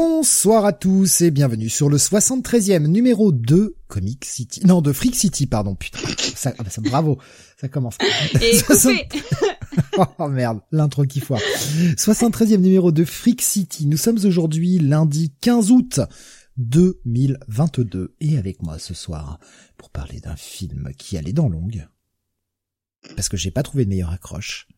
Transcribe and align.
Bonsoir 0.00 0.64
à 0.64 0.72
tous 0.72 1.22
et 1.22 1.32
bienvenue 1.32 1.68
sur 1.68 1.88
le 1.88 1.96
73e 1.96 2.86
numéro 2.86 3.32
de 3.32 3.74
Comic 3.88 4.24
City. 4.24 4.64
Non, 4.64 4.80
de 4.80 4.92
Freak 4.92 5.16
City, 5.16 5.48
pardon. 5.48 5.74
Putain, 5.74 5.98
ça, 6.36 6.54
ah 6.56 6.62
bah 6.62 6.70
ça 6.70 6.80
bravo, 6.80 7.18
ça 7.60 7.68
commence. 7.68 7.96
Et 8.40 8.56
60 8.56 8.92
coupé. 9.10 9.20
oh 10.18 10.28
merde, 10.28 10.60
l'intro 10.70 11.04
qui 11.04 11.18
foire. 11.18 11.40
73e 11.96 12.58
numéro 12.58 12.92
de 12.92 13.04
Freak 13.04 13.42
City. 13.42 13.86
Nous 13.86 13.96
sommes 13.96 14.24
aujourd'hui 14.24 14.78
lundi 14.78 15.32
15 15.40 15.72
août 15.72 15.98
2022 16.58 18.14
et 18.20 18.38
avec 18.38 18.62
moi 18.62 18.78
ce 18.78 18.94
soir 18.94 19.40
pour 19.76 19.90
parler 19.90 20.20
d'un 20.20 20.36
film 20.36 20.92
qui 20.96 21.18
a 21.18 21.22
les 21.22 21.32
dents 21.32 21.48
longues. 21.48 21.88
Parce 23.16 23.28
que 23.28 23.36
j'ai 23.36 23.50
pas 23.50 23.64
trouvé 23.64 23.84
de 23.84 23.90
meilleure 23.90 24.12
accroche. 24.12 24.68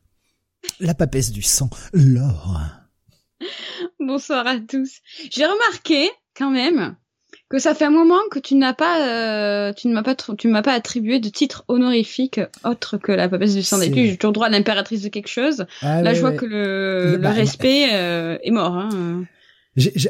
La 0.80 0.94
papesse 0.94 1.30
du 1.30 1.42
sang, 1.42 1.68
l'or. 1.92 2.58
Bonsoir 4.10 4.44
à 4.44 4.56
tous. 4.58 4.98
J'ai 5.30 5.44
remarqué 5.46 6.10
quand 6.36 6.50
même 6.50 6.96
que 7.48 7.60
ça 7.60 7.76
fait 7.76 7.84
un 7.84 7.90
moment 7.90 8.18
que 8.32 8.40
tu 8.40 8.56
n'as 8.56 8.74
pas, 8.74 9.06
euh, 9.06 9.72
tu 9.72 9.86
ne 9.86 9.92
m'as 9.94 10.02
pas, 10.02 10.16
tu 10.16 10.48
ne 10.48 10.52
m'as 10.52 10.62
pas 10.62 10.72
attribué 10.72 11.20
de 11.20 11.28
titre 11.28 11.64
honorifique 11.68 12.40
autre 12.64 12.98
que 12.98 13.12
la 13.12 13.28
papesse 13.28 13.54
du 13.54 13.62
sang 13.62 13.78
des. 13.78 13.92
J'ai 13.94 14.16
toujours 14.16 14.32
droit 14.32 14.46
à 14.48 14.50
l'impératrice 14.50 15.02
de 15.02 15.08
quelque 15.10 15.28
chose. 15.28 15.64
Ah 15.80 16.02
Là, 16.02 16.10
ouais, 16.10 16.16
je 16.16 16.20
vois 16.22 16.30
ouais. 16.30 16.36
que 16.36 16.44
le, 16.44 17.10
Le- 17.12 17.18
bah, 17.18 17.30
respect 17.30 17.90
euh, 17.94 18.36
est 18.42 18.50
mort. 18.50 18.74
Hein. 18.76 19.26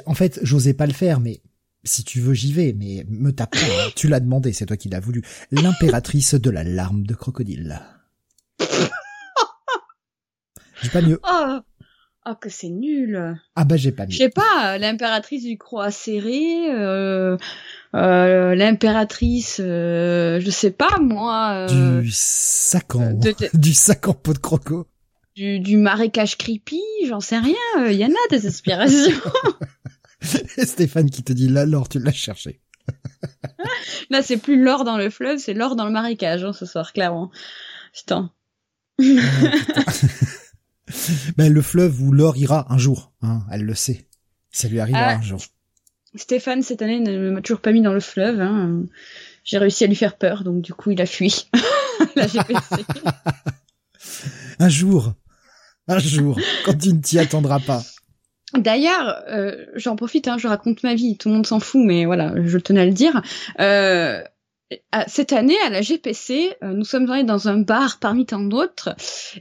En 0.07 0.15
fait, 0.15 0.41
j'osais 0.43 0.73
pas 0.73 0.87
le 0.87 0.95
faire, 0.95 1.21
mais 1.21 1.43
si 1.85 2.03
tu 2.03 2.21
veux, 2.21 2.33
j'y 2.33 2.55
vais. 2.55 2.73
Mais 2.75 3.05
me 3.07 3.33
tape 3.33 3.51
pas. 3.53 3.59
hein. 3.59 3.91
Tu 3.97 4.09
l'as 4.09 4.21
demandé, 4.21 4.55
c'est 4.55 4.65
toi 4.65 4.79
qui 4.79 4.89
l'as 4.89 5.01
voulu. 5.01 5.21
L'impératrice 5.51 6.35
de 6.37 6.49
la 6.51 6.65
larme 6.65 7.05
de 7.07 7.13
crocodile. 7.15 7.83
J'ai 10.83 10.89
pas 10.89 11.03
mieux. 11.03 11.21
Oh, 11.31 11.59
oh 12.27 12.35
que 12.41 12.49
c'est 12.49 12.69
nul. 12.69 13.37
Ah 13.57 13.65
bah 13.65 13.77
j'ai 13.77 13.93
pas 13.93 14.05
Je 14.05 14.11
mieux. 14.11 14.17
sais 14.17 14.29
pas, 14.31 14.79
l'impératrice 14.79 15.45
du 15.45 15.59
croix 15.59 15.91
serré, 15.91 16.71
euh, 16.73 17.37
euh, 17.95 18.55
l'impératrice, 18.55 19.61
euh, 19.63 20.41
je 20.41 20.51
sais 20.51 20.71
pas 20.71 20.99
moi, 21.01 21.67
euh, 21.71 22.01
Du 22.03 22.11
sac 22.13 22.95
en, 22.95 23.15
de- 23.15 23.31
de- 23.33 23.51
du 23.59 23.75
sac 23.75 24.07
en 24.09 24.15
peau 24.15 24.33
de 24.33 24.39
croco. 24.39 24.87
du, 25.37 25.61
du 25.61 25.77
marécage 25.77 26.37
creepy, 26.37 26.81
j'en 27.09 27.21
sais 27.21 27.39
rien. 27.39 27.57
Il 27.89 27.97
y 27.97 28.05
en 28.05 28.09
a 28.11 28.29
des 28.31 28.47
aspirations. 28.47 29.17
Et 30.59 30.67
Stéphane 30.67 31.09
qui 31.11 31.23
te 31.23 31.33
dit 31.33 31.49
là, 31.49 31.65
Laure, 31.65 31.89
tu 31.89 31.99
l'as 31.99 32.13
cherché. 32.13 32.61
Là, 34.11 34.23
c'est 34.23 34.37
plus 34.37 34.61
l'or 34.63 34.85
dans 34.85 34.97
le 34.99 35.09
fleuve, 35.11 35.39
c'est 35.39 35.55
l'or 35.55 35.77
dans 35.77 35.85
le 35.87 35.93
marécage 35.93 36.45
hein, 36.45 36.53
ce 36.53 36.67
soir, 36.67 36.93
clairement. 36.93 37.31
Putain. 37.95 38.31
Ben, 41.37 41.53
le 41.53 41.63
fleuve 41.63 42.03
où 42.03 42.13
l'or 42.13 42.37
ira 42.37 42.67
un 42.73 42.79
jour, 42.79 43.13
hein, 43.23 43.43
elle 43.51 43.63
le 43.63 43.75
sait. 43.75 44.07
Ça 44.51 44.69
lui 44.69 44.81
arrivera 44.81 45.03
Ah. 45.03 45.17
un 45.17 45.23
jour. 45.23 45.41
Stéphane, 46.17 46.63
cette 46.63 46.83
année, 46.83 46.99
ne 47.01 47.31
m'a 47.31 47.41
toujours 47.41 47.61
pas 47.61 47.73
mis 47.73 47.83
dans 47.83 47.93
le 47.93 48.01
fleuve. 48.01 48.41
Hein. 48.41 48.83
J'ai 49.45 49.59
réussi 49.59 49.85
à 49.85 49.87
lui 49.87 49.95
faire 49.95 50.17
peur, 50.19 50.43
donc 50.45 50.61
du 50.61 50.75
coup, 50.75 50.91
il 50.91 51.01
a 51.01 51.07
fui. 51.07 51.49
Pensé. 52.17 52.39
Un 54.59 54.69
jour. 54.69 55.15
Un 55.89 55.99
jour. 55.99 56.39
Quand 56.65 56.77
tu 56.77 56.93
ne 56.93 57.01
t'y 57.01 57.19
attendras 57.19 57.61
pas. 57.61 57.83
D'ailleurs, 58.57 59.23
euh, 59.29 59.65
j'en 59.77 59.97
profite, 59.97 60.29
hein, 60.29 60.37
je 60.39 60.49
raconte 60.49 60.83
ma 60.83 60.95
vie, 60.95 61.17
tout 61.17 61.29
le 61.29 61.35
monde 61.37 61.47
s'en 61.47 61.61
fout, 61.61 61.81
mais 61.85 62.05
voilà, 62.05 62.35
je 62.45 62.59
tenais 62.59 62.81
à 62.81 62.87
le 62.87 62.93
dire. 62.93 63.23
Euh, 63.61 64.23
cette 65.07 65.33
année, 65.33 65.57
à 65.65 65.71
la 65.71 65.83
GPC, 65.83 66.57
euh, 66.63 66.73
nous 66.73 66.85
sommes 66.85 67.11
allés 67.11 67.25
dans 67.25 67.49
un 67.49 67.59
bar 67.59 67.99
parmi 67.99 68.27
tant 68.27 68.41
d'autres, 68.41 68.95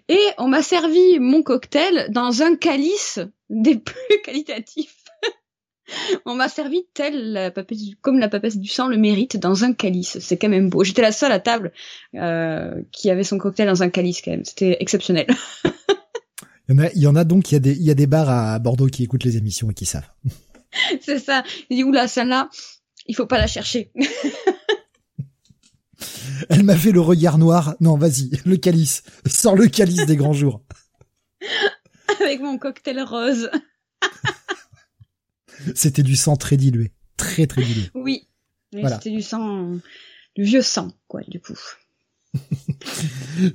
et 0.08 0.20
on 0.38 0.48
m'a 0.48 0.62
servi 0.62 1.20
mon 1.20 1.44
cocktail 1.44 2.08
dans 2.12 2.42
un 2.42 2.56
calice 2.56 3.20
des 3.50 3.76
plus 3.78 4.22
qualitatifs. 4.24 4.96
on 6.26 6.36
m'a 6.36 6.50
servi 6.50 6.86
tel 6.94 7.34
la 7.34 7.52
papesse 7.52 7.80
comme 8.02 8.20
la 8.20 8.30
papesse 8.30 8.58
du 8.58 8.68
sang 8.68 8.88
le 8.88 8.98
mérite 8.98 9.38
dans 9.38 9.64
un 9.64 9.74
calice. 9.74 10.20
C'est 10.20 10.38
quand 10.38 10.50
même 10.50 10.70
beau. 10.70 10.84
J'étais 10.84 11.02
la 11.02 11.12
seule 11.12 11.32
à 11.32 11.40
table 11.40 11.72
euh, 12.16 12.82
qui 12.92 13.10
avait 13.10 13.24
son 13.24 13.38
cocktail 13.38 13.68
dans 13.68 13.84
un 13.84 13.90
calice 13.90 14.22
quand 14.22 14.32
même. 14.32 14.46
C'était 14.46 14.78
exceptionnel. 14.80 15.28
Il 16.70 16.76
y 16.76 16.80
en 16.80 16.84
a, 16.84 16.92
il 16.92 17.02
y 17.02 17.08
en 17.08 17.16
a 17.16 17.24
donc, 17.24 17.50
il 17.50 17.56
y 17.56 17.58
a 17.58 17.60
des, 17.60 17.72
il 17.72 17.82
y 17.82 17.90
a 17.90 17.96
des 17.96 18.06
bars 18.06 18.30
à 18.30 18.60
Bordeaux 18.60 18.86
qui 18.86 19.04
écoutent 19.04 19.24
les 19.24 19.38
émissions 19.38 19.72
et 19.72 19.74
qui 19.74 19.88
savent. 19.88 20.08
C'est 21.02 21.18
ça. 21.18 21.44
Il 21.72 21.78
dit 21.78 21.84
oula, 21.84 22.08
celle-là, 22.08 22.48
il 23.08 23.16
faut 23.16 23.26
pas 23.26 23.40
la 23.40 23.48
chercher. 23.48 23.92
Elle 26.50 26.64
m'a 26.64 26.78
fait 26.78 26.92
le 26.92 27.02
regard 27.02 27.38
noir. 27.38 27.76
Non, 27.80 27.98
vas-y, 27.98 28.32
le 28.46 28.58
calice. 28.58 29.04
Sors 29.26 29.56
le 29.56 29.68
calice 29.68 30.06
des 30.06 30.16
grands 30.16 30.34
jours. 30.34 30.64
avec 32.22 32.42
mon 32.42 32.58
cocktail 32.58 33.02
rose. 33.02 33.50
C'était 35.76 36.04
du 36.04 36.16
sang 36.16 36.36
très 36.36 36.58
dilué. 36.58 36.92
Très, 37.18 37.48
très 37.48 37.64
dilué. 37.64 37.90
Oui. 37.96 38.28
Voilà. 38.72 38.98
C'était 38.98 39.16
du 39.16 39.22
sang, 39.22 39.80
du 40.36 40.44
vieux 40.44 40.62
sang, 40.62 40.92
quoi, 41.08 41.22
du 41.28 41.40
coup. 41.40 41.58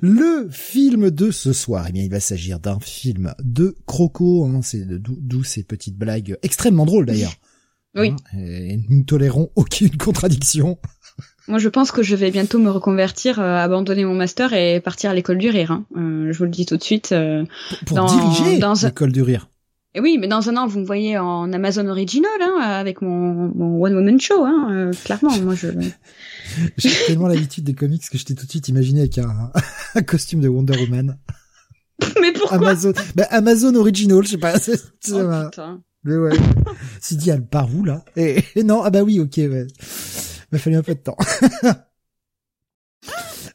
Le 0.01 0.49
film 0.51 1.09
de 1.09 1.31
ce 1.31 1.53
soir, 1.53 1.85
eh 1.87 1.91
bien, 1.93 2.03
il 2.03 2.11
va 2.11 2.19
s'agir 2.19 2.59
d'un 2.59 2.79
film 2.79 3.33
de 3.39 3.75
Croco. 3.85 4.45
Hein, 4.45 4.61
c'est 4.61 4.85
d'où 4.85 5.43
ces 5.43 5.63
petites 5.63 5.97
blagues 5.97 6.37
extrêmement 6.43 6.85
drôles 6.85 7.05
d'ailleurs. 7.05 7.35
Oui. 7.95 8.09
Hein, 8.09 8.37
et 8.37 8.77
nous 8.77 8.97
ne 8.97 9.03
tolérons 9.03 9.49
aucune 9.55 9.95
contradiction. 9.97 10.77
Moi, 11.47 11.59
je 11.59 11.69
pense 11.69 11.91
que 11.91 12.01
je 12.01 12.15
vais 12.15 12.31
bientôt 12.31 12.57
me 12.59 12.69
reconvertir, 12.71 13.39
euh, 13.39 13.57
abandonner 13.57 14.03
mon 14.03 14.15
master 14.15 14.53
et 14.53 14.79
partir 14.79 15.11
à 15.11 15.13
l'école 15.13 15.37
du 15.37 15.49
rire. 15.49 15.71
hein. 15.71 15.85
Euh, 15.95 16.31
je 16.31 16.37
vous 16.37 16.45
le 16.45 16.49
dis 16.49 16.65
tout 16.65 16.75
de 16.77 16.83
suite. 16.83 17.11
euh. 17.11 17.43
Pour 17.85 17.97
Dans- 17.97 18.07
diriger 18.07 18.57
dans 18.57 18.83
un- 18.85 18.87
l'école 18.89 19.11
du 19.11 19.21
rire. 19.21 19.47
Et 19.93 20.01
oui, 20.01 20.17
mais 20.19 20.27
dans 20.27 20.49
un 20.49 20.57
an, 20.57 20.67
vous 20.67 20.79
me 20.79 20.85
voyez 20.85 21.17
en 21.17 21.53
Amazon 21.53 21.87
Original, 21.87 22.29
hein, 22.41 22.59
avec 22.59 23.01
mon, 23.01 23.51
mon 23.55 23.81
One 23.81 23.95
Woman 23.95 24.19
Show, 24.19 24.43
hein, 24.43 24.67
euh, 24.71 24.91
clairement. 25.05 25.37
Moi, 25.39 25.55
je. 25.55 25.67
J'ai 26.77 26.89
tellement 27.07 27.27
l'habitude 27.27 27.63
des 27.63 27.73
comics 27.75 28.03
que 28.09 28.17
je 28.17 28.25
t'ai 28.25 28.35
tout 28.35 28.45
de 28.45 28.51
suite 28.51 28.67
imaginé 28.67 29.01
avec 29.01 29.17
un, 29.19 29.51
un 29.95 30.01
costume 30.01 30.41
de 30.41 30.47
Wonder 30.49 30.77
Woman. 30.81 31.17
mais 32.21 32.33
pourquoi 32.33 32.57
Amazon, 32.57 32.91
bah, 33.15 33.25
Amazon 33.29 33.73
Original, 33.75 34.21
je 34.23 34.29
sais 34.31 34.37
pas. 34.37 34.55
Oh, 35.13 35.23
m'a- 35.23 35.45
putain. 35.45 35.81
mais 36.03 36.17
ouais. 36.17 36.31
Si 36.99 37.15
dit, 37.15 37.29
elle 37.29 37.45
part 37.45 37.73
où 37.73 37.85
là 37.85 38.03
et, 38.17 38.43
et 38.55 38.63
non, 38.63 38.81
ah 38.83 38.89
bah 38.89 39.01
oui, 39.03 39.19
ok, 39.21 39.35
ouais. 39.37 39.65
Un 40.55 40.81
peu 40.81 40.95
de 40.95 40.99
temps. 40.99 41.17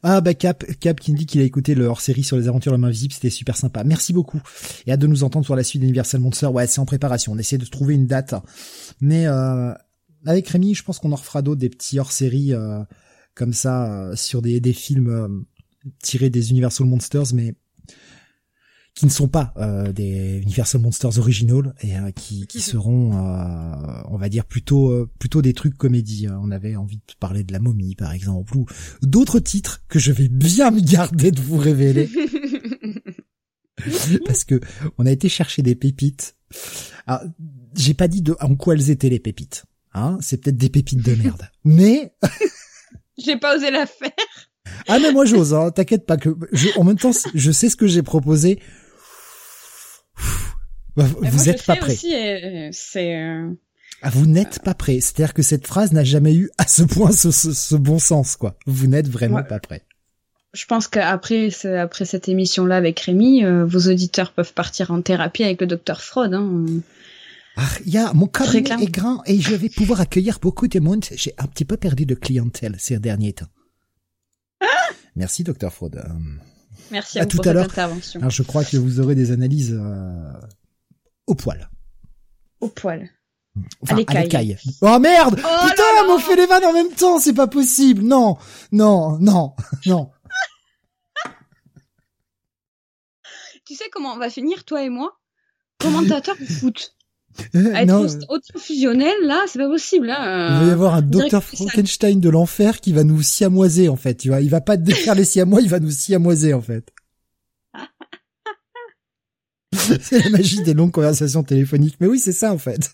ah 0.02 0.20
bah 0.20 0.34
Cap, 0.34 0.64
Cap 0.80 1.00
qui 1.00 1.12
me 1.12 1.16
dit 1.16 1.26
qu'il 1.26 1.40
a 1.40 1.44
écouté 1.44 1.74
le 1.74 1.86
hors-série 1.86 2.22
sur 2.22 2.36
les 2.36 2.48
aventures 2.48 2.72
de 2.72 2.76
la 2.76 2.80
main 2.80 2.90
visible, 2.90 3.12
c'était 3.12 3.30
super 3.30 3.56
sympa. 3.56 3.84
Merci 3.84 4.12
beaucoup. 4.12 4.40
Et 4.86 4.92
hâte 4.92 5.00
de 5.00 5.06
nous 5.06 5.24
entendre 5.24 5.44
sur 5.44 5.56
la 5.56 5.64
suite 5.64 5.80
d'Universal 5.80 6.20
Monster. 6.20 6.46
Ouais, 6.46 6.66
c'est 6.66 6.80
en 6.80 6.86
préparation. 6.86 7.32
On 7.32 7.38
essaie 7.38 7.58
de 7.58 7.66
trouver 7.66 7.94
une 7.94 8.06
date. 8.06 8.34
Mais 9.00 9.26
euh, 9.26 9.72
avec 10.26 10.48
Rémi, 10.48 10.74
je 10.74 10.82
pense 10.82 10.98
qu'on 10.98 11.12
en 11.12 11.16
refera 11.16 11.42
d'autres, 11.42 11.60
des 11.60 11.70
petits 11.70 11.98
hors-série 11.98 12.52
euh, 12.52 12.82
comme 13.34 13.52
ça 13.52 13.92
euh, 13.92 14.16
sur 14.16 14.42
des, 14.42 14.60
des 14.60 14.72
films 14.72 15.08
euh, 15.08 15.28
tirés 16.02 16.30
des 16.30 16.50
Universal 16.50 16.86
Monsters, 16.86 17.32
mais 17.34 17.54
qui 18.94 19.06
ne 19.06 19.10
sont 19.10 19.28
pas 19.28 19.54
euh, 19.56 19.92
des 19.92 20.40
Universal 20.42 20.80
Monsters 20.82 21.18
original 21.18 21.74
et 21.80 21.96
euh, 21.96 22.10
qui, 22.10 22.46
qui 22.46 22.60
seront, 22.60 23.12
euh, 23.14 24.02
on 24.08 24.18
va 24.18 24.28
dire 24.28 24.44
plutôt 24.44 24.90
euh, 24.90 25.08
plutôt 25.18 25.40
des 25.42 25.54
trucs 25.54 25.76
comédie. 25.78 26.26
Euh, 26.26 26.36
On 26.42 26.50
avait 26.50 26.76
envie 26.76 26.96
de 26.96 27.14
parler 27.18 27.44
de 27.44 27.52
la 27.52 27.60
momie 27.60 27.94
par 27.94 28.12
exemple 28.12 28.56
ou 28.56 28.66
d'autres 29.02 29.38
titres 29.38 29.82
que 29.88 29.98
je 29.98 30.12
vais 30.12 30.28
bien 30.28 30.70
me 30.70 30.80
garder 30.80 31.30
de 31.30 31.40
vous 31.40 31.56
révéler 31.56 32.10
parce 34.26 34.44
que 34.44 34.60
on 34.98 35.06
a 35.06 35.10
été 35.10 35.28
chercher 35.28 35.62
des 35.62 35.74
pépites. 35.74 36.36
Alors, 37.06 37.22
j'ai 37.74 37.94
pas 37.94 38.08
dit 38.08 38.22
de 38.22 38.36
en 38.40 38.54
quoi 38.56 38.74
elles 38.74 38.90
étaient 38.90 39.08
les 39.08 39.20
pépites. 39.20 39.64
Hein, 39.94 40.18
c'est 40.20 40.38
peut-être 40.42 40.56
des 40.56 40.68
pépites 40.68 41.02
de 41.04 41.14
merde. 41.14 41.48
Mais 41.64 42.12
J'ai 43.18 43.38
pas 43.38 43.56
osé 43.56 43.70
la 43.70 43.86
faire. 43.86 44.10
ah 44.88 44.98
mais 44.98 45.12
moi 45.12 45.24
j'ose. 45.24 45.54
Hein, 45.54 45.70
T'inquiète 45.70 46.06
pas 46.06 46.16
que 46.16 46.36
je, 46.52 46.68
en 46.78 46.84
même 46.84 46.98
temps 46.98 47.12
je 47.34 47.50
sais 47.52 47.70
ce 47.70 47.76
que 47.76 47.86
j'ai 47.86 48.02
proposé. 48.02 48.60
Bah, 50.96 51.04
Vous 51.04 51.18
Mais 51.22 51.30
moi, 51.30 51.44
je 51.44 51.50
êtes 51.50 51.64
pas 51.64 51.74
sais 51.74 51.80
prêts. 51.80 51.92
Aussi, 51.92 52.14
euh, 52.14 52.68
c'est. 52.72 53.16
euh, 53.16 53.48
Ah, 54.02 54.10
vous 54.10 54.26
n'êtes 54.26 54.60
pas 54.62 54.74
prêts. 54.74 55.00
C'est-à-dire 55.00 55.34
que 55.34 55.42
cette 55.42 55.66
phrase 55.66 55.92
n'a 55.92 56.04
jamais 56.04 56.34
eu 56.34 56.50
à 56.58 56.66
ce 56.66 56.82
point 56.82 57.12
ce, 57.12 57.30
ce, 57.30 57.52
ce 57.52 57.74
bon 57.76 57.98
sens, 57.98 58.36
quoi. 58.36 58.56
Vous 58.66 58.86
n'êtes 58.86 59.08
vraiment 59.08 59.36
Ouais. 59.36 59.44
pas 59.46 59.60
prêts. 59.60 59.84
Je 60.52 60.66
pense 60.66 60.88
qu'après 60.88 61.48
après 61.78 62.04
cette 62.04 62.28
émission-là 62.28 62.76
avec 62.76 62.98
Rémi, 62.98 63.44
euh, 63.44 63.64
vos 63.64 63.88
auditeurs 63.88 64.32
peuvent 64.32 64.52
partir 64.52 64.90
en 64.90 65.00
thérapie 65.00 65.44
avec 65.44 65.60
le 65.60 65.68
docteur 65.68 66.02
Freud. 66.02 66.34
Hein. 66.34 66.64
Ah, 67.56 67.68
il 67.86 67.92
y 67.92 67.98
a, 67.98 68.12
mon 68.14 68.26
cabinet 68.26 68.82
est 68.82 68.90
grand 68.90 69.22
et 69.26 69.40
je 69.40 69.54
vais 69.54 69.68
pouvoir 69.68 70.00
accueillir 70.00 70.38
beaucoup 70.40 70.66
de 70.66 70.80
monde. 70.80 71.04
J'ai 71.14 71.34
un 71.38 71.46
petit 71.46 71.64
peu 71.64 71.76
perdu 71.76 72.04
de 72.04 72.16
clientèle 72.16 72.74
ces 72.78 72.98
derniers 72.98 73.32
temps. 73.34 73.46
Merci, 75.14 75.44
docteur 75.44 75.72
Freud. 75.72 75.96
Euh, 75.96 76.08
Merci 76.90 77.18
À 77.18 77.22
à, 77.22 77.24
vous 77.24 77.30
tout 77.30 77.36
pour 77.38 77.46
à 77.46 77.52
cette 77.54 77.62
intervention. 77.64 78.20
Alors, 78.20 78.30
je 78.30 78.42
crois 78.42 78.64
que 78.64 78.76
vous 78.76 79.00
aurez 79.00 79.14
des 79.14 79.30
analyses 79.32 79.76
euh, 79.78 80.32
au 81.26 81.34
poil. 81.34 81.70
Au 82.60 82.68
poil. 82.68 83.08
Enfin, 83.82 83.94
À 83.94 83.98
l'écaille. 83.98 84.22
l'écaille. 84.24 84.56
Oh 84.80 84.98
merde 85.00 85.40
Oh 85.42 85.66
Putain, 85.68 85.82
là 85.82 86.04
on 86.08 86.18
fait 86.18 86.36
les 86.36 86.46
vannes 86.46 86.64
en 86.64 86.72
même 86.72 86.90
temps, 86.92 87.18
c'est 87.18 87.32
pas 87.34 87.48
possible. 87.48 88.02
Non, 88.02 88.36
non, 88.72 89.18
non, 89.18 89.54
non. 89.86 90.10
Tu 93.66 93.74
sais 93.76 93.88
comment 93.92 94.14
on 94.14 94.18
va 94.18 94.30
finir, 94.30 94.64
toi 94.64 94.82
et 94.82 94.88
moi? 94.88 95.16
Commentateur 95.78 96.36
de 96.36 96.44
foot? 96.44 96.96
Être 97.54 98.26
auto-fusionnel, 98.28 99.14
là, 99.22 99.42
c'est 99.46 99.58
pas 99.58 99.68
possible. 99.68 100.10
Hein. 100.10 100.58
Il 100.60 100.64
va 100.64 100.70
y 100.70 100.72
avoir 100.72 100.94
un 100.94 101.02
docteur 101.02 101.42
Frankenstein 101.42 102.20
de 102.20 102.28
l'enfer 102.28 102.80
qui 102.80 102.92
va 102.92 103.04
nous 103.04 103.22
siamoiser, 103.22 103.88
en 103.88 103.96
fait. 103.96 104.14
Tu 104.14 104.28
vois, 104.28 104.40
il 104.40 104.50
va 104.50 104.60
pas 104.60 104.76
défaire 104.76 105.14
les 105.14 105.24
siamois, 105.24 105.60
il 105.60 105.68
va 105.68 105.80
nous 105.80 105.90
siamoiser, 105.90 106.54
en 106.54 106.62
fait. 106.62 106.92
c'est 110.00 110.24
la 110.24 110.30
magie 110.30 110.62
des 110.62 110.74
longues 110.74 110.90
conversations 110.90 111.42
téléphoniques. 111.42 111.96
Mais 112.00 112.06
oui, 112.06 112.18
c'est 112.18 112.32
ça, 112.32 112.52
en 112.52 112.58
fait. 112.58 112.90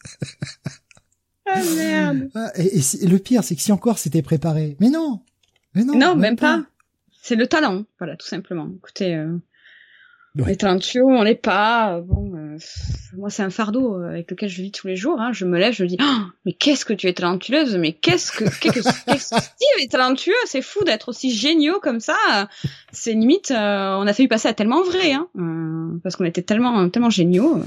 Ah 1.47 1.63
merde. 1.77 2.29
Ah, 2.35 2.51
et, 2.57 3.07
le 3.07 3.19
pire, 3.19 3.45
c'est 3.45 3.55
que 3.55 3.63
si 3.63 3.73
encore 3.73 3.99
c'était 3.99 4.23
préparé. 4.23 4.77
Mais 4.81 4.91
non. 4.91 5.21
Mais 5.75 5.85
non. 5.85 5.97
Non, 5.97 6.17
même, 6.17 6.37
pas. 6.37 6.65
C'est 7.23 7.37
le 7.37 7.47
talent. 7.47 7.85
Voilà, 7.99 8.17
tout 8.17 8.27
simplement. 8.27 8.69
Écoutez, 8.77 9.15
euh, 9.15 9.39
on 10.39 10.47
est 10.47 10.61
talentueux, 10.61 11.05
on 11.05 11.23
l'est 11.23 11.35
pas. 11.35 12.01
Bon, 12.01 12.33
euh, 12.35 12.59
moi 13.17 13.31
c'est 13.31 13.43
un 13.43 13.51
fardeau 13.51 13.97
euh, 13.97 14.09
avec 14.09 14.31
lequel 14.31 14.49
je 14.49 14.63
vis 14.63 14.71
tous 14.71 14.87
les 14.87 14.97
jours. 14.97 15.21
Hein. 15.21 15.33
Je 15.33 15.45
me 15.45 15.59
lève, 15.59 15.73
je 15.73 15.83
me 15.83 15.89
dis, 15.89 15.97
oh, 16.01 16.23
mais 16.45 16.53
qu'est-ce 16.53 16.85
que 16.85 16.93
tu 16.93 17.07
es 17.07 17.13
talentueuse, 17.13 17.77
mais 17.77 17.93
qu'est-ce 17.93 18.33
que 18.33 18.45
qu'est-ce 18.61 19.05
que 19.05 19.19
Steve 19.19 19.81
est 19.81 19.91
talentueux, 19.91 20.35
c'est 20.47 20.63
fou 20.63 20.85
d'être 20.85 21.09
aussi 21.09 21.31
géniaux 21.31 21.81
comme 21.81 22.01
ça. 22.01 22.17
C'est 22.93 23.13
limite, 23.13 23.51
euh, 23.51 23.97
on 23.97 24.07
a 24.07 24.13
failli 24.13 24.29
passer 24.29 24.49
à 24.49 24.55
tellement 24.55 24.83
vrai, 24.83 25.13
hein, 25.13 25.29
parce 26.03 26.17
qu'on 26.17 26.25
était 26.25 26.43
tellement 26.43 26.89
tellement 26.89 27.11
géniaux. 27.11 27.63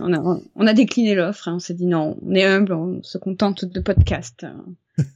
On 0.00 0.12
a, 0.14 0.40
on 0.56 0.66
a 0.66 0.72
décliné 0.72 1.14
l'offre, 1.14 1.48
hein. 1.48 1.54
on 1.56 1.58
s'est 1.58 1.74
dit 1.74 1.86
non, 1.86 2.16
on 2.26 2.34
est 2.34 2.44
humble, 2.44 2.72
on 2.72 3.02
se 3.02 3.18
contente 3.18 3.64
de 3.64 3.80
podcast 3.80 4.46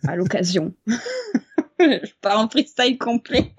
à 0.06 0.16
l'occasion. 0.16 0.75
je 1.81 2.12
pars 2.20 2.38
en 2.38 2.49
freestyle 2.49 2.99
complet. 2.99 3.52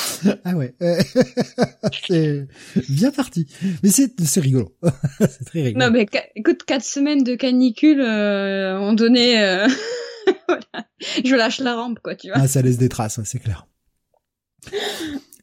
ah 0.44 0.54
ouais, 0.54 0.74
c'est 2.08 2.46
bien 2.88 3.10
parti. 3.10 3.46
Mais 3.82 3.90
c'est 3.90 4.20
c'est 4.20 4.40
rigolo, 4.40 4.76
c'est 5.20 5.44
très 5.44 5.62
rigolo. 5.62 5.84
Non 5.84 5.92
mais 5.92 6.06
écoute, 6.34 6.64
quatre 6.64 6.84
semaines 6.84 7.24
de 7.24 7.34
canicule 7.34 8.00
euh, 8.00 8.78
ont 8.78 8.92
donné. 8.92 9.42
Euh... 9.42 9.68
voilà. 10.48 10.86
Je 11.24 11.34
lâche 11.34 11.60
la 11.60 11.74
rampe 11.74 11.98
quoi, 12.00 12.14
tu 12.14 12.28
vois. 12.28 12.38
Ah 12.38 12.48
ça 12.48 12.62
laisse 12.62 12.78
des 12.78 12.88
traces, 12.88 13.20
c'est 13.24 13.38
clair. 13.38 13.66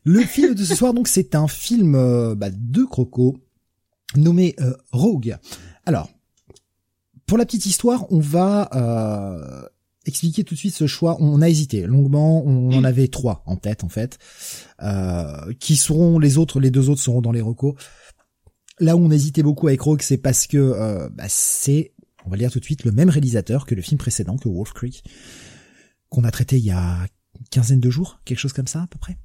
Le 0.03 0.21
film 0.21 0.55
de 0.55 0.63
ce 0.63 0.75
soir 0.75 0.93
donc 0.93 1.07
c'est 1.07 1.35
un 1.35 1.47
film 1.47 1.95
euh, 1.95 2.35
bah, 2.35 2.49
de 2.51 2.83
Croco 2.83 3.37
nommé 4.15 4.55
euh, 4.59 4.73
Rogue. 4.91 5.37
Alors 5.85 6.09
pour 7.27 7.37
la 7.37 7.45
petite 7.45 7.67
histoire, 7.67 8.11
on 8.11 8.19
va 8.19 8.69
euh, 8.73 9.67
expliquer 10.09 10.43
tout 10.43 10.53
de 10.53 10.59
suite 10.59 10.75
ce 10.75 10.87
choix. 10.87 11.17
On 11.19 11.41
a 11.41 11.49
hésité 11.49 11.85
longuement. 11.85 12.43
On 12.45 12.73
en 12.73 12.83
avait 12.83 13.07
trois 13.07 13.43
en 13.45 13.55
tête 13.55 13.83
en 13.83 13.89
fait. 13.89 14.17
Euh, 14.81 15.53
qui 15.59 15.75
seront 15.75 16.19
les 16.19 16.37
autres 16.37 16.59
Les 16.59 16.71
deux 16.71 16.89
autres 16.89 17.01
seront 17.01 17.21
dans 17.21 17.31
les 17.31 17.41
recos. 17.41 17.75
Là 18.79 18.95
où 18.95 18.99
on 18.99 19.11
hésitait 19.11 19.43
beaucoup 19.43 19.67
avec 19.67 19.81
Rogue, 19.81 20.01
c'est 20.01 20.17
parce 20.17 20.47
que 20.47 20.57
euh, 20.57 21.09
bah, 21.09 21.25
c'est, 21.27 21.93
on 22.25 22.29
va 22.29 22.35
le 22.35 22.39
dire 22.39 22.51
tout 22.51 22.59
de 22.59 22.65
suite, 22.65 22.85
le 22.85 22.91
même 22.91 23.09
réalisateur 23.09 23.65
que 23.65 23.75
le 23.75 23.81
film 23.81 23.97
précédent, 23.97 24.37
que 24.37 24.47
Wolf 24.47 24.71
Creek, 24.73 25.03
qu'on 26.09 26.23
a 26.23 26.31
traité 26.31 26.57
il 26.57 26.65
y 26.65 26.71
a 26.71 27.05
une 27.37 27.47
quinzaine 27.51 27.81
de 27.81 27.89
jours, 27.89 28.21
quelque 28.23 28.39
chose 28.39 28.53
comme 28.53 28.67
ça 28.67 28.83
à 28.83 28.87
peu 28.87 28.97
près. 28.97 29.17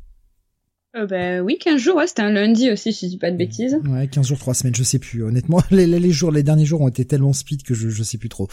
Euh, 0.97 1.07
bah, 1.07 1.41
oui, 1.41 1.59
15 1.59 1.81
jours, 1.81 1.97
ouais, 1.97 2.07
c'était 2.07 2.23
un 2.23 2.31
lundi 2.31 2.71
aussi, 2.71 2.93
si 2.93 3.07
je 3.07 3.11
dis 3.11 3.19
pas 3.19 3.33
de 3.33 3.37
bêtises. 3.37 3.79
Ouais, 3.89 4.07
15 4.07 4.29
jours, 4.29 4.39
3 4.39 4.55
semaines, 4.55 4.75
je 4.77 4.85
sais 4.85 5.01
plus. 5.01 5.25
Honnêtement, 5.25 5.61
les, 5.71 5.87
les 5.87 6.11
jours, 6.13 6.31
les 6.31 6.45
derniers 6.45 6.67
jours 6.67 6.83
ont 6.83 6.89
été 6.89 7.05
tellement 7.05 7.33
speed 7.33 7.65
que 7.65 7.75
je, 7.75 7.89
je 7.89 8.03
sais 8.05 8.17
plus 8.17 8.29
trop. 8.29 8.49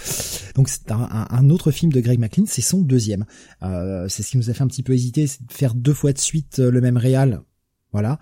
Donc 0.56 0.68
c'est 0.68 0.92
un, 0.92 1.28
un, 1.30 1.50
autre 1.52 1.70
film 1.72 1.92
de 1.92 2.00
Greg 2.00 2.20
McLean, 2.20 2.46
c'est 2.48 2.62
son 2.62 2.82
deuxième. 2.82 3.26
Euh, 3.62 4.08
c'est 4.08 4.24
ce 4.24 4.32
qui 4.32 4.38
nous 4.38 4.50
a 4.50 4.54
fait 4.54 4.64
un 4.64 4.68
petit 4.68 4.84
peu 4.84 4.94
hésiter, 4.94 5.28
c'est 5.28 5.46
de 5.46 5.54
faire 5.54 5.76
deux 5.76 5.94
fois 5.94 6.14
de 6.14 6.18
suite 6.18 6.60
euh, 6.60 6.72
le 6.72 6.82
même 6.82 6.98
réal. 6.98 7.42
Voilà. 7.92 8.20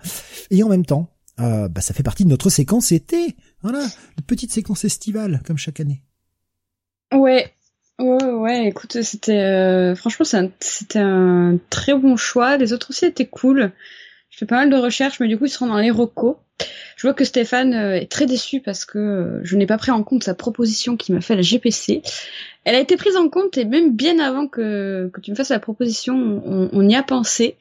Et 0.50 0.62
en 0.62 0.68
même 0.68 0.84
temps, 0.84 1.10
euh, 1.38 1.68
bah, 1.68 1.80
ça 1.80 1.94
fait 1.94 2.02
partie 2.02 2.24
de 2.24 2.28
notre 2.28 2.50
séquence 2.50 2.92
été. 2.92 3.36
Voilà, 3.62 3.80
une 4.18 4.24
petite 4.26 4.52
séquence 4.52 4.84
estivale, 4.84 5.40
comme 5.46 5.56
chaque 5.56 5.80
année. 5.80 6.02
Ouais, 7.12 7.52
Ouais, 7.98 8.24
ouais, 8.24 8.68
écoute, 8.68 9.02
c'était 9.02 9.42
euh, 9.42 9.94
franchement 9.94 10.24
c'était 10.58 10.98
un, 10.98 11.52
un 11.52 11.58
très 11.68 11.94
bon 11.94 12.16
choix. 12.16 12.56
Les 12.56 12.72
autres 12.72 12.90
aussi 12.90 13.04
étaient 13.04 13.26
cool. 13.26 13.72
Je 14.40 14.46
fais 14.46 14.48
pas 14.48 14.56
mal 14.56 14.70
de 14.70 14.76
recherches, 14.76 15.20
mais 15.20 15.28
du 15.28 15.36
coup, 15.36 15.44
ils 15.44 15.50
seront 15.50 15.66
dans 15.66 15.76
les 15.76 15.90
recos. 15.90 16.36
Je 16.96 17.06
vois 17.06 17.12
que 17.12 17.26
Stéphane 17.26 17.74
euh, 17.74 18.00
est 18.00 18.10
très 18.10 18.24
déçu 18.24 18.60
parce 18.60 18.86
que 18.86 18.98
euh, 18.98 19.40
je 19.44 19.54
n'ai 19.54 19.66
pas 19.66 19.76
pris 19.76 19.90
en 19.90 20.02
compte 20.02 20.24
sa 20.24 20.32
proposition 20.32 20.96
qui 20.96 21.12
m'a 21.12 21.20
fait 21.20 21.36
la 21.36 21.42
GPC. 21.42 22.00
Elle 22.64 22.74
a 22.74 22.80
été 22.80 22.96
prise 22.96 23.18
en 23.18 23.28
compte 23.28 23.58
et 23.58 23.66
même 23.66 23.94
bien 23.94 24.18
avant 24.18 24.46
que, 24.48 25.10
que 25.12 25.20
tu 25.20 25.30
me 25.30 25.36
fasses 25.36 25.50
la 25.50 25.58
proposition, 25.58 26.42
on, 26.72 26.88
y 26.88 26.96
a 26.96 27.02
pensé. 27.02 27.56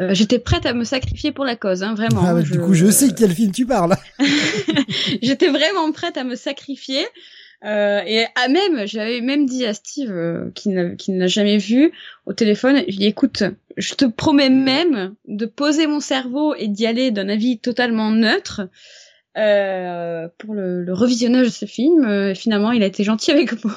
Euh, 0.00 0.12
j'étais 0.12 0.40
prête 0.40 0.66
à 0.66 0.74
me 0.74 0.82
sacrifier 0.82 1.30
pour 1.30 1.44
la 1.44 1.54
cause, 1.54 1.84
hein, 1.84 1.94
vraiment. 1.94 2.22
Ah, 2.24 2.42
Du 2.42 2.58
coup, 2.58 2.74
je 2.74 2.90
sais 2.90 3.14
quel 3.16 3.30
film 3.30 3.52
tu 3.52 3.64
parles. 3.64 3.94
J'étais 5.22 5.50
vraiment 5.50 5.92
prête 5.92 6.16
à 6.16 6.24
me 6.24 6.34
sacrifier. 6.34 7.06
Euh, 7.64 8.00
et 8.06 8.24
à 8.36 8.48
même, 8.48 8.86
j'avais 8.86 9.20
même 9.20 9.46
dit 9.46 9.66
à 9.66 9.74
Steve, 9.74 10.10
euh, 10.10 10.50
qui 10.54 10.68
ne 10.68 11.18
l'a 11.18 11.26
jamais 11.26 11.58
vu, 11.58 11.92
au 12.26 12.32
téléphone, 12.32 12.82
je 12.86 12.96
lui 12.96 13.04
ai 13.04 13.08
écoute, 13.08 13.42
je 13.76 13.94
te 13.94 14.04
promets 14.04 14.50
même 14.50 15.14
de 15.26 15.46
poser 15.46 15.86
mon 15.86 16.00
cerveau 16.00 16.54
et 16.54 16.68
d'y 16.68 16.86
aller 16.86 17.10
d'un 17.10 17.28
avis 17.28 17.58
totalement 17.58 18.10
neutre 18.10 18.68
euh, 19.36 20.28
pour 20.38 20.54
le, 20.54 20.84
le, 20.84 20.94
revisionnage 20.94 21.46
de 21.46 21.52
ce 21.52 21.66
film. 21.66 22.04
Euh, 22.04 22.34
finalement, 22.34 22.70
il 22.70 22.82
a 22.82 22.86
été 22.86 23.02
gentil 23.02 23.32
avec 23.32 23.64
moi. 23.64 23.74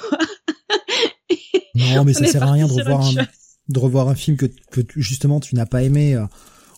non, 1.95 2.03
mais 2.03 2.13
ça 2.13 2.25
sert 2.25 2.43
à 2.43 2.51
rien 2.51 2.67
de 2.67 2.73
revoir, 2.73 3.01
un, 3.01 3.27
de 3.67 3.79
revoir 3.79 4.09
un 4.09 4.15
film 4.15 4.37
que, 4.37 4.45
que 4.45 4.81
justement 4.95 5.39
tu 5.39 5.55
n'as 5.55 5.65
pas 5.65 5.81
aimé. 5.81 6.23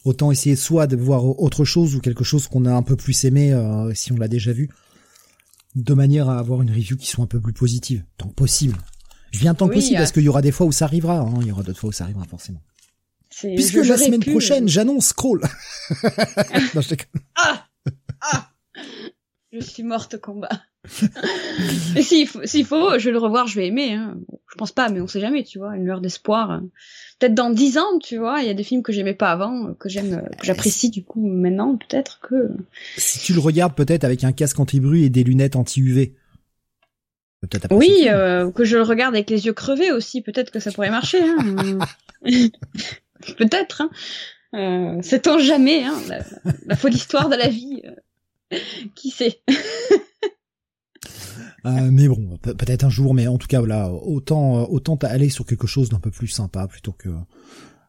Autant 0.06 0.31
essayer 0.31 0.57
soit 0.57 0.85
de 0.85 0.97
voir 0.97 1.39
autre 1.39 1.63
chose 1.63 1.95
ou 1.95 2.01
quelque 2.01 2.25
chose 2.25 2.47
qu'on 2.47 2.65
a 2.65 2.73
un 2.73 2.81
peu 2.81 2.97
plus 2.97 3.23
aimé 3.23 3.54
si 3.94 4.11
on 4.11 4.18
l'a 4.18 4.28
déjà 4.28 4.51
vu 4.51 4.69
de 5.75 5.94
manière 5.94 6.30
à 6.30 6.39
avoir 6.39 6.61
une 6.61 6.71
review 6.71 6.97
qui 6.97 7.07
soit 7.07 7.23
un 7.23 7.27
peu 7.27 7.39
plus 7.39 7.53
positive, 7.53 8.03
tant 8.18 8.27
que 8.27 8.33
possible. 8.33 8.77
Je 9.31 9.39
viens 9.39 9.56
tant 9.56 9.68
que 9.68 9.73
possible 9.73 9.97
parce 9.97 10.11
qu'il 10.11 10.23
y 10.23 10.30
aura 10.30 10.42
des 10.42 10.51
fois 10.51 10.68
où 10.68 10.71
ça 10.71 10.85
arrivera, 10.85 11.19
hein. 11.19 11.33
il 11.42 11.47
y 11.47 11.51
aura 11.51 11.63
d'autres 11.63 11.80
fois 11.80 11.89
où 11.89 11.94
ça 11.94 12.03
arrivera 12.03 12.25
forcément. 12.25 12.61
Puisque 13.42 13.75
la 13.75 13.97
semaine 13.97 14.23
prochaine, 14.23 14.68
j'annonce 14.68 15.07
Scroll. 15.07 15.42
non, 16.75 16.81
je 16.81 16.95
ah, 17.35 17.65
ah 18.21 18.49
Je 19.51 19.59
suis 19.59 19.83
morte 19.83 20.13
au 20.15 20.19
combat. 20.19 20.61
Mais 21.95 22.03
s'il 22.03 22.27
faut, 22.27 22.45
s'il 22.45 22.65
faut, 22.65 22.99
je 22.99 23.06
vais 23.06 23.11
le 23.11 23.18
revoir, 23.18 23.47
je 23.47 23.56
vais 23.56 23.68
aimer. 23.68 23.94
Hein. 23.94 24.18
je 24.51 24.56
pense 24.56 24.71
pas, 24.71 24.89
mais 24.89 24.99
on 24.99 25.07
sait 25.07 25.21
jamais, 25.21 25.44
tu 25.44 25.57
vois. 25.57 25.75
Une 25.75 25.85
lueur 25.85 26.01
d'espoir. 26.01 26.61
Peut-être 27.23 27.35
dans 27.35 27.51
dix 27.51 27.77
ans, 27.77 27.99
tu 27.99 28.18
vois, 28.18 28.42
il 28.42 28.47
y 28.47 28.49
a 28.49 28.53
des 28.53 28.65
films 28.65 28.83
que 28.83 28.92
j'aimais 28.92 29.13
pas 29.13 29.31
avant, 29.31 29.73
que 29.75 29.87
j'aime, 29.87 30.27
que 30.37 30.45
j'apprécie 30.45 30.89
du 30.89 31.06
coup 31.06 31.25
maintenant. 31.25 31.77
Peut-être 31.77 32.19
que. 32.19 32.49
Si 32.97 33.18
tu 33.19 33.31
le 33.31 33.39
regardes 33.39 33.73
peut-être 33.75 34.03
avec 34.03 34.25
un 34.25 34.33
casque 34.33 34.59
anti-bruit 34.59 35.06
et 35.06 35.09
des 35.09 35.23
lunettes 35.23 35.56
anti-UV. 35.56 36.15
Peut-être 37.39 37.73
oui, 37.73 38.07
euh, 38.09 38.51
que 38.51 38.65
je 38.65 38.75
le 38.75 38.83
regarde 38.83 39.15
avec 39.15 39.30
les 39.30 39.45
yeux 39.45 39.53
crevés 39.53 39.94
aussi. 39.94 40.21
Peut-être 40.21 40.51
que 40.51 40.59
ça 40.59 40.73
pourrait 40.73 40.89
marcher. 40.89 41.23
Hein. 41.23 41.80
peut-être. 43.37 43.83
Hein. 43.83 43.89
Euh, 44.53 45.01
Sait-on 45.01 45.39
jamais 45.39 45.85
hein, 45.85 45.95
la, 46.09 46.25
la 46.65 46.75
folle 46.75 46.94
histoire 46.94 47.30
de 47.30 47.37
la 47.37 47.47
vie. 47.47 47.83
Euh, 47.85 48.57
qui 48.95 49.11
sait? 49.11 49.39
Euh, 51.65 51.89
mais 51.91 52.07
bon, 52.07 52.37
peut-être 52.37 52.83
un 52.83 52.89
jour, 52.89 53.13
mais 53.13 53.27
en 53.27 53.37
tout 53.37 53.47
cas, 53.47 53.59
voilà, 53.59 53.89
autant 53.89 54.59
euh, 54.59 54.65
autant 54.67 54.95
aller 54.95 55.29
sur 55.29 55.45
quelque 55.45 55.67
chose 55.67 55.89
d'un 55.89 55.99
peu 55.99 56.11
plus 56.11 56.27
sympa 56.27 56.67
plutôt 56.67 56.91
que 56.91 57.09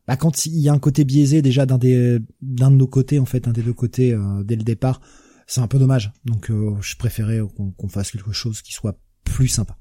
bah, 0.06 0.16
quand 0.16 0.46
il 0.46 0.58
y 0.58 0.68
a 0.68 0.72
un 0.72 0.78
côté 0.78 1.04
biaisé 1.04 1.42
déjà 1.42 1.66
d'un 1.66 1.78
des 1.78 2.20
d'un 2.40 2.70
de 2.70 2.76
nos 2.76 2.86
côtés 2.86 3.18
en 3.18 3.24
fait, 3.24 3.48
un 3.48 3.52
des 3.52 3.62
deux 3.62 3.72
côtés 3.72 4.12
euh, 4.12 4.44
dès 4.44 4.54
le 4.54 4.62
départ, 4.62 5.00
c'est 5.46 5.60
un 5.60 5.66
peu 5.66 5.78
dommage. 5.78 6.12
Donc 6.24 6.50
je 6.50 6.96
préférais 6.96 7.40
qu'on 7.56 7.88
fasse 7.88 8.12
quelque 8.12 8.32
chose 8.32 8.62
qui 8.62 8.72
soit 8.72 8.96
plus 9.24 9.48
sympa. 9.48 9.76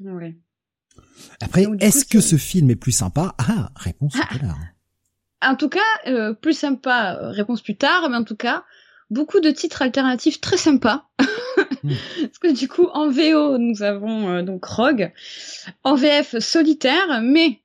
Ouais. 0.00 0.38
Après, 1.40 1.66
est-ce 1.80 2.04
que 2.06 2.20
ce 2.20 2.36
film 2.36 2.70
est 2.70 2.76
plus 2.76 2.92
sympa? 2.92 3.34
Ah, 3.38 3.70
réponse 3.76 4.14
tout 4.14 4.20
à 4.30 4.38
l'heure. 4.38 4.58
En 5.42 5.56
tout 5.56 5.68
cas, 5.68 6.34
plus 6.40 6.54
sympa, 6.54 7.18
réponse 7.32 7.60
plus 7.62 7.76
tard, 7.76 8.08
mais 8.08 8.16
en 8.16 8.24
tout 8.24 8.36
cas, 8.36 8.64
beaucoup 9.10 9.40
de 9.40 9.50
titres 9.50 9.82
alternatifs 9.82 10.40
très 10.40 10.56
sympas. 10.56 11.10
Hmm. 11.82 11.90
Parce 12.20 12.38
que 12.38 12.56
du 12.56 12.68
coup, 12.68 12.88
en 12.92 13.10
VO, 13.10 13.58
nous 13.58 13.82
avons 13.82 14.28
euh, 14.30 14.42
donc 14.42 14.64
Rogue, 14.64 15.12
en 15.84 15.94
VF 15.94 16.38
Solitaire, 16.38 17.20
mais 17.22 17.60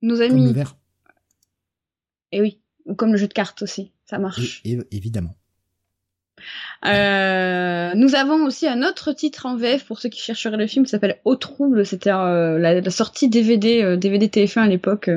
nos 0.00 0.20
amis. 0.20 0.44
Comme 0.44 0.46
le 0.46 0.52
vert. 0.52 0.76
Et 2.30 2.38
eh 2.38 2.40
oui, 2.40 2.58
ou 2.86 2.94
comme 2.94 3.12
le 3.12 3.18
jeu 3.18 3.28
de 3.28 3.34
cartes 3.34 3.62
aussi, 3.62 3.92
ça 4.06 4.18
marche. 4.18 4.62
évidemment. 4.90 5.34
Euh, 6.86 7.92
nous 7.94 8.14
avons 8.14 8.44
aussi 8.46 8.66
un 8.66 8.82
autre 8.82 9.12
titre 9.12 9.46
en 9.46 9.56
VF 9.56 9.84
pour 9.84 10.00
ceux 10.00 10.08
qui 10.08 10.20
chercheraient 10.20 10.56
le 10.56 10.66
film 10.66 10.84
qui 10.84 10.90
s'appelle 10.90 11.20
Au 11.24 11.36
trouble. 11.36 11.84
C'était 11.84 12.10
euh, 12.10 12.58
la, 12.58 12.90
sortie 12.90 13.28
DVD, 13.28 13.96
DVD 13.96 14.26
TF1 14.26 14.60
à 14.60 14.66
l'époque 14.66 15.10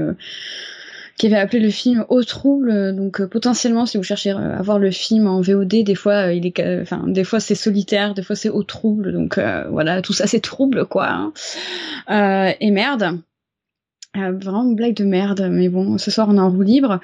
qui 1.18 1.28
avait 1.28 1.38
appelé 1.38 1.60
le 1.60 1.70
film 1.70 2.06
Au 2.10 2.24
trouble. 2.24 2.96
Donc 2.96 3.22
euh, 3.22 3.28
potentiellement, 3.28 3.86
si 3.86 3.98
vous 3.98 4.04
cherchez 4.04 4.32
à 4.32 4.62
voir 4.62 4.80
le 4.80 4.92
film 4.92 5.28
en 5.28 5.42
VOD, 5.42 5.84
des 5.84 5.96
fois 5.96 6.34
il 6.34 6.46
est, 6.46 6.82
enfin 6.82 7.04
des 7.08 7.24
fois 7.24 7.40
c'est 7.40 7.56
solitaire, 7.56 8.14
des 8.14 8.24
fois 8.24 8.36
c'est 8.36 8.50
au 8.50 8.64
trouble. 8.64 9.14
Donc 9.14 9.38
euh, 9.38 9.68
voilà, 9.70 10.02
tout 10.02 10.14
ça 10.14 10.28
c'est 10.28 10.42
trouble 10.42 10.86
quoi. 10.86 11.08
Hein. 11.10 11.34
Euh, 12.10 12.54
et 12.60 12.72
merde. 12.72 13.20
vraiment 14.14 14.64
une 14.64 14.76
blague 14.76 14.96
de 14.96 15.06
merde, 15.06 15.48
mais 15.50 15.70
bon, 15.70 15.98
ce 15.98 16.12
soir 16.12 16.28
on 16.30 16.36
est 16.38 16.42
en 16.42 16.50
roue 16.50 16.64
libre. 16.64 17.00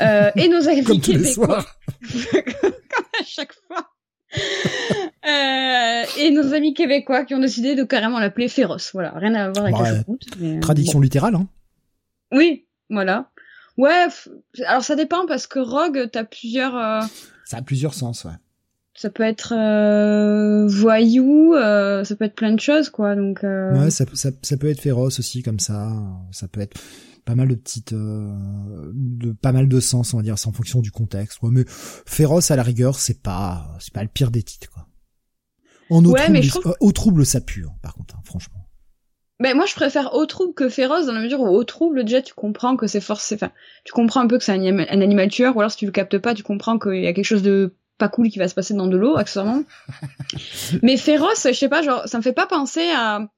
et 0.00 0.48
nos 0.48 0.68
amis 0.68 0.82
Comme 0.84 1.00
tous 1.00 1.12
les 1.12 1.24
soirs. 1.24 1.66
Comme 2.32 3.04
à 3.20 3.24
chaque 3.24 3.52
fois. 3.66 3.88
et 6.18 6.30
nos 6.30 6.54
amis 6.54 6.72
québécois 6.74 7.24
qui 7.24 7.34
ont 7.34 7.40
décidé 7.40 7.74
de 7.74 7.82
carrément 7.82 8.20
l'appeler 8.20 8.48
féroce. 8.48 8.90
Voilà, 8.92 9.10
rien 9.16 9.34
à 9.34 9.50
voir 9.50 9.64
avec 9.64 9.76
Ouais, 9.76 9.90
la 9.90 10.02
mais, 10.38 10.56
euh, 10.56 10.60
Tradition 10.60 11.00
littérale, 11.00 11.34
hein. 11.34 11.48
Oui, 12.32 12.66
voilà. 12.90 13.30
Ouais, 13.76 14.06
f- 14.08 14.28
alors 14.66 14.82
ça 14.82 14.96
dépend 14.96 15.26
parce 15.26 15.46
que 15.46 15.58
Rogue, 15.58 16.08
t'as 16.12 16.24
plusieurs. 16.24 16.76
euh, 16.76 17.00
Ça 17.44 17.58
a 17.58 17.62
plusieurs 17.62 17.94
sens, 17.94 18.24
ouais. 18.24 18.32
ça 18.94 19.10
peut 19.10 19.22
être 19.22 19.52
euh, 19.54 20.66
voyou, 20.66 21.54
euh, 21.54 22.02
ça 22.04 22.16
peut 22.16 22.24
être 22.24 22.34
plein 22.34 22.52
de 22.52 22.60
choses, 22.60 22.88
quoi. 22.90 23.14
Donc. 23.14 23.44
euh, 23.44 23.78
Ouais, 23.78 23.90
ça, 23.90 24.04
ça, 24.14 24.30
ça 24.42 24.56
peut 24.56 24.68
être 24.70 24.80
féroce 24.80 25.18
aussi 25.18 25.42
comme 25.42 25.60
ça. 25.60 25.92
Ça 26.32 26.48
peut 26.48 26.60
être 26.60 26.78
pas 27.26 27.34
mal 27.34 27.48
de 27.48 27.54
petites, 27.56 27.92
euh, 27.92 28.32
de 28.94 29.32
pas 29.32 29.52
mal 29.52 29.68
de 29.68 29.80
sens, 29.80 30.14
on 30.14 30.18
va 30.18 30.22
dire, 30.22 30.38
c'est 30.38 30.48
en 30.48 30.52
fonction 30.52 30.80
du 30.80 30.90
contexte. 30.90 31.42
Ouais, 31.42 31.50
mais 31.52 31.64
féroce 31.68 32.50
à 32.50 32.56
la 32.56 32.62
rigueur, 32.62 32.98
c'est 32.98 33.20
pas, 33.22 33.74
c'est 33.80 33.92
pas 33.92 34.02
le 34.02 34.08
pire 34.08 34.30
des 34.30 34.42
titres, 34.42 34.70
quoi. 34.72 34.86
En 35.90 36.04
au 36.04 36.10
Ouais, 36.12 36.20
trouble, 36.20 36.32
mais 36.32 36.42
je 36.42 36.50
trouve- 36.50 36.66
euh, 36.68 36.74
au 36.80 36.92
trouble, 36.92 37.26
ça 37.26 37.40
pue, 37.40 37.64
hein, 37.68 37.74
par 37.82 37.94
contre, 37.94 38.16
hein, 38.16 38.20
franchement. 38.24 38.65
Ben 39.38 39.54
moi 39.54 39.66
je 39.66 39.74
préfère 39.74 40.14
au 40.14 40.24
trouble 40.24 40.54
que 40.54 40.68
féroce 40.70 41.04
dans 41.06 41.12
la 41.12 41.20
mesure 41.20 41.40
où 41.40 41.48
au 41.48 41.62
trouble 41.64 42.04
déjà 42.04 42.22
tu 42.22 42.32
comprends 42.32 42.76
que 42.76 42.86
c'est 42.86 43.02
forcé, 43.02 43.34
enfin 43.34 43.50
tu 43.84 43.92
comprends 43.92 44.20
un 44.20 44.26
peu 44.26 44.38
que 44.38 44.44
c'est 44.44 44.52
un, 44.52 44.62
un 44.78 45.00
animal 45.02 45.28
tueur 45.28 45.54
ou 45.56 45.60
alors 45.60 45.70
si 45.70 45.76
tu 45.76 45.84
le 45.86 45.92
captes 45.92 46.16
pas 46.18 46.32
tu 46.34 46.42
comprends 46.42 46.78
qu'il 46.78 47.02
y 47.02 47.06
a 47.06 47.12
quelque 47.12 47.24
chose 47.26 47.42
de 47.42 47.74
pas 47.98 48.08
cool 48.08 48.28
qui 48.30 48.38
va 48.38 48.48
se 48.48 48.54
passer 48.54 48.72
dans 48.74 48.86
de 48.86 48.96
l'eau 48.96 49.16
accessoirement. 49.16 49.62
Mais 50.82 50.96
féroce 50.96 51.46
je 51.48 51.52
sais 51.52 51.68
pas 51.68 51.82
genre 51.82 52.02
ça 52.06 52.16
me 52.18 52.22
fait 52.22 52.32
pas 52.32 52.46
penser 52.46 52.88
à, 52.94 53.28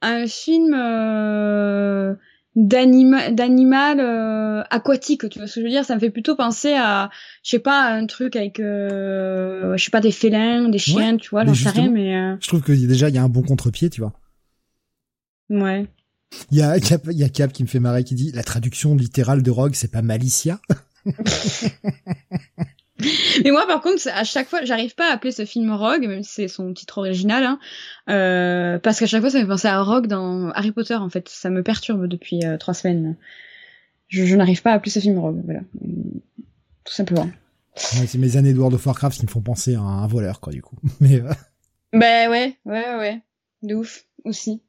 à 0.00 0.08
un 0.08 0.26
film 0.28 0.74
euh, 0.74 2.14
d'anima- 2.54 3.30
d'animal 3.30 3.98
euh, 4.00 4.62
aquatique 4.70 5.28
tu 5.28 5.38
vois 5.38 5.48
ce 5.48 5.54
que 5.56 5.60
je 5.60 5.64
veux 5.66 5.70
dire? 5.70 5.84
Ça 5.84 5.94
me 5.94 6.00
fait 6.00 6.10
plutôt 6.10 6.36
penser 6.36 6.74
à 6.74 7.10
je 7.42 7.50
sais 7.50 7.58
pas 7.58 7.80
un 7.82 8.06
truc 8.06 8.36
avec 8.36 8.60
euh, 8.60 9.76
je 9.76 9.84
sais 9.84 9.90
pas 9.90 10.00
des 10.00 10.12
félins 10.12 10.68
des 10.68 10.78
chiens 10.78 11.16
tu 11.16 11.30
vois 11.30 11.44
j'en 11.44 11.54
sais 11.54 11.70
rien 11.70 11.90
mais 11.90 12.16
euh, 12.16 12.36
Je 12.40 12.48
trouve 12.48 12.62
que 12.62 12.72
déjà, 12.72 13.08
il 13.08 13.14
y 13.14 13.18
a 13.18 13.22
un 13.22 13.28
bon 13.28 13.42
contre-pied, 13.42 13.90
tu 13.90 14.00
vois. 14.00 14.12
Ouais 15.52 15.86
Il 16.50 16.58
y 16.58 16.62
a 16.62 16.78
Cap, 16.80 17.02
il 17.10 17.18
y 17.18 17.24
a 17.24 17.28
Cap 17.28 17.52
qui 17.52 17.62
me 17.62 17.68
fait 17.68 17.80
marrer, 17.80 18.04
qui 18.04 18.14
dit, 18.14 18.32
la 18.32 18.42
traduction 18.42 18.94
littérale 18.96 19.42
de 19.42 19.50
Rogue, 19.50 19.74
c'est 19.74 19.90
pas 19.90 20.02
Malicia. 20.02 20.60
Mais 23.44 23.50
moi, 23.50 23.66
par 23.66 23.80
contre, 23.80 24.06
à 24.14 24.22
chaque 24.24 24.48
fois, 24.48 24.64
j'arrive 24.64 24.94
pas 24.94 25.10
à 25.10 25.14
appeler 25.14 25.32
ce 25.32 25.44
film 25.44 25.72
Rogue, 25.72 26.06
même 26.06 26.22
si 26.22 26.32
c'est 26.34 26.48
son 26.48 26.72
titre 26.72 26.98
original, 26.98 27.42
hein, 27.44 27.58
euh, 28.08 28.78
parce 28.78 29.00
qu'à 29.00 29.06
chaque 29.06 29.20
fois, 29.20 29.30
ça 29.30 29.38
me 29.38 29.42
fait 29.42 29.48
penser 29.48 29.68
à 29.68 29.82
Rogue 29.82 30.06
dans 30.06 30.50
Harry 30.50 30.70
Potter, 30.72 30.94
en 30.94 31.08
fait. 31.08 31.28
Ça 31.28 31.50
me 31.50 31.62
perturbe 31.62 32.06
depuis 32.06 32.44
euh, 32.44 32.58
trois 32.58 32.74
semaines. 32.74 33.16
Je, 34.08 34.24
je 34.24 34.36
n'arrive 34.36 34.62
pas 34.62 34.72
à 34.72 34.74
appeler 34.74 34.90
ce 34.90 35.00
film 35.00 35.18
Rogue, 35.18 35.40
voilà. 35.44 35.60
Tout 36.84 36.92
simplement. 36.92 37.28
Ouais, 37.98 38.06
c'est 38.06 38.18
mes 38.18 38.36
années 38.36 38.52
de 38.52 38.58
World 38.58 38.74
of 38.74 38.86
Warcraft 38.86 39.18
qui 39.18 39.26
me 39.26 39.30
font 39.30 39.40
penser 39.40 39.74
à 39.74 39.80
un 39.80 40.06
voleur, 40.06 40.40
quoi, 40.40 40.52
du 40.52 40.62
coup. 40.62 40.76
Mais, 41.00 41.20
euh, 41.20 41.32
Ben 41.92 42.30
ouais, 42.30 42.58
ouais, 42.66 42.96
ouais. 42.98 43.20
De 43.62 43.74
ouf. 43.74 44.04
Aussi. 44.24 44.60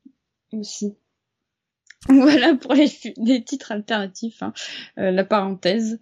Aussi. 0.53 0.95
Voilà 2.09 2.55
pour 2.55 2.73
les, 2.73 2.91
les 3.17 3.43
titres 3.43 3.71
alternatifs, 3.71 4.43
hein. 4.43 4.53
Euh, 4.97 5.11
la 5.11 5.23
parenthèse. 5.23 5.99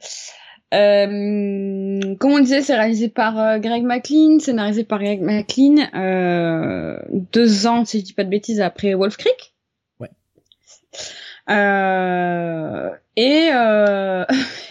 Euh, 0.73 2.15
comme 2.15 2.31
on 2.31 2.39
disait, 2.39 2.61
c'est 2.61 2.75
réalisé 2.75 3.09
par 3.09 3.37
euh, 3.37 3.59
Greg 3.59 3.83
McLean, 3.83 4.39
scénarisé 4.39 4.83
par 4.83 4.99
Greg 4.99 5.21
McLean, 5.21 5.89
euh, 5.93 6.97
deux 7.11 7.67
ans, 7.67 7.83
si 7.85 7.99
je 7.99 8.05
dis 8.05 8.13
pas 8.13 8.23
de 8.23 8.29
bêtises, 8.29 8.61
après 8.61 8.93
Wolf 8.93 9.17
Creek. 9.17 9.53
Ouais. 9.99 10.09
Euh, 11.49 12.89
et 13.17 13.49
euh, 13.53 14.25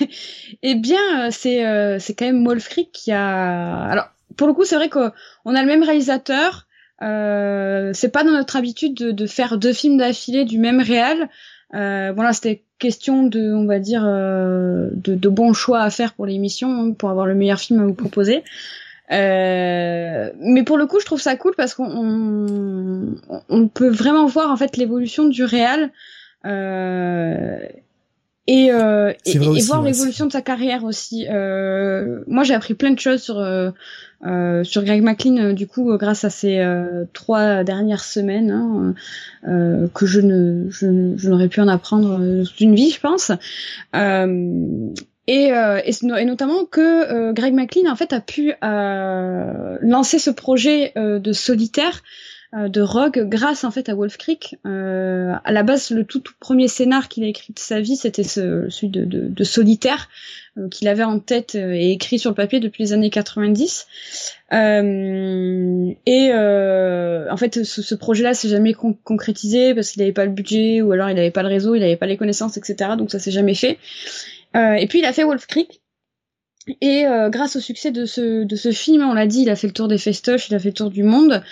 eh 0.63 0.75
bien, 0.75 1.27
euh, 1.27 1.29
c'est 1.31 1.67
euh, 1.67 1.99
c'est 1.99 2.15
quand 2.15 2.25
même 2.25 2.45
Wolf 2.47 2.69
Creek 2.69 2.91
qui 2.93 3.13
a. 3.13 3.85
Alors, 3.85 4.09
pour 4.37 4.47
le 4.47 4.55
coup, 4.55 4.65
c'est 4.65 4.77
vrai 4.77 4.89
qu'on 4.89 5.11
a 5.11 5.61
le 5.61 5.67
même 5.67 5.83
réalisateur. 5.83 6.67
Euh, 7.03 7.93
c'est 7.95 8.11
pas 8.11 8.25
dans 8.25 8.33
notre 8.33 8.57
habitude 8.57 8.95
de, 8.95 9.11
de 9.11 9.27
faire 9.27 9.59
deux 9.59 9.73
films 9.73 9.97
d'affilée 9.97 10.45
du 10.45 10.59
même 10.59 10.81
réal. 10.81 11.29
Euh, 11.75 12.13
voilà, 12.15 12.33
c'était 12.33 12.63
question 12.79 13.25
de, 13.25 13.53
on 13.55 13.67
va 13.67 13.79
dire, 13.79 14.03
euh, 14.05 14.89
de, 14.93 15.15
de 15.15 15.29
bons 15.29 15.53
choix 15.53 15.81
à 15.81 15.91
faire 15.91 16.15
pour 16.15 16.27
l'émission, 16.27 16.69
hein, 16.69 16.93
pour 16.93 17.11
avoir 17.11 17.27
le 17.27 17.35
meilleur 17.35 17.61
film 17.61 17.81
à 17.81 17.85
vous 17.85 17.95
proposer. 17.95 18.43
Euh, 19.13 20.31
mais 20.39 20.63
pour 20.63 20.79
le 20.79 20.87
coup, 20.87 21.01
je 21.01 21.07
trouve 21.07 21.21
ça 21.21 21.37
cool 21.37 21.55
parce 21.57 21.75
qu'on 21.75 21.85
on, 21.87 23.15
on 23.49 23.69
peut 23.69 23.89
vraiment 23.89 24.27
voir 24.27 24.51
en 24.51 24.57
fait 24.57 24.77
l'évolution 24.77 25.27
du 25.27 25.43
réal 25.43 25.91
euh, 26.47 27.59
et, 28.47 28.73
euh, 28.73 29.13
et, 29.27 29.39
vrai 29.39 29.47
et 29.47 29.49
aussi, 29.49 29.67
voir 29.67 29.83
ouais, 29.83 29.91
l'évolution 29.91 30.27
de 30.27 30.33
sa 30.33 30.43
carrière 30.43 30.85
aussi. 30.85 31.27
Euh, 31.29 32.23
moi, 32.27 32.45
j'ai 32.45 32.55
appris 32.55 32.75
plein 32.75 32.93
de 32.93 32.99
choses 32.99 33.23
sur 33.23 33.41
euh, 34.27 34.65
sur 34.65 34.85
Greg 34.85 35.03
McLean 35.03 35.39
euh, 35.39 35.53
du 35.55 35.67
coup 35.67 35.91
euh, 35.91 35.97
grâce 35.97 36.25
à 36.25 36.31
ces 36.31 36.63
trois 37.15 37.65
dernières 37.65 38.05
semaines 38.05 38.51
hein, 38.51 38.95
que 39.95 40.07
je 40.07 40.21
ne 40.21 40.69
je, 40.71 41.29
n'aurais 41.29 41.49
pu 41.49 41.61
en 41.61 41.69
apprendre 41.69 42.19
euh, 42.21 42.45
toute 42.45 42.61
une 42.61 42.75
vie, 42.75 42.91
je 42.91 43.01
pense. 43.01 43.33
Et, 45.27 45.53
notamment 46.03 46.65
que 46.65 47.33
Greg 47.33 47.55
McLean 47.55 47.91
en 47.91 47.97
fait 47.97 48.13
a 48.13 48.21
pu 48.21 48.53
lancer 48.63 50.19
ce 50.19 50.31
projet 50.31 50.93
de 50.97 51.33
solitaire 51.33 52.03
de 52.53 52.81
Rogue 52.81 53.29
grâce 53.29 53.63
en 53.63 53.71
fait 53.71 53.89
à 53.89 53.95
Wolf 53.95 54.17
Creek. 54.17 54.57
Euh, 54.67 55.35
à 55.45 55.53
la 55.53 55.63
base, 55.63 55.91
le 55.91 56.05
tout, 56.05 56.23
premier 56.41 56.67
scénar 56.67 57.09
qu'il 57.09 57.23
a 57.23 57.29
écrit 57.29 57.53
de 57.53 57.59
sa 57.59 57.81
vie, 57.81 57.97
c'était 57.97 58.25
ce, 58.25 58.69
celui 58.69 58.89
de, 58.89 59.45
solitaire 59.45 60.09
euh, 60.59 60.69
qu'il 60.69 60.89
avait 60.89 61.05
en 61.05 61.21
tête 61.21 61.55
euh, 61.55 61.73
et 61.73 61.93
écrit 61.93 62.19
sur 62.19 62.31
le 62.31 62.35
papier 62.35 62.59
depuis 62.59 62.83
les 62.83 62.93
années 62.93 63.11
90. 63.11 63.87
Euh, 64.53 65.93
et 66.07 66.31
euh, 66.33 67.31
en 67.31 67.37
fait, 67.37 67.63
ce, 67.63 67.95
projet-là 67.95 68.35
s'est 68.35 68.49
jamais 68.49 68.75
con- 68.75 68.99
concrétisé 69.05 69.73
parce 69.75 69.91
qu'il 69.93 70.03
n'avait 70.03 70.13
pas 70.13 70.25
le 70.25 70.33
budget 70.33 70.83
ou 70.83 70.91
alors 70.91 71.09
il 71.09 71.15
n'avait 71.15 71.31
pas 71.31 71.43
le 71.43 71.49
réseau, 71.49 71.77
il 71.77 71.81
n'avait 71.81 71.97
pas 71.97 72.07
les 72.07 72.17
connaissances, 72.17 72.57
etc. 72.57 72.93
Donc 72.99 73.13
ça 73.13 73.21
s'est 73.21 73.31
jamais 73.31 73.55
fait. 73.55 73.79
Euh, 74.57 74.75
et 74.75 74.89
puis 74.89 74.99
il 74.99 75.05
a 75.05 75.13
fait 75.13 75.23
Wolf 75.23 75.47
Creek. 75.47 75.81
Et 76.81 77.07
euh, 77.07 77.31
grâce 77.31 77.57
au 77.57 77.61
succès 77.61 77.91
de 77.91 78.05
ce, 78.05 78.45
de 78.45 78.57
ce 78.57 78.71
film, 78.71 79.03
on 79.03 79.15
l'a 79.15 79.27
dit, 79.27 79.43
il 79.43 79.51
a 79.51 79.57
fait 79.57 79.67
le 79.67 79.73
tour 79.73 79.89
des 79.89 79.99
festoches, 79.99 80.49
il 80.49 80.55
a 80.55 80.59
fait 80.59 80.69
le 80.69 80.75
tour 80.75 80.91
du 80.91 81.03
monde. 81.03 81.43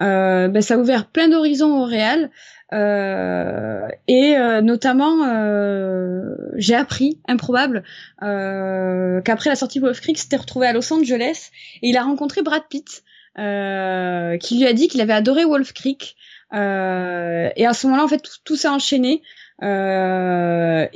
Euh, 0.00 0.48
ben, 0.48 0.62
ça 0.62 0.74
a 0.74 0.76
ouvert 0.78 1.06
plein 1.06 1.28
d'horizons 1.28 1.80
au 1.80 1.84
réel. 1.84 2.30
Euh, 2.72 3.88
et 4.08 4.36
euh, 4.36 4.60
notamment, 4.60 5.24
euh, 5.26 6.34
j'ai 6.56 6.74
appris, 6.74 7.20
improbable, 7.26 7.82
euh, 8.22 9.22
qu'après 9.22 9.50
la 9.50 9.56
sortie 9.56 9.78
de 9.78 9.84
Wolf 9.84 10.00
Creek, 10.00 10.18
s'était 10.18 10.36
retrouvé 10.36 10.66
à 10.66 10.72
Los 10.72 10.92
Angeles 10.92 11.50
et 11.82 11.88
il 11.88 11.96
a 11.96 12.02
rencontré 12.02 12.42
Brad 12.42 12.62
Pitt, 12.68 13.02
qui 13.36 14.58
lui 14.58 14.66
a 14.66 14.72
dit 14.72 14.88
qu'il 14.88 15.00
avait 15.00 15.12
adoré 15.12 15.44
Wolf 15.44 15.72
Creek. 15.72 16.16
Et 16.52 16.56
à 16.56 17.72
ce 17.72 17.86
moment-là, 17.86 18.04
en 18.04 18.08
fait, 18.08 18.22
tout, 18.44 18.56
s'est 18.56 18.68
enchaîné. 18.68 19.22
Et 19.62 19.66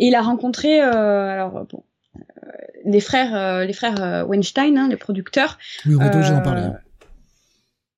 il 0.07 0.15
a 0.15 0.23
rencontré, 0.23 0.81
alors 0.81 1.65
bon, 1.71 1.85
les 2.85 3.01
frères, 3.01 3.35
euh, 3.35 3.65
les 3.65 3.73
frères 3.73 4.03
euh, 4.03 4.25
Weinstein, 4.25 4.77
hein, 4.79 4.89
les 4.89 4.97
producteurs. 4.97 5.59
oui, 5.87 5.95
on 5.95 5.99
va 5.99 6.07
être 6.07 6.15
obligé 6.17 6.33
d'en 6.33 6.39
Euh, 6.41 6.43
parler. 6.43 6.63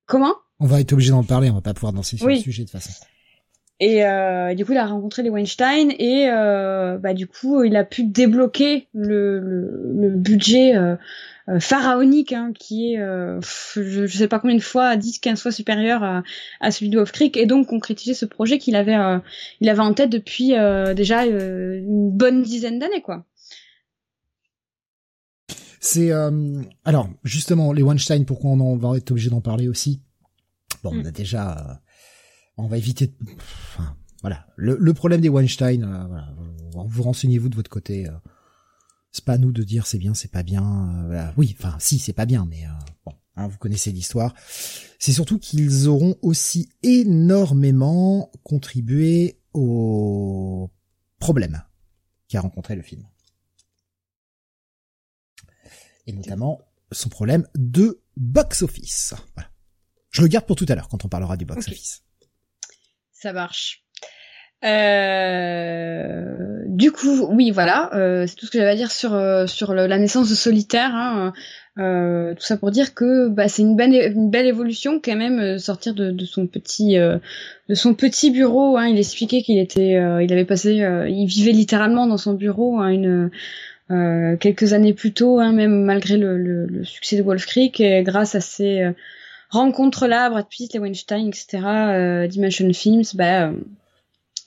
Comment? 0.06 0.34
On 0.60 0.66
va 0.66 0.80
être 0.80 0.92
obligé 0.92 1.10
d'en 1.10 1.24
parler, 1.24 1.50
on 1.50 1.54
va 1.54 1.60
pas 1.60 1.74
pouvoir 1.74 1.92
danser 1.92 2.16
sur 2.16 2.26
oui. 2.26 2.36
le 2.36 2.40
sujet 2.40 2.62
de 2.64 2.68
toute 2.68 2.80
façon. 2.80 2.92
Et 3.80 4.04
euh, 4.04 4.54
du 4.54 4.64
coup, 4.64 4.70
il 4.72 4.78
a 4.78 4.86
rencontré 4.86 5.22
les 5.24 5.30
Weinstein 5.30 5.90
et 5.98 6.28
euh, 6.30 6.96
bah, 6.96 7.12
du 7.12 7.26
coup, 7.26 7.64
il 7.64 7.74
a 7.74 7.82
pu 7.84 8.04
débloquer 8.04 8.86
le, 8.94 9.40
le, 9.40 9.92
le 10.00 10.10
budget 10.10 10.76
euh, 10.76 10.94
pharaonique 11.58 12.32
hein, 12.32 12.52
qui 12.56 12.94
est, 12.94 13.00
euh, 13.00 13.40
je, 13.74 14.06
je 14.06 14.16
sais 14.16 14.28
pas 14.28 14.38
combien 14.38 14.56
de 14.56 14.62
fois, 14.62 14.94
10, 14.96 15.18
15 15.18 15.42
fois 15.42 15.50
supérieur 15.50 16.04
à, 16.04 16.22
à 16.60 16.70
celui 16.70 16.88
de 16.88 16.96
Wolf 16.98 17.10
Creek 17.10 17.36
et 17.36 17.46
donc 17.46 17.66
concrétiser 17.66 18.14
ce 18.14 18.26
projet 18.26 18.58
qu'il 18.58 18.76
avait, 18.76 18.94
euh, 18.94 19.18
il 19.60 19.68
avait 19.68 19.80
en 19.80 19.92
tête 19.92 20.10
depuis 20.10 20.54
euh, 20.56 20.94
déjà 20.94 21.24
euh, 21.24 21.76
une 21.78 22.10
bonne 22.10 22.42
dizaine 22.42 22.78
d'années, 22.78 23.02
quoi. 23.02 23.24
C'est 25.86 26.12
euh, 26.12 26.62
alors 26.86 27.10
justement 27.24 27.72
les 27.74 27.82
Weinstein, 27.82 28.24
pourquoi 28.24 28.52
on, 28.52 28.60
en, 28.60 28.76
va 28.76 28.96
être 28.96 29.10
obligé 29.10 29.28
d'en 29.28 29.42
parler 29.42 29.68
aussi? 29.68 30.02
Bon, 30.82 30.90
on 30.94 31.02
Mm. 31.02 31.06
a 31.06 31.10
déjà, 31.10 31.58
euh, 31.58 31.74
on 32.56 32.66
va 32.68 32.78
éviter. 32.78 33.08
de- 33.08 33.14
Enfin, 33.76 33.94
voilà, 34.22 34.46
le, 34.56 34.78
le 34.80 34.94
problème 34.94 35.20
des 35.20 35.28
Weinstein, 35.28 35.84
euh, 35.84 36.06
voilà, 36.06 36.34
vous, 36.72 36.88
vous 36.88 37.02
renseignez-vous 37.02 37.50
de 37.50 37.56
votre 37.56 37.70
côté. 37.70 38.08
euh, 38.08 38.12
c'est 39.12 39.24
pas 39.26 39.34
à 39.34 39.38
nous 39.38 39.52
de 39.52 39.62
dire 39.62 39.86
c'est 39.86 39.98
bien, 39.98 40.14
c'est 40.14 40.30
pas 40.30 40.42
bien. 40.42 40.62
euh, 40.64 41.06
voilà. 41.06 41.34
Oui, 41.36 41.54
enfin 41.58 41.76
si, 41.78 41.98
c'est 41.98 42.14
pas 42.14 42.24
bien, 42.26 42.46
mais 42.48 42.64
euh, 42.64 42.70
bon, 43.04 43.12
hein, 43.36 43.46
vous 43.46 43.58
connaissez 43.58 43.92
l'histoire. 43.92 44.34
C'est 44.98 45.12
surtout 45.12 45.38
qu'ils 45.38 45.86
auront 45.88 46.16
aussi 46.22 46.70
énormément 46.82 48.30
contribué 48.42 49.38
au 49.52 50.70
problème 51.18 51.62
qu'a 52.28 52.40
rencontré 52.40 52.74
le 52.74 52.82
film. 52.82 53.04
Et 56.06 56.12
notamment 56.12 56.60
son 56.92 57.08
problème 57.08 57.46
de 57.54 58.00
box-office. 58.16 59.14
Voilà. 59.34 59.50
Je 60.10 60.22
le 60.22 60.28
garde 60.28 60.46
pour 60.46 60.56
tout 60.56 60.66
à 60.68 60.74
l'heure 60.74 60.88
quand 60.88 61.04
on 61.04 61.08
parlera 61.08 61.36
du 61.36 61.44
box-office. 61.44 62.04
Ça 63.12 63.32
marche. 63.32 63.84
Euh, 64.64 66.62
du 66.66 66.90
coup, 66.90 67.26
oui, 67.30 67.50
voilà, 67.50 67.90
euh, 67.94 68.26
c'est 68.26 68.34
tout 68.34 68.46
ce 68.46 68.50
que 68.50 68.58
j'avais 68.58 68.70
à 68.70 68.76
dire 68.76 68.90
sur 68.90 69.12
euh, 69.12 69.46
sur 69.46 69.74
la 69.74 69.98
naissance 69.98 70.30
de 70.30 70.34
Solitaire. 70.34 70.94
Hein, 70.94 71.32
tout 71.76 72.44
ça 72.44 72.56
pour 72.56 72.70
dire 72.70 72.94
que 72.94 73.28
bah, 73.28 73.48
c'est 73.48 73.62
une 73.62 73.76
belle 73.76 74.12
une 74.12 74.30
belle 74.30 74.46
évolution 74.46 75.00
quand 75.04 75.16
même 75.16 75.58
sortir 75.58 75.92
de, 75.92 76.12
de 76.12 76.24
son 76.24 76.46
petit 76.46 76.96
de 76.96 77.74
son 77.74 77.94
petit 77.94 78.30
bureau. 78.30 78.76
Hein, 78.76 78.86
il 78.86 78.98
expliquait 78.98 79.42
qu'il 79.42 79.58
était 79.58 80.00
il 80.22 80.32
avait 80.32 80.44
passé 80.44 80.76
il 81.08 81.26
vivait 81.26 81.52
littéralement 81.52 82.06
dans 82.06 82.16
son 82.16 82.32
bureau 82.32 82.78
hein, 82.78 82.88
une 82.88 83.30
quelques 83.88 84.72
années 84.72 84.94
plus 84.94 85.12
tôt, 85.12 85.40
hein, 85.40 85.52
même 85.52 85.84
malgré 85.84 86.16
le, 86.16 86.38
le, 86.38 86.66
le, 86.66 86.84
succès 86.84 87.16
de 87.16 87.22
Wolf 87.22 87.46
Creek, 87.46 87.80
et 87.80 88.02
grâce 88.02 88.34
à 88.34 88.40
ses 88.40 88.90
rencontres 89.50 90.06
là, 90.06 90.30
Brad 90.30 90.46
Pitt, 90.48 90.72
les 90.72 90.80
Weinstein, 90.80 91.28
etc., 91.28 92.26
Dimension 92.28 92.72
Films, 92.72 93.04
bah, 93.14 93.50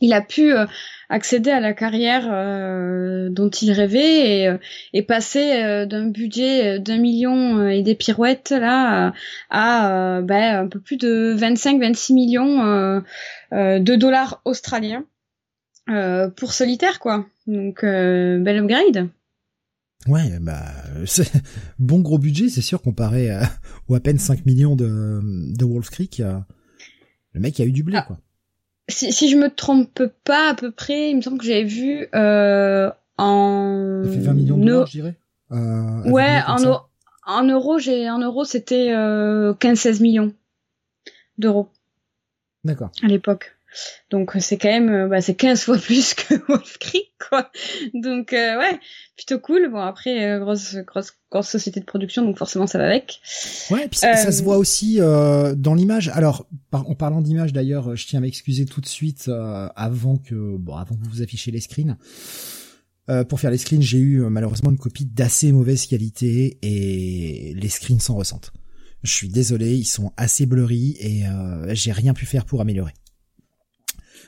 il 0.02 0.14
a 0.14 0.22
pu 0.22 0.54
euh, 0.54 0.66
accéder 1.10 1.52
à 1.52 1.60
la 1.60 1.74
carrière 1.74 2.28
euh, 2.30 3.30
dont 3.30 3.50
il 3.50 3.72
rêvait 3.72 4.42
et, 4.42 4.48
euh, 4.48 5.02
passer 5.08 5.86
d'un 5.86 6.08
budget 6.08 6.80
d'un 6.80 6.98
million 6.98 7.68
et 7.68 7.82
des 7.82 7.96
pirouettes 7.96 8.52
là 8.52 9.14
à, 9.50 10.22
ben, 10.22 10.66
un 10.66 10.68
peu 10.68 10.80
plus 10.80 10.98
de 10.98 11.36
25-26 11.38 12.14
millions 12.14 13.04
de 13.52 13.96
dollars 13.96 14.42
australiens 14.44 15.06
pour 16.36 16.52
solitaire 16.52 17.00
quoi. 17.00 17.26
Donc 17.48 17.84
bel 17.84 18.58
upgrade. 18.58 19.08
Ouais, 20.08 20.40
bah 20.40 20.64
bon 21.80 22.00
gros 22.00 22.18
budget, 22.18 22.50
c'est 22.50 22.62
sûr 22.62 22.82
comparé 22.82 23.30
à, 23.30 23.50
aux 23.88 23.96
à 23.96 24.00
peine 24.00 24.20
5 24.20 24.46
millions 24.46 24.76
de, 24.76 25.22
de 25.24 25.66
Wolf 25.66 25.90
Creek. 25.90 26.22
le 27.34 27.40
mec 27.40 27.60
a 27.60 27.66
eu 27.66 27.72
du 27.72 27.84
blé 27.84 27.98
ah. 27.98 28.04
quoi 28.04 28.20
si, 28.90 29.12
si 29.12 29.30
je 29.30 29.38
me 29.38 29.50
trompe 29.54 30.04
pas 30.24 30.52
à 30.52 30.54
peu 30.54 30.72
près, 30.72 31.12
il 31.12 31.18
me 31.18 31.22
semble 31.22 31.38
que 31.38 31.46
j'avais 31.46 31.64
vu 31.64 32.08
euh, 32.16 32.90
en. 33.18 34.04
Ça 34.06 34.12
fait 34.12 34.20
20 34.20 34.34
millions 34.34 34.58
de 34.58 34.66
dollars, 34.66 34.88
je 34.88 34.92
dirais. 34.92 35.16
Euh, 35.52 36.10
ouais, 36.12 36.40
en, 36.48 36.82
en 37.26 37.44
euros, 37.44 37.80
j'ai 37.80 38.10
en 38.10 38.20
euros, 38.20 38.46
c'était 38.46 38.92
euh, 38.94 39.54
15-16 39.54 40.02
millions 40.02 40.34
d'euros. 41.38 41.70
D'accord. 42.64 42.92
À 43.04 43.08
l'époque. 43.08 43.57
Donc 44.10 44.32
c'est 44.40 44.58
quand 44.58 44.70
même, 44.70 44.90
euh, 44.90 45.08
bah, 45.08 45.22
c'est 45.22 45.36
15 45.36 45.62
fois 45.64 45.78
plus 45.78 46.14
que 46.14 46.36
Wolf 46.48 46.78
Creek, 46.80 47.12
quoi. 47.30 47.50
Donc 47.94 48.34
euh, 48.34 48.58
ouais, 48.58 48.80
plutôt 49.16 49.40
cool. 49.40 49.70
Bon 49.72 49.80
après, 49.80 50.26
euh, 50.26 50.40
grosse, 50.40 50.76
grosse, 50.86 51.12
grosse 51.32 51.48
société 51.48 51.80
de 51.80 51.86
production, 51.86 52.24
donc 52.24 52.38
forcément 52.38 52.68
ça 52.68 52.78
va 52.78 52.86
avec. 52.86 53.22
Ouais, 53.70 53.86
et 53.86 53.88
puis 53.88 54.00
ça, 54.00 54.16
ça, 54.16 54.32
se 54.32 54.44
voit 54.44 54.58
aussi 54.58 54.98
euh, 55.00 55.56
dans 55.56 55.76
l'image. 55.76 56.10
Alors, 56.10 56.48
en 56.72 56.96
parlant 56.96 57.22
d'image 57.22 57.54
d'ailleurs, 57.54 57.96
je 57.96 58.08
tiens 58.08 58.20
à 58.20 58.22
m'excuser 58.22 58.66
tout 58.66 58.82
de 58.82 58.88
suite 58.88 59.30
avant 59.76 60.18
que, 60.18 60.58
bon, 60.58 60.76
avant 60.76 60.96
que 60.96 61.04
vous 61.04 61.10
vous 61.12 61.22
affichez 61.22 61.52
les 61.52 61.62
screens. 61.62 61.98
pour 63.30 63.40
faire 63.40 63.52
les 63.52 63.58
screens, 63.58 63.82
j'ai 63.82 64.00
eu 64.00 64.22
malheureusement 64.30 64.72
une 64.72 64.78
copie 64.78 65.06
d'assez 65.06 65.52
mauvaise 65.52 65.86
qualité 65.86 66.58
et 66.62 67.54
les 67.56 67.70
screens 67.70 68.00
s'en 68.00 68.16
ressentent. 68.16 68.52
Je 69.04 69.12
suis 69.12 69.30
désolé, 69.30 69.76
ils 69.76 69.86
sont 69.86 70.12
assez 70.18 70.46
blurry 70.46 70.98
et 71.00 71.24
j'ai 71.74 71.92
rien 71.92 72.14
pu 72.14 72.26
faire 72.26 72.46
pour 72.46 72.62
améliorer. 72.62 72.94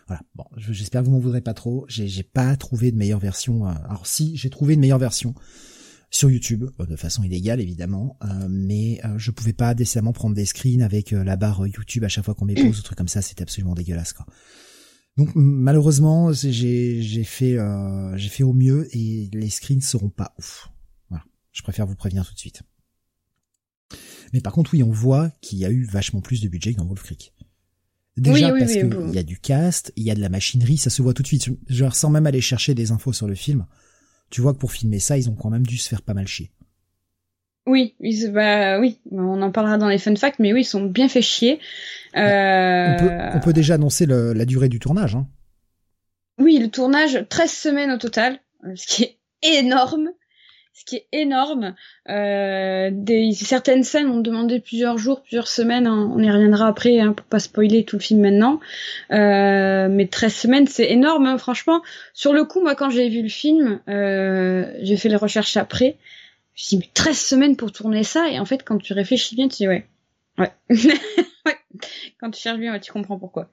Voilà. 0.10 0.24
Bon, 0.34 0.46
j'espère 0.58 1.02
que 1.02 1.06
vous 1.06 1.12
m'en 1.12 1.20
voudrez 1.20 1.42
pas 1.42 1.54
trop. 1.54 1.86
J'ai 1.88 2.24
pas 2.24 2.56
trouvé 2.58 2.92
de 2.92 2.98
meilleure 2.98 3.20
version. 3.20 3.68
Euh, 3.68 3.74
alors 3.86 4.08
si, 4.08 4.36
j'ai 4.36 4.50
trouvé 4.50 4.74
une 4.74 4.80
meilleure 4.80 4.98
version 4.98 5.36
sur 6.10 6.32
YouTube, 6.32 6.66
euh, 6.80 6.88
de 6.88 6.96
façon 6.96 7.22
illégale 7.24 7.62
évidemment, 7.62 8.18
euh, 8.24 8.48
mais 8.50 9.00
je 9.18 9.30
pouvais 9.30 9.54
pas 9.54 9.76
décemment 9.76 10.12
prendre 10.12 10.36
des 10.36 10.46
screens 10.46 10.82
avec 10.82 11.12
la 11.12 11.38
barre 11.38 11.68
YouTube 11.68 12.04
à 12.04 12.10
chaque 12.10 12.26
fois 12.26 12.34
qu'on 12.34 12.46
met 12.46 12.56
pause 12.56 12.80
ou 12.80 12.82
truc 12.82 12.98
comme 12.98 13.08
ça. 13.08 13.22
C'était 13.22 13.44
absolument 13.44 13.76
dégueulasse 13.76 14.14
quoi. 14.14 14.26
Donc 15.16 15.30
malheureusement, 15.36 16.34
j'ai 16.34 17.24
fait 17.24 17.60
j'ai 18.16 18.30
fait 18.30 18.44
au 18.44 18.54
mieux 18.54 18.90
et 18.98 19.30
les 19.32 19.50
screens 19.52 19.82
seront 19.82 20.10
pas 20.10 20.34
ouf. 20.40 20.72
Voilà. 21.10 21.24
Je 21.52 21.62
préfère 21.62 21.86
vous 21.86 21.96
prévenir 21.96 22.28
tout 22.28 22.34
de 22.34 22.40
suite. 22.40 22.64
Mais 24.34 24.42
par 24.42 24.54
contre, 24.54 24.74
oui, 24.74 24.82
on 24.82 24.92
voit 24.92 25.30
qu'il 25.42 25.60
y 25.60 25.66
a 25.66 25.70
eu 25.70 25.84
vachement 25.84 26.22
plus 26.22 26.42
de 26.42 26.48
budget 26.48 26.74
que 26.74 26.78
dans 26.78 26.86
Wolf 26.86 27.04
Creek. 27.04 27.32
Déjà 28.20 28.52
parce 28.52 28.74
qu'il 28.74 29.14
y 29.14 29.18
a 29.18 29.24
du 29.24 29.40
cast, 29.40 29.94
il 29.96 30.04
y 30.04 30.12
a 30.12 30.16
de 30.16 30.22
la 30.22 30.30
machinerie, 30.30 30.78
ça 30.78 30.90
se 30.90 31.02
voit 31.02 31.14
tout 31.14 31.24
de 31.24 31.28
suite. 31.28 31.50
Genre 31.68 31.96
sans 31.96 32.10
même 32.10 32.28
aller 32.28 32.42
chercher 32.42 32.74
des 32.74 32.92
infos 32.92 33.14
sur 33.14 33.28
le 33.28 33.36
film, 33.36 33.66
tu 34.30 34.42
vois 34.42 34.54
que 34.54 34.60
pour 34.60 34.72
filmer 34.72 35.00
ça, 35.00 35.18
ils 35.18 35.30
ont 35.30 35.36
quand 35.36 35.50
même 35.50 35.66
dû 35.66 35.78
se 35.78 35.90
faire 35.90 36.02
pas 36.02 36.14
mal 36.14 36.28
chier. 36.28 36.52
Oui, 37.66 37.96
bah 38.34 38.80
oui, 38.80 39.00
on 39.12 39.42
en 39.42 39.52
parlera 39.52 39.78
dans 39.78 39.88
les 39.88 40.00
fun 40.00 40.16
facts, 40.16 40.40
mais 40.40 40.54
oui, 40.54 40.62
ils 40.62 40.66
sont 40.66 40.86
bien 40.86 41.08
fait 41.08 41.22
chier. 41.22 41.60
Euh... 42.16 43.32
On, 43.36 43.40
peut, 43.40 43.54
déjà 43.54 43.76
annoncer 43.76 44.08
la 44.08 44.46
durée 44.46 44.70
du 44.70 44.80
tournage. 44.80 45.16
Hein. 45.16 45.28
Oui, 46.40 46.58
le 46.58 46.70
tournage, 46.70 47.26
13 47.30 47.52
semaines 47.52 47.92
au 47.92 47.98
total, 47.98 48.40
ce 48.76 48.88
qui 48.88 49.04
est 49.04 49.20
énorme 49.44 50.10
ce 50.74 50.86
qui 50.86 50.96
est 50.96 51.08
énorme. 51.12 51.76
Euh, 52.10 52.90
des, 52.92 53.32
certaines 53.34 53.84
scènes 53.84 54.08
ont 54.08 54.22
demandé 54.22 54.60
plusieurs 54.60 54.98
jours, 54.98 55.22
plusieurs 55.22 55.48
semaines. 55.48 55.88
Hein. 55.88 56.12
on 56.16 56.22
y 56.22 56.32
reviendra 56.32 56.68
après 56.68 57.00
hein, 57.00 57.14
pour 57.14 57.26
pas 57.26 57.40
spoiler 57.40 57.84
tout 57.84 57.98
le 57.98 58.02
film 58.02 58.22
maintenant. 58.22 58.60
Euh, 59.12 59.90
mais 59.90 60.08
13 60.08 60.34
semaines, 60.34 60.68
c'est 60.68 60.90
énorme, 60.90 61.26
hein, 61.26 61.38
franchement. 61.38 61.82
Sur 62.14 62.34
le 62.34 62.46
coup, 62.46 62.62
moi, 62.62 62.76
quand 62.76 62.90
j'ai 62.90 63.10
vu 63.10 63.22
le 63.22 63.30
film, 63.30 63.82
euh, 63.90 64.72
j'ai 64.82 64.98
fait 64.98 65.10
les 65.10 65.16
recherches 65.16 65.58
après. 65.58 65.98
Je 66.56 66.78
dit, 66.78 66.90
13 66.94 67.18
semaines 67.18 67.56
pour 67.56 67.72
tourner 67.72 68.04
ça. 68.04 68.30
Et 68.30 68.40
en 68.40 68.46
fait, 68.46 68.64
quand 68.64 68.78
tu 68.78 68.94
réfléchis 68.94 69.36
bien, 69.36 69.48
tu 69.48 69.58
dis, 69.58 69.68
ouais. 69.68 69.86
Ouais. 70.38 70.52
ouais. 70.70 71.58
Quand 72.20 72.32
tu 72.32 72.40
cherches 72.40 72.60
bien, 72.60 72.78
tu 72.80 72.92
comprends 72.92 73.20
pourquoi. 73.20 73.52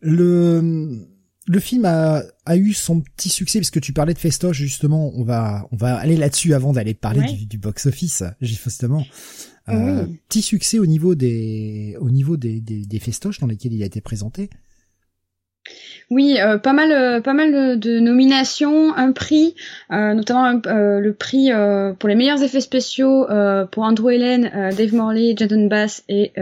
Le 0.00 1.08
le 1.48 1.60
film 1.60 1.84
a, 1.86 2.22
a, 2.44 2.56
eu 2.56 2.72
son 2.74 3.00
petit 3.00 3.30
succès 3.30 3.58
parce 3.58 3.70
que 3.70 3.78
tu 3.78 3.92
parlais 3.92 4.14
de 4.14 4.18
festoche 4.18 4.58
justement. 4.58 5.12
On 5.14 5.24
va 5.24 5.66
on 5.72 5.76
va 5.76 5.96
aller 5.96 6.16
là-dessus 6.16 6.54
avant 6.54 6.72
d'aller 6.72 6.94
parler 6.94 7.32
du, 7.32 7.46
du 7.46 7.58
box-office 7.58 8.22
justement. 8.40 9.04
Euh, 9.68 10.06
Petit 10.28 10.42
succès 10.42 10.78
au 10.78 10.86
niveau 10.86 11.14
des 11.14 11.96
au 12.00 12.10
niveau 12.10 12.36
des, 12.36 12.60
des, 12.60 12.86
des 12.86 12.98
festoches 12.98 13.38
dans 13.40 13.46
lesquels 13.46 13.72
il 13.72 13.82
a 13.82 13.86
été 13.86 14.00
présenté. 14.00 14.50
Oui, 16.10 16.38
euh, 16.40 16.56
pas 16.56 16.72
mal, 16.72 16.90
euh, 16.90 17.20
pas 17.20 17.34
mal 17.34 17.78
de, 17.78 18.00
nominations, 18.00 18.96
un 18.96 19.12
prix, 19.12 19.54
euh, 19.92 20.14
notamment 20.14 20.52
le 20.64 21.10
prix 21.12 21.50
pour 21.98 22.08
les 22.08 22.14
meilleurs 22.14 22.42
effets 22.42 22.62
spéciaux 22.62 23.26
pour 23.70 23.82
Andrew 23.82 24.10
Helen, 24.10 24.50
Dave 24.76 24.94
Morley, 24.94 25.34
Jaden 25.36 25.68
Bass 25.68 26.04
et 26.08 26.32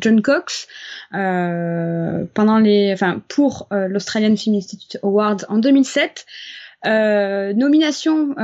John 0.00 0.22
Cox 0.22 0.66
pendant 1.10 2.58
les, 2.58 2.92
enfin 2.92 3.20
pour 3.28 3.68
l'Australian 3.70 4.36
Film 4.36 4.56
Institute 4.56 4.98
Awards 5.02 5.44
en 5.48 5.58
2007. 5.58 6.26
nomination 6.84 8.34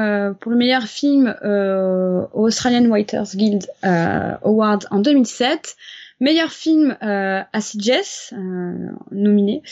pour 0.40 0.52
le 0.52 0.56
meilleur 0.56 0.82
film 0.82 1.34
au 1.42 2.46
Australian 2.46 2.88
Writers 2.88 3.36
Guild 3.36 3.66
Award 3.82 4.86
en 4.90 5.00
2007. 5.00 5.76
Meilleur 6.20 6.50
film 6.50 6.96
euh, 7.02 7.42
Acid 7.52 7.80
Jess, 7.80 8.34
euh, 8.36 8.88
nominé, 9.12 9.62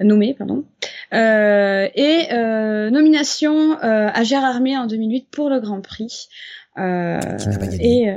nommé 0.00 0.34
pardon, 0.34 0.64
euh, 1.12 1.88
et 1.94 2.32
euh, 2.32 2.90
nomination 2.90 3.72
euh, 3.72 4.08
à 4.12 4.22
Gérard 4.22 4.54
Armé 4.54 4.76
en 4.76 4.86
2008 4.86 5.28
pour 5.30 5.50
le 5.50 5.60
Grand 5.60 5.80
Prix. 5.80 6.28
Euh, 6.78 7.18
qui 7.18 7.48
n'a 7.48 7.58
pas 7.58 7.66
gagné. 7.66 8.02
Et 8.02 8.14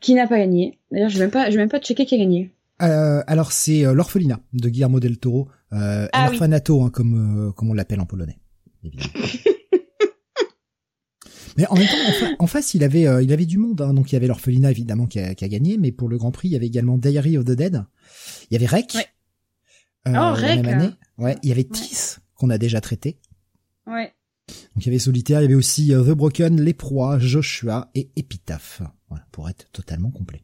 qui 0.00 0.14
n'a 0.14 0.26
pas 0.28 0.38
gagné. 0.38 0.78
D'ailleurs, 0.92 1.08
je 1.08 1.18
vais 1.18 1.24
même 1.24 1.32
pas, 1.32 1.46
je 1.46 1.56
vais 1.56 1.62
même 1.62 1.68
pas 1.68 1.80
checker 1.80 2.06
qui 2.06 2.14
a 2.14 2.18
gagné. 2.18 2.52
alors 2.78 3.50
c'est 3.50 3.82
l'orphelinat 3.82 4.38
de 4.52 4.68
Guillermo 4.68 5.00
del 5.00 5.18
Toro, 5.18 5.48
ah, 5.72 6.06
l'orphanato 6.14 6.82
hein, 6.82 6.90
comme 6.90 7.52
comme 7.56 7.70
on 7.70 7.74
l'appelle 7.74 8.00
en 8.00 8.06
polonais. 8.06 8.38
Évidemment. 8.84 9.10
Mais 11.56 11.66
en 11.68 11.74
même 11.74 11.86
temps, 11.86 12.34
en, 12.38 12.46
face, 12.46 12.74
il 12.74 12.82
avait, 12.82 13.06
euh, 13.06 13.22
il 13.22 13.32
avait 13.32 13.46
du 13.46 13.58
monde. 13.58 13.80
Hein. 13.80 13.94
Donc 13.94 14.10
il 14.10 14.14
y 14.14 14.16
avait 14.16 14.26
l'orphelinat 14.26 14.70
évidemment 14.70 15.06
qui 15.06 15.20
a, 15.20 15.34
qui 15.34 15.44
a, 15.44 15.48
gagné, 15.48 15.78
mais 15.78 15.92
pour 15.92 16.08
le 16.08 16.18
Grand 16.18 16.32
Prix, 16.32 16.48
il 16.48 16.52
y 16.52 16.56
avait 16.56 16.66
également 16.66 16.98
Diary 16.98 17.38
of 17.38 17.44
the 17.44 17.52
Dead. 17.52 17.84
Il 18.50 18.54
y 18.54 18.56
avait 18.56 18.66
Rec. 18.66 18.92
Ouais. 18.94 19.06
Euh, 20.08 20.12
oh, 20.16 20.34
Rec. 20.34 20.62
Même 20.62 20.66
année. 20.66 20.90
Ouais. 21.18 21.36
Il 21.42 21.48
y 21.48 21.52
avait 21.52 21.64
Tis 21.64 22.16
qu'on 22.34 22.50
a 22.50 22.58
déjà 22.58 22.80
traité. 22.80 23.18
Ouais. 23.86 24.12
Donc 24.48 24.84
il 24.84 24.86
y 24.86 24.88
avait 24.88 24.98
Solitaire, 24.98 25.40
il 25.40 25.44
y 25.44 25.46
avait 25.46 25.54
aussi 25.54 25.94
euh, 25.94 26.02
The 26.02 26.16
Broken, 26.16 26.60
Les 26.60 26.74
Proies, 26.74 27.18
Joshua 27.18 27.90
et 27.94 28.10
Epitaph. 28.16 28.82
Voilà, 29.08 29.24
pour 29.30 29.48
être 29.48 29.70
totalement 29.70 30.10
complet. 30.10 30.42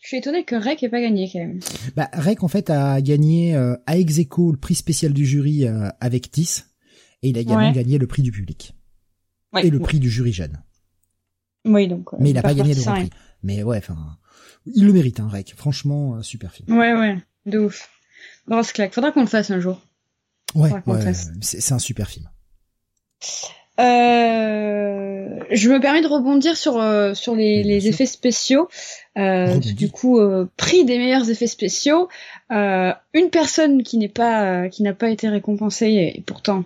Je 0.00 0.08
suis 0.08 0.16
étonné 0.16 0.44
que 0.44 0.56
Rec 0.56 0.82
ait 0.82 0.88
pas 0.88 1.00
gagné 1.00 1.28
quand 1.32 1.38
même. 1.38 1.60
Bah 1.94 2.10
Rec 2.12 2.42
en 2.42 2.48
fait 2.48 2.70
a 2.70 3.00
gagné 3.00 3.54
euh, 3.54 3.76
à 3.86 3.98
Execo 3.98 4.50
le 4.50 4.58
prix 4.58 4.74
spécial 4.74 5.12
du 5.12 5.24
jury 5.26 5.64
avec 6.00 6.30
Tis 6.30 6.64
et 7.22 7.28
il 7.28 7.38
a 7.38 7.40
également 7.40 7.70
gagné 7.70 7.98
le 7.98 8.06
prix 8.08 8.22
du 8.22 8.32
public 8.32 8.74
et 9.60 9.70
le 9.70 9.78
prix 9.78 10.00
du 10.00 10.10
jury 10.10 10.32
jeune. 10.32 10.62
Oui, 11.64 11.88
donc. 11.88 12.12
Mais 12.18 12.30
il 12.30 12.34
n'a 12.34 12.42
pas, 12.42 12.54
gagné 12.54 12.74
le 12.74 12.80
Grand 12.80 12.94
Prix. 12.94 13.10
Mais 13.42 13.62
ouais, 13.62 13.78
enfin, 13.78 13.96
il 14.66 14.86
le 14.86 14.92
mérite, 14.92 15.20
hein, 15.20 15.28
Rec. 15.30 15.54
Franchement, 15.56 16.16
euh, 16.16 16.22
super 16.22 16.52
film. 16.52 16.76
Ouais, 16.76 16.94
ouais, 16.94 17.18
de 17.46 17.58
ouf. 17.58 17.90
Grosse 18.48 18.72
claque. 18.72 18.94
Faudra 18.94 19.12
qu'on 19.12 19.20
le 19.20 19.26
fasse 19.26 19.50
un 19.50 19.60
jour. 19.60 19.80
Ouais, 20.54 20.70
ouais 20.86 21.12
c'est 21.40 21.72
un 21.72 21.78
super 21.78 22.08
film. 22.08 22.28
Euh, 23.80 25.40
je 25.50 25.70
me 25.70 25.80
permets 25.80 26.02
de 26.02 26.06
rebondir 26.06 26.56
sur 26.56 26.76
euh, 26.76 27.14
sur 27.14 27.34
les, 27.34 27.62
les 27.62 27.88
effets 27.88 28.06
spéciaux. 28.06 28.68
Euh, 29.16 29.56
du 29.56 29.90
coup, 29.90 30.20
prix 30.56 30.84
des 30.84 30.98
meilleurs 30.98 31.30
effets 31.30 31.46
spéciaux. 31.46 32.08
Une 32.50 33.30
personne 33.30 33.82
qui 33.82 33.98
n'est 33.98 34.08
pas 34.08 34.68
qui 34.68 34.82
n'a 34.82 34.92
pas 34.92 35.08
été 35.08 35.28
récompensée 35.28 36.14
et 36.16 36.22
pourtant 36.26 36.64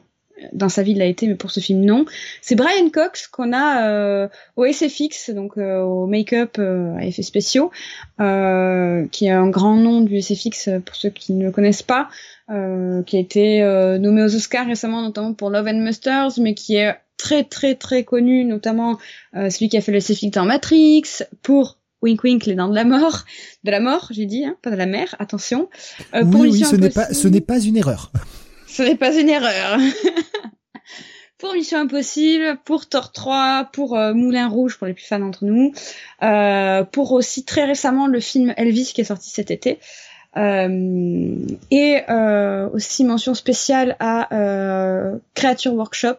dans 0.53 0.69
sa 0.69 0.83
vie 0.83 0.93
il 0.93 0.99
l'a 0.99 1.07
été, 1.07 1.27
mais 1.27 1.35
pour 1.35 1.51
ce 1.51 1.61
film 1.61 1.85
non. 1.85 2.05
C'est 2.43 2.55
Brian 2.55 2.89
Cox 2.91 3.27
qu'on 3.27 3.53
a 3.53 4.29
au 4.57 4.65
SFX, 4.65 5.31
donc 5.31 5.57
au 5.57 6.07
make-up 6.07 6.59
à 6.59 7.05
effets 7.05 7.23
spéciaux, 7.23 7.71
qui 8.19 9.27
est 9.27 9.31
un 9.31 9.49
grand 9.49 9.77
nom 9.77 10.01
du 10.01 10.21
SFX 10.21 10.71
pour 10.85 10.97
ceux 10.97 11.11
qui 11.11 11.33
ne 11.33 11.45
le 11.47 11.53
connaissent 11.53 11.83
pas, 11.83 12.09
qui 12.49 13.17
a 13.17 13.21
été 13.21 13.61
nommé 13.99 14.23
aux 14.23 14.35
Oscars 14.35 14.67
récemment, 14.67 15.03
notamment 15.03 15.35
pour 15.35 15.51
Love 15.51 15.69
and 15.69 15.81
Musters, 15.81 16.39
mais 16.39 16.55
qui 16.55 16.77
est 16.77 16.95
très 17.17 17.45
très 17.45 17.75
très 17.75 18.05
connu, 18.05 18.45
notamment 18.45 18.99
euh, 19.35 19.51
celui 19.51 19.69
qui 19.69 19.77
a 19.77 19.81
fait 19.81 19.93
le 19.93 20.01
SFX 20.01 20.31
dans 20.31 20.45
Matrix, 20.45 21.03
pour 21.43 21.79
Wink 22.03 22.23
Wink, 22.23 22.47
les 22.47 22.55
dents 22.55 22.69
de 22.69 22.75
la 22.75 22.85
mort, 22.85 23.25
de 23.65 23.71
la 23.71 23.81
mort, 23.81 24.09
j'ai 24.11 24.27
dit, 24.27 24.45
hein, 24.45 24.57
pas 24.63 24.71
de 24.71 24.77
la 24.77 24.87
mer, 24.87 25.15
attention. 25.19 25.69
Euh, 26.15 26.23
oui, 26.25 26.31
pour 26.31 26.41
oui, 26.43 26.65
ce 26.65 26.77
n'est 26.77 26.91
pas, 26.91 27.13
ce 27.13 27.29
n'est 27.29 27.41
pas 27.41 27.59
une 27.59 27.77
erreur. 27.77 28.13
Ce 28.77 28.83
n'est 28.83 28.97
pas 28.97 29.19
une 29.19 29.31
erreur. 29.31 29.79
pour 31.39 31.55
Mission 31.55 31.79
Impossible, 31.79 32.59
pour 32.67 32.87
Thor 32.87 33.11
3, 33.11 33.71
pour 33.73 33.97
euh, 33.97 34.13
Moulin 34.13 34.49
Rouge 34.49 34.77
pour 34.77 34.87
les 34.87 34.93
plus 34.93 35.07
fans 35.07 35.19
d'entre 35.19 35.47
nous, 35.47 35.73
euh, 36.23 36.85
pour 36.85 37.13
aussi 37.13 37.47
très 37.47 37.65
récemment 37.65 38.07
le 38.07 38.21
film 38.21 38.53
Elvis 38.59 38.93
qui 38.95 39.01
est 39.01 39.05
sorti 39.05 39.31
cet 39.31 39.51
été. 39.51 39.79
Euh, 40.37 41.35
et 41.71 42.03
aussi 42.75 43.05
mention 43.05 43.33
spéciale 43.33 43.97
à 43.99 44.29
Creature 45.33 45.73
Workshop, 45.73 46.19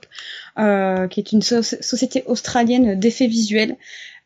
qui 0.56 1.20
est 1.20 1.32
une 1.32 1.44
société 1.44 2.24
australienne 2.26 3.00
d'effets 3.00 3.28
visuels 3.28 3.76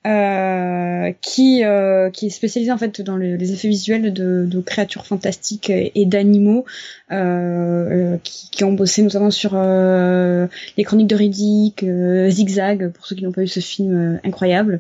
euh, 0.08 1.12
qui 1.22 1.64
euh, 1.64 2.10
qui 2.10 2.26
est 2.26 2.30
spécialisé 2.32 2.72
en 2.72 2.78
fait 2.80 3.02
dans 3.02 3.18
les 3.18 3.54
effets 3.54 3.68
visuels 3.68 4.12
de, 4.12 4.62
créatures 4.66 5.06
fantastiques 5.06 5.70
et, 5.70 6.06
d'animaux 6.08 6.66
euh, 7.12 8.18
qui, 8.24 8.50
qui, 8.50 8.64
ont 8.64 8.74
bossé 8.74 9.04
notamment 9.04 9.30
sur 9.30 9.54
les 9.54 10.84
chroniques 10.84 11.08
de 11.08 11.16
Riddick, 11.16 11.86
Zigzag 12.30 12.92
pour 12.94 13.06
ceux 13.06 13.16
qui 13.16 13.24
n'ont 13.24 13.32
pas 13.32 13.42
vu 13.42 13.48
ce 13.48 13.60
film 13.60 14.20
incroyable. 14.24 14.80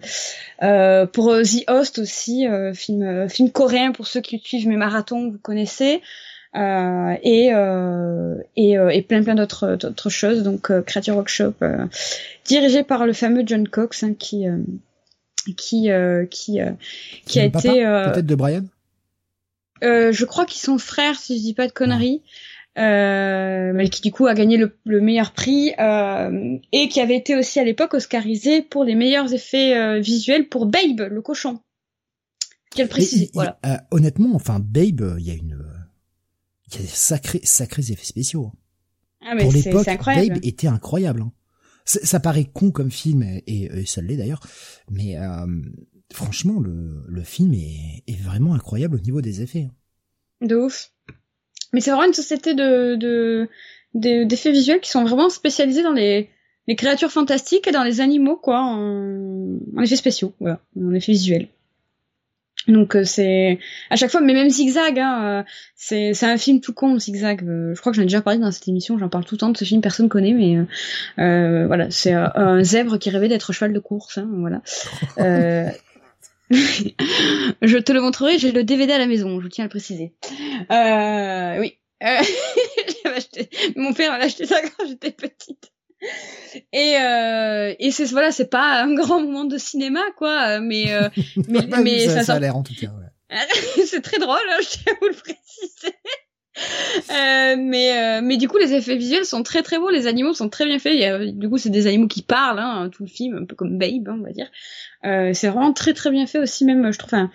pour 0.59 1.35
The 1.35 1.69
Host 1.69 1.99
aussi, 1.99 2.47
film 2.73 3.29
film 3.29 3.51
coréen 3.51 3.91
pour 3.91 4.07
ceux 4.07 4.21
qui 4.21 4.39
suivent 4.39 4.67
mes 4.67 4.77
marathons, 4.77 5.29
vous 5.29 5.37
connaissez. 5.37 6.01
Euh, 6.55 7.15
et, 7.21 7.53
euh, 7.53 8.35
et, 8.55 8.71
et, 8.73 9.01
plein 9.03 9.23
plein 9.23 9.35
d'autres 9.35 9.77
d'autres 9.77 10.09
choses 10.09 10.43
donc 10.43 10.69
Creature 10.81 11.15
Workshop 11.15 11.53
dirigé 12.43 12.83
par 12.83 13.05
le 13.05 13.13
fameux 13.13 13.43
John 13.45 13.67
Cox 13.67 14.03
hein, 14.03 14.15
qui 14.17 14.45
qui 15.57 15.89
euh, 15.89 16.25
qui 16.25 16.61
euh, 16.61 16.71
qui 17.25 17.39
a 17.39 17.45
été 17.45 17.85
euh, 17.85 18.09
peut-être 18.11 18.25
de 18.25 18.35
Brian. 18.35 18.65
je 19.81 20.25
crois 20.25 20.45
qu'ils 20.45 20.61
sont 20.61 20.77
frères 20.77 21.19
si 21.19 21.37
je 21.37 21.43
dis 21.43 21.53
pas 21.53 21.67
de 21.67 21.71
conneries. 21.71 22.21
mais 22.75 23.89
qui 23.89 24.01
du 24.01 24.11
coup 24.11 24.27
a 24.27 24.33
gagné 24.33 24.57
le, 24.57 25.01
meilleur 25.01 25.31
prix 25.33 25.73
et 26.71 26.89
qui 26.89 27.01
avait 27.01 27.17
été 27.17 27.35
aussi 27.35 27.59
à 27.59 27.63
l'époque 27.63 27.93
oscarisé 27.93 28.61
pour 28.61 28.83
les 28.83 28.95
meilleurs 28.95 29.33
effets 29.33 29.99
visuels 29.99 30.47
pour 30.47 30.65
Babe 30.65 31.07
le 31.09 31.21
cochon. 31.21 31.59
Quel 32.73 32.87
préciser, 32.87 33.29
voilà. 33.33 33.59
honnêtement, 33.91 34.33
enfin 34.33 34.59
Babe, 34.59 35.15
il 35.19 35.27
y 35.27 35.31
a 35.31 35.33
une 35.33 35.57
il 36.67 36.75
y 36.75 36.77
a 36.77 36.81
des 36.81 36.87
sacrés 36.87 37.41
sacrés 37.43 37.91
effets 37.91 38.05
spéciaux. 38.05 38.53
Ah, 39.21 39.35
mais 39.35 39.43
pour 39.43 39.51
l'époque, 39.51 39.85
Babe 40.05 40.39
était 40.41 40.67
incroyable. 40.67 41.21
Hein. 41.21 41.31
Ça 42.03 42.19
paraît 42.19 42.45
con 42.45 42.71
comme 42.71 42.91
film, 42.91 43.23
et, 43.23 43.69
ça 43.85 44.01
l'est 44.01 44.17
d'ailleurs, 44.17 44.41
mais 44.89 45.17
euh, 45.17 45.45
franchement, 46.13 46.59
le, 46.59 47.03
le 47.07 47.23
film 47.23 47.53
est, 47.53 48.21
vraiment 48.21 48.53
incroyable 48.53 48.95
au 48.95 48.99
niveau 48.99 49.21
des 49.21 49.41
effets. 49.41 49.67
Hein. 49.69 50.45
De 50.45 50.55
ouf. 50.55 50.91
Mais 51.73 51.81
c'est 51.81 51.91
vraiment 51.91 52.07
une 52.07 52.13
société 52.13 52.53
de, 52.53 52.95
de, 52.95 53.49
d'effets 53.93 54.51
visuels 54.51 54.79
qui 54.79 54.89
sont 54.89 55.03
vraiment 55.03 55.29
spécialisés 55.29 55.83
dans 55.83 55.93
les, 55.93 56.29
les 56.67 56.75
créatures 56.75 57.11
fantastiques 57.11 57.67
et 57.67 57.71
dans 57.71 57.83
les 57.83 58.01
animaux, 58.01 58.37
quoi, 58.37 58.61
en, 58.61 59.57
en 59.75 59.81
effets 59.81 59.95
spéciaux, 59.95 60.33
voilà, 60.39 60.61
en 60.79 60.93
effets 60.93 61.11
visuels. 61.11 61.47
Donc 62.67 62.95
euh, 62.95 63.03
c'est 63.03 63.59
à 63.89 63.95
chaque 63.95 64.11
fois, 64.11 64.21
mais 64.21 64.33
même 64.33 64.49
Zigzag, 64.49 64.99
hein, 64.99 65.23
euh, 65.23 65.43
c'est 65.75 66.13
c'est 66.13 66.27
un 66.27 66.37
film 66.37 66.61
tout 66.61 66.73
con 66.73 66.99
Zigzag. 66.99 67.43
Euh, 67.43 67.73
je 67.73 67.79
crois 67.79 67.91
que 67.91 67.95
j'en 67.95 68.03
ai 68.03 68.05
déjà 68.05 68.21
parlé 68.21 68.39
dans 68.39 68.51
cette 68.51 68.67
émission, 68.67 68.97
j'en 68.97 69.09
parle 69.09 69.25
tout 69.25 69.35
le 69.35 69.39
temps 69.39 69.49
de 69.49 69.57
ce 69.57 69.65
film, 69.65 69.81
personne 69.81 70.09
connaît, 70.09 70.33
mais 70.33 70.57
euh, 71.19 71.65
voilà, 71.67 71.89
c'est 71.89 72.13
un 72.13 72.63
zèbre 72.63 72.99
qui 72.99 73.09
rêvait 73.09 73.27
d'être 73.27 73.53
cheval 73.53 73.73
de 73.73 73.79
course, 73.79 74.17
hein, 74.17 74.29
voilà. 74.31 74.61
je 76.51 77.77
te 77.77 77.93
le 77.93 78.01
montrerai, 78.01 78.37
j'ai 78.37 78.51
le 78.51 78.63
DVD 78.63 78.93
à 78.93 78.97
la 78.97 79.07
maison, 79.07 79.39
je 79.39 79.47
tiens 79.47 79.63
à 79.63 79.67
le 79.67 79.69
préciser. 79.69 80.13
oui, 81.59 81.77
acheté... 83.05 83.49
mon 83.75 83.93
père 83.93 84.17
l'a 84.17 84.25
acheté 84.25 84.45
ça 84.45 84.61
quand 84.61 84.85
j'étais 84.87 85.11
petite. 85.11 85.71
Et, 86.73 86.97
euh, 86.99 87.73
et 87.79 87.91
c'est 87.91 88.05
voilà, 88.05 88.31
c'est 88.31 88.49
pas 88.49 88.81
un 88.81 88.93
grand 88.93 89.21
moment 89.21 89.45
de 89.45 89.57
cinéma 89.57 90.01
quoi, 90.17 90.59
mais 90.59 90.93
euh, 90.93 91.09
mais, 91.47 91.67
mais 91.83 92.07
ça, 92.07 92.23
ça, 92.23 92.33
a 92.33 92.39
l'air 92.39 92.55
en 92.55 92.63
tout 92.63 92.73
cas. 92.73 92.87
Ouais. 92.87 93.37
c'est 93.85 94.01
très 94.01 94.19
drôle, 94.19 94.37
hein, 94.49 94.59
je 94.61 94.67
tiens 94.67 94.93
à 94.93 94.95
vous 94.99 95.07
le 95.07 95.13
préciser. 95.13 95.95
Euh, 97.09 97.55
mais 97.57 97.97
euh, 97.97 98.21
mais 98.21 98.35
du 98.35 98.49
coup 98.49 98.57
les 98.57 98.73
effets 98.73 98.97
visuels 98.97 99.23
sont 99.23 99.41
très 99.41 99.63
très 99.63 99.79
beaux, 99.79 99.89
les 99.89 100.05
animaux 100.05 100.33
sont 100.33 100.49
très 100.49 100.65
bien 100.65 100.79
faits. 100.79 100.93
Il 100.93 100.99
y 100.99 101.05
a, 101.05 101.25
du 101.25 101.49
coup 101.49 101.57
c'est 101.57 101.69
des 101.69 101.87
animaux 101.87 102.07
qui 102.07 102.21
parlent, 102.21 102.59
hein, 102.59 102.89
tout 102.91 103.03
le 103.03 103.09
film, 103.09 103.37
un 103.37 103.45
peu 103.45 103.55
comme 103.55 103.77
Babe, 103.77 104.09
hein, 104.09 104.17
on 104.19 104.23
va 104.23 104.31
dire. 104.31 104.51
Euh, 105.05 105.31
c'est 105.33 105.47
vraiment 105.47 105.71
très 105.71 105.93
très 105.93 106.11
bien 106.11 106.27
fait 106.27 106.39
aussi 106.39 106.65
même, 106.65 106.91
je 106.91 106.99
trouve. 106.99 107.27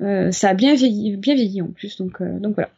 Euh, 0.00 0.32
ça 0.32 0.48
a 0.48 0.54
bien 0.54 0.74
vieilli, 0.74 1.16
bien 1.18 1.34
vieilli 1.34 1.60
en 1.60 1.68
plus, 1.68 1.98
donc 1.98 2.22
donc 2.22 2.54
voilà. 2.54 2.70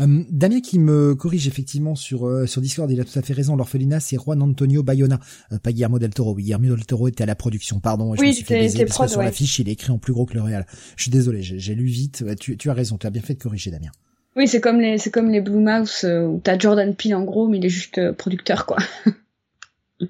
Euh, 0.00 0.24
Damien 0.30 0.60
qui 0.60 0.78
me 0.78 1.14
corrige 1.14 1.46
effectivement 1.46 1.94
sur 1.94 2.26
euh, 2.26 2.46
sur 2.46 2.60
Discord, 2.60 2.90
il 2.90 3.00
a 3.00 3.04
tout 3.04 3.18
à 3.18 3.22
fait 3.22 3.32
raison. 3.32 3.56
L'orphelinat, 3.56 4.00
c'est 4.00 4.16
Juan 4.16 4.42
Antonio 4.42 4.82
Bayona, 4.82 5.20
euh, 5.52 5.58
pas 5.58 5.72
Guillermo 5.72 5.98
del 5.98 6.10
Toro. 6.10 6.34
Oui, 6.34 6.44
Guillermo 6.44 6.74
del 6.74 6.86
Toro 6.86 7.08
était 7.08 7.22
à 7.22 7.26
la 7.26 7.34
production. 7.34 7.80
Pardon, 7.80 8.14
je 8.14 8.20
oui, 8.20 8.28
me 8.28 8.32
suis 8.32 8.44
fait 8.44 8.60
baiser 8.60 8.84
parce 8.84 8.98
que 8.98 9.06
sur 9.08 9.22
l'affiche, 9.22 9.58
il 9.58 9.68
est 9.68 9.72
écrit 9.72 9.90
en 9.90 9.98
plus 9.98 10.12
gros 10.12 10.26
que 10.26 10.34
le 10.34 10.42
réel. 10.42 10.66
Je 10.96 11.02
suis 11.02 11.10
désolé, 11.10 11.42
j'ai 11.42 11.74
lu 11.74 11.84
vite. 11.84 12.24
Tu, 12.38 12.56
tu 12.56 12.70
as 12.70 12.74
raison, 12.74 12.98
tu 12.98 13.06
as 13.06 13.10
bien 13.10 13.22
fait 13.22 13.34
de 13.34 13.42
corriger, 13.42 13.70
Damien. 13.70 13.90
Oui, 14.36 14.46
c'est 14.46 14.60
comme 14.60 14.80
les 14.80 14.96
c'est 14.98 15.10
comme 15.10 15.28
les 15.30 15.40
Blue 15.40 15.58
Mouse 15.58 16.04
où 16.04 16.40
t'as 16.42 16.58
Jordan 16.58 16.94
Peele 16.94 17.16
en 17.16 17.24
gros, 17.24 17.48
mais 17.48 17.58
il 17.58 17.66
est 17.66 17.70
juste 17.70 18.12
producteur 18.12 18.64
quoi. 18.66 18.78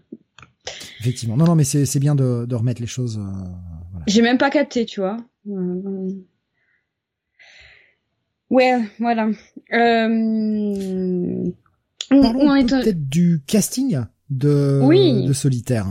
Effectivement. 1.01 1.37
Non, 1.37 1.47
non, 1.47 1.55
mais 1.55 1.65
c'est 1.65 1.99
bien 1.99 2.15
de, 2.15 2.45
de 2.45 2.55
remettre 2.55 2.83
les 2.83 2.87
choses. 2.87 3.17
Voilà. 3.17 4.05
J'ai 4.07 4.21
même 4.21 4.37
pas 4.37 4.51
capté, 4.51 4.85
tu 4.85 5.01
vois. 5.01 5.17
Ouais, 8.51 8.81
voilà. 8.99 9.29
Euh... 9.73 10.09
on 12.11 12.55
est 12.57 12.69
peut-être 12.69 13.09
du 13.09 13.43
casting 13.47 14.01
de 14.29 14.81
oui. 14.83 15.25
de 15.27 15.33
Solitaire, 15.33 15.87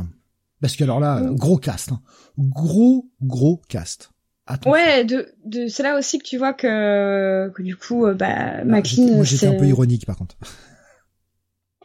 parce 0.61 0.75
que 0.75 0.83
alors 0.83 0.99
là, 0.99 1.21
gros 1.31 1.57
cast, 1.57 1.91
hein. 1.91 2.01
gros 2.37 3.09
gros 3.21 3.61
cast. 3.69 4.11
Ouais, 4.65 5.05
de, 5.05 5.27
de 5.45 5.67
c'est 5.67 5.83
là 5.83 5.97
aussi 5.97 6.17
que 6.17 6.23
tu 6.23 6.37
vois 6.37 6.53
que 6.53 7.51
que 7.53 7.61
du 7.61 7.75
coup, 7.75 8.05
euh, 8.05 8.15
bah, 8.15 8.63
McLean. 8.65 9.15
Moi, 9.15 9.23
j'étais 9.23 9.47
un 9.47 9.57
peu 9.57 9.65
ironique 9.65 10.05
par 10.05 10.17
contre. 10.17 10.35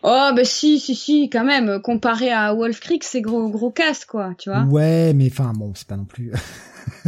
Oh 0.06 0.32
bah 0.36 0.44
si 0.44 0.78
si 0.80 0.94
si 0.94 1.30
quand 1.30 1.46
même 1.46 1.80
comparé 1.80 2.30
à 2.30 2.52
Wolf 2.52 2.78
Creek 2.78 3.02
c'est 3.02 3.22
gros 3.22 3.48
gros 3.48 3.70
cast 3.70 4.04
quoi 4.04 4.34
tu 4.36 4.50
vois. 4.50 4.64
Ouais 4.64 5.14
mais 5.14 5.30
enfin 5.30 5.54
bon 5.54 5.72
c'est 5.74 5.88
pas 5.88 5.96
non 5.96 6.04
plus. 6.04 6.30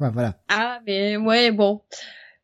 ouais, 0.00 0.10
voilà. 0.10 0.34
Ah 0.50 0.80
mais 0.86 1.16
ouais 1.16 1.50
bon 1.50 1.80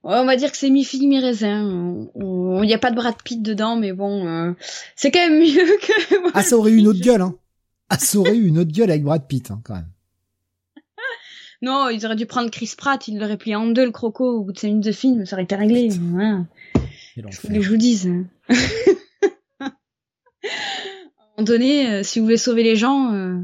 on 0.04 0.24
va 0.24 0.36
dire 0.36 0.50
que 0.50 0.56
c'est 0.56 0.70
mi-figue, 0.70 1.06
mi-raisin. 1.08 2.08
Il 2.16 2.60
n'y 2.66 2.74
a 2.74 2.78
pas 2.78 2.90
de 2.90 2.96
Brad 2.96 3.14
Pitt 3.22 3.42
dedans, 3.42 3.76
mais 3.76 3.92
bon, 3.92 4.26
euh, 4.26 4.52
c'est 4.96 5.10
quand 5.10 5.28
même 5.28 5.38
mieux 5.38 5.46
que... 5.80 6.32
ah, 6.34 6.42
ça 6.42 6.56
aurait 6.56 6.72
eu 6.72 6.76
une 6.76 6.88
autre 6.88 7.00
gueule, 7.00 7.22
hein. 7.22 7.34
Ah, 7.88 7.98
ça 7.98 8.18
aurait 8.18 8.36
eu 8.36 8.46
une 8.46 8.58
autre 8.58 8.72
gueule 8.72 8.90
avec 8.90 9.04
Brad 9.04 9.26
Pitt, 9.26 9.50
hein, 9.50 9.60
quand 9.64 9.74
même. 9.74 9.88
non, 11.62 11.88
ils 11.88 12.04
auraient 12.06 12.16
dû 12.16 12.26
prendre 12.26 12.50
Chris 12.50 12.72
Pratt, 12.76 13.06
ils 13.06 13.18
l'auraient 13.18 13.36
plié 13.36 13.54
en 13.54 13.66
deux, 13.66 13.84
le 13.84 13.90
croco, 13.90 14.38
au 14.38 14.44
bout 14.44 14.52
de 14.52 14.58
5 14.58 14.68
minutes 14.68 14.84
de 14.84 14.92
film, 14.92 15.26
ça 15.26 15.36
aurait 15.36 15.44
été 15.44 15.54
réglé. 15.54 15.88
Voilà. 15.90 16.44
Je 17.16 17.40
voulais 17.42 17.58
que 17.58 17.64
je 17.64 17.70
vous 17.70 17.76
dise. 17.76 18.10
à 19.60 19.66
un 19.66 19.70
moment 21.36 21.44
donné, 21.44 21.90
euh, 21.90 22.02
si 22.02 22.18
vous 22.18 22.24
voulez 22.24 22.38
sauver 22.38 22.62
les 22.62 22.76
gens, 22.76 23.12
euh, 23.12 23.36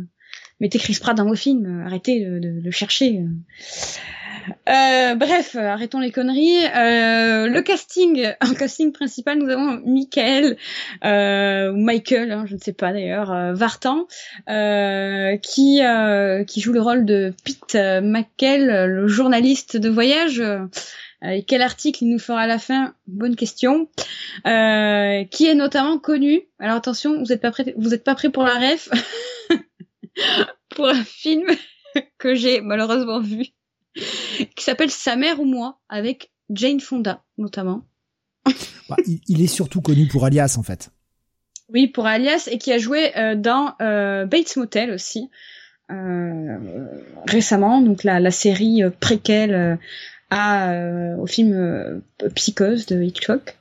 mettez 0.61 0.79
Chris 0.79 0.97
Pratt 0.99 1.17
dans 1.17 1.27
vos 1.27 1.37
films, 1.37 1.83
arrêtez 1.85 2.25
de, 2.25 2.39
de 2.39 2.61
le 2.65 2.71
chercher. 2.71 3.23
Euh, 4.69 5.15
bref, 5.15 5.57
arrêtons 5.57 6.01
les 6.01 6.11
conneries. 6.11 6.65
Euh, 6.67 7.49
le 7.49 7.61
casting, 7.63 8.33
en 8.41 8.55
casting 8.55 8.93
principal, 8.93 9.39
nous 9.39 9.49
avons 9.49 9.81
Michael 9.85 10.57
euh, 11.05 11.73
Michael, 11.73 12.33
hein, 12.33 12.45
je 12.47 12.55
ne 12.55 12.61
sais 12.61 12.73
pas 12.73 12.93
d'ailleurs, 12.93 13.33
euh, 13.33 13.53
Vartan, 13.53 14.07
euh, 14.49 15.37
qui 15.37 15.81
qui 16.47 16.61
joue 16.61 16.73
le 16.73 16.81
rôle 16.81 17.05
de 17.05 17.33
Pete 17.45 17.77
McKell, 18.03 18.87
le 18.87 19.09
journaliste 19.09 19.77
de 19.77 19.89
voyage. 19.89 20.43
Quel 21.49 21.63
article 21.63 22.05
il 22.05 22.11
nous 22.11 22.19
fera 22.19 22.43
à 22.43 22.47
la 22.47 22.59
fin? 22.59 22.95
Bonne 23.07 23.37
question. 23.37 23.89
qui 24.45 24.49
est 24.49 25.55
notamment 25.55 25.99
connu. 25.99 26.43
Alors 26.59 26.77
attention, 26.77 27.23
vous 27.23 27.33
êtes 27.33 27.41
pas 27.41 27.51
prêts, 27.51 27.75
vous 27.77 27.97
pas 27.99 28.15
prêts 28.15 28.31
pour 28.31 28.45
la 28.45 28.55
ref 28.55 28.89
pour 30.71 30.89
un 30.89 31.05
film 31.05 31.47
que 32.19 32.35
j'ai 32.35 32.61
malheureusement 32.61 33.21
vu, 33.21 33.47
qui 34.57 34.65
s'appelle 34.65 34.91
Sa 34.91 35.17
mère 35.17 35.41
ou 35.41 35.45
moi, 35.45 35.79
avec 35.89 36.31
Jane 36.51 36.81
Fonda 36.81 37.23
notamment. 37.37 37.85
Bah, 38.89 38.97
il, 39.29 39.43
est 39.43 39.49
surtout 39.49 39.81
connu 39.81 40.07
pour 40.07 40.25
Alias 40.25 40.57
en 40.59 40.63
fait. 40.63 40.91
Oui, 41.73 41.87
pour 41.87 42.07
Alias 42.07 42.49
et 42.51 42.59
qui 42.59 42.73
a 42.73 42.79
joué 42.79 43.17
euh, 43.19 43.35
dans 43.35 43.75
euh, 43.83 44.25
Bates 44.25 44.57
Motel 44.57 44.91
aussi 44.91 45.29
euh, 45.91 46.59
récemment, 47.27 47.83
donc 47.83 48.05
la, 48.05 48.21
la 48.21 48.31
série 48.31 48.83
préquelle 49.01 49.79
à, 50.31 50.75
au 51.19 51.27
film 51.27 52.03
Psychose 52.35 52.87
de 52.87 53.03
Hitchcock. 53.03 53.57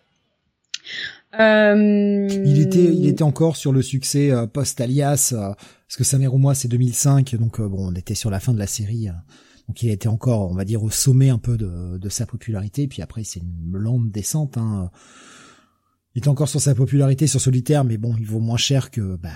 Il 1.39 2.61
était, 2.61 2.83
il 2.83 3.07
était 3.07 3.23
encore 3.23 3.55
sur 3.55 3.71
le 3.71 3.81
succès 3.81 4.31
post-Alias, 4.51 5.33
parce 5.33 5.97
que 5.97 6.03
Sa 6.03 6.17
mère 6.17 6.33
ou 6.33 6.37
moi 6.37 6.55
c'est 6.55 6.67
2005, 6.67 7.35
donc 7.35 7.61
bon, 7.61 7.91
on 7.91 7.95
était 7.95 8.15
sur 8.15 8.29
la 8.29 8.39
fin 8.39 8.53
de 8.53 8.59
la 8.59 8.67
série. 8.67 9.09
Donc 9.67 9.83
il 9.83 9.89
était 9.89 10.07
encore, 10.07 10.49
on 10.49 10.55
va 10.55 10.65
dire, 10.65 10.83
au 10.83 10.89
sommet 10.89 11.29
un 11.29 11.37
peu 11.37 11.57
de, 11.57 11.97
de 11.97 12.09
sa 12.09 12.25
popularité. 12.25 12.87
Puis 12.87 13.01
après, 13.01 13.23
c'est 13.23 13.41
une 13.41 13.77
lente 13.77 14.09
descente. 14.09 14.57
Hein. 14.57 14.89
Il 16.15 16.23
est 16.23 16.27
encore 16.29 16.49
sur 16.49 16.61
sa 16.61 16.73
popularité 16.73 17.27
sur 17.27 17.39
Solitaire, 17.39 17.83
mais 17.83 17.97
bon, 17.97 18.15
il 18.17 18.25
vaut 18.25 18.39
moins 18.39 18.57
cher 18.57 18.89
que 18.89 19.17
bah, 19.17 19.29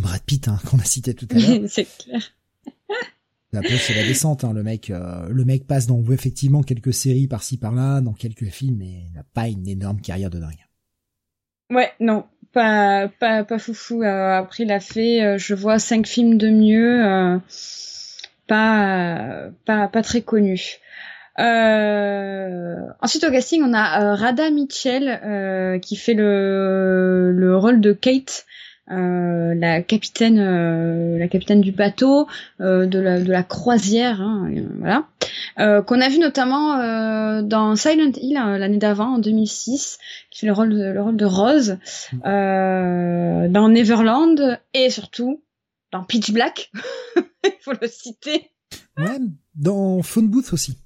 Brad 0.00 0.22
Pitt 0.22 0.48
hein, 0.48 0.60
qu'on 0.66 0.78
a 0.78 0.84
cité 0.84 1.14
tout 1.14 1.26
à 1.30 1.38
l'heure. 1.38 1.62
c'est 1.68 1.88
clair. 1.98 2.22
Après, 3.52 3.76
c'est 3.78 3.94
la 3.94 4.04
descente. 4.04 4.44
Hein. 4.44 4.52
Le 4.52 4.62
mec, 4.62 4.90
euh, 4.90 5.28
le 5.28 5.44
mec 5.44 5.66
passe 5.66 5.86
dans 5.86 6.00
effectivement 6.12 6.62
quelques 6.62 6.94
séries 6.94 7.26
par-ci 7.26 7.56
par-là, 7.56 8.00
dans 8.00 8.12
quelques 8.12 8.46
films, 8.46 8.76
mais 8.78 9.06
il 9.08 9.12
n'a 9.12 9.24
pas 9.34 9.48
une 9.48 9.66
énorme 9.66 10.00
carrière 10.00 10.30
de 10.30 10.38
dingue. 10.38 10.66
Ouais, 11.70 11.90
non, 11.98 12.26
pas 12.52 13.08
pas 13.08 13.44
pas 13.44 13.58
foufou. 13.58 14.02
Euh, 14.02 14.38
après, 14.38 14.64
il 14.64 14.70
a 14.70 14.80
fait, 14.80 15.22
euh, 15.22 15.38
je 15.38 15.54
vois 15.54 15.78
cinq 15.78 16.06
films 16.06 16.38
de 16.38 16.48
mieux 16.50 17.40
pas 18.50 19.50
pas 19.64 19.86
pas 19.86 20.02
très 20.02 20.22
connu. 20.22 20.80
Euh, 21.38 22.76
ensuite 23.00 23.22
au 23.22 23.30
casting, 23.30 23.62
on 23.64 23.72
a 23.72 24.02
euh, 24.02 24.14
Rada 24.14 24.50
Mitchell 24.50 25.20
euh, 25.24 25.78
qui 25.78 25.94
fait 25.94 26.14
le 26.14 27.32
le 27.32 27.56
rôle 27.56 27.80
de 27.80 27.92
Kate, 27.92 28.46
la 28.88 29.82
capitaine 29.82 31.16
la 31.16 31.28
capitaine 31.28 31.60
du 31.60 31.70
bateau 31.70 32.26
de 32.58 32.98
la 32.98 33.20
de 33.20 33.30
la 33.30 33.44
croisière, 33.44 34.20
hein, 34.20 34.50
voilà. 34.80 35.06
qu'on 35.82 36.00
a 36.00 36.08
vu 36.08 36.18
notamment 36.18 37.42
dans 37.42 37.76
Silent 37.76 38.12
Hill 38.16 38.34
l'année 38.34 38.78
d'avant 38.78 39.14
en 39.14 39.18
2006 39.18 39.98
qui 40.32 40.40
fait 40.40 40.46
le 40.48 40.52
rôle 40.52 40.70
de, 40.70 40.90
le 40.90 41.00
rôle 41.00 41.16
de 41.16 41.24
Rose 41.24 41.78
dans 42.24 43.68
Neverland 43.68 44.58
et 44.74 44.90
surtout 44.90 45.40
dans 45.92 46.04
Pitch 46.04 46.32
Black, 46.32 46.70
il 47.44 47.52
faut 47.60 47.72
le 47.80 47.88
citer. 47.88 48.50
Ouais, 48.96 49.18
dans 49.54 50.02
Phone 50.02 50.28
Booth 50.28 50.52
aussi. 50.52 50.78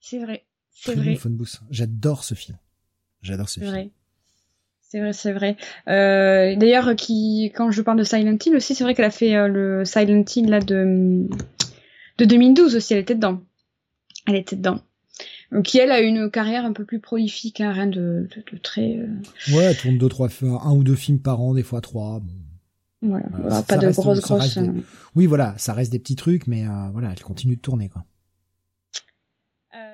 C'est 0.00 0.18
vrai, 0.18 0.46
c'est 0.70 0.94
vrai. 0.94 1.16
Phone 1.16 1.36
Booth, 1.36 1.60
j'adore 1.70 2.24
ce 2.24 2.34
film. 2.34 2.58
J'adore 3.22 3.48
ce 3.48 3.60
film. 3.60 3.70
Vrai. 3.70 3.90
C'est 4.80 5.00
vrai, 5.00 5.12
c'est 5.12 5.32
vrai. 5.32 5.56
Euh, 5.88 6.56
D'ailleurs, 6.56 6.96
qui, 6.96 7.52
quand 7.54 7.70
je 7.70 7.82
parle 7.82 7.98
de 7.98 8.04
Silent 8.04 8.38
Hill 8.44 8.56
aussi, 8.56 8.74
c'est 8.74 8.84
vrai 8.84 8.94
qu'elle 8.94 9.04
a 9.04 9.10
fait 9.10 9.36
euh, 9.36 9.46
le 9.46 9.84
Silent 9.84 10.24
Hill 10.34 10.48
là 10.48 10.60
de 10.60 11.28
de 12.16 12.24
2012 12.24 12.74
aussi. 12.74 12.94
Elle 12.94 13.00
était 13.00 13.14
dedans. 13.14 13.42
Elle 14.26 14.36
était 14.36 14.56
dedans. 14.56 14.80
Donc, 15.52 15.64
qui 15.64 15.78
elle 15.78 15.90
a 15.90 16.00
une 16.00 16.30
carrière 16.30 16.64
un 16.64 16.72
peu 16.72 16.84
plus 16.84 17.00
prolifique, 17.00 17.60
hein, 17.60 17.72
rien 17.72 17.86
de, 17.86 18.28
de, 18.52 18.58
très. 18.58 18.96
Euh... 18.96 19.06
Ouais, 19.54 19.64
elle 19.64 19.76
tourne 19.76 19.98
deux, 19.98 20.08
trois, 20.08 20.28
un 20.42 20.72
ou 20.72 20.84
deux 20.84 20.94
films 20.94 21.20
par 21.20 21.40
an, 21.40 21.54
des 21.54 21.62
fois 21.62 21.80
trois. 21.80 22.20
Bon. 22.20 22.32
Voilà, 23.00 23.26
pas 23.62 23.76
de 23.76 23.90
grosses 23.90 24.20
grosses. 24.20 24.56
Euh. 24.56 24.72
Oui, 25.14 25.26
voilà, 25.26 25.54
ça 25.56 25.72
reste 25.72 25.92
des 25.92 25.98
petits 25.98 26.16
trucs, 26.16 26.46
mais 26.46 26.66
euh, 26.66 26.88
voilà, 26.92 27.10
elle 27.12 27.22
continue 27.22 27.56
de 27.56 27.60
tourner 27.60 27.88
quoi. 27.88 28.04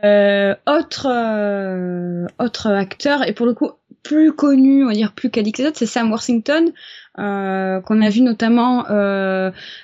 Euh, 0.05 0.55
autre 0.67 1.07
euh, 1.11 2.27
autre 2.38 2.71
acteur 2.71 3.27
et 3.27 3.33
pour 3.33 3.47
le 3.47 3.55
coup 3.55 3.71
plus 4.03 4.33
connu, 4.33 4.85
on 4.85 4.88
va 4.88 4.95
dire 4.95 5.12
plus 5.12 5.29
autres, 5.29 5.73
c'est 5.75 5.87
Sam 5.87 6.11
Worthington 6.11 6.73
euh, 7.19 7.81
qu'on 7.81 8.03
a 8.03 8.11
vu 8.11 8.21
notamment 8.21 8.85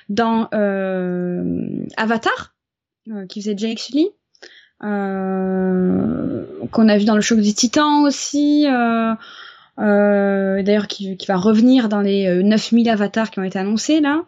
dans 0.09 0.49
Avatar, 1.97 2.55
qui 3.29 3.41
faisait 3.41 3.57
Jake 3.57 3.79
Sully, 3.79 4.09
qu'on 4.79 4.87
a 6.89 6.97
vu 6.97 7.05
dans 7.05 7.15
le 7.15 7.21
choc 7.21 7.39
des 7.39 7.53
Titans 7.53 8.03
aussi. 8.03 8.67
Euh, 8.67 9.13
d'ailleurs 9.81 10.87
qui, 10.87 11.17
qui, 11.17 11.27
va 11.27 11.35
revenir 11.35 11.89
dans 11.89 12.01
les 12.01 12.43
9000 12.43 12.87
euh, 12.87 12.93
avatars 12.93 13.31
qui 13.31 13.39
ont 13.39 13.43
été 13.43 13.59
annoncés 13.59 13.99
là. 14.01 14.23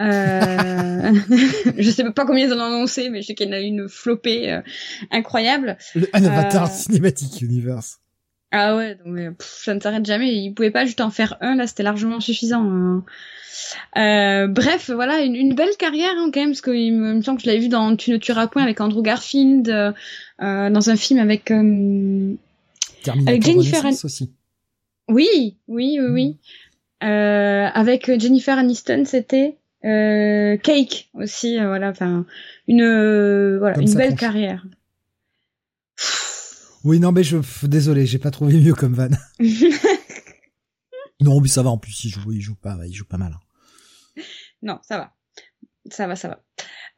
Euh, 0.00 1.12
je 1.78 1.90
sais 1.90 2.04
pas 2.10 2.26
combien 2.26 2.46
ils 2.46 2.52
en 2.52 2.58
ont 2.58 2.64
annoncé, 2.64 3.10
mais 3.10 3.22
je 3.22 3.28
sais 3.28 3.34
qu'il 3.34 3.46
y 3.46 3.50
en 3.50 3.52
a 3.52 3.60
une 3.60 3.88
flopée 3.88 4.52
euh, 4.52 4.60
incroyable. 5.10 5.76
Le, 5.94 6.08
un 6.12 6.24
avatar 6.24 6.68
cinématique 6.70 7.42
universe. 7.42 7.98
Ah 8.50 8.76
ouais, 8.76 8.96
donc, 9.04 9.18
ça 9.40 9.74
ne 9.74 9.80
s'arrête 9.80 10.06
jamais. 10.06 10.32
Ils 10.32 10.52
pouvaient 10.54 10.70
pas 10.70 10.84
juste 10.84 11.00
en 11.00 11.10
faire 11.10 11.36
un, 11.40 11.56
là, 11.56 11.66
c'était 11.66 11.82
largement 11.82 12.20
suffisant. 12.20 12.62
Hein. 12.62 13.04
Euh, 13.96 14.46
bref, 14.48 14.90
voilà, 14.90 15.20
une, 15.20 15.34
une, 15.34 15.54
belle 15.54 15.76
carrière 15.76 16.14
hein, 16.16 16.30
quand 16.32 16.40
même, 16.40 16.50
parce 16.50 16.60
qu'il 16.60 16.92
me, 16.92 17.14
me, 17.14 17.22
semble 17.22 17.38
que 17.38 17.44
je 17.44 17.48
l'avais 17.48 17.60
vu 17.60 17.68
dans 17.68 17.96
Tu 17.96 18.10
ne 18.10 18.16
tueras 18.16 18.46
point 18.46 18.62
avec 18.62 18.80
Andrew 18.80 19.02
Garfield, 19.02 19.68
euh, 19.68 19.92
dans 20.38 20.90
un 20.90 20.96
film 20.96 21.20
avec, 21.20 21.50
avec 21.50 23.42
Jennifer 23.44 23.84
aussi. 23.86 24.30
Oui, 25.08 25.58
oui, 25.68 25.98
oui, 26.00 26.08
oui. 26.10 26.38
Euh, 27.02 27.66
avec 27.74 28.06
Jennifer 28.18 28.56
Aniston, 28.56 29.04
c'était 29.04 29.58
euh, 29.84 30.56
Cake 30.56 31.10
aussi, 31.12 31.58
euh, 31.58 31.66
voilà, 31.66 31.90
enfin 31.90 32.24
une 32.66 32.80
euh, 32.80 33.58
voilà 33.58 33.78
une 33.78 33.92
belle 33.92 34.16
carrière. 34.16 34.64
Oui, 36.84 36.98
non, 37.00 37.12
mais 37.12 37.22
je 37.22 37.36
désolé, 37.66 38.06
j'ai 38.06 38.18
pas 38.18 38.30
trouvé 38.30 38.54
mieux 38.54 38.74
comme 38.74 38.94
van. 38.94 39.10
non, 41.20 41.40
mais 41.40 41.48
ça 41.48 41.62
va. 41.62 41.70
En 41.70 41.78
plus, 41.78 42.04
il 42.04 42.10
joue, 42.10 42.32
il 42.32 42.40
joue 42.40 42.54
pas, 42.54 42.78
il 42.86 42.94
joue 42.94 43.04
pas 43.04 43.18
mal. 43.18 43.34
Hein. 43.34 44.22
Non, 44.62 44.78
ça 44.82 44.96
va, 44.96 45.12
ça 45.90 46.06
va, 46.06 46.16
ça 46.16 46.28
va. 46.28 46.40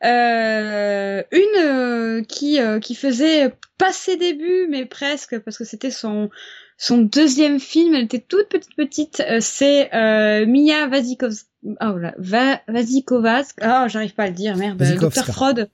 Euh, 0.05 1.23
une 1.33 2.25
qui 2.27 2.59
qui 2.83 2.95
faisait 2.95 3.53
pas 3.79 3.93
ses 3.93 4.17
débuts, 4.17 4.69
mais 4.71 4.87
presque, 4.87 5.41
parce 5.41 5.59
que 5.59 5.65
c'était 5.65 5.91
son 5.91 6.31
son 6.79 6.99
deuxième 6.99 7.59
film, 7.59 7.95
elle 7.95 8.05
était 8.05 8.21
toute 8.21 8.49
petite 8.49 8.77
petite, 8.77 9.23
euh, 9.29 9.39
c'est 9.41 9.95
euh, 9.95 10.47
Mia 10.47 10.87
Vasikowska. 10.89 11.49
Oh 11.81 11.97
là, 11.99 12.15
Va 12.19 12.61
Oh, 12.69 13.89
j'arrive 13.89 14.15
pas 14.15 14.25
à 14.25 14.29
le 14.29 14.35
dire, 14.35 14.57
merde. 14.57 14.83
Docteur 15.01 15.27
Freud. 15.27 15.69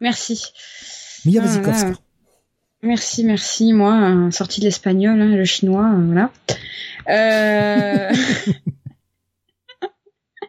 Merci. 0.00 0.44
Mia 1.24 1.40
Vasikowska. 1.40 1.92
Merci, 2.82 3.24
merci. 3.24 3.72
Moi, 3.72 4.30
sortie 4.30 4.60
de 4.60 4.66
l'espagnol, 4.66 5.20
hein, 5.20 5.36
le 5.36 5.44
chinois, 5.44 5.90
euh, 5.94 6.06
voilà. 6.06 6.30
Euh... 7.08 8.12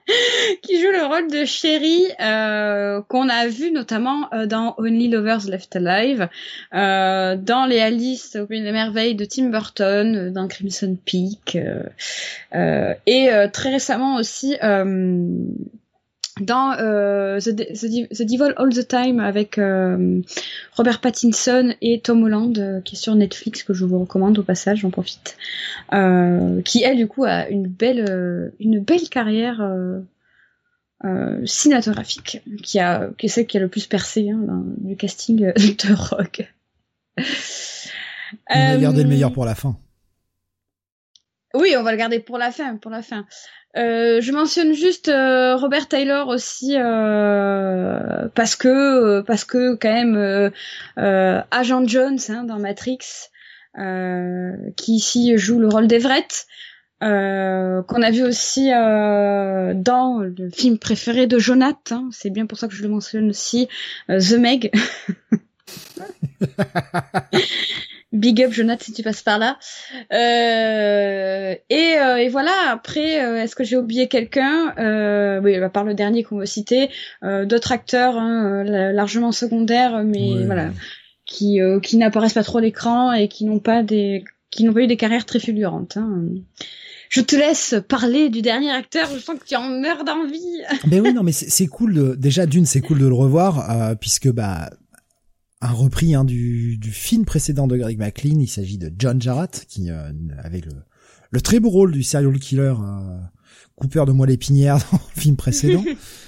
qui 0.61 0.81
joue 0.81 0.91
le 0.91 1.05
rôle 1.05 1.29
de 1.29 1.45
Sherry 1.45 2.05
euh, 2.19 3.01
qu'on 3.07 3.29
a 3.29 3.47
vu 3.47 3.71
notamment 3.71 4.31
euh, 4.33 4.45
dans 4.45 4.75
Only 4.77 5.07
Lovers 5.07 5.47
Left 5.47 5.75
Alive, 5.75 6.27
euh, 6.73 7.35
dans 7.35 7.65
les 7.65 7.79
Alice 7.79 8.35
au 8.35 8.45
pays 8.45 8.61
des 8.61 8.71
merveilles 8.71 9.15
de 9.15 9.25
Tim 9.25 9.49
Burton, 9.49 10.15
euh, 10.15 10.29
dans 10.31 10.47
Crimson 10.47 10.97
Peak, 11.05 11.57
et 13.05 13.29
très 13.53 13.69
récemment 13.71 14.15
aussi 14.15 14.57
dans 16.41 16.73
euh, 16.79 17.39
The, 17.39 17.55
The, 17.55 18.09
The, 18.09 18.23
Devil 18.23 18.53
All 18.57 18.73
the 18.73 18.87
Time 18.87 19.19
avec 19.19 19.57
euh, 19.57 20.21
Robert 20.73 21.01
Pattinson 21.01 21.73
et 21.81 21.99
Tom 22.01 22.23
Holland 22.23 22.57
euh, 22.57 22.81
qui 22.81 22.95
est 22.95 22.99
sur 22.99 23.15
Netflix 23.15 23.63
que 23.63 23.73
je 23.73 23.85
vous 23.85 23.99
recommande 23.99 24.37
au 24.39 24.43
passage 24.43 24.79
j'en 24.79 24.89
profite. 24.89 25.37
Euh, 25.93 26.61
qui 26.61 26.83
elle 26.83 26.97
du 26.97 27.07
coup 27.07 27.25
a 27.25 27.47
une 27.49 27.67
belle 27.67 28.05
euh, 28.09 28.49
une 28.59 28.79
belle 28.79 29.09
carrière 29.09 29.61
cinématographique 31.45 32.41
qui 32.61 32.79
a 32.79 33.09
qui 33.17 33.27
est 33.27 33.29
celle 33.29 33.47
qui 33.47 33.57
a 33.57 33.61
le 33.61 33.69
plus 33.69 33.87
percé 33.87 34.29
hein, 34.29 34.39
dans, 34.45 34.63
du 34.77 34.95
casting 34.95 35.37
de 35.55 35.93
rock. 35.93 36.53
On 38.49 38.73
va 38.73 38.77
garder 38.77 39.03
le 39.03 39.09
meilleur 39.09 39.31
pour 39.31 39.45
la 39.45 39.55
fin 39.55 39.77
oui 41.53 41.75
on 41.77 41.83
va 41.83 41.91
le 41.91 41.97
garder 41.97 42.19
pour 42.19 42.37
la 42.37 42.51
fin 42.51 42.77
pour 42.77 42.91
la 42.91 43.01
fin. 43.01 43.25
Euh, 43.77 44.19
je 44.19 44.31
mentionne 44.31 44.73
juste 44.73 45.09
euh, 45.09 45.55
Robert 45.55 45.87
Taylor 45.87 46.27
aussi 46.27 46.75
euh, 46.75 48.27
parce 48.33 48.55
que 48.55 49.21
parce 49.21 49.43
que 49.43 49.75
quand 49.75 49.93
même 49.93 50.51
Agent 50.97 51.87
Jones 51.87 52.17
hein, 52.29 52.43
dans 52.45 52.57
Matrix 52.57 52.97
qui 54.75 54.95
ici 54.95 55.37
joue 55.37 55.59
le 55.59 55.67
rôle 55.67 55.85
d'Everett 55.85 56.47
qu'on 56.99 58.01
a 58.01 58.11
vu 58.11 58.23
aussi 58.23 58.69
dans 58.69 60.19
le 60.19 60.49
film 60.49 60.79
préféré 60.79 61.27
de 61.27 61.37
Jonathan 61.37 62.05
hein, 62.05 62.09
c'est 62.11 62.31
bien 62.31 62.47
pour 62.47 62.57
ça 62.57 62.67
que 62.67 62.73
je 62.73 62.81
le 62.81 62.89
mentionne 62.89 63.29
aussi 63.29 63.67
The 64.07 64.33
Meg 64.33 64.71
Big 68.11 68.41
up 68.41 68.51
Jonathan 68.51 68.85
si 68.85 68.93
tu 68.93 69.03
passes 69.03 69.21
par 69.21 69.37
là. 69.37 69.59
Euh, 70.11 71.55
et, 71.69 71.97
euh, 71.99 72.17
et, 72.17 72.29
voilà, 72.29 72.51
après, 72.71 73.23
euh, 73.23 73.43
est-ce 73.43 73.55
que 73.55 73.63
j'ai 73.63 73.77
oublié 73.77 74.07
quelqu'un? 74.07 74.73
Euh, 74.79 75.39
Oui, 75.41 75.55
à 75.55 75.69
part 75.69 75.83
le 75.83 75.93
dernier 75.93 76.23
qu'on 76.23 76.37
va 76.37 76.45
citer, 76.45 76.89
d'autres 77.21 77.71
acteurs 77.71 78.17
hein, 78.17 78.63
largement 78.93 79.31
secondaires, 79.31 80.03
mais 80.03 80.45
voilà, 80.45 80.71
qui, 81.25 81.59
qui 81.83 81.97
n'apparaissent 81.97 82.33
pas 82.33 82.43
trop 82.43 82.57
à 82.57 82.61
l'écran 82.61 83.13
et 83.13 83.27
qui 83.27 83.45
n'ont 83.45 83.59
pas 83.59 83.83
des 83.83 84.23
qui 84.51 84.63
n'ont 84.63 84.73
pas 84.73 84.81
eu 84.81 84.87
des 84.87 84.97
carrières 84.97 85.27
très 85.27 85.39
fulgurantes. 85.39 85.97
Hein. 85.97 86.23
Je 87.09 87.21
te 87.21 87.35
laisse 87.35 87.75
parler 87.87 88.29
du 88.29 88.41
dernier 88.41 88.71
acteur. 88.71 89.07
Je 89.13 89.19
sens 89.19 89.37
que 89.37 89.45
tu 89.45 89.55
en 89.55 89.69
meurs 89.69 90.03
d'envie. 90.03 90.63
mais 90.87 90.99
oui, 90.99 91.13
non, 91.13 91.21
mais 91.21 91.31
c'est 91.31 91.67
cool. 91.67 91.93
De, 91.93 92.15
déjà 92.15 92.47
d'une, 92.47 92.65
c'est 92.65 92.81
cool 92.81 92.97
de 92.97 93.07
le 93.07 93.13
revoir 93.13 93.95
puisque 93.99 94.31
bah 94.31 94.71
un 95.61 95.71
repris 95.71 96.15
hein, 96.15 96.23
du, 96.23 96.77
du, 96.77 96.91
film 96.91 97.25
précédent 97.25 97.67
de 97.67 97.77
Greg 97.77 97.97
McLean. 97.97 98.39
Il 98.39 98.47
s'agit 98.47 98.77
de 98.77 98.91
John 98.97 99.21
Jarratt, 99.21 99.65
qui 99.67 99.89
euh, 99.89 100.11
avait 100.41 100.61
le, 100.61 100.71
le, 101.31 101.41
très 101.41 101.59
beau 101.59 101.69
rôle 101.69 101.91
du 101.91 102.03
serial 102.03 102.39
killer 102.39 102.73
euh, 102.79 103.19
Cooper 103.75 104.05
de 104.07 104.11
moelle 104.11 104.31
épinière 104.31 104.77
dans 104.91 104.99
le 105.15 105.21
film 105.21 105.35
précédent. 105.35 105.83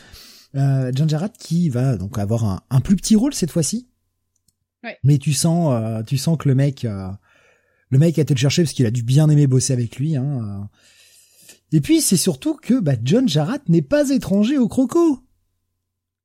euh, 0.56 0.92
John 0.94 1.10
Jarratt 1.10 1.36
qui 1.38 1.70
va 1.70 1.98
donc 1.98 2.18
avoir 2.18 2.46
un, 2.46 2.62
un 2.70 2.82
plus 2.82 2.96
petit 2.96 3.16
rôle 3.16 3.34
cette 3.34 3.52
fois-ci. 3.52 3.88
Ouais. 4.84 4.98
Mais 5.04 5.18
tu 5.18 5.34
sens, 5.34 5.74
euh, 5.74 6.04
tu 6.04 6.18
sens 6.18 6.38
que 6.38 6.50
le 6.50 6.56
mec, 6.56 6.86
euh, 6.86 7.10
le 7.90 8.00
mec 8.00 8.18
a 8.18 8.24
été 8.24 8.34
le 8.34 8.40
chercher 8.40 8.64
parce 8.64 8.74
qu'il 8.74 8.86
a 8.86 8.92
dû 8.92 9.04
bien 9.04 9.30
aimer 9.30 9.48
bosser 9.48 9.74
avec 9.74 9.98
lui. 9.98 10.16
Hein, 10.16 10.70
et 11.72 11.82
puis 11.82 12.02
c'est 12.02 12.18
surtout 12.18 12.56
que 12.56 12.80
bah, 12.80 12.96
John 13.04 13.30
Jarratt 13.30 13.68
n'est 13.70 13.82
pas 13.82 14.10
étranger 14.10 14.58
au 14.58 14.68
croco. 14.68 15.20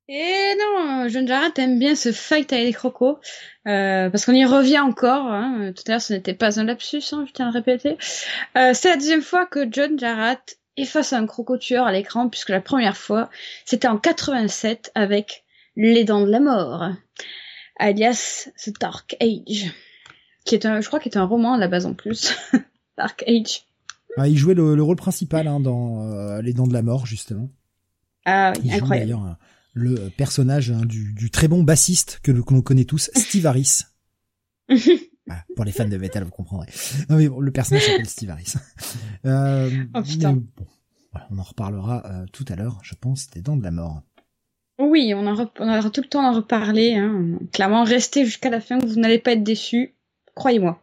Et 0.08 0.54
non, 0.60 1.08
John 1.08 1.26
Jarrett 1.26 1.58
aime 1.58 1.80
bien 1.80 1.96
ce 1.96 2.12
fight 2.12 2.52
avec 2.52 2.64
les 2.64 2.72
crocos, 2.72 3.18
euh, 3.66 4.08
parce 4.08 4.24
qu'on 4.24 4.32
y 4.32 4.44
revient 4.44 4.78
encore. 4.78 5.26
Hein. 5.26 5.72
Tout 5.74 5.82
à 5.88 5.92
l'heure, 5.92 6.00
ce 6.00 6.12
n'était 6.12 6.34
pas 6.34 6.60
un 6.60 6.64
lapsus, 6.64 7.02
hein, 7.12 7.24
je 7.26 7.32
tiens 7.32 7.46
à 7.46 7.50
le 7.50 7.54
répéter. 7.54 7.96
Euh, 8.56 8.70
c'est 8.72 8.88
la 8.88 8.96
deuxième 8.96 9.22
fois 9.22 9.46
que 9.46 9.66
John 9.70 9.98
Jarrett 9.98 10.60
est 10.76 10.84
face 10.84 11.12
à 11.12 11.18
un 11.18 11.26
croco-tueur 11.26 11.86
à 11.86 11.92
l'écran, 11.92 12.28
puisque 12.28 12.50
la 12.50 12.60
première 12.60 12.96
fois, 12.96 13.30
c'était 13.64 13.88
en 13.88 13.98
87 13.98 14.92
avec 14.94 15.44
Les 15.74 16.04
Dents 16.04 16.24
de 16.24 16.30
la 16.30 16.40
Mort, 16.40 16.88
alias 17.76 18.48
The 18.64 18.78
Dark 18.78 19.16
Age, 19.20 19.72
qui 20.44 20.54
est 20.54 20.66
un, 20.66 20.80
je 20.80 20.86
crois, 20.86 21.00
qui 21.00 21.08
est 21.08 21.18
un 21.18 21.24
roman 21.24 21.54
à 21.54 21.58
la 21.58 21.66
base 21.66 21.84
en 21.84 21.94
plus. 21.94 22.32
Dark 22.96 23.24
Age. 23.26 23.64
Ah, 24.16 24.28
il 24.28 24.38
jouait 24.38 24.54
le, 24.54 24.80
rôle 24.80 24.96
principal 24.96 25.48
hein, 25.48 25.58
dans 25.58 26.08
euh, 26.08 26.40
Les 26.42 26.52
Dents 26.52 26.68
de 26.68 26.72
la 26.72 26.82
Mort, 26.82 27.06
justement. 27.06 27.48
Ah 28.24 28.52
oui, 28.62 28.72
incroyable 28.72 29.36
le 29.76 30.08
personnage 30.08 30.70
hein, 30.70 30.86
du, 30.86 31.12
du, 31.12 31.30
très 31.30 31.48
bon 31.48 31.62
bassiste 31.62 32.20
que 32.22 32.32
l'on 32.32 32.62
connaît 32.62 32.86
tous, 32.86 33.10
Steve 33.14 33.46
Harris. 33.46 33.82
pour 35.54 35.64
les 35.66 35.72
fans 35.72 35.86
de 35.86 35.98
metal, 35.98 36.24
vous 36.24 36.30
comprendrez. 36.30 36.68
Non 37.10 37.16
mais 37.16 37.28
bon, 37.28 37.40
le 37.40 37.52
personnage 37.52 37.84
s'appelle 37.84 38.08
Steve 38.08 38.30
Harris. 38.30 38.54
Euh, 39.26 39.70
oh 39.94 40.02
putain. 40.02 40.32
Bon, 40.32 40.66
voilà, 41.12 41.26
on 41.30 41.38
en 41.38 41.42
reparlera 41.42 42.02
euh, 42.06 42.26
tout 42.32 42.44
à 42.48 42.56
l'heure, 42.56 42.78
je 42.82 42.94
pense, 42.94 43.28
des 43.30 43.42
dents 43.42 43.56
de 43.56 43.62
la 43.62 43.70
mort. 43.70 44.02
Oui, 44.78 45.12
on, 45.14 45.26
en 45.26 45.50
on 45.58 45.68
aura 45.68 45.90
tout 45.90 46.00
le 46.00 46.08
temps 46.08 46.24
à 46.24 46.30
en 46.30 46.32
reparler. 46.32 46.94
Hein. 46.94 47.38
Clairement, 47.52 47.84
restez 47.84 48.24
jusqu'à 48.24 48.50
la 48.50 48.60
fin, 48.60 48.78
vous 48.78 48.96
n'allez 48.96 49.18
pas 49.18 49.32
être 49.32 49.42
déçus. 49.42 49.94
Croyez-moi. 50.34 50.80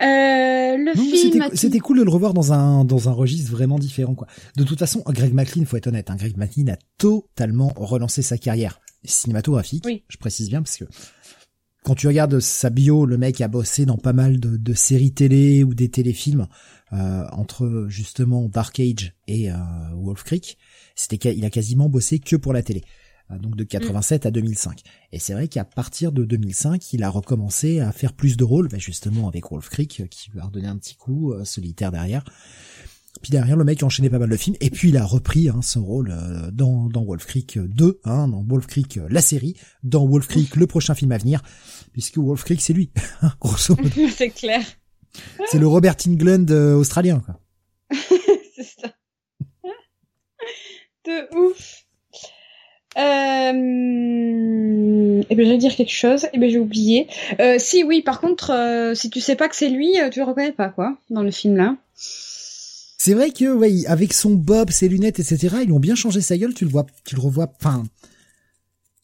Euh, 0.00 0.76
le 0.76 0.92
film. 0.94 1.48
C'était 1.54 1.80
cool 1.80 1.98
de 1.98 2.04
le 2.04 2.10
revoir 2.10 2.34
dans 2.34 2.52
un 2.52 2.84
dans 2.84 3.08
un 3.08 3.12
registre 3.12 3.50
vraiment 3.50 3.78
différent 3.78 4.14
quoi. 4.14 4.26
De 4.56 4.64
toute 4.64 4.78
façon, 4.78 5.02
Greg 5.06 5.34
McLean, 5.34 5.64
faut 5.64 5.76
être 5.76 5.88
honnête, 5.88 6.10
hein, 6.10 6.16
Greg 6.16 6.36
McLean 6.36 6.72
a 6.72 6.76
totalement 6.98 7.72
relancé 7.76 8.22
sa 8.22 8.38
carrière 8.38 8.80
cinématographique. 9.04 9.84
Oui. 9.86 10.04
Je 10.08 10.16
précise 10.16 10.48
bien 10.48 10.62
parce 10.62 10.76
que 10.76 10.84
quand 11.84 11.94
tu 11.94 12.06
regardes 12.06 12.38
sa 12.40 12.70
bio, 12.70 13.06
le 13.06 13.16
mec 13.16 13.40
a 13.40 13.48
bossé 13.48 13.86
dans 13.86 13.96
pas 13.96 14.12
mal 14.12 14.40
de, 14.40 14.56
de 14.56 14.74
séries 14.74 15.14
télé 15.14 15.64
ou 15.64 15.74
des 15.74 15.88
téléfilms 15.88 16.46
euh, 16.92 17.24
entre 17.32 17.86
justement 17.88 18.48
Dark 18.48 18.78
Age 18.80 19.14
et 19.26 19.50
euh, 19.50 19.54
Wolf 19.94 20.22
Creek. 20.22 20.58
C'était 20.94 21.34
il 21.34 21.44
a 21.44 21.50
quasiment 21.50 21.88
bossé 21.88 22.18
que 22.18 22.36
pour 22.36 22.52
la 22.52 22.62
télé. 22.62 22.84
Euh, 23.30 23.38
donc 23.38 23.56
de 23.56 23.64
87 23.64 24.26
à 24.26 24.30
2005. 24.30 24.82
Et 25.12 25.18
c'est 25.18 25.32
vrai 25.32 25.48
qu'à 25.48 25.64
partir 25.64 26.12
de 26.12 26.24
2005, 26.24 26.92
il 26.92 27.02
a 27.02 27.10
recommencé 27.10 27.80
à 27.80 27.92
faire 27.92 28.12
plus 28.12 28.36
de 28.36 28.44
rôles, 28.44 28.68
bah, 28.68 28.78
justement 28.78 29.28
avec 29.28 29.50
Wolf 29.50 29.68
Creek, 29.68 30.00
euh, 30.00 30.06
qui 30.06 30.30
lui 30.30 30.40
a 30.40 30.44
redonné 30.44 30.68
un 30.68 30.76
petit 30.76 30.96
coup 30.96 31.32
euh, 31.32 31.44
solitaire 31.44 31.92
derrière. 31.92 32.24
Puis 33.22 33.30
derrière, 33.30 33.56
le 33.56 33.64
mec 33.64 33.82
a 33.82 33.86
enchaîné 33.86 34.10
pas 34.10 34.18
mal 34.18 34.28
de 34.28 34.36
films, 34.36 34.56
et 34.60 34.70
puis 34.70 34.90
il 34.90 34.96
a 34.96 35.04
repris 35.04 35.48
hein, 35.48 35.60
son 35.60 35.84
rôle 35.84 36.14
dans, 36.52 36.86
dans 36.86 37.04
Wolf 37.04 37.26
Creek 37.26 37.58
2, 37.58 38.00
hein, 38.04 38.28
dans 38.28 38.44
Wolf 38.44 38.68
Creek 38.68 39.00
la 39.08 39.20
série, 39.20 39.56
dans 39.82 40.06
Wolf 40.06 40.28
Creek 40.28 40.54
le 40.54 40.68
prochain 40.68 40.94
film 40.94 41.10
à 41.10 41.18
venir, 41.18 41.42
puisque 41.92 42.18
Wolf 42.18 42.44
Creek 42.44 42.60
c'est 42.60 42.74
lui, 42.74 42.92
hein, 43.22 43.32
grosso 43.40 43.74
modo. 43.74 43.90
c'est 44.16 44.30
clair. 44.30 44.64
C'est 45.50 45.58
le 45.58 45.66
Robert 45.66 45.96
Englund 46.06 46.48
australien, 46.52 47.18
quoi. 47.18 47.40
c'est 48.54 48.62
ça. 48.62 48.92
De 51.04 51.36
ouf. 51.36 51.87
Euh... 52.96 54.78
Eh 55.30 55.34
ben, 55.34 55.44
j'allais 55.46 55.58
dire 55.58 55.74
quelque 55.76 55.92
chose. 55.92 56.26
Eh 56.32 56.38
ben, 56.38 56.50
j'ai 56.50 56.58
oublié. 56.58 57.06
Euh, 57.40 57.56
si, 57.58 57.84
oui, 57.84 58.02
par 58.02 58.20
contre, 58.20 58.50
euh, 58.50 58.94
si 58.94 59.10
tu 59.10 59.20
sais 59.20 59.36
pas 59.36 59.48
que 59.48 59.56
c'est 59.56 59.68
lui, 59.68 60.00
euh, 60.00 60.08
tu 60.10 60.20
le 60.20 60.24
reconnais 60.24 60.52
pas, 60.52 60.68
quoi, 60.68 60.96
dans 61.10 61.22
le 61.22 61.30
film 61.30 61.56
là. 61.56 61.76
C'est 61.94 63.14
vrai 63.14 63.30
que, 63.30 63.52
ouais, 63.52 63.86
avec 63.86 64.12
son 64.12 64.32
bob, 64.32 64.70
ses 64.70 64.88
lunettes, 64.88 65.20
etc., 65.20 65.56
ils 65.64 65.72
ont 65.72 65.78
bien 65.78 65.94
changé 65.94 66.20
sa 66.20 66.36
gueule. 66.36 66.54
Tu 66.54 66.64
le 66.64 66.70
vois, 66.70 66.86
tu 67.04 67.14
le 67.14 67.20
revois. 67.20 67.52
Enfin, 67.60 67.84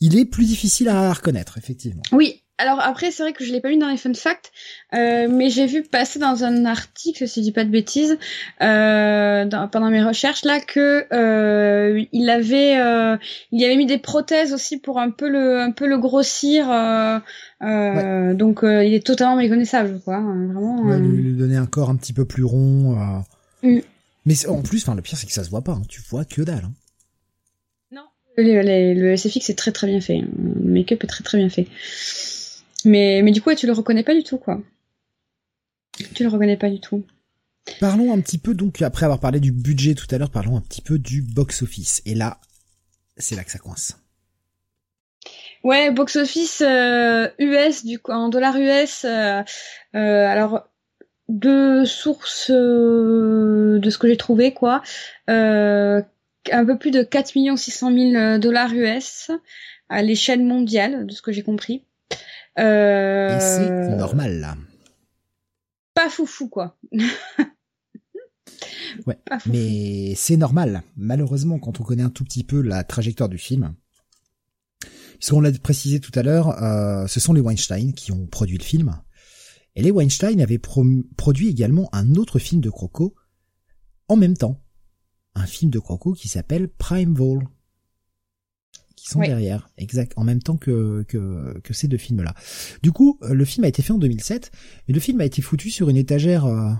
il 0.00 0.18
est 0.18 0.24
plus 0.24 0.46
difficile 0.46 0.88
à 0.88 1.12
reconnaître, 1.12 1.58
effectivement. 1.58 2.02
Oui, 2.12 2.42
alors 2.56 2.78
après, 2.80 3.10
c'est 3.10 3.22
vrai 3.24 3.32
que 3.32 3.44
je 3.44 3.52
l'ai 3.52 3.60
pas 3.60 3.68
lu 3.68 3.78
dans 3.78 3.88
les 3.88 3.96
fun 3.96 4.14
facts, 4.14 4.52
euh, 4.94 5.26
mais 5.28 5.50
j'ai 5.50 5.66
vu 5.66 5.82
passer 5.82 6.20
dans 6.20 6.44
un 6.44 6.64
article, 6.64 7.26
si 7.26 7.40
je 7.40 7.44
dis 7.46 7.52
pas 7.52 7.64
de 7.64 7.70
bêtises, 7.70 8.16
euh, 8.62 9.44
dans, 9.44 9.66
pendant 9.66 9.90
mes 9.90 10.04
recherches 10.04 10.44
là, 10.44 10.60
que 10.60 11.04
euh, 11.12 12.04
il 12.12 12.30
avait, 12.30 12.78
euh, 12.78 13.16
il 13.50 13.64
avait 13.64 13.74
mis 13.74 13.86
des 13.86 13.98
prothèses 13.98 14.52
aussi 14.52 14.78
pour 14.78 15.00
un 15.00 15.10
peu 15.10 15.28
le, 15.28 15.60
un 15.60 15.72
peu 15.72 15.88
le 15.88 15.98
grossir. 15.98 16.70
Euh, 16.70 17.18
euh, 17.62 18.34
donc 18.34 18.60
il 18.62 18.94
est 18.94 19.04
totalement 19.04 19.36
méconnaissable, 19.36 20.00
quoi. 20.04 20.16
Hein, 20.16 20.46
vraiment. 20.46 20.82
Ouais, 20.82 20.98
lui, 20.98 21.22
lui, 21.22 21.32
donner 21.34 21.56
un 21.56 21.66
corps 21.66 21.90
un 21.90 21.96
petit 21.96 22.12
peu 22.12 22.24
plus 22.24 22.44
rond. 22.44 22.96
Mm. 23.64 23.78
Mais 24.26 24.46
en 24.46 24.62
plus, 24.62 24.82
enfin, 24.82 24.94
le 24.94 25.02
pire 25.02 25.18
c'est 25.18 25.26
que 25.26 25.32
ça 25.32 25.42
se 25.42 25.50
voit 25.50 25.62
pas. 25.62 25.72
Hein. 25.72 25.82
Tu 25.88 26.00
vois 26.08 26.24
que 26.24 26.42
dalle. 26.42 26.66
Hein. 26.66 26.72
Non. 27.90 28.04
Le, 28.36 28.62
le, 28.62 28.94
le 28.94 29.16
SFX 29.16 29.50
est 29.50 29.58
très 29.58 29.72
très 29.72 29.88
bien 29.88 30.00
fait. 30.00 30.20
Le 30.20 30.70
make-up 30.70 31.02
est 31.02 31.08
très 31.08 31.24
très 31.24 31.38
bien 31.38 31.48
fait. 31.48 31.66
Mais, 32.84 33.22
mais 33.22 33.30
du 33.30 33.40
coup, 33.40 33.54
tu 33.54 33.66
le 33.66 33.72
reconnais 33.72 34.02
pas 34.02 34.14
du 34.14 34.22
tout, 34.22 34.38
quoi. 34.38 34.60
Tu 36.14 36.22
le 36.22 36.28
reconnais 36.28 36.56
pas 36.56 36.70
du 36.70 36.80
tout. 36.80 37.04
Parlons 37.80 38.12
un 38.12 38.20
petit 38.20 38.38
peu, 38.38 38.54
donc, 38.54 38.82
après 38.82 39.04
avoir 39.04 39.20
parlé 39.20 39.40
du 39.40 39.52
budget 39.52 39.94
tout 39.94 40.06
à 40.10 40.18
l'heure, 40.18 40.30
parlons 40.30 40.56
un 40.56 40.60
petit 40.60 40.82
peu 40.82 40.98
du 40.98 41.22
box-office. 41.22 42.02
Et 42.04 42.14
là, 42.14 42.40
c'est 43.16 43.36
là 43.36 43.44
que 43.44 43.50
ça 43.50 43.58
coince. 43.58 43.96
Ouais, 45.62 45.90
box-office 45.90 46.60
euh, 46.60 47.28
US, 47.38 47.84
du 47.86 47.98
coup, 47.98 48.12
en 48.12 48.28
dollars 48.28 48.56
US. 48.56 49.04
Euh, 49.04 49.42
euh, 49.94 50.26
alors, 50.26 50.68
deux 51.28 51.86
sources 51.86 52.50
euh, 52.50 53.78
de 53.78 53.90
ce 53.90 53.96
que 53.96 54.08
j'ai 54.08 54.18
trouvé, 54.18 54.52
quoi. 54.52 54.82
Euh, 55.30 56.02
un 56.52 56.66
peu 56.66 56.76
plus 56.76 56.90
de 56.90 57.02
4 57.02 57.56
600 57.56 57.92
000 58.12 58.38
dollars 58.38 58.74
US 58.74 59.30
à 59.88 60.02
l'échelle 60.02 60.44
mondiale, 60.44 61.06
de 61.06 61.12
ce 61.12 61.22
que 61.22 61.32
j'ai 61.32 61.42
compris. 61.42 61.82
Euh... 62.58 63.36
Et 63.36 63.40
c'est 63.40 63.96
normal 63.96 64.40
là. 64.40 64.56
Pas 65.94 66.08
foufou 66.08 66.48
quoi. 66.48 66.76
ouais, 69.06 69.18
mais 69.46 70.14
c'est 70.16 70.36
normal. 70.36 70.82
Malheureusement, 70.96 71.58
quand 71.58 71.80
on 71.80 71.84
connaît 71.84 72.02
un 72.02 72.10
tout 72.10 72.24
petit 72.24 72.44
peu 72.44 72.60
la 72.60 72.84
trajectoire 72.84 73.28
du 73.28 73.38
film, 73.38 73.74
puisqu'on 75.18 75.40
l'a 75.40 75.52
précisé 75.52 76.00
tout 76.00 76.12
à 76.14 76.22
l'heure, 76.22 76.62
euh, 76.62 77.06
ce 77.06 77.20
sont 77.20 77.32
les 77.32 77.40
Weinstein 77.40 77.92
qui 77.92 78.12
ont 78.12 78.26
produit 78.26 78.58
le 78.58 78.64
film. 78.64 79.00
Et 79.76 79.82
les 79.82 79.90
Weinstein 79.90 80.40
avaient 80.40 80.58
produit 80.58 81.48
également 81.48 81.88
un 81.92 82.14
autre 82.14 82.38
film 82.38 82.60
de 82.60 82.70
Croco 82.70 83.14
en 84.08 84.16
même 84.16 84.36
temps. 84.36 84.62
Un 85.34 85.46
film 85.46 85.70
de 85.70 85.80
Croco 85.80 86.12
qui 86.12 86.28
s'appelle 86.28 86.68
Prime 86.68 87.14
Vol 87.14 87.48
qui 88.96 89.08
sont 89.08 89.20
derrière, 89.20 89.68
exact, 89.76 90.12
en 90.16 90.24
même 90.24 90.42
temps 90.42 90.56
que, 90.56 91.04
que, 91.08 91.58
que 91.62 91.74
ces 91.74 91.88
deux 91.88 91.96
films-là. 91.96 92.34
Du 92.82 92.92
coup, 92.92 93.18
euh, 93.22 93.34
le 93.34 93.44
film 93.44 93.64
a 93.64 93.68
été 93.68 93.82
fait 93.82 93.92
en 93.92 93.98
2007, 93.98 94.50
et 94.88 94.92
le 94.92 95.00
film 95.00 95.20
a 95.20 95.24
été 95.24 95.42
foutu 95.42 95.70
sur 95.70 95.88
une 95.88 95.96
étagère 95.96 96.46
euh, 96.46 96.70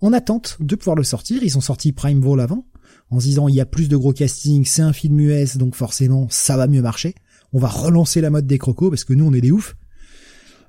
en 0.00 0.12
attente 0.12 0.56
de 0.60 0.76
pouvoir 0.76 0.96
le 0.96 1.04
sortir. 1.04 1.42
Ils 1.42 1.56
ont 1.56 1.62
sorti 1.62 1.92
Prime 1.92 2.20
Vol 2.20 2.40
avant, 2.40 2.66
en 3.10 3.20
se 3.20 3.26
disant 3.26 3.48
il 3.48 3.54
y 3.54 3.60
a 3.60 3.66
plus 3.66 3.88
de 3.88 3.96
gros 3.96 4.12
casting, 4.12 4.64
c'est 4.64 4.82
un 4.82 4.92
film 4.92 5.18
US, 5.20 5.56
donc 5.56 5.74
forcément 5.74 6.26
ça 6.30 6.56
va 6.56 6.66
mieux 6.66 6.82
marcher. 6.82 7.14
On 7.52 7.58
va 7.58 7.68
relancer 7.68 8.20
la 8.20 8.30
mode 8.30 8.46
des 8.46 8.58
crocos 8.58 8.90
parce 8.90 9.04
que 9.04 9.14
nous 9.14 9.26
on 9.26 9.32
est 9.32 9.40
des 9.40 9.52
oufs. 9.52 9.76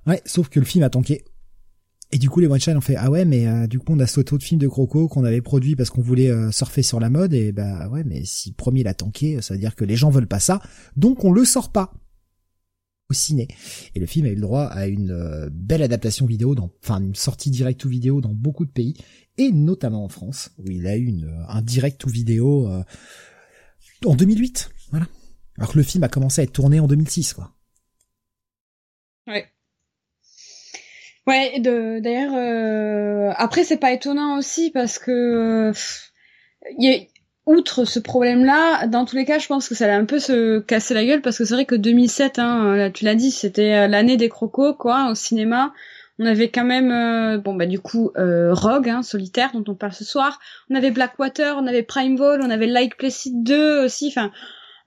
Ouais, 0.07 0.21
sauf 0.25 0.49
que 0.49 0.59
le 0.59 0.65
film 0.65 0.83
a 0.83 0.89
tanké 0.89 1.23
et 2.15 2.17
du 2.17 2.29
coup, 2.29 2.39
les 2.39 2.47
One 2.47 2.77
ont 2.77 2.81
fait 2.81 2.95
ah 2.95 3.11
ouais, 3.11 3.25
mais 3.25 3.45
euh, 3.45 3.67
du 3.67 3.77
coup, 3.77 3.91
on 3.91 3.99
a 3.99 4.07
sauté 4.07 4.37
de 4.37 4.41
film 4.41 4.57
de 4.57 4.69
Croco 4.69 5.09
qu'on 5.09 5.25
avait 5.25 5.41
produit 5.41 5.75
parce 5.75 5.89
qu'on 5.89 6.01
voulait 6.01 6.31
euh, 6.31 6.49
surfer 6.49 6.81
sur 6.81 7.01
la 7.01 7.09
mode. 7.09 7.33
Et 7.33 7.51
bah 7.51 7.89
ouais, 7.89 8.05
mais 8.05 8.23
si 8.23 8.53
premier 8.53 8.83
l'a 8.83 8.93
tanké, 8.93 9.41
ça 9.41 9.53
veut 9.53 9.59
dire 9.59 9.75
que 9.75 9.83
les 9.83 9.97
gens 9.97 10.09
veulent 10.09 10.25
pas 10.25 10.39
ça, 10.39 10.61
donc 10.95 11.25
on 11.25 11.33
le 11.33 11.43
sort 11.43 11.73
pas. 11.73 11.93
au 13.09 13.13
ciné. 13.13 13.49
Et 13.95 13.99
le 13.99 14.05
film 14.05 14.27
a 14.27 14.29
eu 14.29 14.35
le 14.35 14.41
droit 14.41 14.63
à 14.63 14.87
une 14.87 15.49
belle 15.51 15.81
adaptation 15.81 16.25
vidéo, 16.25 16.55
enfin 16.81 17.01
une 17.01 17.15
sortie 17.15 17.51
direct 17.51 17.83
ou 17.83 17.89
vidéo 17.89 18.21
dans 18.21 18.33
beaucoup 18.33 18.65
de 18.65 18.71
pays, 18.71 18.95
et 19.37 19.51
notamment 19.51 20.05
en 20.05 20.09
France, 20.09 20.51
où 20.57 20.71
il 20.71 20.87
a 20.87 20.95
eu 20.95 21.07
une, 21.07 21.43
un 21.49 21.61
direct 21.61 22.05
ou 22.05 22.09
vidéo 22.09 22.69
en 24.05 24.15
2008. 24.15 24.69
Voilà. 24.91 25.07
Alors 25.57 25.73
que 25.73 25.77
le 25.77 25.83
film 25.83 26.05
a 26.05 26.07
commencé 26.07 26.39
à 26.39 26.45
être 26.45 26.53
tourné 26.53 26.79
en 26.79 26.87
2006, 26.87 27.33
quoi. 27.33 27.51
Ouais. 29.27 29.51
Ouais, 31.27 31.59
d'ailleurs, 31.59 32.33
euh, 32.35 33.31
après 33.35 33.63
c'est 33.63 33.77
pas 33.77 33.91
étonnant 33.91 34.37
aussi 34.37 34.69
parce 34.71 34.99
que 34.99 35.71
y 36.77 36.89
a, 36.89 36.97
outre 37.45 37.85
ce 37.85 37.99
problème-là, 37.99 38.87
dans 38.87 39.05
tous 39.05 39.15
les 39.15 39.25
cas, 39.25 39.39
je 39.39 39.47
pense 39.47 39.67
que 39.69 39.75
ça 39.75 39.85
allait 39.85 39.93
un 39.93 40.05
peu 40.05 40.19
se 40.19 40.59
casser 40.59 40.93
la 40.93 41.05
gueule 41.05 41.21
parce 41.21 41.37
que 41.37 41.45
c'est 41.45 41.53
vrai 41.53 41.65
que 41.65 41.75
2007, 41.75 42.39
hein, 42.39 42.91
tu 42.93 43.05
l'as 43.05 43.15
dit, 43.15 43.31
c'était 43.31 43.73
euh, 43.73 43.87
l'année 43.87 44.17
des 44.17 44.29
crocos, 44.29 44.75
quoi, 44.77 45.09
au 45.11 45.15
cinéma. 45.15 45.73
On 46.17 46.25
avait 46.25 46.49
quand 46.49 46.63
même, 46.63 46.91
euh, 46.91 47.37
bon 47.37 47.55
bah 47.55 47.65
du 47.65 47.79
coup, 47.79 48.11
euh, 48.17 48.53
Rogue, 48.53 48.89
hein, 48.89 49.03
solitaire, 49.03 49.51
dont 49.53 49.65
on 49.67 49.75
parle 49.75 49.93
ce 49.93 50.05
soir. 50.05 50.39
On 50.69 50.75
avait 50.75 50.91
Blackwater, 50.91 51.57
on 51.57 51.67
avait 51.67 51.83
Primeval, 51.83 52.41
on 52.41 52.49
avait 52.49 52.67
Light 52.67 52.95
Placid 52.95 53.43
2 53.43 53.83
aussi. 53.83 54.07
Enfin, 54.07 54.31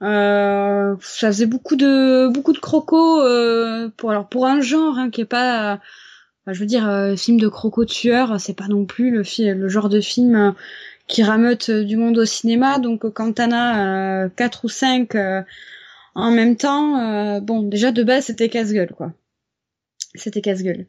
euh, 0.03 0.97
ça 1.01 1.29
faisait 1.29 1.47
beaucoup 1.47 1.77
de 1.77 2.29
beaucoup 2.29 2.53
de 2.53 2.59
crocos 2.59 3.21
euh, 3.25 3.91
pour 3.97 4.11
alors 4.13 4.29
pour 4.29 4.47
un 4.47 4.61
genre 4.61 4.97
hein, 4.97 5.11
qui 5.11 5.23
est 5.23 5.25
pas 5.27 5.81
je 6.53 6.61
veux 6.61 6.67
dire, 6.67 6.89
euh, 6.89 7.17
film 7.17 7.39
de 7.39 7.49
croco 7.49 7.85
tueur, 7.85 8.41
c'est 8.41 8.55
pas 8.55 8.69
non 8.69 8.85
plus 8.85 9.11
le, 9.11 9.23
le 9.55 9.69
genre 9.69 9.89
de 9.89 10.01
film 10.01 10.35
euh, 10.35 10.53
qui 11.07 11.23
rameute 11.23 11.71
euh, 11.71 11.85
du 11.85 11.97
monde 11.97 12.19
au 12.19 12.25
cinéma. 12.25 12.79
Donc 12.79 13.09
quand 13.13 13.35
t'en 13.35 13.51
as 13.53 14.29
quatre 14.37 14.65
ou 14.65 14.69
cinq 14.69 15.17
en 16.15 16.31
même 16.31 16.57
temps, 16.57 17.41
bon, 17.41 17.63
déjà 17.63 17.93
de 17.93 18.03
base 18.03 18.27
c'était 18.27 18.49
casse-gueule 18.49 18.93
quoi. 18.97 19.13
C'était 20.15 20.41
casse-gueule 20.41 20.87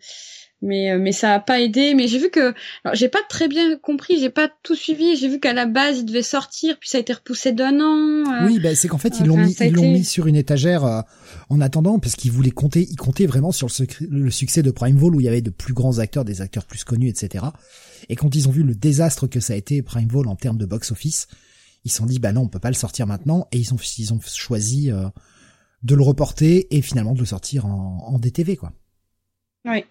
mais 0.62 0.91
euh, 0.91 0.99
mais 0.99 1.12
ça 1.12 1.34
a 1.34 1.39
pas 1.39 1.62
aidé. 1.62 1.93
Mais 1.93 2.07
j'ai 2.07 2.20
vu 2.20 2.30
que 2.30 2.53
alors 2.84 2.95
j'ai 2.95 3.10
pas 3.10 3.20
très 3.30 3.47
bien 3.47 3.78
compris 3.78 4.20
j'ai 4.20 4.30
pas 4.30 4.49
tout 4.64 4.76
suivi. 4.76 5.16
J'ai 5.16 5.30
vu 5.30 5.39
qu'à 5.39 5.53
la 5.53 5.66
base 5.66 5.99
il 5.99 6.05
devait 6.05 6.22
sortir 6.22 6.78
puis 6.80 6.89
ça 6.89 6.97
a 6.97 7.01
été 7.01 7.14
repoussé 7.14 7.51
d'un 7.51 7.80
an 7.80 8.26
euh, 8.32 8.47
oui 8.47 8.60
bah 8.60 8.76
c'est 8.76 8.88
qu'en 8.88 8.97
fait 8.97 9.20
ils 9.20 9.26
l'ont 9.26 9.38
mis 9.38 9.53
ils 9.53 9.74
l'ont 9.74 9.91
mis 9.91 10.03
sur 10.03 10.28
une 10.28 10.36
étagère 10.36 10.86
euh, 10.86 11.01
en 11.49 11.62
attendant 11.62 11.99
parce 11.99 12.16
qu'ils 12.16 12.32
voulaient 12.32 12.51
compter 12.51 12.88
ils 12.89 12.97
comptaient 12.97 13.26
vraiment 13.26 13.51
sur 13.51 13.68
le, 13.68 14.07
le 14.24 14.32
succès 14.32 14.62
de 14.62 14.72
Primevall 14.72 15.16
où 15.16 15.20
il 15.20 15.26
y 15.26 15.30
avait 15.30 15.41
de 15.41 15.49
plus 15.49 15.74
grands 15.74 15.99
acteurs 15.99 16.26
des 16.26 16.41
acteurs 16.41 16.66
plus 16.66 16.84
connus 16.84 17.10
etc 17.10 17.45
et 18.10 18.16
quand 18.16 18.36
ils 18.36 18.47
ont 18.47 18.51
vu 18.51 18.64
le 18.64 18.76
désastre 18.76 19.28
que 19.28 19.39
ça 19.39 19.53
a 19.53 19.55
été 19.55 19.82
Primevall 19.82 20.28
en 20.28 20.36
termes 20.36 20.57
de 20.57 20.66
box 20.66 20.91
office 20.91 21.28
ils 21.86 21.91
se 21.91 21.97
sont 21.97 22.05
dit 22.05 22.20
bah 22.20 22.34
non 22.34 22.41
on 22.41 22.47
peut 22.47 22.60
pas 22.60 22.70
le 22.70 22.76
sortir 22.76 23.07
maintenant. 23.07 23.47
Et 23.53 23.57
ils 23.57 23.74
ont 23.74 23.78
ils 23.97 24.14
ont 24.14 24.20
choisi 24.20 24.91
de 25.82 25.95
le 25.95 26.03
reporter 26.03 26.68
et 26.72 26.82
finalement 26.82 27.14
de 27.14 27.20
le 27.20 27.26
sortir 27.26 27.66
en, 27.66 28.03
en 28.05 28.20
DTV 28.20 28.57
quoi. 28.57 28.74
Oui 29.64 29.86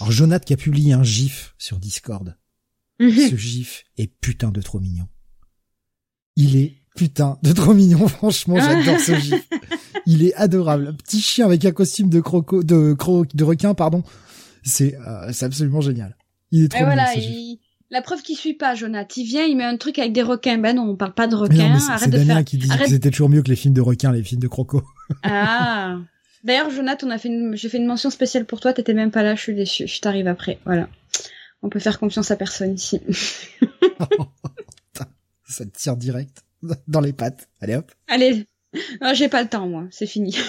alors 0.00 0.12
Jonathan 0.12 0.44
qui 0.44 0.52
a 0.52 0.56
publié 0.56 0.92
un 0.92 1.02
gif 1.02 1.54
sur 1.58 1.78
Discord. 1.78 2.36
Mhm. 3.00 3.10
Ce 3.10 3.36
gif 3.36 3.84
est 3.98 4.06
putain 4.06 4.50
de 4.50 4.60
trop 4.60 4.80
mignon. 4.80 5.06
Il 6.36 6.56
est 6.56 6.74
putain 6.96 7.38
de 7.42 7.52
trop 7.52 7.74
mignon, 7.74 8.08
franchement, 8.08 8.58
j'adore 8.58 9.00
ce 9.00 9.14
gif. 9.16 9.48
Il 10.06 10.24
est 10.24 10.34
adorable. 10.34 10.88
Un 10.88 10.92
petit 10.94 11.20
chien 11.20 11.46
avec 11.46 11.64
un 11.64 11.72
costume 11.72 12.08
de 12.08 12.20
croco, 12.20 12.62
de 12.62 12.92
cro, 12.92 13.26
de 13.26 13.44
requin, 13.44 13.74
pardon. 13.74 14.04
C'est, 14.62 14.96
euh, 14.96 15.32
c'est 15.32 15.46
absolument 15.46 15.80
génial. 15.80 16.16
Il 16.52 16.62
est 16.64 16.68
trop 16.68 16.78
mignon. 16.78 16.94
Voilà, 16.94 17.10
La 17.90 18.02
preuve 18.02 18.22
qu'il 18.22 18.36
suit 18.36 18.54
pas, 18.54 18.76
Jonathan. 18.76 19.14
Il 19.16 19.24
vient, 19.24 19.44
il 19.44 19.56
met 19.56 19.64
un 19.64 19.76
truc 19.76 19.98
avec 19.98 20.12
des 20.12 20.22
requins. 20.22 20.58
Ben 20.58 20.76
non, 20.76 20.84
on 20.90 20.96
parle 20.96 21.14
pas 21.14 21.26
de 21.26 21.34
requins. 21.34 21.78
C'est 21.98 22.08
Damien 22.08 22.44
qui 22.44 22.56
dit 22.56 22.68
que 22.68 22.86
c'était 22.86 23.10
toujours 23.10 23.28
mieux 23.28 23.42
que 23.42 23.48
les 23.48 23.56
films 23.56 23.74
de 23.74 23.80
requins, 23.80 24.12
les 24.12 24.22
films 24.22 24.40
de 24.40 24.48
croco. 24.48 24.82
Ah. 25.24 25.98
D'ailleurs, 26.44 26.70
Jonathan, 26.70 27.08
on 27.08 27.10
a 27.10 27.18
fait 27.18 27.28
une... 27.28 27.56
j'ai 27.56 27.68
fait 27.68 27.78
une 27.78 27.86
mention 27.86 28.10
spéciale 28.10 28.44
pour 28.44 28.60
toi. 28.60 28.72
T'étais 28.72 28.94
même 28.94 29.10
pas 29.10 29.22
là. 29.22 29.34
Je 29.34 29.40
suis 29.40 29.54
déçue. 29.54 29.86
Je 29.86 30.00
t'arrive 30.00 30.28
après. 30.28 30.58
Voilà. 30.64 30.88
On 31.62 31.68
peut 31.68 31.80
faire 31.80 31.98
confiance 31.98 32.30
à 32.30 32.36
personne 32.36 32.74
ici. 32.74 33.00
ça 35.48 35.64
te 35.64 35.78
tire 35.78 35.96
direct 35.96 36.42
dans 36.88 37.00
les 37.00 37.12
pattes. 37.12 37.48
Allez 37.60 37.76
hop. 37.76 37.90
Allez. 38.08 38.46
j'ai 39.14 39.28
pas 39.28 39.42
le 39.42 39.48
temps, 39.48 39.68
moi. 39.68 39.86
C'est 39.90 40.06
fini. 40.06 40.36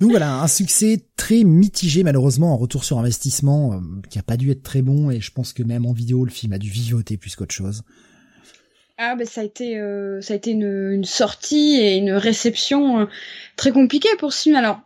Donc 0.00 0.10
voilà, 0.10 0.42
un 0.42 0.48
succès 0.48 1.06
très 1.16 1.44
mitigé 1.44 2.02
malheureusement 2.02 2.52
en 2.52 2.56
retour 2.56 2.84
sur 2.84 2.98
investissement 2.98 3.74
euh, 3.74 3.78
qui 4.10 4.18
a 4.18 4.22
pas 4.22 4.36
dû 4.36 4.50
être 4.50 4.64
très 4.64 4.82
bon 4.82 5.10
et 5.10 5.20
je 5.20 5.30
pense 5.30 5.52
que 5.52 5.62
même 5.62 5.86
en 5.86 5.92
vidéo 5.92 6.24
le 6.24 6.32
film 6.32 6.52
a 6.52 6.58
dû 6.58 6.68
vivoter 6.68 7.16
plus 7.16 7.36
qu'autre 7.36 7.54
chose. 7.54 7.84
Ah 8.96 9.16
ben 9.16 9.26
ça 9.26 9.40
a 9.40 9.44
été 9.44 9.78
euh, 9.78 10.20
ça 10.20 10.34
a 10.34 10.36
été 10.36 10.52
une, 10.52 10.92
une, 10.92 11.04
sortie 11.04 11.76
et 11.80 11.96
une 11.96 12.12
réception 12.12 13.00
euh, 13.00 13.06
très 13.56 13.72
compliquée 13.72 14.14
pour 14.18 14.32
ce 14.32 14.42
film. 14.42 14.56
Alors 14.56 14.80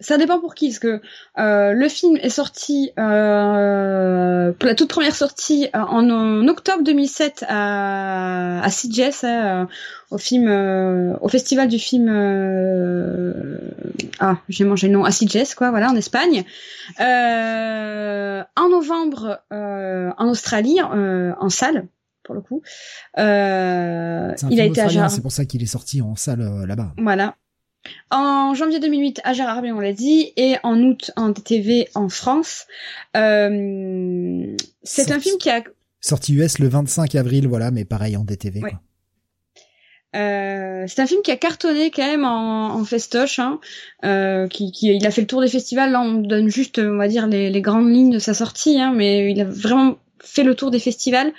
ça 0.00 0.16
dépend 0.16 0.38
pour 0.38 0.54
qui, 0.54 0.68
parce 0.68 0.78
que 0.78 1.00
euh, 1.38 1.72
le 1.72 1.88
film 1.88 2.16
est 2.18 2.28
sorti 2.28 2.92
euh, 2.98 4.52
pour 4.52 4.68
la 4.68 4.76
toute 4.76 4.88
première 4.88 5.14
sortie 5.14 5.66
euh, 5.74 5.78
en, 5.80 6.08
en, 6.08 6.46
octobre 6.46 6.84
2007 6.84 7.44
à, 7.48 8.62
à 8.62 8.70
CGS, 8.70 9.24
hein, 9.24 9.68
au 10.10 10.18
film, 10.18 10.48
au 11.20 11.28
festival 11.28 11.66
du 11.66 11.80
film. 11.80 12.08
ah, 14.20 14.36
j'ai 14.48 14.64
mangé 14.64 14.86
le 14.86 14.92
nom 14.94 15.04
à 15.04 15.10
CGS, 15.10 15.54
quoi, 15.56 15.70
voilà, 15.70 15.90
en 15.90 15.96
Espagne. 15.96 16.44
en 17.00 18.68
novembre, 18.68 19.40
en 19.50 20.28
Australie, 20.28 20.80
en 20.80 21.48
salle 21.50 21.88
pour 22.28 22.34
le 22.34 22.42
coup. 22.42 22.62
Euh, 23.16 24.34
il 24.50 24.60
a 24.60 24.64
été 24.66 24.82
à 24.82 25.08
C'est 25.08 25.22
pour 25.22 25.32
ça 25.32 25.46
qu'il 25.46 25.62
est 25.62 25.66
sorti 25.66 26.02
en 26.02 26.14
salle 26.14 26.42
euh, 26.42 26.66
là-bas. 26.66 26.92
Voilà. 26.98 27.36
En 28.10 28.52
janvier 28.54 28.80
2008 28.80 29.22
à 29.24 29.32
Gérard 29.32 29.62
on 29.64 29.80
l'a 29.80 29.94
dit, 29.94 30.34
et 30.36 30.56
en 30.62 30.78
août 30.82 31.10
en 31.16 31.32
TV 31.32 31.88
en 31.94 32.10
France. 32.10 32.66
Euh, 33.16 34.54
c'est 34.82 35.10
un 35.10 35.20
film 35.20 35.38
qui 35.38 35.48
a 35.48 35.62
sorti 36.02 36.34
US 36.34 36.58
le 36.58 36.68
25 36.68 37.14
avril, 37.14 37.48
voilà, 37.48 37.70
mais 37.70 37.86
pareil 37.86 38.14
en 38.18 38.24
DTV. 38.24 38.60
Quoi. 38.60 38.82
Euh, 40.16 40.84
c'est 40.86 41.00
un 41.00 41.06
film 41.06 41.22
qui 41.22 41.30
a 41.30 41.36
cartonné 41.36 41.90
quand 41.90 42.06
même 42.06 42.26
en, 42.26 42.74
en 42.74 42.84
festoche, 42.84 43.38
hein, 43.38 43.58
euh, 44.04 44.48
qui, 44.48 44.70
qui, 44.70 44.94
il 44.94 45.06
a 45.06 45.10
fait 45.10 45.22
le 45.22 45.26
tour 45.26 45.40
des 45.40 45.48
festivals. 45.48 45.92
Là, 45.92 46.02
on 46.02 46.14
donne 46.14 46.48
juste, 46.48 46.78
on 46.78 46.98
va 46.98 47.08
dire, 47.08 47.26
les, 47.26 47.48
les 47.48 47.62
grandes 47.62 47.90
lignes 47.90 48.10
de 48.10 48.18
sa 48.18 48.34
sortie, 48.34 48.78
hein, 48.78 48.92
mais 48.94 49.30
il 49.30 49.40
a 49.40 49.44
vraiment 49.44 49.96
fait 50.20 50.44
le 50.44 50.54
tour 50.54 50.70
des 50.70 50.78
festivals. 50.78 51.32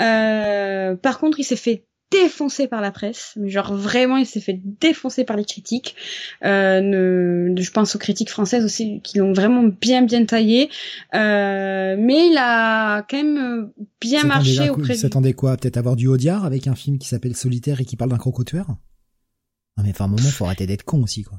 Euh, 0.00 0.96
par 0.96 1.18
contre, 1.18 1.40
il 1.40 1.44
s'est 1.44 1.56
fait 1.56 1.86
défoncer 2.12 2.68
par 2.68 2.80
la 2.80 2.90
presse, 2.90 3.32
mais 3.36 3.48
genre 3.48 3.74
vraiment 3.74 4.18
il 4.18 4.26
s'est 4.26 4.40
fait 4.40 4.60
défoncer 4.62 5.24
par 5.24 5.36
les 5.36 5.44
critiques. 5.44 5.96
Euh, 6.44 6.80
ne, 6.80 7.60
je 7.60 7.70
pense 7.70 7.96
aux 7.96 7.98
critiques 7.98 8.30
françaises 8.30 8.64
aussi 8.64 9.00
qui 9.02 9.18
l'ont 9.18 9.32
vraiment 9.32 9.62
bien 9.62 10.02
bien 10.02 10.24
taillé, 10.24 10.68
euh, 11.14 11.96
mais 11.98 12.28
il 12.28 12.36
a 12.38 13.02
quand 13.02 13.16
même 13.16 13.70
bien 14.00 14.24
marché 14.24 14.68
auprès. 14.68 14.94
S'attendait 14.94 15.32
quoi? 15.32 15.56
Peut-être 15.56 15.78
avoir 15.78 15.96
du 15.96 16.06
Audiard 16.06 16.44
avec 16.44 16.66
un 16.66 16.74
film 16.74 16.98
qui 16.98 17.08
s'appelle 17.08 17.34
Solitaire 17.34 17.80
et 17.80 17.84
qui 17.84 17.96
parle 17.96 18.10
d'un 18.10 18.18
crocotueur 18.18 18.68
Non 19.78 19.84
mais 19.84 19.90
enfin 19.90 20.04
un 20.04 20.08
moment 20.08 20.28
faut 20.28 20.44
arrêter 20.44 20.66
d'être 20.66 20.84
con 20.84 21.02
aussi 21.02 21.22
quoi. 21.22 21.38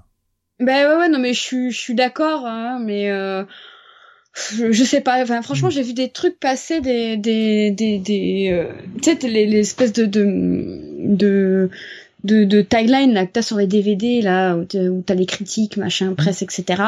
Ben 0.59 0.87
ouais 0.87 0.95
ouais 0.97 1.09
non 1.09 1.19
mais 1.19 1.33
je 1.33 1.41
suis 1.41 1.71
je 1.71 1.79
suis 1.79 1.95
d'accord 1.95 2.45
hein, 2.45 2.79
mais 2.79 3.11
euh, 3.11 3.43
je, 4.33 4.83
sais 4.83 5.01
pas 5.01 5.21
enfin 5.21 5.41
franchement 5.41 5.67
mm. 5.67 5.71
j'ai 5.71 5.83
vu 5.83 5.93
des 5.93 6.09
trucs 6.09 6.39
passer 6.39 6.81
des 6.81 7.17
des 7.17 7.71
des, 7.71 7.99
des 7.99 8.49
euh, 8.51 8.71
tu 9.01 9.11
sais 9.11 9.27
les, 9.27 9.45
les 9.45 9.59
espèces 9.59 9.93
de 9.93 10.05
de 10.05 10.25
de 10.99 11.69
de, 12.23 12.45
de 12.45 12.61
tagline 12.61 13.13
là 13.13 13.25
que 13.25 13.33
t'as 13.33 13.41
sur 13.41 13.57
les 13.57 13.67
DVD 13.67 14.21
là 14.21 14.55
où 14.55 15.03
t'as 15.05 15.13
les 15.13 15.25
critiques 15.25 15.77
machin 15.77 16.11
mm. 16.11 16.15
presse 16.15 16.41
etc 16.41 16.81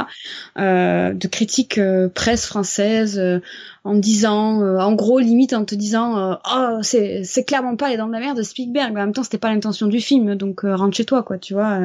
euh, 0.58 1.14
de 1.14 1.28
critiques 1.28 1.78
euh, 1.78 2.08
presse 2.10 2.46
française 2.46 3.20
euh, 3.20 3.40
en 3.84 3.96
disant 3.96 4.62
en 4.80 4.94
gros 4.94 5.20
limite 5.20 5.54
en 5.54 5.66
te 5.66 5.76
disant 5.76 6.40
oh 6.52 6.80
c'est 6.82 7.24
c'est 7.24 7.44
clairement 7.44 7.76
pas 7.76 7.90
les 7.90 7.98
dents 7.98 8.08
de 8.08 8.14
la 8.14 8.20
mer 8.20 8.34
de 8.34 8.42
Spielberg 8.42 8.92
mais 8.94 9.02
en 9.02 9.06
même 9.06 9.14
temps 9.14 9.24
c'était 9.24 9.38
pas 9.38 9.54
l'intention 9.54 9.86
du 9.86 10.00
film 10.00 10.34
donc 10.34 10.62
rentre 10.64 10.98
chez 10.98 11.06
toi 11.06 11.22
quoi 11.22 11.38
tu 11.38 11.54
vois 11.54 11.80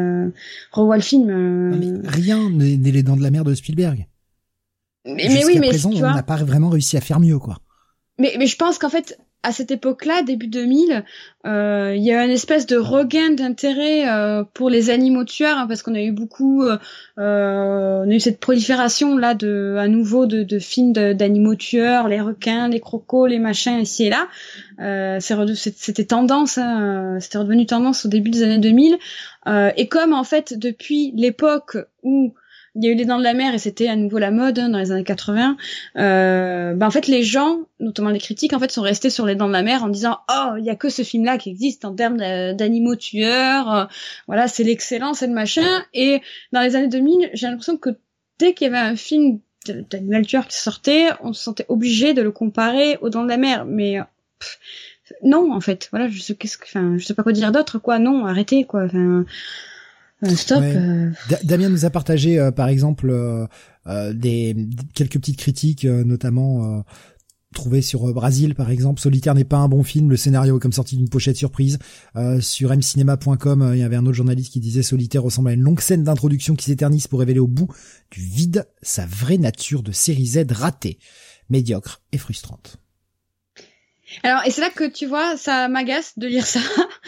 revois 0.73 0.97
le 0.97 1.03
film 1.03 2.03
rien 2.07 2.49
n'est 2.49 2.77
les 2.77 3.03
dents 3.03 3.17
de 3.17 3.23
la 3.23 3.31
mer 3.31 3.45
de 3.45 3.55
Spielberg 3.55 4.07
mais, 5.05 5.29
mais 5.29 5.45
oui, 5.45 5.59
mais 5.59 5.69
présent, 5.69 5.91
tu 5.91 6.05
on 6.05 6.15
n'a 6.15 6.23
pas 6.23 6.37
vraiment 6.37 6.69
réussi 6.69 6.97
à 6.97 7.01
faire 7.01 7.21
mieux, 7.21 7.39
quoi. 7.39 7.59
Mais, 8.19 8.35
mais 8.39 8.47
je 8.47 8.57
pense 8.57 8.79
qu'en 8.79 8.91
fait, 8.91 9.19
à 9.43 9.53
cette 9.53 9.71
époque-là, 9.71 10.23
début 10.23 10.49
2000, 10.49 11.05
euh, 11.47 11.95
il 11.97 12.03
y 12.03 12.13
a 12.13 12.23
une 12.23 12.31
espèce 12.31 12.67
de 12.67 12.77
regain 12.77 13.31
d'intérêt 13.31 14.07
euh, 14.07 14.45
pour 14.53 14.69
les 14.69 14.91
animaux 14.91 15.25
tueurs, 15.25 15.57
hein, 15.57 15.67
parce 15.67 15.83
qu'on 15.83 15.95
a 15.95 16.03
eu 16.03 16.13
beaucoup, 16.13 16.63
euh, 16.63 16.77
on 17.17 18.11
a 18.11 18.13
eu 18.13 18.21
cette 18.21 18.39
prolifération 18.39 19.17
là 19.17 19.33
de, 19.33 19.77
à 19.79 19.89
nouveau 19.89 20.27
de, 20.27 20.43
de 20.43 20.59
films 20.59 20.93
d'animaux 20.93 21.55
tueurs, 21.55 22.09
les 22.09 22.21
requins, 22.21 22.69
les 22.69 22.81
crocos, 22.81 23.27
les 23.27 23.39
machins 23.39 23.79
ici 23.79 24.05
et 24.05 24.11
là. 24.11 24.29
Euh, 24.81 25.19
c'était 25.21 26.05
tendance, 26.05 26.59
hein, 26.59 27.17
c'était 27.21 27.39
redevenu 27.39 27.65
tendance 27.65 28.05
au 28.05 28.09
début 28.09 28.31
des 28.31 28.43
années 28.43 28.59
2000. 28.59 28.99
et 29.77 29.89
comme 29.89 30.13
en 30.13 30.25
fait 30.25 30.59
depuis 30.59 31.13
l'époque 31.17 31.79
où 32.03 32.35
il 32.77 32.85
y 32.85 32.89
a 32.89 32.93
eu 32.93 32.95
les 32.95 33.05
Dents 33.05 33.19
de 33.19 33.25
la 33.25 33.35
Mer 33.35 33.55
et 33.55 33.59
c'était 33.59 33.89
à 33.89 33.97
nouveau 33.97 34.19
la 34.19 34.31
mode 34.31 34.59
hein, 34.59 34.69
dans 34.69 34.79
les 34.79 34.93
années 34.93 35.05
80. 35.05 35.57
Euh, 35.97 36.75
ben 36.75 36.87
en 36.87 36.91
fait, 36.91 37.09
les 37.09 37.23
gens, 37.23 37.61
notamment 37.81 38.11
les 38.11 38.19
critiques, 38.21 38.53
en 38.53 38.61
fait, 38.61 38.71
sont 38.71 38.83
restés 38.83 39.11
sur 39.11 39.27
les 39.27 39.35
Dents 39.35 39.49
de 39.49 39.53
la 39.53 39.63
Mer 39.63 39.83
en 39.83 39.89
disant 39.89 40.19
oh, 40.31 40.55
il 40.59 40.65
y 40.65 40.71
a 40.71 40.77
que 40.77 40.89
ce 40.89 41.03
film-là 41.03 41.39
qui 41.39 41.51
existe 41.51 41.85
en 41.85 41.95
termes 41.95 42.19
d'animaux 42.55 42.97
tueurs. 42.97 43.75
Euh, 43.75 43.85
voilà, 44.27 44.47
c'est 44.47 44.65
l'excellence, 44.65 45.19
c'est 45.19 45.27
le 45.27 45.35
machin. 45.35 45.85
Et 45.95 46.23
dans 46.53 46.61
les 46.61 46.77
années 46.77 46.89
2000, 46.89 47.31
j'ai 47.35 47.49
l'impression 47.49 47.77
que 47.77 47.91
dès 48.39 48.55
qu'il 48.55 48.67
y 48.67 48.75
avait 48.75 48.79
un 48.79 48.97
film 48.97 49.41
d'animal 49.91 50.27
tueur 50.27 50.47
qui 50.47 50.57
sortait, 50.57 51.09
on 51.23 51.33
se 51.33 51.43
sentait 51.43 51.67
obligé 51.69 52.15
de 52.15 52.23
le 52.23 52.31
comparer 52.31 52.99
aux 53.01 53.11
Dents 53.11 53.25
de 53.25 53.29
la 53.29 53.37
Mer. 53.37 53.65
Mais 53.67 53.99
non, 55.23 55.53
en 55.53 55.61
fait, 55.61 55.89
voilà, 55.91 56.09
je 56.09 56.21
sais 56.21 56.35
qu'est-ce 56.35 56.57
que, 56.57 56.65
enfin, 56.65 56.97
je 56.99 57.05
sais 57.05 57.15
pas 57.15 57.23
quoi 57.23 57.33
dire 57.33 57.53
d'autre, 57.53 57.79
quoi. 57.79 57.99
Non, 57.99 58.27
arrêtez, 58.27 58.65
quoi. 58.65 58.87
Euh. 60.23 60.29
Euh. 60.53 61.11
Damien 61.45 61.69
nous 61.69 61.85
a 61.85 61.91
partagé, 61.91 62.39
euh, 62.39 62.51
par 62.51 62.69
exemple, 62.69 63.13
des 63.87 64.57
quelques 64.95 65.19
petites 65.19 65.39
critiques, 65.39 65.85
notamment 65.85 66.85
trouvées 67.55 67.83
sur 67.83 68.13
Brasil, 68.15 68.55
par 68.55 68.71
exemple. 68.71 69.01
Solitaire 69.01 69.35
n'est 69.35 69.45
pas 69.45 69.57
un 69.57 69.69
bon 69.69 69.83
film. 69.83 70.11
Le 70.11 70.17
scénario 70.17 70.59
est 70.59 70.61
comme 70.61 70.73
sorti 70.73 70.97
d'une 70.97 71.09
pochette 71.09 71.37
surprise. 71.37 71.79
sur 72.41 72.71
mcinema.com, 72.77 73.71
il 73.75 73.81
y 73.81 73.83
avait 73.83 73.97
un 73.97 74.07
autre 74.07 74.17
journaliste 74.17 74.53
qui 74.53 74.61
disait 74.61 74.83
Solitaire 74.83 75.23
ressemble 75.23 75.51
à 75.51 75.53
une 75.53 75.63
longue 75.63 75.81
scène 75.81 76.05
d'introduction 76.05 76.55
qui 76.55 76.67
s'éternise 76.67 77.07
pour 77.07 77.21
révéler 77.21 77.41
au 77.41 77.49
bout 77.49 77.69
du 78.11 78.21
vide 78.21 78.67
sa 78.83 79.07
vraie 79.07 79.39
nature 79.39 79.83
de 79.83 79.93
série 79.93 80.27
Z 80.27 80.45
ratée, 80.51 80.99
médiocre 81.49 82.03
et 82.13 82.19
frustrante. 82.19 82.77
Alors, 84.23 84.45
et 84.45 84.51
c'est 84.51 84.61
là 84.61 84.71
que 84.71 84.89
tu 84.89 85.07
vois, 85.07 85.37
ça 85.37 85.69
m'agace 85.69 86.19
de 86.19 86.27
lire 86.27 86.47
ça. 86.47 86.61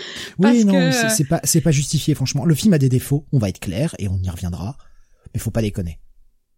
oui, 0.38 0.64
non, 0.64 0.90
c'est 0.92 1.28
pas, 1.28 1.40
c'est 1.44 1.60
pas 1.60 1.70
justifié, 1.70 2.14
franchement. 2.14 2.44
Le 2.44 2.54
film 2.54 2.72
a 2.72 2.78
des 2.78 2.88
défauts, 2.88 3.26
on 3.32 3.38
va 3.38 3.48
être 3.48 3.60
clair, 3.60 3.94
et 3.98 4.08
on 4.08 4.18
y 4.22 4.30
reviendra. 4.30 4.76
Mais 5.34 5.40
faut 5.40 5.50
pas 5.50 5.62
déconner. 5.62 5.98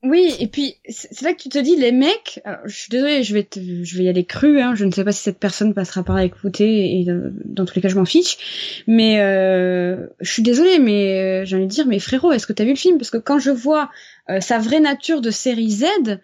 Oui, 0.05 0.34
et 0.38 0.49
puis 0.49 0.74
c'est 0.90 1.22
là 1.22 1.32
que 1.32 1.40
tu 1.40 1.49
te 1.49 1.59
dis 1.59 1.76
les 1.76 1.90
mecs. 1.90 2.40
Alors, 2.45 2.61
je 2.66 2.76
suis 2.76 2.90
désolée, 2.90 3.22
je 3.22 3.32
vais 3.32 3.49
je 3.57 3.97
vais 3.97 4.05
y 4.05 4.09
aller 4.09 4.26
cru. 4.26 4.61
Hein, 4.61 4.74
je 4.74 4.84
ne 4.84 4.90
sais 4.90 5.03
pas 5.03 5.12
si 5.12 5.22
cette 5.22 5.38
personne 5.38 5.72
passera 5.72 6.03
par 6.03 6.18
écouter 6.18 7.01
et 7.01 7.07
dans, 7.07 7.64
tous 7.64 7.74
les 7.76 7.80
cas 7.80 7.88
je 7.88 7.97
m'en 7.97 8.05
fiche. 8.05 8.84
Mais 8.86 9.20
euh, 9.20 10.07
je 10.20 10.30
suis 10.30 10.42
désolée, 10.42 10.78
mais 10.78 11.20
euh, 11.20 11.45
j'ai 11.47 11.57
envie 11.57 11.66
de 11.66 11.70
dire, 11.70 11.86
mais 11.86 11.99
frérot, 12.01 12.32
est-ce 12.32 12.47
que 12.47 12.53
t'as 12.53 12.64
vu 12.64 12.70
le 12.70 12.76
film? 12.76 12.99
Parce 12.99 13.11
que 13.11 13.16
quand 13.16 13.38
je 13.38 13.51
vois 13.51 13.90
euh, 14.28 14.40
sa 14.40 14.59
vraie 14.59 14.80
nature 14.80 15.22
de 15.22 15.30
série 15.30 15.70
Z, 15.70 15.84
euh, 16.07 16.16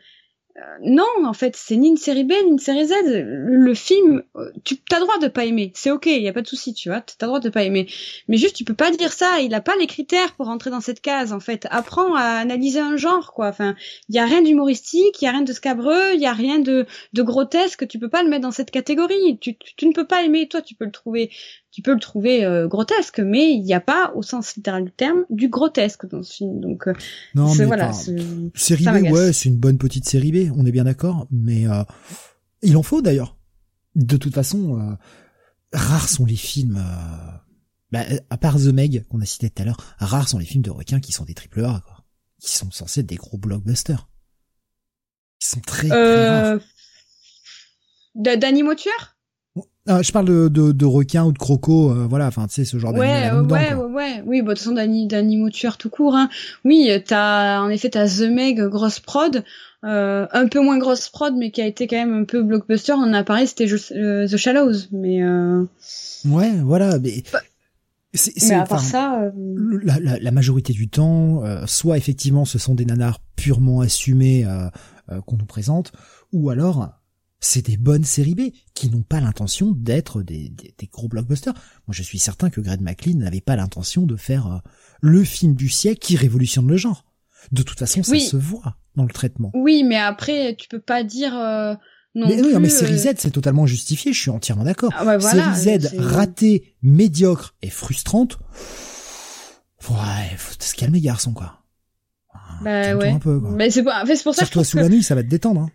non, 0.83 1.07
en 1.25 1.33
fait, 1.33 1.57
c'est 1.57 1.77
ni 1.77 1.89
une 1.89 1.97
série 1.97 2.25
B 2.25 2.33
ni 2.45 2.53
une 2.53 2.59
série 2.59 2.87
Z. 2.87 2.95
Le, 3.05 3.75
film, 3.75 4.23
euh, 4.37 4.51
tu 4.65 4.77
as 4.93 5.01
droit 5.01 5.19
de 5.19 5.29
pas 5.29 5.45
aimer, 5.45 5.73
c'est 5.75 5.91
ok, 5.91 6.07
il 6.07 6.23
y 6.23 6.29
a 6.29 6.33
pas 6.33 6.43
de 6.43 6.47
souci, 6.47 6.75
tu 6.75 6.89
vois, 6.89 7.01
t'as 7.01 7.27
droit 7.27 7.41
de 7.41 7.49
pas 7.51 7.63
aimer. 7.63 7.87
Mais 8.29 8.37
juste, 8.37 8.57
tu 8.57 8.65
peux 8.65 8.75
pas 8.75 8.91
dire 8.91 9.13
ça. 9.13 9.41
Il 9.41 9.55
a 9.55 9.61
pas 9.61 9.77
les 9.77 9.87
critères 9.87 10.35
pour 10.35 10.47
rentrer 10.47 10.71
dans 10.71 10.81
cette 10.81 11.01
case. 11.01 11.33
En 11.33 11.41
fait, 11.41 11.67
apprends 11.71 12.15
à 12.15 12.23
analyser 12.23 12.81
un 12.81 12.97
genre, 12.97 13.33
quoi. 13.33 13.49
Enfin, 13.49 13.75
il 14.09 14.15
y 14.15 14.19
a 14.19 14.25
rien 14.25 14.43
d'humoristique, 14.43 15.21
il 15.23 15.25
y 15.25 15.29
a 15.29 15.33
rien 15.33 15.43
de 15.43 15.53
scabreux, 15.53 16.15
il 16.15 16.21
y 16.21 16.27
a 16.27 16.33
rien 16.33 16.59
de, 16.59 16.87
de 17.13 17.23
grotesque. 17.23 17.87
Tu 17.89 17.99
peux 17.99 18.09
pas 18.09 18.23
le 18.23 18.29
mettre 18.29 18.43
dans 18.43 18.51
cette 18.51 18.71
catégorie. 18.71 19.39
Tu, 19.41 19.57
tu 19.57 19.87
ne 19.87 19.93
peux 19.93 20.07
pas 20.07 20.23
aimer. 20.23 20.49
Toi, 20.49 20.63
tu 20.63 20.75
peux 20.75 20.85
le 20.85 20.93
trouver 20.93 21.31
tu 21.71 21.83
peux 21.83 21.93
le 21.93 22.01
trouver 22.01 22.45
euh, 22.45 22.67
grotesque, 22.67 23.21
mais 23.21 23.53
il 23.53 23.63
n'y 23.63 23.75
a 23.75 23.81
pas, 23.81 24.13
au 24.15 24.23
sens 24.23 24.57
littéral 24.57 24.85
du 24.85 24.91
terme, 24.91 25.25
du 25.31 25.49
grotesque 25.49 26.09
dans 26.09 26.23
ce 26.23 26.33
film. 26.33 26.61
Donc, 26.61 26.89
euh, 26.89 26.95
non, 27.35 27.55
mais 27.55 27.65
voilà, 27.65 27.93
série 27.93 28.85
B, 28.85 29.11
ouais, 29.11 29.33
c'est 29.33 29.49
une 29.49 29.59
bonne 29.59 29.79
petite 29.79 30.09
série 30.09 30.33
B, 30.33 30.53
on 30.57 30.67
est 30.67 30.73
bien 30.73 30.85
d'accord, 30.85 31.29
mais 31.31 31.69
euh, 31.69 31.85
il 32.63 32.77
en 32.77 32.83
faut 32.83 33.03
d'ailleurs. 33.03 33.37
De 33.97 34.17
toute 34.17 34.35
façon, 34.35 34.97
rares 35.73 36.09
sont 36.09 36.25
les 36.25 36.37
films, 36.37 36.81
bah, 37.91 38.05
à 38.31 38.39
part 38.39 38.57
The 38.57 38.73
Meg 38.73 39.05
qu'on 39.09 39.21
a 39.21 39.27
cité 39.27 39.51
tout 39.51 39.63
à 39.63 39.65
l'heure, 39.65 39.97
rares 39.99 40.29
sont 40.29 40.39
les 40.39 40.45
films 40.45 40.63
de 40.63 40.71
requins 40.71 41.01
qui 41.01 41.11
sont 41.11 41.25
des 41.25 41.35
triple 41.35 41.65
A, 41.65 41.83
quoi, 41.85 42.05
qui 42.41 42.53
sont 42.53 42.71
censés 42.71 43.01
être 43.01 43.07
des 43.07 43.17
gros 43.17 43.37
blockbusters. 43.37 44.09
Ils 45.43 45.47
sont 45.47 45.61
très, 45.61 45.89
très 45.89 46.29
rares. 46.29 46.61
D'animaux 48.15 48.75
tueurs? 48.75 49.17
Ah, 49.91 50.03
je 50.03 50.13
parle 50.13 50.27
de, 50.27 50.47
de, 50.47 50.71
de 50.71 50.85
requins 50.85 51.25
ou 51.25 51.33
de 51.33 51.39
crocos, 51.39 51.91
euh, 51.91 52.07
voilà, 52.09 52.29
enfin, 52.29 52.47
tu 52.47 52.55
sais, 52.55 52.65
ce 52.65 52.79
genre 52.79 52.95
ouais, 52.95 53.29
ouais, 53.33 53.75
ouais, 53.75 53.75
ouais, 53.75 54.23
oui, 54.25 54.41
bah, 54.41 54.55
de 54.55 54.59
toute 54.59 54.59
façon, 54.59 54.73
d'animaux 54.73 55.51
tueurs 55.51 55.79
tout 55.79 55.91
court, 55.91 56.15
hein. 56.15 56.29
Oui, 56.65 56.89
t'as, 57.05 57.61
en 57.61 57.69
effet, 57.71 57.91
t'as 57.91 58.07
The 58.07 58.31
Meg, 58.31 58.61
grosse 58.69 59.01
prod, 59.01 59.43
euh, 59.85 60.29
un 60.31 60.47
peu 60.47 60.61
moins 60.61 60.79
grosse 60.79 61.09
prod, 61.09 61.35
mais 61.37 61.51
qui 61.51 61.61
a 61.61 61.67
été 61.67 61.89
quand 61.89 61.97
même 61.97 62.23
un 62.23 62.25
peu 62.25 62.45
blockbuster. 62.45 62.93
On 62.93 63.13
a 63.13 63.25
parlé, 63.25 63.47
c'était 63.47 63.67
euh, 63.93 64.29
The 64.29 64.37
Shallows, 64.37 64.87
mais 64.93 65.25
euh... 65.25 65.65
Ouais, 66.25 66.53
voilà, 66.63 67.01
mais... 67.01 67.25
Bah, 67.33 67.41
c'est, 68.15 68.55
à 68.55 68.67
part 68.67 68.81
ça, 68.81 69.23
euh, 69.23 69.31
la, 69.83 69.99
la, 69.99 70.19
la, 70.21 70.31
majorité 70.31 70.73
du 70.73 70.89
temps, 70.89 71.43
soit 71.67 71.97
effectivement 71.97 72.45
ce 72.45 72.59
sont 72.59 72.75
des 72.75 72.85
nanars 72.85 73.21
purement 73.37 73.81
assumés 73.81 74.45
qu'on 75.27 75.37
nous 75.37 75.47
présente, 75.47 75.93
ou 76.33 76.51
alors 76.51 77.00
c'est 77.41 77.65
des 77.67 77.77
bonnes 77.77 78.05
séries 78.05 78.35
B 78.35 78.41
qui 78.75 78.91
n'ont 78.91 79.03
pas 79.03 79.21
l'intention 79.21 79.73
d'être 79.73 80.23
des, 80.23 80.51
des, 80.51 80.87
gros 80.93 81.09
blockbusters. 81.09 81.55
Moi, 81.55 81.93
je 81.93 82.03
suis 82.03 82.19
certain 82.19 82.51
que 82.51 82.61
Greg 82.61 82.81
McLean 82.81 83.17
n'avait 83.19 83.41
pas 83.41 83.57
l'intention 83.57 84.07
de 84.07 84.17
faire 84.17 84.47
euh, 84.47 84.59
le 85.01 85.25
film 85.25 85.55
du 85.55 85.69
siècle 85.69 85.99
qui 86.01 86.17
révolutionne 86.17 86.69
le 86.69 86.77
genre. 86.77 87.05
De 87.53 87.63
toute 87.63 87.79
façon, 87.79 88.03
ça 88.03 88.19
se 88.19 88.37
voit 88.37 88.77
dans 88.97 89.05
le 89.05 89.11
traitement. 89.11 89.51
Oui, 89.55 89.83
mais 89.85 89.97
après, 89.97 90.55
tu 90.57 90.69
peux 90.69 90.81
pas 90.81 91.03
dire 91.03 91.35
euh, 91.35 91.75
non 92.15 92.29
mais, 92.29 92.37
plus, 92.37 92.53
non, 92.53 92.61
mais 92.61 92.69
série 92.69 92.99
Z, 92.99 93.15
c'est 93.17 93.31
totalement 93.31 93.67
justifié. 93.67 94.13
Je 94.13 94.21
suis 94.21 94.31
entièrement 94.31 94.65
d'accord. 94.65 94.93
Ah 94.95 95.19
série 95.21 95.79
Z 95.79 95.97
ratée, 95.97 96.75
médiocre 96.83 97.55
et 97.63 97.71
frustrante. 97.71 98.39
Ouais, 99.89 100.37
faut 100.37 100.55
se 100.59 100.75
calmer, 100.75 101.01
garçon, 101.01 101.33
quoi. 101.33 101.63
Bah 102.63 102.95
ouais. 102.95 103.09
Un 103.09 103.19
peu, 103.19 103.41
quoi. 103.41 103.51
Mais 103.53 103.71
c'est 103.71 103.83
pour, 103.83 103.93
c'est 104.07 104.23
pour 104.23 104.35
ça. 104.35 104.47
toi 104.47 104.65
sous 104.65 104.77
la 104.77 104.91
nuit, 104.91 105.03
ça 105.03 105.15
va 105.15 105.23
te 105.23 105.29
détendre. 105.29 105.63
Hein. 105.63 105.71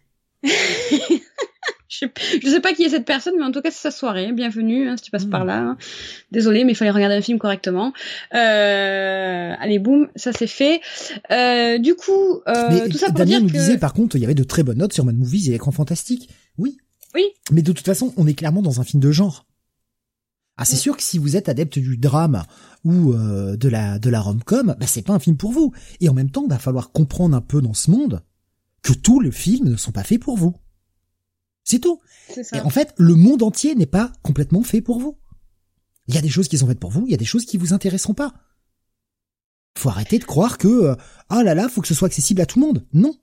Je, 2.01 2.49
sais 2.49 2.59
pas 2.59 2.73
qui 2.73 2.83
est 2.83 2.89
cette 2.89 3.05
personne, 3.05 3.35
mais 3.37 3.43
en 3.43 3.51
tout 3.51 3.61
cas 3.61 3.71
c'est 3.71 3.81
sa 3.81 3.91
soirée. 3.91 4.31
Bienvenue 4.31 4.89
hein, 4.89 4.97
si 4.97 5.03
tu 5.03 5.11
passes 5.11 5.25
par 5.25 5.43
hmm. 5.43 5.47
là. 5.47 5.57
Hein. 5.59 5.77
Désolé, 6.31 6.63
mais 6.63 6.73
il 6.73 6.75
fallait 6.75 6.91
regarder 6.91 7.15
un 7.15 7.21
film 7.21 7.37
correctement. 7.37 7.93
Euh, 8.33 9.53
allez, 9.59 9.79
boum, 9.79 10.07
ça 10.15 10.31
c'est 10.33 10.47
fait. 10.47 10.81
Euh, 11.31 11.77
du 11.77 11.95
coup, 11.95 12.41
euh, 12.47 12.89
tout 12.89 12.97
ça 12.97 13.07
pour 13.07 13.15
Damien 13.15 13.39
dire 13.39 13.41
nous 13.41 13.49
disait 13.49 13.77
par 13.77 13.93
contre, 13.93 14.15
il 14.15 14.21
y 14.21 14.25
avait 14.25 14.35
de 14.35 14.43
très 14.43 14.63
bonnes 14.63 14.77
notes 14.77 14.93
sur 14.93 15.05
Mad 15.05 15.15
Movies 15.15 15.47
et 15.49 15.51
l'écran 15.51 15.71
fantastique. 15.71 16.29
Oui. 16.57 16.77
Oui. 17.13 17.23
Mais 17.51 17.61
de 17.61 17.71
toute 17.71 17.85
façon, 17.85 18.13
on 18.17 18.27
est 18.27 18.33
clairement 18.33 18.61
dans 18.61 18.81
un 18.81 18.83
film 18.83 19.01
de 19.01 19.11
genre. 19.11 19.45
Ah, 20.57 20.63
c'est 20.63 20.77
sûr 20.77 20.95
que 20.95 21.03
si 21.03 21.17
vous 21.17 21.35
êtes 21.35 21.49
adepte 21.49 21.79
du 21.79 21.97
drame 21.97 22.43
ou 22.85 23.11
euh, 23.11 23.57
de 23.57 23.67
la 23.67 23.99
de 23.99 24.09
la 24.09 24.21
rom-com, 24.21 24.75
bah 24.79 24.87
c'est 24.87 25.01
pas 25.01 25.13
un 25.13 25.19
film 25.19 25.35
pour 25.35 25.51
vous. 25.51 25.73
Et 25.99 26.07
en 26.07 26.13
même 26.13 26.29
temps, 26.29 26.43
il 26.45 26.49
va 26.49 26.59
falloir 26.59 26.91
comprendre 26.91 27.35
un 27.35 27.41
peu 27.41 27.61
dans 27.61 27.73
ce 27.73 27.91
monde 27.91 28.21
que 28.81 28.93
tous 28.93 29.19
les 29.19 29.31
films 29.31 29.69
ne 29.69 29.75
sont 29.75 29.91
pas 29.91 30.03
faits 30.03 30.21
pour 30.21 30.37
vous. 30.37 30.55
C'est 31.65 31.79
tout. 31.79 31.99
Et 32.53 32.59
en 32.61 32.69
fait, 32.69 32.93
le 32.97 33.15
monde 33.15 33.43
entier 33.43 33.75
n'est 33.75 33.87
pas 33.87 34.13
complètement 34.21 34.63
fait 34.63 34.81
pour 34.81 34.99
vous. 34.99 35.17
Il 36.07 36.13
y 36.13 36.17
a 36.17 36.21
des 36.21 36.29
choses 36.29 36.47
qui 36.47 36.59
sont 36.59 36.67
faites 36.67 36.79
pour 36.79 36.91
vous, 36.91 37.05
il 37.07 37.11
y 37.11 37.15
a 37.15 37.17
des 37.17 37.25
choses 37.25 37.45
qui 37.45 37.57
vous 37.57 37.73
intéresseront 37.73 38.13
pas. 38.13 38.33
Faut 39.77 39.89
arrêter 39.89 40.19
de 40.19 40.23
croire 40.23 40.57
que 40.57 40.67
euh, 40.67 40.95
ah 41.29 41.43
là 41.43 41.55
là, 41.55 41.67
faut 41.67 41.81
que 41.81 41.87
ce 41.87 41.95
soit 41.95 42.07
accessible 42.07 42.39
à 42.41 42.45
tout 42.45 42.59
le 42.59 42.67
monde. 42.67 42.85
Non. 42.93 43.15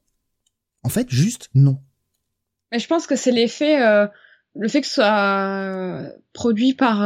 En 0.83 0.89
fait, 0.89 1.09
juste 1.09 1.49
non. 1.55 1.79
Mais 2.73 2.81
je 2.81 2.89
pense 2.89 3.07
que 3.07 3.15
c'est 3.15 3.31
l'effet 3.31 3.81
euh, 3.81 4.09
le 4.57 4.69
fait 4.69 4.81
que 4.81 4.89
ce 4.89 4.95
soit 4.95 5.05
euh, 5.05 6.11
produit 6.33 6.75
par 6.75 6.99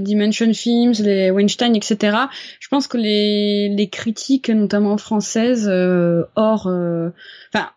Dimension 0.00 0.52
Films, 0.54 0.94
les 1.00 1.30
Weinstein, 1.30 1.76
etc. 1.76 2.16
Je 2.58 2.68
pense 2.68 2.86
que 2.86 2.96
les, 2.96 3.68
les 3.68 3.88
critiques, 3.90 4.48
notamment 4.48 4.96
françaises, 4.96 5.68
hors, 5.68 6.66
enfin, 6.66 7.70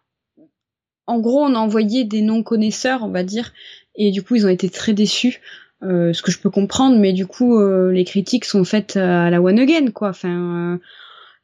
en 1.08 1.20
gros, 1.20 1.43
on 1.43 1.56
a 1.56 1.60
envoyé 1.60 2.03
des 2.03 2.22
non-connaisseurs, 2.22 3.03
on 3.03 3.10
va 3.10 3.24
dire, 3.24 3.53
et 3.95 4.12
du 4.12 4.24
coup, 4.24 4.36
ils 4.36 4.45
ont 4.45 4.49
été 4.49 4.70
très 4.70 4.93
déçus. 4.93 5.41
Euh, 5.84 6.14
ce 6.14 6.22
que 6.22 6.32
je 6.32 6.39
peux 6.39 6.49
comprendre, 6.49 6.97
mais 6.97 7.14
du 7.14 7.28
coup, 7.28 7.60
euh, 7.60 7.91
les 7.91 8.06
critiques 8.06 8.45
sont 8.45 8.64
faites 8.64 8.95
à 8.97 9.30
la 9.30 9.41
one 9.41 9.60
again, 9.60 9.91
quoi. 9.91 10.10
Enfin, 10.10 10.74
euh, 10.74 10.78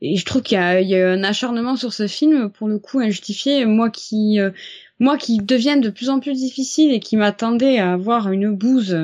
et 0.02 0.16
je 0.16 0.26
trouve 0.26 0.42
qu'il 0.42 0.58
y 0.58 0.86
y 0.86 0.96
a 0.96 1.10
un 1.12 1.24
acharnement 1.24 1.76
sur 1.76 1.94
ce 1.94 2.08
film, 2.08 2.50
pour 2.50 2.68
le 2.68 2.80
coup, 2.80 3.00
injustifié. 3.00 3.66
Moi 3.66 3.92
qui, 3.92 4.40
moi 5.00 5.18
qui 5.18 5.38
deviens 5.38 5.78
de 5.78 5.90
plus 5.90 6.10
en 6.10 6.20
plus 6.20 6.34
difficile 6.34 6.92
et 6.92 7.00
qui 7.00 7.18
m'attendais 7.18 7.78
à 7.78 7.94
avoir 7.94 8.32
une 8.32 8.56
bouse 8.56 8.98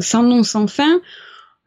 sans 0.00 0.22
nom, 0.22 0.42
sans 0.44 0.66
fin. 0.66 1.02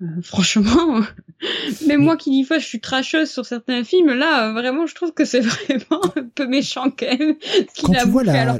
Euh, 0.01 0.21
franchement, 0.23 1.01
même 1.87 2.01
moi 2.01 2.17
qui 2.17 2.31
dis 2.31 2.43
fois 2.43 2.57
je 2.57 2.65
suis 2.65 2.79
tracheuse 2.79 3.29
sur 3.29 3.45
certains 3.45 3.83
films, 3.83 4.11
là 4.11 4.49
euh, 4.49 4.53
vraiment 4.53 4.87
je 4.87 4.95
trouve 4.95 5.13
que 5.13 5.25
c'est 5.25 5.41
vraiment 5.41 6.01
un 6.15 6.23
peu 6.33 6.47
méchant 6.47 6.89
quand 6.89 7.17
même. 7.17 7.35
Quand 7.79 7.93
tu 7.93 8.07
vois 8.09 8.23
la, 8.23 8.59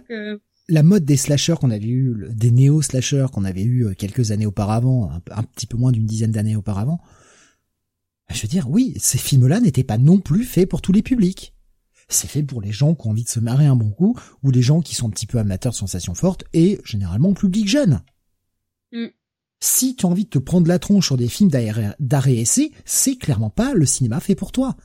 la 0.71 0.83
mode 0.83 1.03
des 1.03 1.17
slashers 1.17 1.55
qu'on 1.59 1.71
avait 1.71 1.87
eu, 1.87 2.27
des 2.29 2.51
néo-slashers 2.51 3.27
qu'on 3.33 3.43
avait 3.43 3.63
eu 3.63 3.85
euh, 3.85 3.93
quelques 3.93 4.31
années 4.31 4.45
auparavant, 4.45 5.11
un, 5.31 5.43
petit 5.43 5.67
peu 5.67 5.77
moins 5.77 5.91
d'une 5.91 6.05
dizaine 6.05 6.31
d'années 6.31 6.55
auparavant, 6.55 7.01
bah, 8.29 8.35
je 8.35 8.41
veux 8.41 8.47
dire, 8.47 8.69
oui, 8.69 8.93
ces 8.97 9.17
films-là 9.17 9.59
n'étaient 9.59 9.83
pas 9.83 9.97
non 9.97 10.19
plus 10.19 10.43
faits 10.43 10.69
pour 10.69 10.81
tous 10.81 10.93
les 10.93 11.01
publics. 11.01 11.53
C'est 12.07 12.29
fait 12.29 12.43
pour 12.43 12.61
les 12.61 12.71
gens 12.71 12.95
qui 12.95 13.07
ont 13.07 13.11
envie 13.11 13.23
de 13.23 13.29
se 13.29 13.39
marrer 13.39 13.65
un 13.65 13.75
bon 13.75 13.89
coup, 13.89 14.17
ou 14.43 14.51
les 14.51 14.61
gens 14.61 14.81
qui 14.81 14.95
sont 14.95 15.07
un 15.07 15.11
petit 15.11 15.27
peu 15.27 15.39
amateurs 15.39 15.73
de 15.73 15.77
sensations 15.77 16.13
fortes, 16.13 16.45
et 16.53 16.79
généralement 16.85 17.33
public 17.33 17.67
jeune. 17.67 18.01
Si 19.63 19.95
tu 19.95 20.05
as 20.05 20.09
envie 20.09 20.25
de 20.25 20.29
te 20.29 20.39
prendre 20.39 20.67
la 20.67 20.79
tronche 20.79 21.05
sur 21.05 21.17
des 21.17 21.27
films 21.27 21.51
d'arrêt 21.99 22.35
essai, 22.35 22.71
c'est 22.83 23.15
clairement 23.15 23.51
pas 23.51 23.73
le 23.73 23.85
cinéma 23.85 24.19
fait 24.19 24.35
pour 24.35 24.51
toi. 24.51 24.75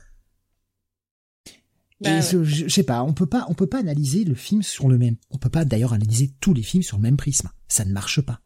et 2.05 2.21
je, 2.21 2.43
je 2.43 2.67
sais 2.67 2.83
pas, 2.83 3.01
on 3.01 3.13
peut 3.13 3.25
pas, 3.25 3.45
on 3.49 3.55
peut 3.55 3.65
pas 3.65 3.79
analyser 3.79 4.23
le 4.23 4.35
film 4.35 4.61
sur 4.61 4.87
le 4.87 4.99
même. 4.99 5.15
On 5.31 5.39
peut 5.39 5.49
pas 5.49 5.65
d'ailleurs 5.65 5.93
analyser 5.93 6.31
tous 6.39 6.53
les 6.53 6.61
films 6.61 6.83
sur 6.83 6.97
le 6.97 7.01
même 7.01 7.17
prisme. 7.17 7.49
Ça 7.67 7.85
ne 7.85 7.91
marche 7.91 8.21
pas. 8.21 8.39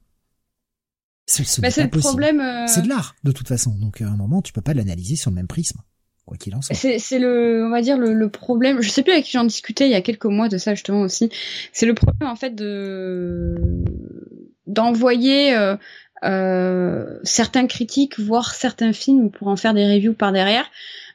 C'est 1.28 1.62
bah, 1.62 1.70
le 1.78 1.90
problème. 1.90 2.40
Euh, 2.40 2.66
c'est 2.68 2.82
de 2.82 2.90
l'art 2.90 3.16
de 3.24 3.32
toute 3.32 3.48
façon. 3.48 3.72
Donc 3.78 4.02
à 4.02 4.08
un 4.08 4.16
moment, 4.16 4.42
tu 4.42 4.54
peux 4.54 4.62
pas 4.62 4.74
l'analyser 4.74 5.16
sur 5.16 5.32
le 5.32 5.36
même 5.36 5.48
prisme. 5.48 5.80
Quoi 6.26 6.38
qu'il 6.38 6.56
en 6.56 6.62
soit. 6.62 6.76
C'est 6.76 7.20
le, 7.20 7.66
on 7.66 7.70
va 7.70 7.82
dire 7.82 7.98
le, 7.98 8.14
le, 8.14 8.30
problème. 8.30 8.82
Je 8.82 8.90
sais 8.90 9.04
plus 9.04 9.12
avec 9.12 9.26
qui 9.26 9.32
j'en 9.32 9.44
discutais 9.44 9.88
il 9.88 9.92
y 9.92 9.96
a 9.96 10.02
quelques 10.02 10.26
mois 10.26 10.50
de 10.50 10.58
ça 10.58 10.76
justement 10.76 11.02
aussi. 11.02 11.30
C'est 11.74 11.86
le 11.86 11.94
problème 11.94 12.30
en 12.30 12.36
fait 12.36 12.54
de 12.56 13.56
d'envoyer 14.68 15.54
euh, 15.54 15.74
euh, 15.74 15.78
certains 16.22 17.68
critiques 17.68 18.20
voir 18.20 18.54
certains 18.54 18.94
films 18.94 19.32
pour 19.32 19.48
en 19.48 19.56
faire 19.56 19.74
des 19.74 19.86
reviews 19.86 20.14
par 20.14 20.32
derrière. 20.32 20.66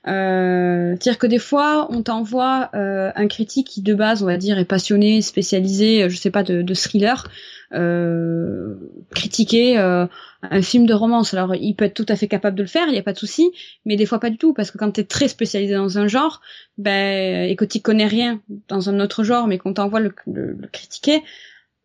Euh, 0.06 0.94
C'est-à-dire 1.00 1.18
que 1.18 1.26
des 1.26 1.38
fois, 1.38 1.88
on 1.90 2.02
t'envoie 2.02 2.70
euh, 2.74 3.10
un 3.14 3.26
critique 3.26 3.66
qui 3.66 3.82
de 3.82 3.94
base, 3.94 4.22
on 4.22 4.26
va 4.26 4.36
dire, 4.36 4.58
est 4.58 4.64
passionné, 4.64 5.20
spécialisé, 5.20 6.08
je 6.08 6.16
sais 6.16 6.30
pas, 6.30 6.44
de, 6.44 6.74
thriller, 6.74 7.28
euh, 7.72 8.74
critiquer 9.14 9.78
euh, 9.78 10.06
un 10.42 10.62
film 10.62 10.86
de 10.86 10.94
romance. 10.94 11.34
Alors, 11.34 11.56
il 11.56 11.74
peut 11.74 11.86
être 11.86 11.94
tout 11.94 12.06
à 12.08 12.14
fait 12.14 12.28
capable 12.28 12.56
de 12.56 12.62
le 12.62 12.68
faire, 12.68 12.86
il 12.86 12.92
n'y 12.92 12.98
a 12.98 13.02
pas 13.02 13.12
de 13.12 13.18
souci, 13.18 13.50
mais 13.84 13.96
des 13.96 14.06
fois 14.06 14.20
pas 14.20 14.30
du 14.30 14.38
tout, 14.38 14.52
parce 14.52 14.70
que 14.70 14.78
quand 14.78 14.92
tu 14.92 15.00
es 15.00 15.04
très 15.04 15.26
spécialisé 15.26 15.74
dans 15.74 15.98
un 15.98 16.06
genre, 16.06 16.40
ben, 16.78 17.48
et 17.48 17.56
que 17.56 17.64
tu 17.64 17.80
connais 17.80 18.06
rien 18.06 18.40
dans 18.68 18.88
un 18.88 19.00
autre 19.00 19.24
genre, 19.24 19.48
mais 19.48 19.58
qu'on 19.58 19.74
t'envoie 19.74 20.00
le, 20.00 20.14
le, 20.32 20.56
critiquer, 20.70 21.22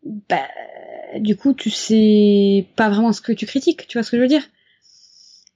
ben, 0.04 0.46
du 1.20 1.36
coup, 1.36 1.54
tu 1.54 1.70
sais 1.70 2.66
pas 2.76 2.88
vraiment 2.88 3.12
ce 3.12 3.20
que 3.20 3.32
tu 3.32 3.46
critiques, 3.46 3.86
tu 3.86 3.98
vois 3.98 4.02
ce 4.02 4.10
que 4.10 4.16
je 4.16 4.22
veux 4.22 4.28
dire? 4.28 4.48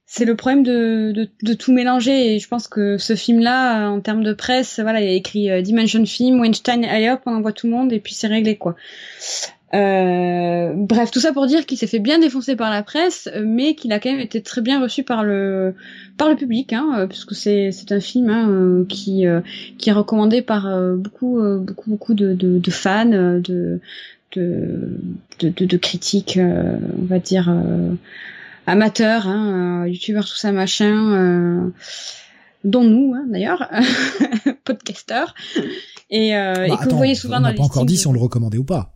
C'est 0.09 0.23
le 0.23 0.37
problème 0.37 0.63
de, 0.63 1.27
de, 1.43 1.53
tout 1.53 1.73
mélanger 1.73 2.33
et 2.33 2.39
je 2.39 2.47
pense 2.47 2.69
que 2.69 2.97
ce 2.97 3.13
film 3.15 3.41
là 3.41 3.89
en 3.89 3.99
termes 3.99 4.23
de 4.23 4.31
presse 4.31 4.79
voilà 4.79 5.01
il 5.01 5.07
a 5.09 5.11
écrit 5.11 5.51
euh, 5.51 5.61
Dimension 5.61 6.05
Film 6.05 6.39
Weinstein 6.39 6.85
allez 6.85 7.09
hop 7.09 7.19
on 7.25 7.35
envoie 7.35 7.51
tout 7.51 7.67
le 7.67 7.73
monde 7.73 7.91
et 7.91 7.99
puis 7.99 8.13
c'est 8.13 8.27
réglé 8.27 8.55
quoi. 8.55 8.77
Euh, 9.73 10.71
bref 10.73 11.11
tout 11.11 11.19
ça 11.19 11.33
pour 11.33 11.45
dire 11.45 11.65
qu'il 11.65 11.77
s'est 11.77 11.87
fait 11.87 11.99
bien 11.99 12.19
défoncer 12.19 12.55
par 12.55 12.71
la 12.71 12.83
presse 12.83 13.29
mais 13.43 13.75
qu'il 13.75 13.91
a 13.91 13.99
quand 13.99 14.09
même 14.09 14.21
été 14.21 14.41
très 14.41 14.61
bien 14.61 14.81
reçu 14.81 15.03
par 15.03 15.25
le 15.25 15.75
par 16.17 16.29
le 16.29 16.37
public 16.37 16.71
hein, 16.71 16.87
euh, 16.99 17.07
puisque 17.07 17.35
c'est 17.35 17.73
c'est 17.73 17.91
un 17.91 17.99
film 17.99 18.29
hein, 18.29 18.85
qui 18.87 19.25
qui 19.77 19.89
est 19.89 19.93
recommandé 19.93 20.41
par 20.41 20.69
beaucoup 20.95 21.37
beaucoup 21.59 21.89
beaucoup 21.89 22.13
de, 22.13 22.33
de 22.33 22.71
fans 22.71 23.05
de 23.05 23.81
de, 24.33 24.99
de, 25.39 25.49
de 25.49 25.77
critiques 25.77 26.37
on 26.39 27.05
va 27.05 27.19
dire 27.19 27.49
amateurs, 28.67 29.27
hein, 29.27 29.85
euh, 29.85 29.87
youtubeurs, 29.87 30.25
tout 30.25 30.35
ça, 30.35 30.51
machin, 30.51 31.13
euh, 31.13 31.69
dont 32.63 32.83
nous, 32.83 33.15
hein, 33.15 33.25
d'ailleurs, 33.31 33.67
podcasteurs, 34.65 35.33
et, 36.09 36.35
euh, 36.35 36.53
bah, 36.53 36.65
et 36.67 36.77
que 36.77 36.89
vous 36.89 36.97
voyez 36.97 37.15
souvent 37.15 37.39
dans 37.39 37.47
les. 37.47 37.53
On 37.53 37.63
n'a 37.63 37.69
pas 37.69 37.73
encore 37.73 37.85
dit 37.85 37.97
si 37.97 38.05
on 38.05 38.13
le 38.13 38.19
recommandait 38.19 38.57
ou 38.57 38.65
pas. 38.65 38.93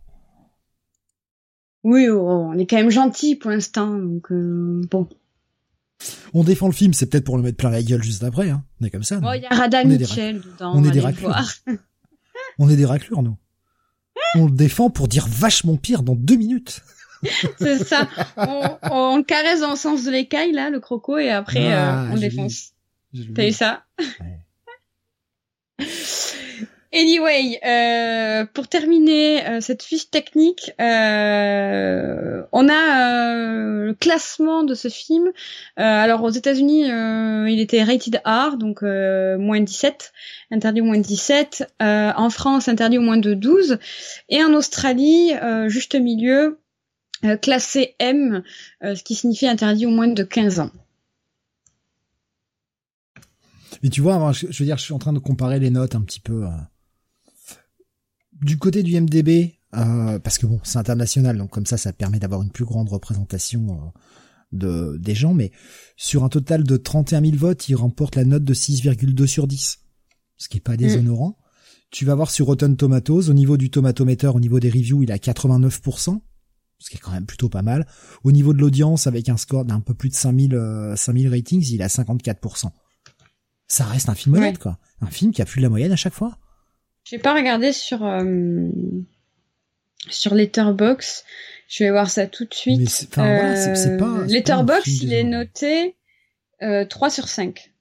Oui, 1.82 2.06
oh, 2.08 2.48
on 2.52 2.58
est 2.58 2.66
quand 2.66 2.76
même 2.76 2.90
gentil 2.90 3.34
pour 3.34 3.50
l'instant, 3.50 3.98
donc 3.98 4.30
euh, 4.30 4.82
bon. 4.88 5.08
On 6.34 6.44
défend 6.44 6.66
le 6.66 6.72
film, 6.72 6.92
c'est 6.92 7.06
peut-être 7.06 7.24
pour 7.24 7.36
le 7.36 7.42
mettre 7.42 7.56
plein 7.56 7.70
la 7.70 7.82
gueule 7.82 8.02
juste 8.02 8.22
après, 8.22 8.50
hein. 8.50 8.64
On 8.80 8.84
est 8.84 8.90
comme 8.90 9.02
ça. 9.02 9.20
il 9.34 9.42
y 9.42 9.46
a 9.46 9.54
Rada 9.54 9.84
Mitchell 9.84 10.40
dedans. 10.40 10.72
On, 10.74 10.84
est 10.84 10.90
des 10.90 11.00
raclures. 11.00 11.36
on 12.58 12.68
est 12.68 12.76
des 12.76 12.86
raclures, 12.86 13.22
nous. 13.22 13.36
On 14.34 14.46
le 14.46 14.50
défend 14.50 14.90
pour 14.90 15.08
dire 15.08 15.26
vachement 15.28 15.76
pire 15.76 16.02
dans 16.02 16.14
deux 16.14 16.36
minutes. 16.36 16.80
c'est 17.58 17.84
ça. 17.84 18.08
On, 18.36 18.78
on, 18.90 19.22
caresse 19.22 19.60
dans 19.60 19.70
le 19.70 19.76
sens 19.76 20.04
de 20.04 20.10
l'écaille, 20.10 20.52
là, 20.52 20.70
le 20.70 20.80
croco, 20.80 21.18
et 21.18 21.30
après, 21.30 21.72
ah, 21.72 22.04
euh, 22.04 22.10
on 22.12 22.16
défonce. 22.16 22.72
T'as 23.34 23.46
eu 23.46 23.52
ça? 23.52 23.84
Anyway, 26.94 27.58
euh, 27.64 28.44
pour 28.52 28.68
terminer 28.68 29.46
euh, 29.46 29.60
cette 29.60 29.82
fiche 29.82 30.10
technique, 30.10 30.72
euh, 30.80 32.42
on 32.52 32.68
a 32.68 32.72
euh, 32.72 33.86
le 33.86 33.94
classement 33.94 34.62
de 34.62 34.74
ce 34.74 34.88
film. 34.88 35.32
alors 35.76 36.22
aux 36.22 36.30
États-Unis, 36.30 36.84
il 37.52 37.60
était 37.60 37.82
rated 37.82 38.20
R, 38.24 38.56
donc 38.56 38.82
moins 38.82 39.60
17, 39.60 40.12
interdit 40.50 40.80
au 40.80 40.84
moins 40.84 40.98
17. 40.98 41.64
en 41.80 42.30
France, 42.30 42.68
interdit 42.68 42.98
au 42.98 43.02
moins 43.02 43.16
de 43.16 43.34
12. 43.34 43.78
Et 44.28 44.42
en 44.44 44.52
Australie, 44.54 45.32
juste 45.68 45.94
milieu, 45.94 46.58
euh, 47.24 47.36
classé 47.36 47.94
M, 48.00 48.42
euh, 48.82 48.96
ce 48.96 49.04
qui 49.04 49.14
signifie 49.14 49.46
interdit 49.46 49.86
au 49.86 49.90
moins 49.90 50.08
de 50.08 50.24
15 50.24 50.58
ans. 50.58 50.70
Mais 53.82 53.90
tu 53.90 54.00
vois, 54.00 54.32
je, 54.32 54.46
veux 54.46 54.64
dire, 54.64 54.76
je 54.76 54.82
suis 54.82 54.92
en 54.92 54.98
train 54.98 55.12
de 55.12 55.20
comparer 55.20 55.60
les 55.60 55.70
notes 55.70 55.94
un 55.94 56.00
petit 56.00 56.18
peu. 56.18 56.44
Euh, 56.44 56.50
du 58.42 58.58
côté 58.58 58.82
du 58.82 59.00
MDB, 59.00 59.54
parce 59.70 60.38
que 60.38 60.46
bon, 60.46 60.60
c'est 60.62 60.78
international, 60.78 61.38
donc 61.38 61.50
comme 61.50 61.66
ça, 61.66 61.76
ça 61.76 61.92
permet 61.92 62.18
d'avoir 62.18 62.42
une 62.42 62.50
plus 62.50 62.64
grande 62.64 62.88
représentation 62.88 63.92
de 64.52 64.98
des 65.00 65.14
gens, 65.14 65.34
mais 65.34 65.50
sur 65.96 66.24
un 66.24 66.28
total 66.28 66.64
de 66.64 66.76
31 66.76 67.22
000 67.22 67.36
votes, 67.36 67.68
il 67.68 67.74
remporte 67.74 68.16
la 68.16 68.24
note 68.24 68.44
de 68.44 68.54
6,2 68.54 69.26
sur 69.26 69.46
10, 69.46 69.78
ce 70.36 70.48
qui 70.48 70.58
est 70.58 70.60
pas 70.60 70.76
déshonorant. 70.76 71.30
Mm. 71.30 71.42
Tu 71.90 72.04
vas 72.06 72.14
voir 72.14 72.30
sur 72.30 72.46
Rotten 72.46 72.76
Tomatoes, 72.76 73.28
au 73.28 73.34
niveau 73.34 73.56
du 73.56 73.70
tomatometer, 73.70 74.28
au 74.28 74.40
niveau 74.40 74.60
des 74.60 74.70
reviews, 74.70 75.02
il 75.02 75.12
a 75.12 75.18
89%, 75.18 76.20
ce 76.78 76.90
qui 76.90 76.96
est 76.96 77.00
quand 77.00 77.12
même 77.12 77.26
plutôt 77.26 77.50
pas 77.50 77.60
mal. 77.60 77.86
Au 78.24 78.32
niveau 78.32 78.54
de 78.54 78.58
l'audience, 78.58 79.06
avec 79.06 79.28
un 79.28 79.36
score 79.36 79.66
d'un 79.66 79.80
peu 79.80 79.92
plus 79.92 80.08
de 80.08 80.14
5000, 80.14 80.92
5000 80.96 81.26
euh, 81.26 81.30
ratings, 81.30 81.68
il 81.70 81.82
a 81.82 81.88
54%. 81.88 82.70
Ça 83.68 83.84
reste 83.84 84.08
un 84.08 84.14
film 84.14 84.36
honnête, 84.36 84.58
quoi. 84.58 84.78
Un 85.00 85.08
film 85.08 85.32
qui 85.32 85.42
a 85.42 85.44
plus 85.44 85.60
de 85.60 85.64
la 85.64 85.70
moyenne 85.70 85.92
à 85.92 85.96
chaque 85.96 86.14
fois. 86.14 86.38
J'ai 87.04 87.18
pas 87.18 87.34
regardé 87.34 87.72
sur, 87.72 88.04
euh, 88.04 88.68
sur 90.08 90.34
Letterbox. 90.34 91.24
Je 91.68 91.84
vais 91.84 91.90
voir 91.90 92.10
ça 92.10 92.26
tout 92.26 92.44
de 92.44 92.54
suite. 92.54 92.88
c'est, 92.88 93.18
euh, 93.18 93.98
pas, 93.98 94.24
Letterbox, 94.26 94.86
il 95.02 95.12
est 95.12 95.24
noté, 95.24 95.96
3 96.60 97.10
sur 97.10 97.28
5. 97.28 97.72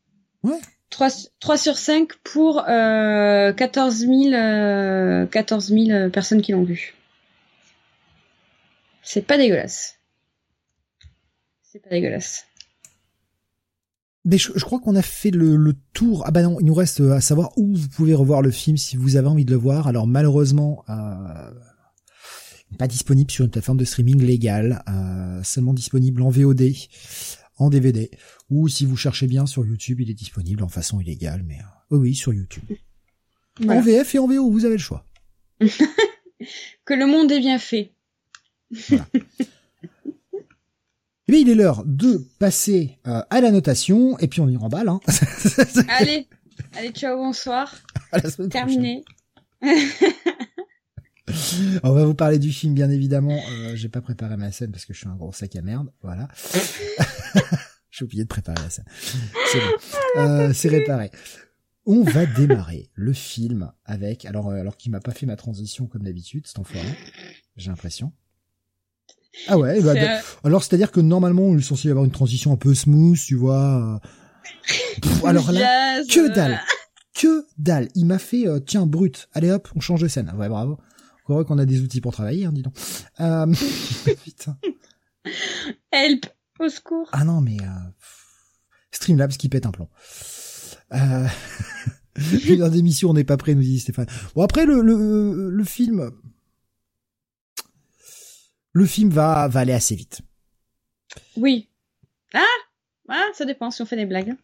Ouais. 0.44 0.60
3, 0.90 1.10
3 1.40 1.58
sur 1.58 1.78
5 1.78 2.14
pour, 2.24 2.64
14 2.66 3.96
000, 3.96 5.28
14 5.28 5.68
000 5.68 6.10
personnes 6.10 6.42
qui 6.42 6.52
l'ont 6.52 6.64
vu. 6.64 6.96
C'est 9.04 9.26
pas 9.26 9.38
dégueulasse. 9.38 10.00
C'est 11.64 11.80
pas 11.80 11.90
dégueulasse. 11.90 12.46
Mais 14.24 14.38
je, 14.38 14.52
crois 14.64 14.80
qu'on 14.80 14.96
a 14.96 15.02
fait 15.02 15.32
le, 15.32 15.74
tour. 15.94 16.24
Ah 16.26 16.32
bah 16.32 16.44
non, 16.44 16.60
il 16.60 16.66
nous 16.66 16.74
reste 16.74 17.02
à 17.02 17.22
savoir 17.22 17.58
où 17.58 17.76
vous 17.76 17.90
pouvez 17.90 18.14
revoir 18.14 18.42
le 18.42 18.52
film 18.52 18.78
si 18.78 18.96
vous 18.96 19.16
avez 19.16 19.28
envie 19.28 19.46
de 19.46 19.52
le 19.52 19.58
voir. 19.58 19.88
Alors 19.88 20.06
malheureusement, 20.06 20.84
euh, 20.90 21.52
pas 22.78 22.88
disponible 22.88 23.32
sur 23.32 23.46
une 23.46 23.52
plateforme 23.52 23.78
de 23.78 23.86
streaming 23.86 24.22
légale, 24.22 24.84
euh, 24.90 25.44
seulement 25.44 25.74
disponible 25.74 26.22
en 26.22 26.30
VOD, 26.30 26.72
en 27.58 27.70
DVD, 27.70 28.12
ou 28.50 28.68
si 28.68 28.86
vous 28.86 28.98
cherchez 28.98 29.28
bien 29.28 29.46
sur 29.46 29.66
YouTube, 29.66 30.02
il 30.02 30.10
est 30.10 30.16
disponible 30.16 30.64
en 30.64 30.70
façon 30.70 31.00
illégale, 31.00 31.44
mais 31.46 31.60
euh, 31.92 31.98
oui, 31.98 32.16
sur 32.16 32.34
YouTube. 32.34 32.64
En 33.68 33.82
VF 33.82 34.16
et 34.16 34.20
en 34.20 34.28
VO, 34.28 34.50
vous 34.50 34.66
avez 34.66 34.76
le 34.76 34.82
choix. 34.82 35.06
que 35.60 36.94
le 36.94 37.06
monde 37.06 37.32
est 37.32 37.40
bien 37.40 37.60
fait. 37.60 37.94
Voilà. 38.90 39.08
Eh 41.32 41.34
bien, 41.34 41.44
il 41.44 41.50
est 41.50 41.56
l'heure 41.56 41.86
de 41.86 42.28
passer 42.40 43.00
euh, 43.08 43.22
à 43.30 43.40
la 43.40 43.52
notation, 43.52 44.20
et 44.20 44.28
puis 44.28 44.42
on 44.42 44.50
y 44.50 44.58
remballe. 44.58 44.90
Hein. 44.90 45.00
allez, 45.88 46.28
allez, 46.74 46.92
ciao, 46.92 47.16
bonsoir. 47.16 47.74
Terminé. 48.50 49.06
on 51.84 51.94
va 51.94 52.04
vous 52.04 52.16
parler 52.16 52.38
du 52.38 52.52
film, 52.52 52.74
bien 52.74 52.90
évidemment. 52.90 53.40
Euh, 53.50 53.78
J'ai 53.78 53.88
pas 53.88 54.02
préparé 54.02 54.36
ma 54.36 54.52
scène 54.52 54.74
parce 54.74 54.84
que 54.84 54.92
je 54.94 55.00
suis 55.00 55.08
un 55.08 55.16
gros 55.16 55.32
sac 55.32 55.56
à 55.56 55.62
merde. 55.62 55.94
Voilà. 56.02 56.28
J'ai 57.92 58.04
oublié 58.04 58.24
de 58.24 58.28
préparer 58.28 58.62
la 58.62 58.70
scène. 58.70 58.84
C'est 59.54 59.60
bon. 59.60 60.22
euh, 60.22 60.52
réparé. 60.66 61.12
On 61.86 62.04
va 62.04 62.26
démarrer 62.26 62.90
le 62.94 63.14
film 63.14 63.72
avec, 63.86 64.26
alors, 64.26 64.52
alors 64.52 64.76
qu'il 64.76 64.92
m'a 64.92 65.00
pas 65.00 65.14
fait 65.14 65.28
ma 65.28 65.38
transition 65.38 65.88
comme 65.88 66.04
d'habitude, 66.04 66.46
cet 66.46 66.60
enfoiré, 66.60 66.90
j'ai 67.56 67.70
l'impression. 67.70 68.12
Ah 69.48 69.58
ouais, 69.58 69.82
bah, 69.82 69.94
alors 70.44 70.64
c'est-à-dire 70.64 70.92
que 70.92 71.00
normalement, 71.00 71.54
il 71.54 71.60
est 71.60 71.64
censé 71.64 71.88
y 71.88 71.92
avoir 71.92 72.06
une 72.06 72.12
transition 72.12 72.52
un 72.52 72.58
peu 72.58 72.74
smooth, 72.74 73.18
tu 73.18 73.36
vois. 73.36 74.02
alors 75.26 75.52
là, 75.52 76.04
que 76.04 76.34
dalle, 76.34 76.60
que 77.14 77.46
dalle. 77.58 77.88
Il 77.96 78.06
m'a 78.06 78.20
fait, 78.20 78.48
euh, 78.48 78.60
tiens, 78.60 78.86
brut. 78.86 79.30
Allez 79.34 79.52
hop, 79.52 79.70
on 79.76 79.80
change 79.80 80.02
de 80.02 80.08
scène. 80.08 80.34
Ouais, 80.38 80.50
bravo. 80.50 80.78
Encore 81.26 81.46
qu'on 81.46 81.60
a 81.60 81.66
des 81.66 81.82
outils 81.82 82.02
pour 82.02 82.12
travailler, 82.12 82.46
hein, 82.46 82.52
dis 82.52 82.62
donc. 82.62 82.74
Euh... 83.20 83.46
Putain. 84.24 84.58
Help, 85.92 86.26
au 86.60 86.68
secours. 86.68 87.08
Ah 87.14 87.24
non, 87.24 87.42
mais 87.42 87.58
euh... 87.62 87.90
Streamlabs 88.92 89.32
qui 89.38 89.48
pète 89.48 89.66
un 89.66 89.72
plomb. 89.72 89.88
Euh... 90.94 91.28
Une 92.48 92.70
d'émission, 92.70 93.12
on 93.12 93.14
n'est 93.14 93.24
pas 93.24 93.38
prêt, 93.38 93.56
nous 93.56 93.62
dit 93.62 93.80
Stéphane. 93.80 94.08
Bon 94.36 94.44
après 94.44 94.66
le, 94.66 94.82
le, 94.82 95.50
le 95.50 95.64
film, 95.64 96.12
le 98.74 98.86
film 98.86 99.10
va, 99.10 99.48
va 99.48 99.62
aller 99.62 99.74
assez 99.74 99.96
vite. 99.96 100.22
Oui. 101.36 101.70
Ah, 102.34 102.46
ah 103.10 103.28
Ça 103.34 103.46
dépend 103.46 103.72
si 103.72 103.82
on 103.82 103.86
fait 103.86 103.96
des 103.96 104.06
blagues. 104.06 104.36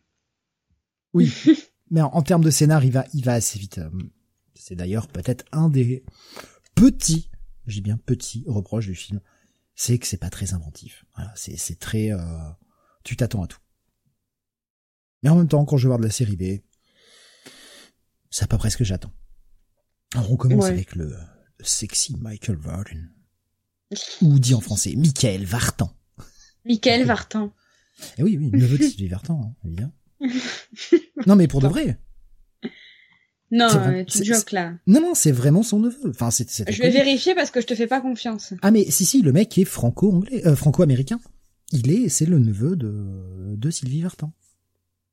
Oui. 1.14 1.34
mais 1.92 2.02
en, 2.02 2.22
termes 2.22 2.44
de 2.44 2.52
scénar, 2.52 2.84
il 2.84 2.92
va, 2.92 3.06
il 3.14 3.24
va 3.24 3.34
assez 3.34 3.60
vite. 3.60 3.80
C'est 4.56 4.76
d'ailleurs 4.76 5.08
peut-être 5.08 5.46
un 5.52 5.70
des 5.70 6.04
petits, 6.76 7.30
j'ai 7.66 7.82
bien 7.82 7.98
petit 7.98 8.44
reproche 8.48 8.88
du 8.88 8.96
film, 8.96 9.22
c'est 9.76 9.98
que 10.00 10.08
c'est 10.08 10.18
pas 10.18 10.30
très 10.30 10.54
inventif. 10.54 11.06
Voilà, 11.16 11.32
c'est, 11.36 11.58
c'est 11.58 11.80
très, 11.80 12.12
euh, 12.12 12.50
tu 13.04 13.16
t'attends 13.16 13.44
à 13.44 13.48
tout. 13.48 13.60
Mais 15.24 15.30
en 15.30 15.36
même 15.36 15.48
temps, 15.48 15.66
quand 15.66 15.78
je 15.78 15.84
vais 15.84 15.90
voir 15.90 16.00
de 16.00 16.06
la 16.06 16.12
série 16.12 16.36
B, 16.36 16.62
c'est 18.30 18.44
à 18.44 18.48
peu 18.48 18.58
près 18.58 18.70
ce 18.70 18.78
que 18.78 18.84
j'attends. 18.84 19.14
Alors 20.14 20.32
on 20.32 20.38
commence 20.38 20.66
avec 20.66 20.96
le, 20.96 21.16
sexy 21.60 22.16
Michael 22.18 22.58
Varden. 22.58 23.12
Ou 24.22 24.40
dit 24.40 24.54
en 24.54 24.62
français, 24.62 24.94
Michael 24.96 25.46
Vartan. 25.46 25.92
Michael 26.66 27.06
Vartan. 27.06 27.54
Eh 28.18 28.24
oui, 28.24 28.38
oui, 28.38 28.52
neveu 28.52 28.78
de 28.78 28.84
Sylvie 28.90 29.08
Vartan, 29.08 29.42
hein, 29.44 29.56
évidemment. 29.66 29.94
non, 31.26 31.36
mais 31.36 31.48
pour 31.48 31.62
de 31.62 31.68
vrai. 31.68 32.00
Non, 33.50 33.70
tu 34.06 34.26
joques 34.26 34.52
là. 34.52 34.74
Non, 34.88 35.00
non, 35.00 35.14
c'est 35.16 35.32
vraiment 35.32 35.64
son 35.64 35.80
neveu. 35.80 36.10
Enfin, 36.10 36.32
c'est. 36.32 36.70
Je 36.70 36.82
vais 36.82 36.90
vérifier 36.90 37.34
parce 37.34 37.50
que 37.50 37.62
je 37.62 37.66
te 37.66 37.76
fais 37.76 37.88
pas 37.88 38.02
confiance. 38.02 38.54
Ah 38.62 38.72
mais 38.72 38.90
si 38.92 39.06
si, 39.06 39.22
le 39.22 39.32
mec 39.32 39.58
est 39.58 39.64
franco-anglais, 39.66 40.46
euh, 40.46 40.56
franco-américain. 40.56 41.20
Il 41.72 41.92
est, 41.92 42.10
c'est 42.10 42.26
le 42.26 42.40
neveu 42.40 42.76
de 42.76 43.56
de 43.56 43.70
Sylvie 43.70 44.02
Vartan. 44.02 44.34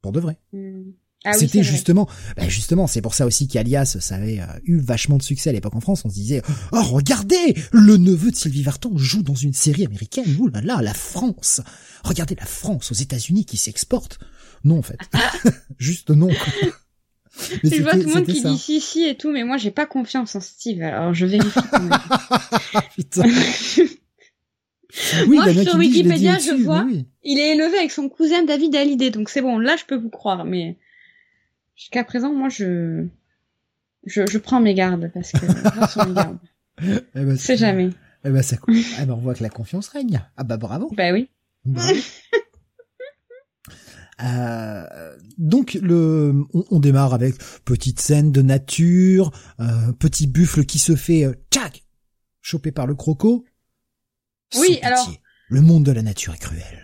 Pour 0.02 0.12
de 0.12 0.20
vrai. 0.20 0.38
Hmm. 0.52 0.90
Ah 1.26 1.32
C'était 1.32 1.62
justement, 1.62 2.06
ben 2.36 2.50
justement, 2.50 2.86
c'est 2.86 3.00
pour 3.00 3.14
ça 3.14 3.24
aussi 3.24 3.48
qu'Alias, 3.48 3.96
ça 3.98 4.16
avait 4.16 4.40
euh, 4.40 4.46
eu 4.64 4.78
vachement 4.78 5.16
de 5.16 5.22
succès 5.22 5.48
à 5.48 5.52
l'époque 5.54 5.74
en 5.74 5.80
France. 5.80 6.02
On 6.04 6.10
se 6.10 6.14
disait, 6.14 6.42
oh 6.70 6.82
regardez, 6.82 7.54
le 7.72 7.96
neveu 7.96 8.30
de 8.30 8.36
Sylvie 8.36 8.62
Vartan 8.62 8.90
joue 8.96 9.22
dans 9.22 9.34
une 9.34 9.54
série 9.54 9.86
américaine. 9.86 10.36
Ouh 10.38 10.48
là 10.48 10.60
là, 10.60 10.82
la 10.82 10.92
France. 10.92 11.62
Regardez 12.04 12.34
la 12.34 12.44
France 12.44 12.92
aux 12.92 12.94
États-Unis 12.94 13.46
qui 13.46 13.56
s'exporte. 13.56 14.18
Non 14.64 14.78
en 14.78 14.82
fait, 14.82 14.98
juste 15.78 16.10
non. 16.10 16.28
Mais 17.62 17.70
je 17.70 17.82
vois 17.82 17.92
tout 17.92 18.00
le 18.00 18.14
monde 18.14 18.26
qui 18.26 18.42
dit 18.42 18.58
si 18.58 18.80
si 18.80 19.04
et 19.04 19.16
tout, 19.16 19.30
mais 19.30 19.44
moi 19.44 19.56
j'ai 19.56 19.70
pas 19.70 19.86
confiance 19.86 20.34
en 20.34 20.40
Steve. 20.40 20.82
Alors 20.82 21.14
je 21.14 21.24
vérifie. 21.24 21.60
Putain. 22.96 23.24
Oui, 25.26 25.36
moi, 25.36 25.52
sur 25.52 25.76
Wikipédia, 25.76 26.38
je, 26.38 26.52
vois, 26.62 26.86
il 27.24 27.38
est 27.38 27.54
élevé 27.54 27.78
avec 27.78 27.90
son 27.90 28.08
cousin 28.08 28.44
David 28.44 28.76
Hallyday, 28.76 29.10
donc 29.10 29.28
c'est 29.28 29.40
bon, 29.40 29.58
là, 29.58 29.76
je 29.76 29.84
peux 29.84 29.96
vous 29.96 30.08
croire, 30.08 30.44
mais 30.44 30.78
Jusqu'à 31.76 32.04
présent, 32.04 32.32
moi, 32.32 32.48
je... 32.48 33.06
je, 34.06 34.26
je 34.26 34.38
prends 34.38 34.60
mes 34.60 34.74
gardes 34.74 35.10
parce 35.12 35.32
que 35.32 35.46
sur 35.88 36.06
mes 36.06 36.14
gardes. 36.14 36.38
Eh 36.80 37.24
ben, 37.24 37.36
c'est 37.36 37.56
jamais. 37.56 37.90
Eh 38.24 38.30
ben, 38.30 38.42
ça 38.42 38.56
eh 38.68 39.06
ben, 39.06 39.12
on 39.12 39.18
voit 39.18 39.34
que 39.34 39.44
la 39.44 39.48
confiance 39.48 39.86
règne. 39.86 40.20
Ah 40.36 40.42
bah 40.42 40.56
bravo. 40.56 40.90
Bah 40.96 41.12
oui. 41.12 41.30
Euh, 44.22 45.16
donc 45.38 45.74
le, 45.82 46.44
on, 46.52 46.78
démarre 46.78 47.14
avec 47.14 47.34
petite 47.64 47.98
scène 48.00 48.30
de 48.30 48.42
nature, 48.42 49.32
euh, 49.58 49.92
petit 49.98 50.28
buffle 50.28 50.64
qui 50.64 50.78
se 50.78 50.94
fait 50.94 51.24
euh, 51.24 51.34
tchac, 51.50 51.84
chopé 52.40 52.70
par 52.70 52.86
le 52.86 52.94
croco. 52.94 53.44
Oui, 54.56 54.78
alors 54.82 55.12
le 55.48 55.60
monde 55.62 55.84
de 55.84 55.90
la 55.90 56.02
nature 56.02 56.32
est 56.32 56.38
cruel 56.38 56.83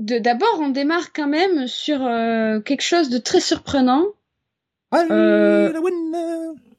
d'abord, 0.00 0.58
on 0.60 0.68
démarre 0.68 1.12
quand 1.12 1.26
même 1.26 1.66
sur 1.66 2.04
euh, 2.04 2.60
quelque 2.60 2.82
chose 2.82 3.10
de 3.10 3.18
très 3.18 3.40
surprenant. 3.40 4.04
Euh, 4.94 5.70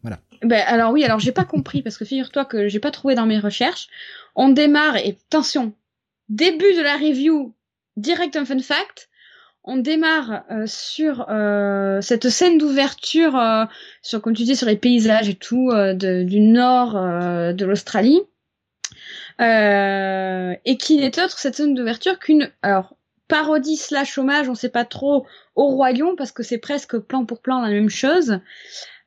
voilà. 0.01 0.19
Ben 0.41 0.63
alors 0.65 0.91
oui, 0.91 1.03
alors 1.03 1.19
j'ai 1.19 1.31
pas 1.31 1.43
compris 1.43 1.83
parce 1.83 1.97
que 1.97 2.05
figure-toi 2.05 2.45
que 2.45 2.67
j'ai 2.67 2.79
pas 2.79 2.91
trouvé 2.91 3.13
dans 3.13 3.25
mes 3.25 3.39
recherches. 3.39 3.87
On 4.35 4.49
démarre 4.49 4.97
et 4.97 5.17
attention, 5.27 5.73
début 6.29 6.73
de 6.73 6.81
la 6.81 6.95
review, 6.95 7.53
direct 7.97 8.35
un 8.35 8.45
fun 8.45 8.59
fact. 8.59 9.09
On 9.63 9.77
démarre 9.77 10.45
euh, 10.49 10.65
sur 10.65 11.27
cette 12.01 12.29
scène 12.29 12.57
d'ouverture, 12.57 13.39
sur 14.01 14.21
comme 14.21 14.35
tu 14.35 14.43
dis 14.43 14.55
sur 14.55 14.67
les 14.67 14.77
paysages 14.77 15.29
et 15.29 15.35
tout 15.35 15.71
du 15.93 16.39
nord 16.39 16.93
de 16.93 17.65
l'Australie. 17.65 18.21
Euh, 19.39 20.53
et 20.65 20.77
qui 20.77 20.97
n'est 20.97 21.19
autre 21.19 21.39
cette 21.39 21.55
scène 21.55 21.73
d'ouverture 21.73 22.19
qu'une 22.19 22.51
alors 22.61 22.95
parodie 23.29 23.77
slash 23.77 24.17
hommage, 24.17 24.49
on 24.49 24.55
sait 24.55 24.69
pas 24.69 24.83
trop 24.83 25.25
au 25.55 25.67
roi 25.67 25.93
lion 25.93 26.15
parce 26.17 26.33
que 26.33 26.43
c'est 26.43 26.57
presque 26.57 26.97
plan 26.97 27.25
pour 27.25 27.41
plan 27.41 27.61
la 27.61 27.69
même 27.69 27.89
chose. 27.89 28.39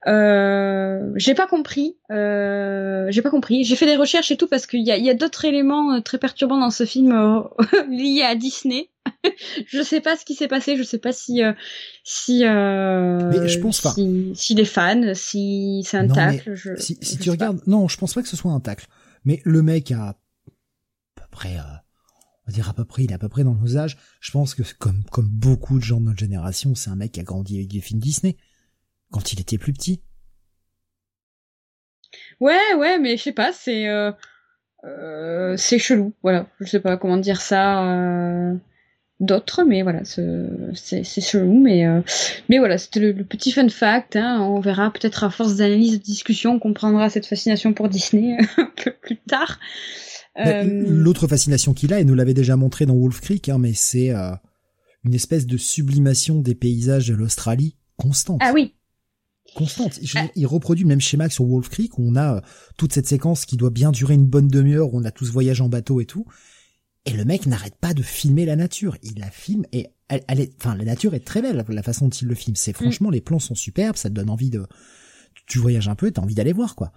Euh, 0.09 1.13
j'ai 1.15 1.35
pas 1.35 1.47
compris, 1.47 1.97
euh, 2.11 3.07
j'ai 3.11 3.23
pas 3.23 3.31
compris. 3.31 3.65
J'ai 3.65 3.77
fait 3.77 3.87
des 3.87 3.97
recherches 3.97 4.31
et 4.31 4.37
tout 4.37 4.49
parce 4.49 4.67
qu'il 4.67 4.83
y 4.83 4.91
a, 4.91 4.97
y 4.97 5.11
a 5.11 5.15
d'autres 5.15 5.45
éléments 5.45 5.93
euh, 5.93 6.01
très 6.01 6.19
perturbants 6.19 6.59
dans 6.59 6.71
ce 6.71 6.85
film 6.85 7.13
euh, 7.13 7.41
liés 7.89 8.23
à 8.23 8.35
Disney. 8.35 8.89
je 9.67 9.83
sais 9.83 10.01
pas 10.01 10.17
ce 10.17 10.25
qui 10.25 10.35
s'est 10.35 10.49
passé, 10.49 10.77
je 10.77 10.83
sais 10.83 10.99
pas 10.99 11.13
si 11.13 11.43
si 12.05 12.45
mais 12.45 13.49
je 13.49 13.59
pense 13.59 13.81
pas. 13.81 13.95
Si, 14.35 14.55
les 14.55 14.65
fans, 14.65 15.15
si 15.15 15.83
c'est 15.85 15.99
un 15.99 16.09
tacle. 16.09 16.57
si, 16.79 16.99
si 17.01 17.19
tu 17.19 17.31
regardes, 17.31 17.61
non, 17.67 17.89
je 17.89 17.97
pense 17.97 18.15
pas 18.15 18.23
que 18.23 18.29
ce 18.29 18.37
soit 18.37 18.53
un 18.53 18.61
tacle. 18.61 18.87
Mais 19.25 19.41
le 19.45 19.63
mec 19.63 19.91
a 19.93 20.19
après, 21.33 21.57
euh, 21.57 21.63
on 21.63 22.51
va 22.51 22.53
dire 22.53 22.69
à 22.69 22.75
peu 22.75 22.85
près, 22.85 23.05
il 23.05 23.11
est 23.11 23.15
à 23.15 23.19
peu 23.19 23.29
près 23.29 23.45
dans 23.45 23.55
nos 23.55 23.77
âges. 23.77 23.97
Je 24.21 24.31
pense 24.31 24.55
que 24.55 24.63
comme 24.79 25.03
comme 25.05 25.29
beaucoup 25.29 25.79
de 25.79 25.85
gens 25.85 26.01
de 26.01 26.07
notre 26.07 26.19
génération, 26.19 26.75
c'est 26.75 26.91
un 26.91 26.97
mec 26.97 27.13
qui 27.13 27.21
a 27.21 27.23
grandi 27.23 27.57
avec 27.57 27.69
des 27.69 27.81
films 27.81 28.01
Disney 28.01 28.37
quand 29.11 29.33
il 29.33 29.41
était 29.41 29.59
plus 29.59 29.73
petit. 29.73 30.03
Ouais, 32.41 32.75
ouais, 32.77 32.99
mais 32.99 33.17
je 33.17 33.23
sais 33.23 33.33
pas, 33.33 33.53
c'est 33.53 33.89
euh, 33.89 34.13
euh, 34.85 35.57
c'est 35.57 35.79
chelou. 35.79 36.15
Voilà, 36.23 36.47
je 36.61 36.67
sais 36.67 36.81
pas 36.81 36.97
comment 36.97 37.17
dire 37.17 37.41
ça. 37.41 37.83
Euh, 39.23 39.27
d'autres, 39.27 39.65
mais 39.65 39.83
voilà, 39.83 40.03
c'est 40.05 41.05
chelou, 41.05 41.61
mais 41.61 41.85
mais 42.49 42.59
voilà, 42.59 42.79
c'était 42.79 43.01
le, 43.01 43.25
petit 43.25 43.53
fun 43.53 43.69
fact. 43.69 44.17
Hein, 44.17 44.41
on 44.41 44.61
verra 44.61 44.91
peut-être 44.93 45.25
à 45.25 45.31
force 45.31 45.57
d'analyse, 45.57 45.99
de 45.99 46.03
discussion, 46.03 46.55
on 46.55 46.59
comprendra 46.59 47.09
cette 47.11 47.27
fascination 47.27 47.73
pour 47.73 47.89
Disney 47.89 48.37
un 48.57 48.71
peu 48.77 48.93
plus 49.01 49.17
tard. 49.17 49.59
Euh, 50.39 50.85
l'autre 50.87 51.27
fascination 51.27 51.75
qu'il 51.75 51.93
a, 51.93 52.01
et 52.01 52.05
nous 52.05 52.15
l'avait 52.15 52.35
déjà 52.35 52.57
montré 52.57 52.87
dans 52.87 52.97
Wolf 52.97 53.21
Creek, 53.21 53.49
hein, 53.49 53.59
mais 53.59 53.75
c'est 53.75 54.11
euh, 54.11 54.33
une 55.05 55.15
espèce 55.15 55.47
de 55.47 55.57
sublimation 55.57 56.41
des 56.41 56.55
paysages 56.55 57.09
de 57.09 57.15
l'Australie 57.15 57.77
constante. 57.97 58.41
Ah 58.43 58.53
oui. 58.55 58.75
Constante. 59.55 60.01
Ah. 60.15 60.27
Il 60.35 60.47
reproduit 60.47 60.85
le 60.85 60.89
même 60.89 61.01
schéma 61.01 61.29
que 61.29 61.35
sur 61.35 61.45
Wolf 61.45 61.69
Creek, 61.69 61.99
où 61.99 62.09
on 62.09 62.17
a 62.17 62.37
euh, 62.37 62.41
toute 62.79 62.95
cette 62.95 63.07
séquence 63.07 63.45
qui 63.45 63.57
doit 63.57 63.71
bien 63.71 63.93
durer 63.93 64.15
une 64.15 64.27
bonne 64.27 64.49
demi-heure, 64.49 64.95
où 64.95 64.99
on 64.99 65.05
a 65.05 65.11
tous 65.11 65.31
voyage 65.31 65.61
en 65.61 65.69
bateau 65.69 66.01
et 66.01 66.07
tout. 66.07 66.25
Et 67.05 67.13
le 67.13 67.25
mec 67.25 67.47
n'arrête 67.47 67.75
pas 67.77 67.95
de 67.95 68.03
filmer 68.03 68.45
la 68.45 68.57
nature. 68.57 68.97
Il 69.03 69.19
la 69.19 69.31
filme 69.31 69.65
et 69.73 69.89
elle, 70.09 70.41
est, 70.41 70.53
enfin, 70.61 70.77
la 70.77 70.85
nature 70.85 71.15
est 71.15 71.25
très 71.25 71.43
belle, 71.43 71.65
la 71.69 71.83
façon 71.83 72.07
dont 72.07 72.11
il 72.11 72.29
le 72.29 72.35
filme. 72.35 72.57
C'est 72.57 72.73
mm. 72.73 72.83
franchement, 72.83 73.11
les 73.11 73.21
plans 73.21 73.39
sont 73.39 73.55
superbes, 73.55 73.97
ça 73.97 74.09
te 74.09 74.15
donne 74.15 74.31
envie 74.31 74.51
de, 74.51 74.67
tu 75.47 75.59
voyages 75.59 75.89
un 75.89 75.95
peu, 75.95 76.11
t'as 76.11 76.23
envie 76.23 76.35
d'aller 76.35 76.53
voir, 76.53 76.77
quoi. 76.77 76.93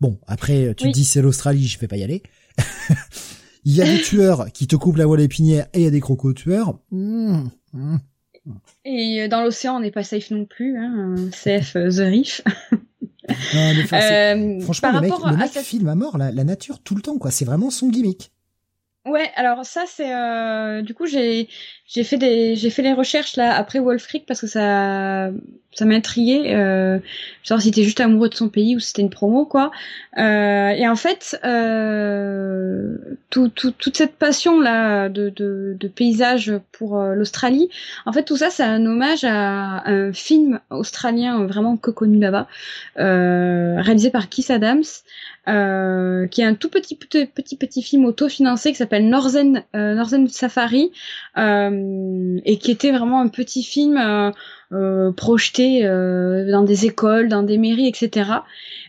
Bon, 0.00 0.18
après, 0.26 0.74
tu 0.76 0.88
te 0.88 0.92
dis 0.92 1.04
c'est 1.04 1.20
l'Australie, 1.20 1.66
je 1.66 1.78
vais 1.78 1.88
pas 1.88 1.98
y 1.98 2.02
aller. 2.02 2.22
il 3.64 3.74
y 3.74 3.82
a 3.82 3.84
des 3.84 4.00
tueurs 4.00 4.50
qui 4.52 4.66
te 4.66 4.76
coupent 4.76 4.96
la 4.96 5.04
voie 5.04 5.20
épinière 5.20 5.66
et 5.74 5.80
il 5.80 5.84
y 5.84 5.86
a 5.86 5.90
des 5.90 6.00
crocos 6.00 6.32
tueurs. 6.34 6.78
Mmh, 6.90 7.48
mmh. 7.74 7.96
Et 8.84 9.22
euh, 9.22 9.28
dans 9.28 9.42
l'océan, 9.42 9.76
on 9.76 9.80
n'est 9.80 9.90
pas 9.90 10.02
safe 10.02 10.30
non 10.30 10.46
plus, 10.46 10.78
hein. 10.78 11.14
CF 11.30 11.76
euh, 11.76 11.90
The 11.90 12.10
Reef. 12.10 12.42
euh, 13.92 14.60
franchement, 14.60 14.92
le 14.92 15.00
mec, 15.00 15.12
le 15.12 15.36
mec 15.36 15.50
filme 15.50 15.88
à 15.88 15.94
mort 15.94 16.16
la, 16.16 16.32
la, 16.32 16.44
nature 16.44 16.80
tout 16.82 16.94
le 16.94 17.02
temps, 17.02 17.18
quoi. 17.18 17.30
C'est 17.30 17.44
vraiment 17.44 17.70
son 17.70 17.88
gimmick. 17.90 18.32
Ouais, 19.06 19.30
alors 19.34 19.64
ça 19.64 19.84
c'est 19.86 20.14
euh, 20.14 20.82
du 20.82 20.92
coup 20.92 21.06
j'ai 21.06 21.48
j'ai 21.86 22.04
fait 22.04 22.18
des 22.18 22.54
j'ai 22.54 22.68
fait 22.68 22.82
les 22.82 22.92
recherches 22.92 23.34
là 23.36 23.54
après 23.56 23.78
Wolf 23.78 24.06
Creek 24.06 24.26
parce 24.26 24.42
que 24.42 24.46
ça 24.46 25.30
ça 25.72 25.84
m'a 25.86 25.94
intrigué 25.94 26.52
euh, 26.54 26.98
savoir 27.42 27.62
si 27.62 27.70
était 27.70 27.82
juste 27.82 28.00
amoureux 28.00 28.28
de 28.28 28.34
son 28.34 28.50
pays 28.50 28.76
ou 28.76 28.78
si 28.78 28.88
c'était 28.88 29.00
une 29.00 29.08
promo 29.08 29.46
quoi. 29.46 29.70
Euh, 30.18 30.68
et 30.68 30.86
en 30.86 30.96
fait 30.96 31.38
euh, 31.44 32.98
tout, 33.30 33.48
tout, 33.48 33.70
toute 33.70 33.96
cette 33.96 34.16
passion 34.16 34.60
là 34.60 35.08
de 35.08 35.30
de, 35.30 35.76
de 35.80 35.88
paysage 35.88 36.52
pour 36.70 36.98
euh, 37.00 37.14
l'Australie, 37.14 37.70
en 38.04 38.12
fait 38.12 38.24
tout 38.24 38.36
ça 38.36 38.50
c'est 38.50 38.64
un 38.64 38.84
hommage 38.84 39.24
à 39.24 39.88
un 39.88 40.12
film 40.12 40.60
australien 40.68 41.46
vraiment 41.46 41.78
que 41.78 41.90
connu 41.90 42.18
là-bas 42.18 42.48
euh, 42.98 43.80
réalisé 43.80 44.10
par 44.10 44.28
Keith 44.28 44.50
Adams. 44.50 44.82
Euh, 45.50 46.28
qui 46.28 46.42
est 46.42 46.44
un 46.44 46.54
tout 46.54 46.68
petit 46.68 46.94
petit 46.94 47.26
petit, 47.26 47.56
petit 47.56 47.82
film 47.82 48.04
autofinancé 48.04 48.70
qui 48.70 48.76
s'appelle 48.76 49.08
Northern 49.08 49.64
euh, 49.74 50.26
Safari 50.28 50.92
euh, 51.38 52.38
et 52.44 52.58
qui 52.58 52.70
était 52.70 52.92
vraiment 52.92 53.20
un 53.20 53.28
petit 53.28 53.64
film 53.64 53.98
projeté 55.16 55.82
dans 55.82 56.62
des 56.62 56.86
écoles, 56.86 57.28
dans 57.28 57.42
des 57.42 57.58
mairies, 57.58 57.88
etc. 57.88 58.30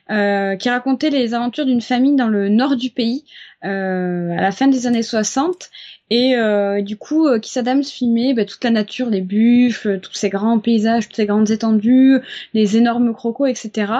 qui 0.07 0.69
racontait 0.69 1.09
les 1.09 1.33
aventures 1.33 1.65
d'une 1.65 1.81
famille 1.81 2.15
dans 2.15 2.27
le 2.27 2.49
nord 2.49 2.75
du 2.75 2.91
pays 2.91 3.23
euh, 3.63 4.31
à 4.35 4.41
la 4.41 4.51
fin 4.51 4.67
des 4.67 4.87
années 4.87 5.03
60 5.03 5.69
et 6.11 6.35
euh, 6.35 6.81
du 6.81 6.97
coup 6.97 7.25
euh, 7.25 7.39
Kiss 7.39 7.55
Adams 7.55 7.85
filmait 7.85 8.33
bah, 8.33 8.43
toute 8.43 8.61
la 8.65 8.69
nature, 8.69 9.09
les 9.09 9.21
buffles, 9.21 10.01
tous 10.01 10.13
ces 10.13 10.29
grands 10.29 10.59
paysages, 10.59 11.07
toutes 11.07 11.15
ces 11.15 11.25
grandes 11.25 11.49
étendues, 11.51 12.19
les 12.53 12.75
énormes 12.75 13.13
crocos, 13.13 13.47
etc. 13.47 13.93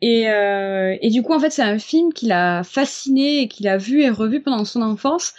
Et, 0.00 0.30
euh, 0.30 0.96
et 1.02 1.10
du 1.10 1.22
coup 1.22 1.32
en 1.32 1.40
fait 1.40 1.50
c'est 1.50 1.62
un 1.62 1.80
film 1.80 2.12
qui 2.12 2.26
l'a 2.26 2.62
fasciné 2.62 3.40
et 3.40 3.48
qu'il 3.48 3.66
a 3.66 3.76
vu 3.76 4.02
et 4.02 4.08
revu 4.08 4.40
pendant 4.40 4.64
son 4.64 4.82
enfance 4.82 5.34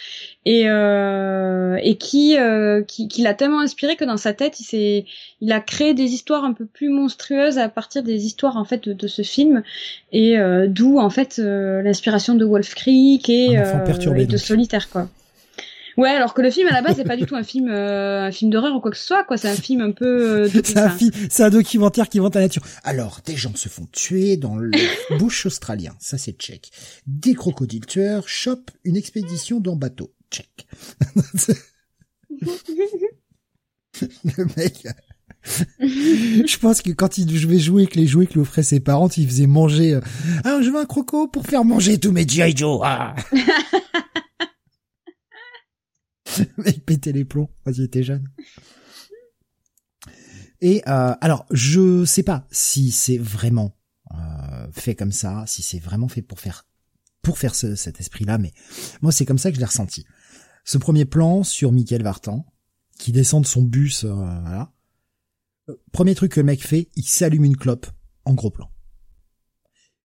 et, 0.46 0.64
euh, 0.68 1.78
et 1.84 1.96
qui, 1.96 2.38
euh, 2.38 2.84
qui, 2.84 3.08
qui 3.08 3.22
l'a 3.22 3.34
tellement 3.34 3.62
inspiré 3.62 3.96
que 3.96 4.04
dans 4.04 4.18
sa 4.18 4.34
tête 4.34 4.60
il 4.60 4.66
s'est 4.66 5.06
il 5.40 5.54
a 5.54 5.62
créé 5.62 5.94
des 5.94 6.12
histoires 6.12 6.44
un 6.44 6.52
peu 6.52 6.66
plus 6.66 6.90
monstrueuses 6.90 7.58
à 7.58 7.70
partir 7.70 8.04
des 8.04 8.26
histoires 8.26 8.58
en 8.58 8.66
fait 8.66 8.84
de, 8.84 8.92
de 8.92 9.08
ce 9.08 9.22
film 9.22 9.64
et 10.12 10.38
euh, 10.38 10.68
d'où 10.68 11.00
en 11.00 11.10
fait 11.10 11.40
euh, 11.40 11.82
l'inspiration 11.82 12.36
de 12.36 12.44
Wolf 12.44 12.76
Creek 12.76 13.30
et, 13.30 13.58
euh, 13.58 14.26
de 14.26 14.38
Solitaire 14.38 14.90
quoi. 14.90 15.08
Ouais, 16.00 16.12
alors 16.12 16.34
que 16.34 16.42
le 16.42 16.50
film 16.50 16.66
à 16.70 16.72
la 16.72 16.82
base 16.82 16.96
c'est 16.96 17.04
pas 17.04 17.18
du 17.18 17.26
tout 17.26 17.36
un 17.36 17.44
film 17.44 17.68
euh, 17.70 18.22
un 18.22 18.32
film 18.32 18.50
d'horreur 18.50 18.74
ou 18.74 18.80
quoi 18.80 18.90
que 18.90 18.96
ce 18.96 19.06
soit 19.06 19.26
quoi, 19.26 19.36
c'est 19.36 19.50
un 19.50 19.56
film 19.56 19.82
un 19.82 19.92
peu 19.92 20.46
euh, 20.46 20.50
c'est 20.64 20.78
un, 20.78 20.98
c'est 21.30 21.44
un 21.44 21.50
documentaire 21.50 22.08
qui 22.08 22.20
vante 22.20 22.36
la 22.36 22.42
nature. 22.42 22.64
Alors, 22.86 23.20
des 23.26 23.36
gens 23.36 23.54
se 23.54 23.68
font 23.68 23.86
tuer 23.92 24.38
dans 24.38 24.56
le 24.56 24.72
bush 25.20 25.46
australien, 25.46 25.94
ça 26.00 26.18
c'est 26.18 26.40
check. 26.40 26.72
Des 27.06 27.34
crocodiles 27.34 27.86
tueurs 27.86 28.30
chopent 28.30 28.72
une 28.86 28.96
expédition 28.96 29.60
dans 29.60 29.76
bateau, 29.76 30.14
check. 30.32 30.68
le 34.02 34.46
mec 34.56 34.88
je 35.44 36.58
pense 36.58 36.82
que 36.82 36.92
quand 36.92 37.18
il 37.18 37.36
jouait 37.36 37.60
jouer 37.60 37.84
avec 37.84 37.96
les 37.96 38.08
jouets 38.08 38.26
que 38.26 38.34
lui 38.34 38.42
offraient 38.42 38.64
ses 38.64 38.80
parents, 38.80 39.10
il 39.18 39.28
faisait 39.28 39.48
manger. 39.48 39.96
Euh, 39.96 40.02
ah, 40.44 40.60
je 40.62 40.70
veux 40.70 40.80
un 40.80 40.86
croco 40.86 41.28
pour 41.28 41.46
faire 41.46 41.64
manger 41.64 41.98
tous 41.98 42.12
mes 42.12 42.28
G.I. 42.28 42.56
Joe. 42.56 42.82
Ah. 42.84 43.16
il 46.66 46.82
pétait 46.82 47.12
les 47.12 47.26
plombs 47.26 47.50
quand 47.64 47.72
il 47.72 47.84
était 47.84 48.04
jeune. 48.04 48.28
Et 50.62 50.82
euh, 50.88 51.14
alors, 51.22 51.46
je 51.52 52.04
sais 52.06 52.24
pas 52.24 52.48
si 52.52 52.92
c'est 52.92 53.18
vraiment 53.18 53.78
euh, 54.14 54.68
fait 54.72 54.96
comme 54.96 55.12
ça, 55.12 55.46
si 55.48 55.62
c'est 55.62 55.80
vraiment 55.80 56.08
fait 56.08 56.22
pour 56.22 56.40
faire 56.40 56.66
pour 57.22 57.38
faire 57.38 57.54
ce, 57.54 57.76
cet 57.76 58.00
esprit-là, 58.00 58.38
mais 58.38 58.54
moi 59.02 59.12
c'est 59.12 59.26
comme 59.26 59.38
ça 59.38 59.50
que 59.50 59.56
je 59.56 59.60
l'ai 59.60 59.66
ressenti. 59.66 60.06
Ce 60.64 60.78
premier 60.78 61.04
plan 61.04 61.44
sur 61.44 61.74
Michael 61.74 62.02
Vartan, 62.02 62.46
qui 62.98 63.12
descend 63.12 63.44
de 63.44 63.48
son 63.48 63.62
bus, 63.62 64.06
euh, 64.06 64.14
voilà, 64.14 64.72
Premier 65.92 66.16
truc 66.16 66.34
que 66.34 66.40
le 66.40 66.46
mec 66.46 66.66
fait, 66.66 66.90
il 66.96 67.04
s'allume 67.04 67.46
une 67.46 67.58
clope 67.58 67.88
en 68.26 68.34
gros 68.34 68.52
plan. 68.52 68.70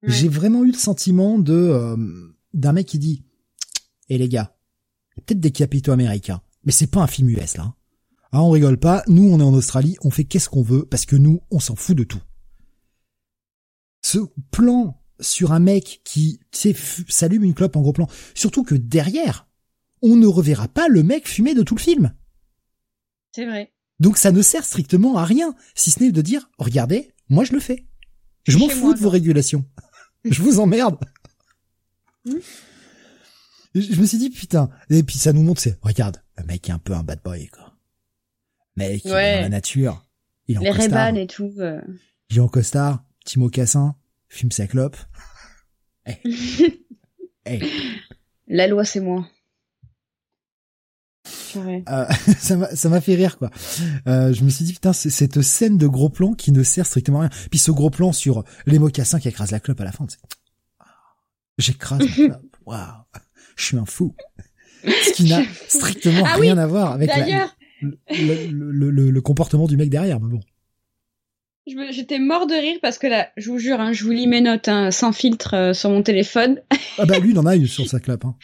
J'ai 0.02 0.28
vraiment 0.28 0.64
eu 0.64 0.72
le 0.72 0.78
sentiment 0.78 1.38
de 1.38 1.54
euh, 1.54 1.96
d'un 2.52 2.72
mec 2.72 2.86
qui 2.86 2.98
dit 2.98 3.24
"Eh 4.10 4.18
les 4.18 4.28
gars, 4.28 4.53
il 5.14 5.20
y 5.20 5.22
a 5.22 5.24
peut-être 5.26 5.40
des 5.40 5.52
capitaux 5.52 5.92
américains, 5.92 6.40
mais 6.64 6.72
c'est 6.72 6.86
pas 6.86 7.00
un 7.00 7.06
film 7.06 7.28
US 7.30 7.56
là. 7.56 7.64
Hein. 7.64 7.74
Ah, 8.32 8.42
on 8.42 8.50
rigole 8.50 8.78
pas, 8.78 9.04
nous 9.06 9.28
on 9.30 9.38
est 9.38 9.44
en 9.44 9.54
Australie, 9.54 9.96
on 10.02 10.10
fait 10.10 10.24
qu'est-ce 10.24 10.48
qu'on 10.48 10.62
veut 10.62 10.84
parce 10.84 11.06
que 11.06 11.16
nous 11.16 11.40
on 11.50 11.60
s'en 11.60 11.76
fout 11.76 11.96
de 11.96 12.04
tout." 12.04 12.22
Ce 14.02 14.18
plan 14.50 15.00
sur 15.20 15.52
un 15.52 15.60
mec 15.60 16.00
qui 16.04 16.40
s'allume 16.52 17.44
une 17.44 17.54
clope 17.54 17.76
en 17.76 17.80
gros 17.80 17.92
plan, 17.92 18.08
surtout 18.34 18.64
que 18.64 18.74
derrière, 18.74 19.46
on 20.02 20.16
ne 20.16 20.26
reverra 20.26 20.68
pas 20.68 20.88
le 20.88 21.02
mec 21.02 21.28
fumer 21.28 21.54
de 21.54 21.62
tout 21.62 21.74
le 21.74 21.80
film. 21.80 22.12
C'est 23.32 23.46
vrai. 23.46 23.72
Donc 24.00 24.18
ça 24.18 24.32
ne 24.32 24.42
sert 24.42 24.64
strictement 24.64 25.16
à 25.16 25.24
rien, 25.24 25.54
si 25.74 25.90
ce 25.90 26.02
n'est 26.02 26.12
de 26.12 26.20
dire, 26.20 26.50
regardez, 26.58 27.12
moi 27.28 27.44
je 27.44 27.52
le 27.52 27.60
fais. 27.60 27.86
Je 28.46 28.58
m'en 28.58 28.68
fous 28.68 28.94
de 28.94 28.98
vos 28.98 29.08
régulations. 29.08 29.64
je 30.24 30.42
vous 30.42 30.60
emmerde. 30.60 30.98
Hmm. 32.24 32.38
Je 33.74 34.00
me 34.00 34.06
suis 34.06 34.18
dit, 34.18 34.30
putain, 34.30 34.70
et 34.90 35.02
puis 35.02 35.18
ça 35.18 35.32
nous 35.32 35.42
montre, 35.42 35.60
c'est, 35.60 35.78
regarde, 35.82 36.22
le 36.38 36.44
mec 36.44 36.68
est 36.68 36.72
un 36.72 36.78
peu 36.78 36.92
un 36.94 37.02
bad 37.02 37.20
boy, 37.24 37.48
quoi. 37.48 37.74
Mec, 38.76 39.04
il 39.04 39.10
est 39.10 39.36
dans 39.36 39.42
la 39.42 39.48
nature. 39.48 40.04
Il 40.46 40.56
est 40.56 40.60
Les 40.60 40.70
en 40.70 40.74
costard. 40.74 41.16
et 41.16 41.26
tout. 41.26 41.52
Euh. 41.58 41.80
Il 42.30 42.36
est 42.38 42.40
en 42.40 42.48
costard, 42.48 43.04
petit 43.24 43.38
mocassin, 43.38 43.94
fume 44.28 44.50
sa 44.52 44.66
clope. 44.66 44.96
La 48.46 48.66
loi, 48.66 48.84
c'est 48.84 49.00
moi. 49.00 49.26
Euh, 51.56 52.06
ça 52.38 52.88
m'a 52.88 53.00
fait 53.00 53.14
rire 53.14 53.38
quoi. 53.38 53.50
Euh, 54.08 54.32
je 54.32 54.42
me 54.44 54.50
suis 54.50 54.64
dit 54.64 54.72
putain 54.72 54.92
c'est 54.92 55.08
cette 55.10 55.40
scène 55.40 55.78
de 55.78 55.86
gros 55.86 56.08
plan 56.08 56.32
qui 56.34 56.50
ne 56.52 56.62
sert 56.62 56.84
strictement 56.84 57.20
à 57.20 57.28
rien. 57.28 57.30
Puis 57.50 57.58
ce 57.58 57.70
gros 57.70 57.90
plan 57.90 58.12
sur 58.12 58.44
les 58.66 58.78
mocassins 58.78 59.20
qui 59.20 59.28
écrasent 59.28 59.52
la 59.52 59.60
clope 59.60 59.80
à 59.80 59.84
la 59.84 59.92
fin. 59.92 60.06
J'écrase 61.58 62.00
la 62.00 62.06
clope. 62.28 62.56
Waouh, 62.66 63.04
je 63.56 63.64
suis 63.64 63.76
un 63.76 63.86
fou. 63.86 64.14
Ce 64.84 65.12
qui 65.12 65.24
n'a 65.24 65.42
strictement 65.68 66.24
ah 66.26 66.36
rien 66.36 66.58
à 66.58 66.66
voir 66.66 66.92
avec 66.92 67.10
le, 67.80 68.50
le, 68.50 69.10
le, 69.10 69.20
comportement 69.20 69.66
du 69.66 69.76
mec 69.76 69.90
derrière. 69.90 70.20
Mais 70.20 70.30
bon. 70.30 70.40
J'étais 71.90 72.18
mort 72.18 72.46
de 72.46 72.54
rire 72.54 72.78
parce 72.82 72.98
que 72.98 73.06
là, 73.06 73.30
je 73.36 73.50
vous 73.50 73.58
jure, 73.58 73.80
hein, 73.80 73.92
je 73.92 74.04
vous 74.04 74.10
lis 74.10 74.26
mes 74.26 74.42
notes 74.42 74.68
hein, 74.68 74.90
sans 74.90 75.12
filtre 75.12 75.54
euh, 75.54 75.72
sur 75.72 75.88
mon 75.88 76.02
téléphone. 76.02 76.60
ah 76.98 77.06
bah 77.06 77.18
lui, 77.18 77.30
il 77.30 77.38
en 77.38 77.46
a 77.46 77.56
eu 77.56 77.66
sur 77.66 77.86
sa 77.86 78.00
clope. 78.00 78.24
Hein. 78.24 78.36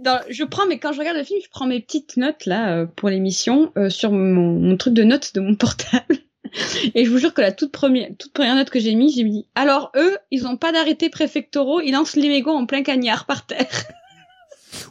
Dans, 0.00 0.20
je 0.28 0.42
prends, 0.44 0.66
mais 0.66 0.78
quand 0.78 0.92
je 0.92 0.98
regarde 0.98 1.16
le 1.16 1.24
film, 1.24 1.38
je 1.42 1.50
prends 1.50 1.66
mes 1.66 1.80
petites 1.80 2.16
notes 2.16 2.46
là 2.46 2.74
euh, 2.74 2.86
pour 2.86 3.08
l'émission 3.08 3.72
euh, 3.76 3.90
sur 3.90 4.10
mon, 4.10 4.58
mon, 4.58 4.76
truc 4.76 4.94
de 4.94 5.04
notes 5.04 5.34
de 5.34 5.40
mon 5.40 5.54
portable. 5.54 6.16
Et 6.94 7.04
je 7.04 7.10
vous 7.10 7.18
jure 7.18 7.34
que 7.34 7.40
la 7.40 7.52
toute 7.52 7.72
première, 7.72 8.08
toute 8.18 8.32
première 8.32 8.54
note 8.54 8.70
que 8.70 8.80
j'ai 8.80 8.94
mise, 8.94 9.14
j'ai 9.14 9.24
dit 9.24 9.46
alors 9.54 9.92
eux, 9.96 10.16
ils 10.30 10.46
ont 10.46 10.56
pas 10.56 10.72
d'arrêté 10.72 11.10
préfectoraux, 11.10 11.80
ils 11.80 11.92
lancent 11.92 12.16
les 12.16 12.28
mégots 12.28 12.52
en 12.52 12.66
plein 12.66 12.82
cagnard 12.82 13.26
par 13.26 13.46
terre. 13.46 13.68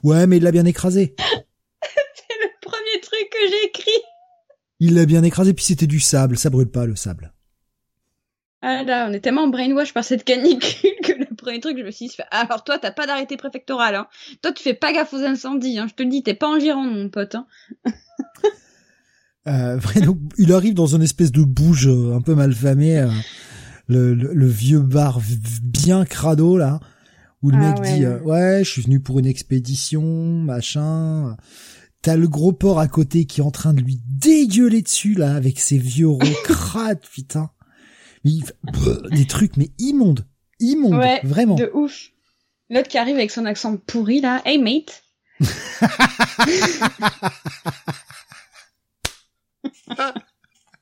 Ouais, 0.04 0.28
mais 0.28 0.38
il 0.38 0.44
l'a 0.44 0.52
bien 0.52 0.66
écrasé. 0.66 1.16
C'est 1.18 2.36
le 2.42 2.50
premier 2.62 3.02
truc 3.02 3.30
que 3.32 3.50
j'ai 3.50 3.68
écrit. 3.68 4.02
Il 4.82 4.96
l'a 4.96 5.06
bien 5.06 5.24
écrasé, 5.24 5.54
puis 5.54 5.64
c'était 5.64 5.88
du 5.88 6.02
sable, 6.02 6.38
ça 6.38 6.50
brûle 6.50 6.70
pas 6.70 6.86
le 6.86 6.98
sable. 6.98 7.32
Ah 8.62 8.84
là, 8.84 9.08
on 9.10 9.14
est 9.14 9.22
tellement 9.22 9.48
brainwash 9.48 9.94
par 9.94 10.04
cette 10.04 10.26
canicule 10.26 10.92
que 11.02 11.14
le 11.14 11.34
premier 11.34 11.62
truc, 11.62 11.78
je 11.78 11.84
me 11.84 11.92
suis 11.92 12.08
dit, 12.08 12.18
alors 12.30 12.66
toi, 12.66 12.78
t'as 12.78 12.92
pas 12.92 13.08
d'arrêté 13.08 13.38
préfectoral, 13.38 13.96
hein. 13.96 14.08
Toi, 14.42 14.52
tu 14.52 14.64
fais 14.64 14.74
pas 14.74 14.92
gaffe 14.92 15.14
aux 15.14 15.24
incendies, 15.24 15.80
hein. 15.80 15.88
Je 15.90 15.96
te 15.96 16.04
le 16.04 16.10
dis, 16.10 16.24
t'es 16.24 16.34
pas 16.34 16.48
en 16.48 16.60
Gironde, 16.60 16.92
mon 16.92 17.10
pote, 17.10 17.36
hein. 17.36 17.48
Euh, 19.48 19.80
donc, 20.04 20.18
il 20.38 20.54
arrive 20.54 20.74
dans 20.74 20.96
une 20.96 21.02
espèce 21.02 21.32
de 21.32 21.44
bouge 21.44 21.88
euh, 21.88 22.16
un 22.16 22.22
peu 22.22 22.36
malfamé, 22.36 23.00
euh, 23.00 23.10
le, 23.88 24.14
le, 24.14 24.48
vieux 24.48 24.80
bar 24.80 25.20
bien 25.64 26.06
crado, 26.06 26.58
là, 26.58 26.80
où 27.42 27.50
le 27.50 27.58
ah 27.58 27.74
mec 27.74 27.82
dit, 27.82 28.06
euh, 28.06 28.20
ouais, 28.22 28.64
je 28.64 28.70
suis 28.70 28.82
venu 28.82 29.00
pour 29.00 29.20
une 29.20 29.26
expédition, 29.26 30.04
machin. 30.04 31.38
T'as 32.02 32.16
le 32.16 32.28
gros 32.28 32.54
porc 32.54 32.80
à 32.80 32.88
côté 32.88 33.26
qui 33.26 33.42
est 33.42 33.44
en 33.44 33.52
train 33.52 33.74
de 33.74 33.82
lui 33.82 34.00
dégueuler 34.06 34.82
dessus, 34.82 35.16
là, 35.16 35.36
avec 35.36 35.60
ses 35.60 35.78
vieux 35.78 36.10
crades, 36.44 37.02
putain 37.14 37.50
des 38.24 39.26
trucs 39.26 39.56
mais 39.56 39.70
immondes, 39.80 40.26
immondes, 40.60 41.00
ouais, 41.00 41.22
vraiment. 41.24 41.56
De 41.56 41.72
ouf. 41.74 42.10
L'autre 42.70 42.90
qui 42.90 42.98
arrive 42.98 43.16
avec 43.16 43.32
son 43.32 43.46
accent 43.46 43.78
pourri 43.78 44.20
là, 44.22 44.42
hey 44.46 44.60
mate. 44.60 45.04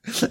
je, 0.05 0.25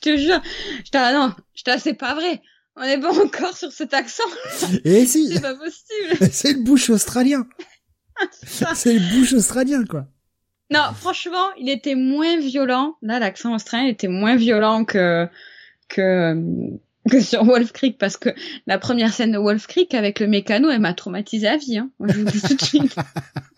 te, 0.00 0.16
jure, 0.16 0.42
je 0.84 0.90
te, 0.90 1.12
non, 1.12 1.32
je 1.54 1.62
te, 1.62 1.78
c'est 1.78 1.94
pas 1.94 2.14
vrai. 2.14 2.40
On 2.76 2.82
est 2.82 2.98
bon 2.98 3.16
encore 3.20 3.56
sur 3.56 3.70
cet 3.70 3.92
accent. 3.94 4.22
Et 4.84 5.06
si. 5.06 5.28
C'est 5.28 5.40
pas 5.42 5.54
possible. 5.54 6.30
C'est 6.32 6.52
le 6.54 6.60
bouche 6.60 6.88
australien. 6.90 7.46
c'est 8.74 8.94
le 8.94 9.00
bouche 9.14 9.32
australien, 9.32 9.84
quoi. 9.84 10.06
Non, 10.70 10.84
franchement, 10.94 11.52
il 11.58 11.68
était 11.68 11.94
moins 11.94 12.38
violent. 12.38 12.96
Là, 13.02 13.18
l'accent 13.18 13.54
australien 13.54 13.86
était 13.88 14.08
moins 14.08 14.36
violent 14.36 14.84
que 14.84 15.28
que 15.88 16.34
que 17.10 17.20
sur 17.20 17.44
Wolf 17.44 17.72
Creek 17.72 17.98
parce 17.98 18.16
que 18.16 18.30
la 18.66 18.78
première 18.78 19.12
scène 19.12 19.32
de 19.32 19.38
Wolf 19.38 19.66
Creek 19.66 19.92
avec 19.92 20.20
le 20.20 20.28
mécano, 20.28 20.70
elle 20.70 20.80
m'a 20.80 20.94
traumatisé 20.94 21.48
à 21.48 21.56
vie. 21.56 21.78
Hein. 21.78 21.90
je 22.00 22.18
vous 22.18 22.24
dis 22.24 22.40
tout 22.40 22.54
de 22.54 22.62
suite. 22.62 22.96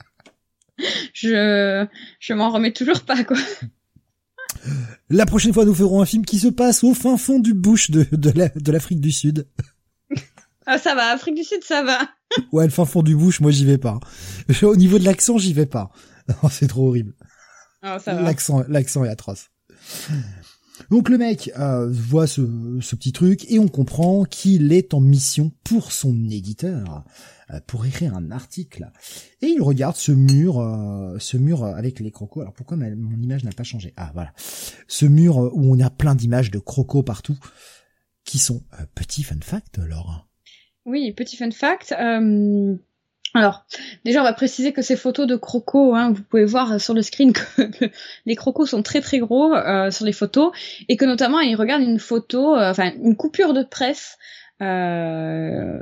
je 1.12 1.86
je 2.20 2.32
m'en 2.32 2.50
remets 2.50 2.72
toujours 2.72 3.00
pas 3.02 3.24
quoi. 3.24 3.36
La 5.10 5.26
prochaine 5.26 5.52
fois, 5.52 5.64
nous 5.64 5.74
ferons 5.74 6.00
un 6.00 6.06
film 6.06 6.24
qui 6.24 6.38
se 6.38 6.48
passe 6.48 6.84
au 6.84 6.94
fin 6.94 7.16
fond 7.16 7.38
du 7.38 7.54
bush 7.54 7.90
de 7.90 8.06
de 8.10 8.72
l'Afrique 8.72 9.00
du 9.00 9.12
Sud. 9.12 9.46
Ah, 10.66 10.78
ça 10.78 10.94
va, 10.94 11.10
Afrique 11.10 11.34
du 11.34 11.44
Sud, 11.44 11.62
ça 11.62 11.82
va. 11.82 12.08
ouais, 12.52 12.64
le 12.64 12.70
fin 12.70 12.86
fond 12.86 13.02
du 13.02 13.14
bush, 13.14 13.40
moi 13.40 13.50
j'y 13.50 13.66
vais 13.66 13.78
pas. 13.78 14.00
Au 14.62 14.76
niveau 14.76 14.98
de 14.98 15.04
l'accent, 15.04 15.36
j'y 15.36 15.52
vais 15.52 15.66
pas. 15.66 15.90
c'est 16.50 16.68
trop 16.68 16.88
horrible. 16.88 17.14
Oh, 17.82 17.96
l'accent, 18.06 18.64
l'accent 18.68 19.04
est 19.04 19.10
atroce. 19.10 19.50
Donc 20.90 21.08
le 21.08 21.18
mec 21.18 21.50
euh, 21.58 21.88
voit 21.90 22.26
ce, 22.26 22.42
petit 22.42 23.12
truc 23.12 23.50
et 23.50 23.58
on 23.58 23.68
comprend 23.68 24.24
qu'il 24.24 24.72
est 24.72 24.94
en 24.94 25.00
mission 25.00 25.52
pour 25.62 25.92
son 25.92 26.14
éditeur 26.28 27.04
euh, 27.50 27.60
pour 27.66 27.86
écrire 27.86 28.14
un 28.14 28.30
article 28.30 28.90
et 29.40 29.46
il 29.46 29.62
regarde 29.62 29.96
ce 29.96 30.12
mur 30.12 30.58
euh, 30.58 31.16
ce 31.18 31.36
mur 31.36 31.64
avec 31.64 32.00
les 32.00 32.10
crocos 32.10 32.40
alors 32.40 32.54
pourquoi 32.54 32.76
mon 32.76 33.20
image 33.22 33.44
n'a 33.44 33.52
pas 33.52 33.62
changé? 33.62 33.92
Ah 33.96 34.10
voilà 34.14 34.32
ce 34.88 35.06
mur 35.06 35.36
où 35.36 35.74
on 35.74 35.80
a 35.80 35.90
plein 35.90 36.14
d'images 36.14 36.50
de 36.50 36.58
crocos 36.58 37.04
partout 37.04 37.38
qui 38.24 38.38
sont 38.38 38.62
petit 38.94 39.22
fun 39.22 39.36
fact, 39.42 39.78
Laura. 39.78 40.26
Oui, 40.86 41.12
petit 41.12 41.36
fun 41.36 41.50
fact. 41.50 41.94
Alors, 43.34 43.64
déjà, 44.04 44.20
on 44.20 44.24
va 44.24 44.32
préciser 44.32 44.72
que 44.72 44.80
ces 44.80 44.96
photos 44.96 45.26
de 45.26 45.34
crocos, 45.34 45.94
hein, 45.96 46.12
vous 46.12 46.22
pouvez 46.22 46.44
voir 46.44 46.80
sur 46.80 46.94
le 46.94 47.02
screen 47.02 47.32
que 47.32 47.40
les 48.26 48.36
crocos 48.36 48.70
sont 48.70 48.82
très 48.82 49.00
très 49.00 49.18
gros 49.18 49.52
sur 49.90 50.04
les 50.04 50.12
photos, 50.12 50.52
et 50.88 50.96
que 50.96 51.04
notamment 51.04 51.40
ils 51.40 51.56
regardent 51.56 51.82
une 51.82 51.98
photo, 51.98 52.56
enfin 52.56 52.92
une 53.02 53.16
coupure 53.16 53.52
de 53.52 53.64
presse 53.64 54.18
euh, 54.62 55.80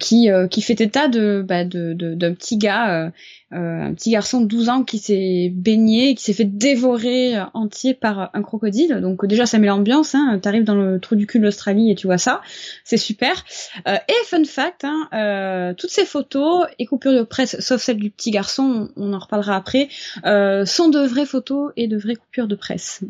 qui 0.00 0.32
euh, 0.32 0.48
qui 0.48 0.62
fait 0.62 0.80
état 0.80 1.06
de 1.06 1.44
bah, 1.46 1.64
de 1.64 1.92
d'un 1.92 2.34
petit 2.34 2.56
gars, 2.56 3.04
euh, 3.04 3.10
un 3.52 3.94
petit 3.94 4.10
garçon 4.10 4.40
de 4.40 4.46
12 4.46 4.68
ans 4.68 4.82
qui 4.82 4.98
s'est 4.98 5.52
baigné, 5.54 6.16
qui 6.16 6.24
s'est 6.24 6.32
fait 6.32 6.44
dévorer 6.44 7.34
entier 7.54 7.94
par 7.94 8.30
un 8.34 8.42
crocodile. 8.42 9.00
Donc 9.00 9.24
déjà 9.26 9.46
ça 9.46 9.58
met 9.60 9.68
l'ambiance. 9.68 10.16
Hein, 10.16 10.40
T'arrives 10.42 10.64
dans 10.64 10.74
le 10.74 10.98
trou 10.98 11.14
du 11.14 11.28
cul 11.28 11.38
de 11.38 11.44
l'Australie 11.44 11.92
et 11.92 11.94
tu 11.94 12.08
vois 12.08 12.18
ça, 12.18 12.40
c'est 12.82 12.96
super. 12.96 13.44
et 13.86 14.24
fun 14.24 14.44
fact, 14.44 14.84
hein, 14.84 15.74
toutes 15.78 15.90
ces 15.90 16.04
photos 16.04 16.66
et 16.80 16.86
coupures 16.86 17.14
de 17.14 17.22
presse, 17.22 17.60
sauf 17.60 17.80
celle 17.80 17.98
du 17.98 18.10
petit 18.10 18.32
garçon, 18.32 18.88
on 18.96 19.12
en 19.12 19.20
reparlera 19.20 19.54
après, 19.54 19.88
sont 20.24 20.88
de 20.88 21.06
vraies 21.06 21.26
photos 21.26 21.72
et 21.76 21.86
de 21.86 21.96
vraies 21.96 22.16
coupures 22.16 22.48
de 22.48 22.56
presse. 22.56 23.02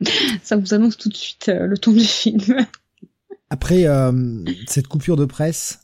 ça 0.42 0.56
vous 0.56 0.72
annonce 0.72 0.96
tout 0.96 1.10
de 1.10 1.16
suite 1.16 1.52
le 1.54 1.76
ton 1.76 1.92
du 1.92 2.04
film. 2.04 2.66
Après, 3.50 3.86
euh, 3.86 4.44
cette 4.66 4.88
coupure 4.88 5.16
de 5.16 5.24
presse, 5.24 5.80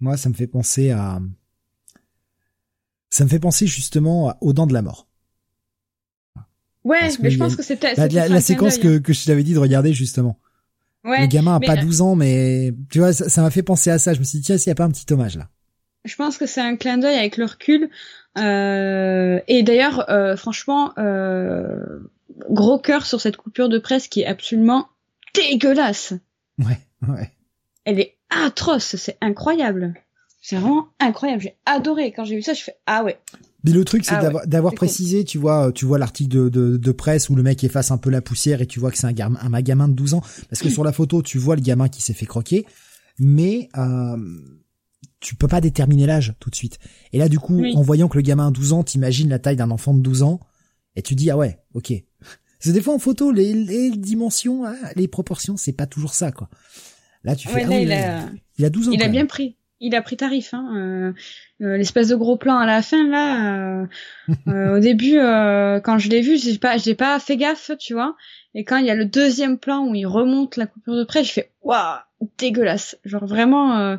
moi, 0.00 0.16
ça 0.16 0.28
me 0.28 0.34
fait 0.34 0.46
penser 0.46 0.90
à... 0.90 1.20
Ça 3.10 3.24
me 3.24 3.28
fait 3.28 3.38
penser 3.38 3.66
justement 3.66 4.36
aux 4.40 4.52
dents 4.52 4.66
de 4.66 4.72
la 4.72 4.82
mort. 4.82 5.06
Ouais, 6.82 7.10
mais 7.20 7.30
je 7.30 7.38
pense 7.38 7.56
que 7.56 7.62
c'était... 7.62 7.94
La, 7.94 8.28
la, 8.28 8.40
séquence 8.40 8.78
que, 8.78 8.98
que 8.98 9.12
je 9.12 9.24
t'avais 9.24 9.42
dit 9.42 9.54
de 9.54 9.58
regarder 9.58 9.92
justement. 9.92 10.38
Ouais, 11.04 11.22
le 11.22 11.26
gamin 11.26 11.56
a 11.56 11.60
pas 11.60 11.76
12 11.76 12.00
euh, 12.00 12.04
ans, 12.04 12.16
mais 12.16 12.74
tu 12.90 12.98
vois, 12.98 13.12
ça 13.12 13.42
m'a 13.42 13.50
fait 13.50 13.62
penser 13.62 13.90
à 13.90 13.98
ça. 13.98 14.14
Je 14.14 14.18
me 14.18 14.24
suis 14.24 14.38
dit, 14.38 14.46
tiens, 14.46 14.58
s'il 14.58 14.70
n'y 14.70 14.72
a 14.72 14.74
pas 14.74 14.84
un 14.84 14.90
petit 14.90 15.10
hommage 15.12 15.36
là. 15.36 15.48
Je 16.04 16.16
pense 16.16 16.36
que 16.36 16.46
c'est 16.46 16.60
un 16.60 16.76
clin 16.76 16.98
d'œil 16.98 17.16
avec 17.16 17.36
le 17.36 17.46
recul. 17.46 17.88
Euh, 18.36 19.40
et 19.48 19.62
d'ailleurs, 19.62 20.10
euh, 20.10 20.36
franchement, 20.36 20.92
euh, 20.98 22.00
gros 22.50 22.78
cœur 22.78 23.06
sur 23.06 23.20
cette 23.20 23.36
coupure 23.36 23.68
de 23.68 23.78
presse 23.78 24.08
qui 24.08 24.20
est 24.20 24.26
absolument 24.26 24.88
dégueulasse. 25.34 26.12
Ouais. 26.58 26.78
Ouais. 27.08 27.30
Elle 27.84 28.00
est 28.00 28.16
atroce, 28.30 28.96
c'est 28.96 29.16
incroyable. 29.20 29.94
C'est 30.40 30.56
vraiment 30.56 30.88
incroyable. 31.00 31.42
J'ai 31.42 31.56
adoré 31.64 32.12
quand 32.12 32.24
j'ai 32.24 32.36
vu 32.36 32.42
ça. 32.42 32.52
Je 32.52 32.62
fais 32.62 32.76
ah 32.86 33.02
ouais. 33.02 33.18
Mais 33.64 33.72
le 33.72 33.82
truc, 33.82 34.04
c'est 34.04 34.14
ah 34.14 34.30
d'avoir 34.44 34.74
précisé, 34.74 35.24
tu 35.24 35.38
vois, 35.38 35.72
tu 35.72 35.86
vois 35.86 35.98
l'article 35.98 36.28
de, 36.28 36.48
de, 36.50 36.76
de, 36.76 36.92
presse 36.92 37.30
où 37.30 37.34
le 37.34 37.42
mec 37.42 37.64
efface 37.64 37.90
un 37.90 37.96
peu 37.96 38.10
la 38.10 38.20
poussière 38.20 38.60
et 38.60 38.66
tu 38.66 38.78
vois 38.78 38.90
que 38.90 38.98
c'est 38.98 39.06
un, 39.06 39.12
gamin, 39.12 39.38
un 39.40 39.60
gamin 39.62 39.88
de 39.88 39.94
12 39.94 40.14
ans. 40.14 40.22
Parce 40.50 40.60
que 40.60 40.68
sur 40.70 40.84
la 40.84 40.92
photo, 40.92 41.22
tu 41.22 41.38
vois 41.38 41.56
le 41.56 41.62
gamin 41.62 41.88
qui 41.88 42.02
s'est 42.02 42.12
fait 42.12 42.26
croquer, 42.26 42.66
mais 43.18 43.70
euh, 43.78 44.18
tu 45.20 45.34
peux 45.34 45.48
pas 45.48 45.62
déterminer 45.62 46.04
l'âge 46.04 46.34
tout 46.40 46.50
de 46.50 46.54
suite. 46.54 46.78
Et 47.14 47.18
là, 47.18 47.30
du 47.30 47.38
coup, 47.38 47.64
en 47.74 47.80
voyant 47.80 48.08
que 48.08 48.18
le 48.18 48.22
gamin 48.22 48.48
a 48.48 48.50
12 48.50 48.74
ans, 48.74 48.82
t'imagines 48.82 49.30
la 49.30 49.38
taille 49.38 49.56
d'un 49.56 49.70
enfant 49.70 49.94
de 49.94 50.00
12 50.00 50.24
ans 50.24 50.40
et 50.94 51.00
tu 51.00 51.14
dis 51.14 51.30
ah 51.30 51.38
ouais, 51.38 51.58
ok. 51.72 51.94
C'est 52.60 52.72
des 52.72 52.82
fois 52.82 52.94
en 52.94 52.98
photo, 52.98 53.32
les, 53.32 53.54
les 53.54 53.90
dimensions, 53.90 54.66
hein, 54.66 54.76
les 54.96 55.08
proportions, 55.08 55.58
c'est 55.58 55.74
pas 55.74 55.86
toujours 55.86 56.14
ça, 56.14 56.32
quoi. 56.32 56.48
Là, 57.24 57.34
tu 57.34 57.48
fais. 57.48 57.64
Ah 57.64 57.74
il, 57.74 57.92
a, 57.92 58.28
il 58.58 58.64
a 58.64 58.70
12 58.70 58.88
ans. 58.88 58.92
Il 58.92 59.02
a 59.02 59.08
bien 59.08 59.26
pris. 59.26 59.56
Il 59.80 59.94
a 59.94 60.02
pris 60.02 60.16
tarif. 60.16 60.54
Hein. 60.54 60.68
Euh, 60.76 61.12
euh, 61.62 61.76
L'espèce 61.76 62.08
de 62.08 62.16
gros 62.16 62.36
plan 62.36 62.58
à 62.58 62.66
la 62.66 62.82
fin, 62.82 63.08
là. 63.08 63.80
Euh, 63.82 63.86
euh 64.48 64.76
au 64.76 64.78
début, 64.78 65.18
euh, 65.18 65.80
quand 65.80 65.98
je 65.98 66.08
l'ai 66.08 66.20
vu, 66.20 66.38
j'ai 66.38 66.58
pas, 66.58 66.76
j'ai 66.76 66.94
pas 66.94 67.18
fait 67.18 67.36
gaffe, 67.36 67.72
tu 67.78 67.94
vois. 67.94 68.16
Et 68.54 68.64
quand 68.64 68.76
il 68.76 68.86
y 68.86 68.90
a 68.90 68.94
le 68.94 69.04
deuxième 69.04 69.58
plan 69.58 69.86
où 69.86 69.94
il 69.94 70.06
remonte 70.06 70.56
la 70.56 70.66
coupure 70.66 70.96
de 70.96 71.04
près, 71.04 71.24
je 71.24 71.32
fais 71.32 71.50
waouh, 71.62 71.98
dégueulasse. 72.38 72.96
Genre 73.04 73.26
vraiment. 73.26 73.98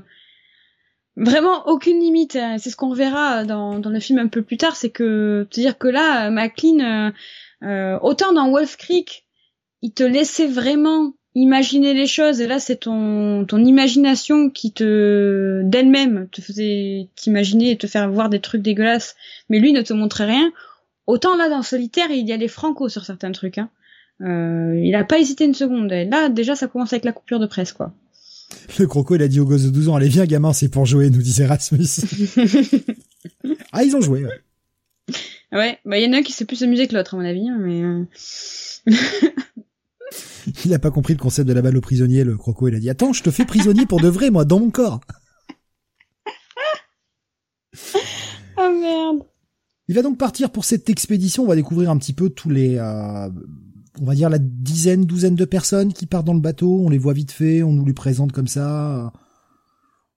Vraiment 1.18 1.66
aucune 1.68 2.02
limite. 2.02 2.36
Hein. 2.36 2.58
C'est 2.58 2.70
ce 2.70 2.76
qu'on 2.76 2.92
verra 2.92 3.46
dans, 3.46 3.80
dans 3.80 3.90
le 3.90 4.02
film 4.02 4.20
un 4.20 4.28
peu 4.28 4.42
plus 4.42 4.58
tard, 4.58 4.76
c'est 4.76 4.90
que, 4.90 5.48
c'est-à-dire 5.50 5.78
que 5.78 5.88
là, 5.88 6.30
McLean, 6.30 7.14
autant 8.02 8.34
dans 8.34 8.50
Wolf 8.50 8.76
Creek, 8.76 9.26
il 9.82 9.94
te 9.94 10.04
laissait 10.04 10.48
vraiment 10.48 11.14
imaginer 11.36 11.94
les 11.94 12.08
choses 12.08 12.40
et 12.40 12.48
là 12.48 12.60
c'est 12.60 12.78
ton 12.78 13.46
ton 13.46 13.64
imagination 13.64 14.50
qui 14.50 14.72
te 14.72 15.62
d'elle-même 15.64 16.30
te 16.32 16.42
faisait 16.42 17.10
t'imaginer 17.16 17.72
et 17.72 17.78
te 17.78 17.88
faire 17.88 18.10
voir 18.10 18.30
des 18.30 18.40
trucs 18.40 18.62
dégueulasses. 18.62 19.16
Mais 19.50 19.60
lui 19.60 19.74
ne 19.74 19.82
te 19.82 19.94
montrait 19.94 20.26
rien. 20.26 20.52
Autant 21.06 21.36
là 21.36 21.50
dans 21.50 21.62
solitaire 21.62 22.10
il 22.10 22.28
y 22.28 22.32
a 22.32 22.38
les 22.38 22.48
franco 22.48 22.90
sur 22.90 23.06
certains 23.06 23.32
trucs 23.32 23.58
hein. 23.58 23.70
Euh, 24.22 24.80
il 24.82 24.96
a 24.96 25.04
pas 25.04 25.20
hésité 25.20 25.44
une 25.44 25.54
seconde. 25.54 25.92
Et 25.92 26.06
là 26.06 26.30
déjà 26.30 26.56
ça 26.56 26.68
commence 26.68 26.94
avec 26.94 27.04
la 27.04 27.12
coupure 27.12 27.40
de 27.40 27.48
presse 27.48 27.74
quoi. 27.74 27.94
Le 28.80 28.88
croco 28.88 29.16
il 29.16 29.22
a 29.22 29.28
dit 29.28 29.42
au 29.42 29.46
gosse 29.46 29.64
de 29.64 29.72
12 29.72 29.90
ans 29.90 29.96
allez 29.96 30.08
viens 30.08 30.26
gamin 30.26 30.54
c'est 30.54 30.70
pour 30.70 30.86
jouer 30.86 31.10
nous 31.10 31.22
disait 31.22 31.46
Rasmus. 31.46 31.86
Ah 33.74 33.84
ils 33.84 33.96
ont 33.96 34.02
joué 34.02 34.24
ouais. 34.24 35.16
Ouais 35.52 35.80
bah 35.84 36.00
il 36.00 36.06
y 36.06 36.08
en 36.08 36.14
a 36.14 36.18
un 36.18 36.24
qui 36.24 36.32
s'est 36.32 36.46
plus 36.46 36.64
amusé 36.64 36.88
que 36.88 36.96
l'autre 36.96 37.16
à 37.16 37.18
mon 37.18 37.26
avis 37.26 37.50
hein, 37.50 37.58
mais 37.60 37.82
euh... 37.82 38.06
il 40.66 40.74
a 40.74 40.80
pas 40.80 40.92
compris 40.92 41.14
le 41.14 41.20
concept 41.20 41.48
de 41.48 41.54
la 41.54 41.62
balle 41.62 41.78
au 41.78 41.82
prisonnier, 41.82 42.24
le 42.24 42.38
croco. 42.38 42.68
Il 42.68 42.76
a 42.76 42.80
dit 42.80 42.90
Attends, 42.90 43.14
je 43.14 43.24
te 43.24 43.32
fais 43.32 43.46
prisonnier 43.46 43.86
pour 43.86 44.02
de 44.02 44.08
vrai, 44.08 44.30
moi, 44.30 44.46
dans 44.46 44.60
mon 44.60 44.70
corps. 44.70 45.02
oh 48.58 48.72
merde. 48.80 49.24
Il 49.88 49.96
va 49.96 50.02
donc 50.02 50.18
partir 50.18 50.52
pour 50.52 50.66
cette 50.66 50.90
expédition. 50.90 51.44
On 51.44 51.48
va 51.48 51.56
découvrir 51.56 51.92
un 51.92 51.98
petit 51.98 52.14
peu 52.14 52.30
tous 52.30 52.50
les, 52.50 52.78
euh, 52.78 53.30
on 54.00 54.06
va 54.06 54.16
dire 54.16 54.30
la 54.30 54.40
dizaine, 54.40 55.06
douzaine 55.06 55.36
de 55.36 55.46
personnes 55.46 55.94
qui 55.94 56.08
partent 56.08 56.26
dans 56.26 56.34
le 56.34 56.40
bateau. 56.40 56.82
On 56.84 56.90
les 56.90 56.98
voit 56.98 57.14
vite 57.14 57.32
fait, 57.32 57.62
on 57.62 57.72
nous 57.72 57.86
les 57.86 57.94
présente 57.94 58.32
comme 58.32 58.48
ça. 58.48 59.14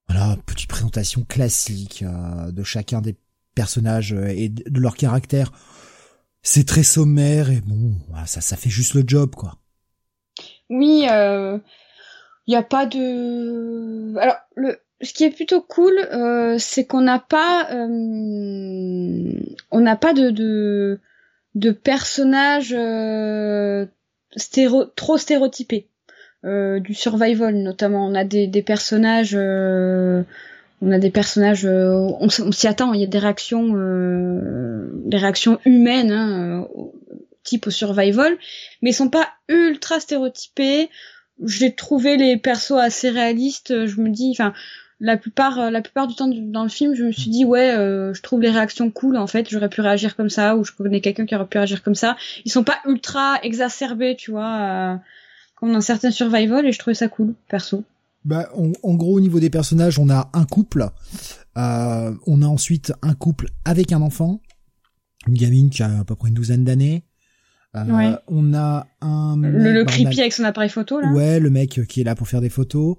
Voilà, 0.08 0.38
petite 0.46 0.70
présentation 0.70 1.24
classique 1.24 2.02
euh, 2.06 2.50
de 2.50 2.62
chacun 2.62 3.02
des 3.02 3.16
personnages 3.54 4.12
et 4.12 4.48
de 4.48 4.80
leur 4.80 4.96
caractère. 4.96 5.52
C'est 6.42 6.66
très 6.66 6.84
sommaire 6.84 7.50
et 7.50 7.60
bon, 7.60 7.94
ça, 8.24 8.40
ça 8.40 8.56
fait 8.56 8.70
juste 8.70 8.94
le 8.94 9.04
job, 9.06 9.34
quoi. 9.34 9.58
Oui, 10.70 11.02
il 11.04 11.08
euh, 11.10 11.58
n'y 12.46 12.56
a 12.56 12.62
pas 12.62 12.86
de. 12.86 14.16
Alors, 14.18 14.36
le, 14.56 14.78
ce 15.00 15.12
qui 15.12 15.24
est 15.24 15.30
plutôt 15.30 15.60
cool, 15.60 15.96
euh, 16.12 16.56
c'est 16.58 16.84
qu'on 16.84 17.00
n'a 17.00 17.18
pas, 17.18 17.68
euh, 17.72 19.32
on 19.70 19.80
n'a 19.80 19.96
pas 19.96 20.12
de 20.12 20.30
de, 20.30 21.00
de 21.54 21.70
personnages 21.70 22.74
euh, 22.76 23.86
stéro, 24.36 24.84
trop 24.84 25.16
stéréotypés. 25.18 25.88
Euh, 26.44 26.78
du 26.78 26.94
survival 26.94 27.56
notamment, 27.56 28.06
on 28.06 28.14
a 28.14 28.24
des, 28.24 28.46
des 28.46 28.62
personnages, 28.62 29.34
euh, 29.34 30.22
on 30.82 30.92
a 30.92 30.98
des 30.98 31.10
personnages, 31.10 31.66
on, 31.66 32.18
on 32.20 32.52
s'y 32.52 32.68
attend, 32.68 32.92
il 32.92 33.00
y 33.00 33.04
a 33.04 33.08
des 33.08 33.18
réactions, 33.18 33.72
des 35.04 35.16
réactions 35.16 35.58
humaines. 35.64 36.12
Hein, 36.12 36.68
type 37.48 37.66
au 37.66 37.70
survival, 37.70 38.36
mais 38.82 38.90
ils 38.90 38.94
sont 38.94 39.10
pas 39.10 39.28
ultra 39.48 40.00
stéréotypés. 40.00 40.90
J'ai 41.44 41.74
trouvé 41.74 42.16
les 42.16 42.36
persos 42.36 42.72
assez 42.72 43.10
réalistes. 43.10 43.86
Je 43.86 44.00
me 44.00 44.10
dis, 44.10 44.30
enfin, 44.32 44.52
la 45.00 45.16
plupart, 45.16 45.58
euh, 45.58 45.70
la 45.70 45.80
plupart 45.80 46.06
du 46.06 46.14
temps 46.14 46.28
dans 46.28 46.64
le 46.64 46.68
film, 46.68 46.94
je 46.94 47.04
me 47.04 47.12
suis 47.12 47.30
dit 47.30 47.44
ouais, 47.44 47.70
euh, 47.70 48.12
je 48.14 48.22
trouve 48.22 48.40
les 48.40 48.50
réactions 48.50 48.90
cool. 48.90 49.16
En 49.16 49.26
fait, 49.26 49.48
j'aurais 49.48 49.68
pu 49.68 49.80
réagir 49.80 50.16
comme 50.16 50.30
ça, 50.30 50.56
ou 50.56 50.64
je 50.64 50.72
connais 50.72 51.00
quelqu'un 51.00 51.26
qui 51.26 51.34
aurait 51.34 51.46
pu 51.46 51.58
réagir 51.58 51.82
comme 51.82 51.94
ça. 51.94 52.16
Ils 52.44 52.50
sont 52.50 52.64
pas 52.64 52.78
ultra 52.86 53.38
exacerbés, 53.42 54.16
tu 54.16 54.32
vois, 54.32 54.58
euh, 54.60 54.96
comme 55.56 55.72
dans 55.72 55.80
certains 55.80 56.10
survival, 56.10 56.66
et 56.66 56.72
je 56.72 56.78
trouvais 56.78 56.94
ça 56.94 57.08
cool, 57.08 57.34
perso. 57.48 57.84
Bah, 58.24 58.50
en 58.82 58.94
gros, 58.94 59.14
au 59.14 59.20
niveau 59.20 59.40
des 59.40 59.50
personnages, 59.50 59.98
on 59.98 60.10
a 60.10 60.28
un 60.34 60.44
couple. 60.44 60.90
Euh, 61.56 62.14
on 62.26 62.42
a 62.42 62.46
ensuite 62.46 62.92
un 63.02 63.14
couple 63.14 63.48
avec 63.64 63.92
un 63.92 64.02
enfant, 64.02 64.40
une 65.26 65.34
gamine 65.34 65.70
qui 65.70 65.82
a 65.82 66.00
à 66.00 66.04
peu 66.04 66.14
près 66.14 66.28
une 66.28 66.34
douzaine 66.34 66.64
d'années. 66.64 67.04
Euh, 67.76 68.16
on 68.28 68.54
a 68.54 68.86
un 69.02 69.36
le, 69.36 69.72
le 69.72 69.84
creepy 69.84 70.20
avec 70.20 70.32
son 70.32 70.44
appareil 70.44 70.70
photo 70.70 71.00
là. 71.00 71.12
Ouais, 71.12 71.38
le 71.38 71.50
mec 71.50 71.80
qui 71.86 72.00
est 72.00 72.04
là 72.04 72.14
pour 72.14 72.26
faire 72.26 72.40
des 72.40 72.48
photos. 72.48 72.96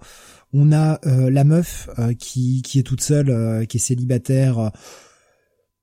On 0.54 0.72
a 0.72 1.00
euh, 1.08 1.32
la 1.32 1.44
meuf 1.44 1.90
euh, 1.98 2.14
qui 2.14 2.62
qui 2.62 2.80
est 2.80 2.84
toute 2.84 3.02
seule, 3.02 3.66
qui 3.68 3.78
est 3.78 3.80
célibataire. 3.80 4.72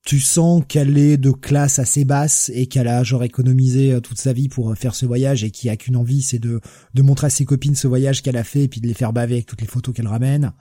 tu 0.05 0.21
sens 0.21 0.63
qu'elle 0.69 0.97
est 0.99 1.17
de 1.17 1.33
classe 1.33 1.81
assez 1.81 2.05
basse 2.05 2.51
et 2.55 2.69
qu'elle 2.69 2.87
a 2.87 3.03
genre 3.03 3.25
économisé 3.25 4.01
toute 4.03 4.19
sa 4.19 4.33
vie 4.33 4.49
pour 4.49 4.77
faire 4.77 4.95
ce 4.95 5.05
voyage 5.05 5.43
et 5.43 5.51
qui 5.51 5.69
a 5.69 5.77
qu'une 5.77 5.97
envie, 5.97 6.23
c'est 6.23 6.39
de 6.39 6.61
de 6.95 7.03
montrer 7.03 7.27
à 7.27 7.31
ses 7.31 7.45
copines 7.45 7.75
ce 7.75 7.89
voyage 7.89 8.23
qu'elle 8.23 8.37
a 8.37 8.45
fait 8.45 8.63
et 8.63 8.69
puis 8.69 8.81
de 8.81 8.87
les 8.87 8.95
faire 8.95 9.13
baver 9.13 9.35
avec 9.35 9.47
toutes 9.47 9.63
les 9.63 9.67
photos 9.67 9.95
qu'elle 9.95 10.09
ramène. 10.09 10.53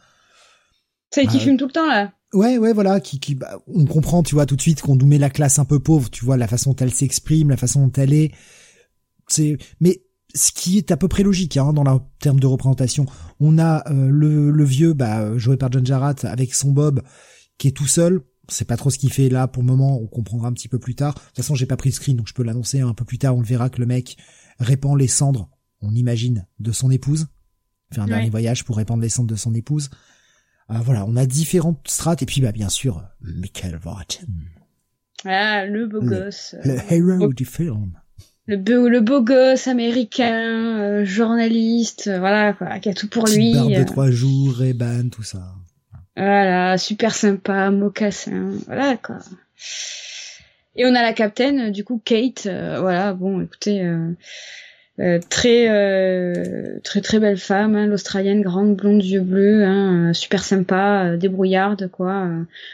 C'est 1.11 1.27
qui 1.27 1.39
fume 1.39 1.57
tout 1.57 1.67
le 1.67 1.71
temps 1.71 1.87
là. 1.87 2.11
Ouais, 2.33 2.57
ouais, 2.57 2.73
voilà, 2.73 2.99
qui, 2.99 3.19
qui, 3.19 3.35
bah, 3.35 3.61
on 3.67 3.85
comprend, 3.85 4.23
tu 4.23 4.35
vois, 4.35 4.45
tout 4.45 4.55
de 4.55 4.61
suite 4.61 4.81
qu'on 4.81 4.95
nous 4.95 5.05
met 5.05 5.17
la 5.17 5.29
classe 5.29 5.59
un 5.59 5.65
peu 5.65 5.79
pauvre, 5.79 6.09
tu 6.09 6.25
vois, 6.25 6.37
la 6.37 6.47
façon 6.47 6.71
dont 6.71 6.77
elle 6.77 6.93
s'exprime, 6.93 7.49
la 7.49 7.57
façon 7.57 7.87
dont 7.87 7.93
elle 7.93 8.13
est, 8.13 8.31
c'est, 9.27 9.57
mais 9.79 10.03
ce 10.33 10.51
qui 10.51 10.77
est 10.77 10.91
à 10.91 10.97
peu 10.97 11.07
près 11.07 11.23
logique, 11.23 11.55
hein, 11.57 11.71
dans 11.71 11.83
le 11.83 11.99
terme 12.19 12.39
de 12.39 12.47
représentation. 12.47 13.05
On 13.39 13.57
a 13.57 13.89
euh, 13.89 14.09
le, 14.09 14.51
le 14.51 14.63
vieux, 14.65 14.93
bah, 14.93 15.37
joué 15.37 15.55
par 15.55 15.71
John 15.71 15.85
Jarrett, 15.85 16.25
avec 16.25 16.53
son 16.53 16.71
Bob, 16.71 17.01
qui 17.57 17.69
est 17.69 17.71
tout 17.71 17.87
seul. 17.87 18.21
C'est 18.49 18.65
pas 18.65 18.77
trop 18.77 18.89
ce 18.89 18.99
qu'il 18.99 19.11
fait 19.11 19.29
là 19.29 19.47
pour 19.47 19.63
le 19.63 19.67
moment, 19.67 19.99
on 19.99 20.05
comprendra 20.05 20.49
un 20.49 20.53
petit 20.53 20.67
peu 20.67 20.77
plus 20.77 20.93
tard. 20.93 21.15
De 21.15 21.19
toute 21.19 21.37
façon, 21.37 21.55
j'ai 21.55 21.65
pas 21.65 21.77
pris 21.77 21.89
le 21.89 21.95
screen, 21.95 22.17
donc 22.17 22.27
je 22.27 22.33
peux 22.33 22.43
l'annoncer 22.43 22.81
un 22.81 22.93
peu 22.93 23.05
plus 23.05 23.17
tard. 23.17 23.35
On 23.35 23.39
le 23.39 23.47
verra 23.47 23.69
que 23.69 23.79
le 23.79 23.87
mec 23.87 24.17
répand 24.59 24.99
les 24.99 25.07
cendres, 25.07 25.49
on 25.81 25.95
imagine, 25.95 26.45
de 26.59 26.71
son 26.71 26.91
épouse. 26.91 27.27
fait 27.91 28.01
un 28.01 28.05
dernier 28.05 28.29
voyage 28.29 28.63
pour 28.65 28.77
répandre 28.77 29.01
les 29.01 29.09
cendres 29.09 29.29
de 29.29 29.35
son 29.35 29.55
épouse. 29.55 29.89
Euh, 30.71 30.79
voilà, 30.81 31.05
on 31.07 31.15
a 31.15 31.25
différentes 31.25 31.87
strates 31.87 32.23
et 32.23 32.25
puis 32.25 32.41
bah 32.41 32.51
bien 32.51 32.69
sûr 32.69 33.03
Michael 33.21 33.77
Vartan. 33.77 34.25
Ah, 35.23 35.65
le 35.65 35.87
beau 35.87 36.01
gosse. 36.01 36.55
Le 36.63 36.77
héros 36.91 37.33
du 37.33 37.45
film. 37.45 37.91
Le 38.47 38.57
beau, 38.57 38.87
le 38.87 39.01
beau 39.01 39.21
gosse 39.23 39.67
américain, 39.67 40.79
euh, 40.79 41.05
journaliste, 41.05 42.07
euh, 42.07 42.19
voilà 42.19 42.53
quoi, 42.53 42.79
qui 42.79 42.89
a 42.89 42.93
tout 42.93 43.09
pour 43.09 43.27
lui. 43.27 43.53
Barbe 43.53 43.73
de 43.73 43.83
trois 43.83 44.11
jours, 44.11 44.55
Reban, 44.57 45.09
tout 45.09 45.23
ça. 45.23 45.55
Voilà, 46.15 46.77
super 46.77 47.13
sympa, 47.15 47.71
mocassin, 47.71 48.51
voilà 48.67 48.97
quoi. 48.97 49.17
Et 50.75 50.85
on 50.85 50.93
a 50.93 51.01
la 51.01 51.13
capitaine, 51.13 51.71
du 51.71 51.83
coup 51.83 52.01
Kate, 52.03 52.47
voilà, 52.47 53.13
bon, 53.13 53.41
écoutez, 53.41 53.81
euh, 53.81 54.15
très 54.97 55.69
euh, 55.69 56.79
très 56.83 57.01
très 57.01 57.19
belle 57.19 57.37
femme, 57.37 57.75
hein, 57.75 57.85
l'australienne, 57.85 58.41
grande, 58.41 58.75
blonde, 58.75 59.03
yeux 59.03 59.21
bleus, 59.21 59.65
hein, 59.65 60.09
euh, 60.09 60.13
super 60.13 60.43
sympa, 60.43 61.17
débrouillarde 61.17 61.89
quoi, 61.91 62.29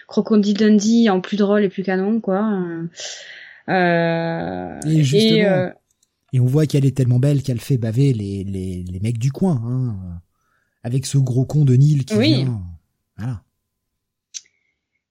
crocodile 0.07 0.57
Dundee 0.57 1.09
en 1.09 1.19
plus 1.19 1.37
drôle 1.37 1.63
et 1.63 1.69
plus 1.69 1.83
canon 1.83 2.19
quoi. 2.19 2.47
et 3.67 5.03
justement, 5.03 5.71
et, 6.33 6.39
on 6.39 6.45
voit 6.45 6.67
qu'elle 6.67 6.85
est 6.85 6.95
tellement 6.95 7.19
belle 7.19 7.41
qu'elle 7.41 7.59
fait 7.59 7.77
baver 7.77 8.13
les, 8.13 8.43
les, 8.43 8.83
les 8.83 8.99
mecs 8.99 9.17
du 9.17 9.31
coin, 9.31 9.61
hein, 9.65 10.21
avec 10.83 11.07
ce 11.07 11.17
gros 11.17 11.45
con 11.45 11.65
de 11.65 11.75
Neil 11.75 12.05
qui 12.05 12.17
vient. 12.19 12.61
Voilà. 13.17 13.41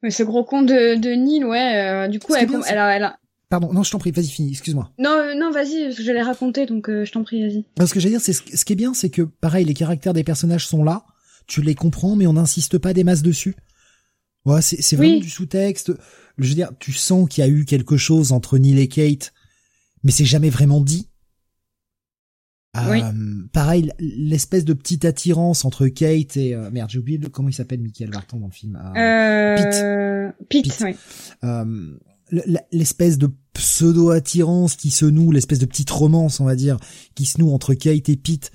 Mais 0.03 0.11
ce 0.11 0.23
gros 0.23 0.45
con 0.45 0.63
de, 0.63 0.99
de 0.99 1.11
Neil, 1.11 1.45
ouais, 1.45 2.09
du 2.09 2.21
coup, 2.21 2.35
elle, 2.35 2.49
elle, 2.69 2.79
a, 2.79 2.97
elle, 2.97 3.05
a, 3.05 3.19
Pardon, 3.51 3.73
non, 3.73 3.83
je 3.83 3.91
t'en 3.91 3.99
prie, 3.99 4.13
vas-y, 4.13 4.29
finis, 4.29 4.51
excuse-moi. 4.51 4.93
Non, 4.97 5.11
euh, 5.11 5.35
non, 5.35 5.51
vas-y, 5.51 5.87
parce 5.87 5.97
que 5.97 6.05
j'allais 6.05 6.23
raconter, 6.23 6.67
donc 6.67 6.89
euh, 6.89 7.05
je 7.05 7.11
t'en 7.11 7.25
prie, 7.25 7.43
vas-y. 7.43 7.65
Ce 7.85 7.93
que 7.93 7.99
j'allais 7.99 8.15
dire, 8.15 8.21
c'est 8.21 8.33
ce, 8.33 8.65
qui 8.65 8.73
est 8.73 8.77
bien, 8.77 8.95
c'est 8.95 9.11
que, 9.11 9.23
pareil, 9.23 9.65
les 9.65 9.75
caractères 9.75 10.15
des 10.15 10.23
personnages 10.23 10.69
sont 10.69 10.85
là, 10.85 11.05
tu 11.49 11.61
les 11.61 11.75
comprends, 11.75 12.15
mais 12.15 12.29
on 12.29 12.35
n'insiste 12.35 12.79
pas 12.79 12.95
des 12.95 13.03
masses 13.03 13.23
dessus. 13.23 13.57
Ouais, 14.47 14.63
c'est, 14.63 14.95
vraiment 14.95 15.19
du 15.19 15.29
sous-texte. 15.29 15.93
Je 16.39 16.49
veux 16.49 16.55
dire, 16.55 16.71
tu 16.79 16.93
sens 16.93 17.29
qu'il 17.29 17.45
y 17.45 17.47
a 17.47 17.51
eu 17.51 17.65
quelque 17.65 17.97
chose 17.97 18.31
entre 18.31 18.57
Neil 18.57 18.79
et 18.79 18.87
Kate, 18.87 19.33
mais 20.05 20.13
c'est 20.13 20.25
jamais 20.25 20.49
vraiment 20.49 20.81
dit. 20.81 21.09
Euh, 22.77 23.03
pareil, 23.53 23.91
l'espèce 23.99 24.65
de 24.65 24.75
petite 24.75 25.05
attirance 25.05 25.65
entre 25.65 25.89
Kate 25.89 26.37
et 26.37 26.55
merde, 26.71 26.89
j'ai 26.89 27.01
oublié 27.01 27.19
comment 27.33 27.49
il 27.49 27.53
s'appelle 27.53 27.81
Michael 27.81 28.11
Barton 28.11 28.39
dans 28.39 28.47
le 28.47 28.53
film. 28.53 28.81
Euh, 28.97 30.31
Pete. 30.49 30.69
Pete, 30.69 30.85
oui 30.85 30.95
l'espèce 32.73 33.19
de 33.19 33.31
pseudo-attirance 33.53 34.77
qui 34.77 34.91
se 34.91 35.05
noue, 35.05 35.33
l'espèce 35.33 35.59
de 35.59 35.67
petite 35.67 35.91
romance, 35.91 36.41
on 36.41 36.45
va 36.45 36.55
dire, 36.55 36.79
qui 37.15 37.27
se 37.27 37.39
noue 37.41 37.53
entre 37.53 37.75
Kate 37.75 38.09
et 38.09 38.17
Pete, 38.17 38.51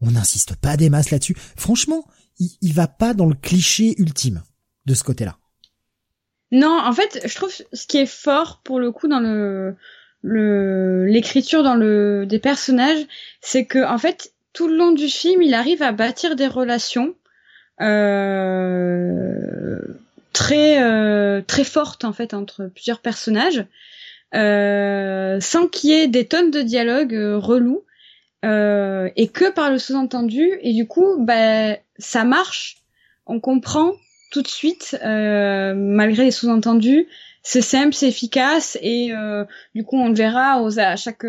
on 0.00 0.12
n'insiste 0.12 0.56
pas 0.56 0.76
des 0.76 0.90
masses 0.90 1.10
là-dessus. 1.10 1.36
Franchement, 1.56 2.04
il, 2.38 2.72
va 2.72 2.86
pas 2.86 3.14
dans 3.14 3.26
le 3.26 3.34
cliché 3.34 3.94
ultime 3.98 4.42
de 4.86 4.94
ce 4.94 5.02
côté-là. 5.04 5.38
Non, 6.52 6.80
en 6.82 6.92
fait, 6.92 7.20
je 7.26 7.34
trouve 7.34 7.52
ce 7.72 7.86
qui 7.86 7.98
est 7.98 8.06
fort 8.06 8.60
pour 8.64 8.80
le 8.80 8.92
coup 8.92 9.08
dans 9.08 9.20
le 9.20 9.76
le 10.22 11.04
l'écriture 11.06 11.62
dans 11.62 11.76
le 11.76 12.26
des 12.26 12.38
personnages, 12.40 13.06
c'est 13.40 13.66
que 13.66 13.86
en 13.86 13.98
fait 13.98 14.32
tout 14.52 14.66
le 14.66 14.76
long 14.76 14.92
du 14.92 15.08
film, 15.08 15.42
il 15.42 15.54
arrive 15.54 15.82
à 15.82 15.92
bâtir 15.92 16.34
des 16.36 16.48
relations 16.48 17.14
euh, 17.80 19.78
très 20.38 20.80
euh, 20.80 21.42
très 21.44 21.64
forte 21.64 22.04
en 22.04 22.12
fait 22.12 22.32
entre 22.32 22.70
plusieurs 22.72 23.00
personnages, 23.00 23.66
euh, 24.36 25.40
sans 25.40 25.66
qu'il 25.66 25.90
y 25.90 25.94
ait 25.94 26.06
des 26.06 26.28
tonnes 26.28 26.52
de 26.52 26.62
dialogues 26.62 27.16
euh, 27.16 27.36
relous 27.38 27.82
euh, 28.44 29.10
et 29.16 29.26
que 29.26 29.50
par 29.50 29.68
le 29.68 29.80
sous-entendu. 29.80 30.48
Et 30.62 30.74
du 30.74 30.86
coup, 30.86 31.16
bah, 31.18 31.76
ça 31.98 32.22
marche, 32.22 32.76
on 33.26 33.40
comprend 33.40 33.94
tout 34.30 34.42
de 34.42 34.46
suite 34.46 34.96
malgré 35.02 36.22
les 36.22 36.30
sous-entendus. 36.30 37.08
C'est 37.42 37.62
simple, 37.62 37.92
c'est 37.92 38.06
efficace 38.06 38.78
et 38.80 39.10
du 39.74 39.82
coup 39.82 39.96
on 39.96 40.08
le 40.08 40.14
verra 40.14 40.62
aux, 40.62 40.78
à 40.78 40.94
chaque 40.94 41.26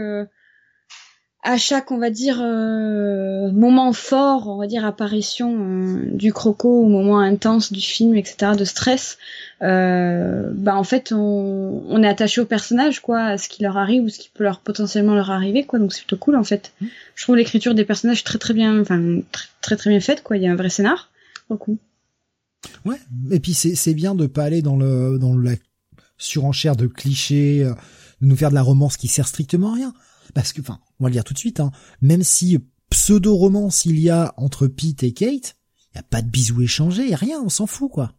à 1.42 1.58
chaque, 1.58 1.92
on 1.92 1.98
va 1.98 2.10
dire, 2.10 2.40
euh, 2.42 3.50
moment 3.52 3.94
fort, 3.94 4.50
on 4.50 4.58
va 4.58 4.68
dire 4.68 4.86
apparition 4.86 5.56
euh, 5.58 6.10
du 6.12 6.34
croco 6.34 6.84
ou 6.84 6.90
moment 6.90 7.20
intense 7.20 7.72
du 7.72 7.80
film, 7.80 8.16
etc., 8.16 8.54
de 8.58 8.66
stress, 8.66 9.18
euh, 9.62 10.50
bah 10.54 10.76
en 10.76 10.84
fait, 10.84 11.14
on, 11.14 11.84
on 11.88 12.04
est 12.04 12.08
attaché 12.08 12.42
au 12.42 12.46
personnage, 12.46 13.00
quoi, 13.00 13.22
à 13.22 13.38
ce 13.38 13.48
qui 13.48 13.64
leur 13.64 13.78
arrive 13.78 14.04
ou 14.04 14.10
ce 14.10 14.20
qui 14.20 14.30
peut 14.34 14.44
leur 14.44 14.60
potentiellement 14.60 15.16
leur 15.16 15.32
arriver, 15.32 15.66
quoi. 15.66 15.80
Donc 15.80 15.94
c'est 15.94 16.02
plutôt 16.02 16.18
cool, 16.18 16.36
en 16.36 16.44
fait. 16.44 16.74
Mmh. 16.82 16.86
Je 17.16 17.24
trouve 17.24 17.38
l'écriture 17.38 17.74
des 17.74 17.86
personnages 17.86 18.26
très 18.26 18.38
très 18.38 18.54
bien, 18.54 18.82
enfin 18.82 19.22
très, 19.32 19.48
très 19.62 19.76
très 19.78 19.90
bien 19.92 20.02
faite, 20.02 20.24
quoi. 20.24 20.36
Il 20.36 20.44
y 20.44 20.48
a 20.48 20.52
un 20.52 20.58
vrai 20.58 20.70
scénar, 20.70 21.10
beaucoup. 21.50 21.78
Ouais. 22.84 23.00
Et 23.32 23.40
puis 23.40 23.54
c'est 23.54 23.76
c'est 23.76 23.94
bien 23.94 24.14
de 24.14 24.28
pas 24.28 24.44
aller 24.44 24.62
dans 24.62 24.76
le 24.76 25.18
dans 25.18 25.38
la 25.38 25.54
surenchère 26.18 26.76
de 26.76 26.88
clichés, 26.88 27.64
de 27.64 28.28
nous 28.28 28.36
faire 28.36 28.50
de 28.50 28.56
la 28.56 28.62
romance 28.62 28.98
qui 28.98 29.08
sert 29.08 29.28
strictement 29.28 29.72
à 29.72 29.76
rien. 29.76 29.94
Parce 30.34 30.54
que, 30.54 30.62
enfin, 30.62 30.80
on 31.00 31.04
va 31.04 31.10
le 31.10 31.14
dire 31.14 31.24
tout 31.24 31.34
de 31.34 31.40
suite, 31.40 31.60
hein, 31.60 31.72
même 32.02 32.24
si 32.24 32.60
pseudo-romance 32.90 33.86
il 33.86 34.00
y 34.00 34.10
a 34.10 34.34
entre 34.38 34.68
Pete 34.68 35.04
et 35.04 35.14
Kate, 35.14 35.56
il 35.94 35.98
y 35.98 36.00
a 36.00 36.04
pas 36.04 36.22
de 36.22 36.30
bisous 36.30 36.62
échangés, 36.62 37.16
rien, 37.16 37.42
on 37.42 37.50
s'en 37.50 37.68
fout, 37.68 37.92
quoi. 37.92 38.14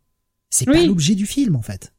C'est 0.48 0.66
pas 0.66 0.84
l'objet 0.84 1.14
du 1.14 1.26
film, 1.26 1.54
en 1.54 1.62
fait. 1.62 1.92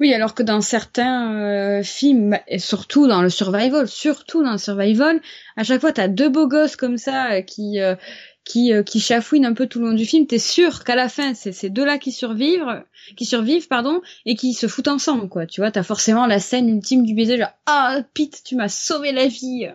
Oui, 0.00 0.14
alors 0.14 0.34
que 0.34 0.44
dans 0.44 0.60
certains 0.60 1.34
euh, 1.34 1.82
films, 1.82 2.38
et 2.46 2.60
surtout 2.60 3.08
dans 3.08 3.20
le 3.20 3.30
survival, 3.30 3.88
surtout 3.88 4.44
dans 4.44 4.52
le 4.52 4.58
survival, 4.58 5.20
à 5.56 5.64
chaque 5.64 5.80
fois, 5.80 5.92
t'as 5.92 6.06
deux 6.06 6.28
beaux 6.28 6.46
gosses 6.46 6.76
comme 6.76 6.98
ça 6.98 7.32
euh, 7.32 7.42
qui 7.42 7.80
euh, 7.80 7.96
qui, 8.44 8.72
euh, 8.72 8.82
qui 8.82 9.00
chafouinent 9.00 9.44
un 9.44 9.52
peu 9.52 9.66
tout 9.66 9.78
le 9.78 9.88
long 9.88 9.94
du 9.94 10.06
film, 10.06 10.26
t'es 10.26 10.38
sûr 10.38 10.84
qu'à 10.84 10.96
la 10.96 11.08
fin, 11.08 11.34
c'est 11.34 11.52
ces 11.52 11.70
deux-là 11.70 11.98
qui 11.98 12.12
survivent, 12.12 12.82
qui 13.16 13.24
survivent, 13.24 13.68
pardon, 13.68 14.00
et 14.24 14.36
qui 14.36 14.54
se 14.54 14.66
foutent 14.66 14.88
ensemble, 14.88 15.28
quoi. 15.28 15.46
Tu 15.46 15.60
vois, 15.60 15.70
t'as 15.70 15.82
forcément 15.82 16.26
la 16.26 16.40
scène 16.40 16.68
ultime 16.68 17.04
du 17.04 17.14
baiser, 17.14 17.36
genre, 17.36 17.52
ah, 17.66 18.00
Pete, 18.14 18.42
tu 18.44 18.56
m'as 18.56 18.68
sauvé 18.68 19.12
la 19.12 19.26
vie. 19.26 19.66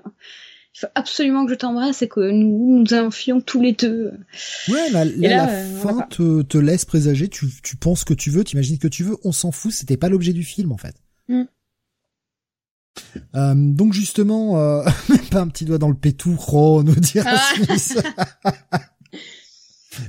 Il 0.75 0.79
faut 0.79 0.87
absolument 0.95 1.45
que 1.45 1.51
je 1.51 1.57
t'embrasse 1.57 2.01
et 2.01 2.07
que 2.07 2.31
nous 2.31 2.79
nous 2.79 2.93
enfions 2.95 3.41
tous 3.41 3.61
les 3.61 3.73
deux. 3.73 4.11
Ouais, 4.69 4.89
la, 4.89 5.05
la 5.05 5.49
euh, 5.49 5.79
fin 5.79 6.01
te, 6.09 6.41
te, 6.41 6.57
laisse 6.57 6.83
présager, 6.83 7.27
tu, 7.27 7.45
tu 7.61 7.75
penses 7.75 8.03
que 8.03 8.15
tu 8.15 8.31
veux, 8.31 8.43
t'imagines 8.43 8.79
que 8.79 8.87
tu 8.87 9.03
veux, 9.03 9.17
on 9.23 9.31
s'en 9.31 9.51
fout, 9.51 9.71
c'était 9.71 9.97
pas 9.97 10.09
l'objet 10.09 10.33
du 10.33 10.43
film, 10.43 10.71
en 10.71 10.77
fait. 10.77 10.95
Mm. 11.27 11.43
Euh, 13.35 13.53
donc 13.55 13.93
justement, 13.93 14.59
euh, 14.59 14.83
même 15.09 15.25
pas 15.29 15.41
un 15.41 15.47
petit 15.47 15.65
doigt 15.65 15.77
dans 15.77 15.89
le 15.89 15.95
pétou, 15.95 16.37
oh, 16.51 16.83
nous 16.83 16.95
dire 16.95 17.25
ah. 17.27 17.39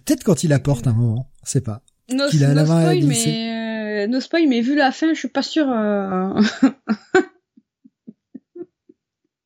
Peut-être 0.06 0.24
quand 0.24 0.44
il 0.44 0.52
apporte 0.52 0.86
un 0.86 0.92
moment, 0.92 1.30
c'est 1.42 1.62
pas. 1.62 1.82
No, 2.10 2.24
il 2.32 2.44
a 2.44 2.54
no 2.54 2.64
spoil, 2.64 3.04
mais 3.04 4.04
euh, 4.04 4.06
no 4.06 4.20
spoil, 4.20 4.48
mais 4.48 4.60
vu 4.60 4.74
la 4.74 4.92
fin, 4.92 5.12
je 5.14 5.18
suis 5.18 5.28
pas 5.28 5.42
sûr. 5.42 5.68
Euh... 5.68 6.40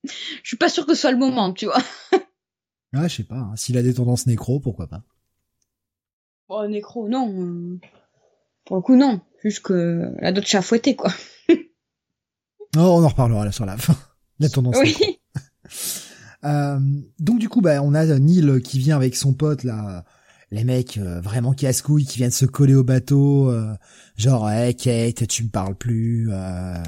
je 0.05 0.12
suis 0.45 0.57
pas 0.57 0.68
sûr 0.68 0.86
que 0.86 0.95
ce 0.95 1.01
soit 1.01 1.12
le 1.12 1.18
moment, 1.18 1.53
tu 1.53 1.66
vois. 1.66 1.82
ah, 2.95 3.09
je 3.09 3.16
sais 3.16 3.24
pas. 3.24 3.36
Hein. 3.36 3.57
S'il 3.57 3.78
a 3.78 3.82
des 3.82 3.95
tendances 3.95 4.26
nécro, 4.26 4.61
pourquoi 4.61 4.86
pas. 4.89 5.03
Oh, 6.49 6.66
nécro, 6.66 7.09
non. 7.09 7.78
Pour 8.64 8.76
le 8.76 8.82
coup, 8.82 8.97
non. 8.97 9.20
Juste 9.43 9.61
que 9.61 10.12
la 10.18 10.32
d'autres 10.32 10.49
chats 10.49 10.62
fouettés, 10.62 10.97
quoi. 10.97 11.12
Oh, 12.77 12.81
on 12.81 13.05
en 13.05 13.09
reparlera 13.09 13.45
là 13.45 13.53
sur 13.53 13.66
la 13.66 13.77
fin. 13.77 13.97
La 14.40 14.49
tendance. 14.49 14.77
Oui. 14.78 14.97
euh, 16.45 16.78
donc 17.19 17.40
du 17.40 17.49
coup, 17.49 17.61
bah, 17.61 17.82
on 17.82 17.93
a 17.95 18.05
Neil 18.19 18.62
qui 18.62 18.78
vient 18.78 18.95
avec 18.95 19.16
son 19.16 19.32
pote 19.32 19.65
là, 19.65 20.05
les 20.51 20.65
mecs 20.65 20.99
euh, 20.99 21.20
vraiment 21.20 21.53
casse-couilles 21.53 22.07
qui 22.07 22.19
viennent 22.19 22.31
se 22.31 22.47
coller 22.47 22.74
au 22.74 22.85
bateau, 22.85 23.51
euh, 23.51 23.74
genre 24.16 24.51
hey 24.51 24.74
Kate, 24.74 25.27
tu 25.27 25.45
me 25.45 25.51
parles 25.51 25.77
plus. 25.77 26.28
Euh, 26.31 26.82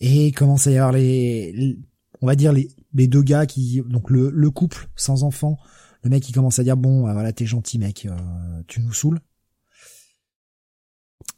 et 0.00 0.32
commence 0.32 0.66
à 0.66 0.70
y 0.70 0.78
avoir 0.78 0.92
les, 0.92 1.78
on 2.20 2.26
va 2.26 2.34
dire 2.34 2.52
les, 2.52 2.68
les 2.94 3.06
deux 3.06 3.22
gars 3.22 3.46
qui, 3.46 3.82
donc 3.86 4.10
le, 4.10 4.30
le 4.30 4.50
couple 4.50 4.88
sans 4.96 5.22
enfant, 5.22 5.58
le 6.02 6.10
mec 6.10 6.22
qui 6.22 6.32
commence 6.32 6.58
à 6.58 6.64
dire 6.64 6.76
bon, 6.76 7.06
euh, 7.06 7.12
voilà 7.12 7.32
t'es 7.32 7.46
gentil 7.46 7.78
mec, 7.78 8.08
tu 8.66 8.80
nous 8.80 8.92
saoules. 8.92 9.20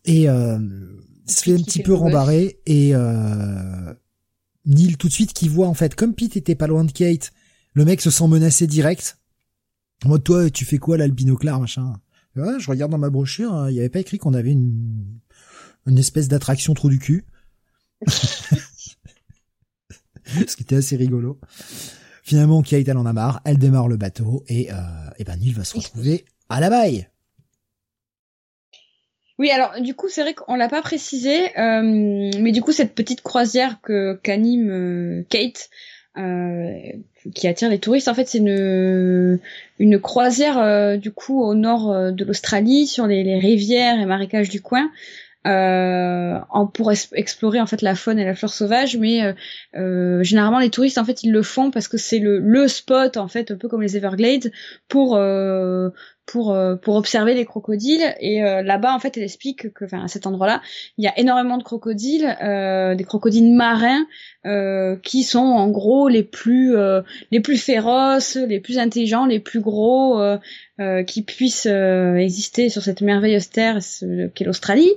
Et 0.04 0.26
se 1.26 1.42
fait 1.42 1.54
un 1.54 1.62
petit 1.62 1.82
peu 1.82 1.94
rembarrer 1.94 2.60
et 2.66 2.94
euh, 2.94 3.94
Neil 4.66 4.96
tout 4.96 5.08
de 5.08 5.12
suite 5.12 5.32
qui 5.32 5.48
voit 5.48 5.68
en 5.68 5.74
fait 5.74 5.94
comme 5.94 6.14
Pete 6.14 6.36
était 6.36 6.54
pas 6.54 6.66
loin 6.66 6.84
de 6.84 6.92
Kate, 6.92 7.32
le 7.74 7.84
mec 7.84 8.00
se 8.00 8.10
sent 8.10 8.28
menacé 8.28 8.66
direct. 8.66 9.18
En 10.04 10.08
mode 10.08 10.24
toi 10.24 10.50
tu 10.50 10.64
fais 10.64 10.78
quoi 10.78 10.96
l'albino 10.96 11.36
clair 11.36 11.60
machin? 11.60 11.94
Ouais, 12.34 12.58
je 12.58 12.70
regarde 12.70 12.90
dans 12.90 12.98
ma 12.98 13.10
brochure, 13.10 13.52
hein, 13.52 13.70
il 13.70 13.76
y 13.76 13.80
avait 13.80 13.90
pas 13.90 14.00
écrit 14.00 14.18
qu'on 14.18 14.34
avait 14.34 14.52
une 14.52 15.20
une 15.86 15.98
espèce 15.98 16.28
d'attraction 16.28 16.74
trou 16.74 16.88
du 16.88 16.98
cul. 16.98 17.24
Ce 20.46 20.56
qui 20.56 20.62
était 20.62 20.76
assez 20.76 20.96
rigolo. 20.96 21.40
Finalement, 22.22 22.62
Kate, 22.62 22.86
elle 22.86 22.96
en 22.96 23.06
a 23.06 23.12
marre, 23.12 23.40
elle 23.44 23.58
démarre 23.58 23.88
le 23.88 23.96
bateau 23.96 24.44
et, 24.46 24.72
euh, 24.72 24.76
et 25.18 25.24
ben 25.24 25.36
Neil 25.36 25.52
va 25.52 25.64
se 25.64 25.76
retrouver 25.76 26.24
à 26.48 26.60
la 26.60 26.70
baille. 26.70 27.08
Oui, 29.42 29.50
alors 29.50 29.80
du 29.80 29.96
coup, 29.96 30.08
c'est 30.08 30.22
vrai 30.22 30.34
qu'on 30.34 30.54
l'a 30.54 30.68
pas 30.68 30.82
précisé, 30.82 31.50
euh, 31.58 31.82
mais 31.82 32.52
du 32.52 32.62
coup, 32.62 32.70
cette 32.70 32.94
petite 32.94 33.22
croisière 33.22 33.80
que 33.82 34.16
qu'anime 34.22 34.70
euh, 34.70 35.22
Kate, 35.30 35.68
qui 37.34 37.48
attire 37.48 37.68
les 37.68 37.80
touristes. 37.80 38.06
En 38.06 38.14
fait, 38.14 38.28
c'est 38.28 38.38
une 38.38 39.98
croisière 40.00 40.96
du 40.96 41.10
coup 41.10 41.42
au 41.42 41.54
nord 41.54 42.12
de 42.12 42.24
l'Australie 42.24 42.86
sur 42.86 43.08
les, 43.08 43.36
rivières 43.40 43.98
et 43.98 44.06
marécages 44.06 44.48
du 44.48 44.60
coin 44.60 44.92
euh, 45.46 46.38
pour 46.74 46.92
explorer 46.92 47.60
en 47.60 47.66
fait 47.66 47.82
la 47.82 47.94
faune 47.94 48.18
et 48.18 48.24
la 48.24 48.34
flore 48.34 48.52
sauvage 48.52 48.96
mais 48.96 49.24
euh, 49.24 49.32
euh, 49.74 50.22
généralement 50.22 50.60
les 50.60 50.70
touristes 50.70 50.98
en 50.98 51.04
fait 51.04 51.24
ils 51.24 51.32
le 51.32 51.42
font 51.42 51.70
parce 51.70 51.88
que 51.88 51.96
c'est 51.96 52.20
le, 52.20 52.68
spot 52.68 53.16
en 53.16 53.26
fait 53.26 53.50
un 53.50 53.56
peu 53.56 53.68
comme 53.68 53.82
les 53.82 53.96
Everglades 53.96 54.52
pour 54.88 55.16
euh, 55.16 55.90
pour 56.26 56.52
euh, 56.52 56.76
pour 56.76 56.94
observer 56.94 57.34
les 57.34 57.44
crocodiles. 57.44 58.14
Et 58.20 58.40
là-bas 58.40 58.94
en 58.94 59.00
fait 59.00 59.16
elle 59.16 59.24
explique 59.24 59.72
que 59.72 59.84
enfin 59.84 60.04
à 60.04 60.08
cet 60.08 60.28
endroit-là 60.28 60.62
il 60.96 61.04
y 61.04 61.08
a 61.08 61.18
énormément 61.18 61.58
de 61.58 61.64
crocodiles 61.64 62.36
des 62.96 63.04
crocodiles 63.04 63.52
marins 63.52 64.06
qui 65.02 65.24
sont 65.24 65.38
en 65.40 65.68
gros 65.68 66.08
les 66.08 66.22
plus 66.22 66.76
les 67.30 67.40
plus 67.40 67.56
féroces 67.56 68.36
les 68.36 68.60
plus 68.60 68.78
intelligents 68.78 69.26
les 69.26 69.40
plus 69.40 69.60
gros 69.60 70.20
qui 71.06 71.22
puissent 71.22 71.66
exister 71.66 72.68
sur 72.68 72.82
cette 72.82 73.00
merveilleuse 73.00 73.50
terre 73.50 73.78
qu'est 74.34 74.44
l'Australie 74.44 74.92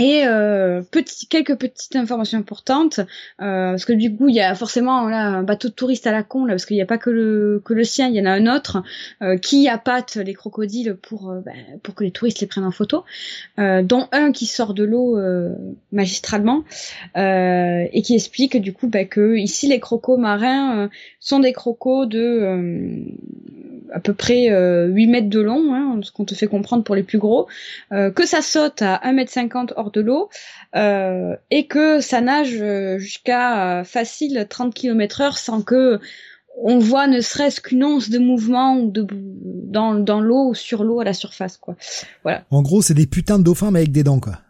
et 0.00 0.26
euh, 0.26 0.80
petit, 0.80 1.26
quelques 1.26 1.56
petites 1.56 1.94
informations 1.94 2.38
importantes, 2.38 3.00
euh, 3.00 3.72
parce 3.72 3.84
que 3.84 3.92
du 3.92 4.16
coup 4.16 4.28
il 4.28 4.34
y 4.34 4.40
a 4.40 4.54
forcément 4.54 5.06
là 5.08 5.26
un 5.26 5.42
bateau 5.42 5.68
de 5.68 5.74
touristes 5.74 6.06
à 6.06 6.12
la 6.12 6.22
con 6.22 6.46
là, 6.46 6.54
parce 6.54 6.64
qu'il 6.64 6.76
n'y 6.76 6.82
a 6.82 6.86
pas 6.86 6.96
que 6.96 7.10
le 7.10 7.60
que 7.64 7.74
le 7.74 7.84
sien, 7.84 8.08
il 8.08 8.14
y 8.14 8.20
en 8.20 8.24
a 8.24 8.30
un 8.30 8.46
autre 8.46 8.82
euh, 9.22 9.36
qui 9.36 9.68
appâte 9.68 10.16
les 10.16 10.32
crocodiles 10.32 10.96
pour 11.02 11.30
euh, 11.30 11.40
bah, 11.44 11.52
pour 11.82 11.94
que 11.94 12.04
les 12.04 12.12
touristes 12.12 12.40
les 12.40 12.46
prennent 12.46 12.64
en 12.64 12.70
photo, 12.70 13.04
euh, 13.58 13.82
dont 13.82 14.08
un 14.12 14.32
qui 14.32 14.46
sort 14.46 14.72
de 14.72 14.84
l'eau 14.84 15.18
euh, 15.18 15.54
magistralement 15.92 16.64
et 17.14 18.02
qui 18.02 18.14
explique 18.14 18.56
du 18.56 18.72
coup 18.72 18.88
bah, 18.88 19.04
que 19.04 19.36
ici 19.36 19.68
les 19.68 19.80
crocos 19.80 20.16
marins 20.16 20.88
sont 21.18 21.40
des 21.40 21.52
crocos 21.52 22.06
de 22.06 23.04
à 23.92 24.00
peu 24.00 24.14
près 24.14 24.48
8 24.48 25.06
mètres 25.08 25.28
de 25.28 25.40
long, 25.40 25.74
hein, 25.74 26.00
ce 26.02 26.12
qu'on 26.12 26.24
te 26.24 26.34
fait 26.34 26.46
comprendre 26.46 26.84
pour 26.84 26.94
les 26.94 27.02
plus 27.02 27.18
gros, 27.18 27.48
que 27.90 28.26
ça 28.26 28.40
saute 28.40 28.82
à 28.82 29.00
1 29.06 29.12
mètre 29.12 29.32
50 29.32 29.74
hors 29.76 29.89
de 29.90 30.00
l'eau 30.00 30.28
euh, 30.76 31.36
et 31.50 31.66
que 31.66 32.00
ça 32.00 32.20
nage 32.20 32.56
euh, 32.60 32.98
jusqu'à 32.98 33.80
euh, 33.80 33.84
facile 33.84 34.46
30 34.48 34.74
km 34.74 35.20
heure 35.20 35.38
sans 35.38 35.62
que 35.62 36.00
on 36.62 36.78
voit 36.78 37.06
ne 37.06 37.20
serait-ce 37.20 37.60
qu'une 37.60 37.84
once 37.84 38.10
de 38.10 38.18
mouvement 38.18 38.76
de, 38.76 39.06
dans, 39.10 39.94
dans 39.94 40.20
l'eau 40.20 40.50
ou 40.50 40.54
sur 40.54 40.84
l'eau 40.84 41.00
à 41.00 41.04
la 41.04 41.14
surface 41.14 41.56
quoi. 41.56 41.76
Voilà. 42.22 42.44
En 42.50 42.62
gros, 42.62 42.82
c'est 42.82 42.94
des 42.94 43.06
putains 43.06 43.38
de 43.38 43.44
dauphins 43.44 43.70
mais 43.70 43.80
avec 43.80 43.92
des 43.92 44.02
dents 44.02 44.20
quoi. 44.20 44.40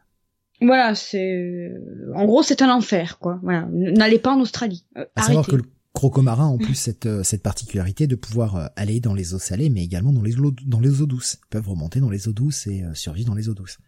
Voilà, 0.62 0.94
c'est 0.94 1.72
en 2.14 2.24
gros 2.26 2.42
c'est 2.42 2.62
un 2.62 2.70
enfer 2.70 3.18
quoi. 3.18 3.38
Voilà, 3.42 3.66
n'allez 3.72 4.18
pas 4.18 4.32
en 4.32 4.40
Australie. 4.40 4.84
à 5.16 5.22
savoir 5.22 5.46
que 5.46 5.56
le 5.56 5.64
crocomarin 5.92 6.44
a 6.44 6.48
en 6.48 6.58
plus 6.58 6.74
cette 6.74 7.08
cette 7.22 7.42
particularité 7.42 8.06
de 8.06 8.14
pouvoir 8.14 8.70
aller 8.76 9.00
dans 9.00 9.14
les 9.14 9.34
eaux 9.34 9.38
salées 9.38 9.70
mais 9.70 9.82
également 9.82 10.12
dans 10.12 10.22
les 10.22 10.38
eaux 10.38 10.52
dans 10.66 10.80
les 10.80 11.00
eaux 11.00 11.06
douces. 11.06 11.38
Ils 11.44 11.48
peuvent 11.48 11.68
remonter 11.68 12.00
dans 12.00 12.10
les 12.10 12.28
eaux 12.28 12.32
douces 12.32 12.66
et 12.66 12.84
survivre 12.94 13.28
dans 13.28 13.34
les 13.34 13.48
eaux 13.48 13.54
douces. 13.54 13.78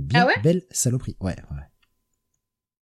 Bien 0.00 0.26
ah 0.28 0.40
belle 0.40 0.62
saloperie. 0.70 1.16
Ouais, 1.20 1.36
ouais. 1.50 1.62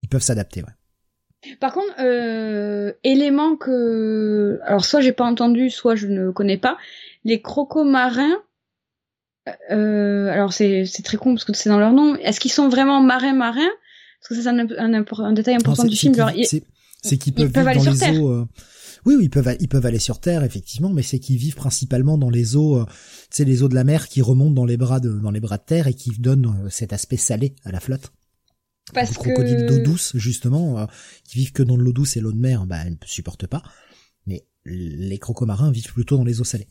Ils 0.01 0.09
peuvent 0.09 0.21
s'adapter, 0.21 0.61
ouais. 0.61 1.55
Par 1.59 1.73
contre, 1.73 1.93
euh, 1.99 2.93
élément 3.03 3.57
que, 3.57 4.59
alors 4.63 4.85
soit 4.85 5.01
j'ai 5.01 5.11
pas 5.11 5.25
entendu, 5.25 5.69
soit 5.69 5.95
je 5.95 6.07
ne 6.07 6.31
connais 6.31 6.57
pas, 6.57 6.77
les 7.25 7.41
crocos 7.41 7.83
marins. 7.83 8.37
Euh, 9.71 10.29
alors 10.29 10.53
c'est 10.53 10.85
très 11.03 11.17
con 11.17 11.33
parce 11.33 11.43
que 11.43 11.53
c'est 11.53 11.69
dans 11.69 11.79
leur 11.79 11.91
nom. 11.91 12.15
Est-ce 12.15 12.39
qu'ils 12.39 12.51
sont 12.51 12.69
vraiment 12.69 13.01
marins 13.01 13.33
marins? 13.33 13.71
Parce 14.21 14.29
que 14.29 14.41
c'est 14.41 14.47
un, 14.47 14.59
un, 14.59 15.05
un, 15.05 15.33
détail 15.33 15.55
important 15.55 15.83
du 15.83 15.97
film. 15.97 16.15
C'est 17.01 17.17
qu'ils 17.17 17.33
peuvent, 17.33 17.47
vivre 17.47 17.83
dans 17.83 17.91
les 17.91 18.19
eaux. 18.19 18.29
Euh, 18.29 18.47
oui, 19.05 19.15
oui, 19.15 19.25
ils 19.25 19.29
peuvent, 19.29 19.55
ils 19.59 19.67
peuvent 19.67 19.85
aller 19.85 19.99
sur 19.99 20.19
Terre 20.19 20.43
effectivement, 20.43 20.89
mais 20.89 21.01
c'est 21.01 21.19
qu'ils 21.19 21.37
vivent 21.37 21.55
principalement 21.55 22.17
dans 22.17 22.29
les 22.29 22.55
eaux, 22.55 22.77
euh, 22.77 22.85
c'est 23.29 23.45
les 23.45 23.63
eaux 23.63 23.69
de 23.69 23.75
la 23.75 23.83
mer 23.83 24.07
qui 24.07 24.21
remontent 24.21 24.53
dans 24.53 24.65
les 24.65 24.77
bras 24.77 24.99
de, 24.99 25.11
dans 25.11 25.31
les 25.31 25.39
bras 25.39 25.57
de 25.57 25.63
terre 25.63 25.87
et 25.87 25.93
qui 25.93 26.11
donnent 26.11 26.65
euh, 26.65 26.69
cet 26.69 26.93
aspect 26.93 27.17
salé 27.17 27.55
à 27.63 27.71
la 27.71 27.79
flotte. 27.79 28.11
Parce 28.93 29.09
les 29.09 29.15
crocodiles 29.15 29.65
d'eau 29.65 29.79
douce 29.79 30.11
justement, 30.15 30.79
euh, 30.79 30.85
qui 31.25 31.39
vivent 31.39 31.53
que 31.53 31.63
dans 31.63 31.77
l'eau 31.77 31.93
douce 31.93 32.17
et 32.17 32.21
l'eau 32.21 32.31
de 32.31 32.39
mer, 32.39 32.65
bah, 32.65 32.83
ils 32.85 32.91
ne 32.91 32.97
supportent 33.05 33.47
pas. 33.47 33.63
Mais 34.25 34.45
les 34.65 35.19
crocomarins 35.19 35.71
vivent 35.71 35.93
plutôt 35.93 36.17
dans 36.17 36.25
les 36.25 36.41
eaux 36.41 36.45
salées. 36.45 36.67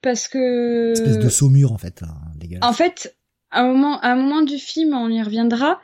Parce 0.00 0.28
que 0.28 0.92
espèce 0.92 1.18
de 1.18 1.28
saumure 1.28 1.72
en 1.72 1.78
fait, 1.78 2.02
hein, 2.02 2.14
En 2.60 2.72
fait, 2.72 3.16
à 3.50 3.62
un 3.62 3.68
moment, 3.68 4.00
à 4.00 4.08
un 4.08 4.16
moment 4.16 4.42
du 4.42 4.58
film, 4.58 4.94
on 4.94 5.08
y 5.08 5.22
reviendra 5.22 5.80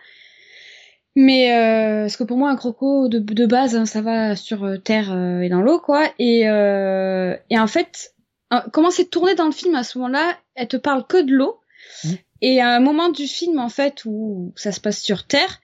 mais 1.21 1.53
euh, 1.53 2.03
parce 2.03 2.17
que 2.17 2.23
pour 2.23 2.37
moi 2.37 2.49
un 2.49 2.55
croco 2.55 3.09
de, 3.09 3.19
de 3.19 3.47
base 3.47 3.75
hein, 3.75 3.87
ça 3.87 4.03
va 4.03 4.37
sur 4.37 4.63
euh, 4.63 4.77
terre 4.77 5.11
euh, 5.11 5.41
et 5.41 5.49
dans 5.49 5.61
l'eau 5.61 5.81
quoi. 5.81 6.09
Et 6.21 6.49
euh, 6.49 7.37
et 7.51 7.59
en 7.59 7.67
fait 7.67 8.15
comment 8.73 8.93
c'est 8.93 9.07
tourné 9.07 9.35
dans 9.35 9.47
le 9.47 9.53
film 9.53 9.75
à 9.75 9.83
ce 9.83 9.99
moment-là 9.99 10.39
elle 10.55 10.69
te 10.69 10.77
parle 10.77 11.05
que 11.09 11.21
de 11.21 11.33
l'eau. 11.33 11.59
Mmh. 12.05 12.09
et 12.43 12.61
à 12.61 12.69
un 12.69 12.79
moment 12.79 13.09
du 13.09 13.27
film 13.27 13.59
en 13.59 13.69
fait 13.69 14.05
où 14.05 14.53
ça 14.55 14.71
se 14.71 14.79
passe 14.79 15.03
sur 15.03 15.27
terre 15.27 15.59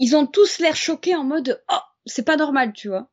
ils 0.00 0.16
ont 0.16 0.26
tous 0.26 0.58
l'air 0.58 0.74
choqués 0.74 1.14
en 1.14 1.22
mode 1.22 1.62
oh 1.72 1.78
c'est 2.04 2.24
pas 2.24 2.36
normal 2.36 2.72
tu 2.72 2.88
vois. 2.88 3.08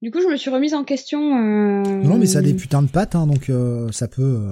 Du 0.00 0.10
coup 0.10 0.22
je 0.22 0.28
me 0.28 0.36
suis 0.36 0.48
remise 0.48 0.72
en 0.72 0.84
question 0.84 1.20
non 1.20 2.16
mais 2.16 2.26
ça 2.26 2.38
a 2.38 2.42
des 2.42 2.54
putains 2.54 2.82
de 2.82 2.88
pattes 2.88 3.16
hein, 3.16 3.26
donc 3.26 3.50
ça 3.92 4.08
peut 4.08 4.50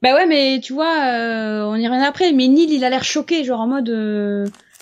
bah 0.00 0.14
ouais 0.14 0.26
mais 0.26 0.60
tu 0.62 0.72
vois 0.72 0.96
on 1.66 1.74
y 1.74 1.86
revient 1.86 2.06
après 2.06 2.32
mais 2.32 2.48
Neil 2.48 2.72
il 2.72 2.84
a 2.84 2.88
l'air 2.88 3.04
choqué 3.04 3.44
genre 3.44 3.60
en 3.60 3.66
mode 3.66 3.90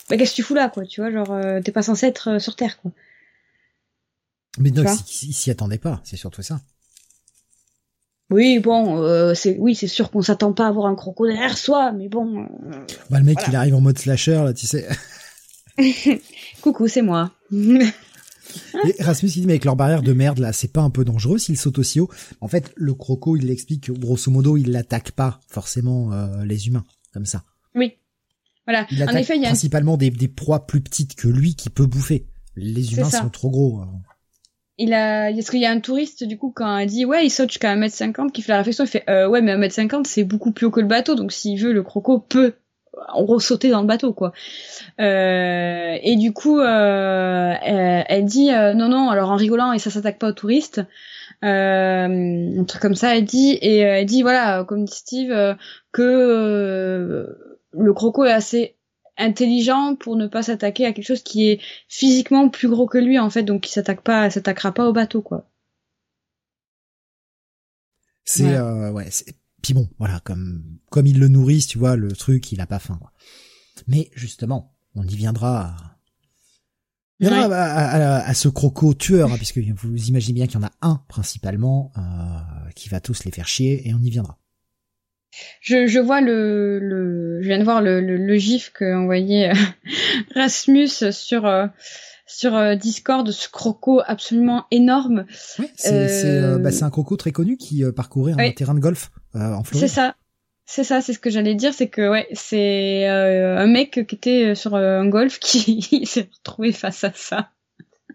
bah 0.09 0.17
qu'est-ce 0.17 0.33
que 0.33 0.37
tu 0.37 0.43
fous 0.43 0.55
là, 0.55 0.69
quoi, 0.69 0.85
tu 0.85 1.01
vois, 1.01 1.11
genre, 1.11 1.31
euh, 1.33 1.61
t'es 1.61 1.73
pas 1.73 1.83
censé 1.83 2.07
être 2.07 2.31
euh, 2.31 2.39
sur 2.39 2.55
Terre, 2.55 2.81
quoi. 2.81 2.93
Mais 4.59 4.71
non, 4.71 4.85
il 5.23 5.35
s'y 5.35 5.51
attendait 5.51 5.79
pas, 5.79 6.01
c'est 6.05 6.17
surtout 6.17 6.43
ça. 6.43 6.61
Oui, 8.31 8.59
bon, 8.59 9.03
euh, 9.03 9.35
c'est 9.35 9.57
oui, 9.59 9.75
c'est 9.75 9.87
sûr 9.87 10.11
qu'on 10.11 10.23
s'attend 10.23 10.53
pas 10.53 10.65
à 10.65 10.69
avoir 10.69 10.87
un 10.87 10.95
crocodile 10.95 11.35
derrière 11.35 11.59
soi, 11.59 11.93
mais 11.93 12.09
bon. 12.09 12.49
bah 13.11 13.19
le 13.19 13.25
mec, 13.25 13.39
il 13.47 13.55
arrive 13.55 13.75
en 13.75 13.81
mode 13.81 13.99
slasher 13.99 14.43
là, 14.45 14.55
tu 14.55 14.67
sais. 14.67 14.89
Coucou, 16.63 16.89
c'est 16.89 17.03
moi. 17.03 17.33
Et 17.53 19.03
Rasmus 19.03 19.29
il 19.29 19.41
dit 19.41 19.47
mais 19.47 19.55
avec 19.55 19.65
leur 19.67 19.77
barrière 19.77 20.03
de 20.03 20.13
merde 20.13 20.39
là, 20.39 20.53
c'est 20.53 20.73
pas 20.73 20.81
un 20.81 20.89
peu 20.89 21.05
dangereux 21.05 21.37
s'ils 21.37 21.59
sautent 21.59 21.79
aussi 21.79 22.01
haut 22.01 22.09
En 22.41 22.49
fait, 22.49 22.73
le 22.77 22.95
croco, 22.95 23.37
il 23.37 23.51
explique 23.51 23.89
que 23.89 23.93
grosso 23.93 24.31
modo, 24.31 24.57
il 24.57 24.71
l'attaque 24.71 25.11
pas 25.11 25.41
forcément 25.49 26.11
les 26.45 26.69
humains 26.69 26.85
comme 27.13 27.27
ça. 27.27 27.45
Oui. 27.75 27.97
Voilà. 28.67 28.87
Il 28.91 29.03
en 29.03 29.15
effet, 29.15 29.37
il 29.37 29.43
y 29.43 29.47
a 29.47 29.49
principalement 29.49 29.97
des, 29.97 30.11
des 30.11 30.29
proies 30.29 30.67
plus 30.67 30.81
petites 30.81 31.15
que 31.15 31.29
lui 31.29 31.55
qui 31.55 31.71
peut 31.71 31.87
bouffer. 31.87 32.27
Les 32.57 32.95
humains 32.95 33.11
sont 33.11 33.29
trop 33.29 33.51
gros. 33.51 33.83
Il 34.79 34.93
a, 34.93 35.31
est-ce 35.31 35.51
qu'il 35.51 35.61
y 35.61 35.67
a 35.67 35.71
un 35.71 35.81
touriste, 35.81 36.25
du 36.25 36.37
coup, 36.37 36.53
quand 36.55 36.79
il 36.79 36.87
dit, 36.87 37.05
ouais, 37.07 37.25
il 37.25 37.31
saute 37.31 37.49
jusqu'à 37.51 37.75
1m50, 37.75 38.31
qui 38.31 38.43
fait 38.43 38.53
la 38.53 38.59
réflexion, 38.59 38.85
il 38.85 38.89
fait, 38.89 39.05
euh, 39.09 39.27
ouais, 39.27 39.41
mais 39.41 39.57
1m50, 39.57 40.05
c'est 40.05 40.25
beaucoup 40.25 40.53
plus 40.53 40.67
haut 40.67 40.71
que 40.71 40.81
le 40.81 40.87
bateau, 40.87 41.15
donc 41.15 41.33
s'il 41.33 41.59
veut, 41.59 41.73
le 41.73 41.83
croco 41.83 42.19
peut, 42.19 42.57
en 43.09 43.25
gros, 43.25 43.41
sauter 43.41 43.71
dans 43.71 43.81
le 43.81 43.87
bateau, 43.87 44.13
quoi. 44.13 44.33
Euh, 45.01 45.97
et 46.03 46.17
du 46.17 46.35
coup, 46.35 46.59
euh, 46.59 47.55
elle, 47.63 48.27
dit, 48.27 48.53
euh, 48.53 48.75
non, 48.75 48.89
non, 48.89 49.09
alors 49.09 49.31
en 49.31 49.37
rigolant, 49.37 49.73
et 49.73 49.79
ça 49.79 49.91
s'attaque 49.91 50.19
pas 50.19 50.29
aux 50.29 50.33
touristes, 50.33 50.83
euh, 51.43 52.61
un 52.61 52.65
truc 52.65 52.83
comme 52.83 52.95
ça, 52.95 53.17
elle 53.17 53.25
dit, 53.25 53.53
et 53.53 53.79
elle 53.79 54.07
dit, 54.07 54.21
voilà, 54.21 54.65
comme 54.65 54.85
dit 54.85 54.95
Steve, 54.95 55.57
que 55.91 57.27
le 57.79 57.93
croco 57.93 58.25
est 58.25 58.33
assez 58.33 58.77
intelligent 59.19 59.97
pour 59.97 60.17
ne 60.17 60.27
pas 60.27 60.43
s'attaquer 60.43 60.87
à 60.87 60.93
quelque 60.93 61.07
chose 61.07 61.23
qui 61.23 61.49
est 61.49 61.61
physiquement 61.89 62.49
plus 62.49 62.69
gros 62.69 62.87
que 62.87 62.99
lui 62.99 63.19
en 63.19 63.31
fait. 63.31 63.43
Donc 63.43 63.69
il 63.69 63.73
s'attaque 63.73 64.03
pas 64.03 64.31
s'attaquera 64.31 64.73
pas 64.73 64.89
au 64.89 64.93
bateau 64.93 65.23
quoi. 65.23 65.49
C'est 68.25 68.55
euh, 68.55 68.91
ouais 68.93 69.09
puis 69.63 69.75
bon 69.75 69.89
voilà 69.99 70.21
comme 70.21 70.63
comme 70.91 71.07
ils 71.07 71.19
le 71.19 71.29
nourrissent 71.29 71.69
tu 71.69 71.79
vois 71.79 71.97
le 71.97 72.13
truc 72.13 72.53
il 72.53 72.61
a 72.61 72.67
pas 72.67 72.79
faim 72.79 73.01
mais 73.87 74.11
justement 74.15 74.75
on 74.95 75.05
y 75.05 75.17
viendra 75.17 75.97
il 77.19 77.29
y 77.29 77.31
à, 77.31 78.17
à, 78.27 78.35
ce 78.35 78.49
croco 78.49 78.93
tueur, 78.93 79.33
hein, 79.33 79.37
puisque 79.37 79.59
vous 79.59 80.09
imaginez 80.09 80.35
bien 80.35 80.47
qu'il 80.47 80.61
y 80.61 80.63
en 80.63 80.67
a 80.67 80.73
un 80.83 81.03
principalement 81.09 81.91
euh, 81.97 82.71
qui 82.75 82.91
va 82.91 83.01
tous 83.01 83.25
les 83.25 83.31
faire 83.31 83.49
chier, 83.49 83.89
et 83.89 83.95
on 83.95 84.01
y 84.01 84.11
viendra. 84.11 84.39
Je, 85.61 85.87
je 85.87 85.99
vois 85.99 86.21
le, 86.21 86.79
le, 86.79 87.43
je 87.43 87.49
viens 87.49 87.59
de 87.59 87.65
voir 87.65 87.83
le, 87.83 88.01
le, 88.01 88.17
le 88.17 88.37
gif 88.37 88.73
que 88.73 88.95
envoyait 88.95 89.51
euh, 89.51 89.55
Rasmus 90.35 91.13
sur 91.13 91.47
euh, 91.47 91.67
sur 92.27 92.57
euh, 92.57 92.75
Discord, 92.75 93.31
ce 93.31 93.49
croco 93.49 94.01
absolument 94.07 94.65
énorme. 94.71 95.27
Oui, 95.59 95.69
c'est 95.77 96.59
bah, 96.59 96.71
un 96.81 96.91
croco 96.91 97.17
très 97.17 97.33
connu 97.33 97.57
qui 97.57 97.85
parcourait 97.95 98.33
un 98.33 98.51
terrain 98.53 98.75
de 98.75 98.81
golf 98.81 99.11
en 99.35 99.63
Floride. 99.63 99.89
C'est 99.89 99.95
ça. 99.95 100.15
C'est 100.69 100.83
ça, 100.83 101.01
c'est 101.01 101.13
ce 101.13 101.21
que 101.21 101.31
j'allais 101.31 101.55
dire, 101.55 101.73
c'est 101.73 101.89
que 101.89 102.11
ouais, 102.11 102.27
c'est 102.33 103.07
un 103.07 103.69
mec 103.69 104.05
qui 104.09 104.15
était 104.17 104.57
sur 104.57 104.75
un 104.75 105.07
golf 105.07 105.39
qui 105.41 106.05
s'est 106.07 106.29
retrouvé 106.39 106.73
face 106.73 107.05
à 107.05 107.13
ça. 107.15 107.51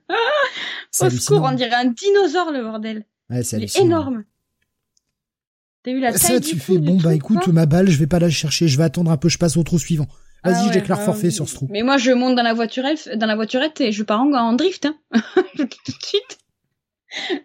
Au 1.01 1.09
secours, 1.09 1.43
on 1.43 1.53
dirait 1.53 1.75
un 1.75 1.85
dinosaure 1.85 2.51
le 2.51 2.63
bordel. 2.63 3.05
Ouais, 3.29 3.43
c'est 3.43 3.79
énorme. 3.79 4.25
T'as 5.83 5.91
eu 5.91 5.99
la 5.99 6.11
taille 6.11 6.19
Ça, 6.21 6.39
tu 6.39 6.59
fais, 6.59 6.77
bon, 6.77 6.97
bah 6.97 7.13
écoute, 7.15 7.47
ma 7.47 7.65
balle, 7.65 7.89
je 7.89 7.97
vais 7.97 8.07
pas 8.07 8.19
la 8.19 8.29
chercher, 8.29 8.67
je 8.67 8.77
vais 8.77 8.83
attendre 8.83 9.09
un 9.11 9.17
peu, 9.17 9.29
je 9.29 9.37
passe 9.37 9.57
au 9.57 9.63
trou 9.63 9.79
suivant. 9.79 10.07
Vas-y, 10.43 10.53
Ah 10.55 10.61
je 10.63 10.67
ouais, 10.69 10.73
déclare 10.73 10.99
ah 11.01 11.05
forfait 11.05 11.27
oui. 11.27 11.31
sur 11.33 11.47
ce 11.49 11.55
trou. 11.55 11.67
Mais 11.71 11.83
moi, 11.83 11.97
je 11.97 12.11
monte 12.11 12.35
dans 12.35 12.43
la 12.43 12.53
voiturette, 12.53 13.09
dans 13.15 13.25
la 13.27 13.35
voiturette 13.35 13.79
et 13.81 13.91
je 13.91 14.03
pars 14.03 14.21
en, 14.21 14.31
en 14.33 14.53
drift, 14.53 14.85
hein. 14.85 14.95
tout 15.55 15.63
de 15.65 16.03
suite. 16.03 16.39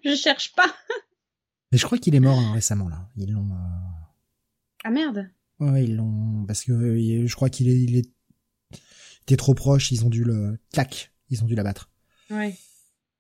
Je 0.04 0.14
cherche 0.14 0.54
pas. 0.54 0.72
Mais 1.72 1.78
je 1.78 1.84
crois 1.84 1.98
qu'il 1.98 2.14
est 2.14 2.20
mort 2.20 2.38
hein, 2.38 2.52
récemment 2.54 2.88
là. 2.88 3.08
Ils 3.16 3.32
l'ont. 3.32 3.50
euh, 3.50 3.56
Ah 4.84 4.90
merde. 4.90 5.28
Ouais, 5.58 5.84
ils 5.84 5.96
l'ont 5.96 6.44
parce 6.46 6.62
que 6.64 6.72
euh, 6.72 7.26
je 7.26 7.34
crois 7.34 7.48
qu'il 7.50 7.68
est, 7.68 7.80
il 7.80 7.96
est... 7.96 8.10
était 9.22 9.36
trop 9.36 9.54
proche. 9.54 9.90
Ils 9.92 10.04
ont 10.04 10.08
dû 10.10 10.24
le 10.24 10.58
clac. 10.72 11.12
Ils 11.30 11.42
ont 11.42 11.46
dû 11.46 11.54
l'abattre. 11.54 11.90
Ouais. 12.30 12.54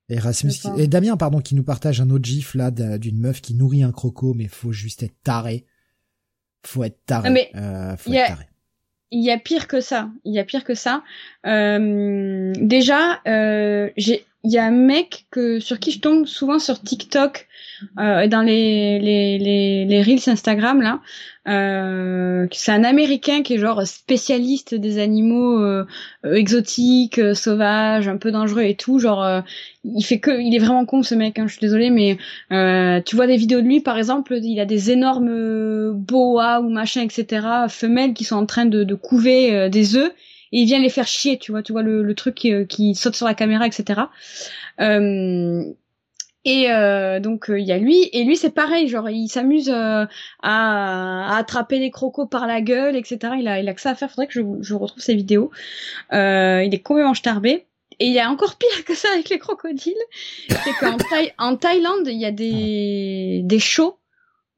Et 0.08 0.18
Rasmus 0.18 0.52
qui- 0.52 0.62
D'accord. 0.64 0.80
et 0.80 0.86
Damien 0.86 1.16
pardon 1.16 1.40
qui 1.40 1.54
nous 1.54 1.64
partage 1.64 2.00
un 2.00 2.10
autre 2.10 2.24
gif 2.24 2.54
là 2.54 2.70
d'une 2.70 3.18
meuf 3.18 3.40
qui 3.40 3.54
nourrit 3.54 3.82
un 3.82 3.92
croco 3.92 4.34
mais 4.34 4.46
faut 4.48 4.72
juste 4.72 5.02
être 5.02 5.16
taré. 5.24 5.66
Faut 6.64 6.84
être 6.84 7.04
taré. 7.06 7.30
Mais 7.30 7.50
Euh, 7.54 7.96
faut 7.96 8.10
y 8.12 8.16
être 8.16 8.28
taré. 8.28 8.44
Il 9.12 9.24
y 9.24 9.30
a 9.30 9.38
pire 9.38 9.68
que 9.68 9.80
ça. 9.80 10.10
Il 10.24 10.34
y 10.34 10.38
a 10.40 10.44
pire 10.44 10.64
que 10.64 10.74
ça. 10.74 11.02
Euh, 11.46 12.52
déjà, 12.60 13.20
euh, 13.28 13.88
j'ai, 13.96 14.24
il 14.46 14.52
y 14.52 14.58
a 14.58 14.64
un 14.64 14.70
mec 14.70 15.26
que 15.30 15.58
sur 15.58 15.80
qui 15.80 15.90
je 15.90 15.98
tombe 15.98 16.24
souvent 16.24 16.60
sur 16.60 16.80
TikTok 16.80 17.48
euh, 17.98 18.20
et 18.20 18.28
dans 18.28 18.42
les 18.42 19.00
les 19.00 19.38
les, 19.38 19.84
les 19.84 20.02
reels 20.02 20.28
Instagram 20.28 20.80
là. 20.80 21.00
Euh, 21.48 22.46
c'est 22.50 22.72
un 22.72 22.82
Américain 22.82 23.42
qui 23.42 23.54
est 23.54 23.58
genre 23.58 23.86
spécialiste 23.86 24.74
des 24.74 24.98
animaux 24.98 25.60
euh, 25.60 25.84
exotiques, 26.24 27.18
euh, 27.18 27.34
sauvages, 27.34 28.08
un 28.08 28.16
peu 28.16 28.32
dangereux 28.32 28.62
et 28.62 28.74
tout. 28.74 28.98
Genre, 28.98 29.22
euh, 29.22 29.40
il 29.84 30.02
fait 30.02 30.18
que, 30.18 30.40
il 30.40 30.54
est 30.56 30.58
vraiment 30.58 30.84
con 30.86 31.02
ce 31.02 31.14
mec. 31.14 31.38
Hein, 31.38 31.46
je 31.46 31.52
suis 31.52 31.60
désolée, 31.60 31.90
mais 31.90 32.18
euh, 32.50 33.00
tu 33.00 33.14
vois 33.14 33.28
des 33.28 33.36
vidéos 33.36 33.60
de 33.60 33.66
lui, 33.66 33.80
par 33.80 33.96
exemple, 33.96 34.38
il 34.42 34.58
a 34.58 34.64
des 34.64 34.90
énormes 34.90 35.92
boas 35.92 36.60
ou 36.60 36.68
machin, 36.68 37.02
etc. 37.02 37.46
femelles 37.68 38.14
qui 38.14 38.24
sont 38.24 38.36
en 38.36 38.46
train 38.46 38.66
de, 38.66 38.82
de 38.82 38.94
couver 38.94 39.68
des 39.70 39.96
œufs 39.96 40.12
et 40.52 40.60
il 40.60 40.66
vient 40.66 40.78
les 40.78 40.90
faire 40.90 41.06
chier, 41.06 41.38
tu 41.38 41.52
vois, 41.52 41.62
tu 41.62 41.72
vois 41.72 41.82
le, 41.82 42.14
truc 42.14 42.34
qui, 42.34 42.52
euh, 42.52 42.64
qui 42.64 42.94
saute 42.94 43.16
sur 43.16 43.26
la 43.26 43.34
caméra, 43.34 43.66
etc. 43.66 44.02
Euh, 44.80 45.64
et 46.44 46.70
euh, 46.70 47.18
donc 47.18 47.50
euh, 47.50 47.58
il 47.58 47.66
y 47.66 47.72
a 47.72 47.78
lui 47.78 48.08
et 48.12 48.22
lui 48.22 48.36
c'est 48.36 48.54
pareil, 48.54 48.86
genre 48.88 49.10
il 49.10 49.28
s'amuse 49.28 49.68
à, 49.68 50.08
attraper 51.36 51.80
les 51.80 51.90
crocos 51.90 52.26
par 52.26 52.46
la 52.46 52.60
gueule, 52.60 52.94
etc. 52.96 53.34
Il 53.38 53.48
a 53.48 53.60
il 53.60 53.68
a 53.68 53.74
que 53.74 53.80
ça 53.80 53.90
à 53.90 53.94
faire. 53.96 54.10
Faudrait 54.10 54.28
que 54.28 54.34
je, 54.34 54.42
je 54.60 54.74
retrouve 54.74 55.02
ses 55.02 55.14
vidéos. 55.14 55.50
Il 56.12 56.70
est 56.72 56.82
complètement 56.82 57.14
starbé. 57.14 57.66
Et 57.98 58.08
il 58.08 58.12
y 58.12 58.20
a 58.20 58.30
encore 58.30 58.56
pire 58.56 58.84
que 58.84 58.94
ça 58.94 59.08
avec 59.14 59.30
les 59.30 59.38
crocodiles, 59.38 59.94
c'est 60.48 60.72
qu'en 60.78 60.98
Thaï- 60.98 61.32
en 61.38 61.56
Thaïlande 61.56 62.06
il 62.06 62.20
y 62.20 62.26
a 62.26 62.30
des 62.30 63.40
des 63.42 63.58
shows 63.58 63.96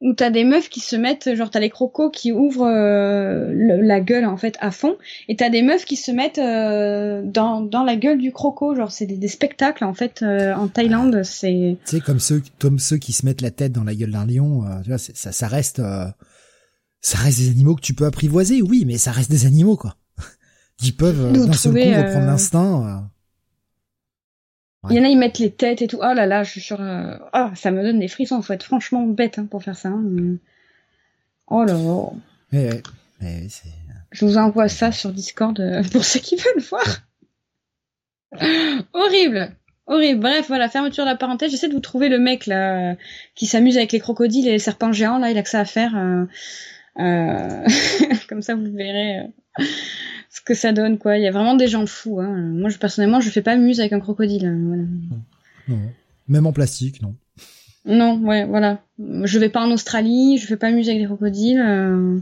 où 0.01 0.13
t'as 0.15 0.31
des 0.31 0.45
meufs 0.45 0.69
qui 0.69 0.79
se 0.81 0.95
mettent, 0.95 1.35
genre 1.35 1.51
t'as 1.51 1.59
les 1.61 1.71
crocos 1.71 2.11
qui 2.13 2.31
ouvrent 2.33 2.67
euh, 2.69 3.51
le- 3.53 3.81
la 3.83 4.01
gueule 4.01 4.27
en 4.27 4.37
fait 4.37 4.57
à 4.61 4.71
fond, 4.71 4.97
et 5.29 5.35
t'as 5.35 5.51
des 5.51 5.63
meufs 5.63 5.85
qui 5.85 5.97
se 5.97 6.13
mettent 6.13 6.39
euh, 6.39 7.21
dans 7.25 7.61
dans 7.63 7.83
la 7.83 7.97
gueule 7.97 8.19
du 8.19 8.31
croco, 8.33 8.77
genre 8.77 8.93
c'est 8.93 9.07
des, 9.07 9.17
des 9.17 9.27
spectacles 9.29 9.85
en 9.85 9.95
fait 9.95 10.23
euh, 10.23 10.55
en 10.55 10.69
Thaïlande, 10.69 11.23
c'est 11.25 11.77
Tu 11.85 11.97
sais 11.97 12.01
comme 12.01 12.21
ceux 12.21 12.43
comme 12.61 12.79
ceux 12.79 12.99
qui 12.99 13.13
se 13.13 13.27
mettent 13.27 13.41
la 13.41 13.51
tête 13.51 13.73
dans 13.73 13.83
la 13.85 13.95
gueule 13.95 14.13
d'un 14.13 14.25
lion. 14.27 14.65
euh, 14.65 14.81
tu 14.83 14.91
vois 14.91 14.99
ça 14.99 15.33
ça 15.33 15.49
reste 15.49 15.81
euh, 15.81 16.07
ça 17.01 17.19
reste 17.19 17.39
des 17.39 17.51
animaux 17.51 17.75
que 17.75 17.81
tu 17.81 17.95
peux 17.95 18.07
apprivoiser. 18.07 18.63
Oui 18.63 18.85
mais 18.87 18.99
ça 18.99 19.11
reste 19.13 19.31
des 19.31 19.47
animaux 19.47 19.77
quoi. 19.77 19.97
Ils 20.83 20.95
peuvent 20.97 21.33
d'un 21.47 21.53
seul 21.55 21.73
coup 21.73 21.79
reprendre 21.99 22.25
euh, 22.27 22.31
l'instinct. 22.31 23.11
Euh. 24.85 24.89
il 24.91 24.97
y 24.97 25.01
en 25.01 25.05
a 25.05 25.09
ils 25.09 25.19
mettent 25.19 25.39
les 25.39 25.51
têtes 25.51 25.83
et 25.83 25.87
tout. 25.89 25.99
Oh 26.01 26.13
là 26.15 26.27
là, 26.27 26.43
je 26.45 26.51
suis 26.51 26.61
sur 26.61 26.79
ah 26.81 27.53
ça 27.55 27.71
me 27.71 27.83
donne 27.83 27.99
des 27.99 28.09
frissons, 28.09 28.41
faut 28.43 28.53
être 28.53 28.63
franchement 28.65 29.05
bête 29.07 29.39
hein, 29.39 29.47
pour 29.51 29.63
faire 29.63 29.77
ça. 29.77 29.89
hein. 29.89 30.05
Oh 31.49 31.65
là 31.65 31.75
là. 31.75 32.11
Mais, 32.53 33.49
c'est 33.49 33.69
Je 34.13 34.25
vous 34.25 34.37
envoie 34.39 34.69
ça 34.69 34.93
sur 34.93 35.13
Discord 35.13 35.59
euh, 35.61 35.83
pour 35.93 36.05
ceux 36.05 36.21
qui 36.21 36.37
veulent 36.37 36.63
voir. 36.63 36.85
Horrible. 38.93 39.53
Horrible. 39.87 40.21
Bref, 40.21 40.47
voilà, 40.49 40.69
fermeture 40.69 41.05
de 41.05 41.11
la 41.11 41.17
parenthèse. 41.17 41.51
J'essaie 41.51 41.69
de 41.69 41.73
vous 41.75 41.81
trouver 41.81 42.09
le 42.09 42.19
mec 42.19 42.47
là 42.47 42.93
euh, 42.93 42.95
qui 43.35 43.47
s'amuse 43.47 43.77
avec 43.79 43.93
les 43.93 44.01
crocodiles 44.01 44.47
et 44.47 44.53
les 44.53 44.59
serpents 44.59 44.93
géants. 44.93 45.19
Là, 45.19 45.31
il 45.31 45.39
a 45.39 45.43
que 45.43 45.49
ça 45.49 45.61
à 45.61 45.65
faire. 45.65 45.97
euh, 45.97 46.25
euh, 46.99 47.67
Comme 48.29 48.43
ça, 48.43 48.55
vous 48.55 48.71
verrez 48.75 49.21
euh, 49.21 49.65
ce 50.39 50.43
que 50.45 50.55
ça 50.55 50.73
donne, 50.73 50.99
quoi. 50.99 51.19
Il 51.19 51.23
y 51.25 51.27
a 51.27 51.31
vraiment 51.33 51.55
des 51.55 51.69
gens 51.69 51.85
fous. 51.87 52.21
Hein. 52.21 52.37
Moi, 52.37 52.71
je, 52.71 52.79
personnellement, 52.79 53.21
je 53.21 53.31
fais 53.31 53.43
pas 53.43 53.57
muse 53.57 53.81
avec 53.81 53.93
un 53.93 54.01
crocodile. 54.01 54.47
hein, 54.47 54.59
voilà. 54.67 54.83
non. 55.69 55.91
Même 56.29 56.47
en 56.47 56.53
plastique 56.53 57.01
non. 57.03 57.17
Non, 57.87 58.19
ouais, 58.21 58.45
voilà. 58.45 58.83
Je 58.99 59.39
vais 59.39 59.49
pas 59.49 59.63
en 59.65 59.71
Australie. 59.71 60.37
Je 60.39 60.47
fais 60.47 60.57
pas 60.59 60.71
muse 60.71 60.89
avec 60.89 61.01
des 61.01 61.07
crocodiles. 61.07 61.61
euh, 61.61 62.19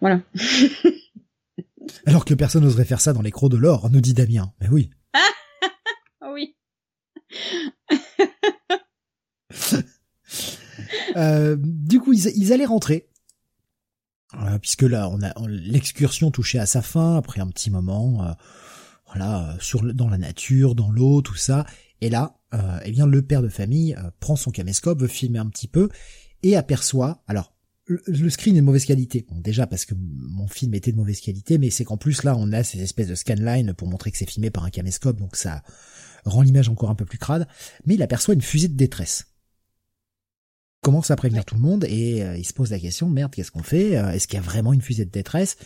Voilà. 0.00 0.20
Alors 2.06 2.24
que 2.26 2.34
personne 2.34 2.62
n'oserait 2.64 2.84
faire 2.84 3.00
ça 3.00 3.12
dans 3.14 3.22
les 3.22 3.30
crocs 3.30 3.50
de 3.50 3.56
l'or, 3.56 3.88
nous 3.90 4.00
dit 4.02 4.12
Damien. 4.12 4.52
Mais 4.60 4.68
oui. 4.68 4.90
Ah 5.14 6.30
oui. 6.34 6.54
Euh, 11.16 11.56
du 11.58 12.00
coup, 12.00 12.12
ils, 12.12 12.26
ils 12.36 12.52
allaient 12.52 12.64
rentrer. 12.66 13.08
Puisque 14.60 14.82
là, 14.82 15.08
on 15.08 15.22
a 15.22 15.32
on- 15.36 15.46
l'excursion 15.46 16.30
touchait 16.30 16.58
à 16.58 16.66
sa 16.66 16.82
fin 16.82 17.16
après 17.16 17.40
un 17.40 17.48
petit 17.48 17.70
moment, 17.70 18.26
euh, 18.26 18.32
voilà, 19.06 19.50
euh, 19.50 19.56
sur 19.58 19.82
dans 19.94 20.08
la 20.08 20.18
nature, 20.18 20.74
dans 20.74 20.90
l'eau, 20.90 21.22
tout 21.22 21.34
ça. 21.34 21.64
Et 22.00 22.10
là, 22.10 22.38
euh, 22.54 22.78
eh 22.84 22.90
bien, 22.90 23.06
le 23.06 23.22
père 23.22 23.42
de 23.42 23.48
famille 23.48 23.96
prend 24.20 24.36
son 24.36 24.50
caméscope, 24.50 25.00
veut 25.00 25.08
filmer 25.08 25.38
un 25.38 25.48
petit 25.48 25.68
peu 25.68 25.88
et 26.42 26.56
aperçoit. 26.56 27.22
Alors, 27.26 27.54
le, 27.86 28.28
screen 28.28 28.54
est 28.54 28.60
de 28.60 28.64
mauvaise 28.64 28.84
qualité. 28.84 29.26
Déjà 29.32 29.66
parce 29.66 29.86
que 29.86 29.94
mon 29.96 30.46
film 30.46 30.74
était 30.74 30.92
de 30.92 30.96
mauvaise 30.98 31.20
qualité, 31.20 31.56
mais 31.56 31.70
c'est 31.70 31.84
qu'en 31.84 31.96
plus 31.96 32.22
là, 32.22 32.36
on 32.36 32.52
a 32.52 32.62
ces 32.62 32.82
espèces 32.82 33.08
de 33.08 33.14
scanline 33.14 33.72
pour 33.72 33.88
montrer 33.88 34.10
que 34.10 34.18
c'est 34.18 34.28
filmé 34.28 34.50
par 34.50 34.64
un 34.64 34.70
caméscope, 34.70 35.18
donc 35.18 35.36
ça 35.36 35.62
rend 36.26 36.42
l'image 36.42 36.68
encore 36.68 36.90
un 36.90 36.94
peu 36.94 37.06
plus 37.06 37.16
crade. 37.16 37.48
Mais 37.86 37.94
il 37.94 38.02
aperçoit 38.02 38.34
une 38.34 38.42
fusée 38.42 38.68
de 38.68 38.76
détresse 38.76 39.24
commence 40.80 41.10
à 41.10 41.16
prévenir 41.16 41.44
tout 41.44 41.54
le 41.56 41.60
monde 41.60 41.84
et 41.88 42.22
euh, 42.22 42.36
il 42.36 42.44
se 42.44 42.52
pose 42.52 42.70
la 42.70 42.78
question 42.78 43.08
merde 43.08 43.34
qu'est-ce 43.34 43.50
qu'on 43.50 43.62
fait 43.62 43.96
Euh, 43.98 44.10
est-ce 44.12 44.28
qu'il 44.28 44.36
y 44.36 44.40
a 44.40 44.42
vraiment 44.44 44.72
une 44.72 44.80
fusée 44.82 45.04
de 45.04 45.10
détresse? 45.10 45.56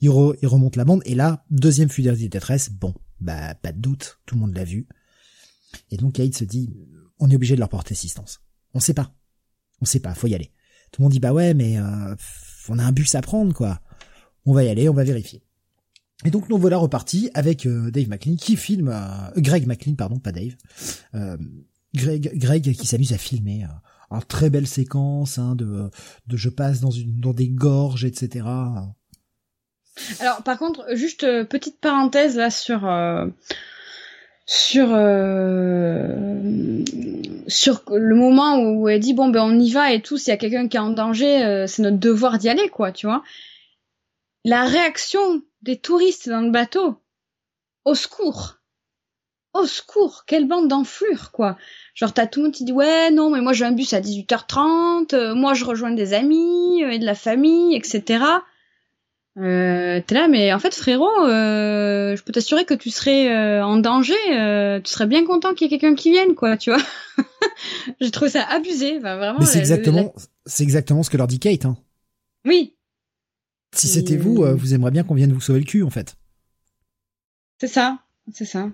Il, 0.00 0.10
re- 0.10 0.36
il 0.42 0.48
remonte 0.48 0.76
la 0.76 0.84
bande 0.84 1.02
et 1.04 1.14
là 1.14 1.44
deuxième 1.50 1.88
fusée 1.88 2.10
de 2.10 2.26
détresse 2.26 2.70
bon 2.70 2.94
bah 3.20 3.54
pas 3.54 3.72
de 3.72 3.78
doute 3.80 4.18
tout 4.26 4.34
le 4.34 4.40
monde 4.42 4.54
l'a 4.54 4.64
vu. 4.64 4.86
Et 5.90 5.96
donc 5.96 6.14
Kate 6.14 6.34
se 6.34 6.44
dit 6.44 6.74
on 7.18 7.30
est 7.30 7.34
obligé 7.36 7.54
de 7.54 7.60
leur 7.60 7.68
porter 7.68 7.92
assistance. 7.92 8.40
On 8.74 8.80
sait 8.80 8.92
pas. 8.94 9.14
On 9.80 9.84
sait 9.84 10.00
pas 10.00 10.14
faut 10.14 10.26
y 10.26 10.34
aller. 10.34 10.52
Tout 10.92 11.00
le 11.00 11.04
monde 11.04 11.12
dit 11.12 11.20
bah 11.20 11.32
ouais 11.32 11.54
mais 11.54 11.78
euh, 11.78 12.14
on 12.68 12.78
a 12.78 12.84
un 12.84 12.92
bus 12.92 13.14
à 13.14 13.22
prendre 13.22 13.54
quoi. 13.54 13.80
On 14.44 14.52
va 14.52 14.64
y 14.64 14.68
aller 14.68 14.88
on 14.88 14.94
va 14.94 15.04
vérifier. 15.04 15.42
Et 16.24 16.30
donc 16.30 16.48
nous 16.48 16.58
voilà 16.58 16.76
repartis 16.78 17.30
avec 17.34 17.66
euh, 17.66 17.90
Dave 17.90 18.08
McLean 18.08 18.36
qui 18.36 18.56
filme 18.56 18.88
euh, 18.88 19.30
Greg 19.36 19.66
McLean 19.66 19.94
pardon 19.94 20.18
pas 20.18 20.32
Dave 20.32 20.56
euh, 21.14 21.36
Greg, 21.94 22.32
Greg 22.36 22.72
qui 22.74 22.86
s'amuse 22.86 23.12
à 23.12 23.18
filmer 23.18 23.64
euh, 23.64 23.68
en 24.10 24.20
très 24.20 24.50
belle 24.50 24.66
séquence 24.66 25.38
hein, 25.38 25.54
de, 25.54 25.90
de 26.26 26.36
je 26.36 26.48
passe 26.48 26.80
dans 26.80 26.90
une 26.90 27.20
dans 27.20 27.32
des 27.32 27.48
gorges 27.48 28.04
etc 28.04 28.44
Alors, 30.20 30.42
par 30.42 30.58
contre, 30.58 30.84
juste 30.94 31.24
euh, 31.24 31.44
petite 31.44 31.80
parenthèse 31.80 32.36
là 32.36 32.50
sur 32.50 32.86
euh, 32.86 33.26
sur 34.46 34.88
euh, 34.92 36.84
sur 37.48 37.82
le 37.90 38.14
moment 38.14 38.58
où 38.58 38.88
elle 38.88 39.00
dit 39.00 39.14
bon 39.14 39.28
ben 39.28 39.42
on 39.42 39.58
y 39.58 39.70
va 39.70 39.92
et 39.92 40.02
tout. 40.02 40.16
S'il 40.16 40.28
y 40.28 40.34
a 40.34 40.36
quelqu'un 40.36 40.68
qui 40.68 40.76
est 40.76 40.80
en 40.80 40.90
danger, 40.90 41.44
euh, 41.44 41.66
c'est 41.66 41.82
notre 41.82 41.98
devoir 41.98 42.38
d'y 42.38 42.48
aller, 42.48 42.68
quoi, 42.68 42.92
tu 42.92 43.06
vois. 43.06 43.22
La 44.44 44.64
réaction 44.64 45.42
des 45.62 45.78
touristes 45.78 46.28
dans 46.28 46.40
le 46.40 46.50
bateau, 46.50 47.02
au 47.84 47.94
secours, 47.94 48.58
au 49.60 49.66
secours, 49.66 50.24
quelle 50.26 50.46
bande 50.46 50.68
d'enflures, 50.68 51.30
quoi. 51.32 51.56
Genre 51.94 52.12
t'as 52.12 52.26
tout 52.26 52.40
le 52.40 52.46
monde 52.46 52.54
qui 52.54 52.64
dit 52.64 52.72
ouais 52.72 53.10
non 53.10 53.30
mais 53.30 53.40
moi 53.40 53.52
j'ai 53.52 53.64
un 53.64 53.72
bus 53.72 53.92
à 53.94 54.00
18h30, 54.00 55.14
euh, 55.14 55.34
moi 55.34 55.54
je 55.54 55.64
rejoins 55.64 55.90
des 55.90 56.12
amis 56.12 56.82
euh, 56.84 56.90
et 56.90 56.98
de 56.98 57.06
la 57.06 57.14
famille, 57.14 57.74
etc. 57.74 58.24
Euh, 59.38 60.00
t'es 60.06 60.14
là, 60.14 60.28
mais 60.28 60.52
en 60.54 60.58
fait, 60.58 60.74
frérot, 60.74 61.26
je 61.26 62.22
peux 62.22 62.32
t'assurer 62.32 62.64
que 62.64 62.72
tu 62.74 62.90
serais 62.90 63.60
en 63.62 63.76
danger. 63.76 64.14
tu 64.82 64.90
serais 64.90 65.06
bien 65.06 65.26
content 65.26 65.52
qu'il 65.52 65.70
y 65.70 65.74
ait 65.74 65.78
quelqu'un 65.78 65.94
qui 65.94 66.10
vienne, 66.10 66.34
quoi, 66.34 66.56
tu 66.56 66.70
vois. 66.70 66.82
J'ai 68.00 68.10
trouvé 68.10 68.30
ça 68.30 68.44
abusé, 68.48 68.96
enfin, 68.98 69.16
vraiment. 69.16 69.38
mais 69.40 69.46
c'est 69.46 69.58
exactement 69.58 70.14
c'est 70.46 70.62
exactement 70.62 71.02
ce 71.02 71.10
que 71.10 71.16
leur 71.16 71.26
dit 71.26 71.38
Kate 71.38 71.66
hein. 71.66 71.76
Oui, 72.46 72.74
si 73.74 73.88
c'était 73.88 74.16
vous 74.16 74.44
vous 74.56 74.74
aimeriez 74.74 74.92
bien 74.92 75.02
qu'on 75.02 75.14
vienne 75.14 75.32
vous 75.32 75.40
sauver 75.40 75.60
le 75.60 75.66
cul 75.66 75.82
en 75.82 75.90
fait 75.90 76.16
c'est 77.58 77.68
ça, 77.68 77.98
c'est 78.32 78.44
ça. 78.44 78.70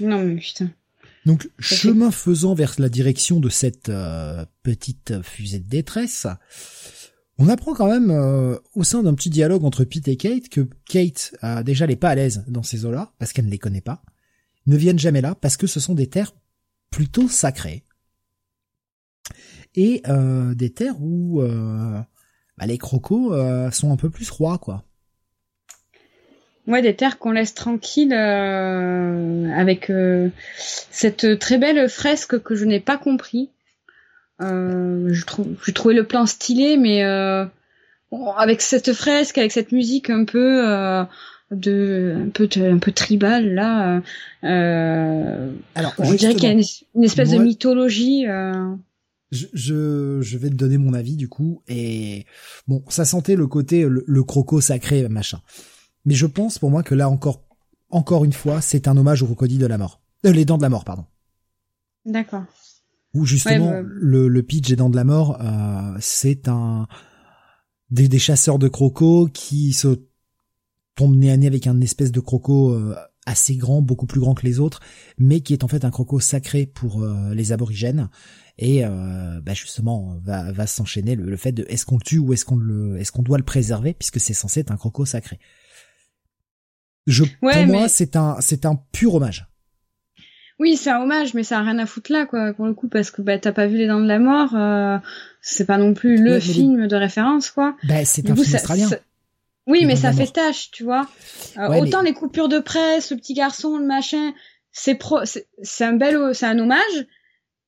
Non 0.00 0.24
mais 0.24 0.36
putain. 0.36 0.70
donc 1.24 1.48
chemin 1.58 2.10
faisant 2.10 2.54
vers 2.54 2.74
la 2.78 2.88
direction 2.88 3.40
de 3.40 3.48
cette 3.48 3.88
euh, 3.88 4.44
petite 4.62 5.22
fusée 5.22 5.60
de 5.60 5.68
détresse 5.68 6.26
on 7.38 7.48
apprend 7.48 7.74
quand 7.74 7.90
même 7.90 8.10
euh, 8.10 8.56
au 8.74 8.82
sein 8.82 9.02
d'un 9.02 9.14
petit 9.14 9.30
dialogue 9.30 9.64
entre 9.64 9.84
Pete 9.84 10.08
et 10.08 10.16
Kate 10.16 10.48
que 10.48 10.68
Kate 10.88 11.34
euh, 11.44 11.62
déjà 11.62 11.86
n'est 11.86 11.96
pas 11.96 12.10
à 12.10 12.14
l'aise 12.14 12.44
dans 12.48 12.62
ces 12.62 12.84
eaux-là 12.84 13.12
parce 13.18 13.32
qu'elle 13.32 13.46
ne 13.46 13.50
les 13.50 13.58
connaît 13.58 13.80
pas, 13.80 14.02
ne 14.66 14.76
viennent 14.76 14.98
jamais 14.98 15.20
là 15.20 15.34
parce 15.34 15.56
que 15.56 15.66
ce 15.66 15.80
sont 15.80 15.94
des 15.94 16.08
terres 16.08 16.32
plutôt 16.90 17.28
sacrées 17.28 17.84
et 19.74 20.02
euh, 20.08 20.54
des 20.54 20.70
terres 20.70 21.00
où 21.00 21.42
euh, 21.42 22.00
bah, 22.56 22.66
les 22.66 22.78
crocos 22.78 23.32
euh, 23.32 23.70
sont 23.70 23.92
un 23.92 23.96
peu 23.96 24.10
plus 24.10 24.30
rois 24.30 24.58
quoi. 24.58 24.84
Ouais, 26.66 26.82
des 26.82 26.96
terres 26.96 27.18
qu'on 27.18 27.30
laisse 27.30 27.54
tranquilles 27.54 28.12
euh, 28.12 29.48
avec 29.56 29.88
euh, 29.88 30.30
cette 30.58 31.38
très 31.38 31.58
belle 31.58 31.88
fresque 31.88 32.42
que 32.42 32.56
je 32.56 32.64
n'ai 32.64 32.80
pas 32.80 32.96
compris. 32.96 33.50
Euh, 34.42 35.12
je 35.12 35.70
trouvé 35.72 35.94
le 35.94 36.04
plan 36.04 36.26
stylé, 36.26 36.76
mais 36.76 37.04
euh, 37.04 37.46
avec 38.36 38.60
cette 38.60 38.92
fresque, 38.92 39.38
avec 39.38 39.52
cette 39.52 39.72
musique 39.72 40.10
un 40.10 40.24
peu 40.24 40.68
euh, 40.68 41.04
de 41.50 42.24
un 42.26 42.28
peu 42.30 42.48
un 42.56 42.78
peu 42.78 42.92
tribal 42.92 43.54
là. 43.54 44.02
Euh, 44.44 45.52
Alors, 45.74 45.94
on 45.98 46.12
dirait 46.12 46.34
qu'il 46.34 46.44
y 46.44 46.52
a 46.52 46.52
une, 46.94 47.04
espèce 47.04 47.30
de 47.30 47.38
mythologie. 47.38 48.26
Euh... 48.26 48.74
Je, 49.32 49.46
je, 49.54 50.18
je, 50.20 50.38
vais 50.38 50.50
te 50.50 50.54
donner 50.54 50.78
mon 50.78 50.94
avis 50.94 51.16
du 51.16 51.28
coup 51.28 51.62
et 51.66 52.26
bon 52.68 52.84
ça 52.88 53.04
sentait 53.04 53.34
le 53.34 53.48
côté 53.48 53.82
le, 53.82 54.04
le 54.06 54.22
croco 54.22 54.60
sacré 54.60 55.08
machin 55.08 55.40
mais 56.06 56.14
je 56.14 56.26
pense 56.26 56.58
pour 56.58 56.70
moi 56.70 56.82
que 56.82 56.94
là 56.94 57.10
encore, 57.10 57.42
encore 57.90 58.24
une 58.24 58.32
fois, 58.32 58.60
c'est 58.60 58.88
un 58.88 58.96
hommage 58.96 59.22
au 59.22 59.26
crocodile 59.26 59.58
de 59.58 59.66
la 59.66 59.76
mort. 59.76 60.00
Euh, 60.24 60.32
les 60.32 60.44
dents 60.44 60.56
de 60.56 60.62
la 60.62 60.70
mort, 60.70 60.84
pardon. 60.84 61.04
D'accord. 62.06 62.44
Où 63.12 63.24
justement 63.24 63.70
bah, 63.70 63.82
le, 63.82 64.28
le 64.28 64.42
pitch 64.42 64.68
des 64.68 64.76
dents 64.76 64.90
de 64.90 64.96
la 64.96 65.04
mort, 65.04 65.38
euh, 65.40 65.96
c'est 66.00 66.48
un 66.48 66.86
des, 67.90 68.08
des, 68.08 68.18
chasseurs 68.18 68.58
de 68.58 68.68
crocos 68.68 69.28
qui 69.32 69.72
se 69.72 70.00
tombent 70.94 71.16
nez 71.16 71.30
à 71.30 71.36
nez 71.36 71.46
avec 71.46 71.66
un 71.66 71.80
espèce 71.80 72.12
de 72.12 72.20
croco 72.20 72.72
euh, 72.72 72.94
assez 73.26 73.56
grand, 73.56 73.82
beaucoup 73.82 74.06
plus 74.06 74.20
grand 74.20 74.34
que 74.34 74.46
les 74.46 74.60
autres, 74.60 74.80
mais 75.18 75.40
qui 75.40 75.52
est 75.52 75.64
en 75.64 75.68
fait 75.68 75.84
un 75.84 75.90
croco 75.90 76.20
sacré 76.20 76.66
pour 76.66 77.02
euh, 77.02 77.34
les 77.34 77.52
aborigènes. 77.52 78.08
Et 78.58 78.84
euh, 78.84 79.40
bah 79.42 79.52
justement, 79.52 80.16
va, 80.22 80.50
va 80.52 80.66
s'enchaîner 80.66 81.14
le, 81.14 81.24
le, 81.24 81.36
fait 81.36 81.52
de 81.52 81.66
est-ce 81.68 81.84
qu'on 81.84 81.96
le 81.96 82.02
tue 82.02 82.18
ou 82.18 82.32
est-ce 82.32 82.44
qu'on 82.44 82.56
le, 82.56 82.98
est-ce 82.98 83.12
qu'on 83.12 83.22
doit 83.22 83.38
le 83.38 83.44
préserver 83.44 83.92
puisque 83.92 84.20
c'est 84.20 84.32
censé 84.34 84.60
être 84.60 84.70
un 84.70 84.76
croco 84.76 85.04
sacré. 85.04 85.38
Je, 87.06 87.24
pour 87.40 87.66
moi, 87.66 87.88
c'est 87.88 88.16
un, 88.16 88.36
c'est 88.40 88.66
un 88.66 88.76
pur 88.92 89.14
hommage. 89.14 89.46
Oui, 90.58 90.76
c'est 90.76 90.90
un 90.90 91.02
hommage, 91.02 91.34
mais 91.34 91.42
ça 91.42 91.58
a 91.58 91.62
rien 91.62 91.78
à 91.78 91.86
foutre 91.86 92.10
là, 92.10 92.24
quoi, 92.24 92.54
pour 92.54 92.66
le 92.66 92.72
coup, 92.72 92.88
parce 92.88 93.10
que 93.10 93.20
bah, 93.20 93.38
t'as 93.38 93.52
pas 93.52 93.66
vu 93.66 93.76
les 93.76 93.86
Dents 93.86 94.00
de 94.00 94.08
la 94.08 94.18
Mort, 94.18 94.54
euh, 94.54 94.96
c'est 95.42 95.66
pas 95.66 95.76
non 95.76 95.92
plus 95.92 96.16
le 96.16 96.40
film 96.40 96.86
de 96.86 96.96
référence, 96.96 97.50
quoi. 97.50 97.76
Bah, 97.84 98.04
c'est 98.04 98.30
un 98.30 98.34
film 98.34 98.54
australien. 98.54 98.88
Oui, 99.66 99.84
mais 99.84 99.96
ça 99.96 100.12
fait 100.12 100.26
tâche, 100.28 100.70
tu 100.70 100.84
vois. 100.84 101.06
Euh, 101.58 101.80
autant 101.80 102.00
les 102.00 102.14
coupures 102.14 102.48
de 102.48 102.58
presse, 102.58 103.10
le 103.10 103.16
petit 103.18 103.34
garçon, 103.34 103.76
le 103.76 103.84
machin, 103.84 104.32
c'est 104.72 104.94
pro, 104.94 105.20
c'est 105.24 105.84
un 105.84 105.92
bel, 105.92 106.34
c'est 106.34 106.46
un 106.46 106.58
hommage, 106.58 107.06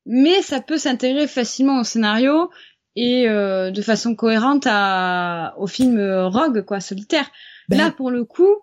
mais 0.07 0.41
ça 0.43 0.61
peut 0.61 0.79
s'intégrer 0.79 1.27
facilement 1.27 1.81
au 1.81 1.85
scénario 1.85 2.51
et 2.97 3.29
euh, 3.29 3.71
de 3.71 3.83
façon 3.83 4.15
cohérente 4.15 4.65
à, 4.67 5.55
au 5.59 5.67
film 5.67 6.01
Rogue, 6.01 6.63
quoi, 6.63 6.81
solitaire. 6.81 7.31
Ben 7.69 7.77
là, 7.77 7.91
pour 7.91 8.11
le 8.11 8.25
coup, 8.25 8.55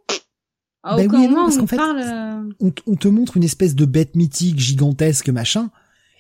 ah, 0.88 0.98
ben 0.98 1.12
oui, 1.12 1.28
parce 1.34 1.58
qu'en 1.58 1.66
fait, 1.66 1.80
on, 2.60 2.96
te 2.96 3.08
montre 3.08 3.38
une 3.38 3.44
espèce 3.44 3.74
de 3.74 3.86
bête 3.86 4.16
mythique 4.16 4.60
gigantesque 4.60 5.30
machin, 5.30 5.72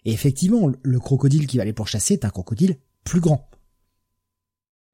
et 0.06 0.12
effectivement, 0.12 0.72
le 0.82 1.00
crocodile 1.00 1.46
qui 1.46 1.58
va 1.58 1.64
aller 1.64 1.74
pourchasser 1.74 2.16
est 2.16 2.26
un 2.26 2.30
crocodile 2.30 2.78
plus 3.04 3.20
grand. 3.20 3.48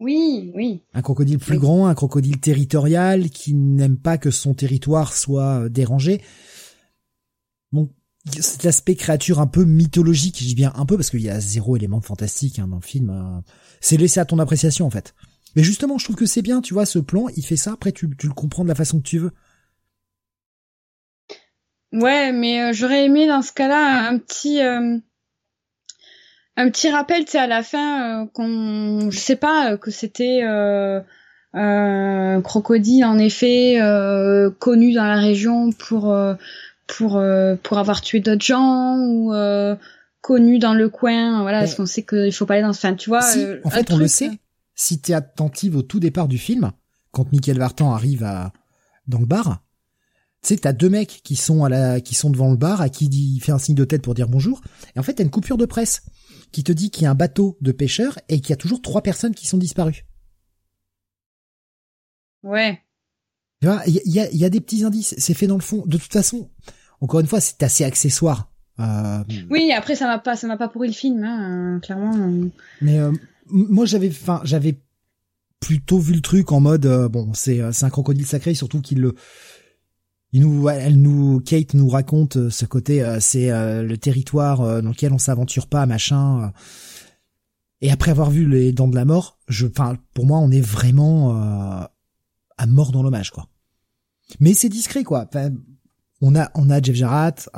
Oui, 0.01 0.51
oui. 0.55 0.83
Un 0.93 1.01
crocodile 1.01 1.37
plus 1.37 1.57
grand, 1.57 1.87
un 1.87 1.95
crocodile 1.95 2.39
territorial 2.39 3.29
qui 3.29 3.53
n'aime 3.53 3.97
pas 3.97 4.17
que 4.17 4.29
son 4.29 4.53
territoire 4.53 5.13
soit 5.13 5.61
euh, 5.61 5.69
dérangé. 5.69 6.21
Donc, 7.71 7.91
cet 8.39 8.65
aspect 8.65 8.95
créature 8.95 9.39
un 9.39 9.47
peu 9.47 9.63
mythologique, 9.63 10.39
je 10.39 10.45
dis 10.45 10.55
bien 10.55 10.73
un 10.75 10.85
peu 10.85 10.97
parce 10.97 11.11
qu'il 11.11 11.21
y 11.21 11.29
a 11.29 11.39
zéro 11.39 11.77
élément 11.77 12.01
fantastique 12.01 12.59
hein, 12.59 12.67
dans 12.67 12.77
le 12.77 12.81
film. 12.81 13.09
Euh, 13.09 13.39
c'est 13.79 13.95
laissé 13.95 14.19
à 14.19 14.25
ton 14.25 14.39
appréciation 14.39 14.85
en 14.85 14.89
fait. 14.89 15.13
Mais 15.55 15.63
justement, 15.63 15.97
je 15.97 16.05
trouve 16.05 16.17
que 16.17 16.25
c'est 16.25 16.41
bien, 16.41 16.61
tu 16.61 16.73
vois, 16.73 16.85
ce 16.85 16.99
plan, 16.99 17.27
il 17.37 17.45
fait 17.45 17.55
ça, 17.55 17.73
après 17.73 17.91
tu, 17.91 18.09
tu 18.17 18.27
le 18.27 18.33
comprends 18.33 18.63
de 18.63 18.69
la 18.69 18.75
façon 18.75 18.97
que 18.97 19.07
tu 19.07 19.19
veux. 19.19 19.31
Ouais, 21.93 22.31
mais 22.31 22.61
euh, 22.61 22.73
j'aurais 22.73 23.05
aimé 23.05 23.27
dans 23.27 23.41
ce 23.41 23.51
cas-là 23.51 24.07
un 24.07 24.17
petit 24.17 24.61
euh, 24.61 24.97
un 26.57 26.69
petit 26.69 26.89
rappel, 26.89 27.25
tu 27.25 27.31
sais, 27.31 27.39
à 27.39 27.47
la 27.47 27.63
fin 27.63 28.23
euh, 28.23 28.25
qu'on, 28.33 29.09
je 29.11 29.17
sais 29.17 29.35
pas, 29.35 29.77
que 29.77 29.91
c'était 29.91 30.41
un 31.53 32.41
crocodile 32.41 33.03
en 33.03 33.17
effet 33.17 33.77
connu 34.59 34.93
dans 34.93 35.05
la 35.05 35.19
région 35.19 35.71
pour 35.71 36.15
pour 36.87 37.21
pour 37.63 37.77
avoir 37.77 38.01
tué 38.01 38.21
d'autres 38.21 38.45
gens 38.45 38.97
ou 38.97 39.33
connu 40.21 40.59
dans 40.59 40.73
le 40.73 40.87
coin, 40.87 41.41
voilà, 41.41 41.59
parce 41.59 41.75
qu'on 41.75 41.85
sait 41.85 42.03
qu'il 42.03 42.31
faut 42.31 42.45
pas 42.45 42.53
aller 42.53 42.63
dans 42.63 42.73
ce, 42.73 42.79
fin, 42.79 42.93
tu 42.93 43.09
vois. 43.09 43.21
Si, 43.21 43.43
en 43.63 43.69
fait, 43.69 43.91
on 43.91 43.97
le 43.97 44.07
sait. 44.07 44.29
Si 44.75 45.01
t'es 45.01 45.13
attentive 45.13 45.75
au 45.75 45.81
tout 45.81 45.99
départ 45.99 46.27
du 46.27 46.37
film, 46.37 46.71
quand 47.11 47.31
Michael 47.33 47.57
Vartan 47.57 47.93
arrive 47.93 48.23
à 48.23 48.53
dans 49.07 49.19
le 49.19 49.25
bar, 49.25 49.61
tu 50.41 50.47
sais, 50.47 50.57
t'as 50.57 50.73
deux 50.73 50.89
mecs 50.89 51.21
qui 51.23 51.35
sont 51.35 51.63
à 51.63 51.69
la, 51.69 52.01
qui 52.01 52.15
sont 52.15 52.29
devant 52.31 52.49
le 52.49 52.57
bar, 52.57 52.81
à 52.81 52.89
qui 52.89 53.05
il 53.05 53.39
fait 53.41 53.51
un 53.51 53.59
signe 53.59 53.75
de 53.75 53.85
tête 53.85 54.01
pour 54.01 54.15
dire 54.15 54.27
bonjour. 54.27 54.61
Et 54.95 54.99
en 54.99 55.03
fait, 55.03 55.13
t'as 55.13 55.23
une 55.23 55.29
coupure 55.29 55.57
de 55.57 55.65
presse 55.65 56.03
qui 56.51 56.63
te 56.63 56.71
dit 56.71 56.89
qu'il 56.89 57.03
y 57.03 57.05
a 57.05 57.11
un 57.11 57.15
bateau 57.15 57.57
de 57.61 57.71
pêcheurs 57.71 58.17
et 58.27 58.41
qu'il 58.41 58.49
y 58.49 58.53
a 58.53 58.57
toujours 58.57 58.81
trois 58.81 59.03
personnes 59.03 59.35
qui 59.35 59.45
sont 59.45 59.59
disparues. 59.59 60.05
Ouais. 62.43 62.81
Tu 63.61 63.67
vois, 63.67 63.83
il 63.85 64.01
y 64.05 64.19
a, 64.19 64.31
y 64.31 64.43
a, 64.43 64.49
des 64.49 64.61
petits 64.61 64.83
indices. 64.83 65.13
C'est 65.17 65.35
fait 65.35 65.45
dans 65.45 65.55
le 65.55 65.61
fond. 65.61 65.83
De 65.85 65.97
toute 65.97 66.11
façon, 66.11 66.49
encore 66.99 67.19
une 67.19 67.27
fois, 67.27 67.39
c'est 67.39 67.61
assez 67.61 67.83
accessoire. 67.83 68.51
Euh... 68.79 69.23
Oui, 69.51 69.71
après 69.71 69.95
ça 69.95 70.07
m'a 70.07 70.17
pas, 70.17 70.35
ça 70.35 70.47
m'a 70.47 70.57
pas 70.57 70.67
pourri 70.67 70.87
le 70.87 70.93
film, 70.93 71.23
hein, 71.23 71.79
clairement. 71.83 72.49
Mais 72.81 72.97
euh, 72.97 73.11
moi, 73.45 73.85
j'avais, 73.85 74.09
enfin, 74.09 74.41
j'avais 74.43 74.81
plutôt 75.59 75.99
vu 75.99 76.13
le 76.13 76.21
truc 76.21 76.51
en 76.51 76.59
mode, 76.59 76.87
euh, 76.87 77.07
bon, 77.07 77.31
c'est, 77.33 77.61
euh, 77.61 77.71
c'est 77.71 77.85
un 77.85 77.91
crocodile 77.91 78.25
sacré, 78.25 78.55
surtout 78.55 78.81
qu'il 78.81 78.99
le 78.99 79.15
il 80.33 80.41
nous, 80.41 80.69
elle 80.69 81.01
nous, 81.01 81.41
Kate 81.41 81.73
nous 81.73 81.89
raconte 81.89 82.37
euh, 82.37 82.49
ce 82.49 82.65
côté, 82.65 83.03
euh, 83.03 83.19
c'est 83.19 83.51
euh, 83.51 83.83
le 83.83 83.97
territoire 83.97 84.81
dans 84.81 84.89
lequel 84.89 85.11
on 85.11 85.17
s'aventure 85.17 85.67
pas, 85.67 85.85
machin. 85.85 86.53
et 87.81 87.91
après 87.91 88.11
avoir 88.11 88.31
vu 88.31 88.47
les 88.47 88.71
Dents 88.71 88.87
de 88.87 88.95
la 88.95 89.05
Mort, 89.05 89.39
je, 89.47 89.67
enfin, 89.67 89.97
pour 90.13 90.25
moi, 90.25 90.39
on 90.39 90.51
est 90.51 90.61
vraiment 90.61 91.31
à 92.57 92.65
mort 92.67 92.91
dans 92.91 93.03
l'hommage, 93.03 93.31
quoi. 93.31 93.47
Mais 94.39 94.53
c'est 94.53 94.69
discret, 94.69 95.03
quoi. 95.03 95.29
on 96.21 96.35
a, 96.35 96.49
on 96.55 96.69
a 96.69 96.81
Jeff 96.81 96.95
Jarrett, 96.95 97.49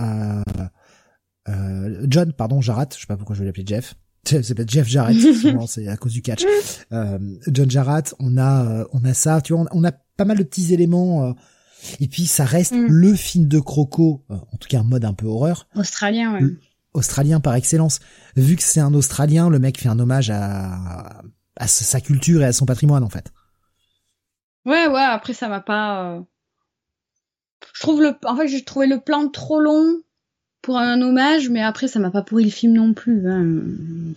John, 2.08 2.34
pardon, 2.34 2.62
Jarrett. 2.62 2.96
Je 2.96 3.02
sais 3.02 3.08
pas 3.08 3.18
pourquoi 3.18 3.36
je 3.36 3.42
vais 3.42 3.46
l'appeler 3.46 3.66
Jeff. 3.68 3.96
C'est 4.26 4.56
pas 4.56 4.64
Jeff 4.66 4.88
Jarrett, 4.88 5.18
c'est 5.68 5.90
à 5.90 5.98
cause 5.98 6.14
du 6.14 6.22
catch. 6.22 6.46
John 6.90 7.70
Jarrett, 7.70 8.16
on 8.20 8.38
a, 8.38 8.86
on 8.94 9.04
a 9.04 9.14
ça, 9.14 9.42
tu 9.42 9.52
vois, 9.52 9.64
on, 9.64 9.80
on 9.80 9.84
a 9.84 9.92
pas 9.92 10.24
mal 10.24 10.38
de 10.38 10.44
petits 10.44 10.74
éléments 10.74 11.36
et 12.00 12.08
puis 12.08 12.26
ça 12.26 12.46
reste 12.46 12.74
mm. 12.74 12.88
le 12.88 13.14
film 13.16 13.48
de 13.48 13.60
Croco, 13.60 14.24
euh, 14.30 14.36
en 14.36 14.58
tout 14.58 14.68
cas 14.68 14.80
un 14.80 14.84
mode 14.84 15.06
un 15.06 15.14
peu 15.14 15.28
horreur. 15.28 15.68
Australien, 15.76 16.34
ouais. 16.34 16.42
Australien 16.94 17.40
par 17.40 17.56
excellence. 17.56 18.00
Vu 18.36 18.56
que 18.56 18.64
c'est 18.64 18.80
un 18.80 18.94
Australien, 18.94 19.50
le 19.50 19.60
mec 19.60 19.80
fait 19.80 19.90
un 19.90 20.00
hommage 20.00 20.30
à, 20.30 21.22
à 21.56 21.68
sa 21.68 22.02
culture 22.02 22.42
et 22.42 22.46
à 22.46 22.54
son 22.54 22.66
patrimoine 22.66 23.04
en 23.04 23.10
fait. 23.10 23.32
Ouais, 24.66 24.88
ouais. 24.88 25.02
Après 25.02 25.34
ça 25.34 25.48
m'a 25.50 25.62
pas. 25.62 26.14
Euh, 26.14 26.22
je 27.74 27.82
trouve 27.82 28.02
le, 28.02 28.16
en 28.26 28.36
fait 28.36 28.48
j'ai 28.48 28.64
trouvé 28.64 28.88
le 28.88 29.00
plan 29.00 29.28
trop 29.30 29.60
long 29.60 30.02
pour 30.62 30.78
un 30.78 31.02
hommage, 31.02 31.50
mais 31.50 31.62
après 31.62 31.88
ça 31.88 32.00
m'a 32.00 32.12
pas 32.12 32.22
pourri 32.22 32.46
le 32.46 32.50
film 32.50 32.74
non 32.74 32.94
plus, 32.94 33.30
hein. 33.30 33.44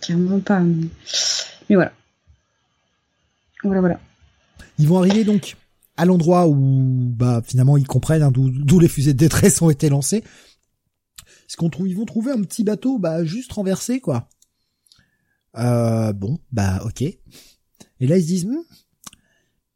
clairement 0.01 0.39
pas. 0.39 0.61
Mais 0.61 1.75
voilà. 1.75 1.91
Voilà, 3.63 3.81
voilà. 3.81 3.99
Ils 4.79 4.87
vont 4.87 4.99
arriver 4.99 5.23
donc 5.23 5.57
à 5.97 6.05
l'endroit 6.05 6.47
où 6.47 6.55
bah 6.55 7.41
finalement 7.43 7.75
ils 7.75 7.87
comprennent 7.87 8.23
hein, 8.23 8.31
d'où 8.31 8.79
les 8.79 8.87
fusées 8.87 9.13
de 9.13 9.17
détresse 9.17 9.61
ont 9.61 9.69
été 9.69 9.89
lancées. 9.89 10.23
Ce 11.47 11.57
qu'on 11.57 11.69
trouve, 11.69 11.87
ils 11.87 11.95
vont 11.95 12.05
trouver 12.05 12.31
un 12.31 12.41
petit 12.41 12.63
bateau 12.63 12.99
bah 12.99 13.25
juste 13.25 13.51
renversé 13.51 13.99
quoi. 13.99 14.29
Euh, 15.57 16.13
bon 16.13 16.39
bah 16.51 16.81
ok. 16.85 17.01
Et 17.01 17.17
là 17.99 18.17
ils 18.17 18.21
se 18.21 18.27
disent, 18.27 18.45
hmm, 18.45 18.61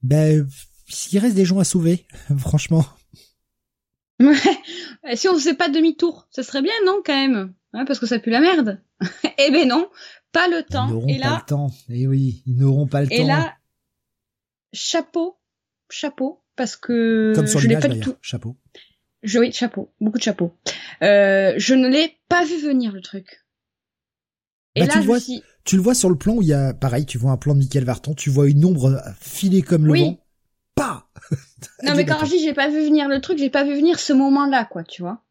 ben 0.04 0.48
s'il 0.88 1.20
reste 1.20 1.36
des 1.36 1.46
gens 1.46 1.60
à 1.60 1.64
sauver, 1.64 2.06
franchement. 2.38 2.86
Ouais. 4.20 5.16
Si 5.16 5.28
on 5.28 5.34
faisait 5.34 5.56
pas 5.56 5.70
demi-tour, 5.70 6.28
ce 6.30 6.44
serait 6.44 6.62
bien 6.62 6.74
non 6.86 7.02
quand 7.04 7.16
même, 7.16 7.54
hein, 7.74 7.86
parce 7.86 7.98
que 7.98 8.06
ça 8.06 8.20
pue 8.20 8.30
la 8.30 8.40
merde. 8.42 8.80
eh 9.40 9.50
ben 9.50 9.68
non, 9.68 9.90
pas 10.32 10.48
le 10.48 10.62
temps. 10.64 10.88
Ils 10.88 10.94
n'auront 10.94 11.20
pas 11.20 11.38
le 11.38 11.46
temps. 11.46 11.72
Et 11.90 12.02
eh 12.02 12.08
oui, 12.08 12.44
ils 12.46 12.58
n'auront 12.58 12.88
pas 12.88 13.02
le 13.02 13.08
temps. 13.08 13.16
Et 13.16 13.24
là, 13.24 13.56
chapeau 14.74 15.41
chapeau 15.92 16.42
parce 16.56 16.76
que 16.76 17.34
Comme 17.36 17.48
sur 17.48 17.60
je 17.60 17.68
l'ai 17.68 17.78
pas 17.78 17.88
du 17.88 18.00
tout. 18.00 18.16
Chapeau. 18.22 18.56
Je, 19.24 19.40
oui, 19.40 19.52
chapeau, 19.52 19.94
beaucoup 20.00 20.18
de 20.18 20.24
chapeaux. 20.24 20.52
Euh, 21.04 21.54
je 21.58 21.74
ne 21.76 21.88
l'ai 21.88 22.18
pas 22.28 22.44
vu 22.44 22.60
venir 22.60 22.92
le 22.92 23.02
truc. 23.02 23.46
Et 24.76 24.82
bah, 24.82 24.88
là, 24.88 24.94
tu, 24.94 25.00
vois, 25.00 25.20
tu 25.64 25.76
le 25.76 25.82
vois 25.82 25.94
sur 25.94 26.10
le 26.10 26.16
plan 26.18 26.36
où 26.36 26.42
il 26.42 26.48
y 26.48 26.54
a, 26.54 26.74
pareil, 26.74 27.06
tu 27.06 27.18
vois 27.18 27.32
un 27.32 27.38
plan 27.38 27.54
de 27.54 27.60
Michael 27.60 27.84
Vartan, 27.84 28.14
tu 28.14 28.30
vois 28.30 28.50
une 28.50 28.66
ombre 28.66 29.02
filée 29.20 29.62
comme 29.62 29.86
le 29.86 30.00
vent. 30.00 30.18
Pas. 30.76 31.10
non 31.84 31.94
mais 31.96 32.06
quand 32.08 32.26
je 32.26 32.32
dis 32.32 32.44
j'ai 32.44 32.54
pas 32.54 32.70
vu 32.70 32.84
venir 32.84 33.08
le 33.08 33.20
truc, 33.20 33.38
j'ai 33.38 33.50
pas 33.50 33.64
vu 33.64 33.76
venir 33.76 34.00
ce 34.00 34.14
moment-là, 34.14 34.66
quoi, 34.66 34.84
tu 34.84 35.02
vois. 35.02 35.22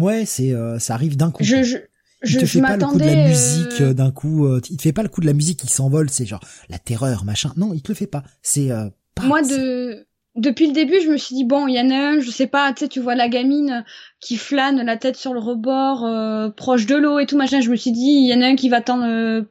Ouais, 0.00 0.26
c'est, 0.26 0.52
euh, 0.52 0.78
ça 0.78 0.94
arrive 0.94 1.16
d'un 1.16 1.30
coup. 1.30 1.42
Je, 1.44 1.62
je, 1.62 1.78
il 2.24 2.38
te 2.38 2.46
fait 2.46 2.60
pas 2.60 2.76
le 2.76 2.84
coup 2.84 2.98
de 2.98 3.04
la 3.04 3.28
musique 3.28 3.80
euh, 3.80 3.94
d'un 3.94 4.10
coup. 4.10 4.46
Euh, 4.46 4.60
il 4.68 4.76
te 4.76 4.82
fait 4.82 4.92
pas 4.92 5.02
le 5.02 5.08
coup 5.08 5.20
de 5.20 5.26
la 5.26 5.32
musique 5.32 5.60
qui 5.60 5.68
s'envole, 5.68 6.10
c'est 6.10 6.26
genre 6.26 6.44
la 6.68 6.78
terreur, 6.78 7.24
machin. 7.24 7.52
Non, 7.56 7.72
il 7.72 7.82
te 7.82 7.88
le 7.88 7.94
fait 7.94 8.06
pas. 8.06 8.24
C'est 8.42 8.70
moi 9.22 9.42
de 9.42 10.07
depuis 10.38 10.68
le 10.68 10.72
début, 10.72 11.00
je 11.00 11.10
me 11.10 11.16
suis 11.16 11.34
dit 11.34 11.44
bon, 11.44 11.66
il 11.66 11.74
y 11.74 11.80
en 11.80 11.90
a 11.90 11.94
un, 11.94 12.20
je 12.20 12.30
sais 12.30 12.46
pas, 12.46 12.72
tu 12.72 12.80
sais, 12.80 12.88
tu 12.88 13.00
vois 13.00 13.16
la 13.16 13.28
gamine 13.28 13.84
qui 14.20 14.36
flâne 14.36 14.80
la 14.84 14.96
tête 14.96 15.16
sur 15.16 15.34
le 15.34 15.40
rebord, 15.40 16.04
euh, 16.04 16.48
proche 16.48 16.86
de 16.86 16.94
l'eau 16.94 17.18
et 17.18 17.26
tout 17.26 17.36
machin. 17.36 17.60
Je 17.60 17.70
me 17.70 17.76
suis 17.76 17.90
dit, 17.90 18.22
il 18.22 18.28
y 18.28 18.34
en 18.34 18.40
a 18.40 18.46
un 18.46 18.56
qui 18.56 18.68
va 18.68 18.80
tendre, 18.80 19.04
euh, 19.04 19.42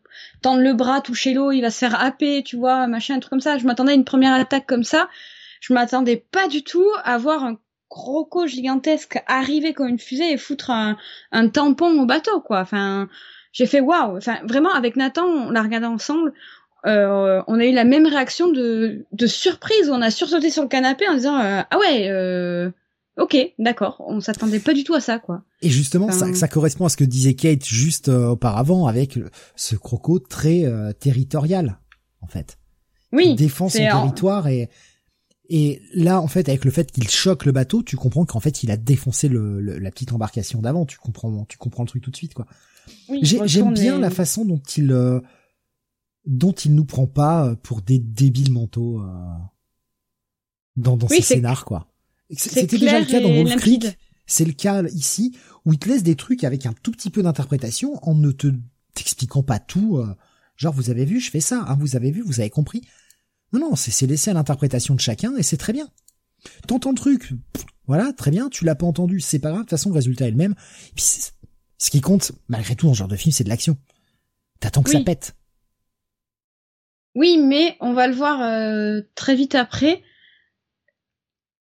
tendre 0.42 0.62
le 0.62 0.74
bras, 0.74 1.02
toucher 1.02 1.34
l'eau, 1.34 1.52
il 1.52 1.62
va 1.62 1.72
se 1.72 1.80
faire 1.80 2.02
happer, 2.02 2.42
tu 2.42 2.56
vois, 2.56 2.88
machin, 2.88 3.16
un 3.16 3.20
truc 3.20 3.32
comme 3.32 3.42
ça. 3.42 3.58
Je 3.58 3.66
m'attendais 3.66 3.92
à 3.92 3.96
une 3.96 4.06
première 4.06 4.34
attaque 4.34 4.66
comme 4.66 4.86
ça. 4.86 5.10
Je 5.60 5.74
m'attendais 5.74 6.18
pas 6.32 6.48
du 6.48 6.64
tout 6.64 6.90
à 7.04 7.18
voir 7.18 7.44
un 7.44 7.58
croco 7.90 8.48
gigantesque 8.48 9.22
arriver 9.28 9.74
comme 9.74 9.88
une 9.88 10.00
fusée 10.00 10.32
et 10.32 10.38
foutre 10.38 10.72
un, 10.72 10.98
un 11.32 11.50
tampon 11.50 12.00
au 12.00 12.06
bateau, 12.06 12.40
quoi. 12.40 12.62
Enfin, 12.62 13.10
j'ai 13.52 13.66
fait 13.66 13.82
waouh. 13.82 14.18
Enfin, 14.18 14.38
vraiment, 14.44 14.74
avec 14.74 14.96
Nathan, 14.96 15.26
on 15.26 15.50
l'a 15.50 15.64
regardé 15.64 15.88
ensemble. 15.88 16.34
Euh, 16.88 17.42
on 17.48 17.60
a 17.60 17.66
eu 17.66 17.74
la 17.74 17.84
même 17.84 18.06
réaction 18.06 18.52
de, 18.52 19.06
de 19.12 19.28
surprise. 19.28 19.90
On 19.90 20.02
a 20.02 20.10
sursauté 20.10 20.50
sur 20.50 20.64
le 20.64 20.70
canapé 20.70 21.08
en 21.08 21.16
disant 21.16 21.38
euh, 21.40 21.62
ah 21.70 21.78
ouais, 21.78 22.08
euh, 22.10 22.72
ok, 23.18 23.38
d'accord. 23.60 24.04
On 24.08 24.22
s'attendait 24.22 24.60
pas 24.60 24.74
du 24.74 24.84
tout 24.84 24.94
à 24.94 25.02
ça, 25.02 25.20
quoi. 25.20 25.44
Et 25.62 25.70
justement, 25.70 26.12
ça, 26.12 26.34
ça, 26.34 26.48
correspond 26.48 26.86
à 26.86 26.90
ce 26.90 26.98
que 26.98 27.04
disait 27.04 27.34
Kate 27.34 27.66
juste 27.66 28.08
auparavant 28.08 28.88
avec 28.88 29.20
ce 29.56 29.76
croco 29.76 30.20
très 30.20 30.66
territorial, 31.00 31.80
en 32.22 32.28
fait. 32.28 32.58
Oui. 33.12 33.30
Il 33.30 33.36
défend 33.36 33.70
son 33.70 33.80
territoire 33.80 34.48
et 34.48 34.70
et 35.50 35.82
là, 35.94 36.20
en 36.20 36.28
fait, 36.28 36.50
avec 36.50 36.66
le 36.66 36.72
fait 36.72 36.92
qu'il 36.92 37.10
choque 37.10 37.46
le 37.46 37.54
bateau, 37.54 37.82
tu 37.82 37.96
comprends 37.96 38.26
qu'en 38.26 38.42
fait, 38.42 38.64
il 38.64 38.72
a 38.72 38.76
défoncé 38.76 39.30
le, 39.30 39.62
la 39.62 39.92
petite 39.92 40.12
embarcation 40.12 40.62
d'avant. 40.62 40.86
Tu 40.86 40.98
comprends, 40.98 41.46
tu 41.48 41.58
comprends 41.58 41.84
le 41.84 41.88
truc 41.88 42.04
tout 42.04 42.12
de 42.12 42.18
suite, 42.18 42.34
quoi. 42.34 42.46
J'aime 43.22 43.74
bien 43.74 43.98
la 43.98 44.10
façon 44.10 44.44
dont 44.44 44.62
il 44.76 44.92
dont 46.28 46.52
il 46.52 46.76
nous 46.76 46.86
prend 46.86 47.08
pas 47.08 47.56
pour 47.64 47.82
des 47.82 48.00
débiles 48.00 48.52
mentaux 48.52 49.02
euh, 49.02 49.06
dans, 50.76 50.98
dans 50.98 51.08
ses 51.08 51.22
scénars, 51.22 51.66
quoi. 51.66 51.92
C'était 52.30 52.78
déjà 52.78 53.00
le 53.00 53.06
cas 53.06 53.22
dans 53.22 53.34
Wolf 53.34 53.56
Creek. 53.56 53.98
C'est 54.26 54.44
le 54.44 54.52
cas 54.52 54.84
ici 54.90 55.38
où 55.66 55.72
il 55.72 55.80
te 55.80 55.88
laisse 55.88 56.04
des 56.04 56.16
trucs 56.16 56.44
avec 56.44 56.66
un 56.66 56.74
tout 56.74 56.92
petit 56.92 57.10
peu 57.10 57.24
d'interprétation 57.24 57.98
en 58.08 58.14
ne 58.14 58.32
te 58.32 58.54
t'expliquant 58.94 59.42
pas 59.42 59.60
tout. 59.60 59.98
Euh, 59.98 60.14
genre 60.58 60.74
vous 60.74 60.90
avez 60.90 61.06
vu, 61.06 61.22
je 61.22 61.32
fais 61.32 61.40
ça. 61.40 61.64
Hein, 61.68 61.78
vous 61.80 61.96
avez 61.96 62.12
vu, 62.12 62.22
vous 62.22 62.42
avez 62.42 62.50
compris. 62.50 62.82
Non, 63.54 63.62
non, 63.62 63.76
c'est 63.78 64.06
laissé 64.06 64.30
à 64.30 64.34
l'interprétation 64.34 64.96
de 64.96 65.00
chacun 65.00 65.34
et 65.38 65.44
c'est 65.44 65.56
très 65.56 65.72
bien. 65.72 65.88
T'entends 66.68 66.90
le 66.90 66.98
truc, 66.98 67.34
voilà, 67.88 68.12
très 68.12 68.32
bien. 68.32 68.50
Tu 68.50 68.66
l'as 68.66 68.76
pas 68.76 68.86
entendu, 68.86 69.22
c'est 69.22 69.40
pas 69.40 69.50
grave. 69.50 69.62
De 69.62 69.64
toute 69.64 69.72
façon, 69.72 69.90
le 69.90 69.96
résultat 69.96 70.28
est 70.28 70.32
le 70.32 70.38
même. 70.38 70.56
puis 70.94 71.06
ce 71.78 71.90
qui 71.90 72.02
compte, 72.02 72.34
malgré 72.50 72.76
tout, 72.76 72.88
dans 72.88 72.94
ce 72.94 73.00
genre 73.00 73.08
de 73.08 73.16
film, 73.16 73.32
c'est 73.32 73.46
de 73.46 73.50
l'action. 73.50 73.78
T'attends 74.60 74.84
que 74.84 74.92
ça 74.92 75.00
pète. 75.00 75.37
Oui, 77.18 77.40
mais 77.40 77.76
on 77.80 77.94
va 77.94 78.06
le 78.06 78.14
voir 78.14 78.44
euh, 78.44 79.02
très 79.16 79.34
vite 79.34 79.56
après. 79.56 80.04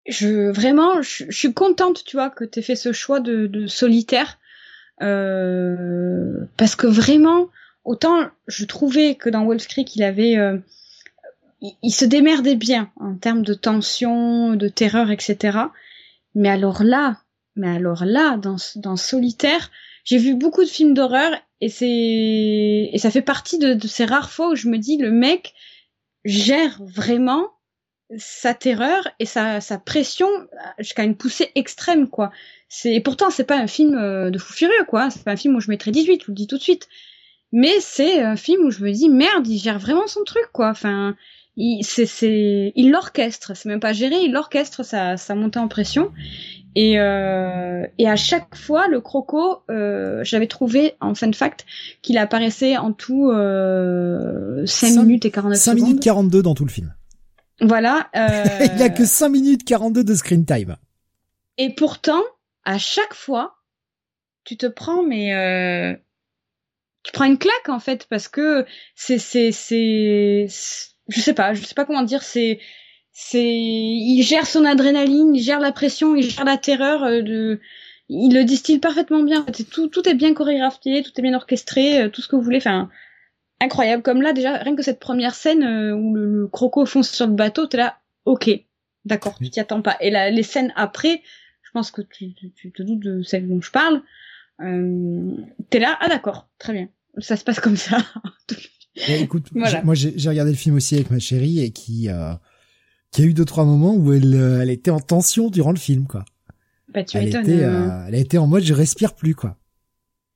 Je 0.05 0.51
vraiment, 0.51 1.01
je, 1.01 1.31
suis 1.31 1.51
contente, 1.51 2.03
tu 2.05 2.15
vois, 2.15 2.29
que 2.29 2.43
t'aies 2.43 2.61
fait 2.61 2.75
ce 2.75 2.91
choix 2.91 3.19
de, 3.19 3.65
solitaire, 3.65 4.37
euh, 5.01 6.45
parce 6.57 6.75
que 6.75 6.85
vraiment, 6.85 7.49
autant 7.85 8.29
je 8.45 8.65
trouvais 8.65 9.15
que 9.15 9.31
dans 9.31 9.45
Wolf 9.45 9.67
Creek, 9.67 9.95
il 9.95 10.03
avait, 10.03 10.37
euh, 10.37 10.59
il, 11.81 11.91
se 11.91 12.05
démerdait 12.05 12.55
bien 12.55 12.91
en 12.97 13.15
termes 13.15 13.41
de 13.41 13.55
tension, 13.55 14.53
de 14.53 14.67
terreur, 14.67 15.09
etc. 15.09 15.57
Mais 16.35 16.49
alors 16.49 16.83
là, 16.83 17.17
mais 17.55 17.75
alors 17.75 18.05
là, 18.05 18.37
dans, 18.37 18.57
dans 18.75 18.95
solitaire, 18.95 19.71
j'ai 20.03 20.19
vu 20.19 20.35
beaucoup 20.35 20.63
de 20.63 20.69
films 20.69 20.93
d'horreur 20.93 21.31
et 21.61 21.69
c'est 21.69 22.89
et 22.93 22.97
ça 22.97 23.11
fait 23.11 23.21
partie 23.21 23.57
de, 23.57 23.73
de, 23.73 23.87
ces 23.87 24.05
rares 24.05 24.31
fois 24.31 24.49
où 24.49 24.55
je 24.55 24.67
me 24.67 24.77
dis 24.77 24.97
le 24.97 25.11
mec 25.11 25.53
gère 26.25 26.81
vraiment 26.83 27.51
sa 28.17 28.53
terreur 28.53 29.09
et 29.19 29.25
sa, 29.25 29.59
sa 29.59 29.77
pression 29.77 30.29
jusqu'à 30.79 31.03
une 31.03 31.17
poussée 31.17 31.51
extrême 31.55 32.09
quoi. 32.09 32.31
C'est 32.69 32.93
et 32.93 33.01
pourtant 33.01 33.29
c'est 33.29 33.43
pas 33.43 33.57
un 33.57 33.67
film 33.67 33.95
euh, 33.95 34.29
de 34.29 34.37
fou 34.37 34.53
furieux 34.53 34.85
quoi, 34.87 35.09
c'est 35.09 35.23
pas 35.23 35.31
un 35.31 35.37
film 35.37 35.55
où 35.55 35.59
je 35.59 35.69
mettrais 35.69 35.91
18, 35.91 36.21
je 36.21 36.25
vous 36.25 36.31
le 36.31 36.35
dis 36.35 36.47
tout 36.47 36.57
de 36.57 36.63
suite. 36.63 36.87
Mais 37.51 37.79
c'est 37.79 38.21
un 38.21 38.35
film 38.35 38.65
où 38.65 38.71
je 38.71 38.83
me 38.83 38.91
dis 38.91 39.09
merde, 39.09 39.47
il 39.47 39.57
gère 39.57 39.79
vraiment 39.79 40.07
son 40.07 40.23
truc 40.23 40.45
quoi. 40.53 40.69
Enfin, 40.69 41.15
il 41.57 41.83
c'est 41.83 42.05
c'est 42.05 42.71
il 42.75 42.91
l'orchestre, 42.91 43.55
c'est 43.55 43.67
même 43.67 43.81
pas 43.81 43.93
géré, 43.93 44.15
il 44.23 44.31
l'orchestre 44.31 44.83
sa 44.83 45.17
sa 45.17 45.35
montée 45.35 45.59
en 45.59 45.67
pression 45.67 46.11
et, 46.79 46.99
euh, 46.99 47.87
et 47.97 48.07
à 48.07 48.15
chaque 48.15 48.55
fois, 48.55 48.87
le 48.87 49.01
croco, 49.01 49.63
euh, 49.71 50.23
j'avais 50.23 50.45
trouvé 50.45 50.93
en 51.01 51.15
fun 51.15 51.33
fact 51.33 51.65
qu'il 52.03 52.19
apparaissait 52.19 52.77
en 52.77 52.93
tout 52.93 53.31
euh, 53.31 54.63
5, 54.63 55.01
minutes 55.01 55.25
et 55.25 55.31
49 55.31 55.57
5 55.57 55.73
minutes 55.73 56.03
42 56.03 56.43
dans 56.43 56.53
tout 56.53 56.65
le 56.65 56.69
film. 56.69 56.93
Voilà. 57.61 58.11
Euh... 58.15 58.67
Il 58.75 58.79
y 58.79 58.83
a 58.83 58.89
que 58.89 59.05
5 59.05 59.29
minutes 59.29 59.63
42 59.65 60.03
de 60.03 60.13
screen 60.13 60.45
time. 60.45 60.75
Et 61.57 61.73
pourtant, 61.73 62.21
à 62.63 62.77
chaque 62.77 63.15
fois, 63.15 63.55
tu 64.43 64.55
te 64.55 64.67
prends 64.67 65.01
mais 65.01 65.33
euh, 65.33 65.95
tu 67.01 67.11
prends 67.11 67.25
une 67.25 67.39
claque 67.39 67.69
en 67.69 67.79
fait 67.79 68.05
parce 68.07 68.27
que 68.27 68.67
c'est 68.93 69.17
c'est 69.17 69.51
c'est 69.51 70.45
je 71.07 71.21
sais 71.21 71.33
pas, 71.33 71.53
je 71.53 71.63
sais 71.63 71.75
pas 71.75 71.85
comment 71.85 72.03
dire, 72.03 72.23
c'est 72.23 72.59
c'est 73.11 73.43
il 73.43 74.21
gère 74.21 74.45
son 74.45 74.65
adrénaline, 74.65 75.35
il 75.35 75.41
gère 75.41 75.59
la 75.59 75.71
pression, 75.71 76.15
il 76.15 76.29
gère 76.29 76.45
la 76.45 76.57
terreur 76.57 77.03
euh, 77.03 77.21
de 77.21 77.59
il 78.09 78.33
le 78.33 78.43
distille 78.43 78.79
parfaitement 78.79 79.23
bien. 79.23 79.45
Tout 79.71 79.87
tout 79.87 80.07
est 80.07 80.13
bien 80.13 80.33
chorégraphié, 80.33 81.03
tout 81.03 81.11
est 81.17 81.21
bien 81.21 81.33
orchestré, 81.33 82.01
euh, 82.03 82.09
tout 82.09 82.21
ce 82.21 82.27
que 82.27 82.35
vous 82.35 82.41
voulez. 82.41 82.57
Enfin, 82.57 82.89
incroyable. 83.59 84.03
Comme 84.03 84.21
là 84.21 84.33
déjà, 84.33 84.57
rien 84.57 84.75
que 84.75 84.83
cette 84.83 84.99
première 84.99 85.35
scène 85.35 85.63
euh, 85.63 85.95
où 85.95 86.15
le, 86.15 86.47
croco 86.47 86.85
fonce 86.85 87.09
sur 87.09 87.27
le 87.27 87.33
bateau, 87.33 87.67
t'es 87.67 87.77
là, 87.77 87.99
ok, 88.25 88.49
d'accord, 89.05 89.37
tu 89.37 89.49
t'y 89.49 89.59
attends 89.59 89.81
pas. 89.81 89.97
Et 89.99 90.09
là, 90.11 90.29
les 90.29 90.43
scènes 90.43 90.73
après, 90.75 91.21
je 91.63 91.71
pense 91.71 91.91
que 91.91 92.01
tu, 92.01 92.33
tu, 92.55 92.71
te 92.71 92.83
doutes 92.83 92.99
de 92.99 93.23
celle 93.23 93.47
dont 93.47 93.61
je 93.61 93.71
parle. 93.71 94.01
Euh, 94.61 95.35
t'es 95.69 95.79
là, 95.79 95.97
ah 96.01 96.07
d'accord, 96.07 96.47
très 96.59 96.73
bien. 96.73 96.89
Ça 97.19 97.35
se 97.35 97.43
passe 97.43 97.59
comme 97.59 97.77
ça. 97.77 97.97
écoute, 99.07 99.49
moi 99.83 99.93
j'ai 99.93 100.29
regardé 100.29 100.51
le 100.51 100.57
film 100.57 100.75
aussi 100.75 100.95
avec 100.95 101.11
ma 101.11 101.19
chérie 101.19 101.59
et 101.59 101.71
qui 101.71 102.09
qu'il 103.11 103.23
y 103.23 103.27
a 103.27 103.29
eu 103.29 103.33
deux 103.33 103.45
trois 103.45 103.65
moments 103.65 103.95
où 103.95 104.13
elle, 104.13 104.35
euh, 104.35 104.61
elle 104.61 104.69
était 104.69 104.91
en 104.91 104.99
tension 104.99 105.49
durant 105.49 105.71
le 105.71 105.77
film, 105.77 106.07
quoi. 106.07 106.25
Bah, 106.93 107.03
tu 107.03 107.17
elle 107.17 107.27
était, 107.27 107.63
euh, 107.63 107.89
euh, 107.89 108.05
elle 108.07 108.15
était 108.15 108.37
en 108.37 108.47
mode 108.47 108.63
je 108.63 108.73
respire 108.73 109.15
plus, 109.15 109.35
quoi. 109.35 109.57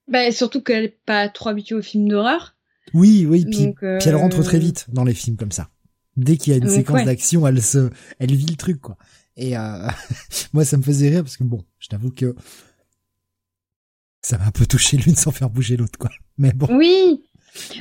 Bah, 0.08 0.32
surtout 0.32 0.62
qu'elle 0.62 0.86
est 0.86 1.00
pas 1.06 1.30
trop 1.30 1.50
habituée 1.50 1.76
aux 1.76 1.82
films 1.82 2.10
d'horreur. 2.10 2.56
Oui, 2.94 3.26
oui, 3.30 3.46
puis, 3.46 3.74
puis 3.74 4.10
elle 4.10 4.16
rentre 4.16 4.44
très 4.44 4.60
vite 4.60 4.88
dans 4.92 5.04
les 5.04 5.14
films 5.14 5.38
comme 5.38 5.52
ça. 5.52 5.70
Dès 6.18 6.36
qu'il 6.36 6.52
y 6.52 6.56
a 6.56 6.60
une 6.60 6.70
séquence 6.70 7.06
d'action, 7.06 7.48
elle 7.48 7.62
se, 7.62 7.90
elle 8.20 8.36
vit 8.36 8.48
le 8.48 8.58
truc, 8.58 8.82
quoi. 8.82 8.98
Et 9.38 9.58
euh, 9.58 9.88
moi, 10.54 10.66
ça 10.66 10.76
me 10.78 10.84
faisait 10.84 11.10
rire 11.10 11.24
parce 11.24 11.38
que 11.38 11.46
bon, 11.46 11.64
je 11.80 11.88
t'avoue 11.88 12.12
que 12.12 12.36
ça 14.22 14.38
m'a 14.38 14.46
un 14.46 14.52
peu 14.52 14.66
touché 14.66 14.98
l'une 14.98 15.16
sans 15.16 15.32
faire 15.32 15.50
bouger 15.50 15.78
l'autre, 15.78 15.98
quoi. 15.98 16.12
Mais 16.38 16.52
bon. 16.52 16.68
Oui, 16.76 17.24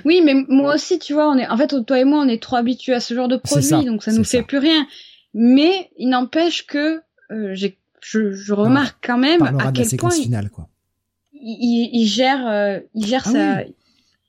oui, 0.04 0.20
mais 0.24 0.34
moi 0.48 0.74
aussi, 0.74 0.98
tu 0.98 1.12
vois, 1.12 1.28
on 1.30 1.38
est, 1.38 1.46
en 1.48 1.56
fait, 1.56 1.74
toi 1.84 1.98
et 1.98 2.04
moi, 2.04 2.20
on 2.20 2.28
est 2.28 2.42
trop 2.42 2.56
habitués 2.56 2.94
à 2.94 3.00
ce 3.00 3.14
genre 3.14 3.28
de 3.28 3.36
produit, 3.36 3.84
donc 3.84 4.02
ça 4.02 4.12
nous 4.12 4.24
fait 4.24 4.42
plus 4.42 4.58
rien. 4.58 4.86
Mais 5.32 5.90
il 5.96 6.08
n'empêche 6.08 6.66
que 6.66 7.00
euh, 7.30 7.54
j'ai, 7.54 7.78
je, 8.00 8.32
je, 8.32 8.52
remarque 8.52 8.96
quand 9.06 9.18
même 9.18 9.42
à 9.42 9.70
quel 9.72 9.88
point 9.96 10.10
finale, 10.10 10.50
quoi. 10.50 10.68
Il, 11.32 11.90
il, 11.92 12.06
gère, 12.06 12.46
euh, 12.48 12.80
il 12.94 13.06
gère 13.06 13.22
ah 13.26 13.30
sa, 13.30 13.62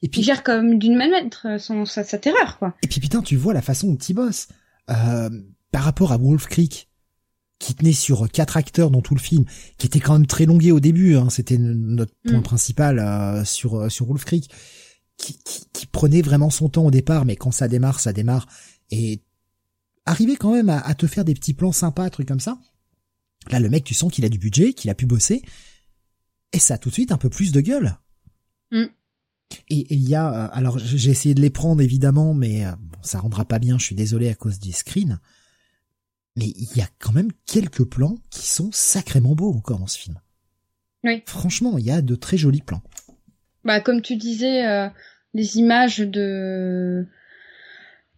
et 0.03 0.07
puis, 0.07 0.21
il 0.21 0.23
gère 0.23 0.43
comme 0.43 0.77
d'une 0.77 0.95
main 0.95 1.09
maître 1.09 1.59
son 1.59 1.85
sa, 1.85 2.03
sa, 2.03 2.17
terreur, 2.17 2.57
quoi. 2.57 2.75
Et 2.83 2.87
puis 2.87 2.99
putain, 2.99 3.21
tu 3.21 3.35
vois 3.35 3.53
la 3.53 3.61
façon 3.61 3.87
dont 3.87 3.97
il 3.97 4.13
bosse 4.13 4.47
euh, 4.89 5.29
par 5.71 5.83
rapport 5.83 6.11
à 6.11 6.17
Wolf 6.17 6.47
Creek 6.47 6.87
qui 7.59 7.75
tenait 7.75 7.91
sur 7.91 8.27
quatre 8.29 8.57
acteurs 8.57 8.89
dans 8.89 9.01
tout 9.01 9.13
le 9.13 9.19
film, 9.19 9.45
qui 9.77 9.85
était 9.85 9.99
quand 9.99 10.13
même 10.13 10.25
très 10.25 10.45
longué 10.45 10.71
au 10.71 10.79
début. 10.79 11.15
Hein, 11.15 11.29
C'était 11.29 11.57
notre 11.59 12.13
point 12.25 12.39
mm. 12.39 12.43
principal 12.43 12.99
euh, 12.99 13.43
sur 13.43 13.91
sur 13.91 14.07
Wolf 14.07 14.25
Creek 14.25 14.49
qui, 15.21 15.67
qui, 15.73 15.85
prenait 15.85 16.21
vraiment 16.21 16.49
son 16.49 16.69
temps 16.69 16.85
au 16.85 16.91
départ, 16.91 17.25
mais 17.25 17.35
quand 17.35 17.51
ça 17.51 17.67
démarre, 17.67 17.99
ça 17.99 18.13
démarre. 18.13 18.47
Et 18.89 19.21
arriver 20.05 20.35
quand 20.35 20.53
même 20.53 20.69
à, 20.69 20.93
te 20.95 21.07
faire 21.07 21.25
des 21.25 21.33
petits 21.33 21.53
plans 21.53 21.71
sympas, 21.71 22.09
trucs 22.09 22.27
comme 22.27 22.39
ça. 22.39 22.59
Là, 23.49 23.59
le 23.59 23.69
mec, 23.69 23.83
tu 23.83 23.93
sens 23.93 24.11
qu'il 24.11 24.25
a 24.25 24.29
du 24.29 24.37
budget, 24.37 24.73
qu'il 24.73 24.89
a 24.89 24.95
pu 24.95 25.05
bosser, 25.05 25.41
et 26.53 26.59
ça 26.59 26.75
a 26.75 26.77
tout 26.77 26.89
de 26.89 26.93
suite 26.93 27.11
un 27.11 27.17
peu 27.17 27.29
plus 27.29 27.51
de 27.51 27.61
gueule. 27.61 27.97
Mm. 28.71 28.85
Et 29.69 29.93
il 29.93 30.07
y 30.07 30.15
a, 30.15 30.45
euh, 30.45 30.49
alors 30.53 30.79
j'ai 30.79 31.11
essayé 31.11 31.35
de 31.35 31.41
les 31.41 31.49
prendre 31.49 31.81
évidemment, 31.81 32.33
mais 32.33 32.65
euh, 32.65 32.71
bon, 32.79 32.97
ça 33.01 33.19
rendra 33.19 33.45
pas 33.45 33.59
bien. 33.59 33.77
Je 33.77 33.85
suis 33.85 33.95
désolé 33.95 34.29
à 34.29 34.35
cause 34.35 34.59
du 34.59 34.71
screen. 34.71 35.19
Mais 36.37 36.47
il 36.47 36.69
y 36.77 36.81
a 36.81 36.87
quand 36.99 37.11
même 37.11 37.31
quelques 37.45 37.83
plans 37.83 38.17
qui 38.29 38.47
sont 38.47 38.69
sacrément 38.71 39.35
beaux 39.35 39.53
encore 39.53 39.79
dans 39.79 39.87
ce 39.87 39.97
film. 39.97 40.19
Oui. 41.03 41.23
Franchement, 41.25 41.77
il 41.77 41.85
y 41.85 41.91
a 41.91 42.01
de 42.01 42.15
très 42.15 42.37
jolis 42.37 42.61
plans. 42.61 42.83
Bah 43.63 43.81
comme 43.81 44.01
tu 44.01 44.15
disais, 44.15 44.65
euh, 44.65 44.89
les 45.33 45.57
images 45.57 45.99
de 45.99 47.05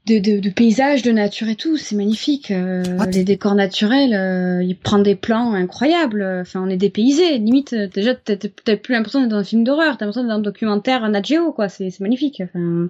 de, 0.06 0.20
de, 0.20 0.40
de, 0.40 0.50
paysages, 0.50 1.02
de 1.02 1.12
nature 1.12 1.48
et 1.48 1.56
tout, 1.56 1.78
c'est 1.78 1.96
magnifique. 1.96 2.52
Euh, 2.52 2.84
ah, 3.00 3.06
les 3.06 3.24
décors 3.24 3.56
naturels, 3.56 4.14
euh, 4.14 4.62
ils 4.62 4.78
prennent 4.78 5.04
des 5.04 5.16
plans 5.16 5.54
incroyables. 5.54 6.24
Enfin, 6.42 6.62
on 6.62 6.70
est 6.70 6.78
dépaysé. 6.78 7.38
Limite, 7.38 7.74
euh, 7.74 7.88
déjà, 7.88 8.14
t'as 8.14 8.76
plus 8.76 8.94
l'impression 8.94 9.22
d'être 9.22 9.30
dans 9.30 9.38
un 9.38 9.44
film 9.44 9.64
d'horreur. 9.64 9.98
T'as 9.98 10.06
l'impression 10.06 10.24
d'être 10.24 10.30
dans 10.30 10.40
un 10.40 10.42
documentaire 10.42 11.08
Nat 11.10 11.24
Geo, 11.24 11.54
quoi. 11.54 11.70
C'est 11.70 11.98
magnifique. 12.02 12.42
Enfin, 12.42 12.90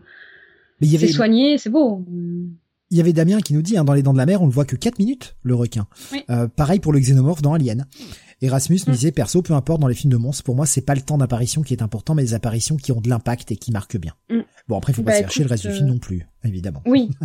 c'est 0.81 1.07
soigné, 1.07 1.57
c'est 1.57 1.69
beau. 1.69 2.03
il 2.89 2.97
y 2.97 2.99
avait 2.99 3.13
Damien 3.13 3.39
qui 3.41 3.53
nous 3.53 3.61
dit, 3.61 3.77
hein, 3.77 3.83
dans 3.83 3.93
les 3.93 4.01
dents 4.01 4.13
de 4.13 4.17
la 4.17 4.25
mer, 4.25 4.41
on 4.41 4.47
le 4.47 4.51
voit 4.51 4.65
que 4.65 4.75
4 4.75 4.97
minutes, 4.97 5.35
le 5.43 5.55
requin. 5.55 5.87
Euh, 6.29 6.47
pareil 6.47 6.79
pour 6.79 6.93
le 6.93 6.99
xénomorphe 6.99 7.41
dans 7.41 7.53
Alien. 7.53 7.85
Erasmus 8.43 8.79
nous 8.87 8.93
mm. 8.93 8.95
disait, 8.95 9.11
perso, 9.11 9.41
peu 9.41 9.53
importe 9.53 9.81
dans 9.81 9.87
les 9.87 9.95
films 9.95 10.11
de 10.11 10.17
monstres, 10.17 10.43
pour 10.43 10.55
moi, 10.55 10.65
c'est 10.65 10.85
pas 10.85 10.95
le 10.95 11.01
temps 11.01 11.17
d'apparition 11.17 11.61
qui 11.61 11.73
est 11.73 11.81
important, 11.81 12.15
mais 12.15 12.21
les 12.21 12.33
apparitions 12.33 12.77
qui 12.77 12.91
ont 12.91 13.01
de 13.01 13.09
l'impact 13.09 13.51
et 13.51 13.55
qui 13.55 13.71
marquent 13.71 13.97
bien. 13.97 14.13
Mm. 14.29 14.41
Bon, 14.67 14.77
après, 14.77 14.93
il 14.93 14.95
faut 14.95 15.03
pas 15.03 15.11
bah, 15.11 15.17
se 15.17 15.21
chercher 15.21 15.43
le 15.43 15.49
reste 15.49 15.67
du 15.67 15.73
film 15.73 15.87
euh, 15.87 15.93
non 15.93 15.99
plus, 15.99 16.27
évidemment. 16.43 16.81
Oui. 16.85 17.09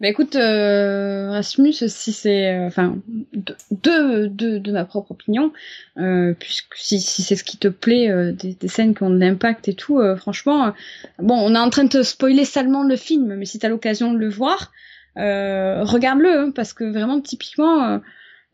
Bah 0.00 0.08
écoute, 0.08 0.34
euh, 0.34 1.26
Erasmus, 1.26 1.74
si 1.74 2.12
c'est, 2.12 2.54
euh, 2.54 2.66
enfin, 2.66 2.96
de, 3.32 4.28
de, 4.28 4.56
de, 4.56 4.72
ma 4.72 4.86
propre 4.86 5.10
opinion, 5.10 5.52
euh, 5.98 6.32
puisque 6.38 6.74
si, 6.74 7.00
si 7.00 7.22
c'est 7.22 7.36
ce 7.36 7.44
qui 7.44 7.58
te 7.58 7.68
plaît, 7.68 8.10
euh, 8.10 8.32
des, 8.32 8.54
des, 8.54 8.68
scènes 8.68 8.94
qui 8.94 9.02
ont 9.02 9.10
de 9.10 9.18
l'impact 9.18 9.68
et 9.68 9.74
tout, 9.74 10.00
franchement, 10.16 10.72
bon, 11.18 11.34
on 11.34 11.54
est 11.54 11.58
en 11.58 11.68
train 11.68 11.84
de 11.84 11.90
te 11.90 12.02
spoiler 12.02 12.46
salement 12.46 12.82
le 12.82 12.96
film, 12.96 13.34
mais 13.34 13.44
si 13.44 13.58
t'as 13.58 13.68
l'occasion 13.68 14.14
de 14.14 14.18
le 14.18 14.30
voir, 14.30 14.72
regarde-le, 15.16 16.46
hein, 16.46 16.52
parce 16.54 16.72
que 16.72 16.84
vraiment, 16.84 17.20
typiquement, 17.20 18.00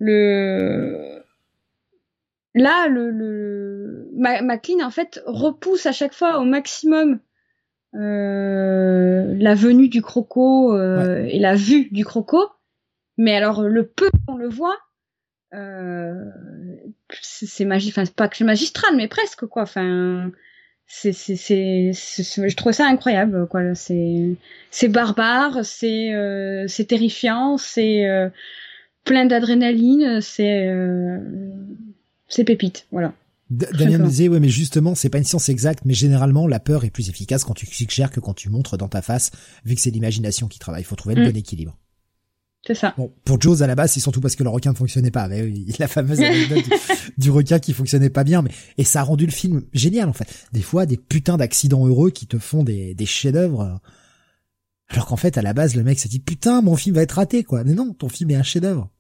le 0.01 1.23
là, 2.56 2.88
le, 2.88 3.10
le... 3.10 4.10
McLean 4.16 4.84
en 4.84 4.90
fait 4.90 5.22
repousse 5.26 5.86
à 5.86 5.92
chaque 5.92 6.14
fois 6.14 6.40
au 6.40 6.44
maximum 6.44 7.20
euh, 7.94 9.34
la 9.38 9.54
venue 9.54 9.88
du 9.88 10.02
croco 10.02 10.74
euh, 10.74 11.24
et 11.30 11.38
la 11.38 11.54
vue 11.54 11.88
du 11.92 12.04
croco, 12.04 12.48
mais 13.16 13.34
alors 13.36 13.62
le 13.62 13.86
peu 13.86 14.08
qu'on 14.26 14.36
le 14.36 14.48
voit, 14.48 14.76
euh, 15.54 16.24
c'est 17.22 17.64
magique, 17.64 17.96
enfin 17.96 18.10
pas 18.14 18.28
que 18.28 18.42
magistral, 18.42 18.96
mais 18.96 19.08
presque 19.08 19.46
quoi. 19.46 19.62
Enfin, 19.62 20.30
c'est 20.86 21.12
c'est 21.12 21.36
c'est 21.36 21.92
je 21.92 22.56
trouve 22.56 22.72
ça 22.72 22.86
incroyable 22.86 23.46
quoi. 23.48 23.74
C'est 23.74 24.36
c'est 24.70 24.88
barbare, 24.88 25.64
c'est 25.64 26.12
euh, 26.14 26.66
c'est 26.68 26.86
terrifiant, 26.86 27.56
c'est 27.58 28.06
euh, 28.08 28.28
plein 29.04 29.24
d'adrénaline, 29.24 30.20
c'est 30.20 30.68
c'est 32.28 32.44
pépite, 32.44 32.86
voilà. 32.90 33.14
Damien 33.50 33.98
me 33.98 34.08
disait, 34.08 34.28
ouais, 34.28 34.40
mais 34.40 34.48
justement, 34.48 34.96
c'est 34.96 35.08
pas 35.08 35.18
une 35.18 35.24
science 35.24 35.48
exacte, 35.48 35.84
mais 35.84 35.94
généralement, 35.94 36.48
la 36.48 36.58
peur 36.58 36.84
est 36.84 36.90
plus 36.90 37.08
efficace 37.10 37.44
quand 37.44 37.54
tu 37.54 37.66
suggères 37.66 38.10
que 38.10 38.18
quand 38.18 38.34
tu 38.34 38.50
montres 38.50 38.76
dans 38.76 38.88
ta 38.88 39.02
face, 39.02 39.30
vu 39.64 39.76
que 39.76 39.80
c'est 39.80 39.90
l'imagination 39.90 40.48
qui 40.48 40.58
travaille. 40.58 40.82
Il 40.82 40.86
faut 40.86 40.96
trouver 40.96 41.14
le 41.14 41.22
mm. 41.22 41.30
bon 41.30 41.36
équilibre. 41.36 41.78
C'est 42.66 42.74
ça. 42.74 42.94
Bon, 42.96 43.12
pour 43.24 43.40
Jaws, 43.40 43.62
à 43.62 43.68
la 43.68 43.76
base, 43.76 43.92
c'est 43.92 44.00
surtout 44.00 44.20
parce 44.20 44.34
que 44.34 44.42
le 44.42 44.50
requin 44.50 44.72
ne 44.72 44.76
fonctionnait 44.76 45.12
pas. 45.12 45.28
Mais 45.28 45.42
oui, 45.42 45.72
la 45.78 45.86
fameuse 45.86 46.20
anecdote 46.20 46.64
du, 47.16 47.30
requin 47.30 47.60
qui 47.60 47.72
fonctionnait 47.72 48.10
pas 48.10 48.24
bien, 48.24 48.42
mais, 48.42 48.50
et 48.78 48.84
ça 48.84 49.00
a 49.00 49.04
rendu 49.04 49.26
le 49.26 49.32
film 49.32 49.62
génial, 49.72 50.08
en 50.08 50.12
fait. 50.12 50.26
Des 50.52 50.62
fois, 50.62 50.84
des 50.84 50.96
putains 50.96 51.36
d'accidents 51.36 51.86
heureux 51.86 52.10
qui 52.10 52.26
te 52.26 52.38
font 52.38 52.64
des, 52.64 52.94
des 52.94 53.06
chefs-d'œuvre. 53.06 53.80
Alors 54.88 55.06
qu'en 55.06 55.16
fait, 55.16 55.38
à 55.38 55.42
la 55.42 55.52
base, 55.52 55.76
le 55.76 55.84
mec 55.84 56.00
s'est 56.00 56.08
dit, 56.08 56.18
putain, 56.18 56.62
mon 56.62 56.74
film 56.74 56.96
va 56.96 57.02
être 57.02 57.12
raté, 57.12 57.44
quoi. 57.44 57.62
Mais 57.62 57.74
non, 57.74 57.92
ton 57.92 58.08
film 58.08 58.32
est 58.32 58.36
un 58.36 58.42
chef-d'œuvre. 58.42 58.90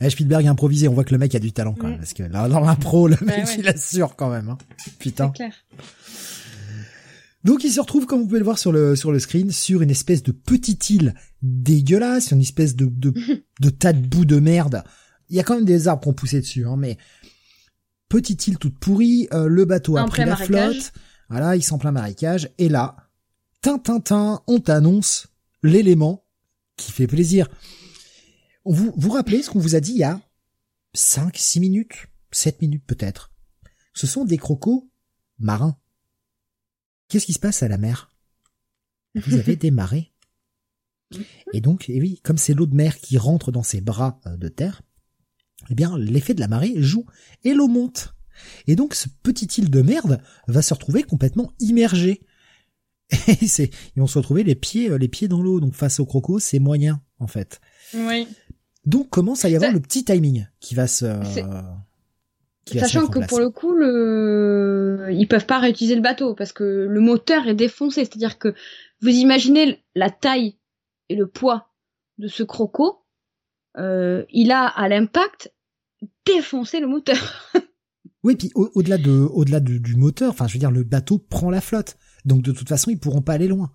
Eh, 0.00 0.10
Spielberg 0.10 0.46
improvisé, 0.46 0.88
on 0.88 0.94
voit 0.94 1.04
que 1.04 1.12
le 1.12 1.18
mec 1.18 1.34
a 1.34 1.38
du 1.38 1.52
talent 1.52 1.74
quand 1.78 1.88
même, 1.88 1.98
parce 1.98 2.12
que 2.12 2.22
là, 2.22 2.48
dans 2.48 2.60
l'impro, 2.60 3.08
le 3.08 3.16
mec 3.22 3.48
il 3.58 3.66
assure 3.68 4.16
quand 4.16 4.30
même. 4.30 4.50
Hein. 4.50 4.58
Putain. 4.98 5.30
Clair. 5.30 5.52
Donc 7.44 7.64
il 7.64 7.72
se 7.72 7.80
retrouve, 7.80 8.06
comme 8.06 8.20
vous 8.20 8.26
pouvez 8.26 8.38
le 8.38 8.44
voir 8.44 8.58
sur 8.58 8.70
le 8.70 8.94
sur 8.94 9.10
le 9.10 9.18
screen, 9.18 9.50
sur 9.50 9.82
une 9.82 9.90
espèce 9.90 10.22
de 10.22 10.32
petite 10.32 10.90
île 10.90 11.14
dégueulasse, 11.42 12.30
une 12.30 12.40
espèce 12.40 12.76
de 12.76 12.86
de, 12.86 13.12
de 13.60 13.70
tas 13.70 13.92
de 13.92 14.06
boue 14.06 14.24
de 14.24 14.38
merde. 14.38 14.84
Il 15.28 15.36
y 15.36 15.40
a 15.40 15.42
quand 15.42 15.54
même 15.54 15.64
des 15.64 15.88
arbres 15.88 16.02
qui 16.02 16.08
ont 16.08 16.12
poussé 16.12 16.40
dessus, 16.40 16.66
hein, 16.66 16.76
mais 16.76 16.98
petite 18.08 18.46
île 18.46 18.58
toute 18.58 18.78
pourrie, 18.78 19.28
euh, 19.32 19.46
le 19.46 19.64
bateau 19.64 19.96
a 19.96 20.04
pris 20.04 20.24
la 20.24 20.36
flotte, 20.36 20.92
voilà, 21.30 21.56
il 21.56 21.62
s'en 21.62 21.78
plein 21.78 21.92
marécage, 21.92 22.50
et 22.58 22.68
là, 22.68 22.96
tin, 23.62 23.80
on 24.46 24.60
t'annonce 24.60 25.28
l'élément 25.62 26.26
qui 26.76 26.92
fait 26.92 27.06
plaisir. 27.06 27.48
Vous 28.64 28.92
vous 28.96 29.10
rappelez 29.10 29.42
ce 29.42 29.50
qu'on 29.50 29.58
vous 29.58 29.74
a 29.74 29.80
dit 29.80 29.92
il 29.92 29.98
y 29.98 30.04
a 30.04 30.20
5, 30.94 31.36
6 31.36 31.60
minutes, 31.60 32.06
7 32.30 32.60
minutes 32.62 32.84
peut-être? 32.86 33.32
Ce 33.94 34.06
sont 34.06 34.24
des 34.24 34.38
crocos 34.38 34.88
marins. 35.38 35.76
Qu'est-ce 37.08 37.26
qui 37.26 37.32
se 37.32 37.38
passe 37.38 37.62
à 37.62 37.68
la 37.68 37.78
mer? 37.78 38.14
Vous 39.14 39.34
avez 39.34 39.56
des 39.56 39.70
marées. 39.70 40.12
Et 41.52 41.60
donc, 41.60 41.90
et 41.90 42.00
oui, 42.00 42.20
comme 42.22 42.38
c'est 42.38 42.54
l'eau 42.54 42.66
de 42.66 42.74
mer 42.74 42.98
qui 42.98 43.18
rentre 43.18 43.52
dans 43.52 43.62
ses 43.62 43.80
bras 43.80 44.20
euh, 44.26 44.36
de 44.36 44.48
terre, 44.48 44.82
eh 45.70 45.74
bien, 45.74 45.98
l'effet 45.98 46.34
de 46.34 46.40
la 46.40 46.48
marée 46.48 46.74
joue 46.76 47.06
et 47.44 47.54
l'eau 47.54 47.68
monte. 47.68 48.14
Et 48.66 48.76
donc, 48.76 48.94
ce 48.94 49.08
petit 49.22 49.46
île 49.60 49.70
de 49.70 49.82
merde 49.82 50.22
va 50.48 50.62
se 50.62 50.72
retrouver 50.74 51.02
complètement 51.02 51.52
immergé. 51.60 52.22
Et 53.28 53.46
c'est, 53.46 53.70
ils 53.94 54.00
vont 54.00 54.06
se 54.06 54.18
retrouver 54.18 54.42
les 54.42 54.54
pieds, 54.54 54.90
euh, 54.90 54.96
les 54.96 55.08
pieds 55.08 55.28
dans 55.28 55.42
l'eau. 55.42 55.60
Donc, 55.60 55.74
face 55.74 56.00
aux 56.00 56.06
crocos, 56.06 56.42
c'est 56.42 56.58
moyen, 56.58 57.02
en 57.18 57.26
fait. 57.26 57.60
Oui. 57.94 58.26
Donc 58.84 59.10
commence 59.10 59.44
à 59.44 59.48
y 59.48 59.56
avoir 59.56 59.72
le 59.72 59.80
petit 59.80 60.04
timing 60.04 60.46
qui 60.60 60.74
va 60.74 60.86
se 60.86 61.06
Sachant 62.66 63.08
que 63.08 63.26
pour 63.26 63.40
le 63.40 63.50
coup, 63.50 63.74
le... 63.74 65.08
ils 65.10 65.26
peuvent 65.26 65.46
pas 65.46 65.58
réutiliser 65.58 65.96
le 65.96 66.00
bateau 66.00 66.34
parce 66.34 66.52
que 66.52 66.86
le 66.88 67.00
moteur 67.00 67.48
est 67.48 67.54
défoncé. 67.54 68.04
C'est-à-dire 68.04 68.38
que 68.38 68.54
vous 69.00 69.08
imaginez 69.08 69.82
la 69.94 70.10
taille 70.10 70.56
et 71.08 71.16
le 71.16 71.26
poids 71.26 71.70
de 72.18 72.28
ce 72.28 72.42
croco, 72.42 73.04
euh, 73.78 74.24
il 74.30 74.52
a 74.52 74.66
à 74.66 74.88
l'impact 74.88 75.52
défoncé 76.24 76.78
le 76.80 76.86
moteur. 76.86 77.50
oui, 78.22 78.36
puis 78.36 78.52
au-delà 78.54 78.98
de, 78.98 79.10
au-delà 79.10 79.60
du 79.60 79.96
moteur, 79.96 80.30
enfin, 80.30 80.46
je 80.46 80.54
veux 80.54 80.60
dire, 80.60 80.70
le 80.70 80.84
bateau 80.84 81.18
prend 81.18 81.50
la 81.50 81.60
flotte, 81.60 81.96
donc 82.24 82.42
de 82.42 82.52
toute 82.52 82.68
façon, 82.68 82.90
ils 82.90 82.98
pourront 82.98 83.22
pas 83.22 83.32
aller 83.32 83.48
loin. 83.48 83.72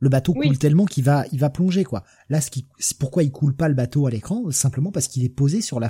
Le 0.00 0.08
bateau 0.08 0.32
coule 0.32 0.58
tellement 0.58 0.84
qu'il 0.84 1.04
va, 1.04 1.24
il 1.32 1.40
va 1.40 1.50
plonger 1.50 1.82
quoi. 1.82 2.04
Là, 2.28 2.40
ce 2.40 2.50
qui, 2.50 2.66
pourquoi 3.00 3.24
il 3.24 3.32
coule 3.32 3.56
pas 3.56 3.68
le 3.68 3.74
bateau 3.74 4.06
à 4.06 4.10
l'écran 4.10 4.50
Simplement 4.50 4.92
parce 4.92 5.08
qu'il 5.08 5.24
est 5.24 5.28
posé 5.28 5.60
sur 5.60 5.80
la. 5.80 5.88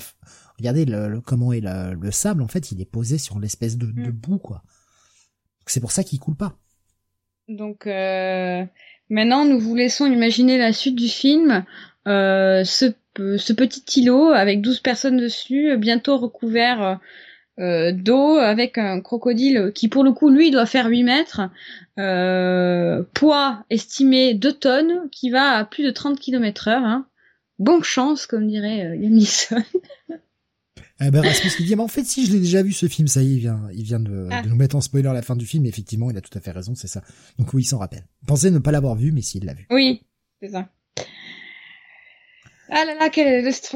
Regardez 0.58 0.86
le, 0.86 1.20
comment 1.20 1.52
est 1.52 1.60
le, 1.60 2.10
sable. 2.10 2.42
En 2.42 2.48
fait, 2.48 2.72
il 2.72 2.80
est 2.80 2.90
posé 2.90 3.18
sur 3.18 3.38
l'espèce 3.38 3.76
de, 3.76 3.86
de, 3.86 4.10
mm. 4.10 4.12
boue 4.12 4.38
quoi. 4.38 4.62
C'est 5.66 5.80
pour 5.80 5.92
ça 5.92 6.04
qu'il 6.04 6.18
coule 6.18 6.36
pas. 6.36 6.56
Donc 7.48 7.86
euh, 7.86 8.64
maintenant, 9.10 9.44
nous 9.44 9.60
vous 9.60 9.74
laissons 9.74 10.06
imaginer 10.06 10.56
la 10.56 10.72
suite 10.72 10.96
du 10.96 11.08
film. 11.08 11.64
Euh, 12.06 12.64
ce, 12.64 12.86
ce 13.16 13.52
petit 13.52 14.00
îlot 14.00 14.30
avec 14.30 14.62
12 14.62 14.80
personnes 14.80 15.18
dessus, 15.18 15.76
bientôt 15.76 16.16
recouvert 16.16 16.98
euh, 17.58 17.92
d'eau 17.92 18.36
avec 18.36 18.78
un 18.78 19.00
crocodile 19.00 19.72
qui 19.74 19.88
pour 19.88 20.04
le 20.04 20.12
coup 20.12 20.30
lui 20.30 20.50
doit 20.50 20.66
faire 20.66 20.86
8 20.86 21.02
mètres, 21.02 21.40
euh, 21.98 23.02
poids 23.14 23.64
estimé 23.68 24.34
2 24.34 24.52
tonnes, 24.52 25.08
qui 25.10 25.30
va 25.30 25.56
à 25.56 25.64
plus 25.64 25.84
de 25.84 25.90
30 25.90 26.20
km 26.20 26.68
heure. 26.68 26.84
Hein. 26.84 27.06
Bonne 27.58 27.82
chance, 27.82 28.26
comme 28.26 28.46
dirait 28.46 28.86
euh, 28.86 28.96
Liam 28.96 29.18
Eh 31.00 31.12
ben 31.12 31.20
Rasmus 31.20 31.50
lui 31.58 31.64
dit, 31.64 31.76
mais 31.76 31.82
en 31.82 31.88
fait, 31.88 32.04
si 32.04 32.26
je 32.26 32.32
l'ai 32.32 32.40
déjà 32.40 32.60
vu 32.62 32.72
ce 32.72 32.86
film, 32.86 33.06
ça 33.06 33.22
y 33.22 33.32
est, 33.32 33.34
il 33.34 33.38
vient, 33.38 33.68
il 33.72 33.84
vient 33.84 34.00
de, 34.00 34.28
ah. 34.32 34.42
de, 34.42 34.48
nous 34.48 34.56
mettre 34.56 34.74
en 34.74 34.80
spoiler 34.80 35.08
à 35.08 35.12
la 35.12 35.22
fin 35.22 35.36
du 35.36 35.46
film. 35.46 35.64
Effectivement, 35.64 36.10
il 36.10 36.16
a 36.16 36.20
tout 36.20 36.36
à 36.36 36.40
fait 36.40 36.50
raison, 36.50 36.74
c'est 36.74 36.88
ça. 36.88 37.02
Donc 37.38 37.54
oui, 37.54 37.62
il 37.62 37.66
s'en 37.66 37.78
rappelle. 37.78 38.04
Pensez 38.26 38.50
ne 38.50 38.58
pas 38.58 38.72
l'avoir 38.72 38.96
vu, 38.96 39.12
mais 39.12 39.22
s'il 39.22 39.44
l'a 39.44 39.54
vu. 39.54 39.66
Oui, 39.70 40.02
c'est 40.40 40.50
ça. 40.50 40.68
Ah 42.70 42.84
là 42.84 42.94
là, 42.94 43.08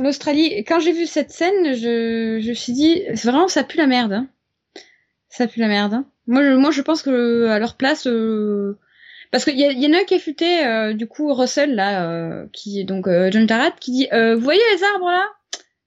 l'Australie. 0.02 0.64
Quand 0.64 0.81
j'ai 0.81 0.93
vu 0.93 1.06
cette 1.06 1.31
scène, 1.31 1.74
je, 1.74 2.40
je 2.40 2.52
suis 2.52 2.73
dit, 2.73 3.02
vraiment, 3.14 3.48
ça 3.48 3.64
pue 3.64 3.78
la 3.78 3.86
merde. 3.86 4.12
Hein. 4.12 4.28
Ça 5.28 5.47
pue 5.47 5.60
la 5.60 5.69
merde. 5.69 5.94
Hein. 5.94 6.06
Moi, 6.27 6.43
je, 6.43 6.51
moi, 6.51 6.70
je 6.70 6.82
pense 6.82 7.02
que 7.02 7.47
à 7.47 7.59
leur 7.59 7.77
place, 7.77 8.06
euh... 8.06 8.78
parce 9.31 9.44
qu'il 9.44 9.59
y, 9.59 9.62
y, 9.62 9.86
en 9.86 9.93
a 9.93 10.02
un 10.02 10.05
qui 10.05 10.14
est 10.14 10.19
futé, 10.19 10.66
euh, 10.66 10.93
du 10.93 11.06
coup, 11.06 11.32
Russell 11.32 11.74
là, 11.74 12.06
euh, 12.10 12.47
qui 12.52 12.81
est 12.81 12.85
donc 12.85 13.09
John 13.31 13.47
Tarat, 13.47 13.70
qui 13.73 13.93
dit, 13.93 14.09
vous 14.12 14.40
voyez 14.40 14.62
les 14.74 14.85
arbres 14.85 15.10
là? 15.10 15.27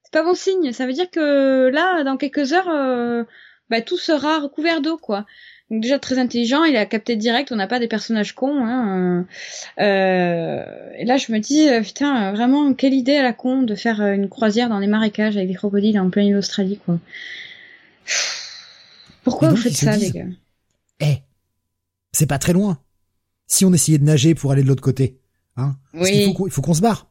C'est 0.03 0.13
pas 0.13 0.23
bon 0.23 0.33
signe. 0.33 0.71
Ça 0.71 0.85
veut 0.87 0.93
dire 0.93 1.09
que 1.11 1.69
là, 1.71 2.03
dans 2.03 2.17
quelques 2.17 2.53
heures, 2.53 3.25
bah, 3.69 3.81
tout 3.81 3.97
sera 3.97 4.39
recouvert 4.39 4.81
d'eau, 4.81 4.97
quoi. 4.97 5.25
Donc 5.71 5.81
déjà 5.81 5.97
très 5.97 6.19
intelligent, 6.19 6.63
il 6.63 6.77
a 6.77 6.85
capté 6.85 7.15
direct, 7.15 7.51
on 7.51 7.55
n'a 7.55 7.67
pas 7.67 7.79
des 7.79 7.87
personnages 7.87 8.33
cons. 8.33 8.63
Hein. 8.63 9.25
Euh, 9.79 10.63
et 10.97 11.05
là 11.05 11.17
je 11.17 11.31
me 11.31 11.39
dis, 11.39 11.67
euh, 11.67 11.81
putain, 11.81 12.31
vraiment, 12.33 12.73
quelle 12.73 12.93
idée 12.93 13.15
à 13.15 13.23
la 13.23 13.33
con 13.33 13.63
de 13.63 13.73
faire 13.73 13.99
euh, 14.01 14.13
une 14.13 14.29
croisière 14.29 14.69
dans 14.69 14.77
les 14.77 14.87
marécages 14.87 15.37
avec 15.37 15.49
des 15.49 15.55
crocodiles 15.55 15.99
en 15.99 16.09
pleine 16.09 16.35
Australie, 16.35 16.79
quoi. 16.85 16.99
Pourquoi 19.23 19.49
vous 19.49 19.55
faites 19.55 19.73
ça, 19.73 19.97
les 19.97 20.11
gars? 20.11 20.25
Eh, 20.99 21.17
c'est 22.11 22.27
pas 22.27 22.37
très 22.37 22.53
loin. 22.53 22.79
Si 23.47 23.65
on 23.65 23.73
essayait 23.73 23.97
de 23.97 24.03
nager 24.03 24.35
pour 24.35 24.51
aller 24.51 24.61
de 24.61 24.67
l'autre 24.67 24.83
côté, 24.83 25.19
hein 25.57 25.75
oui. 25.95 26.31
il 26.45 26.51
faut 26.51 26.61
qu'on 26.61 26.75
se 26.75 26.81
barre. 26.81 27.09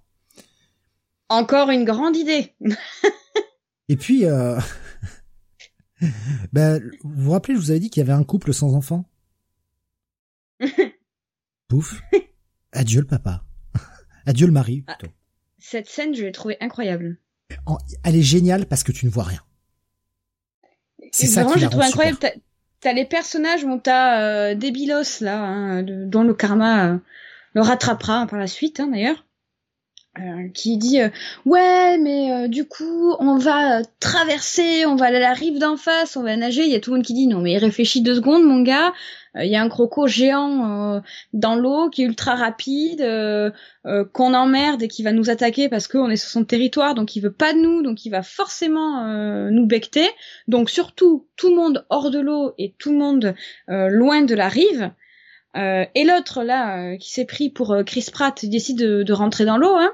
Encore 1.28 1.70
une 1.70 1.84
grande 1.84 2.16
idée. 2.16 2.52
et 3.88 3.96
puis, 3.96 4.26
euh, 4.26 4.58
ben, 6.52 6.82
vous 7.02 7.24
vous 7.24 7.30
rappelez, 7.32 7.54
je 7.54 7.60
vous 7.60 7.70
avais 7.70 7.80
dit 7.80 7.90
qu'il 7.90 8.00
y 8.00 8.04
avait 8.04 8.18
un 8.18 8.24
couple 8.24 8.52
sans 8.52 8.74
enfants 8.74 9.04
Pouf. 11.68 12.00
Adieu 12.72 13.00
le 13.00 13.06
papa. 13.06 13.44
Adieu 14.26 14.46
le 14.46 14.52
mari, 14.52 14.84
ah, 14.86 14.94
plutôt. 14.94 15.12
cette 15.58 15.88
scène, 15.88 16.14
je 16.14 16.24
l'ai 16.24 16.32
trouvée 16.32 16.56
incroyable. 16.60 17.18
elle 18.02 18.16
est 18.16 18.22
géniale 18.22 18.66
parce 18.66 18.82
que 18.82 18.92
tu 18.92 19.06
ne 19.06 19.10
vois 19.10 19.24
rien. 19.24 19.42
C'est 21.12 21.26
ça 21.26 21.44
qui 21.44 21.60
j'ai 21.60 21.68
trouvé 21.68 21.84
incroyable. 21.86 22.18
T'as 22.80 22.92
les 22.92 23.06
personnages, 23.06 23.64
bon, 23.64 23.78
t'as 23.78 24.20
euh, 24.20 24.54
Débilos, 24.54 25.20
là, 25.22 25.42
hein, 25.42 25.82
dont 25.82 26.22
le 26.22 26.34
karma 26.34 27.00
le 27.54 27.62
rattrapera 27.62 28.26
par 28.26 28.38
la 28.38 28.46
suite 28.46 28.78
hein, 28.80 28.88
d'ailleurs. 28.88 29.24
Euh, 30.20 30.48
qui 30.54 30.76
dit 30.76 31.00
euh, 31.00 31.08
ouais 31.44 31.98
mais 31.98 32.30
euh, 32.30 32.46
du 32.46 32.68
coup 32.68 33.16
on 33.18 33.36
va 33.36 33.82
traverser 33.98 34.86
on 34.86 34.94
va 34.94 35.06
aller 35.06 35.16
à 35.16 35.20
la 35.20 35.32
rive 35.32 35.58
d'en 35.58 35.76
face 35.76 36.16
on 36.16 36.22
va 36.22 36.36
nager. 36.36 36.62
Il 36.62 36.70
y 36.70 36.76
a 36.76 36.80
tout 36.80 36.90
le 36.90 36.98
monde 36.98 37.04
qui 37.04 37.14
dit 37.14 37.26
non 37.26 37.40
mais 37.40 37.58
réfléchis 37.58 38.00
deux 38.00 38.14
secondes 38.14 38.44
mon 38.44 38.62
gars. 38.62 38.92
Il 39.36 39.50
y 39.50 39.56
a 39.56 39.62
un 39.62 39.68
croco 39.68 40.06
géant 40.06 41.02
dans 41.32 41.56
l'eau 41.56 41.90
qui 41.90 42.02
est 42.02 42.04
ultra 42.04 42.36
rapide 42.36 43.04
qu'on 44.12 44.34
emmerde 44.34 44.84
et 44.84 44.86
qui 44.86 45.02
va 45.02 45.10
nous 45.10 45.28
attaquer 45.28 45.68
parce 45.68 45.88
qu'on 45.88 46.08
est 46.08 46.16
sur 46.16 46.30
son 46.30 46.44
territoire. 46.44 46.94
Donc 46.94 47.16
il 47.16 47.20
veut 47.20 47.32
pas 47.32 47.52
de 47.52 47.58
nous 47.58 47.82
donc 47.82 48.04
il 48.04 48.10
va 48.10 48.22
forcément 48.22 49.02
nous 49.50 49.66
becter. 49.66 50.08
Donc 50.46 50.70
surtout 50.70 51.26
tout 51.34 51.48
le 51.48 51.56
monde 51.56 51.84
hors 51.90 52.12
de 52.12 52.20
l'eau 52.20 52.54
et 52.58 52.76
tout 52.78 52.92
le 52.92 52.98
monde 52.98 53.34
loin 53.66 54.22
de 54.22 54.36
la 54.36 54.48
rive. 54.48 54.92
Et 55.56 56.04
l'autre 56.04 56.44
là 56.44 56.96
qui 56.98 57.10
s'est 57.12 57.24
pris 57.24 57.50
pour 57.50 57.76
Chris 57.84 58.06
Pratt 58.12 58.40
il 58.44 58.50
décide 58.50 58.78
de, 58.78 59.02
de 59.02 59.12
rentrer 59.12 59.44
dans 59.44 59.56
l'eau 59.56 59.74
hein 59.74 59.90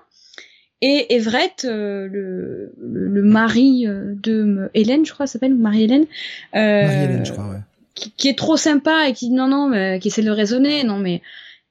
et 0.82 1.14
Everett, 1.14 1.66
euh, 1.66 2.08
le, 2.08 2.72
le, 2.78 3.22
mari 3.22 3.86
euh, 3.86 4.14
de 4.16 4.70
Hélène, 4.72 5.04
je 5.04 5.12
crois, 5.12 5.26
s'appelle 5.26 5.54
Marie-Hélène. 5.54 6.06
Euh, 6.54 6.82
Marie-Hélène, 6.82 7.26
je 7.26 7.32
crois, 7.32 7.48
ouais. 7.48 7.60
Qui, 7.94 8.28
est 8.28 8.38
trop 8.38 8.56
sympa 8.56 9.08
et 9.08 9.12
qui 9.12 9.28
dit 9.28 9.34
non, 9.34 9.46
non, 9.46 9.68
mais, 9.68 9.98
qui 10.00 10.08
essaie 10.08 10.22
de 10.22 10.30
raisonner. 10.30 10.84
Non, 10.84 10.96
mais 10.96 11.20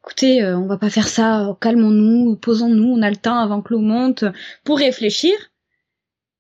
écoutez, 0.03 0.45
on 0.45 0.67
va 0.67 0.77
pas 0.77 0.91
faire 0.91 1.07
ça. 1.07 1.57
Calmons-nous, 1.59 2.35
posons-nous. 2.35 2.93
On 2.93 3.01
a 3.01 3.09
le 3.09 3.15
temps 3.15 3.39
avant 3.39 3.63
que 3.63 3.73
l'eau 3.73 3.79
monte 3.79 4.25
pour 4.63 4.77
réfléchir. 4.77 5.33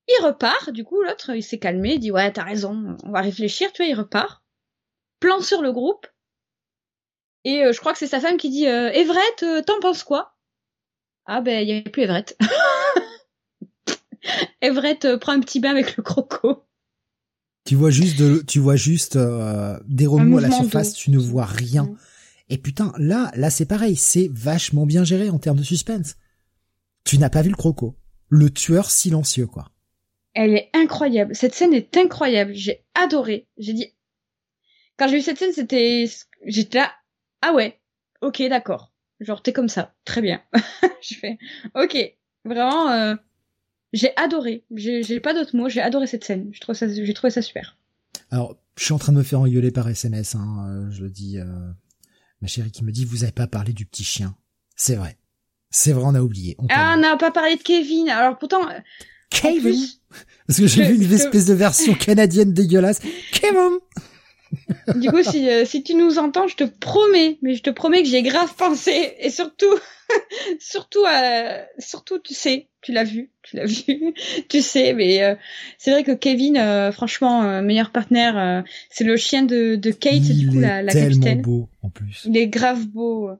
Il 0.07 0.25
repart. 0.25 0.69
Du 0.69 0.83
coup, 0.83 1.01
l'autre, 1.01 1.31
il 1.31 1.41
s'est 1.41 1.57
calmé. 1.57 1.93
Il 1.93 1.99
dit 1.99 2.11
ouais, 2.11 2.31
t'as 2.31 2.43
raison. 2.43 2.97
On 3.03 3.09
va 3.09 3.21
réfléchir. 3.21 3.71
Tu 3.73 3.81
vois, 3.81 3.89
il 3.89 3.95
repart. 3.95 4.43
Plan 5.19 5.41
sur 5.41 5.63
le 5.63 5.71
groupe. 5.71 6.05
Et 7.43 7.63
je 7.73 7.79
crois 7.79 7.93
que 7.93 7.97
c'est 7.97 8.05
sa 8.05 8.19
femme 8.19 8.37
qui 8.37 8.51
dit 8.51 8.65
Everett, 8.65 9.65
t'en 9.65 9.79
penses 9.79 10.03
quoi? 10.03 10.35
Ah 11.31 11.41
ben, 11.41 11.61
il 11.61 11.67
n'y 11.67 11.73
avait 11.73 11.83
plus 11.83 12.01
Everett. 12.01 12.35
Everett 14.61 15.05
euh, 15.05 15.19
prend 15.19 15.33
un 15.33 15.41
petit 15.41 15.59
bain 15.59 15.69
avec 15.69 15.95
le 15.95 16.01
croco. 16.01 16.63
Tu 17.65 17.75
vois 17.75 17.91
juste 17.91 18.17
de, 18.17 18.43
tu 18.47 18.57
vois 18.57 18.75
juste 18.75 19.15
euh, 19.15 19.79
des 19.85 20.07
remous 20.07 20.39
à 20.39 20.41
la 20.41 20.49
surface, 20.49 20.93
tu 20.93 21.11
ne 21.11 21.19
vois 21.19 21.45
rien. 21.45 21.87
Et 22.49 22.57
putain, 22.57 22.93
là, 22.97 23.31
là 23.35 23.51
c'est 23.51 23.67
pareil, 23.67 23.95
c'est 23.95 24.27
vachement 24.33 24.87
bien 24.87 25.03
géré 25.03 25.29
en 25.29 25.37
termes 25.37 25.59
de 25.59 25.63
suspense. 25.63 26.15
Tu 27.03 27.19
n'as 27.19 27.29
pas 27.29 27.43
vu 27.43 27.51
le 27.51 27.55
croco, 27.55 27.95
le 28.29 28.49
tueur 28.49 28.89
silencieux 28.89 29.45
quoi. 29.45 29.69
Elle 30.33 30.55
est 30.55 30.71
incroyable. 30.73 31.35
Cette 31.35 31.53
scène 31.53 31.75
est 31.75 31.95
incroyable. 31.95 32.55
J'ai 32.55 32.83
adoré. 32.95 33.47
J'ai 33.57 33.73
dit 33.73 33.93
quand 34.97 35.07
j'ai 35.07 35.17
vu 35.17 35.21
cette 35.21 35.37
scène, 35.37 35.53
c'était 35.53 36.09
j'étais 36.43 36.79
là. 36.79 36.91
Ah 37.43 37.53
ouais, 37.53 37.79
ok, 38.21 38.41
d'accord. 38.49 38.91
Genre, 39.19 39.41
t'es 39.41 39.53
comme 39.53 39.69
ça. 39.69 39.93
Très 40.05 40.21
bien. 40.21 40.41
je 41.01 41.15
fais, 41.15 41.37
ok. 41.75 41.97
Vraiment, 42.45 42.89
euh, 42.89 43.15
j'ai 43.93 44.15
adoré. 44.15 44.63
J'ai 44.71 45.19
pas 45.19 45.33
d'autres 45.33 45.55
mots. 45.55 45.69
J'ai 45.69 45.81
adoré 45.81 46.07
cette 46.07 46.23
scène. 46.23 46.49
J'ai 46.53 46.59
trouvé 46.59 46.77
ça, 46.77 46.87
j'ai 46.87 47.13
trouvé 47.13 47.31
ça 47.31 47.41
super. 47.41 47.77
Alors, 48.31 48.57
je 48.77 48.85
suis 48.85 48.93
en 48.93 48.99
train 48.99 49.11
de 49.11 49.17
me 49.17 49.23
faire 49.23 49.41
engueuler 49.41 49.71
par 49.71 49.89
SMS. 49.89 50.35
Hein, 50.35 50.67
euh, 50.69 50.91
je 50.91 51.03
le 51.03 51.09
dis. 51.09 51.37
Euh, 51.37 51.45
ma 52.41 52.47
chérie 52.47 52.71
qui 52.71 52.83
me 52.83 52.91
dit, 52.91 53.05
vous 53.05 53.23
avez 53.23 53.33
pas 53.33 53.47
parlé 53.47 53.73
du 53.73 53.85
petit 53.85 54.03
chien. 54.03 54.35
C'est 54.75 54.95
vrai. 54.95 55.17
C'est 55.69 55.91
vrai, 55.91 56.03
on 56.05 56.15
a 56.15 56.21
oublié. 56.21 56.55
ah, 56.69 56.95
on 56.97 57.01
n'a 57.01 57.17
pas 57.17 57.31
parlé 57.31 57.55
de 57.55 57.61
Kevin. 57.61 58.09
Alors 58.09 58.37
pourtant. 58.37 58.61
Kevin. 59.29 59.85
Parce 60.47 60.59
que 60.59 60.67
j'ai 60.67 60.83
vu 60.91 61.05
une 61.05 61.13
espèce 61.13 61.45
de 61.45 61.53
version 61.53 61.93
canadienne 61.93 62.53
dégueulasse. 62.53 63.01
Kevin 63.33 63.77
du 64.95 65.09
coup, 65.09 65.23
si, 65.23 65.49
euh, 65.49 65.65
si 65.65 65.83
tu 65.83 65.95
nous 65.95 66.17
entends, 66.19 66.47
je 66.47 66.55
te 66.55 66.63
promets, 66.63 67.37
mais 67.41 67.55
je 67.55 67.63
te 67.63 67.69
promets 67.69 68.01
que 68.01 68.09
j'ai 68.09 68.21
grave 68.23 68.53
pensé. 68.55 69.13
Et 69.19 69.29
surtout, 69.29 69.73
surtout, 70.59 71.05
euh, 71.05 71.63
surtout, 71.77 72.19
tu 72.19 72.33
sais, 72.33 72.67
tu 72.81 72.91
l'as 72.91 73.03
vu, 73.03 73.31
tu 73.43 73.55
l'as 73.55 73.65
vu, 73.65 74.13
tu 74.47 74.61
sais. 74.61 74.93
Mais 74.93 75.23
euh, 75.23 75.35
c'est 75.77 75.91
vrai 75.91 76.03
que 76.03 76.11
Kevin, 76.11 76.57
euh, 76.57 76.91
franchement, 76.91 77.61
meilleur 77.61 77.91
partenaire, 77.91 78.63
c'est 78.89 79.03
le 79.03 79.17
chien 79.17 79.43
de, 79.43 79.75
de 79.75 79.91
Kate, 79.91 80.15
Il 80.15 80.37
du 80.37 80.49
coup, 80.49 80.59
la, 80.59 80.81
la 80.81 80.93
capitaine. 80.93 81.41
beau, 81.41 81.69
en 81.81 81.89
plus. 81.89 82.23
Il 82.25 82.37
est 82.37 82.47
grave 82.47 82.85
beau. 82.87 83.31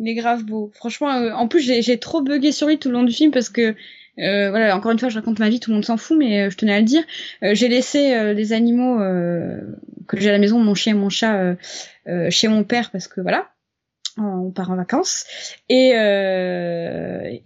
Il 0.00 0.08
est 0.08 0.14
grave 0.14 0.44
beau. 0.44 0.70
Franchement, 0.74 1.08
en 1.08 1.48
plus, 1.48 1.60
j'ai 1.60 1.98
trop 1.98 2.20
bugué 2.20 2.52
sur 2.52 2.66
lui 2.66 2.78
tout 2.78 2.88
le 2.88 2.94
long 2.94 3.04
du 3.04 3.12
film 3.12 3.30
parce 3.30 3.48
que 3.48 3.74
euh, 4.18 4.50
voilà, 4.50 4.76
encore 4.76 4.92
une 4.92 4.98
fois, 4.98 5.08
je 5.08 5.16
raconte 5.16 5.38
ma 5.38 5.48
vie, 5.48 5.60
tout 5.60 5.70
le 5.70 5.74
monde 5.74 5.84
s'en 5.84 5.96
fout, 5.96 6.16
mais 6.16 6.42
euh, 6.42 6.50
je 6.50 6.56
tenais 6.56 6.74
à 6.74 6.78
le 6.78 6.84
dire. 6.84 7.02
Euh, 7.42 7.54
j'ai 7.54 7.68
laissé 7.68 8.34
les 8.34 8.52
animaux 8.52 8.98
que 10.06 10.18
j'ai 10.18 10.28
à 10.28 10.32
la 10.32 10.38
maison, 10.38 10.58
mon 10.58 10.74
chien 10.74 10.94
et 10.94 10.98
mon 10.98 11.08
chat, 11.08 11.56
chez 12.30 12.48
mon 12.48 12.64
père 12.64 12.90
parce 12.90 13.08
que 13.08 13.20
voilà, 13.20 13.48
on 14.16 14.50
part 14.50 14.70
en 14.70 14.76
vacances. 14.76 15.24
Et 15.68 15.90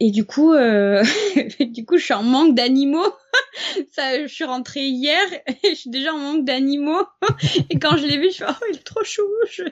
et 0.00 0.10
du 0.10 0.24
coup 0.24 0.52
du 1.60 1.84
coup 1.84 1.98
je 1.98 2.04
suis 2.04 2.14
en 2.14 2.22
manque 2.22 2.54
d'animaux. 2.54 3.06
Ça 3.92 4.26
je 4.26 4.32
suis 4.32 4.44
rentrée 4.44 4.86
hier 4.86 5.18
et 5.46 5.70
je 5.70 5.74
suis 5.74 5.90
déjà 5.90 6.12
en 6.12 6.18
manque 6.18 6.44
d'animaux. 6.44 7.04
Et 7.70 7.78
quand 7.78 7.96
je 7.96 8.06
l'ai 8.06 8.18
vu 8.18 8.28
je 8.30 8.34
suis 8.34 8.44
oh 8.48 8.64
il 8.72 8.76
est 8.76 8.84
trop 8.84 9.04
chou. 9.04 9.22
Je, 9.50 9.62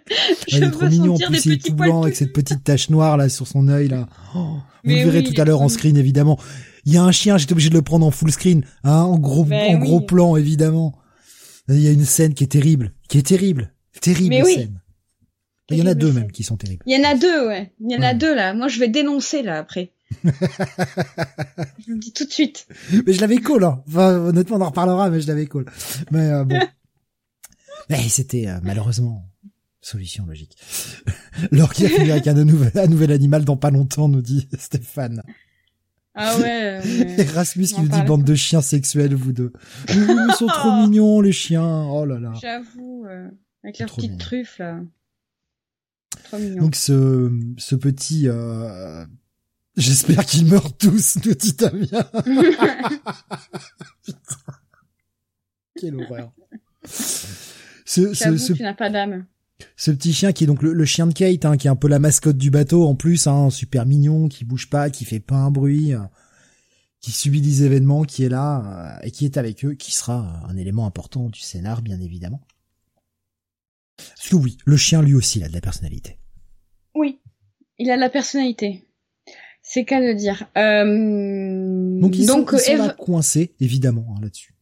je 0.49 0.57
il 0.57 0.65
est 0.65 0.71
trop 0.71 0.87
mignon 0.87 1.15
en 1.15 1.19
plus 1.19 1.47
il 1.47 1.53
est 1.53 1.65
tout 1.65 1.75
blanc 1.75 2.03
avec 2.03 2.17
cette 2.17 2.33
petite 2.33 2.65
tache 2.65 2.91
noire 2.91 3.17
là 3.17 3.29
sur 3.29 3.47
son 3.47 3.69
œil 3.69 3.89
là. 3.89 4.09
Oh, 4.35 4.59
vous 4.85 4.91
le 4.91 5.05
verrez 5.05 5.25
tout 5.25 5.41
à 5.41 5.45
l'heure 5.45 5.63
en 5.63 5.69
screen 5.69 5.97
évidemment 5.97 6.39
il 6.87 6.95
y 6.95 6.97
a 6.97 7.03
un 7.03 7.13
chien, 7.13 7.37
j'étais 7.37 7.53
obligé 7.53 7.69
de 7.69 7.75
le 7.75 7.83
prendre 7.83 8.07
en 8.07 8.11
full 8.11 8.31
screen, 8.31 8.65
hein, 8.85 9.03
en 9.03 9.19
gros, 9.19 9.45
ben 9.45 9.77
en 9.77 9.79
gros 9.79 10.01
plan 10.01 10.37
évidemment. 10.37 10.97
Il 11.69 11.81
y 11.81 11.89
a 11.89 11.91
une 11.91 12.05
scène 12.05 12.33
qui 12.33 12.45
est 12.45 12.49
terrible, 12.49 12.93
qui 13.09 13.19
est 13.19 13.27
terrible, 13.27 13.75
terrible 14.01 14.47
scène. 14.47 14.81
Il 15.71 15.79
y 15.79 15.83
en 15.83 15.87
a 15.87 15.95
deux 15.95 16.13
même 16.13 16.31
qui 16.31 16.45
sont 16.45 16.57
terribles. 16.57 16.85
Il 16.87 16.97
y 16.97 17.05
en 17.05 17.09
a 17.09 17.17
deux, 17.17 17.49
ouais. 17.49 17.73
Il 17.81 17.91
y 17.91 17.97
en 17.97 18.03
a 18.03 18.15
deux 18.15 18.33
là. 18.33 18.55
Moi, 18.55 18.69
je 18.69 18.79
vais 18.79 18.87
dénoncer 18.87 19.43
là 19.43 19.59
après. 19.59 19.91
je 20.25 20.31
vous 21.89 21.95
le 21.95 21.99
dis 21.99 22.13
tout 22.13 22.25
de 22.25 22.33
suite. 22.33 22.69
Mais 23.05 23.13
je 23.13 23.21
l'avais 23.21 23.39
cool, 23.39 23.65
hein. 23.65 23.83
Enfin, 23.89 24.13
honnêtement, 24.19 24.59
on 24.59 24.61
en 24.61 24.69
reparlera, 24.69 25.11
mais 25.11 25.21
je 25.21 25.27
l'avais 25.27 25.47
cool. 25.47 25.67
Mais 26.13 26.29
euh, 26.31 26.45
bon. 26.45 26.61
mais 27.91 28.09
c'était 28.09 28.47
euh, 28.47 28.61
malheureusement 28.63 29.25
solution 29.81 30.25
logique. 30.27 30.57
Fini 31.75 32.11
avec 32.13 32.27
un 32.29 32.45
nouvel, 32.45 32.73
un 32.75 32.87
nouvel 32.87 33.11
animal 33.11 33.45
dans 33.45 33.57
pas 33.57 33.71
longtemps, 33.71 34.09
nous 34.09 34.23
dit 34.23 34.49
Stéphane. 34.57 35.23
Ah 36.19 36.39
ouais. 36.39 36.81
Erasmus 37.19 37.67
qui 37.67 37.81
nous 37.83 37.89
dit 37.89 38.03
bande 38.03 38.25
de 38.25 38.35
chiens 38.35 38.63
sexuels, 38.63 39.15
vous 39.15 39.33
deux. 39.33 39.53
ils 39.89 40.35
sont 40.37 40.47
trop 40.47 40.73
mignons, 40.83 41.21
les 41.21 41.33
chiens. 41.33 41.85
Oh 41.85 42.07
là 42.07 42.19
là. 42.19 42.33
J'avoue, 42.41 43.05
euh, 43.07 43.29
avec 43.63 43.79
leurs 43.79 43.95
petites 43.95 44.19
truffes, 44.19 44.59
là. 44.59 44.81
Trop 46.25 46.39
mignon. 46.39 46.63
Donc 46.63 46.75
ce, 46.75 47.31
ce 47.59 47.75
petit, 47.75 48.29
euh, 48.29 49.05
j'espère 49.77 50.25
qu'ils 50.25 50.47
meurent 50.47 50.75
tous, 50.79 51.19
nous 51.25 51.35
dit 51.35 51.53
Damien. 51.53 52.07
Quelle 55.79 55.97
horreur. 55.97 56.33
Ce, 56.87 58.15
ce, 58.15 58.37
ce... 58.39 58.55
tu 58.55 58.63
n'as 58.63 58.73
pas 58.73 58.89
d'âme 58.89 59.27
ce 59.77 59.91
petit 59.91 60.13
chien 60.13 60.33
qui 60.33 60.45
est 60.45 60.47
donc 60.47 60.63
le, 60.63 60.85
chien 60.85 61.07
de 61.07 61.15
Kate, 61.15 61.45
hein, 61.45 61.57
qui 61.57 61.67
est 61.67 61.71
un 61.71 61.77
peu 61.77 61.89
la 61.89 61.99
mascotte 61.99 62.37
du 62.37 62.51
bateau 62.51 62.87
en 62.87 62.95
plus, 62.95 63.27
hein, 63.27 63.51
super 63.51 63.87
mignon, 63.87 64.29
qui 64.29 64.45
bouge 64.45 64.69
pas, 64.69 64.91
qui 64.91 65.05
fait 65.05 65.21
pas 65.21 65.37
un 65.37 65.51
bruit, 65.51 65.95
euh, 65.95 66.01
qui 67.01 67.13
subit 67.13 67.41
des 67.41 67.65
événements, 67.65 68.05
qui 68.05 68.25
est 68.25 68.29
là 68.29 68.99
euh, 69.01 69.07
et 69.07 69.11
qui 69.11 69.25
est 69.25 69.37
avec 69.37 69.65
eux, 69.65 69.75
qui 69.75 69.93
sera 69.93 70.43
un 70.49 70.57
élément 70.57 70.87
important 70.87 71.29
du 71.29 71.41
scénar, 71.41 71.83
bien 71.83 72.01
évidemment. 72.01 72.43
Parce 73.97 74.29
que 74.29 74.37
oui, 74.37 74.59
le 74.65 74.77
chien 74.77 75.01
lui 75.01 75.15
aussi 75.15 75.39
il 75.39 75.45
a 75.45 75.49
de 75.49 75.55
la 75.55 75.63
personnalité. 75.63 76.19
Oui, 76.95 77.19
il 77.79 77.91
a 77.91 77.97
de 77.97 78.01
la 78.01 78.11
personnalité. 78.11 78.87
C'est 79.63 79.85
qu'à 79.85 80.01
le 80.01 80.15
dire. 80.15 80.49
Euh... 80.57 82.01
Donc 82.01 82.17
ils 82.17 82.27
donc, 82.27 82.51
sont, 82.51 82.95
coincés, 82.99 83.55
évidemment, 83.59 84.15
hein, 84.17 84.21
là-dessus 84.23 84.56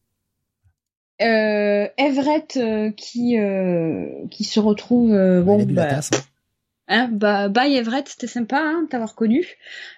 euh, 1.22 1.86
Everett 1.96 2.56
euh, 2.56 2.90
qui 2.90 3.38
euh, 3.38 4.06
qui 4.30 4.44
se 4.44 4.58
retrouve 4.58 5.12
euh, 5.12 5.42
bon 5.42 5.64
bah, 5.64 6.00
hein. 6.00 6.18
hein, 6.88 7.08
bah 7.12 7.48
bye 7.48 7.76
Everett 7.76 8.08
c'était 8.08 8.26
sympa 8.26 8.58
hein, 8.58 8.86
t'avoir 8.90 9.14
connu. 9.14 9.46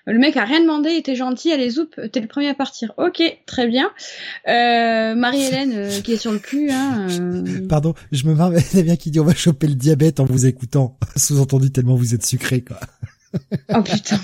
Le 0.04 0.18
mec 0.18 0.36
a 0.36 0.44
rien 0.44 0.60
demandé 0.60 0.90
il 0.90 0.98
était 0.98 1.14
gentil 1.14 1.52
allez 1.52 1.70
zoup 1.70 1.88
t'es 2.12 2.20
le 2.20 2.26
premier 2.26 2.48
à 2.50 2.54
partir. 2.54 2.92
Ok 2.98 3.22
très 3.46 3.66
bien. 3.66 3.90
Marie-Hélène 4.46 6.02
qui 6.02 6.12
est 6.12 6.18
sur 6.18 6.32
le 6.32 6.38
cul 6.38 6.70
hein, 6.70 7.06
pardon 7.68 7.94
je 8.12 8.26
me 8.26 8.34
marre 8.34 8.50
mais 8.74 8.82
bien 8.82 8.96
qui 8.96 9.10
dit 9.10 9.20
on 9.20 9.24
va 9.24 9.34
choper 9.34 9.68
le 9.68 9.74
diabète 9.74 10.20
en 10.20 10.26
vous 10.26 10.46
écoutant. 10.46 10.98
Sous-entendu 11.16 11.70
tellement 11.72 11.96
vous 11.96 12.14
êtes 12.14 12.26
sucré 12.26 12.62
quoi. 12.62 12.78
Oh 13.74 13.82
putain. 13.82 14.18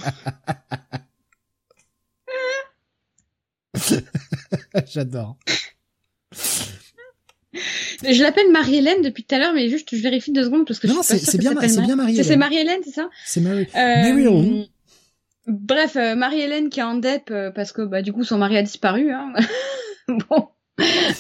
J'adore 4.87 5.37
je 7.55 8.23
l'appelle 8.23 8.51
Marie-Hélène 8.51 9.03
depuis 9.03 9.25
tout 9.25 9.35
à 9.35 9.39
l'heure, 9.39 9.53
mais 9.53 9.69
juste 9.69 9.95
je 9.95 10.03
vérifie 10.03 10.33
deux 10.33 10.45
secondes 10.45 10.67
parce 10.67 10.81
que 10.81 10.87
non, 10.87 11.03
c'est 11.03 11.15
bien, 11.39 11.55
c'est 11.61 11.81
bien 11.83 11.97
Marie-Hélène. 11.97 12.25
C'est 12.25 12.37
Marie-Hélène, 12.37 12.81
c'est 12.85 12.93
ça 12.93 13.11
C'est 13.27 13.41
Marie. 13.41 13.67
Euh, 13.77 14.65
Bref, 15.47 15.97
euh, 15.97 16.15
Marie-Hélène 16.15 16.69
qui 16.71 16.81
est 16.81 16.85
en 16.85 16.95
dep 16.95 17.31
euh, 17.31 17.51
parce 17.51 17.73
que 17.73 17.83
bah 17.83 18.03
du 18.03 18.13
coup 18.13 18.23
son 18.25 18.39
mari 18.39 18.57
a 18.57 18.63
disparu. 18.63 19.13
Hein. 19.13 19.33
bon. 20.09 20.49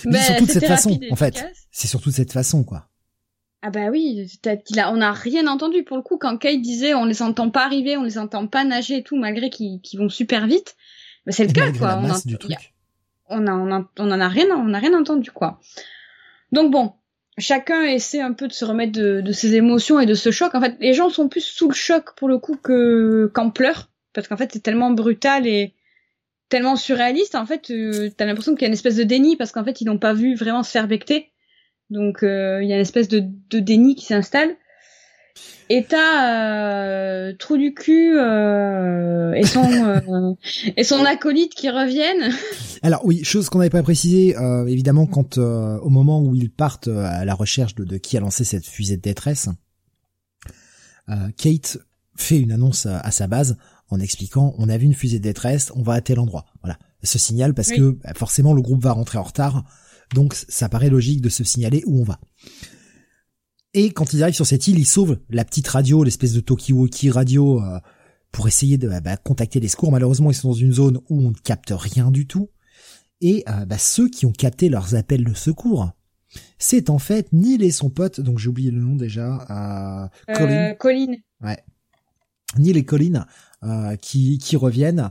Mais 0.06 0.18
c'est 0.18 0.32
surtout 0.32 0.46
de 0.46 0.50
cette 0.50 0.66
façon, 0.66 1.00
en 1.10 1.16
fait. 1.16 1.44
C'est 1.70 1.88
surtout 1.88 2.10
de 2.10 2.14
cette 2.14 2.32
façon, 2.32 2.64
quoi. 2.64 2.88
Ah 3.64 3.70
bah 3.70 3.90
oui, 3.90 4.28
a, 4.76 4.92
on 4.92 4.96
n'a 4.96 5.12
rien 5.12 5.46
entendu 5.46 5.84
pour 5.84 5.96
le 5.96 6.02
coup 6.02 6.18
quand 6.18 6.36
Kate 6.36 6.60
disait 6.60 6.94
on 6.94 7.04
les 7.04 7.22
entend 7.22 7.48
pas 7.48 7.64
arriver, 7.64 7.96
on 7.96 8.02
les 8.02 8.18
entend 8.18 8.48
pas 8.48 8.64
nager 8.64 8.98
et 8.98 9.02
tout 9.04 9.16
malgré 9.16 9.50
qu'ils 9.50 9.80
vont 9.98 10.08
super 10.08 10.48
vite. 10.48 10.74
Bah, 11.26 11.32
c'est 11.32 11.46
le 11.46 11.52
cas 11.52 11.70
quoi. 11.70 12.00
On, 12.00 12.08
on, 13.46 13.46
a, 13.46 13.78
on, 13.78 13.86
on 13.98 14.10
en 14.10 14.20
a 14.20 14.28
rien, 14.28 14.46
on 14.50 14.74
a 14.74 14.78
rien 14.78 14.98
entendu 14.98 15.30
quoi. 15.30 15.60
Donc 16.52 16.70
bon, 16.70 16.92
chacun 17.38 17.82
essaie 17.82 18.20
un 18.20 18.32
peu 18.32 18.46
de 18.46 18.52
se 18.52 18.64
remettre 18.64 18.92
de, 18.92 19.20
de, 19.20 19.32
ses 19.32 19.54
émotions 19.56 19.98
et 19.98 20.06
de 20.06 20.14
ce 20.14 20.30
choc. 20.30 20.54
En 20.54 20.60
fait, 20.60 20.76
les 20.80 20.94
gens 20.94 21.08
sont 21.10 21.28
plus 21.28 21.44
sous 21.44 21.68
le 21.68 21.74
choc 21.74 22.14
pour 22.16 22.28
le 22.28 22.38
coup 22.38 22.56
que 22.56 23.30
qu'en 23.34 23.50
pleurs 23.50 23.90
parce 24.12 24.28
qu'en 24.28 24.36
fait 24.36 24.50
c'est 24.52 24.62
tellement 24.62 24.90
brutal 24.90 25.46
et 25.46 25.74
tellement 26.48 26.76
surréaliste. 26.76 27.34
En 27.34 27.46
fait, 27.46 27.70
euh, 27.70 28.10
t'as 28.16 28.26
l'impression 28.26 28.54
qu'il 28.54 28.62
y 28.62 28.64
a 28.66 28.68
une 28.68 28.74
espèce 28.74 28.96
de 28.96 29.04
déni 29.04 29.36
parce 29.36 29.52
qu'en 29.52 29.64
fait 29.64 29.80
ils 29.80 29.86
n'ont 29.86 29.98
pas 29.98 30.12
vu 30.12 30.34
vraiment 30.34 30.62
se 30.62 30.70
faire 30.70 30.86
becter. 30.86 31.30
Donc 31.90 32.22
euh, 32.22 32.60
il 32.62 32.68
y 32.68 32.72
a 32.72 32.76
une 32.76 32.82
espèce 32.82 33.08
de, 33.08 33.22
de 33.50 33.58
déni 33.58 33.94
qui 33.94 34.04
s'installe. 34.04 34.54
Et 35.68 35.86
t'as 35.88 37.30
euh, 37.30 37.32
Trou 37.38 37.56
du 37.56 37.72
cul 37.72 38.18
euh, 38.18 39.32
et 39.32 39.46
son 39.46 39.64
euh, 39.64 40.34
et 40.76 40.84
son 40.84 41.04
acolyte 41.04 41.54
qui 41.54 41.70
reviennent. 41.70 42.32
Alors 42.82 43.04
oui, 43.04 43.24
chose 43.24 43.48
qu'on 43.48 43.58
n'avait 43.58 43.70
pas 43.70 43.82
précisé, 43.82 44.36
euh, 44.36 44.66
évidemment, 44.66 45.06
quand 45.06 45.38
au 45.38 45.88
moment 45.88 46.20
où 46.20 46.34
ils 46.34 46.50
partent 46.50 46.88
à 46.88 47.24
la 47.24 47.34
recherche 47.34 47.74
de, 47.74 47.84
de, 47.84 47.96
qui 47.96 48.16
a 48.16 48.20
lancé 48.20 48.44
cette 48.44 48.66
fusée 48.66 48.96
de 48.96 49.02
détresse, 49.02 49.48
Kate 51.36 51.78
fait 52.16 52.38
une 52.38 52.52
annonce 52.52 52.86
à, 52.86 53.10
sa 53.10 53.26
base 53.26 53.56
en 53.88 54.00
expliquant 54.00 54.54
on 54.58 54.68
a 54.68 54.76
vu 54.76 54.86
une 54.86 54.94
fusée 54.94 55.18
de 55.18 55.24
détresse, 55.24 55.72
on 55.74 55.82
va 55.82 55.94
à 55.94 56.00
tel 56.00 56.18
endroit. 56.18 56.46
Voilà, 56.62 56.78
ce 57.02 57.18
signal 57.18 57.54
parce 57.54 57.70
que 57.70 57.92
bah, 58.02 58.12
forcément 58.14 58.52
le 58.52 58.62
groupe 58.62 58.82
va 58.82 58.92
rentrer 58.92 59.18
en 59.18 59.22
retard, 59.22 59.64
donc 60.14 60.34
ça 60.34 60.68
paraît 60.68 60.90
logique 60.90 61.20
de 61.20 61.28
se 61.28 61.44
signaler 61.44 61.82
où 61.86 62.00
on 62.00 62.04
va. 62.04 62.18
Et 63.74 63.90
quand 63.90 64.12
ils 64.12 64.22
arrivent 64.22 64.34
sur 64.34 64.46
cette 64.46 64.66
île, 64.68 64.78
ils 64.78 64.86
sauvent 64.86 65.18
la 65.30 65.44
petite 65.44 65.68
radio, 65.68 66.04
l'espèce 66.04 66.34
de 66.34 66.40
Tokiwoki 66.40 67.10
radio, 67.10 67.62
euh, 67.62 67.78
pour 68.30 68.46
essayer 68.46 68.76
de 68.76 68.88
bah, 69.00 69.16
contacter 69.16 69.60
les 69.60 69.68
secours. 69.68 69.92
Malheureusement, 69.92 70.30
ils 70.30 70.34
sont 70.34 70.48
dans 70.48 70.54
une 70.54 70.72
zone 70.72 70.98
où 71.08 71.20
on 71.20 71.30
ne 71.30 71.36
capte 71.36 71.72
rien 71.74 72.10
du 72.10 72.26
tout. 72.26 72.50
Et 73.20 73.44
euh, 73.48 73.64
bah, 73.64 73.78
ceux 73.78 74.08
qui 74.08 74.26
ont 74.26 74.32
capté 74.32 74.68
leurs 74.68 74.94
appels 74.94 75.24
de 75.24 75.34
secours, 75.34 75.90
c'est 76.58 76.90
en 76.90 76.98
fait 76.98 77.32
Neil 77.32 77.62
et 77.62 77.70
son 77.70 77.88
pote, 77.88 78.20
donc 78.20 78.38
j'ai 78.38 78.48
oublié 78.48 78.70
le 78.70 78.80
nom 78.80 78.96
déjà, 78.96 80.08
euh, 80.28 80.34
Colin. 80.34 80.74
Colin. 80.74 81.14
Ouais. 81.42 81.58
Neil 82.58 82.76
et 82.76 82.84
Colin 82.84 83.26
qui, 84.00 84.38
qui 84.38 84.56
reviennent 84.56 85.10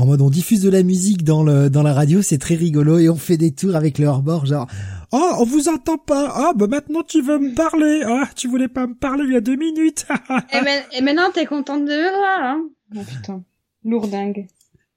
en 0.00 0.06
mode 0.06 0.22
on 0.22 0.30
diffuse 0.30 0.62
de 0.62 0.70
la 0.70 0.82
musique 0.82 1.24
dans 1.24 1.42
le 1.42 1.68
dans 1.68 1.82
la 1.82 1.92
radio, 1.92 2.22
c'est 2.22 2.38
très 2.38 2.54
rigolo 2.54 2.98
et 2.98 3.08
on 3.08 3.16
fait 3.16 3.36
des 3.36 3.52
tours 3.52 3.76
avec 3.76 3.98
le 3.98 4.06
hors-bord 4.06 4.46
genre 4.46 4.66
oh 5.12 5.32
on 5.38 5.44
vous 5.44 5.68
entend 5.68 5.98
pas. 5.98 6.32
Ah 6.34 6.52
bah 6.54 6.66
maintenant 6.66 7.02
tu 7.02 7.20
veux 7.20 7.38
me 7.38 7.54
parler. 7.54 8.02
Ah 8.06 8.28
tu 8.34 8.48
voulais 8.48 8.68
pas 8.68 8.86
me 8.86 8.94
parler 8.94 9.24
il 9.26 9.32
y 9.32 9.36
a 9.36 9.40
deux 9.40 9.56
minutes. 9.56 10.06
Et, 10.92 11.00
maintenant 11.02 11.30
t'es 11.32 11.44
contente 11.44 11.84
de 11.84 11.90
me 11.90 12.18
voir 12.18 12.40
hein. 12.42 12.62
Oh 12.96 13.00
putain. 13.06 13.44
Lourdingue. 13.84 14.46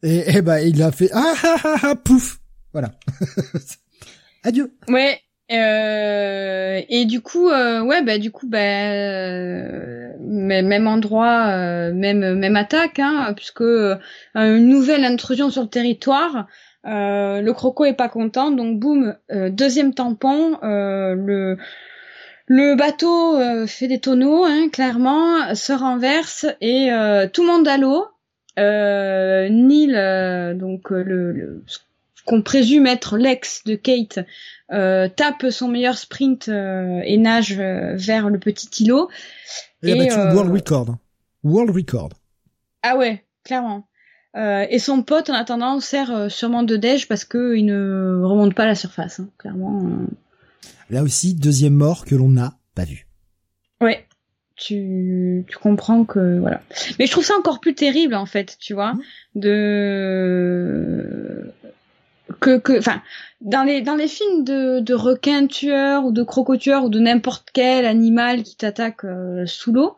Et, 0.04 0.38
et 0.38 0.42
bah 0.42 0.62
il 0.62 0.82
a 0.82 0.92
fait 0.92 1.10
ah 1.14 1.34
ah 1.44 1.56
ah, 1.64 1.76
ah 1.82 1.96
pouf. 1.96 2.40
Voilà. 2.72 2.92
Adieu. 4.44 4.74
Ouais 4.88 5.20
euh, 5.52 6.82
et 6.88 7.06
du 7.06 7.22
coup, 7.22 7.49
euh, 7.49 7.82
ouais, 7.82 8.02
bah 8.02 8.18
du 8.18 8.32
coup, 8.32 8.48
bah, 8.48 8.60
euh, 8.60 10.14
même 10.20 10.88
endroit, 10.88 11.48
euh, 11.49 11.94
même 11.94 12.36
même 12.36 12.56
attaque, 12.56 12.99
hein, 12.99 13.34
puisque 13.36 13.61
euh, 13.61 13.98
une 14.36 14.70
nouvelle 14.70 15.03
intrusion 15.03 15.49
sur 15.49 15.64
le 15.64 15.70
territoire. 15.70 16.48
le 16.86 17.52
croco 17.52 17.86
est 17.86 17.94
pas 17.94 18.10
content, 18.10 18.52
donc 18.52 18.80
boum, 18.80 19.15
deuxième 19.30 19.94
tampon. 19.94 20.57
le 20.64 21.57
le 22.48 22.76
bateau 22.76 23.40
fait 23.68 23.88
des 23.88 23.99
tonneaux, 23.99 24.44
hein, 24.45 24.70
clairement, 24.72 25.56
se 25.56 25.74
renverse 25.74 26.45
et 26.61 26.90
tout 27.34 27.41
le 27.41 27.48
monde 27.48 27.68
à 27.68 27.78
l'eau. 27.78 28.06
Neil, 28.57 29.94
donc 30.57 30.90
le, 30.90 31.32
le 31.32 31.64
qu'on 32.26 32.41
présume 32.41 32.88
être 32.88 33.18
l'ex 33.18 33.64
de 33.65 33.76
Kate, 33.76 34.20
euh, 34.20 34.24
tape 35.16 35.50
son 35.50 35.68
meilleur 35.68 35.98
sprint 35.98 36.50
euh, 36.50 37.02
et 37.06 37.18
nage 37.18 37.60
euh, 37.60 37.95
vers 37.95 38.30
le 38.30 38.40
petit 38.40 38.84
îlot. 38.84 39.10
Et, 39.82 39.91
et 39.91 39.95
battu 39.95 40.16
World 40.36 40.52
Record. 40.52 40.98
World 41.44 41.76
Record. 41.76 42.10
Ah 42.82 42.98
ouais, 42.98 43.24
clairement. 43.44 43.88
et 44.36 44.80
son 44.80 45.04
pote, 45.04 45.30
en 45.30 45.34
attendant, 45.34 45.80
sert 45.80 46.32
sûrement 46.32 46.64
de 46.64 46.76
déj 46.76 47.08
parce 47.08 47.26
que 47.26 47.56
il 47.56 47.66
ne 47.66 48.22
remonte 48.24 48.56
pas 48.56 48.64
à 48.64 48.68
la 48.68 48.76
surface, 48.76 49.20
hein, 49.20 49.30
clairement. 49.38 49.90
Là 50.90 51.04
aussi, 51.04 51.34
deuxième 51.34 51.74
mort 51.74 52.06
que 52.06 52.16
l'on 52.16 52.30
n'a 52.30 52.56
pas 52.76 52.84
vu. 52.84 53.08
Ouais, 53.82 54.06
tu, 54.56 55.45
tu 55.48 55.58
comprends 55.58 56.06
que 56.06 56.40
voilà. 56.40 56.62
Mais 57.00 57.06
je 57.06 57.12
trouve 57.12 57.26
ça 57.26 57.36
encore 57.38 57.60
plus 57.60 57.76
terrible 57.76 58.16
en 58.16 58.26
fait, 58.26 58.58
tu 58.60 58.74
vois, 58.74 58.94
mmh. 58.94 59.02
de 59.36 60.24
que 62.44 62.57
que 62.57 62.78
enfin 62.78 63.02
dans 63.41 63.64
les 63.64 63.82
dans 63.82 63.95
les 63.95 64.07
films 64.07 64.44
de 64.44 64.80
de 64.80 64.94
requins 64.94 65.48
tueurs 65.48 66.06
ou 66.06 66.11
de 66.11 66.24
crocodileurs 66.24 66.84
ou 66.84 66.90
de 66.90 66.99
n'importe 66.99 67.49
quel 67.53 67.86
animal 67.86 68.44
qui 68.44 68.57
t'attaque 68.57 69.06
euh, 69.06 69.45
sous 69.45 69.72
l'eau 69.72 69.98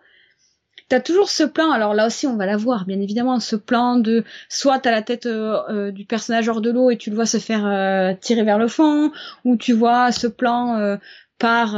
t'as 0.88 0.99
toujours 0.99 1.30
ce 1.30 1.43
plan. 1.43 1.72
Alors 1.72 1.95
là 1.95 2.05
aussi 2.05 2.27
on 2.27 2.38
va 2.38 2.45
la 2.45 2.57
voir 2.57 2.85
bien 2.85 3.01
évidemment 3.01 3.39
ce 3.39 3.55
plan 3.55 3.95
de 3.95 4.23
soit 4.49 4.77
t'as 4.80 4.91
la 4.91 5.01
tête 5.01 5.26
euh, 5.26 5.57
euh, 5.69 5.91
du 5.91 6.05
personnage 6.05 6.47
hors 6.47 6.61
de 6.61 6.69
l'eau 6.69 6.91
et 6.91 6.97
tu 6.97 7.09
le 7.09 7.15
vois 7.15 7.26
se 7.26 7.38
faire 7.38 8.17
tirer 8.19 8.43
vers 8.43 8.59
le 8.59 8.67
fond 8.67 9.11
ou 9.43 9.57
tu 9.57 9.73
vois 9.73 10.11
ce 10.11 10.27
plan 10.27 10.97
par 11.39 11.72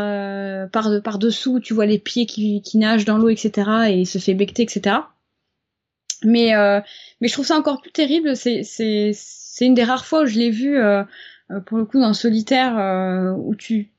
par 0.72 1.02
par 1.02 1.18
dessous 1.18 1.62
tu 1.62 1.74
vois 1.74 1.86
les 1.86 2.00
pieds 2.00 2.26
qui 2.26 2.62
qui 2.62 2.78
nagent 2.78 3.06
dans 3.06 3.18
l'eau 3.18 3.30
etc 3.30 3.50
et 3.88 4.00
il 4.00 4.06
se 4.06 4.18
fait 4.18 4.34
becter 4.34 4.64
etc 4.64 4.98
mais 6.24 6.52
mais 7.22 7.28
je 7.30 7.34
trouve 7.34 7.46
ça 7.46 7.56
encore 7.56 7.82
plus 7.82 7.92
terrible 7.92 8.36
c'est 8.36 8.64
c'est 9.58 9.66
une 9.66 9.74
des 9.74 9.84
rares 9.84 10.06
fois 10.06 10.22
où 10.22 10.26
je 10.28 10.38
l'ai 10.38 10.52
vu 10.52 10.78
euh, 10.78 11.04
euh, 11.50 11.60
pour 11.62 11.80
le 11.80 11.86
coup 11.86 12.00
dans 12.00 12.14
solitaire 12.14 12.78
euh, 12.78 13.32
où 13.32 13.56
tu 13.56 13.92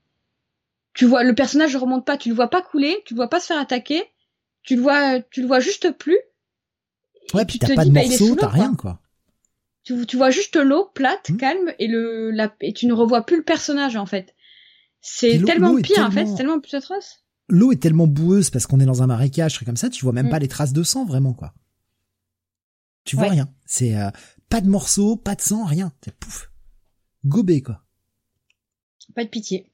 tu 0.95 1.05
vois 1.05 1.25
le 1.25 1.35
personnage 1.35 1.75
ne 1.75 1.81
remonte 1.81 2.07
pas, 2.07 2.17
tu 2.17 2.29
le 2.29 2.37
vois 2.37 2.47
pas 2.47 2.63
couler, 2.63 3.03
tu 3.05 3.15
le 3.15 3.19
vois 3.19 3.29
pas 3.29 3.41
se 3.41 3.47
faire 3.47 3.59
attaquer, 3.59 4.05
tu 4.63 4.77
le 4.77 4.83
vois 4.83 5.21
tu 5.21 5.41
le 5.41 5.49
vois 5.49 5.59
juste 5.59 5.91
plus. 5.99 6.19
Ouais, 7.35 7.45
puis 7.45 7.59
t'as 7.59 7.75
pas 7.75 7.85
de 7.85 7.91
bah, 7.91 8.03
t'as 8.39 8.47
rien 8.47 8.77
quoi. 8.77 9.01
Tu, 9.83 10.07
tu 10.07 10.17
vois 10.17 10.31
juste 10.31 10.55
l'eau 10.55 10.93
plate, 10.95 11.29
hmm. 11.29 11.37
calme 11.39 11.75
et 11.81 11.89
le 11.89 12.31
la, 12.31 12.55
et 12.61 12.73
tu 12.73 12.87
ne 12.87 12.93
revois 12.93 13.27
plus 13.27 13.39
le 13.39 13.43
personnage 13.43 13.97
en 13.97 14.07
fait. 14.07 14.37
C'est 15.01 15.43
tellement 15.45 15.75
pire 15.81 16.07
en 16.07 16.13
fait, 16.13 16.27
c'est 16.27 16.37
tellement 16.37 16.61
plus 16.61 16.75
atroce. 16.75 17.25
L'eau 17.49 17.73
est 17.73 17.83
tellement 17.83 18.07
boueuse 18.07 18.51
parce 18.51 18.69
qu'on 18.69 18.79
est 18.79 18.87
dans 18.87 19.03
un 19.03 19.09
marécage, 19.09 19.59
comme 19.65 19.77
ça, 19.77 19.91
tu 19.91 20.05
vois 20.05 20.13
même 20.13 20.27
hmm. 20.27 20.31
pas 20.31 20.39
les 20.39 20.49
traces 20.49 20.73
de 20.73 20.85
sang 20.85 21.05
vraiment 21.05 21.35
quoi. 21.35 21.53
Tu 23.03 23.17
vois 23.17 23.31
rien. 23.31 23.49
C'est 23.67 23.97
pas 24.49 24.61
de 24.61 24.69
morceaux, 24.69 25.17
pas 25.17 25.35
de 25.35 25.41
sang, 25.41 25.65
rien. 25.65 25.93
C'est 26.03 26.15
pouf. 26.15 26.51
Gobé, 27.25 27.63
quoi. 27.63 27.85
Pas 29.15 29.25
de 29.25 29.29
pitié. 29.29 29.73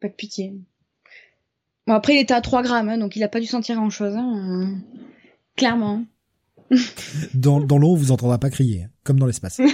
Pas 0.00 0.08
de 0.08 0.14
pitié. 0.14 0.54
Bon, 1.86 1.94
après, 1.94 2.14
il 2.14 2.20
était 2.20 2.34
à 2.34 2.40
3 2.40 2.62
grammes, 2.62 2.88
hein, 2.88 2.98
donc 2.98 3.16
il 3.16 3.22
a 3.22 3.28
pas 3.28 3.40
dû 3.40 3.46
sentir 3.46 3.76
grand 3.76 3.90
chose, 3.90 4.14
hein. 4.16 4.80
Clairement. 5.56 6.04
dans 7.34 7.60
dans 7.60 7.78
l'eau, 7.78 7.92
on 7.92 7.96
vous 7.96 8.12
entendra 8.12 8.38
pas 8.38 8.50
crier, 8.50 8.84
hein, 8.84 8.90
comme 9.02 9.18
dans 9.18 9.26
l'espace. 9.26 9.60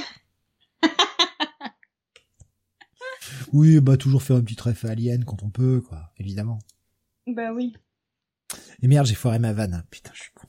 oui, 3.52 3.80
bah, 3.80 3.96
toujours 3.96 4.22
faire 4.22 4.36
un 4.36 4.42
petit 4.42 4.56
trèfle 4.56 4.86
alien 4.86 5.24
quand 5.24 5.42
on 5.42 5.50
peut, 5.50 5.80
quoi, 5.80 6.12
évidemment. 6.16 6.58
Bah 7.26 7.52
oui. 7.52 7.74
Et 8.82 8.88
merde, 8.88 9.06
j'ai 9.06 9.14
foiré 9.14 9.38
ma 9.38 9.52
vanne. 9.52 9.84
Putain, 9.90 10.10
je 10.14 10.22
suis 10.22 10.32
con. 10.32 10.46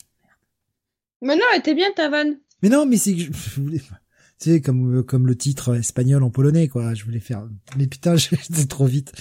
Mais 1.22 1.36
non, 1.36 1.44
elle 1.54 1.60
était 1.60 1.76
bien 1.76 1.92
ta 1.94 2.10
vanne. 2.10 2.40
Mais 2.62 2.70
non, 2.70 2.86
mais 2.86 2.98
c'est 2.98 3.14
que 3.14 3.22
je 3.22 3.32
voulais, 3.62 3.80
tu 3.80 4.52
sais, 4.52 4.62
comme, 4.62 5.04
comme 5.04 5.28
le 5.28 5.36
titre 5.36 5.76
espagnol 5.76 6.24
en 6.24 6.30
polonais, 6.30 6.68
quoi. 6.68 6.94
Je 6.94 7.04
voulais 7.04 7.20
faire, 7.20 7.48
mais 7.78 7.88
putain, 7.88 8.16
j'étais 8.18 8.66
trop 8.66 8.86
vite. 8.86 9.14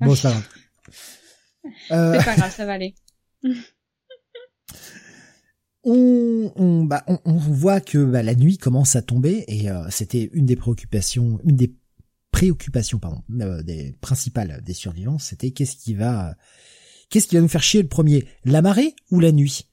Bon, 0.00 0.14
ça 0.14 0.30
va. 0.30 0.42
Euh... 1.90 2.14
C'est 2.18 2.24
pas 2.24 2.36
grave, 2.36 2.54
ça 2.54 2.66
va 2.66 2.72
aller. 2.72 2.94
on, 5.84 6.52
on, 6.56 6.84
bah, 6.84 7.04
on, 7.06 7.18
on, 7.24 7.36
voit 7.36 7.80
que 7.80 8.04
bah, 8.04 8.22
la 8.22 8.34
nuit 8.34 8.58
commence 8.58 8.96
à 8.96 9.02
tomber 9.02 9.44
et 9.48 9.70
euh, 9.70 9.88
c'était 9.90 10.30
une 10.32 10.46
des 10.46 10.56
préoccupations, 10.56 11.40
une 11.44 11.56
des 11.56 11.74
préoccupations, 12.30 12.98
pardon, 12.98 13.22
euh, 13.40 13.62
des 13.62 13.94
principales 14.00 14.62
des 14.64 14.74
survivants, 14.74 15.18
c'était 15.18 15.50
qu'est-ce 15.50 15.76
qui 15.76 15.94
va, 15.94 16.36
qu'est-ce 17.10 17.28
qui 17.28 17.36
va 17.36 17.42
nous 17.42 17.48
faire 17.48 17.62
chier 17.62 17.82
le 17.82 17.88
premier, 17.88 18.26
la 18.44 18.62
marée 18.62 18.94
ou 19.10 19.20
la 19.20 19.32
nuit? 19.32 19.71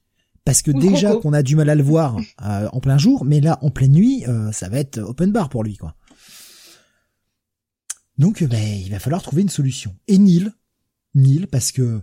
Parce 0.50 0.62
que 0.62 0.72
déjà 0.72 1.14
qu'on 1.14 1.32
a 1.32 1.44
du 1.44 1.54
mal 1.54 1.70
à 1.70 1.76
le 1.76 1.82
voir 1.84 2.16
euh, 2.44 2.68
en 2.72 2.80
plein 2.80 2.98
jour, 2.98 3.24
mais 3.24 3.40
là 3.40 3.60
en 3.62 3.70
pleine 3.70 3.92
nuit, 3.92 4.24
euh, 4.26 4.50
ça 4.50 4.68
va 4.68 4.80
être 4.80 4.98
open 4.98 5.30
bar 5.30 5.48
pour 5.48 5.62
lui 5.62 5.76
quoi. 5.76 5.94
Donc 8.18 8.42
ben 8.42 8.60
il 8.60 8.90
va 8.90 8.98
falloir 8.98 9.22
trouver 9.22 9.42
une 9.42 9.48
solution. 9.48 9.94
Et 10.08 10.18
Neil, 10.18 10.50
Neil 11.14 11.46
parce 11.46 11.70
que 11.70 12.00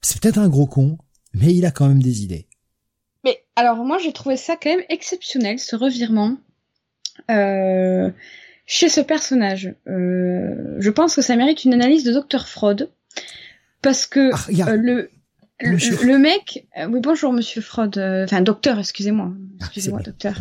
c'est 0.00 0.20
peut-être 0.20 0.38
un 0.38 0.48
gros 0.48 0.66
con, 0.66 0.98
mais 1.34 1.54
il 1.54 1.64
a 1.66 1.70
quand 1.70 1.86
même 1.86 2.02
des 2.02 2.24
idées. 2.24 2.48
Mais 3.22 3.44
alors 3.54 3.76
moi 3.84 3.98
j'ai 3.98 4.12
trouvé 4.12 4.36
ça 4.36 4.56
quand 4.60 4.70
même 4.70 4.84
exceptionnel 4.88 5.60
ce 5.60 5.76
revirement 5.76 6.36
euh, 7.30 8.10
chez 8.66 8.88
ce 8.88 9.02
personnage. 9.02 9.72
je 9.86 10.90
pense 10.90 11.14
que 11.14 11.22
ça 11.22 11.36
mérite 11.36 11.64
une 11.64 11.74
analyse 11.74 12.02
de 12.02 12.12
Dr 12.12 12.48
Freud 12.48 12.90
parce 13.82 14.06
que 14.06 14.32
ah, 14.32 14.74
le, 14.74 15.12
le, 15.60 16.18
mec, 16.18 16.66
oui 16.88 17.00
bonjour 17.00 17.32
Monsieur 17.32 17.62
Freud, 17.62 17.98
enfin 18.24 18.40
docteur, 18.40 18.78
excusez-moi, 18.78 19.30
ah, 19.32 19.56
excusez-moi 19.60 20.00
docteur. 20.02 20.34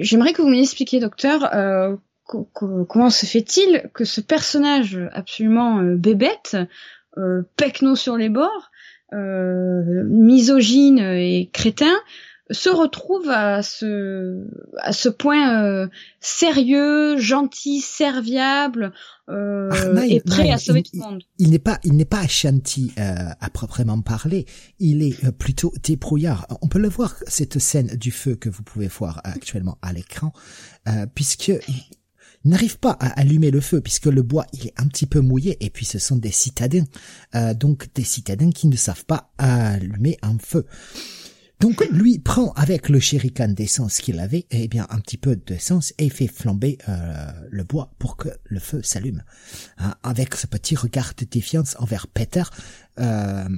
J'aimerais 0.00 0.32
que 0.32 0.42
vous 0.42 0.48
m'expliquiez, 0.48 1.00
docteur, 1.00 1.50
comment 2.24 3.10
se 3.10 3.26
fait-il 3.26 3.90
que 3.92 4.04
ce 4.04 4.20
personnage 4.20 4.98
absolument 5.12 5.82
bébête, 5.82 6.56
pecno 7.56 7.96
sur 7.96 8.16
les 8.16 8.28
bords, 8.28 8.70
misogyne 9.12 10.98
et 10.98 11.50
crétin, 11.52 11.94
se 12.50 12.68
retrouve 12.68 13.28
à 13.28 13.62
ce 13.62 14.46
à 14.78 14.92
ce 14.92 15.08
point 15.08 15.64
euh, 15.64 15.88
sérieux, 16.20 17.16
gentil, 17.18 17.80
serviable 17.80 18.92
euh, 19.28 19.70
ah, 19.72 20.06
et 20.06 20.20
prêt 20.20 20.50
à 20.50 20.58
sauver 20.58 20.82
tout 20.82 20.92
le 20.94 21.00
monde. 21.00 21.22
Il, 21.38 21.50
n'est 21.50 21.58
pas 21.58 21.80
il 21.82 21.94
n'est 21.96 22.04
pas 22.04 22.26
gentil 22.26 22.92
euh, 22.98 23.14
à 23.40 23.50
proprement 23.50 24.00
parler. 24.00 24.46
Il 24.78 25.02
est 25.02 25.24
euh, 25.24 25.32
plutôt 25.32 25.72
débrouillard. 25.82 26.46
On 26.62 26.68
peut 26.68 26.78
le 26.78 26.88
voir 26.88 27.16
cette 27.26 27.58
scène 27.58 27.96
du 27.96 28.12
feu 28.12 28.36
que 28.36 28.48
vous 28.48 28.62
pouvez 28.62 28.88
voir 28.88 29.20
actuellement 29.24 29.78
à 29.82 29.92
l'écran, 29.92 30.32
puisque 31.14 31.48
il 31.48 32.50
n'arrive 32.50 32.78
pas 32.78 32.92
à 33.00 33.18
allumer 33.18 33.50
le 33.50 33.60
feu 33.60 33.80
puisque 33.80 34.06
le 34.06 34.22
bois 34.22 34.46
il 34.52 34.68
est 34.68 34.80
un 34.80 34.86
petit 34.86 35.06
peu 35.06 35.20
mouillé 35.20 35.56
et 35.64 35.70
puis 35.70 35.84
ce 35.84 35.98
sont 35.98 36.16
des 36.16 36.30
citadins, 36.30 36.84
donc 37.54 37.88
des 37.94 38.04
citadins 38.04 38.50
qui 38.50 38.68
ne 38.68 38.76
savent 38.76 39.04
pas 39.04 39.32
allumer 39.38 40.16
un 40.22 40.38
feu. 40.38 40.64
Donc 41.60 41.82
lui 41.90 42.18
prend 42.18 42.52
avec 42.52 42.90
le 42.90 43.00
shuriken 43.00 43.54
d'essence 43.54 44.00
qu'il 44.00 44.18
avait, 44.20 44.46
eh 44.50 44.68
bien 44.68 44.86
un 44.90 45.00
petit 45.00 45.16
peu 45.16 45.36
d'essence 45.36 45.94
et 45.98 46.10
fait 46.10 46.26
flamber 46.26 46.76
euh, 46.88 47.32
le 47.48 47.64
bois 47.64 47.94
pour 47.98 48.16
que 48.16 48.28
le 48.44 48.60
feu 48.60 48.82
s'allume. 48.82 49.24
Hein, 49.78 49.94
avec 50.02 50.34
ce 50.34 50.46
petit 50.46 50.76
regard 50.76 51.14
de 51.16 51.24
défiance 51.24 51.74
envers 51.78 52.08
Peter, 52.08 52.42
euh, 52.98 53.48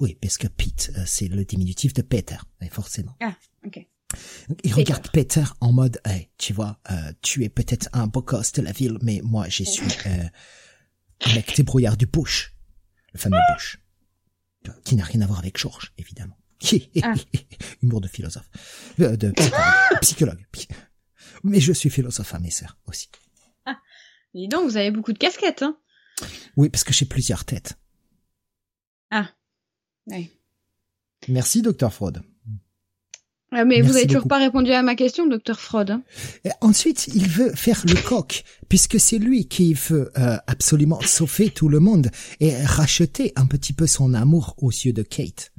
oui, 0.00 0.18
parce 0.20 0.36
que 0.36 0.48
Pete 0.48 0.92
euh, 0.96 1.02
c'est 1.06 1.28
le 1.28 1.44
diminutif 1.44 1.94
de 1.94 2.02
Peter, 2.02 2.36
forcément. 2.70 3.16
Ah, 3.22 3.34
ok. 3.64 3.86
Il 4.62 4.74
regarde 4.74 5.08
Peter 5.10 5.44
en 5.60 5.72
mode, 5.72 6.00
hey, 6.04 6.30
tu 6.38 6.52
vois, 6.52 6.78
euh, 6.90 7.12
tu 7.22 7.44
es 7.44 7.48
peut-être 7.48 7.88
un 7.92 8.06
beau 8.06 8.22
gosse 8.22 8.52
de 8.52 8.62
la 8.62 8.72
ville, 8.72 8.98
mais 9.02 9.20
moi 9.24 9.48
je 9.48 9.64
suis 9.64 9.86
euh, 10.06 10.28
un 11.24 11.34
mec 11.34 11.54
débrouillard 11.56 11.96
du 11.96 12.06
Bush, 12.06 12.54
le 13.12 13.18
fameux 13.18 13.38
Bush, 13.52 13.80
qui 14.84 14.94
n'a 14.96 15.04
rien 15.04 15.22
à 15.22 15.26
voir 15.26 15.38
avec 15.38 15.58
George, 15.58 15.92
évidemment. 15.98 16.36
Ah. 17.02 17.14
Humour 17.82 18.00
de 18.00 18.08
philosophe. 18.08 18.48
Euh, 19.00 19.16
de 19.16 19.32
psychologue. 20.00 20.44
Mais 21.44 21.60
je 21.60 21.72
suis 21.72 21.90
philosophe 21.90 22.34
à 22.34 22.38
mes 22.38 22.50
sœurs 22.50 22.76
aussi. 22.86 23.08
Ah. 23.64 23.78
Dis 24.34 24.48
donc, 24.48 24.64
vous 24.68 24.76
avez 24.76 24.90
beaucoup 24.90 25.12
de 25.12 25.18
casquettes, 25.18 25.62
hein 25.62 25.76
Oui, 26.56 26.68
parce 26.68 26.84
que 26.84 26.92
j'ai 26.92 27.06
plusieurs 27.06 27.44
têtes. 27.44 27.74
Ah. 29.10 29.28
Oui. 30.06 30.30
Merci, 31.28 31.62
docteur 31.62 31.92
Freud. 31.92 32.22
Ah, 33.52 33.64
mais 33.64 33.80
vous 33.80 33.96
avez 33.96 34.06
toujours 34.06 34.26
pas 34.26 34.38
répondu 34.38 34.72
à 34.72 34.82
ma 34.82 34.96
question, 34.96 35.26
docteur 35.26 35.60
Freud. 35.60 35.90
Hein. 35.90 36.02
ensuite, 36.60 37.08
il 37.14 37.28
veut 37.28 37.54
faire 37.54 37.80
le 37.86 37.94
coq, 37.94 38.42
puisque 38.68 38.98
c'est 38.98 39.18
lui 39.18 39.46
qui 39.46 39.72
veut 39.72 40.10
euh, 40.18 40.36
absolument 40.48 41.00
sauver 41.00 41.50
tout 41.50 41.68
le 41.68 41.78
monde 41.78 42.10
et 42.40 42.56
racheter 42.64 43.32
un 43.36 43.46
petit 43.46 43.72
peu 43.72 43.86
son 43.86 44.14
amour 44.14 44.56
aux 44.58 44.70
yeux 44.70 44.92
de 44.92 45.02
Kate. 45.02 45.52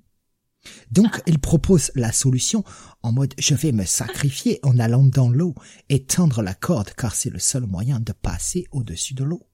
Donc, 0.91 1.21
il 1.27 1.39
propose 1.39 1.91
la 1.95 2.11
solution 2.11 2.63
en 3.03 3.11
mode 3.11 3.33
je 3.37 3.55
vais 3.55 3.71
me 3.71 3.85
sacrifier 3.85 4.59
en 4.63 4.79
allant 4.79 5.03
dans 5.03 5.29
l'eau 5.29 5.55
et 5.89 6.03
tendre 6.03 6.41
la 6.41 6.53
corde 6.53 6.91
car 6.95 7.15
c'est 7.15 7.29
le 7.29 7.39
seul 7.39 7.65
moyen 7.65 7.99
de 7.99 8.11
passer 8.11 8.65
au-dessus 8.71 9.13
de 9.13 9.23
l'eau. 9.23 9.47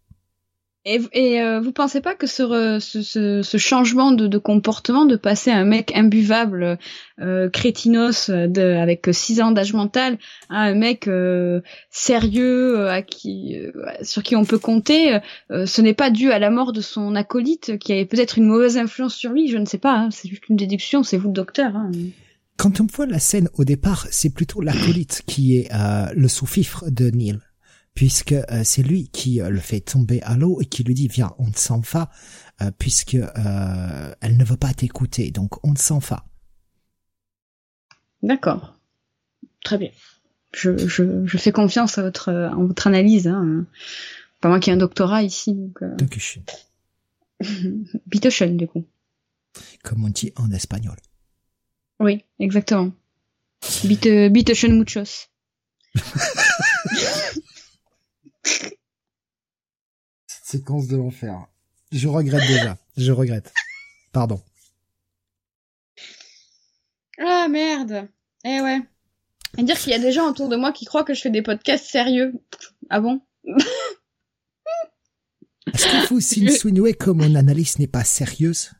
Et, 0.85 0.99
et 1.14 1.41
euh, 1.41 1.61
vous 1.61 1.72
pensez 1.72 2.01
pas 2.01 2.14
que 2.14 2.27
ce, 2.27 2.77
ce, 2.80 3.41
ce 3.41 3.57
changement 3.57 4.11
de, 4.11 4.27
de, 4.27 4.38
comportement, 4.38 5.05
de 5.05 5.15
passer 5.15 5.49
un 5.49 5.64
mec 5.64 5.95
imbuvable, 5.95 6.77
euh, 7.22 7.49
crétinos, 7.49 8.30
de, 8.30 8.61
avec 8.61 9.07
six 9.14 9.41
ans 9.41 9.51
d'âge 9.51 9.73
mental, 9.73 10.18
à 10.49 10.64
un 10.64 10.76
mec 10.76 11.07
euh, 11.07 11.61
sérieux, 11.89 12.80
euh, 12.80 12.91
à 12.91 13.01
qui, 13.01 13.55
sur 14.01 14.23
qui 14.23 14.35
on 14.35 14.43
peut 14.43 14.60
compter, 14.60 15.19
ce 15.49 15.81
n'est 15.81 15.93
pas 15.93 16.10
dû 16.10 16.31
à 16.31 16.39
la 16.39 16.49
mort 16.49 16.73
de 16.73 16.81
son 16.81 17.15
acolyte, 17.15 17.77
qui 17.77 17.93
avait 17.93 18.05
peut-être 18.05 18.38
une 18.38 18.45
mauvaise 18.45 18.77
influence 18.77 19.15
sur 19.15 19.31
lui, 19.31 19.47
je 19.47 19.57
ne 19.57 19.65
sais 19.65 19.77
pas, 19.77 19.93
hein, 19.93 20.10
c'est 20.11 20.27
juste 20.27 20.49
une 20.49 20.57
déduction, 20.57 21.03
c'est 21.03 21.18
vous 21.18 21.30
le 21.30 21.34
docteur. 21.34 21.77
Hein. 21.77 21.91
Quand 22.57 22.81
on 22.81 22.88
voit 22.88 23.05
la 23.05 23.19
scène 23.19 23.47
au 23.53 23.64
départ, 23.64 24.05
c'est 24.11 24.34
plutôt 24.34 24.60
l'acolyte 24.60 25.23
qui 25.27 25.57
est 25.57 25.69
le 26.14 26.27
sous-fifre 26.27 26.85
de 26.89 27.10
Neil 27.10 27.39
puisque 27.94 28.34
euh, 28.34 28.64
c'est 28.64 28.84
lui 28.84 29.10
qui 29.10 29.41
euh, 29.41 29.49
le 29.49 29.60
fait 29.60 29.82
tomber 29.82 30.22
à 30.24 30.36
l'eau 30.36 30.60
et 30.61 30.65
qui 30.65 30.84
lui 30.84 30.94
dit 30.94 31.07
viens 31.07 31.34
on 31.38 31.52
s'en 31.53 31.80
va 31.80 32.10
euh, 32.61 32.72
puisque 32.78 33.15
elle 33.15 34.38
ne 34.38 34.44
veut 34.44 34.57
pas 34.57 34.74
t'écouter 34.74 35.32
donc 35.32 35.64
on 35.65 35.76
s'en 35.76 35.99
va. 35.99 36.26
D'accord, 38.22 38.80
très 39.64 39.78
bien. 39.78 39.90
Je, 40.53 40.78
je, 40.88 41.26
je, 41.26 41.38
fais 41.38 41.52
confiance 41.52 41.98
à 41.98 42.03
votre 42.03 42.32
en 42.32 42.65
votre 42.65 42.88
analyse. 42.88 43.28
Hein. 43.28 43.65
Pas 44.40 44.49
moi 44.49 44.60
qui 44.60 44.70
ai 44.70 44.74
un 44.74 44.78
doctorat 44.78 45.24
ici. 45.24 45.53
Donc, 45.53 45.82
euh... 45.82 45.95
Du 48.48 48.68
coup. 48.68 48.86
Comme 49.84 50.06
on 50.06 50.10
dit 50.10 50.32
en 50.36 50.52
espagnol. 50.52 50.95
Oui, 51.99 52.24
exactement. 52.40 52.91
Bitte, 53.84 54.06
muchos. 54.70 55.30
séquence 60.28 60.88
de 60.88 60.98
l'enfer. 60.98 61.48
Je 61.91 62.07
regrette 62.07 62.48
déjà. 62.48 62.78
Je 62.98 63.11
regrette. 63.11 63.53
Pardon. 64.11 64.41
Ah 67.20 67.48
merde. 67.49 68.07
Eh 68.44 68.61
ouais. 68.61 68.82
Et 69.57 69.64
dire 69.64 69.78
qu'il 69.78 69.91
y 69.91 69.95
a 69.95 69.99
des 69.99 70.11
gens 70.11 70.30
autour 70.30 70.49
de 70.49 70.56
moi 70.56 70.72
qui 70.72 70.86
croient 70.86 71.03
que 71.03 71.14
je 71.14 71.22
fais 71.22 71.30
des 71.30 71.41
podcasts 71.41 71.86
sérieux. 71.86 72.34
Ah 72.90 72.99
bon? 72.99 73.22
Est-ce 75.74 75.90
qu'il 75.90 76.02
faut 76.07 76.20
s'insinuer 76.20 76.94
que 76.99 77.10
mon 77.10 77.36
analyse 77.36 77.80
n'est 77.80 77.88
pas 77.88 78.03
sérieuse? 78.03 78.72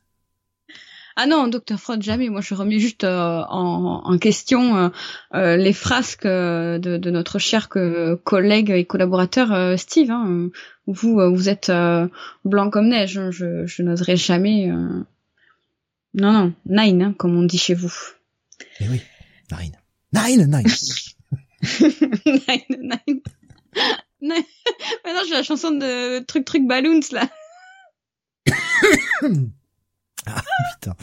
Ah 1.16 1.26
non, 1.26 1.46
docteur 1.46 1.78
Freud, 1.78 2.02
jamais. 2.02 2.28
Moi, 2.28 2.40
je 2.40 2.54
remets 2.54 2.80
juste 2.80 3.04
euh, 3.04 3.42
en, 3.48 4.18
question 4.18 4.76
euh, 4.76 4.88
euh, 5.34 5.56
les 5.56 5.72
frasques 5.72 6.26
de, 6.26 6.78
de, 6.78 7.10
notre 7.10 7.38
cher 7.38 7.68
collègue 7.68 8.70
et 8.70 8.84
collaborateur 8.84 9.78
Steve. 9.78 10.10
Hein. 10.10 10.50
Vous, 10.86 11.20
vous 11.34 11.48
êtes 11.48 11.70
blanc 12.44 12.70
comme 12.70 12.88
neige. 12.88 13.16
Hein. 13.16 13.30
Je, 13.30 13.64
je 13.66 13.82
n'oserais 13.82 14.16
jamais. 14.16 14.66
Non, 16.14 16.32
non, 16.32 16.52
nine, 16.66 17.02
hein, 17.02 17.14
comme 17.16 17.36
on 17.36 17.44
dit 17.44 17.58
chez 17.58 17.74
vous. 17.74 17.94
Eh 18.80 18.88
oui, 18.88 19.00
nine, 19.52 19.76
nine, 20.12 20.46
nine. 20.46 20.66
nine, 22.26 22.80
nine. 22.80 23.20
Maintenant, 25.04 25.22
j'ai 25.28 25.34
la 25.34 25.42
chanson 25.42 25.70
de 25.70 26.20
truc 26.20 26.44
truc 26.44 26.66
balloons 26.66 27.00
là. 27.12 27.28
Ah 30.26 30.42
putain. 30.74 30.96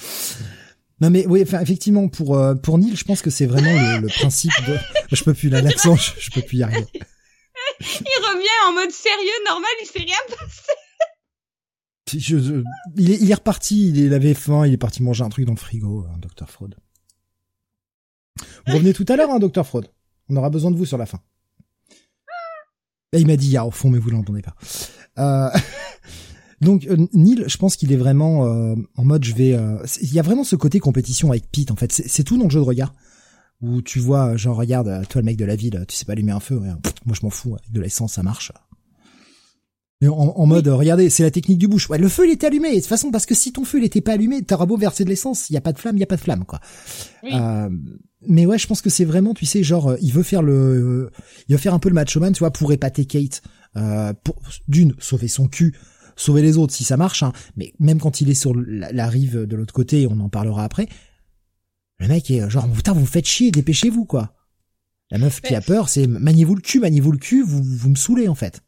Non 1.01 1.09
mais 1.09 1.25
oui, 1.27 1.41
enfin 1.43 1.59
effectivement 1.59 2.07
pour 2.07 2.37
euh, 2.37 2.53
pour 2.53 2.77
Neil, 2.77 2.95
je 2.95 3.03
pense 3.03 3.21
que 3.21 3.29
c'est 3.29 3.47
vraiment 3.47 3.71
le, 3.99 4.07
principe 4.07 4.51
de 4.67 4.77
je 5.11 5.23
peux 5.23 5.33
plus 5.33 5.49
là 5.49 5.61
l'accent, 5.61 5.95
je, 5.95 6.29
peux 6.31 6.41
plus 6.41 6.59
y 6.59 6.63
arriver. 6.63 6.85
il 6.93 8.19
revient 8.21 8.67
en 8.67 8.73
mode 8.73 8.91
sérieux, 8.91 9.43
normal, 9.47 9.71
il 9.81 9.87
s'est 9.87 9.99
rien 9.99 10.15
passé. 10.29 10.71
Je, 12.13 12.63
il, 12.97 13.11
est, 13.11 13.21
il 13.21 13.31
est 13.31 13.35
reparti, 13.35 13.89
il 13.89 14.13
avait 14.13 14.33
faim, 14.33 14.67
il 14.67 14.73
est 14.73 14.77
parti 14.77 15.01
manger 15.01 15.23
un 15.23 15.29
truc 15.29 15.45
dans 15.45 15.53
le 15.53 15.59
frigo, 15.59 16.05
hein, 16.07 16.17
Docteur 16.19 16.49
Fraud. 16.49 16.75
Vous 18.67 18.73
revenez 18.73 18.93
tout 18.93 19.05
à 19.07 19.15
l'heure, 19.15 19.31
hein, 19.31 19.39
Docteur 19.39 19.65
Fraud. 19.65 19.85
On 20.29 20.35
aura 20.35 20.49
besoin 20.49 20.71
de 20.71 20.77
vous 20.77 20.85
sur 20.85 20.97
la 20.97 21.05
fin. 21.05 21.21
Et 23.13 23.19
il 23.19 23.27
m'a 23.27 23.35
dit, 23.35 23.55
ah, 23.57 23.65
au 23.65 23.71
fond, 23.71 23.89
mais 23.89 23.99
vous 23.99 24.09
l'entendez 24.09 24.41
pas. 24.41 24.55
Euh... 25.17 25.49
Donc 26.61 26.85
euh, 26.85 27.07
Neil, 27.13 27.43
je 27.47 27.57
pense 27.57 27.75
qu'il 27.75 27.91
est 27.91 27.97
vraiment 27.97 28.45
euh, 28.45 28.75
en 28.95 29.03
mode 29.03 29.23
je 29.23 29.33
vais. 29.33 29.53
Euh, 29.53 29.77
il 30.01 30.13
y 30.13 30.19
a 30.19 30.21
vraiment 30.21 30.43
ce 30.43 30.55
côté 30.55 30.79
compétition 30.79 31.31
avec 31.31 31.51
Pete 31.51 31.71
en 31.71 31.75
fait. 31.75 31.91
C'est 31.91 32.23
tout 32.23 32.37
dans 32.37 32.45
le 32.45 32.49
jeu 32.49 32.59
de 32.59 32.65
regard 32.65 32.93
où 33.61 33.81
tu 33.81 33.99
vois 33.99 34.37
genre 34.37 34.57
regarde 34.57 35.07
toi 35.07 35.21
le 35.21 35.25
mec 35.25 35.37
de 35.37 35.45
la 35.45 35.55
ville, 35.55 35.85
tu 35.87 35.95
sais 35.95 36.05
pas 36.05 36.13
allumer 36.13 36.31
un 36.31 36.39
feu. 36.39 36.59
moi 36.59 37.15
je 37.19 37.21
m'en 37.23 37.29
fous 37.29 37.55
avec 37.55 37.71
de 37.71 37.81
l'essence 37.81 38.13
ça 38.13 38.23
marche. 38.23 38.51
En, 40.03 40.07
en, 40.09 40.45
mode 40.47 40.67
regardez 40.67 41.11
c'est 41.11 41.21
la 41.21 41.29
technique 41.29 41.59
du 41.59 41.67
bouche. 41.67 41.89
Ouais 41.89 41.99
le 41.99 42.09
feu 42.09 42.27
il 42.27 42.31
était 42.31 42.47
allumé. 42.47 42.69
De 42.69 42.75
toute 42.75 42.85
façon 42.85 43.11
parce 43.11 43.25
que 43.25 43.35
si 43.35 43.51
ton 43.51 43.65
feu 43.65 43.79
il 43.79 43.83
était 43.83 44.01
pas 44.01 44.13
allumé, 44.13 44.41
t'auras 44.43 44.65
beau 44.65 44.77
verser 44.77 45.03
de 45.03 45.09
l'essence, 45.09 45.49
il 45.49 45.53
y 45.53 45.57
a 45.57 45.61
pas 45.61 45.73
de 45.73 45.79
flamme, 45.79 45.97
il 45.97 45.99
y 45.99 46.03
a 46.03 46.07
pas 46.07 46.15
de 46.15 46.21
flamme 46.21 46.45
quoi. 46.45 46.59
mais 48.27 48.45
ouais 48.45 48.59
je 48.59 48.67
pense 48.67 48.81
que 48.81 48.89
c'est 48.91 49.05
vraiment 49.05 49.33
tu 49.33 49.47
sais 49.47 49.63
genre 49.63 49.95
il 49.99 50.11
veut 50.11 50.23
faire 50.23 50.43
le 50.43 51.11
il 51.47 51.53
veut 51.53 51.59
faire 51.59 51.73
un 51.73 51.79
peu 51.79 51.89
le 51.89 51.95
machoman 51.95 52.33
tu 52.33 52.39
vois 52.39 52.51
pour 52.51 52.71
épater 52.71 53.05
Kate. 53.05 53.41
pour 54.23 54.41
d'une 54.67 54.93
sauver 54.99 55.27
son 55.27 55.47
cul 55.47 55.75
sauver 56.21 56.41
les 56.41 56.57
autres 56.57 56.73
si 56.73 56.83
ça 56.83 56.97
marche, 56.97 57.23
hein. 57.23 57.33
mais 57.55 57.73
même 57.79 57.99
quand 57.99 58.21
il 58.21 58.29
est 58.29 58.35
sur 58.35 58.53
la, 58.55 59.07
rive 59.07 59.45
de 59.45 59.55
l'autre 59.55 59.73
côté, 59.73 60.07
on 60.07 60.19
en 60.19 60.29
parlera 60.29 60.63
après, 60.63 60.87
le 61.99 62.07
mec 62.07 62.29
est 62.31 62.49
genre, 62.49 62.69
putain, 62.71 62.93
vous 62.93 63.01
me 63.01 63.05
faites 63.05 63.27
chier, 63.27 63.51
dépêchez-vous, 63.51 64.05
quoi. 64.05 64.33
La 65.11 65.17
meuf 65.17 65.41
qui 65.41 65.53
a 65.55 65.61
peur, 65.61 65.89
c'est 65.89 66.07
maniez-vous 66.07 66.55
le 66.55 66.61
cul, 66.61 66.79
maniez-vous 66.79 67.11
le 67.11 67.17
cul, 67.17 67.43
vous, 67.43 67.61
vous 67.61 67.89
me 67.89 67.95
saoulez, 67.95 68.27
en 68.27 68.35
fait. 68.35 68.61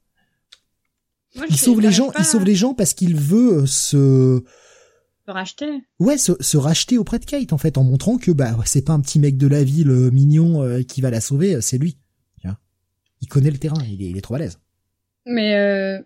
il 1.49 1.57
sauve 1.57 1.79
les 1.79 1.91
gens, 1.91 2.11
il 2.19 2.25
sauve 2.25 2.43
les 2.43 2.55
gens 2.55 2.73
parce 2.73 2.93
qu'il 2.93 3.15
veut 3.15 3.61
euh, 3.61 3.65
se 3.65 4.43
se 5.25 5.31
racheter. 5.31 5.83
Ouais, 5.99 6.17
se, 6.17 6.33
se, 6.41 6.57
racheter 6.57 6.97
auprès 6.97 7.17
de 7.17 7.23
Kate 7.23 7.53
en 7.53 7.57
fait, 7.57 7.77
en 7.77 7.83
montrant 7.85 8.17
que 8.17 8.31
bah 8.31 8.57
c'est 8.65 8.81
pas 8.81 8.91
un 8.91 8.99
petit 8.99 9.19
mec 9.19 9.37
de 9.37 9.47
la 9.47 9.63
ville 9.63 9.89
euh, 9.89 10.11
mignon 10.11 10.61
euh, 10.61 10.83
qui 10.83 10.99
va 10.99 11.11
la 11.11 11.21
sauver, 11.21 11.61
c'est 11.61 11.77
lui. 11.77 11.97
Il 13.23 13.27
connaît 13.27 13.51
le 13.51 13.57
terrain, 13.57 13.81
il 13.89 14.03
est, 14.03 14.09
il 14.09 14.17
est 14.17 14.21
trop 14.21 14.35
à 14.35 14.39
l'aise. 14.39 14.59
Mais 15.25 15.55
euh, 15.55 16.01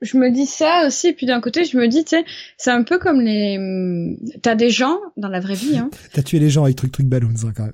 je 0.00 0.18
me 0.18 0.30
dis 0.30 0.46
ça 0.46 0.84
aussi, 0.86 1.08
et 1.08 1.12
puis 1.12 1.26
d'un 1.26 1.40
côté, 1.40 1.64
je 1.64 1.76
me 1.76 1.88
dis, 1.88 2.04
tu 2.04 2.16
sais, 2.16 2.24
c'est 2.56 2.70
un 2.70 2.82
peu 2.82 2.98
comme 2.98 3.20
les. 3.20 4.16
T'as 4.42 4.54
des 4.54 4.70
gens 4.70 4.98
dans 5.16 5.28
la 5.28 5.40
vraie 5.40 5.54
vie, 5.54 5.78
hein. 5.78 5.90
T'as 6.12 6.22
tué 6.22 6.38
les 6.38 6.50
gens 6.50 6.64
avec 6.64 6.76
truc 6.76 6.92
truc 6.92 7.06
ballons, 7.06 7.32
hein, 7.44 7.52
quand 7.56 7.64
même. 7.64 7.72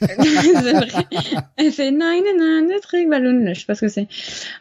c'est 0.00 0.72
vrai. 0.72 0.88
Elle 1.56 1.72
fait 1.72 1.90
nine 1.90 2.24
nine 2.38 2.72
truc 2.82 3.08
ballon. 3.08 3.52
Je 3.52 3.60
sais 3.60 3.66
pas 3.66 3.74
ce 3.74 3.82
que 3.82 3.88
c'est. 3.88 4.08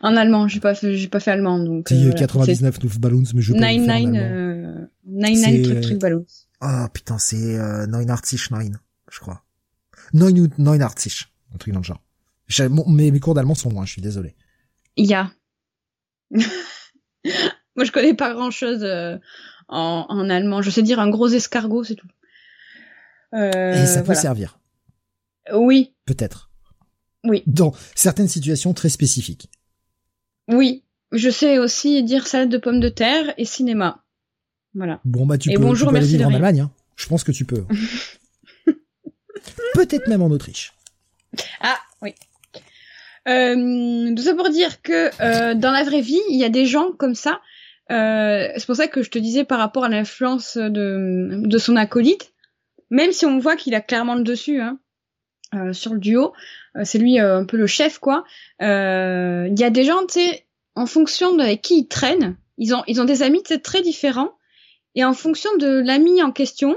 En 0.01 0.15
allemand, 0.15 0.47
j'ai 0.47 0.59
pas 0.59 0.75
fait, 0.75 0.95
j'ai 0.95 1.07
pas 1.07 1.19
fait 1.19 1.31
allemand 1.31 1.59
donc. 1.59 1.91
Euh, 1.91 2.11
99 2.11 2.83
neuf 2.83 2.99
ballons, 2.99 3.23
mais 3.33 3.41
je 3.41 3.53
peux 3.53 3.59
nine 3.59 3.87
nine 3.87 4.17
euh, 4.17 4.85
nine 5.05 5.41
nine 5.41 5.63
truc 5.63 5.81
truc 5.81 5.99
ballon. 5.99 6.25
Ah 6.61 6.85
oh, 6.85 6.89
putain, 6.93 7.17
c'est 7.17 7.57
euh, 7.57 7.87
nine 7.87 8.09
artish 8.09 8.51
nine, 8.51 8.79
je 9.09 9.19
crois. 9.19 9.43
Nine 10.13 10.49
nine 10.57 10.81
artish, 10.81 11.31
un 11.53 11.57
truc 11.57 11.73
dans 11.73 11.79
le 11.79 11.85
genre. 11.85 12.01
Mes, 12.87 13.11
mes 13.11 13.19
cours 13.19 13.33
d'allemand 13.33 13.55
sont 13.55 13.69
loin, 13.69 13.85
je 13.85 13.91
suis 13.93 14.01
désolé. 14.01 14.35
Il 14.97 15.05
y 15.05 15.13
a. 15.13 15.31
Moi, 17.75 17.85
je 17.85 17.91
connais 17.91 18.13
pas 18.13 18.33
grand 18.33 18.51
chose 18.51 18.83
euh, 18.83 19.17
en, 19.67 20.05
en, 20.09 20.29
allemand. 20.29 20.61
Je 20.61 20.69
sais 20.69 20.81
dire 20.81 20.99
un 20.99 21.09
gros 21.09 21.27
escargot, 21.27 21.83
c'est 21.83 21.95
tout. 21.95 22.07
Euh, 23.33 23.83
Et 23.83 23.85
ça 23.85 24.03
peut 24.03 24.15
servir. 24.15 24.59
Oui. 25.53 25.93
Peut-être. 26.05 26.49
Oui. 27.23 27.43
Dans 27.45 27.73
certaines 27.95 28.27
situations 28.27 28.73
très 28.73 28.89
spécifiques. 28.89 29.49
Oui. 30.47 30.83
Je 31.11 31.29
sais 31.29 31.57
aussi 31.57 32.03
dire 32.03 32.27
salade 32.27 32.49
de 32.49 32.57
pommes 32.57 32.79
de 32.79 32.89
terre 32.89 33.33
et 33.37 33.45
cinéma. 33.45 34.03
Voilà. 34.75 34.99
Bon, 35.05 35.25
bah, 35.25 35.37
tu 35.37 35.51
et 35.51 35.55
peux, 35.55 35.61
bonjour, 35.61 35.87
tu 35.87 35.93
peux 35.93 35.97
aller 35.97 36.05
merci 36.05 36.17
vivre 36.17 36.29
en. 36.29 36.33
Allemagne, 36.33 36.61
hein. 36.61 36.71
Je 36.95 37.07
pense 37.07 37.23
que 37.23 37.31
tu 37.31 37.45
peux. 37.45 37.65
Peut-être 39.73 40.07
même 40.07 40.21
en 40.21 40.27
Autriche. 40.27 40.73
Ah, 41.61 41.77
oui. 42.01 42.13
Euh, 43.27 44.15
tout 44.15 44.21
ça 44.21 44.33
pour 44.33 44.49
dire 44.49 44.81
que 44.81 45.09
euh, 45.21 45.53
dans 45.53 45.71
la 45.71 45.83
vraie 45.83 46.01
vie, 46.01 46.21
il 46.29 46.37
y 46.37 46.43
a 46.43 46.49
des 46.49 46.65
gens 46.65 46.91
comme 46.91 47.15
ça. 47.15 47.41
Euh, 47.91 48.47
c'est 48.55 48.65
pour 48.65 48.75
ça 48.75 48.87
que 48.87 49.01
je 49.01 49.09
te 49.09 49.17
disais 49.17 49.43
par 49.43 49.59
rapport 49.59 49.85
à 49.85 49.89
l'influence 49.89 50.57
de, 50.57 51.41
de 51.43 51.57
son 51.57 51.75
acolyte, 51.75 52.33
même 52.89 53.11
si 53.11 53.25
on 53.25 53.39
voit 53.39 53.55
qu'il 53.55 53.73
a 53.75 53.81
clairement 53.81 54.15
le 54.15 54.23
dessus 54.23 54.61
hein, 54.61 54.79
euh, 55.55 55.73
sur 55.73 55.93
le 55.93 55.99
duo, 55.99 56.33
euh, 56.75 56.81
c'est 56.83 56.99
lui 56.99 57.17
un 57.19 57.45
peu 57.45 57.57
le 57.57 57.67
chef 57.67 57.97
quoi. 57.97 58.23
Il 58.59 59.55
y 59.57 59.63
a 59.63 59.69
des 59.69 59.83
gens, 59.83 60.05
tu 60.05 60.19
sais, 60.19 60.45
en 60.75 60.85
fonction 60.85 61.35
de 61.35 61.41
avec 61.41 61.61
qui 61.61 61.79
ils 61.79 61.87
traînent, 61.87 62.37
ils 62.57 62.75
ont 62.75 62.83
ils 62.87 63.01
ont 63.01 63.05
des 63.05 63.23
amis 63.23 63.41
très 63.43 63.81
différents 63.81 64.33
et 64.95 65.03
en 65.03 65.13
fonction 65.13 65.55
de 65.57 65.67
l'ami 65.67 66.21
en 66.21 66.31
question, 66.31 66.75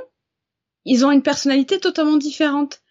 ils 0.85 1.05
ont 1.05 1.11
une 1.11 1.23
personnalité 1.23 1.79
totalement 1.79 2.17
différente. 2.17 2.82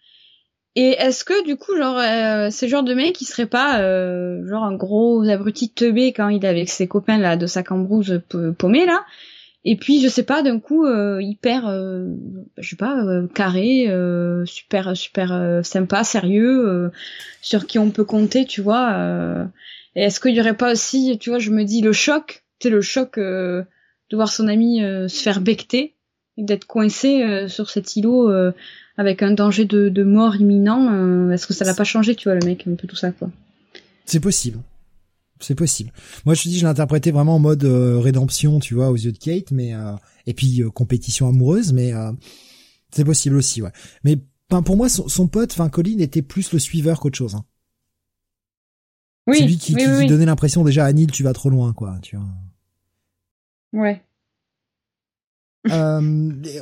Et 0.74 0.92
est-ce 0.92 1.24
que 1.24 1.44
du 1.44 1.56
coup, 1.56 1.76
genre, 1.76 1.98
euh, 1.98 2.48
c'est 2.50 2.66
genre 2.66 2.82
de 2.82 2.94
mec 2.94 3.12
qui 3.14 3.26
serait 3.26 3.46
pas 3.46 3.80
euh, 3.80 4.46
genre 4.48 4.64
un 4.64 4.74
gros 4.74 5.22
abruti 5.28 5.70
teubé 5.70 6.12
quand 6.14 6.28
il 6.28 6.44
est 6.44 6.48
avec 6.48 6.70
ses 6.70 6.88
copains 6.88 7.18
là 7.18 7.36
de 7.36 7.46
sa 7.46 7.62
cambrouse 7.62 8.22
paumé 8.58 8.86
là, 8.86 9.04
et 9.66 9.76
puis 9.76 10.00
je 10.00 10.08
sais 10.08 10.22
pas 10.22 10.42
d'un 10.42 10.58
coup 10.60 10.86
euh, 10.86 11.20
hyper, 11.20 11.68
euh, 11.68 12.06
je 12.56 12.70
sais 12.70 12.76
pas, 12.76 12.96
euh, 13.04 13.26
carré, 13.28 13.86
euh, 13.90 14.46
super 14.46 14.96
super 14.96 15.32
euh, 15.34 15.62
sympa, 15.62 16.04
sérieux, 16.04 16.66
euh, 16.66 16.90
sur 17.42 17.66
qui 17.66 17.78
on 17.78 17.90
peut 17.90 18.04
compter, 18.04 18.46
tu 18.46 18.62
vois. 18.62 18.92
euh. 18.94 19.44
et 19.94 20.04
est-ce 20.04 20.20
qu'il 20.20 20.34
y 20.34 20.40
aurait 20.40 20.56
pas 20.56 20.72
aussi, 20.72 21.18
tu 21.20 21.28
vois, 21.28 21.38
je 21.38 21.50
me 21.50 21.64
dis 21.64 21.82
le 21.82 21.92
choc, 21.92 22.44
c'est 22.60 22.70
le 22.70 22.80
choc 22.80 23.18
euh, 23.18 23.62
de 24.10 24.16
voir 24.16 24.32
son 24.32 24.48
ami 24.48 24.82
euh, 24.82 25.06
se 25.06 25.22
faire 25.22 25.42
becter 25.42 25.96
d'être 26.38 26.64
coincé 26.64 27.22
euh, 27.22 27.46
sur 27.46 27.68
cet 27.68 27.94
îlot. 27.96 28.30
Avec 28.96 29.22
un 29.22 29.32
danger 29.32 29.64
de, 29.64 29.88
de 29.88 30.02
mort 30.02 30.36
imminent, 30.36 30.92
euh, 30.92 31.30
est-ce 31.30 31.46
que 31.46 31.54
ça 31.54 31.64
l'a 31.64 31.74
pas 31.74 31.84
changé, 31.84 32.14
tu 32.14 32.28
vois, 32.28 32.38
le 32.38 32.44
mec, 32.44 32.66
un 32.66 32.74
peu 32.74 32.86
tout 32.86 32.96
ça, 32.96 33.12
quoi? 33.12 33.30
C'est 34.04 34.20
possible. 34.20 34.60
C'est 35.40 35.54
possible. 35.54 35.90
Moi, 36.24 36.34
je 36.34 36.42
te 36.42 36.48
dis, 36.48 36.58
je 36.58 36.64
l'ai 36.64 36.70
interprété 36.70 37.10
vraiment 37.10 37.36
en 37.36 37.40
mode 37.40 37.64
euh, 37.64 37.98
rédemption, 37.98 38.60
tu 38.60 38.74
vois, 38.74 38.90
aux 38.90 38.96
yeux 38.96 39.12
de 39.12 39.18
Kate, 39.18 39.50
mais 39.50 39.74
euh, 39.74 39.92
et 40.26 40.34
puis 40.34 40.62
euh, 40.62 40.70
compétition 40.70 41.28
amoureuse, 41.28 41.72
mais 41.72 41.92
euh, 41.92 42.12
c'est 42.90 43.04
possible 43.04 43.36
aussi, 43.36 43.60
ouais. 43.60 43.72
Mais 44.04 44.18
ben, 44.50 44.62
pour 44.62 44.76
moi, 44.76 44.88
son, 44.88 45.08
son 45.08 45.26
pote, 45.26 45.50
enfin 45.52 45.68
Colin, 45.68 45.98
était 45.98 46.22
plus 46.22 46.52
le 46.52 46.58
suiveur 46.58 47.00
qu'autre 47.00 47.18
chose. 47.18 47.34
Hein. 47.34 47.44
Oui, 49.26 49.38
c'est 49.38 49.46
lui 49.46 49.56
qui, 49.56 49.74
oui, 49.74 49.80
qui, 49.80 49.88
oui, 49.88 49.94
qui 49.94 50.00
oui. 50.02 50.06
donnait 50.06 50.26
l'impression 50.26 50.62
déjà 50.62 50.84
à 50.84 50.92
Neil, 50.92 51.06
tu 51.08 51.22
vas 51.22 51.32
trop 51.32 51.50
loin, 51.50 51.72
quoi. 51.72 51.98
Tu 52.02 52.16
vois. 52.16 52.26
Ouais. 53.72 54.02
Euh, 55.70 56.00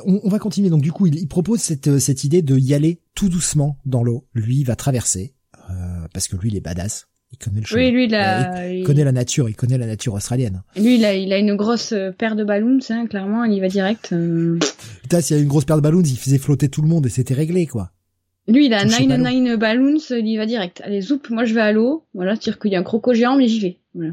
on, 0.05 0.19
on 0.23 0.29
va 0.29 0.37
continuer. 0.39 0.69
Donc 0.69 0.81
du 0.81 0.91
coup, 0.91 1.07
il, 1.07 1.15
il 1.17 1.27
propose 1.27 1.59
cette, 1.59 1.87
euh, 1.87 1.99
cette 1.99 2.23
idée 2.23 2.41
de 2.41 2.57
y 2.57 2.73
aller 2.73 2.99
tout 3.15 3.29
doucement 3.29 3.77
dans 3.85 4.03
l'eau. 4.03 4.25
Lui 4.35 4.57
il 4.59 4.63
va 4.65 4.75
traverser 4.75 5.33
euh, 5.69 5.73
parce 6.13 6.27
que 6.27 6.35
lui 6.37 6.49
il 6.49 6.55
est 6.57 6.61
badass. 6.61 7.07
Il 7.33 7.37
connaît 7.37 7.61
le 7.61 7.65
chemin. 7.65 7.81
Oui, 7.81 7.91
lui, 7.91 8.05
il 8.07 8.15
a, 8.15 8.67
il 8.67 8.79
il- 8.79 8.83
connaît 8.83 9.05
la 9.05 9.13
nature. 9.13 9.47
Il 9.47 9.55
connaît 9.55 9.77
la 9.77 9.85
nature 9.87 10.13
australienne. 10.13 10.63
lui, 10.75 10.95
il 10.95 11.05
a, 11.05 11.15
il 11.15 11.31
a 11.31 11.37
une 11.37 11.55
grosse 11.55 11.93
euh, 11.93 12.11
paire 12.11 12.35
de 12.35 12.43
ballons, 12.43 12.79
hein, 12.89 13.07
clairement, 13.07 13.45
il 13.45 13.53
y 13.53 13.59
va 13.61 13.69
direct. 13.69 14.09
euh. 14.11 14.59
Putain, 15.01 15.21
s'il 15.21 15.37
y 15.37 15.39
a 15.39 15.41
une 15.41 15.47
grosse 15.47 15.63
paire 15.63 15.77
de 15.77 15.81
ballons, 15.81 16.01
il 16.03 16.17
faisait 16.17 16.37
flotter 16.37 16.67
tout 16.67 16.81
le 16.81 16.89
monde 16.89 17.05
et 17.05 17.09
c'était 17.09 17.33
réglé, 17.33 17.67
quoi. 17.67 17.91
Lui, 18.49 18.65
il 18.65 18.73
a 18.73 18.81
Toucher 18.83 19.05
9 19.07 19.21
ballon. 19.21 19.41
9 19.43 19.57
ballons, 19.59 19.97
il 20.09 20.27
y 20.27 20.35
va 20.35 20.45
direct. 20.45 20.81
Allez, 20.83 20.99
zoup, 20.99 21.21
moi 21.29 21.45
je 21.45 21.53
vais 21.53 21.61
à 21.61 21.71
l'eau. 21.71 22.03
Voilà, 22.13 22.33
c'est-à-dire 22.35 22.59
qu'il 22.59 22.71
y 22.73 22.75
a 22.75 22.79
un 22.79 22.83
croco 22.83 23.13
géant, 23.13 23.37
mais 23.37 23.47
j'y 23.47 23.61
vais. 23.61 23.77
Voilà. 23.95 24.11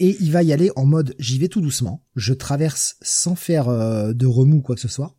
Et 0.00 0.16
il 0.20 0.32
va 0.32 0.42
y 0.42 0.52
aller 0.52 0.70
en 0.74 0.86
mode 0.86 1.14
j'y 1.18 1.38
vais 1.38 1.48
tout 1.48 1.60
doucement. 1.60 2.04
Je 2.16 2.32
traverse 2.32 2.96
sans 3.02 3.36
faire 3.36 3.68
euh, 3.68 4.12
de 4.12 4.26
remous 4.26 4.58
ou 4.58 4.62
quoi 4.62 4.74
que 4.74 4.80
ce 4.80 4.88
soit. 4.88 5.16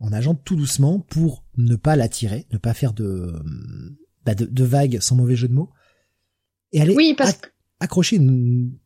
En 0.00 0.10
nageant 0.10 0.34
tout 0.34 0.56
doucement 0.56 0.98
pour 0.98 1.44
ne 1.56 1.76
pas 1.76 1.94
l'attirer, 1.94 2.46
ne 2.52 2.58
pas 2.58 2.74
faire 2.74 2.92
de, 2.92 3.34
bah, 4.24 4.34
de, 4.34 4.46
de 4.46 4.64
vagues 4.64 4.98
sans 5.00 5.14
mauvais 5.14 5.36
jeu 5.36 5.46
de 5.46 5.52
mots. 5.52 5.70
Et 6.72 6.80
aller 6.80 6.94
Oui, 6.96 7.14
parce 7.16 7.38
accrocher 7.80 8.16
une, 8.16 8.78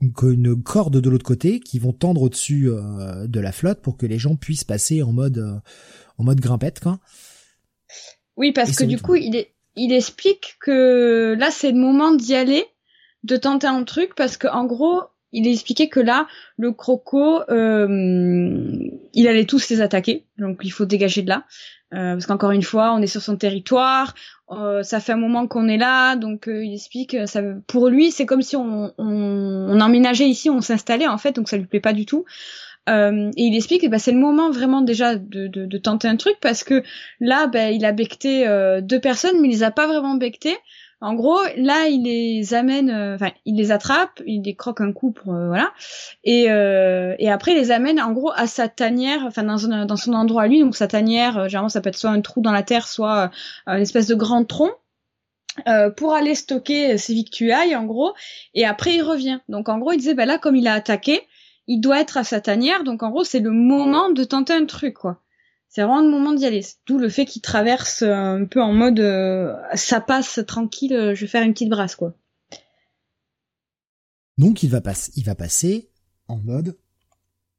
une, 0.00 0.62
corde 0.62 1.00
de 1.00 1.10
l'autre 1.10 1.24
côté 1.24 1.60
qui 1.60 1.78
vont 1.78 1.92
tendre 1.92 2.22
au-dessus 2.22 2.70
euh, 2.70 3.26
de 3.26 3.40
la 3.40 3.52
flotte 3.52 3.82
pour 3.82 3.96
que 3.96 4.06
les 4.06 4.18
gens 4.18 4.36
puissent 4.36 4.64
passer 4.64 5.02
en 5.02 5.12
mode 5.12 5.38
euh, 5.38 5.58
en 6.18 6.24
mode 6.24 6.40
grimpette 6.40 6.80
quoi. 6.80 7.00
Oui, 8.36 8.52
parce 8.52 8.70
Et 8.70 8.74
que 8.74 8.84
du 8.84 8.98
coup, 8.98 9.14
il, 9.14 9.36
est, 9.36 9.52
il 9.76 9.92
explique 9.92 10.56
que 10.60 11.34
là, 11.38 11.50
c'est 11.50 11.72
le 11.72 11.78
moment 11.78 12.14
d'y 12.14 12.34
aller, 12.34 12.64
de 13.24 13.36
tenter 13.36 13.66
un 13.66 13.84
truc, 13.84 14.14
parce 14.14 14.36
que 14.36 14.48
en 14.48 14.64
gros, 14.64 15.02
il 15.32 15.46
expliquait 15.46 15.88
que 15.88 16.00
là, 16.00 16.26
le 16.58 16.72
croco, 16.72 17.40
euh, 17.50 18.68
il 19.14 19.28
allait 19.28 19.46
tous 19.46 19.68
les 19.70 19.80
attaquer, 19.80 20.26
donc 20.38 20.60
il 20.62 20.70
faut 20.70 20.84
dégager 20.84 21.22
de 21.22 21.28
là. 21.28 21.44
Euh, 21.94 22.14
parce 22.14 22.26
qu'encore 22.26 22.52
une 22.52 22.62
fois, 22.62 22.94
on 22.94 23.02
est 23.02 23.06
sur 23.06 23.20
son 23.20 23.36
territoire, 23.36 24.14
euh, 24.50 24.82
ça 24.82 24.98
fait 24.98 25.12
un 25.12 25.18
moment 25.18 25.46
qu'on 25.46 25.68
est 25.68 25.76
là, 25.76 26.16
donc 26.16 26.48
euh, 26.48 26.64
il 26.64 26.74
explique, 26.74 27.16
ça, 27.26 27.42
pour 27.66 27.88
lui, 27.88 28.10
c'est 28.10 28.24
comme 28.24 28.40
si 28.40 28.56
on, 28.56 28.92
on, 28.96 29.04
on 29.68 29.80
emménageait 29.80 30.28
ici, 30.28 30.48
on 30.48 30.62
s'installait 30.62 31.06
en 31.06 31.18
fait, 31.18 31.32
donc 31.32 31.50
ça 31.50 31.58
lui 31.58 31.66
plaît 31.66 31.80
pas 31.80 31.92
du 31.92 32.06
tout. 32.06 32.24
Euh, 32.88 33.30
et 33.36 33.44
il 33.44 33.56
explique 33.56 33.82
que 33.82 33.86
bah, 33.86 33.98
c'est 33.98 34.10
le 34.10 34.18
moment 34.18 34.50
vraiment 34.50 34.80
déjà 34.80 35.14
de, 35.14 35.46
de, 35.46 35.66
de 35.66 35.78
tenter 35.78 36.08
un 36.08 36.16
truc 36.16 36.36
parce 36.40 36.64
que 36.64 36.82
là, 37.20 37.46
bah, 37.46 37.70
il 37.70 37.84
a 37.84 37.92
becté 37.92 38.46
euh, 38.46 38.80
deux 38.80 39.00
personnes, 39.00 39.40
mais 39.40 39.48
il 39.48 39.52
les 39.52 39.62
a 39.62 39.70
pas 39.70 39.86
vraiment 39.86 40.14
bectées. 40.14 40.56
En 41.02 41.14
gros, 41.14 41.40
là, 41.56 41.88
il 41.88 42.04
les 42.04 42.54
amène, 42.54 42.88
euh, 42.88 43.16
enfin, 43.16 43.32
il 43.44 43.56
les 43.56 43.72
attrape, 43.72 44.22
il 44.24 44.42
les 44.42 44.54
croque 44.54 44.80
un 44.80 44.92
coup 44.92 45.10
pour 45.10 45.34
euh, 45.34 45.48
voilà, 45.48 45.72
et 46.22 46.48
euh, 46.48 47.16
et 47.18 47.28
après 47.28 47.50
il 47.52 47.58
les 47.58 47.72
amène 47.72 48.00
en 48.00 48.12
gros 48.12 48.30
à 48.36 48.46
sa 48.46 48.68
tanière, 48.68 49.24
enfin 49.26 49.42
dans 49.42 49.96
son 49.96 50.12
endroit 50.12 50.42
à 50.42 50.46
lui. 50.46 50.60
Donc 50.60 50.76
sa 50.76 50.86
tanière, 50.86 51.48
généralement 51.48 51.68
ça 51.68 51.80
peut 51.80 51.88
être 51.88 51.98
soit 51.98 52.10
un 52.10 52.20
trou 52.20 52.40
dans 52.40 52.52
la 52.52 52.62
terre, 52.62 52.86
soit 52.86 53.32
une 53.66 53.82
espèce 53.82 54.06
de 54.06 54.14
grand 54.14 54.44
tronc. 54.44 54.70
pour 55.96 56.14
aller 56.14 56.36
stocker 56.36 56.96
ses 56.98 57.14
victuailles 57.14 57.76
en 57.76 57.84
gros 57.84 58.14
et 58.54 58.64
après 58.64 58.94
il 58.94 59.02
revient 59.02 59.40
donc 59.48 59.68
en 59.68 59.78
gros 59.78 59.92
il 59.92 59.98
disait 59.98 60.14
bah 60.14 60.24
là 60.24 60.38
comme 60.38 60.56
il 60.56 60.66
a 60.66 60.72
attaqué 60.72 61.20
il 61.66 61.80
doit 61.80 62.00
être 62.00 62.16
à 62.16 62.24
sa 62.24 62.40
tanière 62.40 62.84
donc 62.84 63.02
en 63.02 63.10
gros 63.10 63.22
c'est 63.24 63.40
le 63.40 63.50
moment 63.50 64.08
de 64.10 64.24
tenter 64.24 64.54
un 64.54 64.64
truc 64.64 64.94
quoi 64.94 65.18
c'est 65.74 65.80
vraiment 65.82 66.02
le 66.02 66.10
moment 66.10 66.34
d'y 66.34 66.44
aller. 66.44 66.64
D'où 66.86 66.98
le 66.98 67.08
fait 67.08 67.24
qu'il 67.24 67.40
traverse 67.40 68.02
euh, 68.02 68.12
un 68.14 68.44
peu 68.44 68.60
en 68.62 68.72
mode 68.74 69.00
euh, 69.00 69.54
ça 69.74 70.00
passe 70.02 70.38
tranquille, 70.46 70.92
euh, 70.92 71.14
je 71.14 71.22
vais 71.22 71.26
faire 71.26 71.42
une 71.42 71.52
petite 71.54 71.70
brasse 71.70 71.96
quoi. 71.96 72.14
Donc 74.38 74.62
il 74.62 74.70
va 74.70 74.80
passer, 74.80 75.12
il 75.16 75.24
va 75.24 75.34
passer 75.34 75.90
en 76.28 76.36
mode 76.38 76.76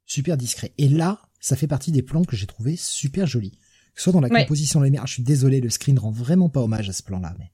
super 0.06 0.38
discret. 0.38 0.73
Et 0.77 0.90
là, 0.90 1.22
ça 1.40 1.56
fait 1.56 1.68
partie 1.68 1.91
des 1.91 2.02
plans 2.03 2.23
que 2.23 2.35
j'ai 2.35 2.48
trouvé 2.48 2.76
super 2.76 3.27
jolis. 3.27 3.52
Que 3.94 3.99
ce 3.99 4.03
soit 4.03 4.14
dans 4.14 4.22
la 4.22 4.30
Ouais. 4.30 4.41
composition 4.44 4.80
de 4.80 4.85
la 4.85 4.88
lumière, 4.90 5.06
je 5.07 5.14
suis 5.14 5.23
désolé, 5.23 5.61
le 5.61 5.69
screen 5.69 5.99
rend 5.99 6.11
vraiment 6.11 6.49
pas 6.49 6.61
hommage 6.61 6.90
à 6.90 6.94
ce 6.94 7.03
plan-là, 7.03 7.35
mais 7.38 7.52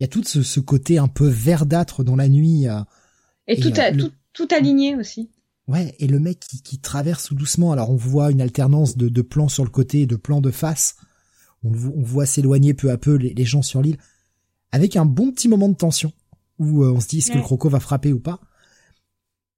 il 0.00 0.04
y 0.04 0.06
a 0.06 0.08
tout 0.08 0.22
ce, 0.24 0.42
ce 0.42 0.60
côté 0.60 0.98
un 0.98 1.08
peu 1.08 1.26
verdâtre 1.26 2.04
dans 2.04 2.16
la 2.16 2.28
nuit. 2.28 2.68
euh, 2.68 2.80
Et, 3.46 3.58
Et, 3.58 3.60
tout, 3.60 3.78
euh, 3.78 3.82
a- 3.82 3.90
le- 3.90 4.02
tout, 4.04 4.12
tout 4.32 4.48
aligné 4.54 4.94
aussi. 4.96 5.30
Ouais, 5.66 5.94
et 5.98 6.06
le 6.06 6.18
mec 6.18 6.40
qui, 6.40 6.62
qui 6.62 6.78
traverse 6.78 7.26
tout 7.26 7.34
doucement. 7.34 7.72
Alors 7.72 7.90
on 7.90 7.96
voit 7.96 8.30
une 8.30 8.40
alternance 8.40 8.96
de, 8.96 9.08
de 9.08 9.22
plans 9.22 9.48
sur 9.48 9.64
le 9.64 9.70
côté 9.70 10.02
et 10.02 10.06
de 10.06 10.16
plans 10.16 10.40
de 10.40 10.50
face. 10.50 10.96
On, 11.62 11.70
voit 11.70 12.26
s'éloigner 12.26 12.74
peu 12.74 12.90
à 12.90 12.98
peu 12.98 13.14
les, 13.14 13.32
les 13.32 13.44
gens 13.46 13.62
sur 13.62 13.80
l'île, 13.80 13.96
avec 14.70 14.96
un 14.96 15.06
bon 15.06 15.32
petit 15.32 15.48
moment 15.48 15.70
de 15.70 15.74
tension. 15.74 16.12
où 16.58 16.84
on 16.84 17.00
se 17.00 17.08
dit 17.08 17.18
est-ce 17.18 17.32
que 17.32 17.38
le 17.38 17.42
croco 17.42 17.70
va 17.70 17.80
frapper 17.80 18.12
ou 18.12 18.20
pas? 18.20 18.40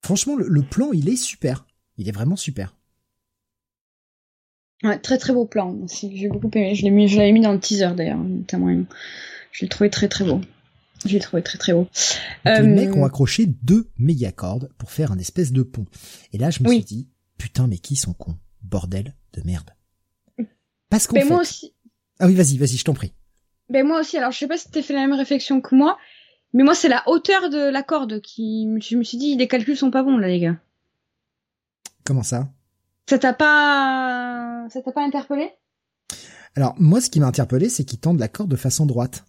Franchement, 0.05 0.37
le, 0.37 0.47
le 0.47 0.63
plan, 0.63 0.93
il 0.93 1.09
est 1.09 1.17
super. 1.17 1.67
Il 1.99 2.09
est 2.09 2.13
vraiment 2.13 2.37
super. 2.37 2.77
Ouais, 4.85 4.99
très 4.99 5.19
très 5.19 5.33
beau 5.33 5.47
plan 5.47 5.75
aussi. 5.83 6.17
J'ai 6.17 6.29
beaucoup 6.29 6.51
aimé. 6.55 6.75
Je 6.75 6.85
l'ai 6.85 6.91
mis, 6.91 7.09
je 7.09 7.19
l'avais 7.19 7.33
mis 7.33 7.41
dans 7.41 7.53
le 7.53 7.59
teaser 7.59 7.95
d'ailleurs, 7.97 8.19
notamment. 8.19 8.85
Je 9.51 9.65
l'ai 9.65 9.69
trouvé 9.69 9.91
très 9.91 10.09
très 10.09 10.25
beau. 10.25 10.41
Je 11.07 11.15
l'ai 11.15 11.21
trouvé 11.21 11.43
très 11.43 11.59
très. 11.59 11.73
Donc, 11.73 11.89
Les 12.45 12.51
Euh, 12.53 12.67
mecs 12.67 12.95
ont 12.97 13.05
accroché 13.05 13.47
deux 13.47 13.89
méga 13.99 14.33
cordes 14.33 14.71
pour 14.79 14.91
faire 14.91 15.13
un 15.13 15.19
espèce 15.19 15.53
de 15.53 15.63
pont. 15.63 15.87
Et 16.33 16.39
là, 16.39 16.51
je 16.51 16.63
me 16.63 16.69
Oui. 16.69 16.77
suis 16.77 16.85
dit, 16.85 17.09
putain, 17.39 17.67
mais 17.67 17.79
qui 17.79 17.97
sont 17.97 18.13
cons 18.13 18.37
Bordel 18.63 19.15
de 19.33 19.43
merde. 19.45 19.71
Parce 20.91 21.07
qu'en 21.07 21.15
Mais 21.15 21.23
fait... 21.23 21.29
moi 21.29 21.41
aussi. 21.41 21.75
Ah 22.19 22.27
oui, 22.27 22.35
vas-y, 22.35 22.57
vas-y, 22.59 22.77
je 22.77 22.85
t'en 22.85 22.95
prie. 22.95 23.13
Ben 23.69 23.87
moi 23.87 24.01
aussi. 24.01 24.17
Alors 24.17 24.31
je 24.31 24.39
sais 24.39 24.47
pas 24.47 24.57
si 24.59 24.71
t'as 24.71 24.83
fait 24.83 24.95
la 24.95 25.01
même 25.01 25.13
réflexion 25.19 25.61
que 25.61 25.75
moi, 25.75 25.99
mais 26.53 26.63
moi 26.63 26.75
c'est 26.75 26.89
la 26.89 27.03
hauteur 27.09 27.51
de 27.51 27.59
la 27.71 27.83
corde 27.83 28.21
qui. 28.21 28.69
Je 28.81 28.97
me 28.97 29.03
suis 29.03 29.19
dit 29.19 29.37
les 29.37 29.49
calculs 29.49 29.77
sont 29.77 29.91
pas 29.91 30.03
bons 30.05 30.17
là 30.17 30.29
les 30.29 30.39
gars. 30.41 30.57
Comment 32.05 32.23
ça? 32.23 32.49
Ça 33.09 33.19
t'a 33.19 33.33
pas, 33.33 34.67
ça 34.71 34.81
t'a 34.83 34.93
pas 34.93 35.05
interpellé? 35.05 35.51
Alors, 36.55 36.75
moi, 36.79 37.01
ce 37.01 37.11
qui 37.11 37.21
m'a 37.21 37.27
interpellé, 37.27 37.69
c'est 37.69 37.85
qu'ils 37.85 37.99
tendent 38.01 38.19
la 38.19 38.29
corde 38.29 38.51
de 38.51 38.57
façon 38.57 38.87
droite. 38.87 39.25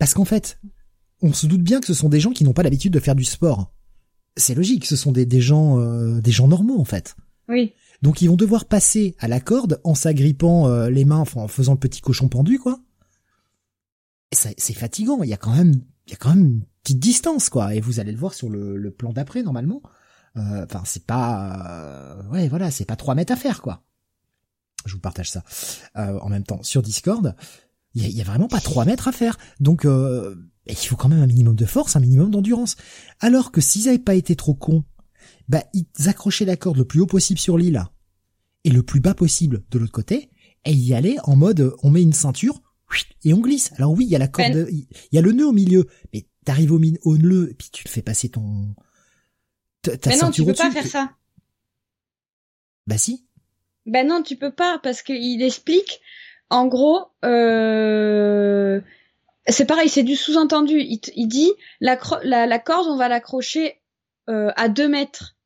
Parce 0.00 0.14
qu'en 0.14 0.24
fait, 0.24 0.58
on 1.20 1.32
se 1.34 1.46
doute 1.46 1.62
bien 1.62 1.78
que 1.78 1.86
ce 1.86 1.94
sont 1.94 2.08
des 2.08 2.20
gens 2.20 2.32
qui 2.32 2.42
n'ont 2.42 2.54
pas 2.54 2.62
l'habitude 2.62 2.92
de 2.92 3.00
faire 3.00 3.14
du 3.14 3.22
sport. 3.22 3.70
C'est 4.36 4.54
logique, 4.54 4.86
ce 4.86 4.96
sont 4.96 5.12
des, 5.12 5.26
des 5.26 5.42
gens, 5.42 5.78
euh, 5.78 6.22
des 6.22 6.32
gens 6.32 6.48
normaux, 6.48 6.80
en 6.80 6.86
fait. 6.86 7.16
Oui. 7.48 7.74
Donc, 8.00 8.22
ils 8.22 8.28
vont 8.28 8.36
devoir 8.36 8.64
passer 8.64 9.14
à 9.18 9.28
la 9.28 9.40
corde 9.40 9.78
en 9.84 9.94
s'agrippant 9.94 10.68
euh, 10.68 10.88
les 10.88 11.04
mains, 11.04 11.18
enfin, 11.18 11.42
en 11.42 11.48
faisant 11.48 11.74
le 11.74 11.78
petit 11.78 12.00
cochon 12.00 12.28
pendu, 12.28 12.58
quoi. 12.58 12.80
C'est 14.32 14.72
fatigant. 14.72 15.22
Il 15.22 15.28
y 15.28 15.34
a 15.34 15.36
quand 15.36 15.54
même, 15.54 15.74
il 16.06 16.12
y 16.12 16.14
a 16.14 16.16
quand 16.16 16.30
même 16.30 16.46
une 16.46 16.64
petite 16.82 17.00
distance, 17.00 17.50
quoi. 17.50 17.74
Et 17.74 17.80
vous 17.80 18.00
allez 18.00 18.12
le 18.12 18.18
voir 18.18 18.32
sur 18.32 18.48
le, 18.48 18.78
le 18.78 18.90
plan 18.90 19.12
d'après, 19.12 19.42
normalement. 19.42 19.82
Euh, 20.38 20.64
Enfin, 20.64 20.82
c'est 20.86 21.04
pas, 21.04 21.66
euh, 21.68 22.22
ouais, 22.30 22.48
voilà, 22.48 22.70
c'est 22.70 22.86
pas 22.86 22.96
trois 22.96 23.14
mètres 23.14 23.34
à 23.34 23.36
faire, 23.36 23.60
quoi. 23.60 23.82
Je 24.86 24.94
vous 24.94 25.00
partage 25.00 25.30
ça 25.30 25.44
euh, 25.98 26.18
en 26.20 26.30
même 26.30 26.44
temps 26.44 26.62
sur 26.62 26.80
Discord. 26.80 27.36
Il 27.94 28.06
y 28.06 28.12
y 28.12 28.20
a 28.20 28.24
vraiment 28.24 28.48
pas 28.48 28.60
trois 28.60 28.84
mètres 28.84 29.08
à 29.08 29.12
faire. 29.12 29.36
Donc, 29.58 29.84
euh, 29.84 30.34
il 30.66 30.76
faut 30.76 30.96
quand 30.96 31.08
même 31.08 31.22
un 31.22 31.26
minimum 31.26 31.56
de 31.56 31.66
force, 31.66 31.96
un 31.96 32.00
minimum 32.00 32.30
d'endurance. 32.30 32.76
Alors 33.18 33.50
que 33.50 33.60
s'ils 33.60 33.88
avaient 33.88 33.98
pas 33.98 34.14
été 34.14 34.36
trop 34.36 34.54
cons, 34.54 34.84
bah 35.48 35.64
ils 35.74 35.86
accrochaient 36.08 36.44
la 36.44 36.56
corde 36.56 36.76
le 36.78 36.84
plus 36.84 37.00
haut 37.00 37.06
possible 37.06 37.40
sur 37.40 37.58
l'île 37.58 37.82
et 38.64 38.70
le 38.70 38.82
plus 38.82 39.00
bas 39.00 39.14
possible 39.14 39.64
de 39.70 39.78
l'autre 39.78 39.92
côté, 39.92 40.30
et 40.64 40.72
y 40.72 40.94
allaient 40.94 41.16
en 41.24 41.34
mode 41.34 41.60
euh, 41.60 41.76
on 41.82 41.90
met 41.90 42.02
une 42.02 42.12
ceinture 42.12 42.62
et 43.24 43.32
on 43.34 43.40
glisse. 43.40 43.72
Alors 43.76 43.92
oui, 43.92 44.04
il 44.04 44.10
y 44.10 44.16
a 44.16 44.18
la 44.18 44.28
corde, 44.28 44.52
Ben- 44.52 44.68
il 44.70 44.86
y 45.12 45.18
a 45.18 45.22
le 45.22 45.32
nœud 45.32 45.46
au 45.48 45.52
milieu, 45.52 45.86
mais 46.12 46.28
t'arrives 46.44 46.72
au, 46.72 46.78
mi- 46.78 46.98
au 47.02 47.16
nœud 47.18 47.48
et 47.50 47.54
puis 47.54 47.70
tu 47.72 47.84
te 47.84 47.88
fais 47.88 48.02
passer 48.02 48.28
ton 48.28 48.74
ta, 49.82 49.96
Mais 50.10 50.16
non, 50.18 50.30
tu 50.30 50.44
peux 50.44 50.52
pas 50.54 50.70
faire 50.70 50.86
ça. 50.86 51.10
Bah 52.86 52.98
si. 52.98 53.26
Ben 53.86 54.06
non, 54.06 54.22
tu 54.22 54.36
peux 54.36 54.52
pas 54.52 54.78
parce 54.82 55.02
qu'il 55.02 55.42
explique. 55.42 56.00
En 56.50 56.66
gros, 56.66 57.06
euh, 57.24 58.80
c'est 59.48 59.64
pareil, 59.66 59.88
c'est 59.88 60.02
du 60.02 60.16
sous-entendu. 60.16 60.80
Il, 60.80 61.26
dit 61.28 61.50
la, 61.80 61.96
cro- 61.96 62.20
la, 62.24 62.46
la 62.46 62.58
corde, 62.58 62.88
on 62.88 62.96
va 62.96 63.08
l'accrocher 63.08 63.80
euh, 64.28 64.50
à 64.56 64.68
2 64.68 64.88
mètres. 64.88 65.36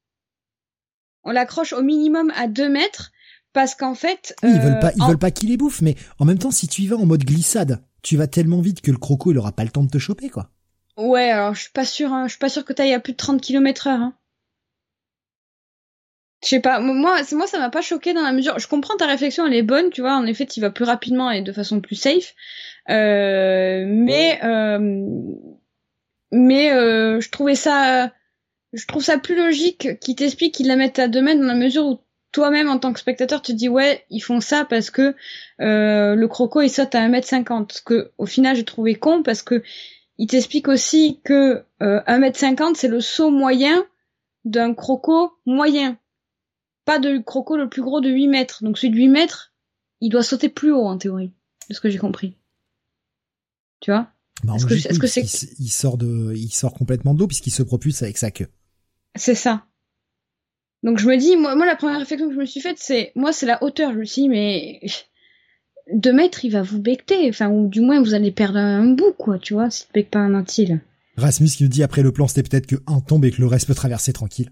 On 1.25 1.31
l'accroche 1.31 1.73
au 1.73 1.83
minimum 1.83 2.33
à 2.37 2.49
2 2.49 2.69
mètres 2.69 3.13
parce 3.53 3.75
qu'en 3.75 3.95
fait, 3.95 4.35
Oui, 4.43 4.51
ils 4.53 4.59
euh, 4.59 4.63
veulent 4.63 4.81
pas, 4.81 4.93
ils 4.97 5.03
en- 5.03 5.09
veulent 5.09 5.19
pas 5.19 5.31
qu'il 5.31 5.49
les 5.51 5.57
bouffe, 5.57 5.81
mais 5.83 5.95
en 6.19 6.25
même 6.25 6.39
temps, 6.39 6.51
si 6.51 6.69
tu 6.69 6.83
y 6.83 6.87
vas 6.87 6.97
en 6.97 7.07
mode 7.07 7.25
glissade, 7.25 7.83
tu 8.03 8.17
vas 8.17 8.27
tellement 8.27 8.61
vite 8.61 8.81
que 8.81 8.91
le 8.91 8.99
croco, 8.99 9.31
il 9.31 9.39
aura 9.39 9.53
pas 9.53 9.65
le 9.65 9.71
temps 9.71 9.85
de 9.85 9.91
te 9.91 9.99
choper, 9.99 10.29
quoi. 10.29 10.51
Ouais, 10.97 11.31
alors 11.31 11.55
je 11.55 11.63
suis 11.63 11.73
pas 11.73 11.85
sûr, 11.85 12.13
hein, 12.13 12.25
je 12.27 12.31
suis 12.33 12.39
pas 12.39 12.49
sûr 12.49 12.65
que 12.65 12.73
t'ailles 12.73 12.93
à 12.95 13.01
plus 13.01 13.13
de 13.13 13.17
30 13.19 13.41
km 13.41 13.87
heure. 13.89 14.01
Hein. 14.01 14.15
Je 16.45 16.51
sais 16.51 16.61
pas, 16.61 16.79
moi, 16.79 17.21
moi 17.33 17.47
ça 17.47 17.59
m'a 17.59 17.71
pas 17.71 17.81
choqué 17.81 18.13
dans 18.13 18.23
la 18.23 18.33
mesure. 18.33 18.59
Je 18.59 18.69
comprends 18.69 18.97
ta 18.97 19.07
réflexion, 19.07 19.47
elle 19.47 19.55
est 19.55 19.63
bonne, 19.63 19.91
tu 19.91 20.03
vois. 20.03 20.15
En 20.15 20.27
effet, 20.27 20.47
tu 20.47 20.61
vas 20.61 20.71
plus 20.71 20.85
rapidement 20.85 21.31
et 21.31 21.41
de 21.41 21.53
façon 21.53 21.81
plus 21.81 21.97
safe. 21.97 22.35
Euh, 22.91 23.85
mais 23.87 24.39
euh, 24.45 25.09
mais 26.31 26.73
euh, 26.73 27.21
je 27.21 27.31
trouvais 27.31 27.55
ça, 27.55 28.13
je 28.73 28.87
trouve 28.87 29.03
ça 29.03 29.19
plus 29.19 29.37
logique 29.37 29.99
qu'ils 30.01 30.17
t'expliquent 30.17 30.55
qu'ils 30.55 30.67
la 30.67 30.77
mettent 30.77 30.99
à 30.99 31.09
deux 31.09 31.23
mètres 31.23 31.41
dans 31.41 31.47
la 31.47 31.55
mesure 31.55 31.87
où 31.87 32.01
toi-même 32.33 32.69
en 32.69 32.79
tant 32.79 32.93
que 32.93 32.99
spectateur 32.99 33.41
tu 33.41 33.53
te 33.53 33.57
dis 33.57 33.69
ouais 33.69 34.05
ils 34.11 34.21
font 34.21 34.41
ça 34.41 34.65
parce 34.65 34.91
que 34.91 35.15
euh, 35.61 36.17
le 36.17 36.29
croco 36.29 36.61
il 36.61 36.69
saute 36.69 36.95
à 36.97 37.09
1m50 37.09 37.73
ce 37.73 37.81
que 37.81 38.11
au 38.19 38.27
final 38.27 38.57
j'ai 38.57 38.65
trouvé 38.65 38.97
con 38.97 39.23
parce 39.23 39.43
que 39.43 39.63
il 40.19 40.27
t'explique 40.27 40.67
aussi 40.67 41.21
que 41.25 41.63
euh, 41.81 42.01
1m50 42.09 42.75
c'est 42.75 42.89
le 42.89 43.01
saut 43.01 43.31
moyen 43.31 43.87
d'un 44.45 44.75
croco 44.75 45.33
moyen. 45.47 45.97
Pas 46.85 46.99
de 46.99 47.19
croco 47.19 47.57
le 47.57 47.69
plus 47.69 47.83
gros 47.83 48.01
de 48.01 48.11
8 48.11 48.29
mètres. 48.29 48.63
Donc 48.63 48.79
celui 48.79 48.91
de 48.93 48.97
8 48.99 49.09
mètres, 49.09 49.53
il 50.01 50.11
doit 50.11 50.23
sauter 50.23 50.49
plus 50.49 50.73
haut 50.73 50.85
en 50.87 50.99
théorie. 50.99 51.33
De 51.69 51.75
ce 51.75 51.81
que 51.81 51.89
j'ai 51.89 51.99
compris. 51.99 52.37
Tu 53.81 53.91
vois? 53.91 54.09
Bah, 54.43 54.55
Est-ce 54.57 54.67
que- 54.99 55.07
c'est- 55.07 55.55
il, 55.59 55.69
sort 55.71 55.97
de, 55.97 56.35
il 56.37 56.51
sort 56.53 56.75
complètement 56.75 57.15
de 57.15 57.21
l'eau 57.21 57.27
puisqu'il 57.27 57.53
se 57.53 57.63
propulse 57.63 58.03
avec 58.03 58.19
sa 58.19 58.31
queue. 58.31 58.49
C'est 59.17 59.35
ça. 59.35 59.65
Donc 60.83 60.99
je 60.99 61.09
me 61.09 61.17
dis, 61.17 61.37
moi, 61.37 61.55
moi 61.57 61.65
la 61.65 61.77
première 61.77 61.99
réflexion 62.01 62.29
que 62.29 62.35
je 62.35 62.41
me 62.41 62.45
suis 62.45 62.61
faite, 62.61 62.77
c'est, 62.79 63.13
moi 63.15 63.33
c'est 63.33 63.47
la 63.47 63.63
hauteur. 63.63 63.93
Je 63.95 63.99
me 63.99 64.05
suis 64.05 64.23
dit, 64.23 64.29
mais 64.29 64.81
2 65.95 66.13
mètres, 66.13 66.45
il 66.45 66.51
va 66.51 66.61
vous 66.63 66.81
becter. 66.81 67.29
Enfin, 67.31 67.49
ou 67.49 67.69
du 67.69 67.81
moins 67.81 68.03
vous 68.03 68.13
allez 68.13 68.33
perdre 68.33 68.59
un 68.59 68.85
bout, 68.93 69.15
quoi, 69.17 69.39
tu 69.39 69.55
vois, 69.55 69.71
s'il 69.71 69.87
becte 69.95 70.11
pas 70.13 70.19
un 70.19 70.35
entier, 70.35 70.67
là. 70.67 70.77
Rasmus 71.17 71.49
qui 71.49 71.63
nous 71.63 71.69
dit 71.71 71.83
après 71.83 72.03
le 72.03 72.13
plan, 72.13 72.27
c'était 72.27 72.43
peut-être 72.43 72.67
que 72.67 72.77
un 72.87 73.01
tombe 73.01 73.25
et 73.25 73.31
que 73.31 73.41
le 73.41 73.47
reste 73.47 73.67
peut 73.69 73.75
traverser 73.75 74.13
tranquille. 74.13 74.51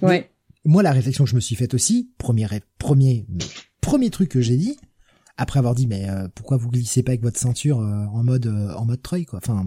Ouais. 0.00 0.30
Moi, 0.64 0.82
la 0.82 0.92
réflexion 0.92 1.24
que 1.24 1.30
je 1.30 1.34
me 1.34 1.40
suis 1.40 1.56
faite 1.56 1.74
aussi, 1.74 2.10
premier, 2.18 2.46
premier, 2.78 3.26
premier 3.80 4.10
truc 4.10 4.28
que 4.30 4.40
j'ai 4.40 4.56
dit, 4.56 4.76
après 5.36 5.58
avoir 5.58 5.74
dit, 5.74 5.86
mais 5.86 6.08
euh, 6.08 6.28
pourquoi 6.34 6.56
vous 6.56 6.70
glissez 6.70 7.02
pas 7.02 7.10
avec 7.10 7.22
votre 7.22 7.38
ceinture 7.38 7.80
euh, 7.80 8.04
en 8.12 8.22
mode, 8.22 8.46
euh, 8.46 8.72
en 8.74 8.84
mode 8.84 9.02
treuil, 9.02 9.24
quoi. 9.24 9.40
Enfin, 9.42 9.66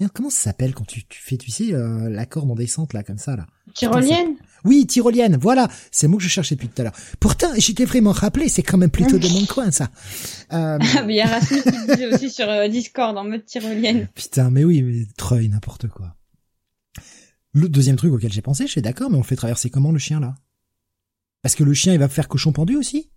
merde, 0.00 0.10
comment 0.12 0.30
ça 0.30 0.44
s'appelle 0.44 0.74
quand 0.74 0.86
tu, 0.86 1.04
tu 1.06 1.20
fais, 1.22 1.36
tu 1.36 1.50
sais, 1.50 1.72
euh, 1.72 2.08
la 2.10 2.26
corde 2.26 2.50
en 2.50 2.54
descente 2.56 2.92
là, 2.94 3.02
comme 3.04 3.18
ça 3.18 3.36
là? 3.36 3.46
Tyrolienne 3.74 4.34
Oui, 4.64 4.86
tyrolienne, 4.86 5.36
voilà, 5.40 5.68
c'est 5.90 6.06
le 6.06 6.12
mot 6.12 6.16
que 6.16 6.22
je 6.24 6.28
cherchais 6.28 6.54
depuis 6.54 6.68
tout 6.68 6.80
à 6.80 6.84
l'heure. 6.84 6.94
Pourtant, 7.20 7.48
j'étais 7.56 7.84
vraiment 7.84 8.12
rappelé, 8.12 8.48
c'est 8.48 8.62
quand 8.62 8.78
même 8.78 8.90
plutôt 8.90 9.18
de 9.18 9.28
mon 9.28 9.44
coin 9.46 9.70
ça. 9.70 9.90
Euh, 10.52 10.78
Ah, 10.96 11.02
mais 11.04 11.14
il 11.14 11.16
y 11.16 11.20
a 11.20 11.26
Rasmus 11.26 11.62
qui 11.62 11.86
disait 11.86 12.12
aussi 12.12 12.30
sur 12.30 12.48
euh, 12.48 12.68
Discord 12.68 13.16
en 13.16 13.24
mode 13.24 13.44
tyrolienne. 13.44 14.08
Putain, 14.14 14.50
mais 14.50 14.64
oui, 14.64 14.82
mais 14.82 15.04
treuil, 15.16 15.48
n'importe 15.48 15.88
quoi. 15.88 16.16
Le 17.54 17.68
deuxième 17.68 17.96
truc 17.96 18.12
auquel 18.12 18.32
j'ai 18.32 18.42
pensé, 18.42 18.66
je 18.66 18.72
suis 18.72 18.82
d'accord, 18.82 19.10
mais 19.10 19.16
on 19.16 19.20
le 19.20 19.24
fait 19.24 19.36
traverser 19.36 19.70
comment 19.70 19.92
le 19.92 19.98
chien 19.98 20.20
là? 20.20 20.34
Parce 21.42 21.54
que 21.54 21.64
le 21.64 21.72
chien, 21.72 21.92
il 21.92 21.98
va 21.98 22.08
faire 22.08 22.28
cochon 22.28 22.52
pendu 22.52 22.76
aussi? 22.76 23.10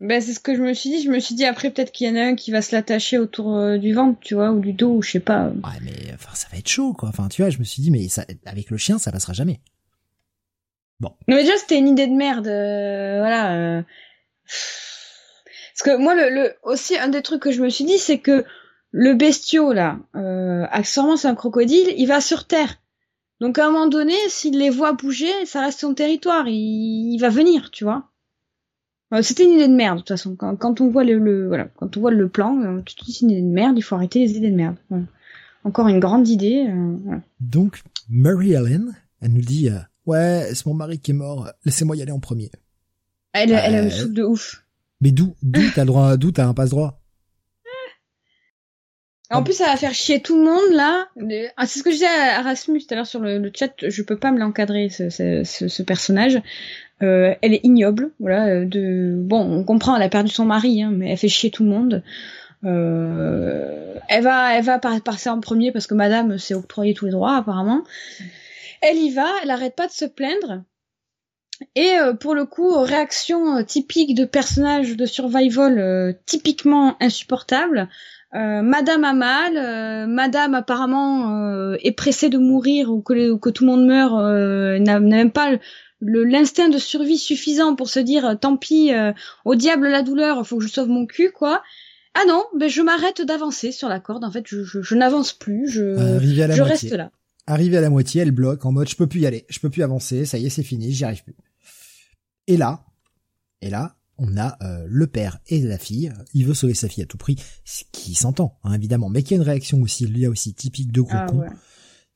Ben, 0.00 0.20
c'est 0.20 0.32
ce 0.32 0.40
que 0.40 0.54
je 0.54 0.62
me 0.62 0.72
suis 0.74 0.90
dit. 0.90 1.02
Je 1.02 1.10
me 1.10 1.18
suis 1.18 1.34
dit 1.34 1.44
après 1.44 1.70
peut-être 1.70 1.92
qu'il 1.92 2.06
y 2.06 2.10
en 2.10 2.16
a 2.16 2.22
un 2.22 2.34
qui 2.34 2.50
va 2.50 2.62
se 2.62 2.74
l'attacher 2.74 3.18
autour 3.18 3.56
euh, 3.56 3.78
du 3.78 3.92
ventre, 3.92 4.18
tu 4.20 4.34
vois, 4.34 4.50
ou 4.50 4.60
du 4.60 4.72
dos, 4.72 4.96
ou 4.96 5.02
je 5.02 5.10
sais 5.12 5.20
pas. 5.20 5.48
Ouais, 5.48 5.80
mais 5.82 6.12
enfin, 6.14 6.34
ça 6.34 6.46
va 6.52 6.58
être 6.58 6.68
chaud, 6.68 6.92
quoi. 6.92 7.08
Enfin, 7.08 7.28
tu 7.28 7.42
vois, 7.42 7.50
je 7.50 7.58
me 7.58 7.64
suis 7.64 7.82
dit, 7.82 7.90
mais 7.90 8.08
ça, 8.08 8.24
avec 8.46 8.70
le 8.70 8.76
chien, 8.76 8.98
ça 8.98 9.12
passera 9.12 9.32
jamais. 9.32 9.60
Non 11.02 11.16
mais 11.28 11.36
déjà 11.36 11.56
c'était 11.56 11.78
une 11.78 11.88
idée 11.88 12.06
de 12.06 12.12
merde, 12.12 12.46
euh, 12.46 13.20
voilà. 13.20 13.54
euh. 13.54 13.82
Parce 14.44 15.82
que 15.82 15.96
moi 15.96 16.14
le, 16.14 16.28
le 16.28 16.54
aussi 16.62 16.98
un 16.98 17.08
des 17.08 17.22
trucs 17.22 17.40
que 17.40 17.52
je 17.52 17.62
me 17.62 17.70
suis 17.70 17.86
dit 17.86 17.96
c'est 17.96 18.18
que 18.18 18.44
le 18.90 19.14
bestiau 19.14 19.72
là, 19.72 19.98
euh, 20.14 20.66
accessoirement 20.70 21.16
c'est 21.16 21.28
un 21.28 21.34
crocodile, 21.34 21.94
il 21.96 22.04
va 22.04 22.20
sur 22.20 22.46
terre. 22.46 22.76
Donc 23.40 23.58
à 23.58 23.66
un 23.66 23.70
moment 23.70 23.86
donné, 23.88 24.14
s'il 24.28 24.58
les 24.58 24.70
voit 24.70 24.92
bouger, 24.92 25.32
ça 25.46 25.62
reste 25.62 25.80
son 25.80 25.94
territoire, 25.94 26.46
il, 26.46 27.14
il 27.14 27.18
va 27.18 27.30
venir, 27.30 27.70
tu 27.70 27.84
vois. 27.84 28.04
Euh, 29.14 29.22
C'était 29.22 29.44
une 29.44 29.52
idée 29.52 29.68
de 29.68 29.74
merde 29.74 29.96
de 29.96 30.00
toute 30.02 30.08
façon. 30.08 30.36
Quand, 30.36 30.54
quand 30.56 30.80
on 30.80 30.88
voit 30.88 31.04
le, 31.04 31.18
le 31.18 31.48
voilà, 31.48 31.68
quand 31.76 31.96
on 31.96 32.00
voit 32.00 32.10
le 32.10 32.28
plan, 32.28 32.60
euh, 32.62 32.80
tu 32.84 32.94
te 32.94 33.04
dis 33.04 33.12
c'est 33.12 33.24
une 33.24 33.30
idée 33.30 33.40
de 33.42 33.46
merde, 33.46 33.76
il 33.78 33.82
faut 33.82 33.94
arrêter 33.94 34.20
les 34.20 34.36
idées 34.36 34.50
de 34.50 34.56
merde. 34.56 34.76
Voilà. 34.90 35.04
Encore 35.64 35.88
une 35.88 36.00
grande 36.00 36.28
idée. 36.28 36.66
euh, 36.68 36.96
voilà. 37.04 37.20
Donc, 37.40 37.82
Mary 38.08 38.52
Ellen, 38.52 38.94
elle 39.20 39.32
nous 39.32 39.40
dit, 39.40 39.68
euh, 39.68 39.78
ouais, 40.06 40.50
c'est 40.54 40.66
mon 40.66 40.74
mari 40.74 40.98
qui 40.98 41.10
est 41.10 41.14
mort, 41.14 41.50
laissez-moi 41.64 41.96
y 41.96 42.02
aller 42.02 42.12
en 42.12 42.20
premier. 42.20 42.50
Elle, 43.32 43.52
elle 43.52 43.74
a 43.74 44.06
de 44.06 44.22
ouf. 44.22 44.64
Mais 45.00 45.12
d'où, 45.12 45.34
d'où 45.42 45.62
t'as 45.74 45.84
droit, 45.84 46.16
d'où 46.16 46.30
t'as 46.30 46.46
un 46.46 46.54
passe 46.54 46.70
droit 46.70 47.00
En 49.30 49.42
plus, 49.44 49.54
ça 49.54 49.66
va 49.66 49.76
faire 49.76 49.94
chier 49.94 50.20
tout 50.20 50.36
le 50.36 50.44
monde 50.44 50.72
là. 50.72 51.08
Ah, 51.56 51.66
c'est 51.66 51.78
ce 51.78 51.84
que 51.84 51.90
je 51.90 51.96
disais 51.96 52.06
à 52.06 52.42
Rasmus 52.42 52.80
tout 52.80 52.94
à 52.94 52.96
l'heure 52.96 53.06
sur 53.06 53.20
le, 53.20 53.50
chat. 53.54 53.72
Je 53.86 54.02
peux 54.02 54.16
pas 54.16 54.32
me 54.32 54.38
l'encadrer 54.38 54.88
ce, 54.88 55.82
personnage. 55.82 56.40
Euh, 57.02 57.34
elle 57.40 57.54
est 57.54 57.64
ignoble, 57.64 58.10
voilà. 58.20 58.64
bon, 58.64 59.40
on 59.40 59.64
comprend, 59.64 59.96
elle 59.96 60.02
a 60.02 60.10
perdu 60.10 60.30
son 60.30 60.44
mari, 60.44 60.82
hein, 60.82 60.90
mais 60.92 61.10
elle 61.10 61.16
fait 61.16 61.28
chier 61.28 61.50
tout 61.50 61.64
le 61.64 61.70
monde. 61.70 62.02
Euh, 62.64 63.94
elle 64.08 64.22
va, 64.22 64.54
elle 64.54 64.64
va 64.64 64.80
en 65.26 65.40
premier 65.40 65.72
parce 65.72 65.86
que 65.86 65.94
Madame 65.94 66.38
s'est 66.38 66.54
octroyé 66.54 66.94
tous 66.94 67.06
les 67.06 67.12
droits 67.12 67.36
apparemment. 67.36 67.84
Elle 68.82 68.98
y 68.98 69.10
va, 69.10 69.28
elle 69.42 69.50
arrête 69.50 69.76
pas 69.76 69.86
de 69.86 69.92
se 69.92 70.04
plaindre. 70.04 70.62
Et 71.74 71.98
euh, 71.98 72.14
pour 72.14 72.34
le 72.34 72.46
coup, 72.46 72.70
réaction 72.80 73.58
euh, 73.58 73.62
typique 73.62 74.14
de 74.14 74.24
personnage 74.24 74.96
de 74.96 75.06
survival 75.06 76.18
typiquement 76.26 76.96
insupportable. 77.00 77.88
Madame 78.32 79.04
a 79.04 79.12
mal, 79.12 80.06
Madame 80.08 80.54
apparemment 80.54 81.74
est 81.74 81.92
pressée 81.92 82.28
de 82.28 82.38
mourir 82.38 82.90
ou 82.90 83.02
que, 83.02 83.36
que 83.36 83.50
tout 83.50 83.64
le 83.64 83.70
monde 83.70 83.86
meurt, 83.86 84.14
n'a 84.80 85.00
même 85.00 85.32
pas 85.32 85.50
l'instinct 86.00 86.68
de 86.68 86.78
survie 86.78 87.18
suffisant 87.18 87.74
pour 87.74 87.88
se 87.88 87.98
dire 88.00 88.38
tant 88.40 88.56
pis, 88.56 88.92
au 89.44 89.54
diable 89.56 89.88
la 89.88 90.02
douleur, 90.02 90.46
faut 90.46 90.58
que 90.58 90.64
je 90.64 90.68
sauve 90.68 90.88
mon 90.88 91.06
cul 91.06 91.32
quoi. 91.32 91.62
Ah 92.14 92.22
non, 92.26 92.44
ben 92.56 92.68
je 92.68 92.82
m'arrête 92.82 93.22
d'avancer 93.22 93.72
sur 93.72 93.88
la 93.88 94.00
corde. 94.00 94.24
En 94.24 94.30
fait, 94.30 94.44
je, 94.46 94.62
je, 94.64 94.94
n'avance 94.94 95.32
plus, 95.32 95.68
je, 95.68 95.94
je 96.20 96.62
reste 96.62 96.90
là. 96.92 97.10
Arrivé 97.46 97.76
à 97.78 97.80
la 97.80 97.90
moitié, 97.90 98.22
elle 98.22 98.30
bloque 98.30 98.64
en 98.64 98.72
mode 98.72 98.88
je 98.88 98.96
peux 98.96 99.06
plus 99.06 99.20
y 99.20 99.26
aller, 99.26 99.44
je 99.48 99.58
peux 99.58 99.70
plus 99.70 99.82
avancer, 99.82 100.24
ça 100.24 100.38
y 100.38 100.46
est, 100.46 100.50
c'est 100.50 100.62
fini, 100.62 100.92
j'y 100.92 101.04
arrive 101.04 101.24
plus. 101.24 101.34
Et 102.46 102.56
là, 102.56 102.84
et 103.60 103.70
là, 103.70 103.96
on 104.20 104.36
a 104.36 104.56
euh, 104.62 104.86
le 104.86 105.06
père 105.06 105.38
et 105.48 105.60
la 105.62 105.78
fille. 105.78 106.12
Il 106.34 106.46
veut 106.46 106.54
sauver 106.54 106.74
sa 106.74 106.88
fille 106.88 107.02
à 107.02 107.06
tout 107.06 107.16
prix, 107.16 107.36
ce 107.64 107.84
qui 107.90 108.14
s'entend, 108.14 108.58
hein, 108.62 108.74
évidemment, 108.74 109.08
mais 109.08 109.22
qui 109.22 109.34
a 109.34 109.38
une 109.38 109.42
réaction 109.42 109.80
aussi, 109.80 110.04
il 110.04 110.18
y 110.18 110.26
a 110.26 110.30
aussi 110.30 110.54
typique 110.54 110.92
de 110.92 111.00
gros 111.00 111.12
ah, 111.14 111.26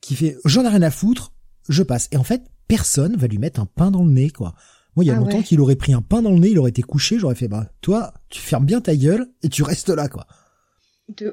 qui 0.01 0.15
fait 0.15 0.37
j'en 0.45 0.63
ai 0.63 0.69
rien 0.69 0.83
à 0.83 0.91
foutre, 0.91 1.33
je 1.67 1.83
passe. 1.83 2.07
Et 2.11 2.17
en 2.17 2.23
fait, 2.23 2.43
personne 2.67 3.15
va 3.17 3.27
lui 3.27 3.39
mettre 3.39 3.59
un 3.59 3.65
pain 3.65 3.91
dans 3.91 4.05
le 4.05 4.11
nez, 4.11 4.29
quoi. 4.29 4.53
Moi, 4.95 5.03
il 5.03 5.07
y 5.07 5.11
a 5.11 5.15
ah 5.15 5.17
longtemps 5.17 5.41
qu'il 5.41 5.59
aurait 5.59 5.75
pris 5.75 5.93
un 5.93 6.01
pain 6.01 6.21
dans 6.21 6.31
le 6.31 6.39
nez, 6.39 6.51
il 6.51 6.59
aurait 6.59 6.69
été 6.69 6.83
couché, 6.83 7.19
j'aurais 7.19 7.35
fait, 7.35 7.49
bah, 7.49 7.69
toi, 7.81 8.13
tu 8.29 8.39
fermes 8.39 8.65
bien 8.65 8.79
ta 8.79 8.95
gueule 8.95 9.27
et 9.41 9.49
tu 9.49 9.63
restes 9.63 9.89
là, 9.89 10.07
quoi. 10.07 10.27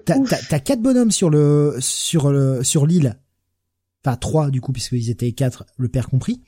T'as 0.04 0.58
quatre 0.58 0.82
bonhommes 0.82 1.12
sur 1.12 1.30
le, 1.30 1.76
sur 1.80 2.30
le, 2.30 2.64
sur 2.64 2.86
l'île. 2.86 3.20
Enfin, 4.04 4.16
trois, 4.16 4.50
du 4.50 4.60
coup, 4.60 4.72
puisqu'ils 4.72 5.10
étaient 5.10 5.32
quatre, 5.32 5.64
le 5.76 5.88
père 5.88 6.08
compris. 6.08 6.42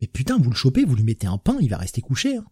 Mais 0.00 0.06
putain, 0.06 0.38
vous 0.38 0.50
le 0.50 0.56
chopez, 0.56 0.84
vous 0.84 0.94
lui 0.94 1.04
mettez 1.04 1.26
un 1.26 1.38
pain, 1.38 1.56
il 1.60 1.68
va 1.68 1.76
rester 1.76 2.00
couché, 2.00 2.36
hein. 2.36 2.44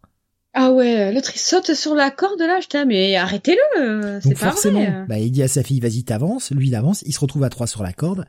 Ah 0.54 0.70
ouais, 0.70 1.12
l'autre 1.12 1.32
il 1.34 1.38
saute 1.40 1.74
sur 1.74 1.94
la 1.94 2.10
corde 2.12 2.40
là, 2.40 2.60
je 2.60 2.86
mais 2.86 3.16
arrêtez-le, 3.16 4.20
c'est 4.22 4.34
pas 4.34 4.50
forcément, 4.50 4.84
vrai. 4.84 5.04
bah 5.08 5.18
il 5.18 5.32
dit 5.32 5.42
à 5.42 5.48
sa 5.48 5.64
fille 5.64 5.80
vas-y 5.80 6.04
t'avances, 6.04 6.52
lui 6.52 6.68
il 6.68 6.74
avance, 6.76 7.02
il 7.06 7.12
se 7.12 7.18
retrouve 7.18 7.42
à 7.42 7.48
trois 7.50 7.66
sur 7.66 7.82
la 7.82 7.92
corde, 7.92 8.24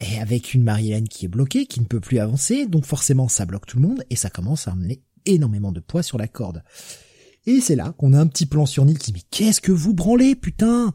et 0.00 0.18
avec 0.20 0.54
une 0.54 0.62
Marie-Hélène 0.62 1.08
qui 1.08 1.26
est 1.26 1.28
bloquée, 1.28 1.66
qui 1.66 1.80
ne 1.80 1.84
peut 1.84 2.00
plus 2.00 2.18
avancer, 2.18 2.66
donc 2.66 2.86
forcément 2.86 3.28
ça 3.28 3.44
bloque 3.44 3.66
tout 3.66 3.78
le 3.78 3.86
monde, 3.86 4.04
et 4.08 4.16
ça 4.16 4.30
commence 4.30 4.66
à 4.68 4.72
amener 4.72 5.02
énormément 5.26 5.70
de 5.70 5.80
poids 5.80 6.02
sur 6.02 6.16
la 6.16 6.28
corde. 6.28 6.64
Et 7.44 7.60
c'est 7.60 7.76
là 7.76 7.92
qu'on 7.98 8.12
a 8.14 8.18
un 8.18 8.26
petit 8.26 8.46
plan 8.46 8.66
sur 8.66 8.84
Neil 8.84 8.96
qui 8.96 9.12
dit, 9.12 9.20
mais 9.20 9.28
qu'est-ce 9.30 9.60
que 9.60 9.72
vous 9.72 9.94
branlez, 9.94 10.34
putain? 10.34 10.94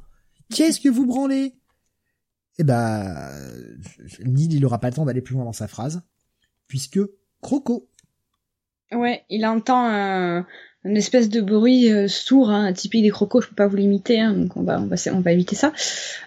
Qu'est-ce 0.49 0.79
que 0.79 0.89
vous 0.89 1.05
branlez? 1.05 1.53
Eh 2.57 2.63
ben, 2.63 3.29
Neil, 4.25 4.49
il 4.51 4.65
aura 4.65 4.79
pas 4.79 4.87
le 4.89 4.95
temps 4.95 5.05
d'aller 5.05 5.21
plus 5.21 5.35
loin 5.35 5.45
dans 5.45 5.53
sa 5.53 5.67
phrase, 5.67 6.01
puisque 6.67 6.99
Croco. 7.41 7.89
Ouais, 8.91 9.23
il 9.29 9.45
entend 9.45 9.85
un, 9.85 10.45
une 10.87 10.97
espèce 10.97 11.29
de 11.29 11.41
bruit 11.41 11.91
euh, 11.91 12.07
sourd, 12.07 12.49
hein, 12.49 12.71
typique 12.73 13.03
des 13.03 13.09
crocos, 13.09 13.43
je 13.43 13.49
peux 13.49 13.55
pas 13.55 13.67
vous 13.67 13.75
l'imiter, 13.75 14.21
hein, 14.21 14.33
donc 14.33 14.55
on 14.55 14.63
va, 14.63 14.79
on 14.79 14.85
va, 14.85 14.95
on 15.13 15.19
va 15.19 15.31
éviter 15.31 15.55
ça. 15.55 15.73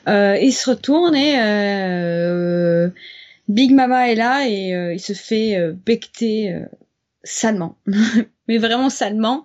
Euh, 0.09 0.37
il 0.41 0.53
se 0.53 0.69
retourne 0.71 1.17
et 1.17 1.39
euh, 1.39 2.91
Big 3.49 3.73
Mama 3.73 4.11
est 4.11 4.15
là 4.15 4.47
et 4.47 4.75
euh, 4.75 4.93
il 4.95 5.01
se 5.01 5.15
fait 5.15 5.57
euh, 5.57 5.73
becter 5.73 6.55
salement, 7.25 7.79
mais 8.49 8.59
vraiment 8.59 8.91
salement. 8.91 9.43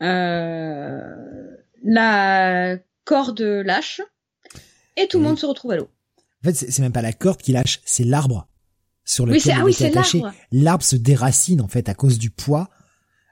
la 0.00 0.78
corde 3.04 3.40
lâche 3.40 4.00
et 4.96 5.08
tout 5.08 5.18
le 5.18 5.24
monde 5.24 5.38
se 5.38 5.46
retrouve 5.46 5.72
à 5.72 5.76
l'eau. 5.76 5.88
En 6.42 6.48
fait, 6.48 6.54
c'est 6.54 6.80
même 6.80 6.92
pas 6.92 7.02
la 7.02 7.12
corde 7.12 7.42
qui 7.42 7.52
lâche, 7.52 7.80
c'est 7.84 8.04
l'arbre 8.04 8.46
sur 9.04 9.26
lequel 9.26 9.62
oui, 9.62 9.74
il 9.78 9.86
ah, 9.86 9.88
attaché. 9.88 10.22
L'arbre 10.52 10.84
se 10.84 10.96
déracine 10.96 11.60
en 11.60 11.68
fait 11.68 11.88
à 11.88 11.94
cause 11.94 12.18
du 12.18 12.30
poids 12.30 12.70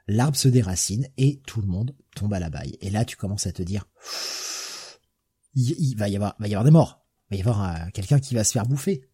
l'arbre 0.07 0.37
se 0.37 0.47
déracine 0.47 1.07
et 1.17 1.41
tout 1.45 1.61
le 1.61 1.67
monde 1.67 1.95
tombe 2.15 2.33
à 2.33 2.39
la 2.39 2.49
baille. 2.49 2.77
Et 2.81 2.89
là, 2.89 3.05
tu 3.05 3.15
commences 3.15 3.47
à 3.47 3.51
te 3.51 3.63
dire, 3.63 3.85
il, 5.55 5.95
va 5.95 6.09
y 6.09 6.15
avoir, 6.15 6.35
va 6.39 6.47
y 6.47 6.53
avoir 6.53 6.65
des 6.65 6.71
morts. 6.71 7.05
Il 7.29 7.35
va 7.35 7.37
y 7.37 7.41
avoir 7.41 7.63
euh, 7.63 7.89
quelqu'un 7.93 8.19
qui 8.19 8.35
va 8.35 8.43
se 8.43 8.51
faire 8.51 8.65
bouffer. 8.65 9.09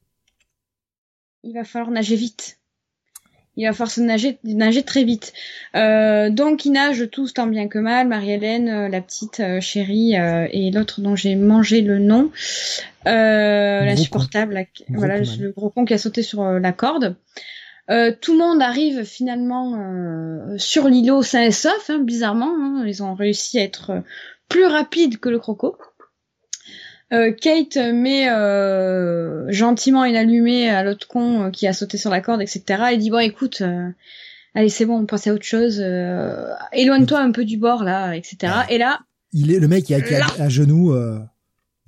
Il 1.43 1.53
va 1.53 1.63
falloir 1.63 1.91
nager 1.91 2.15
vite. 2.15 2.58
Il 3.59 3.67
va 3.67 3.73
falloir 3.73 3.91
se 3.91 4.01
nager, 4.01 4.39
nager 4.43 4.83
très 4.83 5.03
vite. 5.03 5.33
Euh, 5.75 6.29
donc 6.29 6.65
ils 6.65 6.71
nagent 6.71 7.09
tous 7.11 7.33
tant 7.33 7.45
bien 7.45 7.67
que 7.67 7.77
mal. 7.77 8.07
Marie-Hélène, 8.07 8.69
euh, 8.69 8.89
la 8.89 9.01
petite 9.01 9.41
chérie 9.59 10.15
et 10.15 10.71
l'autre 10.71 11.01
dont 11.01 11.15
j'ai 11.15 11.35
mangé 11.35 11.81
le 11.81 11.99
nom, 11.99 12.31
l'insupportable, 13.05 14.65
voilà 14.89 15.19
le 15.19 15.51
gros 15.51 15.69
con 15.69 15.85
qui 15.85 15.93
a 15.93 15.97
sauté 15.97 16.23
sur 16.23 16.43
la 16.43 16.71
corde. 16.71 17.15
Euh, 17.89 18.13
tout 18.19 18.33
le 18.33 18.39
monde 18.39 18.61
arrive 18.61 19.03
finalement 19.03 19.75
euh, 19.75 20.57
sur 20.57 20.87
l'îlot 20.87 21.23
sain 21.23 21.41
et 21.41 21.51
sauf, 21.51 21.89
hein, 21.89 21.99
bizarrement. 21.99 22.53
Hein. 22.55 22.83
ils 22.85 23.01
ont 23.01 23.15
réussi 23.15 23.57
à 23.57 23.63
être 23.63 23.89
euh, 23.89 24.01
plus 24.47 24.65
rapides 24.65 25.19
que 25.19 25.29
le 25.29 25.39
croco. 25.39 25.75
Kate 27.09 27.77
met 27.77 28.25
gentiment 29.51 30.05
une 30.05 30.15
allumée 30.15 30.69
à 30.69 30.83
l'autre 30.83 31.07
con 31.07 31.51
qui 31.51 31.67
a 31.67 31.73
sauté 31.73 31.97
sur 31.97 32.11
la 32.11 32.21
corde, 32.21 32.41
etc. 32.41 32.83
Et 32.91 32.97
dit 32.97 33.09
bon, 33.09 33.19
écoute, 33.19 33.63
allez, 34.53 34.69
c'est 34.69 34.85
bon, 34.85 34.99
on 34.99 35.05
passe 35.05 35.27
à 35.27 35.33
autre 35.33 35.45
chose. 35.45 35.79
Éloigne-toi 36.71 37.19
un 37.19 37.31
peu 37.31 37.45
du 37.45 37.57
bord 37.57 37.83
là, 37.83 38.13
etc. 38.13 38.53
Et 38.69 38.77
là, 38.77 38.99
il 39.33 39.51
est 39.51 39.59
le 39.59 39.67
mec 39.67 39.85
qui 39.85 39.93
a, 39.93 40.01
qui 40.01 40.13
à 40.15 40.49
genoux. 40.49 40.95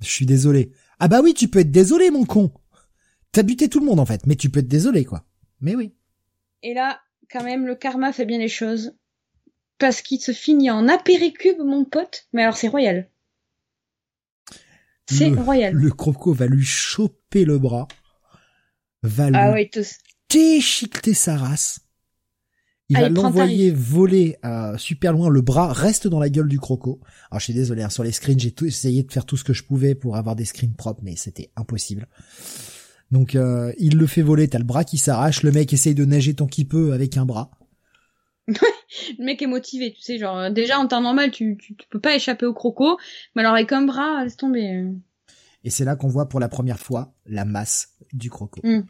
je 0.00 0.08
suis 0.08 0.26
désolé. 0.26 0.72
Ah 0.98 1.08
bah 1.08 1.20
oui, 1.22 1.34
tu 1.34 1.48
peux 1.48 1.60
être 1.60 1.70
désolé, 1.72 2.10
mon 2.10 2.24
con. 2.24 2.52
T'as 3.32 3.42
buté 3.42 3.68
tout 3.68 3.80
le 3.80 3.86
monde 3.86 4.00
en 4.00 4.06
fait, 4.06 4.26
mais 4.26 4.36
tu 4.36 4.50
peux 4.50 4.60
être 4.60 4.68
désolé 4.68 5.04
quoi. 5.04 5.24
Mais 5.60 5.74
oui. 5.74 5.94
Et 6.62 6.74
là, 6.74 7.00
quand 7.30 7.42
même, 7.42 7.66
le 7.66 7.74
karma 7.74 8.12
fait 8.12 8.26
bien 8.26 8.38
les 8.38 8.48
choses. 8.48 8.94
Parce 9.78 10.02
qu'il 10.02 10.20
se 10.20 10.32
finit 10.32 10.70
en 10.70 10.86
apéricube, 10.88 11.58
mon 11.58 11.84
pote. 11.84 12.26
Mais 12.32 12.42
alors, 12.42 12.56
c'est 12.56 12.68
royal. 12.68 13.08
C'est 15.10 15.30
royal. 15.30 15.74
Le 15.74 15.90
croco 15.90 16.32
va 16.32 16.46
lui 16.46 16.64
choper 16.64 17.44
le 17.44 17.58
bras. 17.58 17.88
Va 19.02 19.30
ah 19.34 19.54
lui 19.54 19.70
déchiqueter 20.30 21.14
sa 21.14 21.36
race. 21.36 21.80
Il 22.88 22.98
va 22.98 23.08
l'envoyer 23.08 23.70
voler 23.70 24.36
à 24.42 24.76
super 24.76 25.12
loin. 25.12 25.30
Le 25.30 25.40
bras 25.40 25.72
reste 25.72 26.08
dans 26.08 26.20
la 26.20 26.28
gueule 26.28 26.48
du 26.48 26.58
croco. 26.58 27.00
Alors 27.30 27.40
je 27.40 27.44
suis 27.44 27.54
désolé, 27.54 27.82
hein, 27.82 27.88
sur 27.88 28.04
les 28.04 28.12
screens, 28.12 28.38
j'ai 28.38 28.54
essayé 28.64 29.02
de 29.02 29.10
faire 29.10 29.24
tout 29.24 29.36
ce 29.36 29.44
que 29.44 29.54
je 29.54 29.64
pouvais 29.64 29.94
pour 29.94 30.16
avoir 30.16 30.36
des 30.36 30.44
screens 30.44 30.74
propres, 30.74 31.00
mais 31.02 31.16
c'était 31.16 31.50
impossible. 31.56 32.06
Donc 33.10 33.34
euh, 33.34 33.72
il 33.78 33.96
le 33.96 34.06
fait 34.06 34.22
voler, 34.22 34.48
t'as 34.48 34.58
le 34.58 34.64
bras 34.64 34.84
qui 34.84 34.98
s'arrache, 34.98 35.42
le 35.42 35.52
mec 35.52 35.72
essaye 35.72 35.94
de 35.94 36.04
nager 36.04 36.34
tant 36.34 36.46
qu'il 36.46 36.68
peut 36.68 36.92
avec 36.92 37.16
un 37.16 37.24
bras. 37.24 37.50
Le 38.48 39.24
mec 39.24 39.40
est 39.42 39.46
motivé, 39.46 39.92
tu 39.92 40.02
sais, 40.02 40.18
genre 40.18 40.36
euh, 40.36 40.50
déjà 40.50 40.78
en 40.78 40.86
temps 40.86 41.00
normal 41.00 41.30
tu, 41.30 41.56
tu, 41.56 41.74
peux 41.90 42.00
pas 42.00 42.14
échapper 42.14 42.46
au 42.46 42.54
croco, 42.54 42.98
mais 43.34 43.42
alors 43.42 43.54
avec 43.54 43.72
un 43.72 43.82
bras, 43.82 44.24
laisse 44.24 44.36
tomber. 44.36 44.84
Et 45.64 45.70
c'est 45.70 45.84
là 45.84 45.96
qu'on 45.96 46.08
voit 46.08 46.28
pour 46.28 46.40
la 46.40 46.48
première 46.48 46.78
fois 46.78 47.14
la 47.26 47.44
masse 47.44 47.94
du 48.12 48.30
croco. 48.30 48.60
Hmm. 48.64 48.82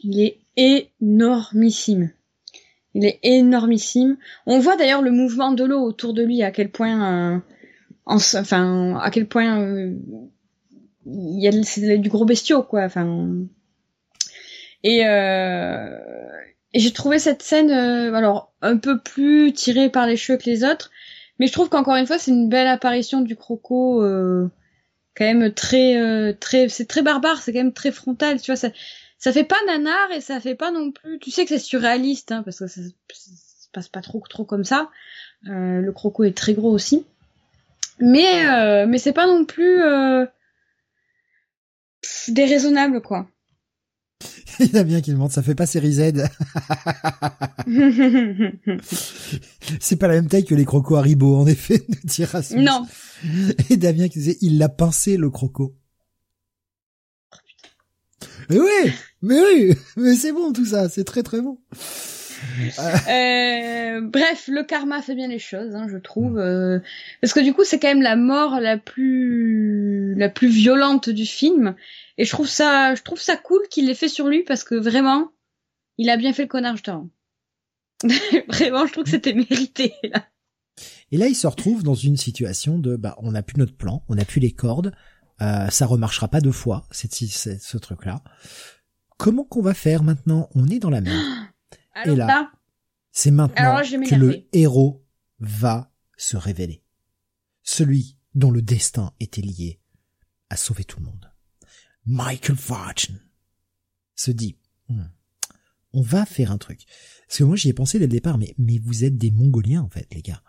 Il 0.00 0.20
est 0.20 0.40
énormissime. 0.56 2.10
Il 2.94 3.04
est 3.04 3.18
énormissime. 3.22 4.16
On 4.46 4.60
voit 4.60 4.76
d'ailleurs 4.76 5.02
le 5.02 5.10
mouvement 5.10 5.52
de 5.52 5.64
l'eau 5.64 5.80
autour 5.80 6.14
de 6.14 6.22
lui, 6.22 6.42
à 6.42 6.50
quel 6.50 6.70
point, 6.70 7.34
euh, 7.34 7.38
enfin, 8.06 8.96
à 8.96 9.10
quel 9.10 9.26
point 9.26 9.92
il 11.06 11.40
y 11.40 11.48
a 11.48 11.96
du 11.96 12.08
gros 12.08 12.24
bestiau 12.24 12.62
quoi 12.62 12.84
enfin 12.84 13.28
et 14.82 15.06
euh, 15.06 15.98
et 16.72 16.80
j'ai 16.80 16.92
trouvé 16.92 17.18
cette 17.18 17.42
scène 17.42 17.70
euh, 17.70 18.14
alors 18.14 18.53
un 18.64 18.76
peu 18.76 18.98
plus 18.98 19.52
tirée 19.52 19.90
par 19.90 20.06
les 20.06 20.16
cheveux 20.16 20.38
que 20.38 20.48
les 20.48 20.64
autres. 20.64 20.90
Mais 21.38 21.46
je 21.46 21.52
trouve 21.52 21.68
qu'encore 21.68 21.96
une 21.96 22.06
fois 22.06 22.18
c'est 22.18 22.30
une 22.30 22.48
belle 22.48 22.66
apparition 22.66 23.20
du 23.20 23.36
croco 23.36 24.02
euh, 24.02 24.48
quand 25.16 25.24
même 25.24 25.52
très 25.52 25.96
euh, 25.96 26.32
très 26.32 26.68
c'est 26.68 26.86
très 26.86 27.02
barbare 27.02 27.42
c'est 27.42 27.52
quand 27.52 27.58
même 27.58 27.72
très 27.72 27.90
frontal 27.90 28.40
tu 28.40 28.52
vois 28.52 28.56
ça 28.56 28.68
ça 29.18 29.32
fait 29.32 29.42
pas 29.42 29.56
nanar 29.66 30.12
et 30.12 30.20
ça 30.20 30.38
fait 30.40 30.54
pas 30.54 30.70
non 30.70 30.92
plus 30.92 31.18
tu 31.18 31.32
sais 31.32 31.44
que 31.44 31.48
c'est 31.48 31.58
surréaliste 31.58 32.30
hein, 32.30 32.42
parce 32.44 32.60
que 32.60 32.68
ça, 32.68 32.80
se 32.82 33.68
passe 33.72 33.88
pas 33.88 34.02
trop 34.02 34.22
trop 34.28 34.44
comme 34.44 34.64
ça. 34.64 34.90
Le 35.42 35.90
croco 35.90 36.24
est 36.24 36.36
très 36.36 36.54
gros 36.54 36.70
aussi. 36.70 37.04
Mais 37.98 38.86
mais 38.86 38.98
c'est 38.98 39.12
pas 39.12 39.26
non 39.26 39.44
plus 39.44 39.82
déraisonnable, 42.28 43.00
quoi. 43.00 43.26
Il 44.60 44.72
y 44.72 44.78
a 44.78 44.84
bien 44.84 45.00
qui 45.00 45.10
demande, 45.10 45.32
ça 45.32 45.42
fait 45.42 45.54
pas 45.54 45.66
série 45.66 45.94
Z. 45.94 46.12
c'est 49.80 49.96
pas 49.96 50.08
la 50.08 50.14
même 50.14 50.28
taille 50.28 50.44
que 50.44 50.54
les 50.54 50.64
crocos 50.64 50.96
Haribo, 50.96 51.36
en 51.36 51.46
effet, 51.46 51.82
nous 51.88 52.62
Non. 52.62 52.86
Et 53.70 53.76
Damien 53.76 54.08
qui 54.08 54.18
disait, 54.20 54.38
il 54.40 54.58
l'a 54.58 54.68
pincé, 54.68 55.16
le 55.16 55.30
croco. 55.30 55.74
Mais 58.50 58.58
oui, 58.58 58.92
mais 59.22 59.40
oui, 59.40 59.74
mais 59.96 60.14
c'est 60.14 60.32
bon 60.32 60.52
tout 60.52 60.66
ça, 60.66 60.88
c'est 60.88 61.04
très 61.04 61.22
très 61.22 61.40
bon. 61.40 61.58
Euh, 63.08 64.00
bref, 64.02 64.48
le 64.48 64.64
karma 64.64 65.00
fait 65.00 65.14
bien 65.14 65.28
les 65.28 65.38
choses, 65.38 65.74
hein, 65.74 65.86
je 65.90 65.96
trouve, 65.96 66.38
euh, 66.38 66.78
parce 67.22 67.32
que 67.32 67.40
du 67.40 67.54
coup 67.54 67.64
c'est 67.64 67.78
quand 67.78 67.88
même 67.88 68.02
la 68.02 68.16
mort 68.16 68.60
la 68.60 68.76
plus 68.76 70.14
la 70.16 70.28
plus 70.28 70.48
violente 70.48 71.08
du 71.08 71.24
film, 71.24 71.74
et 72.18 72.24
je 72.24 72.30
trouve 72.30 72.48
ça 72.48 72.94
je 72.94 73.02
trouve 73.02 73.20
ça 73.20 73.36
cool 73.36 73.60
qu'il 73.70 73.86
l'ait 73.86 73.94
fait 73.94 74.08
sur 74.08 74.28
lui 74.28 74.42
parce 74.42 74.64
que 74.64 74.74
vraiment 74.74 75.32
il 75.98 76.10
a 76.10 76.16
bien 76.16 76.32
fait 76.32 76.42
le 76.42 76.48
connard 76.48 76.76
justement. 76.76 77.08
vraiment, 78.48 78.86
je 78.86 78.92
trouve 78.92 79.04
que 79.04 79.10
c'était 79.10 79.34
mérité 79.34 79.94
là. 80.02 80.26
Et 81.12 81.16
là, 81.16 81.28
il 81.28 81.36
se 81.36 81.46
retrouve 81.46 81.82
dans 81.82 81.94
une 81.94 82.16
situation 82.16 82.78
de, 82.78 82.96
bah, 82.96 83.14
on 83.18 83.32
n'a 83.32 83.42
plus 83.42 83.58
notre 83.58 83.76
plan, 83.76 84.04
on 84.08 84.16
n'a 84.16 84.24
plus 84.24 84.40
les 84.40 84.50
cordes, 84.50 84.92
euh, 85.40 85.68
ça 85.68 85.86
remarchera 85.86 86.28
pas 86.28 86.40
deux 86.40 86.52
fois, 86.52 86.86
cette, 86.90 87.14
cette 87.14 87.62
ce 87.62 87.78
truc-là. 87.78 88.22
Comment 89.16 89.44
qu'on 89.44 89.62
va 89.62 89.74
faire 89.74 90.02
maintenant? 90.02 90.48
On 90.54 90.66
est 90.68 90.80
dans 90.80 90.90
la 90.90 91.00
mer. 91.00 91.14
Alors, 91.94 92.14
Et 92.14 92.18
là, 92.18 92.50
c'est 93.12 93.30
maintenant 93.30 93.80
que 93.82 94.14
le 94.16 94.48
héros 94.52 95.04
va 95.38 95.92
se 96.16 96.36
révéler. 96.36 96.82
Celui 97.62 98.16
dont 98.34 98.50
le 98.50 98.62
destin 98.62 99.12
était 99.20 99.42
lié 99.42 99.80
à 100.50 100.56
sauver 100.56 100.82
tout 100.82 100.98
le 100.98 101.06
monde. 101.06 101.30
Michael 102.06 102.56
Vargen 102.56 103.20
se 104.14 104.30
dit, 104.30 104.56
hmm, 104.88 105.04
on 105.92 106.02
va 106.02 106.26
faire 106.26 106.52
un 106.52 106.58
truc. 106.58 106.84
Parce 107.26 107.38
que 107.38 107.44
moi 107.44 107.56
j'y 107.56 107.68
ai 107.68 107.72
pensé 107.72 107.98
dès 107.98 108.06
le 108.06 108.12
départ, 108.12 108.38
mais, 108.38 108.54
mais 108.58 108.78
vous 108.78 109.04
êtes 109.04 109.16
des 109.16 109.30
Mongoliens 109.30 109.82
en 109.82 109.88
fait, 109.88 110.12
les 110.12 110.22
gars. 110.22 110.42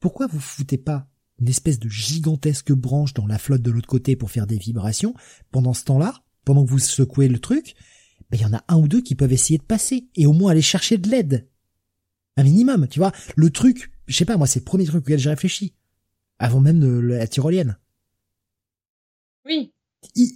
Pourquoi 0.00 0.26
vous 0.26 0.40
foutez 0.40 0.78
pas 0.78 1.08
une 1.40 1.48
espèce 1.48 1.78
de 1.78 1.88
gigantesque 1.88 2.72
branche 2.72 3.14
dans 3.14 3.26
la 3.26 3.38
flotte 3.38 3.62
de 3.62 3.70
l'autre 3.70 3.88
côté 3.88 4.16
pour 4.16 4.30
faire 4.30 4.46
des 4.46 4.58
vibrations 4.58 5.14
Pendant 5.50 5.74
ce 5.74 5.84
temps-là, 5.84 6.22
pendant 6.44 6.64
que 6.64 6.70
vous 6.70 6.78
secouez 6.78 7.28
le 7.28 7.38
truc, 7.38 7.74
ben, 8.30 8.38
il 8.38 8.42
y 8.42 8.46
en 8.46 8.54
a 8.54 8.64
un 8.68 8.78
ou 8.78 8.88
deux 8.88 9.02
qui 9.02 9.14
peuvent 9.14 9.32
essayer 9.32 9.58
de 9.58 9.64
passer 9.64 10.08
et 10.14 10.26
au 10.26 10.32
moins 10.32 10.52
aller 10.52 10.62
chercher 10.62 10.98
de 10.98 11.08
l'aide. 11.08 11.48
Un 12.36 12.44
minimum, 12.44 12.88
tu 12.88 12.98
vois. 12.98 13.12
Le 13.36 13.50
truc, 13.50 13.92
je 14.06 14.16
sais 14.16 14.24
pas, 14.24 14.36
moi 14.36 14.46
c'est 14.46 14.60
le 14.60 14.64
premier 14.64 14.86
truc 14.86 15.04
auquel 15.04 15.18
j'ai 15.18 15.30
réfléchi. 15.30 15.74
Avant 16.38 16.60
même 16.60 16.80
de 16.80 16.88
la 16.88 17.26
tyrolienne. 17.26 17.76
Oui 19.44 19.72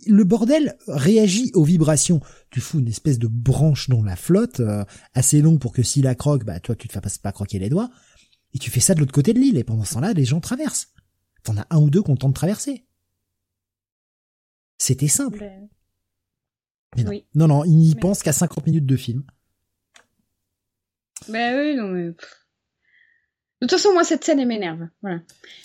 le 0.07 0.25
bordel 0.25 0.77
réagit 0.87 1.51
aux 1.55 1.65
vibrations. 1.65 2.21
Tu 2.51 2.61
fous 2.61 2.79
une 2.79 2.89
espèce 2.89 3.19
de 3.19 3.27
branche 3.27 3.89
dans 3.89 4.03
la 4.03 4.17
flotte, 4.17 4.61
euh, 4.61 4.85
assez 5.15 5.41
longue 5.41 5.59
pour 5.59 5.73
que 5.73 5.83
s'il 5.83 6.05
la 6.05 6.15
croque, 6.15 6.45
bah 6.45 6.61
toi 6.61 6.75
tu 6.77 6.89
te 6.89 6.93
fasses 6.93 7.19
pas 7.19 7.33
croquer 7.33 7.59
les 7.59 7.69
doigts, 7.69 7.91
et 8.55 8.59
tu 8.59 8.71
fais 8.71 8.81
ça 8.81 8.95
de 8.95 9.01
l'autre 9.01 9.13
côté 9.13 9.33
de 9.33 9.39
l'île, 9.39 9.59
et 9.59 9.65
pendant 9.65 9.85
ce 9.85 9.95
temps-là, 9.95 10.13
les 10.13 10.25
gens 10.25 10.41
traversent. 10.41 10.93
T'en 11.43 11.57
as 11.57 11.67
un 11.71 11.79
ou 11.79 11.91
deux 11.91 12.03
qui 12.03 12.11
ont 12.11 12.15
de 12.15 12.33
traverser. 12.33 12.87
C'était 14.79 15.09
simple. 15.09 15.45
Non. 16.97 17.13
non, 17.35 17.49
non, 17.49 17.65
il 17.65 17.77
n'y 17.77 17.95
pense 17.95 18.23
qu'à 18.23 18.33
50 18.33 18.67
minutes 18.67 18.87
de 18.87 18.97
film. 18.97 19.25
Ben 21.29 21.59
oui, 21.59 21.77
non 21.77 21.89
mais... 21.89 22.15
De 23.61 23.67
toute 23.67 23.79
façon, 23.79 23.93
moi, 23.95 24.05
cette 24.05 24.23
scène, 24.23 24.39
elle 24.39 24.49
m'énerve. 24.49 24.89
Voilà. 25.01 25.21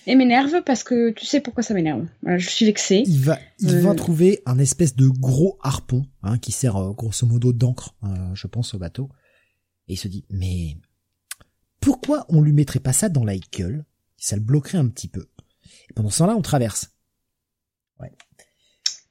Elle 0.06 0.18
m'énerve 0.18 0.64
parce 0.64 0.84
que 0.84 1.12
tu 1.12 1.26
sais 1.26 1.42
pourquoi 1.42 1.62
ça 1.62 1.74
m'énerve. 1.74 2.08
Voilà, 2.22 2.38
je 2.38 2.50
suis 2.50 2.66
vexée. 2.66 3.04
Il 3.06 3.20
va, 3.20 3.38
il 3.60 3.80
va 3.80 3.90
euh, 3.90 3.96
trouver 3.96 4.42
un 4.46 4.60
espèce 4.60 4.96
de 4.96 5.10
gros 5.10 5.60
harpon, 5.62 6.06
hein, 6.24 6.38
qui 6.38 6.54
sert 6.54 6.78
euh, 6.78 6.94
grosso 6.94 7.28
modo 7.28 7.52
d'encre, 7.52 7.96
euh, 8.04 8.34
je 8.34 8.48
pense, 8.48 8.74
au 8.74 8.80
bateau. 8.80 9.10
Et 9.88 9.94
il 9.94 9.98
se 9.98 10.08
dit, 10.08 10.26
mais 10.30 10.78
pourquoi 11.82 12.26
on 12.30 12.42
lui 12.42 12.54
mettrait 12.54 12.80
pas 12.80 12.94
ça 12.94 13.10
dans 13.10 13.26
la 13.26 13.38
gueule? 13.38 13.86
Ça 14.16 14.38
le 14.38 14.42
bloquerait 14.42 14.78
un 14.78 14.88
petit 14.88 15.10
peu. 15.10 15.28
Et 15.90 15.94
pendant 15.94 16.10
ce 16.10 16.20
temps-là, 16.20 16.36
on 16.38 16.42
traverse. 16.42 16.92
Ouais. 18.00 18.14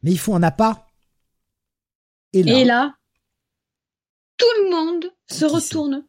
Mais 0.03 0.13
il 0.13 0.19
faut 0.19 0.35
un 0.35 0.43
appât. 0.43 0.87
Et 2.33 2.43
là, 2.43 2.59
Et 2.59 2.65
là 2.65 2.95
tout 4.41 4.63
le 4.63 4.71
monde 4.71 5.05
se 5.31 5.45
retourne 5.45 6.07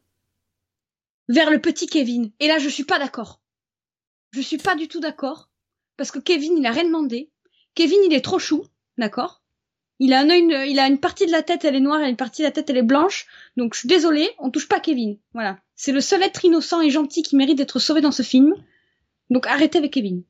vers 1.28 1.50
le 1.50 1.60
petit 1.60 1.86
Kevin. 1.86 2.30
Et 2.40 2.48
là, 2.48 2.58
je 2.58 2.68
suis 2.68 2.84
pas 2.84 2.98
d'accord. 2.98 3.40
Je 4.32 4.40
suis 4.40 4.58
pas 4.58 4.74
du 4.74 4.88
tout 4.88 5.00
d'accord. 5.00 5.50
Parce 5.96 6.10
que 6.10 6.18
Kevin, 6.18 6.56
il 6.58 6.66
a 6.66 6.72
rien 6.72 6.84
demandé. 6.84 7.30
Kevin, 7.74 7.98
il 8.06 8.14
est 8.14 8.24
trop 8.24 8.38
chou. 8.38 8.64
D'accord? 8.98 9.42
Il 9.98 10.12
a 10.12 10.20
un 10.20 10.30
œil, 10.30 10.70
il 10.70 10.80
a 10.80 10.88
une 10.88 10.98
partie 10.98 11.26
de 11.26 11.30
la 11.30 11.42
tête, 11.42 11.64
elle 11.64 11.76
est 11.76 11.80
noire, 11.80 12.00
et 12.00 12.08
une 12.08 12.16
partie 12.16 12.42
de 12.42 12.46
la 12.46 12.50
tête, 12.50 12.68
elle 12.70 12.78
est 12.78 12.82
blanche. 12.82 13.26
Donc, 13.56 13.74
je 13.74 13.80
suis 13.80 13.88
désolée, 13.88 14.30
on 14.38 14.50
touche 14.50 14.66
pas 14.68 14.80
Kevin. 14.80 15.18
Voilà. 15.32 15.58
C'est 15.76 15.92
le 15.92 16.00
seul 16.00 16.22
être 16.22 16.44
innocent 16.44 16.80
et 16.80 16.90
gentil 16.90 17.22
qui 17.22 17.36
mérite 17.36 17.58
d'être 17.58 17.78
sauvé 17.78 18.00
dans 18.00 18.10
ce 18.10 18.22
film. 18.22 18.54
Donc, 19.30 19.46
arrêtez 19.46 19.78
avec 19.78 19.92
Kevin. 19.92 20.24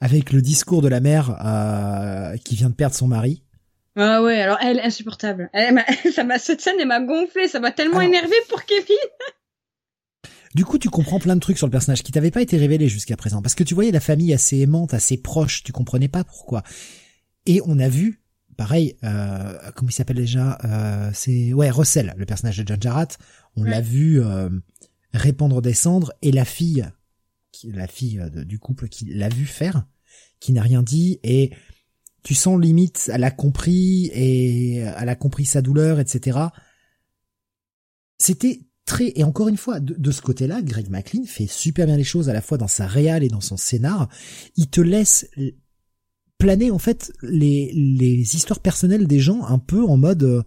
Avec 0.00 0.32
le 0.32 0.42
discours 0.42 0.82
de 0.82 0.88
la 0.88 1.00
mère 1.00 1.36
euh, 1.44 2.36
qui 2.38 2.56
vient 2.56 2.70
de 2.70 2.74
perdre 2.74 2.96
son 2.96 3.06
mari. 3.06 3.44
Ah 4.02 4.22
ouais, 4.22 4.40
alors 4.40 4.58
elle, 4.62 4.80
insupportable. 4.80 5.50
Elle, 5.52 5.84
ça 6.14 6.24
m'a, 6.24 6.38
cette 6.38 6.60
scène, 6.60 6.76
elle 6.80 6.88
m'a 6.88 7.00
gonflé, 7.00 7.48
ça 7.48 7.60
m'a 7.60 7.70
tellement 7.70 8.00
énervé 8.00 8.34
pour 8.48 8.64
Kevin. 8.64 8.96
Du 10.52 10.64
coup, 10.64 10.78
tu 10.78 10.90
comprends 10.90 11.20
plein 11.20 11.36
de 11.36 11.40
trucs 11.40 11.58
sur 11.58 11.68
le 11.68 11.70
personnage 11.70 12.02
qui 12.02 12.10
t'avaient 12.10 12.32
pas 12.32 12.42
été 12.42 12.56
révélés 12.56 12.88
jusqu'à 12.88 13.16
présent, 13.16 13.40
parce 13.40 13.54
que 13.54 13.62
tu 13.62 13.72
voyais 13.72 13.92
la 13.92 14.00
famille 14.00 14.34
assez 14.34 14.58
aimante, 14.58 14.94
assez 14.94 15.16
proche, 15.16 15.62
tu 15.62 15.70
comprenais 15.70 16.08
pas 16.08 16.24
pourquoi. 16.24 16.64
Et 17.46 17.60
on 17.66 17.78
a 17.78 17.88
vu, 17.88 18.24
pareil, 18.56 18.96
euh, 19.04 19.56
comment 19.76 19.90
il 19.90 19.94
s'appelle 19.94 20.16
déjà 20.16 20.58
euh, 20.64 21.10
C'est 21.14 21.52
ouais, 21.52 21.70
Russell, 21.70 22.14
le 22.16 22.26
personnage 22.26 22.58
de 22.58 22.66
John 22.66 22.82
Jarrett. 22.82 23.16
On 23.54 23.62
l'a 23.62 23.80
vu 23.80 24.20
euh, 24.20 24.50
répandre 25.14 25.62
des 25.62 25.72
cendres, 25.72 26.12
et 26.20 26.32
la 26.32 26.44
fille, 26.44 26.84
qui, 27.52 27.70
la 27.70 27.86
fille 27.86 28.20
du 28.44 28.58
couple 28.58 28.88
qui 28.88 29.04
l'a 29.04 29.28
vu 29.28 29.46
faire, 29.46 29.86
qui 30.40 30.52
n'a 30.52 30.62
rien 30.62 30.82
dit, 30.82 31.20
et 31.22 31.52
tu 32.22 32.34
sens 32.34 32.60
limite, 32.60 33.10
elle 33.12 33.24
a 33.24 33.30
compris 33.30 34.06
et 34.12 34.76
elle 34.76 35.08
a 35.08 35.16
compris 35.16 35.44
sa 35.44 35.62
douleur, 35.62 36.00
etc. 36.00 36.38
C'était 38.18 38.60
très 38.84 39.12
et 39.16 39.24
encore 39.24 39.48
une 39.48 39.56
fois 39.56 39.80
de, 39.80 40.10
ce 40.10 40.20
côté-là, 40.20 40.62
Greg 40.62 40.90
McLean 40.90 41.24
fait 41.24 41.46
super 41.46 41.86
bien 41.86 41.96
les 41.96 42.04
choses 42.04 42.28
à 42.28 42.32
la 42.32 42.42
fois 42.42 42.58
dans 42.58 42.68
sa 42.68 42.86
réal 42.86 43.22
et 43.22 43.28
dans 43.28 43.40
son 43.40 43.56
scénar. 43.56 44.08
Il 44.56 44.68
te 44.68 44.80
laisse 44.80 45.30
planer 46.38 46.70
en 46.70 46.78
fait 46.78 47.12
les 47.22 47.72
les 47.72 48.36
histoires 48.36 48.60
personnelles 48.60 49.06
des 49.06 49.20
gens 49.20 49.44
un 49.44 49.58
peu 49.58 49.84
en 49.84 49.96
mode 49.96 50.22
euh, 50.24 50.42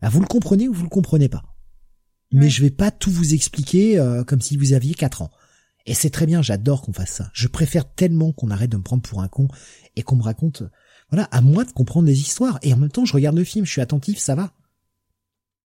ah, 0.00 0.08
vous 0.08 0.20
le 0.20 0.26
comprenez 0.26 0.68
ou 0.68 0.72
vous 0.72 0.84
le 0.84 0.88
comprenez 0.88 1.28
pas? 1.28 1.44
Mais 2.30 2.50
je 2.50 2.62
vais 2.62 2.70
pas 2.70 2.90
tout 2.90 3.10
vous 3.10 3.34
expliquer 3.34 3.98
euh, 3.98 4.22
comme 4.22 4.40
si 4.40 4.56
vous 4.56 4.74
aviez 4.74 4.94
quatre 4.94 5.22
ans. 5.22 5.30
Et 5.86 5.94
c'est 5.94 6.10
très 6.10 6.26
bien, 6.26 6.42
j'adore 6.42 6.82
qu'on 6.82 6.92
fasse 6.92 7.12
ça. 7.12 7.30
Je 7.32 7.48
préfère 7.48 7.90
tellement 7.90 8.32
qu'on 8.32 8.50
arrête 8.50 8.70
de 8.70 8.76
me 8.76 8.82
prendre 8.82 9.02
pour 9.02 9.22
un 9.22 9.28
con 9.28 9.48
et 9.96 10.02
qu'on 10.02 10.16
me 10.16 10.22
raconte 10.22 10.62
voilà, 11.10 11.28
à 11.30 11.40
moi 11.40 11.64
de 11.64 11.72
comprendre 11.72 12.06
les 12.06 12.20
histoires. 12.20 12.58
Et 12.62 12.72
en 12.72 12.76
même 12.76 12.90
temps, 12.90 13.04
je 13.04 13.12
regarde 13.12 13.36
le 13.36 13.44
film, 13.44 13.64
je 13.64 13.70
suis 13.70 13.80
attentif, 13.80 14.18
ça 14.18 14.34
va. 14.34 14.52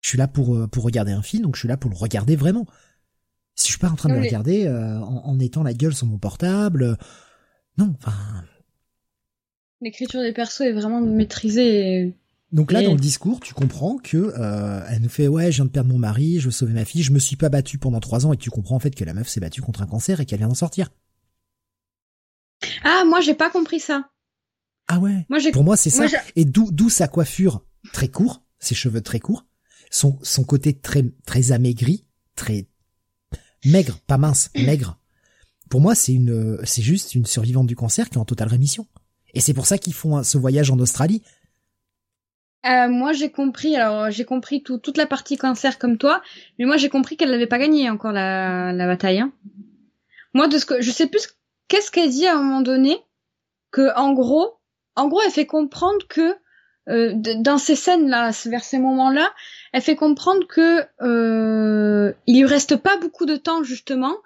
Je 0.01 0.11
suis 0.11 0.19
là 0.19 0.29
pour 0.29 0.55
euh, 0.55 0.67
pour 0.67 0.85
regarder 0.85 1.13
un 1.13 1.23
film, 1.23 1.45
donc 1.45 1.57
je 1.57 1.61
suis 1.61 1.69
là 1.69 1.77
pour 1.77 1.91
le 1.91 1.97
regarder 1.97 2.37
vraiment. 2.37 2.67
Si 3.55 3.69
je 3.69 3.73
suis 3.73 3.81
pas 3.81 3.89
en 3.89 3.95
train 3.95 4.09
de 4.09 4.15
le 4.15 4.21
regarder 4.21 4.67
euh, 4.67 4.99
en, 5.01 5.25
en, 5.25 5.41
étant 5.41 5.63
la 5.63 5.73
gueule 5.73 5.95
sur 5.95 6.07
mon 6.07 6.19
portable, 6.19 6.83
euh, 6.83 6.95
non, 7.79 7.95
enfin. 7.99 8.13
L'écriture 9.81 10.21
des 10.21 10.33
persos 10.33 10.63
est 10.63 10.73
vraiment 10.73 11.01
maîtrisée. 11.01 12.15
Donc 12.53 12.71
là, 12.71 12.83
dans 12.83 12.93
le 12.93 13.01
discours, 13.01 13.41
tu 13.41 13.55
comprends 13.55 13.97
que 13.97 14.33
elle 14.89 15.03
nous 15.03 15.09
fait 15.09 15.27
ouais, 15.27 15.51
je 15.51 15.57
viens 15.57 15.65
de 15.65 15.71
perdre 15.71 15.91
mon 15.91 15.99
mari, 15.99 16.39
je 16.39 16.47
veux 16.47 16.51
sauver 16.53 16.73
ma 16.73 16.85
fille, 16.85 17.03
je 17.03 17.13
me 17.13 17.19
suis 17.19 17.37
pas 17.37 17.49
battu 17.49 17.79
pendant 17.79 17.99
trois 17.99 18.27
ans, 18.27 18.33
et 18.33 18.37
tu 18.37 18.51
comprends 18.51 18.77
en 18.77 18.81
fait 18.81 18.95
que 18.95 19.05
la 19.05 19.15
meuf 19.15 19.29
s'est 19.29 19.41
battue 19.41 19.63
contre 19.63 19.83
un 19.83 19.87
cancer 19.87 20.21
et 20.21 20.27
qu'elle 20.27 20.39
vient 20.39 20.49
d'en 20.49 20.55
sortir. 20.55 20.91
Ah, 22.85 23.05
moi 23.07 23.21
j'ai 23.21 23.35
pas 23.35 23.51
compris 23.51 23.81
ça. 23.81 24.11
Ah 24.89 24.99
ouais. 24.99 25.27
Pour 25.53 25.65
moi, 25.65 25.77
c'est 25.77 25.91
ça. 25.91 26.07
Et 26.37 26.45
d'où 26.45 26.71
d'où 26.71 26.89
sa 26.89 27.09
coiffure 27.09 27.65
très 27.93 28.09
court, 28.09 28.43
ses 28.59 28.75
cheveux 28.75 29.01
très 29.01 29.21
courts, 29.21 29.47
son 29.91 30.19
son 30.23 30.45
côté 30.45 30.75
très 30.75 31.05
très 31.27 31.53
amaigri, 31.53 32.05
très 32.37 32.67
maigre, 33.65 33.99
pas 34.07 34.19
mince, 34.19 34.51
maigre. 34.57 34.99
Pour 35.71 35.81
moi, 35.81 35.95
c'est 35.95 36.13
une 36.13 36.59
c'est 36.65 36.83
juste 36.83 37.15
une 37.15 37.27
survivante 37.27 37.67
du 37.67 37.77
cancer 37.77 38.09
qui 38.11 38.17
est 38.17 38.21
en 38.21 38.25
totale 38.25 38.49
rémission. 38.49 38.87
Et 39.33 39.41
c'est 39.41 39.55
pour 39.55 39.67
ça 39.67 39.79
qu'ils 39.79 39.95
font 39.95 40.23
ce 40.23 40.39
voyage 40.39 40.71
en 40.71 40.79
Australie. 40.79 41.23
Euh, 42.67 42.89
moi, 42.89 43.13
j'ai 43.13 43.31
compris. 43.31 43.77
Alors, 43.77 44.11
j'ai 44.11 44.25
compris 44.25 44.63
tout, 44.63 44.79
toute 44.79 44.97
la 44.97 45.07
partie 45.07 45.37
cancer 45.37 45.79
comme 45.79 45.99
toi, 45.99 46.23
mais 46.59 46.65
moi, 46.65 46.77
j'ai 46.77 46.89
compris 46.89 47.17
qu'elle 47.17 47.31
n'avait 47.31 47.47
pas 47.47 47.59
gagné 47.59 47.91
encore 47.91 48.13
la, 48.13 48.73
la 48.73 48.87
bataille. 48.87 49.21
Hein. 49.21 49.33
Moi, 50.33 50.49
de 50.49 50.57
ce 50.57 50.65
que 50.65 50.81
je 50.81 50.91
sais 50.91 51.07
plus, 51.07 51.29
qu'est-ce 51.69 51.91
qu'elle 51.91 52.11
dit 52.11 52.27
à 52.27 52.37
un 52.37 52.43
moment 52.43 52.63
donné, 52.63 52.97
que 53.71 53.95
en 53.99 54.13
gros, 54.13 54.55
en 54.97 55.09
gros, 55.09 55.21
elle 55.25 55.31
fait 55.31 55.47
comprendre 55.47 56.07
que 56.09 56.35
euh, 56.89 57.13
dans 57.15 57.59
ces 57.59 57.77
scènes-là, 57.77 58.31
vers 58.47 58.65
ces 58.65 58.79
moments-là, 58.79 59.31
elle 59.73 59.83
fait 59.83 59.97
comprendre 59.97 60.47
que 60.47 60.85
euh, 61.03 62.13
il 62.27 62.41
lui 62.41 62.47
reste 62.47 62.77
pas 62.77 62.97
beaucoup 62.99 63.25
de 63.25 63.37
temps 63.37 63.63
justement, 63.63 64.17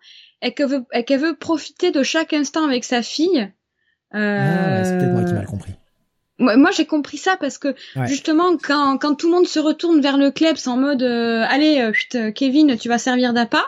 et 0.43 0.53
qu'elle 0.53 0.69
veut, 0.69 0.85
qu'elle 1.07 1.21
veut 1.21 1.37
profiter 1.37 1.91
de 1.91 2.03
chaque 2.03 2.33
instant 2.33 2.65
avec 2.65 2.85
sa 2.85 3.03
fille. 3.03 3.51
Euh, 4.15 4.81
ah, 4.81 4.85
c'est 4.85 4.99
peut-être 4.99 5.13
moi 5.13 5.25
qui 5.25 5.35
mal 5.35 5.47
compris. 5.47 5.73
Moi, 6.41 6.71
j'ai 6.71 6.87
compris 6.87 7.17
ça 7.17 7.37
parce 7.37 7.59
que 7.59 7.75
justement, 8.05 8.57
quand, 8.57 8.97
quand 8.99 9.17
tout 9.17 9.27
le 9.27 9.35
monde 9.35 9.49
se 9.49 9.59
retourne 9.59 10.01
vers 10.01 10.17
le 10.17 10.31
club, 10.31 10.57
c'est 10.57 10.71
en 10.71 10.77
mode 10.77 11.03
euh, 11.03 11.45
allez, 11.49 11.81
euh, 11.81 12.31
Kevin, 12.31 12.79
tu 12.79 12.89
vas 12.89 12.99
servir 12.99 13.33
d'appât. 13.33 13.67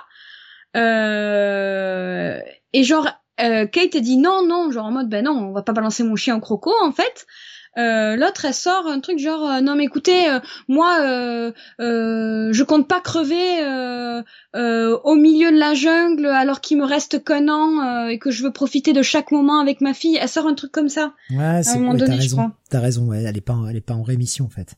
et 0.76 2.84
genre, 2.84 3.08
euh, 3.42 3.66
Kate 3.66 3.96
dit 3.96 4.16
non, 4.16 4.46
non, 4.46 4.70
genre 4.70 4.86
en 4.86 4.92
mode 4.92 5.08
ben 5.08 5.24
non, 5.24 5.32
on 5.32 5.52
va 5.52 5.62
pas 5.62 5.72
balancer 5.72 6.02
mon 6.02 6.16
chien 6.16 6.36
en 6.36 6.40
croco 6.40 6.72
en 6.82 6.92
fait. 6.92 7.26
Euh, 7.78 8.16
l'autre 8.16 8.46
elle 8.46 8.54
sort 8.54 8.88
un 8.88 8.98
truc 8.98 9.20
genre 9.20 9.48
euh, 9.48 9.60
non 9.60 9.76
mais 9.76 9.84
écoutez 9.84 10.26
moi 10.66 10.96
je 11.78 12.62
compte 12.64 12.88
pas 12.88 13.00
crever 13.00 13.60
au 14.54 15.14
milieu 15.14 15.52
de 15.52 15.56
la 15.56 15.74
jungle 15.74 16.26
alors 16.26 16.60
qu'il 16.60 16.78
me 16.78 16.84
reste 16.84 17.22
qu'un 17.22 17.48
an 17.48 18.08
et 18.08 18.18
que 18.18 18.32
je 18.32 18.42
veux 18.42 18.52
profiter 18.52 18.92
de 18.92 19.02
chaque 19.02 19.30
moment 19.30 19.60
avec 19.60 19.80
ma 19.80 19.94
fille. 19.94 20.18
Elle 20.20 20.28
sort 20.28 20.48
un 20.48 20.54
truc 20.54 20.72
comme 20.72 20.88
ça. 20.88 21.12
Ouais 21.30 21.62
c'est 21.62 21.78
ouais, 21.78 21.96
t'as 21.96 22.16
raison. 22.16 22.50
t'as 22.70 22.80
raison 22.80 23.04
ouais 23.06 23.22
elle 23.22 23.36
est 23.36 23.40
pas 23.40 23.56
elle 23.68 23.76
est 23.76 23.80
pas 23.80 23.94
en 23.94 24.02
rémission 24.02 24.46
en 24.46 24.50
fait. 24.50 24.74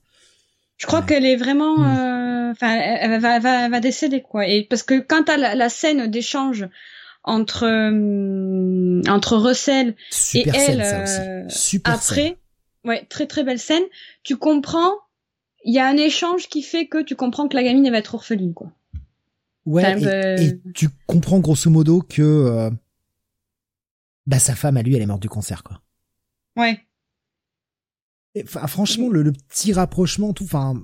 Je 0.77 0.87
crois 0.87 1.01
qu'elle 1.01 1.25
est 1.25 1.37
vraiment 1.37 1.79
hmm. 1.79 2.51
enfin 2.51 2.75
elle, 2.75 3.21
va, 3.21 3.39
va, 3.39 3.71
va 3.71 3.81
décéder 3.81 4.21
quoi. 4.21 4.47
Et 4.47 4.67
parce 4.69 4.83
que 4.83 4.99
quand 4.99 5.23
t'as 5.25 5.39
la, 5.39 5.55
la 5.55 5.69
scène 5.71 6.09
d'échange 6.09 6.69
entre 7.25 7.65
euh, 7.67 9.01
entre 9.09 9.37
Russell 9.37 9.95
Super 10.11 10.55
et 10.55 10.59
scène, 10.59 10.81
elle 10.81 10.87
ça 10.87 11.03
aussi. 11.03 11.29
euh, 11.29 11.49
Super 11.49 11.95
après, 11.95 12.15
scène. 12.15 12.35
ouais, 12.85 13.05
très 13.07 13.27
très 13.27 13.45
belle 13.45 13.59
scène. 13.59 13.85
Tu 14.25 14.37
comprends, 14.37 14.93
il 15.65 15.73
y 15.75 15.79
a 15.79 15.87
un 15.87 15.97
échange 15.97 16.49
qui 16.49 16.63
fait 16.63 16.87
que 16.87 17.03
tu 17.03 17.15
comprends 17.17 17.49
que 17.49 17.55
la 17.57 17.63
gamine 17.63 17.87
elle 17.87 17.93
va 17.93 17.99
être 17.99 18.15
orpheline, 18.15 18.55
quoi. 18.55 18.73
Ouais, 19.65 20.01
et, 20.01 20.07
euh, 20.07 20.37
et 20.39 20.61
tu 20.75 20.89
comprends 21.07 21.39
grosso 21.39 21.71
modo 21.71 22.03
que 22.03 22.23
euh, 22.23 22.71
bah 24.27 24.41
sa 24.41 24.57
femme 24.57 24.77
à 24.77 24.83
lui, 24.83 24.97
elle 24.97 25.03
est 25.03 25.07
morte 25.07 25.23
du 25.23 25.29
cancer, 25.29 25.63
quoi. 25.63 25.81
Ouais. 26.57 26.81
Et, 28.35 28.43
enfin, 28.45 28.67
franchement, 28.67 29.09
le, 29.09 29.23
le 29.23 29.33
petit 29.33 29.73
rapprochement, 29.73 30.33
tout, 30.33 30.45
enfin, 30.45 30.75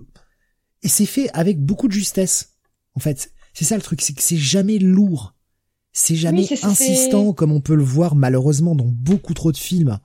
et 0.83 0.89
c'est 0.89 1.07
fait 1.07 1.29
avec 1.33 1.59
beaucoup 1.61 1.89
de 1.89 1.93
justesse. 1.93 2.55
En 2.95 3.01
fait, 3.01 3.33
c'est 3.55 3.65
ça 3.65 3.75
le 3.77 3.83
truc, 3.83 4.01
c'est 4.01 4.13
que 4.13 4.23
c'est 4.23 4.37
jamais 4.37 4.79
lourd, 4.79 5.35
c'est 5.99 6.15
jamais 6.15 6.47
Oui, 6.49 6.59
insistant 6.63 7.33
comme 7.33 7.51
on 7.51 7.61
peut 7.61 7.75
le 7.75 7.83
voir 7.83 8.15
malheureusement 8.15 8.77
dans 8.77 8.87
beaucoup 8.87 9.35
trop 9.35 9.51
de 9.51 9.57
films. 9.57 9.99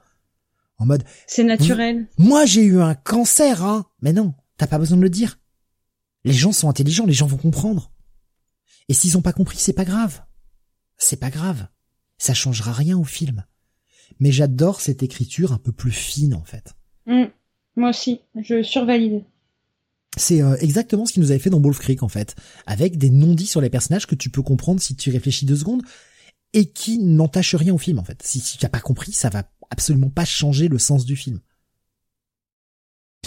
En 0.79 0.87
mode, 0.87 1.03
C'est 1.27 1.43
naturel. 1.43 2.07
moi 2.17 2.45
j'ai 2.45 2.63
eu 2.63 2.81
un 2.81 2.95
cancer, 2.95 3.63
hein. 3.63 3.85
Mais 4.01 4.11
non, 4.11 4.33
t'as 4.57 4.65
pas 4.65 4.79
besoin 4.79 4.97
de 4.97 5.03
le 5.03 5.11
dire. 5.11 5.39
Les 6.23 6.33
gens 6.33 6.51
sont 6.51 6.67
intelligents, 6.67 7.05
les 7.05 7.13
gens 7.13 7.27
vont 7.27 7.37
comprendre. 7.37 7.91
Et 8.89 8.95
s'ils 8.95 9.17
ont 9.17 9.21
pas 9.21 9.33
compris, 9.33 9.57
c'est 9.59 9.73
pas 9.73 9.85
grave. 9.85 10.23
C'est 10.97 11.19
pas 11.19 11.29
grave. 11.29 11.67
Ça 12.17 12.33
changera 12.33 12.73
rien 12.73 12.97
au 12.97 13.03
film. 13.03 13.45
Mais 14.19 14.31
j'adore 14.31 14.81
cette 14.81 15.03
écriture 15.03 15.53
un 15.53 15.59
peu 15.59 15.71
plus 15.71 15.91
fine, 15.91 16.33
en 16.33 16.43
fait. 16.43 16.73
Mm. 17.05 17.25
Moi 17.75 17.89
aussi, 17.89 18.21
je 18.35 18.63
survalide. 18.63 19.23
C'est 20.17 20.41
euh, 20.41 20.55
exactement 20.59 21.05
ce 21.05 21.13
qu'ils 21.13 21.23
nous 21.23 21.31
avait 21.31 21.39
fait 21.39 21.49
dans 21.49 21.59
Wolf 21.59 21.79
Creek, 21.79 22.03
en 22.03 22.07
fait. 22.07 22.35
Avec 22.67 22.97
des 22.97 23.09
non-dits 23.09 23.47
sur 23.47 23.61
les 23.61 23.69
personnages 23.69 24.05
que 24.05 24.15
tu 24.15 24.29
peux 24.29 24.41
comprendre 24.43 24.79
si 24.81 24.95
tu 24.95 25.09
réfléchis 25.11 25.45
deux 25.45 25.55
secondes 25.55 25.81
et 26.53 26.65
qui 26.71 26.99
n'entachent 26.99 27.55
rien 27.55 27.73
au 27.73 27.79
film, 27.79 27.97
en 27.99 28.03
fait. 28.03 28.21
Si, 28.23 28.39
si 28.39 28.57
tu 28.57 28.65
n'as 28.65 28.69
pas 28.69 28.79
compris, 28.79 29.11
ça 29.11 29.29
va 29.29 29.43
absolument 29.71 30.09
pas 30.11 30.25
changer 30.25 30.67
le 30.67 30.77
sens 30.77 31.05
du 31.05 31.15
film. 31.15 31.39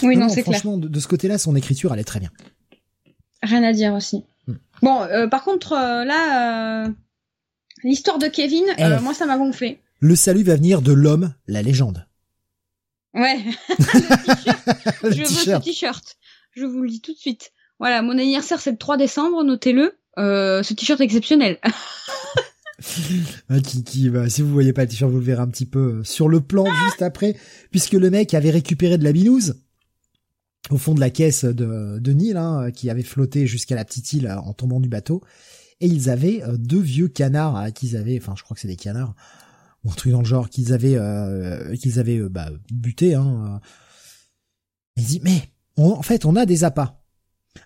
Oui, 0.03 0.15
non, 0.15 0.29
c'est 0.29 0.43
clair. 0.43 0.53
franchement, 0.53 0.77
de, 0.77 0.87
de 0.87 0.99
ce 0.99 1.07
côté-là, 1.07 1.37
son 1.37 1.55
écriture, 1.55 1.93
elle 1.93 1.99
est 1.99 2.05
très 2.05 2.19
bien. 2.19 2.31
Rien 3.43 3.63
à 3.63 3.73
dire 3.73 3.93
aussi. 3.93 4.23
Mm. 4.47 4.53
Bon, 4.81 5.01
euh, 5.01 5.27
par 5.27 5.43
contre, 5.43 5.73
euh, 5.73 6.05
là, 6.05 6.85
euh, 6.85 6.91
l'histoire 7.83 8.17
de 8.19 8.27
Kevin, 8.27 8.63
euh, 8.79 8.97
Eh. 8.99 9.03
moi, 9.03 9.13
ça 9.13 9.25
m'a 9.25 9.37
gonflé. 9.37 9.81
Le 9.99 10.15
salut 10.15 10.43
va 10.43 10.55
venir 10.55 10.81
de 10.81 10.93
l'homme, 10.93 11.33
la 11.47 11.61
légende. 11.63 12.05
Ouais. 13.13 13.39
Le 15.03 15.11
je 15.11 15.19
veux 15.19 15.25
ce 15.25 15.63
t-shirt. 15.63 16.17
Je 16.57 16.65
vous 16.65 16.81
le 16.81 16.89
dis 16.89 17.01
tout 17.01 17.13
de 17.13 17.17
suite. 17.19 17.51
Voilà, 17.77 18.01
mon 18.01 18.17
anniversaire, 18.17 18.59
c'est 18.59 18.71
le 18.71 18.77
3 18.77 18.97
décembre, 18.97 19.43
notez-le. 19.43 19.95
Euh, 20.17 20.63
ce 20.63 20.73
t-shirt 20.73 20.99
exceptionnel. 20.99 21.59
Qui, 23.63 23.83
qui, 23.83 24.09
bah, 24.09 24.29
si 24.29 24.43
vous 24.43 24.53
voyez 24.53 24.71
pas 24.71 24.83
le 24.83 24.87
t-shirt, 24.87 25.11
vous 25.11 25.17
le 25.17 25.23
verrez 25.23 25.41
un 25.41 25.47
petit 25.47 25.65
peu 25.65 25.79
euh, 25.79 26.03
sur 26.03 26.29
le 26.29 26.41
plan 26.41 26.65
juste 26.85 27.01
après, 27.01 27.35
puisque 27.71 27.93
le 27.93 28.11
mec 28.11 28.35
avait 28.35 28.51
récupéré 28.51 28.99
de 28.99 29.03
la 29.03 29.11
binouse 29.11 29.55
au 30.69 30.77
fond 30.77 30.93
de 30.93 30.99
la 30.99 31.09
caisse 31.09 31.43
de, 31.43 31.97
de 31.99 32.13
Neil, 32.13 32.37
hein, 32.37 32.69
qui 32.71 32.91
avait 32.91 33.01
flotté 33.01 33.47
jusqu'à 33.47 33.75
la 33.75 33.83
petite 33.83 34.13
île 34.13 34.27
euh, 34.27 34.37
en 34.37 34.53
tombant 34.53 34.79
du 34.79 34.89
bateau. 34.89 35.23
Et 35.79 35.87
ils 35.87 36.09
avaient 36.09 36.43
deux 36.57 36.79
vieux 36.79 37.07
canards 37.07 37.71
qu'ils 37.73 37.97
avaient, 37.97 38.19
enfin 38.19 38.33
je 38.35 38.43
crois 38.43 38.55
que 38.55 38.61
c'est 38.61 38.67
des 38.67 38.75
canards, 38.75 39.15
ou 39.83 39.91
un 39.91 39.93
truc 39.93 40.11
dans 40.11 40.21
le 40.21 40.25
genre, 40.25 40.49
qu'ils 40.49 40.73
avaient, 40.73 40.97
euh, 40.97 41.75
qu'ils 41.75 41.99
avaient 41.99 42.19
bah, 42.29 42.49
buté. 42.71 43.15
Hein. 43.15 43.59
Il 44.95 45.03
dit 45.03 45.21
mais 45.23 45.49
on- 45.77 45.91
en 45.93 46.01
fait 46.01 46.25
on 46.25 46.35
a 46.35 46.45
des 46.45 46.63
appâts. 46.63 46.99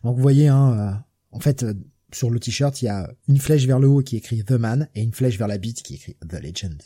Donc 0.03 0.15
vous 0.15 0.21
voyez, 0.21 0.47
hein, 0.47 0.77
euh, 0.79 0.91
en 1.35 1.39
fait 1.39 1.63
euh, 1.63 1.73
sur 2.13 2.29
le 2.29 2.39
t-shirt 2.39 2.81
il 2.81 2.85
y 2.85 2.89
a 2.89 3.09
une 3.27 3.37
flèche 3.39 3.65
vers 3.65 3.79
le 3.79 3.87
haut 3.87 4.01
qui 4.01 4.17
écrit 4.17 4.43
The 4.43 4.51
Man 4.51 4.87
et 4.95 5.01
une 5.01 5.13
flèche 5.13 5.37
vers 5.37 5.47
la 5.47 5.57
bite 5.57 5.81
qui 5.83 5.95
écrit 5.95 6.15
The 6.27 6.33
Legend. 6.41 6.81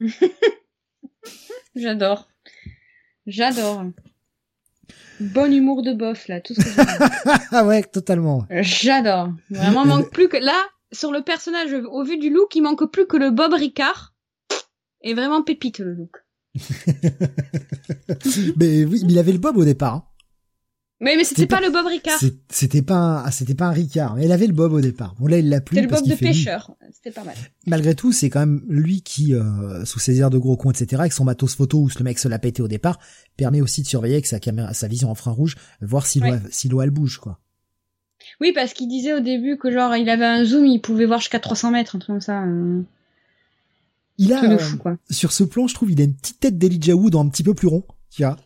J'adore. 1.74 2.28
J'adore. 3.26 3.84
Bon 5.20 5.50
humour 5.52 5.82
de 5.82 5.92
bof, 5.92 6.28
là, 6.28 6.40
tout 6.40 6.54
ce 6.54 6.60
que 6.60 7.50
ah 7.54 7.64
ouais, 7.66 7.82
totalement. 7.82 8.46
J'adore. 8.50 9.30
Vraiment, 9.50 9.84
manque 9.86 10.10
plus 10.10 10.28
que... 10.28 10.36
Là, 10.36 10.56
sur 10.92 11.10
le 11.10 11.22
personnage, 11.22 11.72
au 11.72 12.04
vu 12.04 12.18
du 12.18 12.30
look, 12.30 12.54
il 12.54 12.62
manque 12.62 12.90
plus 12.90 13.06
que 13.06 13.16
le 13.16 13.30
Bob 13.30 13.52
Ricard. 13.54 14.14
Et 15.02 15.14
vraiment 15.14 15.42
pépite, 15.42 15.78
le 15.78 15.94
look. 15.94 16.16
mais 18.56 18.84
oui, 18.84 19.02
mais 19.04 19.12
il 19.12 19.18
avait 19.18 19.32
le 19.32 19.38
bob 19.38 19.56
au 19.56 19.64
départ. 19.64 19.94
hein. 19.94 20.04
Mais, 20.98 21.14
mais 21.16 21.24
c'était 21.24 21.46
pas, 21.46 21.56
pas- 21.60 21.66
le 21.66 21.70
Bob 21.70 21.84
Ricard. 21.86 22.18
C'était 22.48 22.80
pas 22.80 22.94
un, 22.96 23.16
ah, 23.24 23.30
c'était 23.30 23.54
pas 23.54 23.66
un 23.66 23.70
Ricard, 23.72 24.14
mais 24.16 24.24
il 24.24 24.32
avait 24.32 24.46
le 24.46 24.54
bob 24.54 24.72
au 24.72 24.80
départ. 24.80 25.14
Bon 25.18 25.26
là 25.26 25.36
il 25.38 25.50
l'a 25.50 25.60
plus 25.60 25.76
C'était 25.76 25.86
le 25.88 25.94
Bob 25.94 26.06
de 26.08 26.14
pêcheur. 26.14 26.74
C'était 26.90 27.10
pas 27.10 27.22
mal. 27.22 27.34
Malgré 27.66 27.94
tout, 27.94 28.12
c'est 28.12 28.30
quand 28.30 28.40
même 28.40 28.62
lui 28.66 29.02
qui, 29.02 29.34
euh, 29.34 29.84
sous 29.84 29.98
ses 29.98 30.18
airs 30.20 30.30
de 30.30 30.38
gros 30.38 30.56
con, 30.56 30.70
etc., 30.70 31.00
avec 31.00 31.12
son 31.12 31.24
matos 31.24 31.54
photo 31.54 31.80
où 31.80 31.90
le 31.98 32.02
mec 32.04 32.18
se 32.18 32.28
l'a 32.28 32.38
pété 32.38 32.62
au 32.62 32.68
départ, 32.68 32.98
permet 33.36 33.60
aussi 33.60 33.82
de 33.82 33.86
surveiller 33.86 34.14
avec 34.14 34.26
sa 34.26 34.40
caméra, 34.40 34.72
sa 34.72 34.88
vision 34.88 35.10
infrarouge, 35.10 35.56
voir 35.82 36.06
si 36.06 36.18
l'eau, 36.20 36.30
Ouais. 36.30 36.40
si 36.50 36.68
l'eau 36.70 36.80
elle 36.80 36.90
bouge 36.90 37.18
quoi. 37.18 37.40
Oui, 38.40 38.52
parce 38.54 38.72
qu'il 38.72 38.88
disait 38.88 39.12
au 39.12 39.20
début 39.20 39.58
que 39.58 39.70
genre, 39.70 39.94
il 39.96 40.08
avait 40.08 40.24
un 40.24 40.44
zoom, 40.44 40.64
il 40.66 40.80
pouvait 40.80 41.04
voir 41.06 41.20
jusqu'à 41.20 41.40
300 41.40 41.72
mètres, 41.72 41.94
un 41.96 41.98
truc 41.98 42.14
comme 42.14 42.20
ça. 42.22 42.38
Un 42.38 42.84
Il 44.18 44.32
a 44.32 44.42
euh, 44.44 44.56
fou, 44.58 44.78
quoi. 44.78 44.96
sur 45.10 45.30
ce 45.32 45.44
plan, 45.44 45.66
je 45.68 45.74
trouve, 45.74 45.90
il 45.90 46.00
a 46.00 46.04
une 46.04 46.14
petite 46.14 46.40
tête 46.40 46.56
d'Elijah 46.56 46.94
Wood 46.94 47.14
un 47.16 47.28
petit 47.28 47.42
peu 47.42 47.52
plus 47.52 47.68
rond, 47.68 47.84
tu 48.10 48.22
vois. 48.22 48.36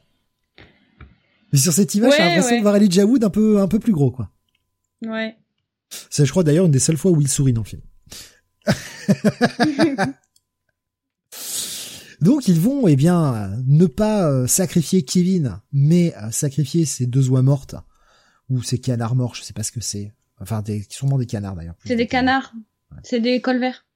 Mais 1.53 1.59
sur 1.59 1.73
cette 1.73 1.95
image, 1.95 2.13
j'ai 2.17 2.23
l'impression 2.23 2.53
ouais. 2.53 2.59
de 2.59 2.63
voir 2.63 2.77
Elijah 2.77 3.05
Wood 3.05 3.25
un 3.25 3.31
peu, 3.31 3.61
un 3.61 3.69
peu 3.69 3.79
plus 3.79 3.93
gros, 3.93 4.11
quoi. 4.11 4.31
Ouais. 5.05 5.37
C'est, 6.11 6.25
je 6.25 6.31
crois, 6.31 6.45
d'ailleurs, 6.45 6.67
une 6.67 6.73
des 6.73 6.79
seules 6.79 6.97
fois 6.97 7.11
où 7.11 7.21
il 7.21 7.29
sourit 7.29 7.53
dans 7.53 7.63
le 7.63 7.67
film. 7.67 7.83
Donc, 12.21 12.49
ils 12.49 12.61
vont, 12.61 12.87
eh 12.87 12.97
bien, 12.97 13.51
ne 13.67 13.87
pas 13.87 14.31
euh, 14.31 14.47
sacrifier 14.47 15.03
Kevin, 15.03 15.61
mais 15.73 16.15
euh, 16.17 16.31
sacrifier 16.31 16.85
ces 16.85 17.07
deux 17.07 17.31
oies 17.31 17.43
mortes, 17.43 17.75
ou 18.51 18.63
ces 18.63 18.79
canards 18.79 19.17
morts, 19.17 19.35
je 19.35 19.43
sais 19.43 19.55
pas 19.55 19.63
ce 19.63 19.73
que 19.73 19.81
c'est. 19.81 20.13
Enfin, 20.39 20.63
des, 20.63 20.87
sûrement 20.89 21.19
des 21.19 21.27
canards, 21.27 21.57
d'ailleurs. 21.57 21.77
C'est 21.85 21.97
des 21.97 22.07
canards. 22.07 22.53
C'est 23.03 23.21
des 23.21 23.41
colverts. 23.41 23.87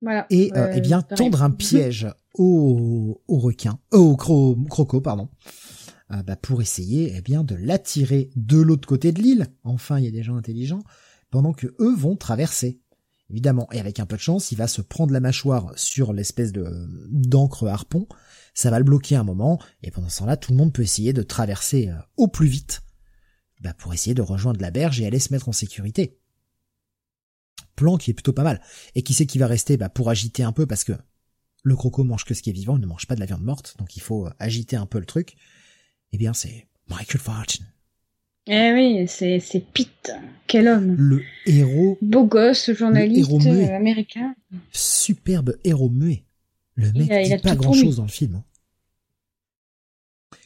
Voilà. 0.00 0.26
et 0.30 0.52
euh, 0.54 0.72
eh 0.74 0.80
bien 0.80 1.02
tendre 1.02 1.42
un 1.42 1.50
piège 1.50 2.06
au, 2.34 3.20
au 3.26 3.38
requin, 3.38 3.80
euh, 3.92 3.98
au 3.98 4.16
cro, 4.16 4.56
croco, 4.68 5.00
pardon, 5.00 5.28
euh, 6.12 6.22
bah, 6.22 6.36
pour 6.36 6.62
essayer 6.62 7.12
eh 7.16 7.20
bien 7.20 7.44
de 7.44 7.54
l'attirer 7.54 8.30
de 8.36 8.58
l'autre 8.58 8.88
côté 8.88 9.12
de 9.12 9.20
l'île. 9.20 9.46
Enfin, 9.64 9.98
il 9.98 10.04
y 10.04 10.08
a 10.08 10.12
des 10.12 10.22
gens 10.22 10.36
intelligents 10.36 10.82
pendant 11.30 11.52
que 11.52 11.66
eux 11.78 11.94
vont 11.94 12.16
traverser. 12.16 12.80
Évidemment, 13.30 13.68
et 13.72 13.78
avec 13.78 14.00
un 14.00 14.06
peu 14.06 14.16
de 14.16 14.22
chance, 14.22 14.52
il 14.52 14.56
va 14.56 14.68
se 14.68 14.80
prendre 14.80 15.12
la 15.12 15.20
mâchoire 15.20 15.72
sur 15.76 16.14
l'espèce 16.14 16.50
de 16.50 16.64
d'encre 17.10 17.66
harpon. 17.66 18.06
Ça 18.54 18.70
va 18.70 18.78
le 18.78 18.84
bloquer 18.84 19.16
un 19.16 19.24
moment, 19.24 19.60
et 19.82 19.90
pendant 19.90 20.08
ce 20.08 20.20
temps-là, 20.20 20.38
tout 20.38 20.52
le 20.52 20.56
monde 20.56 20.72
peut 20.72 20.82
essayer 20.82 21.12
de 21.12 21.22
traverser 21.22 21.88
euh, 21.88 21.98
au 22.16 22.28
plus 22.28 22.48
vite, 22.48 22.80
bah, 23.60 23.74
pour 23.74 23.92
essayer 23.92 24.14
de 24.14 24.22
rejoindre 24.22 24.62
la 24.62 24.70
berge 24.70 25.00
et 25.00 25.06
aller 25.06 25.18
se 25.18 25.32
mettre 25.32 25.48
en 25.48 25.52
sécurité. 25.52 26.18
Plan 27.76 27.98
qui 27.98 28.10
est 28.10 28.14
plutôt 28.14 28.32
pas 28.32 28.44
mal. 28.44 28.62
Et 28.94 29.02
qui 29.02 29.12
c'est 29.12 29.26
qui 29.26 29.38
va 29.38 29.46
rester 29.46 29.76
bah, 29.76 29.90
pour 29.90 30.08
agiter 30.08 30.42
un 30.42 30.52
peu 30.52 30.66
parce 30.66 30.84
que 30.84 30.94
le 31.62 31.76
croco 31.76 32.04
mange 32.04 32.24
que 32.24 32.34
ce 32.34 32.42
qui 32.42 32.48
est 32.48 32.54
vivant, 32.54 32.76
il 32.76 32.80
ne 32.80 32.86
mange 32.86 33.06
pas 33.06 33.14
de 33.14 33.20
la 33.20 33.26
viande 33.26 33.42
morte, 33.42 33.76
donc 33.78 33.94
il 33.96 34.00
faut 34.00 34.26
euh, 34.26 34.30
agiter 34.38 34.76
un 34.76 34.86
peu 34.86 34.98
le 34.98 35.06
truc. 35.06 35.36
Eh 36.12 36.18
bien, 36.18 36.32
c'est 36.32 36.66
Michael 36.88 37.20
Fortune, 37.20 37.66
Eh 38.46 38.72
oui, 38.72 39.06
c'est, 39.08 39.40
c'est 39.40 39.60
Pete. 39.60 40.12
Quel 40.46 40.68
homme. 40.68 40.94
le 40.98 41.22
héros, 41.46 41.98
Beau 42.00 42.24
gosse, 42.24 42.70
journaliste 42.72 43.28
héros 43.28 43.38
muet. 43.40 43.70
euh, 43.70 43.76
américain. 43.76 44.34
superbe 44.72 45.56
héros 45.64 45.90
muet. 45.90 46.24
Le 46.74 46.92
mec 46.92 47.06
Il 47.08 47.12
a- 47.12 47.22
il 47.22 47.26
dit 47.28 47.32
a 47.34 47.38
pas 47.38 47.54
grand 47.56 47.72
chose 47.74 47.96
dans 47.96 48.04
le 48.04 48.08
film. 48.08 48.36
hein. 48.36 48.44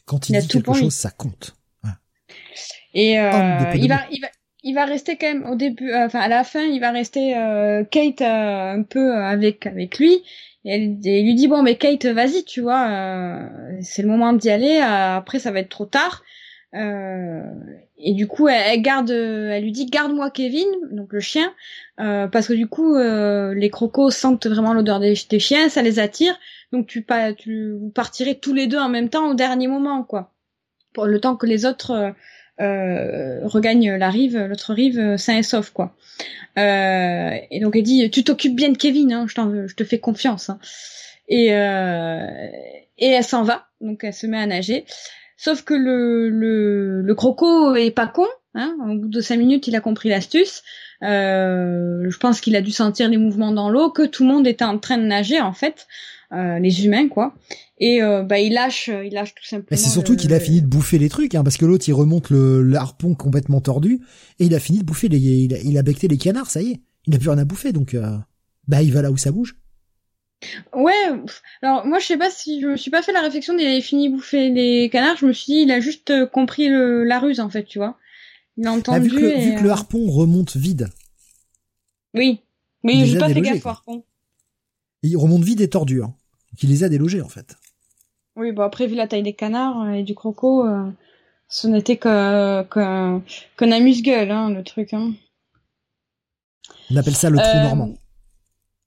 Quand 0.05 0.27
il, 0.29 0.35
Il 0.35 0.41
dit 0.41 0.47
quelque 0.49 0.73
chose, 0.73 0.93
ça 0.93 1.11
compte. 1.11 1.55
Et 2.95 3.17
euh, 3.19 3.73
il 3.75 3.87
va, 3.89 4.01
il 4.11 4.19
va, 4.21 4.27
il 4.63 4.73
va 4.75 4.85
rester 4.85 5.17
quand 5.17 5.25
même 5.27 5.45
au 5.49 5.55
début, 5.55 5.89
euh, 5.91 6.05
enfin 6.05 6.19
à 6.19 6.27
la 6.27 6.43
fin, 6.43 6.61
il 6.61 6.79
va 6.79 6.91
rester 6.91 7.35
euh, 7.35 7.83
Kate 7.85 8.21
un 8.21 8.83
peu 8.83 9.15
avec 9.15 9.65
avec 9.65 9.97
lui. 9.97 10.21
Et 10.65 10.75
elle 10.75 10.97
il 11.03 11.25
lui 11.25 11.35
dit 11.35 11.47
bon 11.47 11.61
mais 11.61 11.75
Kate 11.75 12.05
vas-y 12.05 12.43
tu 12.43 12.61
vois 12.61 12.87
euh, 12.87 13.47
c'est 13.81 14.01
le 14.01 14.07
moment 14.07 14.33
d'y 14.33 14.49
aller 14.49 14.77
euh, 14.77 15.17
après 15.17 15.39
ça 15.39 15.51
va 15.51 15.59
être 15.59 15.69
trop 15.69 15.85
tard. 15.85 16.23
Euh, 16.75 17.43
et 17.97 18.13
du 18.13 18.27
coup 18.27 18.47
elle, 18.47 18.63
elle 18.65 18.81
garde 18.81 19.11
elle 19.11 19.63
lui 19.63 19.71
dit 19.71 19.85
garde-moi 19.85 20.31
Kevin 20.31 20.67
donc 20.91 21.13
le 21.13 21.19
chien 21.19 21.53
euh, 21.99 22.27
parce 22.27 22.47
que 22.47 22.53
du 22.53 22.65
coup 22.65 22.95
euh, 22.95 23.53
les 23.53 23.69
crocos 23.69 24.09
sentent 24.09 24.47
vraiment 24.47 24.73
l'odeur 24.73 24.99
des, 24.99 25.13
des 25.29 25.39
chiens 25.39 25.69
ça 25.69 25.81
les 25.81 25.99
attire. 25.99 26.35
Donc 26.71 26.87
tu 26.87 27.01
pas 27.03 27.33
tu 27.33 27.73
vous 27.73 27.89
partirez 27.89 28.39
tous 28.39 28.53
les 28.53 28.67
deux 28.67 28.79
en 28.79 28.89
même 28.89 29.09
temps 29.09 29.29
au 29.29 29.33
dernier 29.35 29.67
moment 29.67 30.03
quoi. 30.03 30.31
Pour 30.93 31.05
le 31.05 31.19
temps 31.19 31.35
que 31.35 31.45
les 31.45 31.65
autres 31.65 32.13
euh, 32.61 33.39
regagnent 33.47 33.95
la 33.95 34.09
rive, 34.09 34.37
l'autre 34.37 34.73
rive 34.73 34.99
euh, 34.99 35.17
sain 35.17 35.37
et 35.37 35.43
sauf 35.43 35.71
quoi. 35.71 35.95
Euh, 36.57 37.31
et 37.49 37.59
donc 37.59 37.75
elle 37.75 37.83
dit 37.83 38.09
tu 38.11 38.23
t'occupes 38.23 38.55
bien 38.55 38.69
de 38.69 38.77
Kevin, 38.77 39.11
hein, 39.11 39.25
je, 39.27 39.67
je 39.67 39.75
te 39.75 39.83
fais 39.83 39.99
confiance. 39.99 40.49
hein. 40.49 40.59
Et 41.27 41.47
et 42.99 43.07
elle 43.07 43.23
s'en 43.23 43.43
va, 43.43 43.67
donc 43.81 44.03
elle 44.03 44.13
se 44.13 44.27
met 44.27 44.37
à 44.37 44.45
nager. 44.45 44.85
Sauf 45.37 45.63
que 45.63 45.73
le 45.73 46.29
le, 46.29 47.01
le 47.01 47.15
croco 47.15 47.75
est 47.75 47.91
pas 47.91 48.07
con 48.07 48.27
Hein 48.55 48.75
Au 48.87 48.95
bout 48.95 49.07
de 49.07 49.19
cinq 49.19 49.37
minutes, 49.37 49.67
il 49.67 49.75
a 49.75 49.79
compris 49.79 50.09
l'astuce. 50.09 50.61
Je 51.01 52.17
pense 52.17 52.39
qu'il 52.39 52.55
a 52.55 52.61
dû 52.61 52.71
sentir 52.71 53.09
les 53.09 53.17
mouvements 53.17 53.51
dans 53.51 53.69
l'eau, 53.69 53.89
que 53.89 54.03
tout 54.05 54.23
le 54.23 54.29
monde 54.31 54.45
était 54.45 54.63
en 54.63 54.77
train 54.77 54.97
de 54.97 55.03
nager 55.05 55.41
en 55.41 55.53
fait, 55.53 55.87
euh, 56.33 56.59
les 56.59 56.85
humains 56.85 57.07
quoi. 57.07 57.35
Et 57.79 58.01
euh, 58.01 58.23
bah 58.23 58.39
il 58.39 58.53
lâche, 58.53 58.89
il 58.89 59.13
lâche 59.13 59.35
tout 59.35 59.45
simplement. 59.45 59.67
Mais 59.71 59.77
c'est 59.77 59.89
surtout 59.89 60.15
qu'il 60.15 60.33
a 60.33 60.39
fini 60.39 60.61
de 60.61 60.67
bouffer 60.67 60.97
les 60.97 61.09
trucs, 61.09 61.35
hein, 61.35 61.43
parce 61.43 61.57
que 61.57 61.65
l'autre 61.65 61.85
il 61.87 61.93
remonte 61.93 62.29
le, 62.29 62.73
harpon 62.75 63.15
complètement 63.15 63.61
tordu 63.61 64.01
et 64.39 64.45
il 64.45 64.55
a 64.55 64.59
fini 64.59 64.79
de 64.79 64.83
bouffer 64.83 65.09
les, 65.09 65.19
il 65.19 65.53
a, 65.53 65.59
il 65.59 65.77
a 65.77 65.83
becté 65.83 66.07
les 66.07 66.17
canards, 66.17 66.49
ça 66.49 66.61
y 66.61 66.71
est, 66.71 66.81
il 67.05 67.13
n'a 67.13 67.19
plus 67.19 67.29
rien 67.29 67.39
à 67.39 67.45
bouffer 67.45 67.71
donc 67.71 67.93
euh, 67.93 68.17
bah 68.67 68.81
il 68.81 68.93
va 68.93 69.01
là 69.01 69.11
où 69.11 69.17
ça 69.17 69.31
bouge. 69.31 69.57
Ouais, 70.73 70.91
alors 71.61 71.85
moi 71.85 71.99
je 71.99 72.05
sais 72.05 72.17
pas 72.17 72.29
si 72.29 72.61
je 72.61 72.67
me 72.67 72.77
suis 72.77 72.91
pas 72.91 73.01
fait 73.01 73.11
la 73.11 73.21
réflexion 73.21 73.55
d'il 73.55 73.65
avait 73.65 73.81
fini 73.81 74.09
de 74.09 74.15
bouffer 74.15 74.49
les 74.49 74.89
canards, 74.89 75.17
je 75.17 75.25
me 75.25 75.33
suis 75.33 75.53
dit 75.53 75.59
il 75.61 75.71
a 75.71 75.79
juste 75.79 76.09
euh, 76.11 76.25
compris 76.25 76.69
le, 76.69 77.03
la 77.03 77.19
ruse 77.19 77.39
en 77.39 77.49
fait, 77.49 77.63
tu 77.63 77.79
vois. 77.79 77.97
Il 78.57 78.67
a 78.67 78.71
bah, 78.71 78.77
entendu. 78.77 79.09
vu, 79.09 79.19
que, 79.19 79.41
vu 79.41 79.55
que 79.55 79.63
le 79.63 79.71
harpon 79.71 80.09
remonte 80.09 80.55
vide. 80.55 80.89
Oui, 82.13 82.41
mais 82.83 83.05
j'ai 83.05 83.17
pas 83.17 83.29
fait 83.29 83.41
gaffe 83.41 83.65
au 83.65 83.69
harpon. 83.69 84.03
Il 85.01 85.17
remonte 85.17 85.43
vide 85.43 85.61
et 85.61 85.69
tordu, 85.69 86.01
hein. 86.01 86.15
Il 86.61 86.69
les 86.69 86.83
a 86.83 86.89
délogés 86.89 87.21
en 87.21 87.29
fait. 87.29 87.55
Oui, 88.35 88.51
bon 88.51 88.63
après 88.63 88.87
vu 88.87 88.95
la 88.95 89.07
taille 89.07 89.23
des 89.23 89.33
canards 89.33 89.81
euh, 89.81 89.93
et 89.93 90.03
du 90.03 90.15
croco, 90.15 90.65
euh, 90.65 90.89
ce 91.47 91.67
n'était 91.67 91.97
que 91.97 92.63
qu'un 92.63 93.71
amuse-gueule, 93.71 94.31
hein, 94.31 94.49
le 94.49 94.63
truc. 94.63 94.93
Hein. 94.93 95.13
On 96.89 96.95
appelle 96.95 97.15
ça 97.15 97.29
le 97.29 97.37
trou 97.37 97.57
normand. 97.59 97.93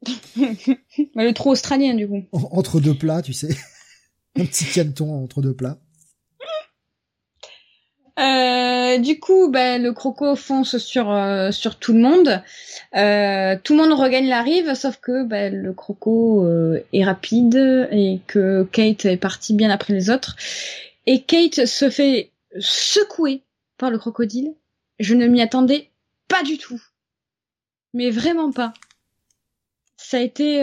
le 0.37 1.33
trou 1.33 1.51
australien, 1.51 1.95
du 1.95 2.09
coup. 2.09 2.25
Entre 2.33 2.81
deux 2.81 2.95
plats, 2.95 3.23
tu 3.23 3.33
sais. 3.33 3.57
Un 4.39 4.45
petit 4.45 4.67
canton 4.67 5.23
entre 5.25 5.41
deux 5.41 5.55
plats. 5.55 5.79
Euh, 8.19 8.99
du 8.99 9.21
coup, 9.21 9.51
ben, 9.51 9.83
le 9.83 9.93
croco 9.93 10.37
fonce 10.37 10.79
sur 10.79 11.11
euh, 11.11 11.51
sur 11.51 11.79
tout 11.79 11.93
le 11.93 12.01
monde. 12.01 12.43
Euh, 12.97 13.57
tout 13.63 13.77
le 13.77 13.83
monde 13.83 13.99
regagne 13.99 14.29
la 14.29 14.43
rive, 14.43 14.75
sauf 14.75 14.97
que 14.97 15.25
ben, 15.25 15.55
le 15.55 15.73
croco 15.73 16.47
est 16.93 17.05
rapide 17.05 17.89
et 17.91 18.21
que 18.27 18.65
Kate 18.73 19.05
est 19.05 19.17
partie 19.17 19.55
bien 19.55 19.71
après 19.71 19.93
les 19.93 20.11
autres. 20.11 20.37
Et 21.07 21.23
Kate 21.23 21.67
se 21.67 21.91
fait 21.91 22.31
secouer 22.59 23.43
par 23.77 23.91
le 23.91 23.99
crocodile. 23.99 24.55
Je 24.99 25.15
ne 25.15 25.27
m'y 25.27 25.43
attendais 25.43 25.91
pas 26.29 26.43
du 26.43 26.57
tout, 26.57 26.83
mais 27.93 28.11
vraiment 28.11 28.51
pas 28.51 28.73
ça 29.99 30.19
a 30.19 30.21
été 30.21 30.61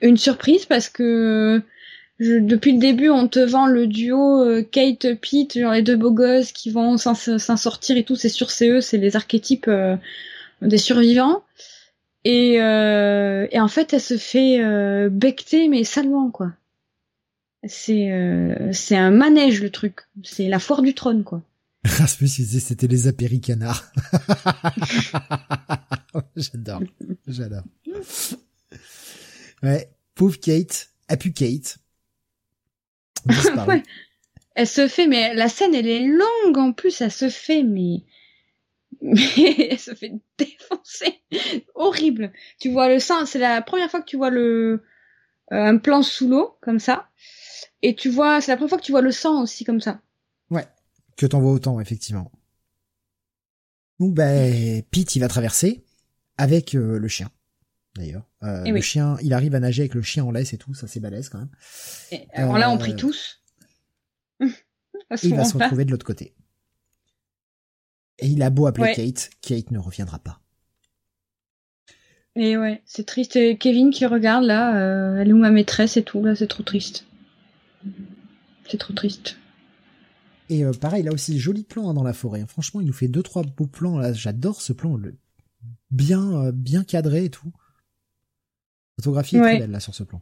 une 0.00 0.16
surprise 0.16 0.66
parce 0.66 0.88
que 0.88 1.62
depuis 2.20 2.72
le 2.72 2.78
début, 2.78 3.10
on 3.10 3.28
te 3.28 3.38
vend 3.38 3.66
le 3.66 3.86
duo 3.86 4.42
euh, 4.42 4.62
Kate 4.62 5.06
Pete, 5.20 5.58
genre 5.58 5.72
les 5.72 5.82
deux 5.82 5.96
beaux 5.96 6.12
gosses 6.12 6.52
qui 6.52 6.70
vont 6.70 6.96
s'en 6.96 7.14
sortir 7.14 7.96
et 7.96 8.04
tout. 8.04 8.16
C'est 8.16 8.28
sur 8.28 8.50
CE, 8.50 8.80
c'est 8.80 8.98
les 8.98 9.16
archétypes 9.16 9.68
euh, 9.68 9.96
des 10.62 10.78
survivants. 10.78 11.42
Et, 12.24 12.54
et 12.54 13.60
en 13.60 13.68
fait, 13.68 13.94
elle 13.94 14.00
se 14.00 14.18
fait 14.18 14.58
becter 15.08 15.68
mais 15.68 15.84
salement 15.84 16.30
quoi. 16.30 16.52
C'est 17.66 18.10
c'est 18.72 18.96
un 18.96 19.10
manège 19.10 19.62
le 19.62 19.70
truc. 19.70 20.00
C'est 20.24 20.48
la 20.48 20.58
foire 20.58 20.82
du 20.82 20.92
trône 20.92 21.24
quoi. 21.24 21.40
Rasmus 21.84 22.26
disait 22.26 22.60
c'était 22.60 22.88
les 22.88 23.06
apéricanards. 23.06 23.90
j'adore, 26.36 26.82
j'adore. 27.26 27.62
Ouais, 29.62 29.88
pauvre 30.14 30.38
Kate, 30.38 30.90
a 31.08 31.16
Kate. 31.16 31.78
Ouais. 33.66 33.82
Elle 34.54 34.66
se 34.66 34.88
fait, 34.88 35.06
mais 35.06 35.34
la 35.34 35.48
scène 35.48 35.74
elle 35.74 35.86
est 35.86 36.06
longue 36.06 36.58
en 36.58 36.72
plus, 36.72 37.00
elle 37.00 37.12
se 37.12 37.28
fait, 37.28 37.62
mais 37.62 38.04
mais 39.00 39.22
elle 39.70 39.78
se 39.78 39.94
fait 39.94 40.12
défoncer, 40.36 41.22
horrible. 41.74 42.32
Tu 42.58 42.70
vois 42.70 42.88
le 42.88 42.98
sang, 42.98 43.26
c'est 43.26 43.38
la 43.38 43.62
première 43.62 43.90
fois 43.90 44.00
que 44.00 44.08
tu 44.08 44.16
vois 44.16 44.30
le 44.30 44.82
euh, 45.52 45.64
un 45.64 45.78
plan 45.78 46.02
sous 46.02 46.28
l'eau 46.28 46.56
comme 46.60 46.78
ça, 46.78 47.08
et 47.82 47.94
tu 47.94 48.08
vois, 48.08 48.40
c'est 48.40 48.50
la 48.50 48.56
première 48.56 48.70
fois 48.70 48.78
que 48.78 48.84
tu 48.84 48.92
vois 48.92 49.02
le 49.02 49.12
sang 49.12 49.42
aussi 49.42 49.64
comme 49.64 49.80
ça. 49.80 50.00
Ouais 50.50 50.66
que 51.18 51.26
t'en 51.26 51.40
vois 51.40 51.52
autant, 51.52 51.80
effectivement. 51.80 52.30
Donc, 53.98 54.14
ben, 54.14 54.82
Pete, 54.90 55.16
il 55.16 55.18
va 55.18 55.28
traverser 55.28 55.84
avec 56.38 56.74
euh, 56.74 56.98
le 56.98 57.08
chien, 57.08 57.28
d'ailleurs. 57.96 58.28
Euh, 58.42 58.62
eh 58.66 58.70
le 58.70 58.80
chien, 58.80 59.16
il 59.22 59.32
arrive 59.32 59.54
à 59.54 59.60
nager 59.60 59.82
avec 59.82 59.94
le 59.94 60.02
chien 60.02 60.24
en 60.24 60.30
laisse 60.30 60.52
et 60.52 60.58
tout, 60.58 60.74
ça 60.74 60.86
c'est 60.86 61.00
balèze 61.00 61.28
quand 61.28 61.38
même. 61.38 61.50
Et, 62.12 62.26
alors 62.32 62.58
là, 62.58 62.70
on 62.70 62.78
prie 62.78 62.92
euh, 62.92 62.96
tous. 62.96 63.42
il 64.40 65.34
va 65.34 65.44
se 65.44 65.56
retrouver 65.56 65.84
de 65.84 65.90
l'autre 65.90 66.06
côté. 66.06 66.34
Et 68.20 68.26
il 68.26 68.42
a 68.42 68.50
beau 68.50 68.66
appeler 68.66 68.92
Kate, 68.94 69.30
Kate 69.40 69.70
ne 69.70 69.78
reviendra 69.78 70.18
pas. 70.18 70.40
Et 72.34 72.56
ouais, 72.56 72.82
c'est 72.84 73.06
triste. 73.06 73.36
Et 73.36 73.56
Kevin 73.56 73.90
qui 73.90 74.06
regarde 74.06 74.44
là, 74.44 75.20
elle 75.20 75.28
est 75.28 75.32
où 75.32 75.38
ma 75.38 75.50
maîtresse 75.50 75.96
et 75.96 76.02
tout, 76.02 76.24
là, 76.24 76.34
c'est 76.34 76.46
trop 76.46 76.62
triste. 76.62 77.04
C'est 78.68 78.78
trop 78.78 78.92
triste. 78.92 79.36
Et 80.50 80.64
euh, 80.64 80.72
pareil, 80.72 81.02
là 81.02 81.12
aussi, 81.12 81.38
joli 81.38 81.62
plan 81.62 81.88
hein, 81.88 81.94
dans 81.94 82.02
la 82.02 82.12
forêt. 82.12 82.44
Franchement, 82.46 82.80
il 82.80 82.86
nous 82.86 82.92
fait 82.92 83.08
deux 83.08 83.22
trois 83.22 83.42
beaux 83.42 83.66
plans. 83.66 83.98
Là, 83.98 84.12
j'adore 84.12 84.62
ce 84.62 84.72
plan, 84.72 84.96
le 84.96 85.16
bien 85.90 86.32
euh, 86.34 86.52
bien 86.52 86.84
cadré 86.84 87.24
et 87.24 87.30
tout. 87.30 87.52
La 88.98 89.02
photographie 89.02 89.36
est 89.36 89.40
très 89.40 89.58
belle 89.58 89.70
là 89.70 89.80
sur 89.80 89.94
ce 89.94 90.02
plan. 90.02 90.20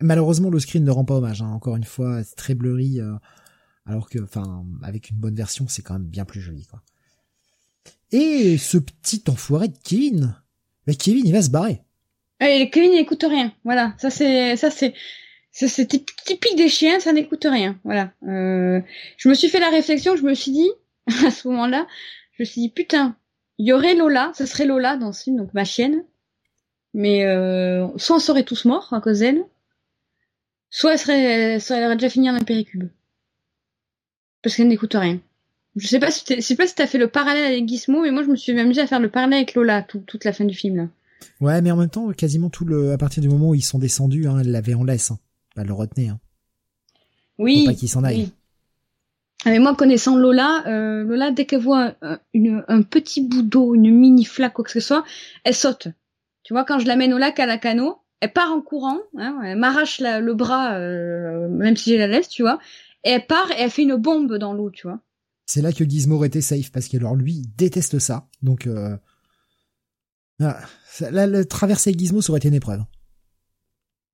Malheureusement, 0.00 0.50
le 0.50 0.60
screen 0.60 0.84
ne 0.84 0.90
rend 0.90 1.04
pas 1.04 1.14
hommage. 1.14 1.42
Hein. 1.42 1.48
Encore 1.48 1.74
une 1.74 1.84
fois, 1.84 2.22
c'est 2.22 2.36
très 2.36 2.54
blurry. 2.54 3.00
Euh, 3.00 3.14
alors 3.86 4.10
que, 4.10 4.22
enfin, 4.22 4.66
avec 4.82 5.08
une 5.10 5.16
bonne 5.16 5.34
version, 5.34 5.66
c'est 5.68 5.82
quand 5.82 5.94
même 5.94 6.06
bien 6.06 6.26
plus 6.26 6.40
joli, 6.40 6.66
quoi. 6.66 6.82
Et 8.12 8.58
ce 8.58 8.76
petit 8.76 9.24
enfoiré 9.28 9.68
de 9.68 9.78
Kevin, 9.82 10.34
mais 10.86 10.94
Kevin, 10.94 11.26
il 11.26 11.32
va 11.32 11.42
se 11.42 11.50
barrer. 11.50 11.82
Et 12.40 12.68
Kevin, 12.70 12.92
il 12.92 12.98
écoute 12.98 13.24
rien. 13.26 13.52
Voilà, 13.64 13.94
ça 13.98 14.10
c'est, 14.10 14.56
ça 14.56 14.70
c'est, 14.70 14.94
c'est 15.50 15.86
typique 15.86 16.56
des 16.56 16.68
chiens, 16.68 17.00
ça 17.00 17.12
n'écoute 17.12 17.46
rien. 17.48 17.78
Voilà. 17.84 18.12
Euh, 18.26 18.80
je 19.16 19.28
me 19.28 19.34
suis 19.34 19.48
fait 19.48 19.60
la 19.60 19.70
réflexion, 19.70 20.16
je 20.16 20.22
me 20.22 20.34
suis 20.34 20.52
dit, 20.52 20.70
à 21.26 21.30
ce 21.30 21.48
moment-là, 21.48 21.86
je 22.32 22.42
me 22.42 22.44
suis 22.44 22.60
dit, 22.60 22.68
putain, 22.70 23.16
il 23.58 23.66
y 23.66 23.72
aurait 23.72 23.94
Lola, 23.94 24.32
ce 24.34 24.46
serait 24.46 24.66
Lola 24.66 24.96
dans 24.96 25.12
ce 25.12 25.24
film, 25.24 25.36
donc 25.38 25.52
ma 25.54 25.64
chienne. 25.64 26.04
Mais 26.94 27.24
euh, 27.24 27.86
soit 27.96 28.16
on 28.16 28.20
serait 28.20 28.44
tous 28.44 28.64
morts 28.64 28.92
à 28.92 29.00
cause 29.00 29.20
d'elle, 29.20 29.44
soit 30.70 30.92
elle 30.92 30.98
serait, 30.98 31.60
soit 31.60 31.76
elle 31.76 31.84
aurait 31.84 31.96
déjà 31.96 32.08
fini 32.08 32.30
en 32.30 32.34
un 32.34 32.44
péricube. 32.44 32.88
Parce 34.42 34.56
qu'elle 34.56 34.68
n'écoute 34.68 34.94
rien. 34.94 35.20
Je 35.76 35.86
sais 35.86 36.00
pas 36.00 36.10
si 36.10 36.24
je 36.28 36.40
sais 36.40 36.56
pas 36.56 36.66
si 36.66 36.74
t'as 36.74 36.86
fait 36.86 36.98
le 36.98 37.08
parallèle 37.08 37.44
avec 37.44 37.68
Gizmo, 37.68 38.02
mais 38.02 38.10
moi 38.10 38.22
je 38.22 38.28
me 38.28 38.36
suis 38.36 38.58
amusé 38.58 38.80
à 38.80 38.86
faire 38.86 39.00
le 39.00 39.10
parallèle 39.10 39.38
avec 39.38 39.54
Lola 39.54 39.82
toute 39.82 40.24
la 40.24 40.32
fin 40.32 40.44
du 40.44 40.54
film 40.54 40.76
là. 40.76 40.88
Ouais, 41.40 41.60
mais 41.62 41.70
en 41.70 41.76
même 41.76 41.90
temps, 41.90 42.10
quasiment 42.12 42.48
tout 42.48 42.64
le, 42.64 42.92
à 42.92 42.98
partir 42.98 43.22
du 43.22 43.28
moment 43.28 43.50
où 43.50 43.54
ils 43.54 43.62
sont 43.62 43.78
descendus, 43.78 44.26
hein, 44.26 44.38
elle 44.40 44.50
l'avait 44.50 44.74
en 44.74 44.84
laisse. 44.84 45.10
Hein 45.10 45.18
le 45.64 45.72
retenait. 45.72 46.08
Hein. 46.08 46.20
Oui. 47.38 47.64
pas 47.66 47.74
qu'il 47.74 47.88
s'en 47.88 48.04
aille. 48.04 48.30
Ah, 49.44 49.50
mais 49.50 49.60
moi, 49.60 49.74
connaissant 49.76 50.16
Lola, 50.16 50.64
euh, 50.66 51.04
Lola, 51.04 51.30
dès 51.30 51.46
qu'elle 51.46 51.60
voit 51.60 51.94
un, 52.02 52.18
une, 52.34 52.64
un 52.66 52.82
petit 52.82 53.22
bout 53.22 53.42
d'eau, 53.42 53.74
une 53.74 53.90
mini 53.90 54.24
flaque, 54.24 54.54
quoi 54.54 54.64
que 54.64 54.70
ce 54.70 54.80
soit, 54.80 55.04
elle 55.44 55.54
saute. 55.54 55.88
Tu 56.48 56.54
vois, 56.54 56.64
quand 56.64 56.78
je 56.78 56.86
l'amène 56.86 57.12
au 57.12 57.18
lac 57.18 57.38
à 57.40 57.44
la 57.44 57.58
canot, 57.58 57.98
elle 58.20 58.32
part 58.32 58.50
en 58.50 58.62
courant, 58.62 59.00
hein, 59.18 59.38
elle 59.44 59.58
m'arrache 59.58 60.00
le 60.00 60.32
bras, 60.32 60.76
euh, 60.76 61.46
même 61.46 61.76
si 61.76 61.90
j'ai 61.90 61.98
la 61.98 62.06
laisse, 62.06 62.30
tu 62.30 62.40
vois, 62.40 62.58
et 63.04 63.10
elle 63.10 63.26
part 63.26 63.50
et 63.50 63.56
elle 63.58 63.70
fait 63.70 63.82
une 63.82 63.96
bombe 63.96 64.38
dans 64.38 64.54
l'eau, 64.54 64.70
tu 64.70 64.86
vois. 64.86 64.98
C'est 65.44 65.60
là 65.60 65.72
que 65.72 65.84
Gizmo 65.84 66.24
était 66.24 66.40
safe, 66.40 66.72
parce 66.72 66.88
que 66.88 66.96
alors 66.96 67.16
lui, 67.16 67.32
il 67.34 67.54
déteste 67.54 67.98
ça, 67.98 68.28
donc 68.40 68.66
euh... 68.66 68.96
Ah, 70.40 70.56
la, 71.10 71.44
traverser 71.44 71.92
Gizmo, 71.92 72.22
ça 72.22 72.30
aurait 72.30 72.38
été 72.38 72.48
une 72.48 72.54
épreuve. 72.54 72.80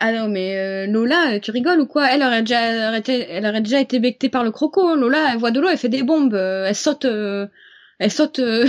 Ah 0.01 0.11
non, 0.11 0.29
mais 0.29 0.59
euh, 0.59 0.87
Lola, 0.89 1.39
tu 1.39 1.53
rigoles 1.53 1.83
ou 1.83 1.87
quoi? 1.87 2.13
Elle 2.13 2.25
aurait 2.25 2.41
déjà, 2.41 2.99
été, 2.99 3.31
elle 3.31 3.47
aurait 3.47 3.61
déjà 3.61 3.81
été 3.81 4.01
bectée 4.01 4.29
par 4.29 4.43
le 4.43 4.51
croco. 4.51 4.89
Hein. 4.89 4.97
Lola, 4.97 5.31
elle 5.33 5.39
voit 5.39 5.53
de 5.53 5.61
l'eau, 5.61 5.69
elle 5.69 5.79
fait 5.79 5.89
des 5.89 6.03
bombes, 6.03 6.35
euh, 6.35 6.67
elle 6.67 6.75
saute, 6.75 7.05
euh, 7.05 7.47
elle 7.99 8.11
saute 8.11 8.41
de, 8.41 8.67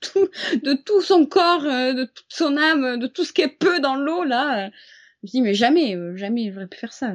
tout, 0.00 0.28
de 0.62 0.74
tout 0.74 1.02
son 1.02 1.26
corps, 1.26 1.62
de 1.62 2.04
toute 2.04 2.26
son 2.28 2.56
âme, 2.56 2.98
de 2.98 3.06
tout 3.06 3.24
ce 3.24 3.32
qu'elle 3.32 3.56
peut 3.56 3.80
dans 3.80 3.96
l'eau 3.96 4.24
là. 4.24 4.70
Je 5.22 5.28
me 5.28 5.30
dis 5.30 5.42
mais 5.42 5.54
jamais, 5.54 5.96
jamais 6.16 6.52
j'aurais 6.52 6.66
pu 6.66 6.78
faire 6.78 6.92
ça. 6.92 7.14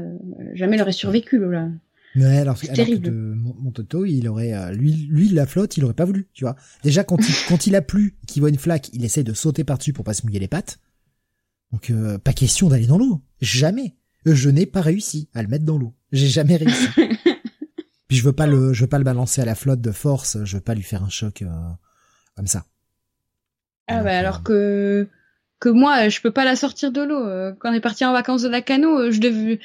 Jamais 0.53 0.75
elle 0.75 0.81
aurait 0.81 0.91
survécu 0.91 1.37
Lola. 1.37 1.69
Mais 2.15 2.39
alors, 2.39 2.57
c'est 2.57 2.73
terrible. 2.73 3.11
mon, 3.11 3.71
Toto, 3.71 4.03
il 4.03 4.27
aurait, 4.27 4.73
lui, 4.75 5.07
lui, 5.11 5.29
la 5.29 5.45
flotte, 5.45 5.77
il 5.77 5.85
aurait 5.85 5.93
pas 5.93 6.05
voulu, 6.05 6.27
tu 6.33 6.43
vois. 6.43 6.55
Déjà, 6.81 7.03
quand 7.03 7.19
il, 7.19 7.35
quand 7.47 7.67
il 7.67 7.75
a 7.75 7.83
plu, 7.83 8.17
qu'il 8.25 8.41
voit 8.41 8.49
une 8.49 8.57
flaque, 8.57 8.89
il 8.93 9.05
essaie 9.05 9.23
de 9.23 9.33
sauter 9.33 9.63
par-dessus 9.63 9.93
pour 9.93 10.03
pas 10.03 10.15
se 10.15 10.25
mouiller 10.25 10.39
les 10.39 10.47
pattes. 10.47 10.79
Donc 11.71 11.89
euh, 11.89 12.17
pas 12.17 12.33
question 12.33 12.69
d'aller 12.69 12.87
dans 12.87 12.97
l'eau. 12.97 13.21
Jamais. 13.41 13.95
Je 14.25 14.49
n'ai 14.49 14.65
pas 14.65 14.81
réussi 14.81 15.29
à 15.33 15.41
le 15.41 15.47
mettre 15.47 15.65
dans 15.65 15.77
l'eau. 15.77 15.93
J'ai 16.11 16.27
jamais 16.27 16.57
réussi. 16.57 16.87
Puis 18.09 18.17
je 18.17 18.23
veux 18.23 18.33
pas 18.33 18.47
le, 18.47 18.73
je 18.73 18.81
veux 18.81 18.89
pas 18.89 18.97
le 18.97 19.05
balancer 19.05 19.41
à 19.41 19.45
la 19.45 19.55
flotte 19.55 19.79
de 19.79 19.91
force. 19.91 20.43
Je 20.43 20.57
veux 20.57 20.63
pas 20.63 20.75
lui 20.75 20.83
faire 20.83 21.03
un 21.03 21.09
choc 21.09 21.41
euh, 21.41 21.47
comme 22.35 22.47
ça. 22.47 22.65
Ah 23.87 24.03
bah 24.03 24.17
alors 24.17 24.43
que 24.43 25.07
que 25.59 25.69
moi 25.69 26.09
je 26.09 26.19
peux 26.19 26.31
pas 26.31 26.43
la 26.43 26.57
sortir 26.57 26.91
de 26.91 27.01
l'eau. 27.01 27.55
Quand 27.59 27.71
on 27.71 27.73
est 27.73 27.79
parti 27.79 28.03
en 28.03 28.11
vacances 28.11 28.41
de 28.41 28.49
la 28.49 28.61
cano, 28.61 29.09
je 29.09 29.19
devais 29.19 29.59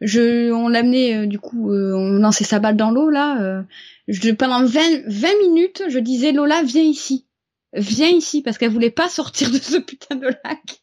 je, 0.00 0.50
on 0.50 0.68
l'amenait 0.68 1.16
euh, 1.16 1.26
du 1.26 1.38
coup, 1.38 1.72
euh, 1.72 1.92
on 1.94 2.18
lançait 2.18 2.44
sa 2.44 2.58
balle 2.58 2.76
dans 2.76 2.90
l'eau 2.90 3.10
là. 3.10 3.40
Euh, 3.42 3.62
je, 4.08 4.30
pendant 4.30 4.64
20, 4.64 5.06
20 5.06 5.28
minutes, 5.40 5.82
je 5.88 5.98
disais 5.98 6.32
Lola, 6.32 6.62
viens 6.62 6.82
ici, 6.82 7.26
viens 7.72 8.08
ici, 8.08 8.42
parce 8.42 8.58
qu'elle 8.58 8.70
voulait 8.70 8.90
pas 8.90 9.08
sortir 9.08 9.50
de 9.50 9.58
ce 9.58 9.76
putain 9.76 10.16
de 10.16 10.28
lac. 10.28 10.82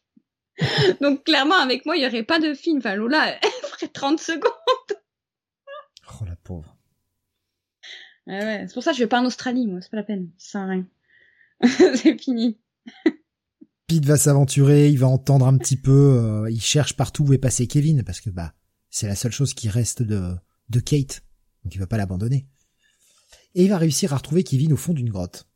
Donc 1.00 1.24
clairement, 1.24 1.56
avec 1.58 1.84
moi, 1.84 1.96
il 1.96 2.02
y 2.02 2.06
aurait 2.06 2.22
pas 2.22 2.38
de 2.38 2.54
film. 2.54 2.78
Enfin, 2.78 2.94
Lola, 2.94 3.36
elle 3.42 3.68
ferait 3.68 3.88
30 3.88 4.20
secondes. 4.20 4.52
Oh 6.20 6.24
la 6.24 6.36
pauvre. 6.36 6.76
Ouais, 8.28 8.64
c'est 8.66 8.74
pour 8.74 8.82
ça 8.82 8.90
que 8.92 8.96
je 8.96 9.02
vais 9.02 9.08
pas 9.08 9.20
en 9.20 9.26
Australie, 9.26 9.66
moi. 9.66 9.80
C'est 9.80 9.90
pas 9.90 9.96
la 9.96 10.02
peine. 10.02 10.30
Ça 10.38 10.52
sert 10.52 10.60
à 10.60 10.66
rien. 10.66 10.86
c'est 11.96 12.18
fini. 12.18 12.58
Pete 13.86 14.04
va 14.04 14.16
s'aventurer, 14.16 14.88
il 14.90 14.98
va 14.98 15.08
entendre 15.08 15.46
un 15.46 15.56
petit 15.56 15.76
peu, 15.76 16.46
il 16.50 16.60
cherche 16.60 16.94
partout 16.94 17.24
où 17.24 17.32
est 17.32 17.38
passé 17.38 17.66
Kevin, 17.66 18.04
parce 18.04 18.20
que 18.20 18.28
bah 18.28 18.52
c'est 18.90 19.06
la 19.06 19.14
seule 19.14 19.32
chose 19.32 19.54
qui 19.54 19.68
reste 19.68 20.02
de, 20.02 20.34
de 20.68 20.80
Kate. 20.80 21.22
Donc 21.64 21.74
il 21.74 21.78
va 21.78 21.86
pas 21.86 21.96
l'abandonner. 21.96 22.46
Et 23.54 23.64
il 23.64 23.70
va 23.70 23.78
réussir 23.78 24.12
à 24.12 24.16
retrouver 24.16 24.44
Kevin 24.44 24.72
au 24.72 24.76
fond 24.76 24.92
d'une 24.92 25.08
grotte. 25.08 25.48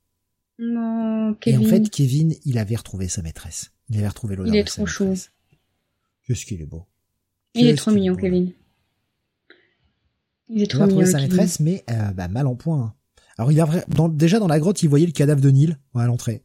Non, 0.59 1.35
Kevin. 1.41 1.63
Et 1.63 1.67
en 1.67 1.69
fait, 1.69 1.91
Kevin, 1.91 2.35
il 2.45 2.59
avait 2.59 2.77
retrouvé 2.77 3.09
sa 3.09 3.23
maîtresse. 3.23 3.73
Il 3.89 3.99
avait 3.99 4.09
retrouvé 4.09 4.37
l'odeur 4.37 4.55
Il 4.55 4.59
est 4.59 4.65
trop 4.65 4.87
chaud. 4.87 5.15
Qu'est-ce 6.27 6.47
qu'il 6.47 6.61
est 6.61 6.67
beau. 6.67 6.87
Il 7.55 7.67
est 7.67 7.75
trop 7.75 7.91
mignon, 7.91 8.17
Kevin. 8.17 8.53
Il 10.49 10.63
est 10.63 10.67
trop 10.67 10.81
il 10.81 10.83
a 10.83 10.87
mignon. 10.87 11.07
sa 11.07 11.19
maîtresse, 11.19 11.61
mais 11.61 11.85
euh, 11.91 12.11
bah, 12.13 12.29
mal 12.29 12.47
en 12.47 12.55
point. 12.55 12.81
Hein. 12.81 12.95
Alors 13.39 13.53
il 13.53 13.61
a 13.61 13.69
dans, 13.89 14.09
déjà 14.09 14.39
dans 14.39 14.49
la 14.49 14.61
grotte, 14.61 14.83
il 14.83 14.89
voyait 14.89 15.07
le 15.07 15.13
cadavre 15.13 15.41
de 15.41 15.51
Neil 15.51 15.77
à 15.95 16.07
l'entrée. 16.07 16.43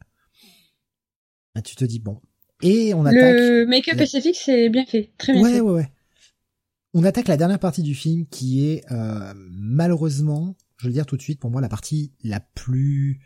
Ah, 1.55 1.61
tu 1.61 1.75
te 1.75 1.85
dis 1.85 1.99
bon. 1.99 2.21
Et 2.61 2.93
on 2.93 3.05
attaque. 3.05 3.21
Le 3.21 3.65
make-up 3.65 3.95
spécifique, 3.95 4.37
c'est 4.37 4.69
bien 4.69 4.85
fait, 4.85 5.11
très 5.17 5.33
bien 5.33 5.43
ouais, 5.43 5.53
fait. 5.53 5.61
Ouais, 5.61 5.71
ouais, 5.73 5.89
On 6.93 7.03
attaque 7.03 7.27
la 7.27 7.37
dernière 7.37 7.59
partie 7.59 7.83
du 7.83 7.93
film, 7.93 8.25
qui 8.27 8.67
est 8.67 8.83
euh, 8.91 9.33
malheureusement, 9.35 10.55
je 10.77 10.85
vais 10.85 10.89
le 10.89 10.93
dire 10.93 11.05
tout 11.05 11.17
de 11.17 11.21
suite, 11.21 11.39
pour 11.39 11.51
moi 11.51 11.61
la 11.61 11.69
partie 11.69 12.13
la 12.23 12.39
plus 12.39 13.19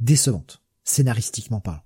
décevante, 0.00 0.62
scénaristiquement 0.84 1.60
parlant. 1.60 1.82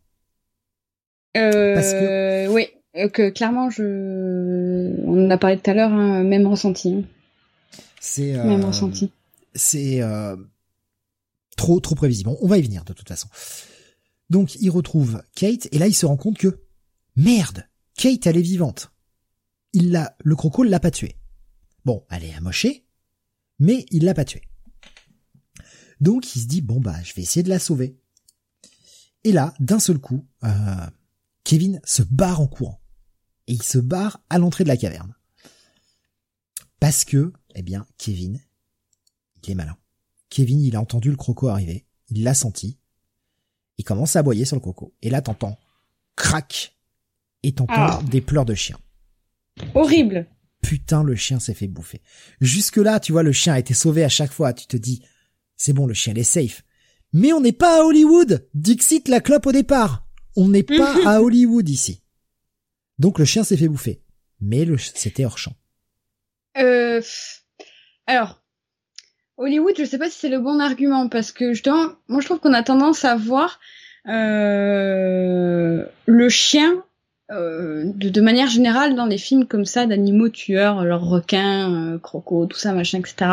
Euh, 1.36 1.74
Parce 1.74 1.92
que 1.92 2.48
oui, 2.48 2.66
euh, 2.96 3.08
que 3.08 3.30
clairement, 3.30 3.70
je, 3.70 4.94
on 5.04 5.26
en 5.26 5.30
a 5.30 5.38
parlé 5.38 5.58
tout 5.58 5.70
à 5.70 5.74
l'heure, 5.74 5.92
hein, 5.92 6.24
même 6.24 6.46
ressenti. 6.46 6.94
Hein. 6.94 7.04
C'est 8.04 8.34
euh, 8.34 8.42
même 8.42 8.64
ressenti. 8.64 9.12
C'est 9.54 10.02
euh, 10.02 10.36
trop 11.56 11.78
trop 11.78 11.94
prévisible. 11.94 12.30
On 12.40 12.48
va 12.48 12.58
y 12.58 12.62
venir 12.62 12.84
de 12.84 12.92
toute 12.92 13.06
façon. 13.06 13.28
Donc 14.28 14.56
il 14.56 14.70
retrouve 14.70 15.22
Kate 15.36 15.68
et 15.70 15.78
là 15.78 15.86
il 15.86 15.94
se 15.94 16.04
rend 16.04 16.16
compte 16.16 16.36
que 16.36 16.64
merde, 17.14 17.64
Kate 17.94 18.26
elle 18.26 18.38
est 18.38 18.42
vivante. 18.42 18.90
Il 19.72 19.92
l'a, 19.92 20.16
le 20.18 20.34
croco 20.34 20.64
l'a 20.64 20.80
pas 20.80 20.90
tuée. 20.90 21.16
Bon, 21.84 22.04
elle 22.10 22.24
est 22.24 22.34
amochée, 22.34 22.84
mais 23.60 23.86
il 23.92 24.04
l'a 24.04 24.14
pas 24.14 24.24
tuée. 24.24 24.48
Donc 26.00 26.34
il 26.34 26.40
se 26.40 26.46
dit 26.46 26.60
bon 26.60 26.80
bah 26.80 27.00
je 27.04 27.14
vais 27.14 27.22
essayer 27.22 27.44
de 27.44 27.50
la 27.50 27.60
sauver. 27.60 28.00
Et 29.22 29.30
là, 29.30 29.54
d'un 29.60 29.78
seul 29.78 30.00
coup, 30.00 30.26
euh, 30.42 30.90
Kevin 31.44 31.80
se 31.84 32.02
barre 32.02 32.40
en 32.40 32.48
courant. 32.48 32.82
Et 33.46 33.52
il 33.52 33.62
se 33.62 33.78
barre 33.78 34.24
à 34.28 34.40
l'entrée 34.40 34.64
de 34.64 34.68
la 34.68 34.76
caverne. 34.76 35.14
Parce 36.82 37.04
que, 37.04 37.32
eh 37.54 37.62
bien, 37.62 37.86
Kevin, 37.98 38.40
il 39.42 39.50
est 39.50 39.54
malin. 39.54 39.76
Kevin, 40.30 40.60
il 40.60 40.76
a 40.76 40.80
entendu 40.80 41.10
le 41.10 41.16
croco 41.16 41.48
arriver, 41.48 41.86
il 42.08 42.22
l'a 42.22 42.34
senti, 42.34 42.78
il 43.78 43.84
commence 43.84 44.16
à 44.16 44.20
aboyer 44.20 44.44
sur 44.44 44.56
le 44.56 44.60
croco. 44.60 44.94
Et 45.02 45.10
là, 45.10 45.20
t'entends 45.22 45.58
crac, 46.16 46.76
et 47.42 47.52
t'entends 47.52 47.74
Ah. 47.76 48.02
des 48.10 48.20
pleurs 48.20 48.44
de 48.44 48.54
chien. 48.54 48.78
Horrible. 49.74 50.26
Putain, 50.62 51.02
le 51.02 51.16
chien 51.16 51.40
s'est 51.40 51.54
fait 51.54 51.66
bouffer. 51.68 52.00
Jusque 52.40 52.76
là, 52.76 53.00
tu 53.00 53.12
vois, 53.12 53.22
le 53.24 53.32
chien 53.32 53.54
a 53.54 53.58
été 53.58 53.74
sauvé 53.74 54.04
à 54.04 54.08
chaque 54.08 54.30
fois. 54.32 54.52
Tu 54.52 54.66
te 54.66 54.76
dis, 54.76 55.02
c'est 55.56 55.72
bon, 55.72 55.86
le 55.86 55.94
chien 55.94 56.12
il 56.12 56.18
est 56.20 56.24
safe. 56.24 56.62
Mais 57.12 57.32
on 57.32 57.40
n'est 57.40 57.52
pas 57.52 57.80
à 57.80 57.84
Hollywood. 57.84 58.48
Dixit 58.54 59.08
la 59.08 59.20
clope 59.20 59.46
au 59.46 59.52
départ. 59.52 60.06
On 60.36 60.48
n'est 60.48 60.62
pas 60.62 60.94
à 61.06 61.20
Hollywood 61.20 61.68
ici. 61.68 62.00
Donc 62.98 63.18
le 63.18 63.24
chien 63.24 63.42
s'est 63.44 63.56
fait 63.56 63.68
bouffer. 63.68 64.02
Mais 64.40 64.64
le, 64.64 64.78
c'était 64.78 65.24
hors 65.24 65.36
champ. 65.38 65.54
Euh, 66.58 67.02
alors, 68.06 68.40
Hollywood, 69.36 69.74
je 69.78 69.84
sais 69.84 69.98
pas 69.98 70.10
si 70.10 70.18
c'est 70.18 70.28
le 70.28 70.38
bon 70.38 70.60
argument 70.60 71.08
parce 71.08 71.32
que 71.32 71.52
justement, 71.52 71.88
moi 72.08 72.20
je 72.20 72.26
trouve 72.26 72.38
qu'on 72.38 72.52
a 72.52 72.62
tendance 72.62 73.04
à 73.04 73.16
voir 73.16 73.60
euh, 74.08 75.84
le 76.06 76.28
chien 76.28 76.82
euh, 77.30 77.84
de, 77.94 78.20
manière 78.20 78.48
générale 78.48 78.94
dans 78.94 79.06
les 79.06 79.16
films 79.16 79.46
comme 79.46 79.64
ça 79.64 79.86
d'animaux 79.86 80.28
tueurs, 80.28 80.84
leurs 80.84 81.04
requins, 81.04 81.94
euh, 81.94 81.98
crocos, 81.98 82.46
tout 82.46 82.58
ça, 82.58 82.72
machin, 82.72 82.98
etc. 82.98 83.30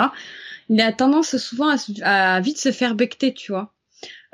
Il 0.70 0.80
a 0.82 0.94
tendance 0.94 1.36
souvent 1.38 1.76
à, 2.04 2.40
vite 2.40 2.60
se 2.60 2.72
faire 2.72 2.96
becter, 2.96 3.34
tu 3.34 3.52
vois. 3.52 3.74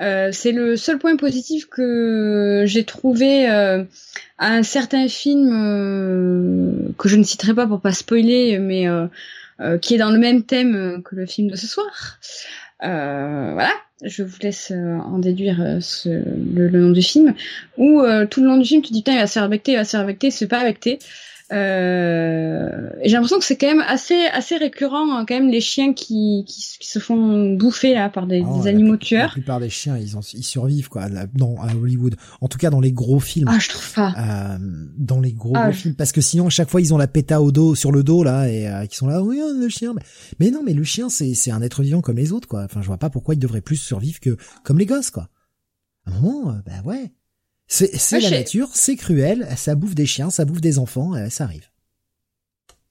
Euh, 0.01 0.29
c'est 0.33 0.51
le 0.51 0.75
seul 0.75 0.99
point 0.99 1.15
positif 1.15 1.67
que 1.67 2.63
j'ai 2.65 2.83
trouvé 2.83 3.49
euh, 3.49 3.83
à 4.37 4.47
un 4.47 4.61
certain 4.61 5.07
film 5.07 6.93
que 6.97 7.07
je 7.07 7.15
ne 7.15 7.23
citerai 7.23 7.53
pas 7.53 7.65
pour 7.65 7.79
pas 7.79 7.93
spoiler, 7.93 8.59
mais 8.59 8.87
euh, 9.61 9.77
qui 9.77 9.95
est 9.95 9.97
dans 9.97 10.11
le 10.11 10.19
même 10.19 10.43
thème 10.43 10.75
euh, 10.75 11.01
que 11.01 11.15
le 11.15 11.25
film 11.25 11.49
de 11.49 11.55
ce 11.55 11.65
soir. 11.65 12.19
Euh, 12.83 13.51
voilà, 13.53 13.71
je 14.03 14.21
vous 14.21 14.37
laisse 14.41 14.71
en 14.71 15.17
déduire 15.17 15.57
le, 16.05 16.69
nom 16.69 16.91
du 16.91 17.01
film. 17.01 17.33
Où 17.77 18.01
tout 18.29 18.41
le 18.41 18.47
long 18.47 18.57
du 18.57 18.65
film, 18.65 18.81
tu 18.81 18.91
dis 18.91 18.99
putain, 18.99 19.13
il 19.13 19.19
va 19.19 19.27
se 19.27 19.33
faire 19.33 19.49
il 19.49 19.75
va 19.75 19.85
se 19.85 19.91
faire 19.91 20.05
becter, 20.05 20.29
c'est 20.29 20.47
pas 20.47 20.63
becter. 20.63 20.99
Euh, 21.51 22.89
j'ai 23.03 23.11
l'impression 23.13 23.37
que 23.37 23.45
c'est 23.45 23.55
quand 23.57 23.67
même 23.67 23.83
assez 23.87 24.25
assez 24.33 24.57
récurrent 24.57 25.15
hein, 25.15 25.25
quand 25.27 25.35
même 25.35 25.49
les 25.49 25.61
chiens 25.61 25.93
qui, 25.93 26.43
qui, 26.47 26.77
qui 26.79 26.87
se 26.89 26.97
font 26.99 27.53
bouffer 27.55 27.93
là 27.93 28.09
par 28.09 28.25
des, 28.25 28.43
Oh, 28.45 28.57
des 28.59 28.63
la- 28.65 28.69
animaux 28.71 28.93
La 28.93 28.97
tueurs. 28.97 29.31
plupart 29.31 29.59
des 29.59 29.69
chiens, 29.69 29.95
ils, 29.97 30.17
en, 30.17 30.21
ils 30.33 30.43
survivent 30.43 30.89
quoi, 30.89 31.07
là, 31.07 31.27
dans, 31.35 31.55
à 31.61 31.73
Hollywood. 31.75 32.15
En 32.41 32.47
tout 32.47 32.57
cas, 32.57 32.69
dans 32.71 32.79
les 32.81 32.91
gros 32.91 33.19
films. 33.19 33.47
Ah, 33.51 33.59
je 33.59 33.69
trouve 33.69 33.93
pas. 33.93 34.13
Euh, 34.17 34.57
dans 34.97 35.19
les 35.19 35.33
gros, 35.33 35.53
Ah, 35.55 35.65
gros 35.65 35.71
je- 35.73 35.77
films 35.77 35.95
parce 35.95 36.11
que 36.11 36.21
sinon 36.21 36.47
à 36.47 36.49
chaque 36.49 36.69
fois 36.69 36.81
ils 36.81 36.93
ont 36.93 36.97
la 36.97 37.07
péta 37.07 37.41
au 37.41 37.51
dos 37.51 37.75
sur 37.75 37.91
le 37.91 38.03
dos 38.03 38.23
là 38.23 38.49
et 38.49 38.67
euh, 38.67 38.85
qui 38.87 38.95
sont 38.97 39.07
là 39.07 39.21
oui 39.21 39.39
le 39.59 39.69
chien 39.69 39.93
mais, 39.93 40.01
mais 40.39 40.51
non 40.51 40.61
mais 40.65 40.73
le 40.73 40.83
chien 40.83 41.09
c'est 41.09 41.33
c'est 41.35 41.51
un 41.51 41.61
être 41.61 41.83
vivant 41.83 42.01
comme 42.01 42.17
les 42.17 42.31
autres 42.31 42.47
quoi 42.47 42.63
enfin 42.63 42.81
je 42.81 42.87
vois 42.87 42.97
pas 42.97 43.09
pourquoi 43.09 43.35
il 43.35 43.39
devrait 43.39 43.61
plus 43.61 43.75
survivre 43.75 44.19
que 44.19 44.35
comme 44.63 44.77
les 44.79 44.85
gosses 44.85 45.11
quoi 45.11 45.29
à 46.05 46.11
un 46.11 46.19
moment 46.19 46.49
euh, 46.51 46.53
bah 46.65 46.73
ouais 46.85 47.11
c'est 47.67 48.19
la 48.19 48.29
nature 48.29 48.69
c'est 48.73 48.95
cruel 48.95 49.47
ça 49.57 49.75
bouffe 49.75 49.95
des 49.95 50.05
chiens 50.05 50.29
ça 50.29 50.45
bouffe 50.45 50.61
des 50.61 50.77
enfants 50.79 51.15
euh, 51.15 51.29
ça 51.29 51.43
arrive. 51.45 51.67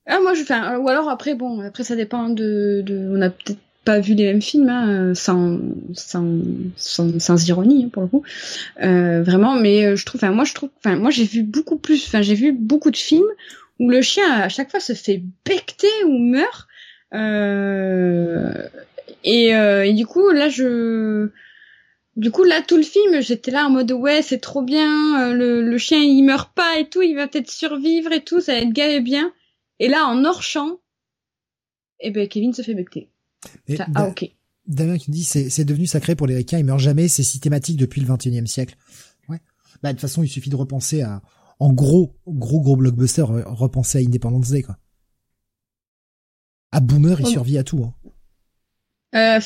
Ah 0.07 0.19
moi 0.23 0.35
je 0.35 0.43
fais 0.43 0.55
un- 0.55 0.79
ou 0.79 0.89
alors 0.89 1.09
après 1.09 1.35
bon 1.35 1.61
après 1.61 1.85
ça 1.85 1.97
dépend 1.97 2.29
de, 2.29 2.83
de 2.85 3.09
on 3.11 3.23
a 3.23 3.31
peut-être 3.31 3.59
pas 3.85 4.01
vu 4.01 4.15
les 4.15 4.25
mêmes 4.25 4.43
films 4.43 4.69
hein, 4.69 5.15
sans, 5.15 5.59
sans 5.93 6.27
sans 6.77 7.19
sans 7.21 7.49
ironie 7.49 7.85
hein, 7.85 7.89
pour 7.93 8.03
le 8.03 8.09
coup. 8.09 8.23
Euh, 8.83 9.23
vraiment 9.23 9.55
mais 9.55 9.85
euh, 9.87 9.97
je 9.97 10.05
trouve 10.07 10.19
enfin 10.23 10.33
moi 10.33 10.45
je 10.45 10.55
trouve 10.55 10.71
enfin 10.79 10.97
moi 10.97 11.11
j'ai 11.11 11.25
vu 11.25 11.43
beaucoup 11.43 11.77
plus 11.77 12.05
enfin 12.07 12.23
j'ai 12.23 12.35
vu 12.35 12.53
beaucoup 12.53 12.91
de 12.91 12.97
films 12.97 13.25
où 13.81 13.89
le 13.91 14.03
chien 14.03 14.31
à 14.31 14.49
chaque 14.49 14.71
fois 14.71 14.81
se 14.81 14.93
fait 14.95 15.23
becter 15.45 15.89
ou 16.07 16.19
meurt 16.19 16.69
euh, 17.15 18.53
et, 19.25 19.55
euh, 19.55 19.85
et 19.87 19.93
du 19.95 20.07
coup 20.07 20.29
là 20.31 20.49
je 20.49 21.29
du 22.17 22.31
coup 22.31 22.45
là 22.45 22.63
tout 22.63 22.77
le 22.77 22.83
film 22.83 23.21
j'étais 23.21 23.51
là 23.51 23.67
en 23.67 23.71
mode 23.71 23.91
ouais 23.93 24.23
c'est 24.23 24.39
trop 24.39 24.63
bien 24.63 25.21
euh, 25.31 25.33
le, 25.35 25.63
le 25.69 25.79
chien 25.79 25.99
il 25.99 26.23
meurt 26.23 26.53
pas 26.55 26.79
et 26.79 26.89
tout 26.89 27.03
il 27.03 27.15
va 27.17 27.27
peut-être 27.29 27.51
survivre 27.51 28.13
et 28.13 28.23
tout 28.23 28.41
ça 28.41 28.53
va 28.53 28.59
être 28.61 28.73
gavé 28.73 29.01
bien 29.01 29.33
et 29.81 29.89
là, 29.89 30.07
en 30.07 30.25
hors 30.25 30.43
champ, 30.45 30.79
eh 31.99 32.13
ben, 32.13 32.29
Kevin 32.29 32.53
se 32.55 32.63
fait 32.63 32.75
becter. 32.75 33.11
Et 33.67 33.77
Ça- 33.77 33.89
Ah, 33.97 34.07
ok. 34.07 34.31
Damien 34.69 34.97
qui 34.99 35.11
nous 35.11 35.17
dit 35.17 35.25
c'est 35.25 35.65
devenu 35.65 35.87
sacré 35.87 36.15
pour 36.15 36.27
les 36.29 36.37
ricains 36.37 36.59
ils 36.59 36.65
meurent 36.65 36.79
jamais 36.79 37.09
c'est 37.09 37.23
systématique 37.25 37.77
depuis 37.77 38.01
le 38.01 38.07
21e 38.07 38.47
siècle 38.47 38.77
ouais 39.29 39.41
bah 39.83 39.91
de 39.93 39.99
toute 39.99 40.01
façon 40.03 40.23
il 40.23 40.29
suffit 40.29 40.49
de 40.51 40.57
repenser 40.57 41.03
à 41.03 41.21
en 41.59 41.73
gros 41.73 42.15
gros 42.27 42.61
gros 42.61 42.77
blockbuster 42.77 43.23
re- 43.23 43.45
repenser 43.47 43.99
à 43.99 44.01
Independence 44.01 44.51
Day 44.51 44.63
quoi 44.63 44.79
à 46.73 46.81
Boomer 46.81 47.21
il 47.21 47.27
Oh. 47.27 47.31
survit 47.31 47.59
à 47.59 47.65
tout 47.65 47.85
hein. 47.85 47.95
Euh, 49.17 49.41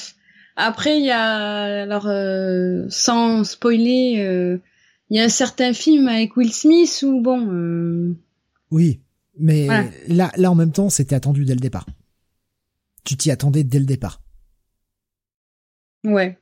après, 0.67 0.99
il 0.99 1.05
y 1.07 1.11
a, 1.11 1.83
alors, 1.83 2.07
euh, 2.07 2.87
sans 2.91 3.45
spoiler, 3.45 4.17
euh, 4.19 4.59
il 5.11 5.17
y 5.17 5.21
a 5.21 5.25
un 5.25 5.29
certain 5.29 5.73
film 5.73 6.07
avec 6.09 6.37
Will 6.37 6.53
Smith 6.53 7.03
où, 7.07 7.21
bon, 7.23 7.47
euh, 7.53 8.15
Oui, 8.71 9.01
mais 9.39 9.65
Voilà. 9.67 9.85
là, 10.09 10.33
là 10.37 10.51
en 10.51 10.55
même 10.55 10.73
temps, 10.73 10.91
c'était 10.91 11.15
attendu 11.15 11.45
dès 11.45 11.55
le 11.55 11.61
départ. 11.61 11.87
Tu 13.05 13.17
t'y 13.17 13.31
attendais 13.31 13.65
dès 13.65 13.79
le 13.79 13.87
départ. 13.87 14.21
ouais. 16.05 16.39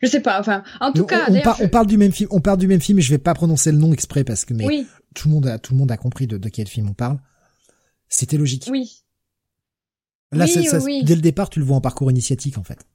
Je 0.00 0.08
sais 0.08 0.20
pas, 0.20 0.40
enfin, 0.40 0.62
en 0.80 0.92
tout 0.92 1.02
on, 1.02 1.06
cas, 1.06 1.24
on 1.28 1.32
d'ailleurs, 1.32 1.44
par- 1.44 1.56
je- 1.58 1.64
on 1.64 1.68
parle 1.68 1.86
du 1.86 1.98
même 1.98 2.10
film, 2.10 2.28
on 2.32 2.40
parle 2.40 2.56
du 2.58 2.66
même 2.66 2.80
film, 2.80 2.98
et 2.98 3.02
je 3.02 3.10
vais 3.10 3.18
pas 3.18 3.34
prononcer 3.34 3.70
le 3.70 3.76
nom 3.76 3.92
exprès 3.92 4.24
parce 4.24 4.46
que 4.46 4.54
mais 4.54 4.64
oui, 4.64 4.86
tout 5.14 5.28
le 5.28 5.34
monde 5.34 5.46
a 5.46 5.58
tout 5.58 5.74
le 5.74 5.78
monde 5.78 5.92
a 5.92 5.98
compris 5.98 6.26
de, 6.26 6.38
de 6.38 6.48
quel 6.48 6.66
film 6.66 6.88
on 6.88 6.94
parle. 6.94 7.20
C'était 8.08 8.38
logique. 8.38 8.66
oui. 8.70 9.02
Là, 10.32 10.44
Oui, 10.46 10.50
ça- 10.50 10.62
ça- 10.62 10.78
oui, 10.78 10.84
oui. 11.00 11.04
dès 11.04 11.14
le 11.14 11.20
départ, 11.20 11.50
tu 11.50 11.58
le 11.58 11.66
vois 11.66 11.76
en 11.76 11.80
parcours 11.82 12.10
initiatique 12.10 12.56
en 12.56 12.62
fait. 12.64 12.86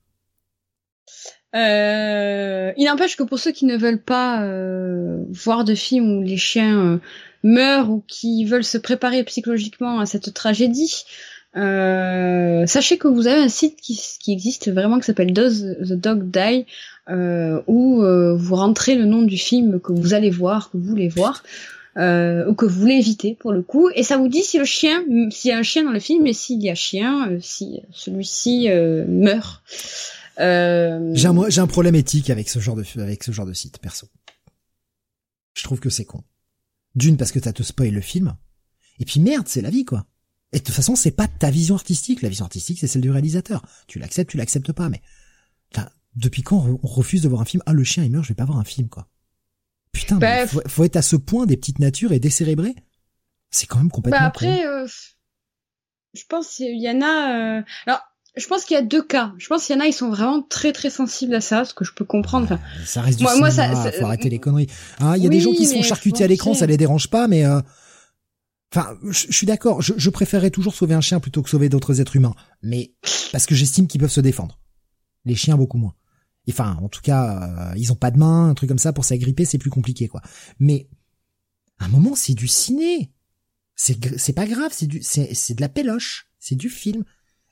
Euh, 1.55 2.71
il 2.77 2.85
n'empêche 2.85 3.15
que 3.15 3.23
pour 3.23 3.37
ceux 3.37 3.51
qui 3.51 3.65
ne 3.65 3.77
veulent 3.77 4.01
pas 4.01 4.43
euh, 4.43 5.23
voir 5.29 5.63
de 5.63 5.75
films 5.75 6.17
où 6.17 6.23
les 6.23 6.37
chiens 6.37 6.79
euh, 6.79 6.97
meurent 7.43 7.91
ou 7.91 8.03
qui 8.07 8.45
veulent 8.45 8.63
se 8.63 8.77
préparer 8.77 9.23
psychologiquement 9.23 9.99
à 9.99 10.05
cette 10.05 10.33
tragédie, 10.33 11.05
sachez 11.55 12.97
que 12.97 13.07
vous 13.07 13.27
avez 13.27 13.41
un 13.41 13.49
site 13.49 13.79
qui, 13.79 14.31
existe 14.31 14.71
vraiment 14.71 14.97
qui 14.97 15.05
s'appelle 15.05 15.33
Does 15.33 15.75
the 15.81 15.93
Dog 15.93 16.31
Die, 16.31 16.65
où 17.67 18.01
vous 18.35 18.55
rentrez 18.55 18.95
le 18.95 19.05
nom 19.05 19.21
du 19.21 19.37
film 19.37 19.79
que 19.79 19.91
vous 19.93 20.15
allez 20.15 20.31
voir, 20.31 20.71
que 20.71 20.77
vous 20.77 20.83
voulez 20.83 21.09
voir, 21.09 21.43
ou 21.95 22.55
que 22.55 22.65
vous 22.65 22.79
voulez 22.79 22.95
éviter 22.95 23.37
pour 23.39 23.51
le 23.51 23.61
coup, 23.61 23.91
et 23.93 24.01
ça 24.01 24.17
vous 24.17 24.29
dit 24.29 24.41
si 24.41 24.57
le 24.57 24.65
chien, 24.65 25.03
s'il 25.29 25.51
y 25.51 25.53
a 25.53 25.57
un 25.59 25.63
chien 25.63 25.83
dans 25.83 25.91
le 25.91 25.99
film, 25.99 26.25
et 26.25 26.33
s'il 26.33 26.63
y 26.63 26.71
a 26.71 26.75
chien, 26.75 27.37
si 27.39 27.81
celui-ci 27.91 28.69
meurt. 29.07 29.61
J'ai 30.37 31.27
un, 31.27 31.37
un 31.37 31.67
problème 31.67 31.95
éthique 31.95 32.29
avec 32.29 32.49
ce 32.49 32.59
genre 32.59 32.75
de 32.75 32.83
avec 32.99 33.23
ce 33.23 33.31
genre 33.31 33.45
de 33.45 33.53
site 33.53 33.79
perso. 33.79 34.07
Je 35.53 35.63
trouve 35.63 35.79
que 35.79 35.89
c'est 35.89 36.05
con. 36.05 36.23
D'une 36.95 37.17
parce 37.17 37.31
que 37.31 37.39
t'as 37.39 37.53
te 37.53 37.63
spoil 37.63 37.93
le 37.93 38.01
film, 38.01 38.35
et 38.99 39.05
puis 39.05 39.19
merde, 39.19 39.47
c'est 39.47 39.61
la 39.61 39.69
vie 39.69 39.85
quoi. 39.85 40.05
Et 40.51 40.59
de 40.59 40.63
toute 40.63 40.75
façon, 40.75 40.95
c'est 40.95 41.11
pas 41.11 41.27
ta 41.27 41.49
vision 41.49 41.73
artistique. 41.73 42.21
La 42.21 42.29
vision 42.29 42.45
artistique, 42.45 42.77
c'est 42.79 42.87
celle 42.87 43.01
du 43.01 43.09
réalisateur. 43.09 43.63
Tu 43.87 43.97
l'acceptes, 43.97 44.29
tu 44.29 44.37
l'acceptes 44.37 44.71
pas. 44.71 44.89
Mais 44.89 45.01
depuis 46.15 46.43
quand 46.43 46.57
on 46.83 46.87
refuse 46.87 47.23
de 47.23 47.29
voir 47.29 47.41
un 47.41 47.45
film? 47.45 47.63
Ah, 47.65 47.73
le 47.73 47.83
chien 47.83 48.03
il 48.03 48.11
meurt, 48.11 48.23
je 48.23 48.29
vais 48.29 48.35
pas 48.35 48.45
voir 48.45 48.59
un 48.59 48.63
film 48.63 48.87
quoi. 48.87 49.07
Putain, 49.91 50.17
bah, 50.17 50.47
faut, 50.47 50.83
être 50.83 50.95
à 50.95 51.01
ce 51.01 51.15
point 51.15 51.45
des 51.45 51.57
petites 51.57 51.79
natures 51.79 52.11
et 52.11 52.19
décérébrées? 52.19 52.75
C'est 53.51 53.67
quand 53.67 53.77
même 53.77 53.91
complètement. 53.91 54.19
Bah 54.19 54.25
après, 54.25 54.65
euh, 54.65 54.87
je 56.13 56.23
pense 56.27 56.55
qu'il 56.55 56.81
y 56.81 56.89
en 56.89 57.01
a. 57.01 57.59
Euh... 57.59 57.63
Alors, 57.85 58.01
je 58.35 58.47
pense 58.47 58.65
qu'il 58.65 58.75
y 58.75 58.79
a 58.79 58.83
deux 58.83 59.03
cas. 59.03 59.33
Je 59.37 59.47
pense 59.47 59.65
qu'il 59.65 59.75
y 59.75 59.79
en 59.79 59.81
a, 59.81 59.85
ils 59.85 59.93
sont 59.93 60.09
vraiment 60.09 60.41
très 60.41 60.71
très 60.71 60.89
sensibles 60.89 61.35
à 61.35 61.41
ça, 61.41 61.65
ce 61.65 61.73
que 61.73 61.85
je 61.85 61.93
peux 61.93 62.05
comprendre. 62.05 62.45
Enfin, 62.45 62.59
ça 62.85 63.01
reste 63.01 63.19
du 63.19 63.23
moi, 63.23 63.33
cinéma, 63.33 63.51
ça, 63.51 63.91
faut 63.91 64.05
arrêter 64.05 64.29
les 64.29 64.39
conneries. 64.39 64.67
Ah, 64.99 65.13
il 65.17 65.23
y 65.23 65.27
a 65.27 65.29
des 65.29 65.39
gens 65.39 65.53
qui 65.53 65.65
se 65.65 65.75
font 65.75 65.83
charcuter 65.83 66.23
à 66.23 66.27
l'écran, 66.27 66.53
ça 66.53 66.65
les 66.65 66.77
dérange 66.77 67.09
pas, 67.09 67.27
mais 67.27 67.45
euh, 67.45 67.61
Enfin, 68.75 68.97
je, 69.07 69.31
suis 69.31 69.45
d'accord. 69.45 69.83
Je, 69.83 69.93
je, 69.97 70.09
préférerais 70.09 70.49
toujours 70.49 70.73
sauver 70.73 70.95
un 70.95 71.01
chien 71.01 71.19
plutôt 71.19 71.43
que 71.43 71.49
sauver 71.49 71.69
d'autres 71.69 72.01
êtres 72.01 72.15
humains, 72.15 72.33
mais 72.63 72.95
parce 73.31 73.45
que 73.45 73.53
j'estime 73.53 73.87
qu'ils 73.87 74.01
peuvent 74.01 74.09
se 74.09 74.19
défendre. 74.19 74.59
Les 75.25 75.35
chiens 75.35 75.57
beaucoup 75.57 75.77
moins. 75.77 75.93
Enfin, 76.49 76.77
en 76.81 76.89
tout 76.89 77.01
cas, 77.01 77.71
euh, 77.71 77.77
ils 77.77 77.91
ont 77.91 77.95
pas 77.95 78.09
de 78.09 78.17
main, 78.17 78.49
un 78.49 78.53
truc 78.55 78.69
comme 78.69 78.79
ça 78.79 78.91
pour 78.91 79.05
s'agripper, 79.05 79.45
c'est 79.45 79.59
plus 79.59 79.69
compliqué, 79.69 80.07
quoi. 80.07 80.21
Mais 80.59 80.89
à 81.77 81.85
un 81.85 81.87
moment, 81.87 82.15
c'est 82.15 82.33
du 82.33 82.47
ciné. 82.47 83.11
C'est 83.75 84.17
c'est 84.17 84.33
pas 84.33 84.47
grave, 84.47 84.71
c'est 84.71 84.87
du 84.87 85.01
c'est 85.03 85.33
c'est 85.35 85.53
de 85.53 85.61
la 85.61 85.69
péloche, 85.69 86.27
c'est 86.39 86.55
du 86.55 86.69
film. 86.69 87.03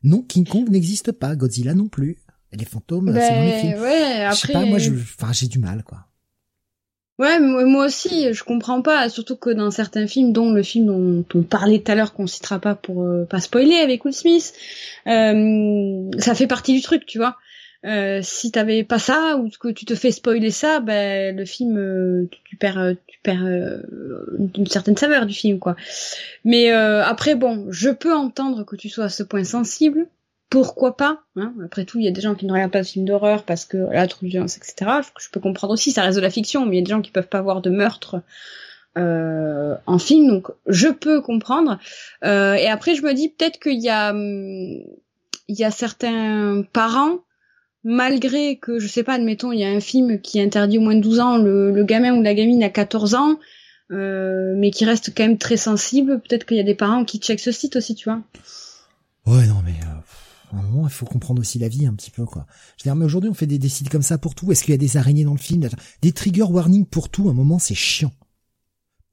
Non, 0.03 0.21
King 0.21 0.47
Kong 0.47 0.69
n'existe 0.69 1.11
pas, 1.11 1.35
Godzilla 1.35 1.73
non 1.73 1.87
plus. 1.87 2.17
Les 2.53 2.65
fantômes, 2.65 3.13
c'est 3.13 3.29
dans 3.29 3.41
les 3.41 3.51
ben, 3.51 3.59
films. 3.61 3.81
Ouais, 3.81 4.23
après... 4.23 4.35
Je 4.35 4.47
sais 4.47 4.53
pas, 4.53 4.65
moi, 4.65 4.77
je, 4.77 4.91
enfin, 4.91 5.31
j'ai 5.31 5.47
du 5.47 5.59
mal, 5.59 5.83
quoi. 5.83 5.99
Ouais, 7.19 7.39
moi 7.39 7.85
aussi, 7.85 8.33
je 8.33 8.43
comprends 8.43 8.81
pas, 8.81 9.07
surtout 9.07 9.35
que 9.35 9.51
dans 9.51 9.69
certains 9.69 10.07
films, 10.07 10.33
dont 10.33 10.51
le 10.51 10.63
film 10.63 10.87
dont 10.87 11.25
on 11.35 11.43
parlait 11.43 11.77
tout 11.77 11.91
à 11.91 11.95
l'heure, 11.95 12.13
qu'on 12.13 12.25
citera 12.25 12.57
pas 12.57 12.73
pour 12.73 13.03
euh, 13.03 13.25
pas 13.25 13.39
spoiler 13.39 13.75
avec 13.75 14.03
Will 14.03 14.13
Smith, 14.13 14.53
euh, 15.05 16.09
ça 16.17 16.33
fait 16.33 16.47
partie 16.47 16.73
du 16.73 16.81
truc, 16.81 17.05
tu 17.05 17.19
vois. 17.19 17.37
Euh, 17.83 18.19
si 18.21 18.51
t'avais 18.51 18.83
pas 18.83 18.99
ça 18.99 19.37
ou 19.37 19.49
que 19.49 19.69
tu 19.69 19.85
te 19.85 19.95
fais 19.95 20.11
spoiler 20.11 20.51
ça, 20.51 20.79
ben 20.79 21.35
le 21.35 21.45
film, 21.45 21.77
euh, 21.77 22.29
tu, 22.45 22.55
perds, 22.55 22.93
tu 23.07 23.19
perds 23.23 23.43
une 23.43 24.67
certaine 24.67 24.97
saveur 24.97 25.25
du 25.25 25.33
film, 25.33 25.59
quoi. 25.59 25.75
Mais 26.45 26.71
après, 26.71 27.35
bon, 27.35 27.67
je 27.69 27.89
peux 27.89 28.13
entendre 28.13 28.63
que 28.63 28.75
tu 28.75 28.89
sois 28.89 29.05
à 29.05 29.09
ce 29.09 29.23
point 29.23 29.43
sensible 29.43 30.07
pourquoi 30.51 30.97
pas 30.97 31.23
hein? 31.37 31.53
Après 31.63 31.85
tout, 31.85 31.97
il 31.97 32.03
y 32.03 32.09
a 32.09 32.11
des 32.11 32.19
gens 32.19 32.35
qui 32.35 32.45
ne 32.45 32.51
regardent 32.51 32.73
pas 32.73 32.81
de 32.81 32.87
films 32.87 33.05
d'horreur 33.05 33.43
parce 33.43 33.63
que 33.63 33.77
la 33.77 34.05
trop 34.05 34.25
violence, 34.25 34.57
etc. 34.57 34.91
Je 35.17 35.29
peux 35.31 35.39
comprendre 35.39 35.73
aussi, 35.73 35.91
ça 35.91 36.03
reste 36.03 36.17
de 36.17 36.21
la 36.21 36.29
fiction, 36.29 36.65
mais 36.65 36.75
il 36.75 36.79
y 36.79 36.81
a 36.81 36.85
des 36.85 36.91
gens 36.91 37.01
qui 37.01 37.09
peuvent 37.09 37.29
pas 37.29 37.41
voir 37.41 37.61
de 37.61 37.69
meurtre 37.69 38.21
euh, 38.97 39.75
en 39.85 39.97
film, 39.97 40.27
donc 40.27 40.47
je 40.67 40.89
peux 40.89 41.21
comprendre. 41.21 41.79
Euh, 42.25 42.55
et 42.55 42.67
après, 42.67 42.95
je 42.95 43.01
me 43.01 43.13
dis 43.13 43.29
peut-être 43.29 43.61
qu'il 43.61 43.79
y 43.81 43.87
a, 43.87 44.09
hum, 44.11 44.83
il 45.47 45.55
y 45.55 45.63
a 45.63 45.71
certains 45.71 46.63
parents, 46.73 47.19
malgré 47.83 48.57
que, 48.57 48.79
je 48.79 48.87
sais 48.87 49.03
pas, 49.03 49.13
admettons, 49.13 49.51
il 49.51 49.59
y 49.59 49.63
a 49.63 49.69
un 49.69 49.79
film 49.79 50.19
qui 50.21 50.39
interdit 50.39 50.77
au 50.77 50.81
moins 50.81 50.95
de 50.95 51.01
12 51.01 51.19
ans, 51.19 51.37
le, 51.37 51.71
le 51.71 51.83
gamin 51.83 52.13
ou 52.15 52.21
la 52.21 52.33
gamine 52.33 52.63
a 52.63 52.69
14 52.69 53.15
ans, 53.15 53.39
euh, 53.91 54.53
mais 54.57 54.71
qui 54.71 54.85
reste 54.85 55.13
quand 55.15 55.23
même 55.23 55.37
très 55.37 55.57
sensible. 55.57 56.21
Peut-être 56.21 56.45
qu'il 56.45 56.57
y 56.57 56.61
a 56.61 56.63
des 56.63 56.75
parents 56.75 57.05
qui 57.05 57.19
checkent 57.19 57.39
ce 57.39 57.51
site 57.51 57.75
aussi, 57.75 57.95
tu 57.95 58.09
vois. 58.09 58.21
Ouais, 59.25 59.45
non, 59.47 59.61
mais 59.63 59.75
à 60.51 60.57
un 60.57 60.61
moment, 60.63 60.87
il 60.87 60.93
faut 60.93 61.05
comprendre 61.05 61.41
aussi 61.41 61.59
la 61.59 61.67
vie 61.67 61.85
un 61.85 61.93
petit 61.93 62.11
peu, 62.11 62.25
quoi. 62.25 62.45
Je 62.77 62.83
veux 62.83 62.89
dire, 62.89 62.95
mais 62.95 63.05
aujourd'hui, 63.05 63.29
on 63.29 63.33
fait 63.33 63.47
des 63.47 63.59
décides 63.59 63.89
comme 63.89 64.01
ça 64.01 64.17
pour 64.17 64.35
tout. 64.35 64.51
Est-ce 64.51 64.63
qu'il 64.63 64.71
y 64.71 64.75
a 64.75 64.77
des 64.77 64.97
araignées 64.97 65.23
dans 65.23 65.33
le 65.33 65.39
film 65.39 65.67
Des 66.01 66.11
trigger 66.11 66.43
warnings 66.43 66.85
pour 66.85 67.09
tout, 67.09 67.27
à 67.27 67.31
un 67.31 67.35
moment, 67.35 67.59
c'est 67.59 67.75
chiant. 67.75 68.11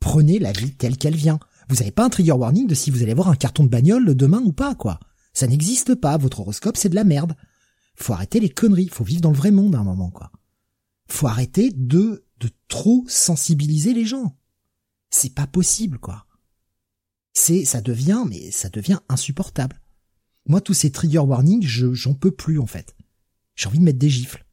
Prenez 0.01 0.39
la 0.39 0.53
vie 0.53 0.73
telle 0.73 0.97
qu'elle 0.97 1.17
vient. 1.17 1.39
Vous 1.69 1.77
n'avez 1.77 1.91
pas 1.91 2.05
un 2.05 2.09
trigger 2.09 2.33
warning 2.33 2.67
de 2.67 2.75
si 2.75 2.91
vous 2.91 3.03
allez 3.03 3.15
voir 3.15 3.29
un 3.29 3.37
carton 3.37 3.65
de 3.65 3.69
bagnole 3.69 4.15
demain 4.15 4.41
ou 4.45 4.53
pas, 4.53 4.75
quoi. 4.75 5.01
Ça 5.33 5.47
n'existe 5.47 5.95
pas. 5.95 6.17
Votre 6.17 6.41
horoscope, 6.41 6.77
c'est 6.77 6.89
de 6.89 6.95
la 6.95 7.05
merde. 7.05 7.35
Faut 7.99 8.13
arrêter 8.13 8.41
les 8.41 8.49
conneries. 8.49 8.89
Faut 8.89 9.05
vivre 9.05 9.21
dans 9.21 9.31
le 9.31 9.37
vrai 9.37 9.51
monde 9.51 9.75
à 9.75 9.79
un 9.79 9.85
moment, 9.85 10.11
quoi. 10.11 10.31
Faut 11.09 11.27
arrêter 11.27 11.71
de, 11.75 12.25
de 12.39 12.51
trop 12.69 13.05
sensibiliser 13.09 13.93
les 13.93 14.05
gens. 14.05 14.37
C'est 15.11 15.35
pas 15.35 15.47
possible, 15.47 15.99
quoi. 15.99 16.27
C'est, 17.33 17.65
ça 17.65 17.81
devient, 17.81 18.25
mais 18.29 18.51
ça 18.51 18.69
devient 18.69 19.01
insupportable. 19.09 19.81
Moi, 20.47 20.61
tous 20.61 20.75
ces 20.75 20.93
trigger 20.93 21.19
warnings, 21.19 21.67
je, 21.67 21.93
j'en 21.93 22.15
peux 22.15 22.31
plus, 22.31 22.59
en 22.59 22.67
fait. 22.67 22.95
J'ai 23.55 23.69
envie 23.69 23.79
de 23.79 23.85
mettre 23.85 23.99
des 23.99 24.11
gifles. 24.11 24.45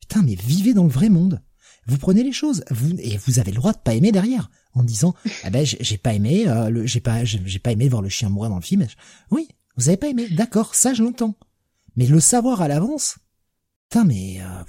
Putain, 0.00 0.22
mais 0.22 0.34
vivez 0.34 0.74
dans 0.74 0.84
le 0.84 0.90
vrai 0.90 1.08
monde. 1.08 1.42
Vous 1.86 1.98
prenez 1.98 2.22
les 2.22 2.32
choses, 2.32 2.64
vous, 2.70 2.94
et 3.00 3.16
vous 3.16 3.40
avez 3.40 3.50
le 3.50 3.56
droit 3.56 3.72
de 3.72 3.78
pas 3.78 3.94
aimer 3.94 4.12
derrière, 4.12 4.50
en 4.74 4.84
disant, 4.84 5.14
ah 5.42 5.50
ben, 5.50 5.66
j'ai 5.66 5.98
pas 5.98 6.14
aimé, 6.14 6.46
euh, 6.46 6.70
le, 6.70 6.86
j'ai 6.86 7.00
pas, 7.00 7.24
j'ai 7.24 7.58
pas 7.58 7.72
aimé 7.72 7.88
voir 7.88 8.02
le 8.02 8.08
chien 8.08 8.28
mourir 8.28 8.50
dans 8.50 8.56
le 8.56 8.62
film. 8.62 8.86
Oui, 9.30 9.48
vous 9.76 9.88
avez 9.88 9.96
pas 9.96 10.08
aimé, 10.08 10.28
d'accord, 10.28 10.76
ça 10.76 10.94
je 10.94 11.02
l'entends. 11.02 11.36
Mais 11.96 12.06
le 12.06 12.20
savoir 12.20 12.62
à 12.62 12.68
l'avance, 12.68 13.18
putain, 13.88 14.04
mais, 14.04 14.40
euh, 14.40 14.62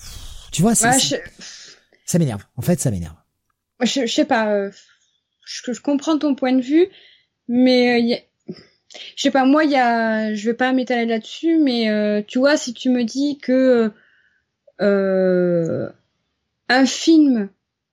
tu 0.52 0.62
vois, 0.62 0.76
ça 0.76 0.92
m'énerve. 2.20 2.44
En 2.58 2.62
fait, 2.62 2.80
ça 2.80 2.92
m'énerve. 2.92 3.16
Je, 3.82 4.06
je 4.06 4.14
sais 4.14 4.26
pas, 4.26 4.54
euh, 4.54 4.72
je, 5.46 5.74
je, 5.74 5.82
comprends 5.82 6.18
ton 6.18 6.36
point 6.36 6.54
de 6.54 6.62
vue, 6.62 6.88
mais 7.48 8.02
y 8.02 8.14
a 8.14 8.20
je 9.16 9.22
sais 9.22 9.32
pas, 9.32 9.46
moi, 9.46 9.64
il 9.64 9.72
y 9.72 9.76
a, 9.76 10.34
je 10.34 10.50
vais 10.50 10.56
pas 10.56 10.72
m'étaler 10.74 11.06
là-dessus, 11.06 11.58
mais 11.60 11.90
euh, 11.90 12.22
tu 12.26 12.40
vois, 12.40 12.58
si 12.58 12.74
tu 12.74 12.90
me 12.90 13.04
dis 13.04 13.38
que 13.38 13.92
euh, 14.82 15.90
un 16.70 16.86
film, 16.86 17.50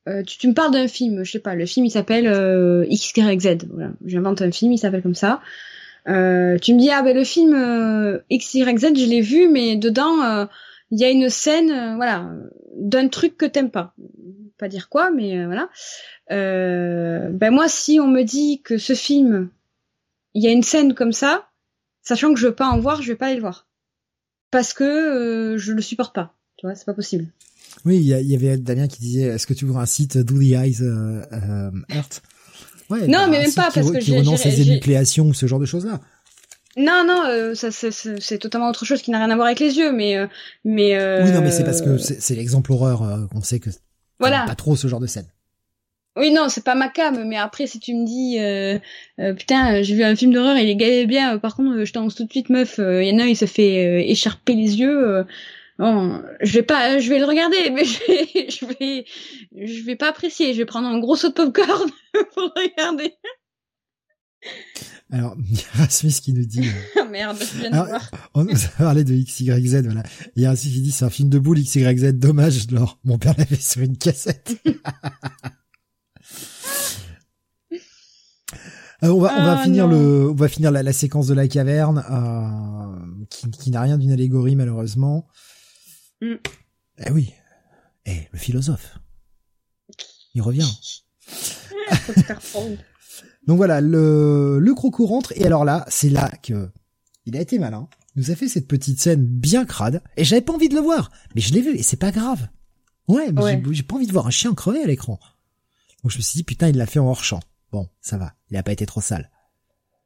euh, 0.09 0.23
tu, 0.23 0.39
tu, 0.39 0.49
me 0.49 0.55
parles 0.55 0.73
d'un 0.73 0.89
film, 0.89 1.25
je 1.25 1.33
sais 1.33 1.41
pas, 1.41 1.55
le 1.55 1.67
film 1.67 1.87
il 1.87 1.91
s'appelle 1.91 2.27
euh, 2.27 2.87
XYZ, 2.91 3.67
voilà, 3.71 3.93
j'invente 4.05 4.43
un 4.43 4.51
film, 4.51 4.73
il 4.73 4.79
s'appelle 4.79 5.03
comme 5.03 5.15
ça. 5.15 5.41
Euh, 6.09 6.59
tu 6.59 6.75
me 6.75 6.79
dis 6.79 6.91
ah 6.91 7.03
ben 7.03 7.17
le 7.17 7.25
film 7.25 7.53
XYZ, 8.33 8.95
je 8.97 9.09
l'ai 9.09 9.21
vu, 9.21 9.49
mais 9.49 9.77
dedans 9.77 10.49
il 10.91 10.99
y 10.99 11.05
a 11.05 11.11
une 11.11 11.29
scène, 11.29 11.97
voilà, 11.97 12.31
d'un 12.77 13.09
truc 13.09 13.37
que 13.37 13.47
t'aimes 13.47 13.71
pas. 13.71 13.95
Pas 14.59 14.69
dire 14.69 14.89
quoi, 14.89 15.11
mais 15.11 15.45
voilà. 15.47 15.69
ben 16.29 17.51
moi, 17.51 17.69
si 17.69 18.01
on 18.01 18.09
me 18.09 18.23
dit 18.23 18.63
que 18.63 18.79
ce 18.79 18.95
film 18.95 19.51
il 20.35 20.43
y 20.43 20.47
a 20.47 20.53
une 20.53 20.63
scène 20.63 20.95
comme 20.95 21.13
ça, 21.13 21.49
sachant 22.03 22.33
que 22.33 22.41
je 22.41 22.47
veux 22.47 22.55
pas 22.55 22.69
en 22.69 22.79
voir, 22.81 23.03
je 23.03 23.13
vais 23.13 23.17
pas 23.17 23.27
aller 23.27 23.37
le 23.37 23.41
voir. 23.41 23.69
Parce 24.51 24.73
que 24.73 24.85
euh, 24.85 25.59
je 25.59 25.73
le 25.73 25.83
supporte 25.83 26.15
pas. 26.15 26.37
Tu 26.57 26.67
vois, 26.67 26.75
c'est 26.75 26.85
pas 26.85 26.95
possible. 26.95 27.29
Oui, 27.85 27.99
il 27.99 28.07
y, 28.07 28.35
avait 28.35 28.59
Damien 28.59 28.89
qui 28.89 29.01
disait 29.01 29.23
est-ce 29.23 29.47
que 29.47 29.55
tu 29.55 29.65
vois 29.65 29.81
un 29.81 29.87
site 29.87 30.19
Do 30.19 30.39
the 30.39 30.53
Eyes 30.53 30.83
euh, 30.83 31.23
euh 31.33 31.71
Earth? 31.89 32.23
Ouais, 32.91 33.07
non, 33.07 33.21
bah, 33.21 33.29
mais 33.29 33.39
même 33.41 33.55
pas 33.55 33.71
parce 33.73 33.91
que 33.91 33.99
qui 33.99 34.17
renonce 34.19 34.45
les 34.45 34.63
énucléations 34.63 35.27
ou 35.27 35.35
ce 35.35 35.47
genre 35.47 35.61
de 35.61 35.67
choses 35.67 35.87
là. 35.87 36.01
Non, 36.77 37.05
non, 37.07 37.25
euh, 37.27 37.55
ça 37.55 37.71
c'est 37.71 38.39
totalement 38.39 38.69
autre 38.69 38.85
chose 38.85 39.03
qui 39.03 39.11
n'a 39.11 39.19
rien 39.19 39.31
à 39.31 39.35
voir 39.35 39.47
avec 39.47 39.61
les 39.61 39.77
yeux, 39.77 39.93
mais 39.93 40.17
mais. 40.65 40.97
Oui, 41.23 41.33
non, 41.33 41.41
mais 41.41 41.51
c'est 41.51 41.65
parce 41.65 41.83
que 41.83 41.99
c'est 41.99 42.35
l'exemple 42.35 42.73
horreur 42.73 43.29
qu'on 43.33 43.43
sait 43.43 43.61
que 43.61 43.71
voilà. 44.21 44.45
pas 44.47 44.55
trop 44.55 44.77
ce 44.77 44.87
genre 44.87 45.01
de 45.01 45.07
scène. 45.07 45.27
Oui, 46.17 46.33
non, 46.33 46.49
c'est 46.49 46.65
pas 46.65 46.75
ma 46.75 46.89
cam, 46.89 47.25
mais 47.25 47.37
après, 47.37 47.67
si 47.67 47.79
tu 47.79 47.95
me 47.95 48.05
dis, 48.05 48.39
euh, 48.41 48.79
euh, 49.21 49.33
putain, 49.33 49.81
j'ai 49.83 49.95
vu 49.95 50.03
un 50.03 50.17
film 50.17 50.33
d'horreur, 50.33 50.59
il 50.59 50.69
est 50.69 50.75
gay 50.75 51.07
bien, 51.07 51.39
par 51.39 51.55
contre, 51.55 51.85
je 51.85 51.93
t'annonce 51.93 52.17
tout 52.17 52.25
de 52.25 52.31
suite, 52.31 52.51
meuf, 52.51 52.79
il 52.79 53.05
y 53.05 53.13
en 53.13 53.19
a 53.21 53.23
un, 53.23 53.27
il 53.27 53.37
se 53.37 53.47
fait 53.47 54.09
écharper 54.11 54.55
les 54.55 54.81
yeux, 54.81 55.25
bon, 55.81 56.23
je 56.43 56.53
vais 56.53 56.63
pas, 56.63 56.99
je 56.99 57.09
vais 57.09 57.19
le 57.19 57.25
regarder, 57.25 57.71
mais 57.71 57.85
je 57.87 57.99
vais, 58.07 58.51
je 58.51 58.67
vais, 58.67 59.05
je 59.67 59.83
vais 59.85 59.97
pas 59.97 60.11
apprécier, 60.11 60.53
je 60.53 60.59
vais 60.59 60.67
prendre 60.67 60.87
un 60.87 61.01
gros 61.01 61.17
saut 61.17 61.31
de 61.31 61.35
popcorn 61.35 61.91
pour 62.35 62.53
regarder. 62.55 63.15
Alors, 65.11 65.37
il 65.51 65.57
y 65.57 65.61
a 65.61 65.79
Rasmus 65.79 66.13
qui 66.23 66.33
nous 66.33 66.45
dit. 66.45 66.69
oh 66.97 67.05
merde, 67.11 67.37
je 67.41 67.59
viens 67.59 67.71
de 67.71 67.77
voir. 67.77 68.11
On 68.35 68.45
nous 68.45 68.65
a 68.65 68.69
parlé 68.79 69.05
de 69.05 69.15
XYZ, 69.15 69.83
voilà. 69.85 70.03
Il 70.37 70.43
y 70.43 70.47
a 70.47 70.51
Rasmus 70.51 70.71
qui 70.71 70.81
dit 70.83 70.93
c'est 70.93 71.05
un 71.05 71.11
film 71.11 71.31
de 71.31 71.39
boule 71.39 71.61
XYZ, 71.61 72.13
dommage, 72.13 72.67
alors 72.71 72.99
mon 73.05 73.19
père 73.19 73.35
l'avait 73.37 73.57
sur 73.57 73.83
une 73.83 73.97
cassette. 73.97 74.57
Euh, 79.03 79.09
on 79.09 79.19
va, 79.19 79.33
on 79.39 79.45
va 79.45 79.59
ah, 79.59 79.65
finir 79.65 79.89
le, 79.89 80.29
on 80.29 80.35
va 80.35 80.47
finir 80.47 80.71
la, 80.71 80.83
la, 80.83 80.93
séquence 80.93 81.27
de 81.27 81.33
la 81.33 81.49
caverne, 81.49 82.05
euh, 82.11 83.25
qui, 83.31 83.51
qui 83.51 83.71
n'a 83.71 83.81
rien 83.81 83.97
d'une 83.97 84.13
allégorie 84.13 84.57
malheureusement. 84.57 85.27
Mm. 86.21 86.35
Eh 87.07 87.11
oui, 87.13 87.33
eh 88.07 88.29
le 88.33 88.39
philosophe, 88.39 88.99
il 90.35 90.43
revient. 90.43 90.69
Donc 93.47 93.57
voilà, 93.57 93.81
le, 93.81 94.59
le 94.61 94.75
croco 94.75 95.07
rentre 95.07 95.33
et 95.37 95.47
alors 95.47 95.65
là, 95.65 95.87
c'est 95.89 96.11
là 96.11 96.31
que 96.43 96.71
il 97.27 97.37
a 97.37 97.41
été 97.41 97.59
malin, 97.59 97.89
il 98.15 98.23
nous 98.23 98.31
a 98.31 98.35
fait 98.35 98.49
cette 98.49 98.69
petite 98.69 99.01
scène 99.01 99.25
bien 99.25 99.65
crade, 99.65 100.03
et 100.17 100.25
j'avais 100.25 100.43
pas 100.43 100.53
envie 100.53 100.69
de 100.69 100.75
le 100.75 100.81
voir, 100.81 101.11
mais 101.35 101.41
je 101.41 101.53
l'ai 101.55 101.61
vu, 101.61 101.77
et 101.77 101.83
c'est 101.83 101.97
pas 101.97 102.11
grave. 102.11 102.49
Ouais, 103.09 103.33
mais 103.33 103.63
j'ai 103.73 103.83
pas 103.83 103.97
envie 103.97 104.07
de 104.07 104.13
voir 104.13 104.27
un 104.27 104.31
chien 104.31 104.55
crever 104.55 104.83
à 104.83 104.87
l'écran. 104.87 105.19
Donc 106.03 106.13
je 106.13 106.17
me 106.17 106.23
suis 106.23 106.39
dit, 106.39 106.45
putain, 106.45 106.69
il 106.69 106.77
l'a 106.77 106.87
fait 106.87 106.99
en 106.99 107.07
hors 107.09 107.25
champ. 107.25 107.41
Bon, 107.73 107.89
ça 108.01 108.19
va, 108.19 108.35
il 108.51 108.57
a 108.57 108.63
pas 108.63 108.73
été 108.73 108.87
trop 108.87 109.01
sale. 109.01 109.31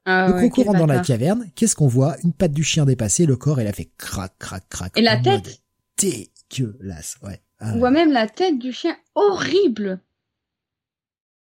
Ah 0.07 0.29
le 0.29 0.35
croco 0.35 0.65
rentre 0.65 0.79
dans 0.79 0.87
la 0.87 1.01
caverne, 1.01 1.51
qu'est-ce 1.55 1.75
qu'on 1.75 1.89
voit? 1.89 2.17
Une 2.23 2.33
patte 2.35 2.53
du 2.53 2.63
chien 2.63 2.85
dépassée, 2.85 3.25
le 3.25 3.37
corps, 3.37 3.61
il 3.61 3.67
a 3.67 3.73
fait 3.73 3.91
crac, 3.97 4.35
crac, 4.39 4.69
crac. 4.69 4.93
Et 4.97 5.03
la 5.03 5.19
tête 5.19 5.64
Dégueulasse, 6.05 7.17
ouais. 7.23 7.41
Ah 7.61 7.73
On 7.75 7.79
voit 7.79 7.91
même 7.91 8.13
la 8.13 8.29
tête 8.29 8.59
du 8.59 8.73
chien 8.73 8.97
horrible. 9.15 10.01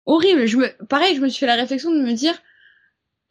Horrible. 0.06 0.46
Je 0.46 0.58
me, 0.58 0.86
pareil, 0.86 1.16
je 1.16 1.22
me 1.22 1.30
suis 1.30 1.40
fait 1.40 1.46
la 1.48 1.56
réflexion 1.56 1.92
de 1.92 2.02
me 2.02 2.14
dire, 2.14 2.36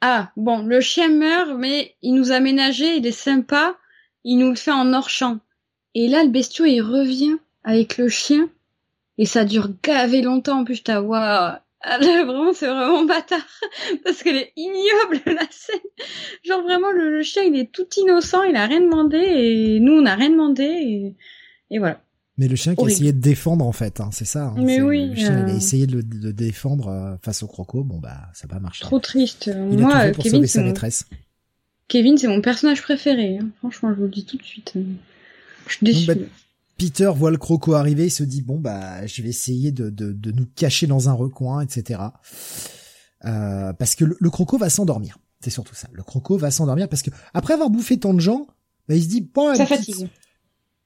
ah, 0.01 0.33
bon, 0.37 0.67
le 0.67 0.81
chien 0.81 1.09
meurt, 1.09 1.51
mais 1.57 1.95
il 2.03 2.15
nous 2.15 2.33
a 2.33 2.41
ménagé, 2.41 2.97
il 2.97 3.07
est 3.07 3.13
sympa, 3.13 3.77
il 4.25 4.39
nous 4.39 4.51
le 4.51 4.57
fait 4.57 4.73
en 4.73 4.93
hors 4.93 5.09
champ. 5.09 5.39
Et 5.95 6.09
là, 6.09 6.25
le 6.25 6.31
bestiau, 6.31 6.65
il 6.65 6.83
revient 6.83 7.37
avec 7.63 7.97
le 7.97 8.09
chien, 8.09 8.51
et 9.17 9.25
ça 9.25 9.45
dure 9.45 9.71
gavé 9.83 10.21
longtemps, 10.21 10.61
en 10.61 10.65
plus, 10.65 10.83
t'as, 10.83 11.01
waouh, 11.01 11.57
ah, 11.85 11.99
vraiment, 12.25 12.53
c'est 12.53 12.67
vraiment 12.67 13.05
bâtard. 13.07 13.47
Parce 14.05 14.23
qu'elle 14.23 14.37
est 14.37 14.53
ignoble, 14.57 15.21
la 15.27 15.47
scène. 15.51 15.81
Genre, 16.45 16.63
vraiment, 16.63 16.91
le, 16.91 17.23
chien, 17.23 17.43
il 17.43 17.59
est 17.59 17.71
tout 17.71 17.87
innocent, 17.97 18.43
il 18.43 18.57
a 18.57 18.67
rien 18.67 18.81
demandé, 18.81 19.19
et 19.19 19.81
nous, 19.81 19.93
on 19.93 20.03
n'a 20.03 20.15
rien 20.15 20.31
demandé, 20.31 20.65
et, 20.65 21.17
et 21.71 21.79
voilà. 21.79 22.01
Mais 22.37 22.49
le 22.49 22.57
chien 22.57 22.75
qui 22.75 22.85
a 22.85 22.89
essayé 22.89 23.13
de 23.13 23.21
défendre, 23.21 23.65
en 23.65 23.73
fait, 23.73 24.01
hein, 24.01 24.11
c'est 24.11 24.25
ça. 24.25 24.47
Hein, 24.47 24.55
Mais 24.59 24.81
oui. 24.81 25.11
Le 25.11 25.15
chien, 25.15 25.47
il 25.47 25.51
a 25.51 25.55
euh. 25.55 25.57
essayé 25.57 25.87
de 25.87 25.97
le 25.97 26.33
défendre 26.33 26.89
euh, 26.89 27.17
face 27.23 27.45
au 27.45 27.47
croco, 27.47 27.85
bon, 27.85 27.99
bah, 27.99 28.29
ça 28.33 28.49
pas 28.49 28.59
marché. 28.59 28.83
Trop 28.83 28.99
triste. 28.99 29.47
Il 29.47 29.79
Moi, 29.79 29.95
a 29.95 30.01
tout 30.01 30.07
fait 30.07 30.13
pour 30.15 30.25
Kevin, 30.25 30.47
sa 30.47 30.63
maîtresse. 30.63 31.07
Kevin, 31.87 32.19
c'est 32.19 32.27
mon 32.27 32.41
personnage 32.41 32.83
préféré. 32.83 33.39
Hein. 33.39 33.51
Franchement, 33.59 33.91
je 33.91 33.99
vous 33.99 34.05
le 34.05 34.09
dis 34.09 34.25
tout 34.25 34.37
de 34.37 34.43
suite. 34.43 34.73
Je 34.75 35.73
suis 35.73 35.85
déçue. 35.85 36.07
Bah, 36.07 36.15
Peter 36.77 37.11
voit 37.15 37.31
le 37.31 37.37
croco 37.37 37.75
arriver, 37.75 38.07
il 38.07 38.11
se 38.11 38.25
dit 38.25 38.43
bon 38.43 38.59
bah 38.59 39.07
je 39.07 39.23
vais 39.23 39.29
essayer 39.29 39.73
de, 39.73 39.91
de, 39.91 40.13
de 40.13 40.33
nous 40.33 40.47
cacher 40.47 40.87
dans 40.87 41.09
un 41.09 41.13
recoin, 41.13 41.61
etc. 41.61 42.01
Euh, 43.25 43.73
parce 43.73 43.95
que 43.95 44.05
le, 44.05 44.31
croco 44.31 44.59
va 44.59 44.69
s'endormir. 44.69 45.19
C'est 45.41 45.51
surtout 45.51 45.75
ça. 45.75 45.89
Le 45.93 46.03
croco 46.03 46.37
va 46.37 46.51
s'endormir 46.51 46.89
parce 46.89 47.03
que 47.03 47.11
après 47.33 47.55
avoir 47.55 47.71
bouffé 47.71 47.99
tant 47.99 48.15
de 48.15 48.21
gens, 48.21 48.47
bah, 48.89 48.95
il 48.97 49.03
se 49.03 49.09
dit 49.09 49.21
bon 49.21 49.55
ça 49.55 49.67
fatigue. 49.67 50.09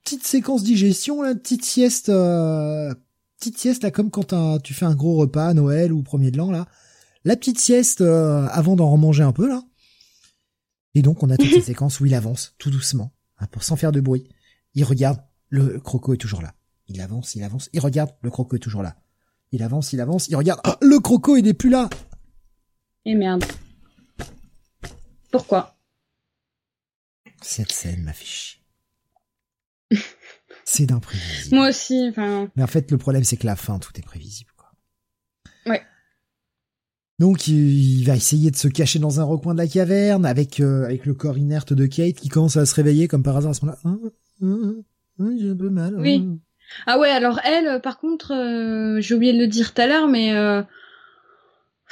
Petite, 0.04 0.26
séquence 0.26 0.62
digestion, 0.62 1.20
là, 1.20 1.34
petite 1.34 1.64
sieste, 1.64 2.08
euh, 2.08 2.94
petite 3.38 3.58
sieste 3.58 3.82
là 3.82 3.90
comme 3.90 4.10
quand 4.10 4.34
tu 4.62 4.72
fais 4.72 4.86
un 4.86 4.94
gros 4.94 5.16
repas 5.16 5.48
à 5.48 5.54
Noël 5.54 5.92
ou 5.92 6.02
premier 6.02 6.30
de 6.30 6.38
l'an 6.38 6.50
là. 6.50 6.66
La 7.24 7.36
petite 7.36 7.58
sieste 7.58 8.00
euh, 8.00 8.46
avant 8.50 8.76
d'en 8.76 8.90
remanger 8.90 9.22
un 9.22 9.32
peu 9.32 9.48
là. 9.48 9.62
Et 10.94 11.02
donc 11.02 11.22
on 11.22 11.30
a 11.30 11.36
toute 11.36 11.50
cette 11.50 11.64
séquence 11.64 12.00
où 12.00 12.06
il 12.06 12.14
avance 12.14 12.54
tout 12.58 12.70
doucement, 12.70 13.12
hein, 13.38 13.46
pour 13.50 13.64
sans 13.64 13.76
faire 13.76 13.92
de 13.92 14.00
bruit. 14.00 14.28
Il 14.74 14.84
regarde 14.84 15.20
le 15.48 15.80
croco 15.80 16.14
est 16.14 16.18
toujours 16.18 16.42
là. 16.42 16.54
Il 16.88 17.00
avance, 17.00 17.34
il 17.34 17.42
avance, 17.42 17.68
il 17.72 17.80
regarde, 17.80 18.10
le 18.22 18.30
croco 18.30 18.56
est 18.56 18.60
toujours 18.60 18.82
là. 18.82 18.96
Il 19.52 19.62
avance, 19.62 19.92
il 19.92 20.00
avance, 20.00 20.28
il 20.28 20.36
regarde, 20.36 20.60
oh, 20.66 20.74
le 20.80 20.98
croco 21.00 21.36
il 21.36 21.44
n'est 21.44 21.54
plus 21.54 21.70
là 21.70 21.88
Et 23.04 23.14
merde. 23.14 23.44
Pourquoi? 25.30 25.78
Cette 27.42 27.72
scène 27.72 28.02
m'a 28.02 28.12
fait 28.12 28.24
chier. 28.24 28.60
c'est 30.64 30.86
d'imprévisible. 30.86 31.56
Moi 31.56 31.68
aussi, 31.68 32.08
enfin... 32.10 32.50
Mais 32.56 32.62
en 32.62 32.66
fait, 32.66 32.90
le 32.90 32.98
problème, 32.98 33.24
c'est 33.24 33.36
que 33.36 33.46
la 33.46 33.56
fin, 33.56 33.78
tout 33.78 33.92
est 33.96 34.02
prévisible, 34.02 34.50
quoi. 34.56 34.72
Ouais. 35.66 35.82
Donc, 37.18 37.48
il 37.48 38.04
va 38.04 38.16
essayer 38.16 38.50
de 38.50 38.56
se 38.56 38.68
cacher 38.68 38.98
dans 38.98 39.20
un 39.20 39.24
recoin 39.24 39.54
de 39.54 39.58
la 39.58 39.66
caverne 39.66 40.24
avec, 40.24 40.60
euh, 40.60 40.84
avec 40.84 41.04
le 41.04 41.14
corps 41.14 41.38
inerte 41.38 41.72
de 41.72 41.86
Kate 41.86 42.16
qui 42.16 42.28
commence 42.28 42.56
à 42.56 42.66
se 42.66 42.74
réveiller 42.74 43.08
comme 43.08 43.22
par 43.22 43.36
hasard 43.36 43.50
à 43.50 43.54
ce 43.54 43.64
moment-là. 43.64 43.80
Hein, 43.84 44.00
hein? 44.42 44.74
Oui, 45.18 45.38
j'ai 45.40 45.50
un 45.50 45.56
peu 45.56 45.70
mal. 45.70 45.94
Oui. 45.98 46.24
Ah 46.86 46.98
ouais, 46.98 47.10
alors 47.10 47.40
elle, 47.44 47.80
par 47.80 47.98
contre, 47.98 48.32
euh, 48.34 49.00
j'ai 49.00 49.14
oublié 49.14 49.32
de 49.32 49.38
le 49.38 49.46
dire 49.46 49.72
tout 49.74 49.80
à 49.80 49.86
l'heure, 49.86 50.08
mais 50.08 50.34
euh, 50.34 50.62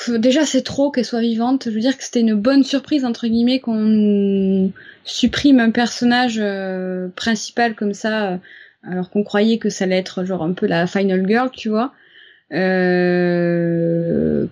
déjà 0.08 0.44
c'est 0.44 0.62
trop 0.62 0.90
qu'elle 0.90 1.05
soit 1.05 1.20
vivante. 1.20 1.64
Je 1.66 1.70
veux 1.70 1.80
dire 1.80 1.96
que 1.96 2.05
c'était 2.05 2.20
une 2.20 2.34
bonne 2.34 2.62
surprise 2.62 3.05
entre 3.05 3.26
guillemets 3.26 3.60
qu'on 3.60 4.72
supprime 5.05 5.60
un 5.60 5.70
personnage 5.70 6.38
euh, 6.40 7.08
principal 7.08 7.74
comme 7.74 7.94
ça, 7.94 8.38
alors 8.82 9.10
qu'on 9.10 9.24
croyait 9.24 9.58
que 9.58 9.70
ça 9.70 9.84
allait 9.84 9.98
être 9.98 10.24
genre 10.24 10.42
un 10.42 10.52
peu 10.52 10.66
la 10.66 10.86
final 10.86 11.26
girl, 11.26 11.50
tu 11.50 11.68
vois. 11.68 11.92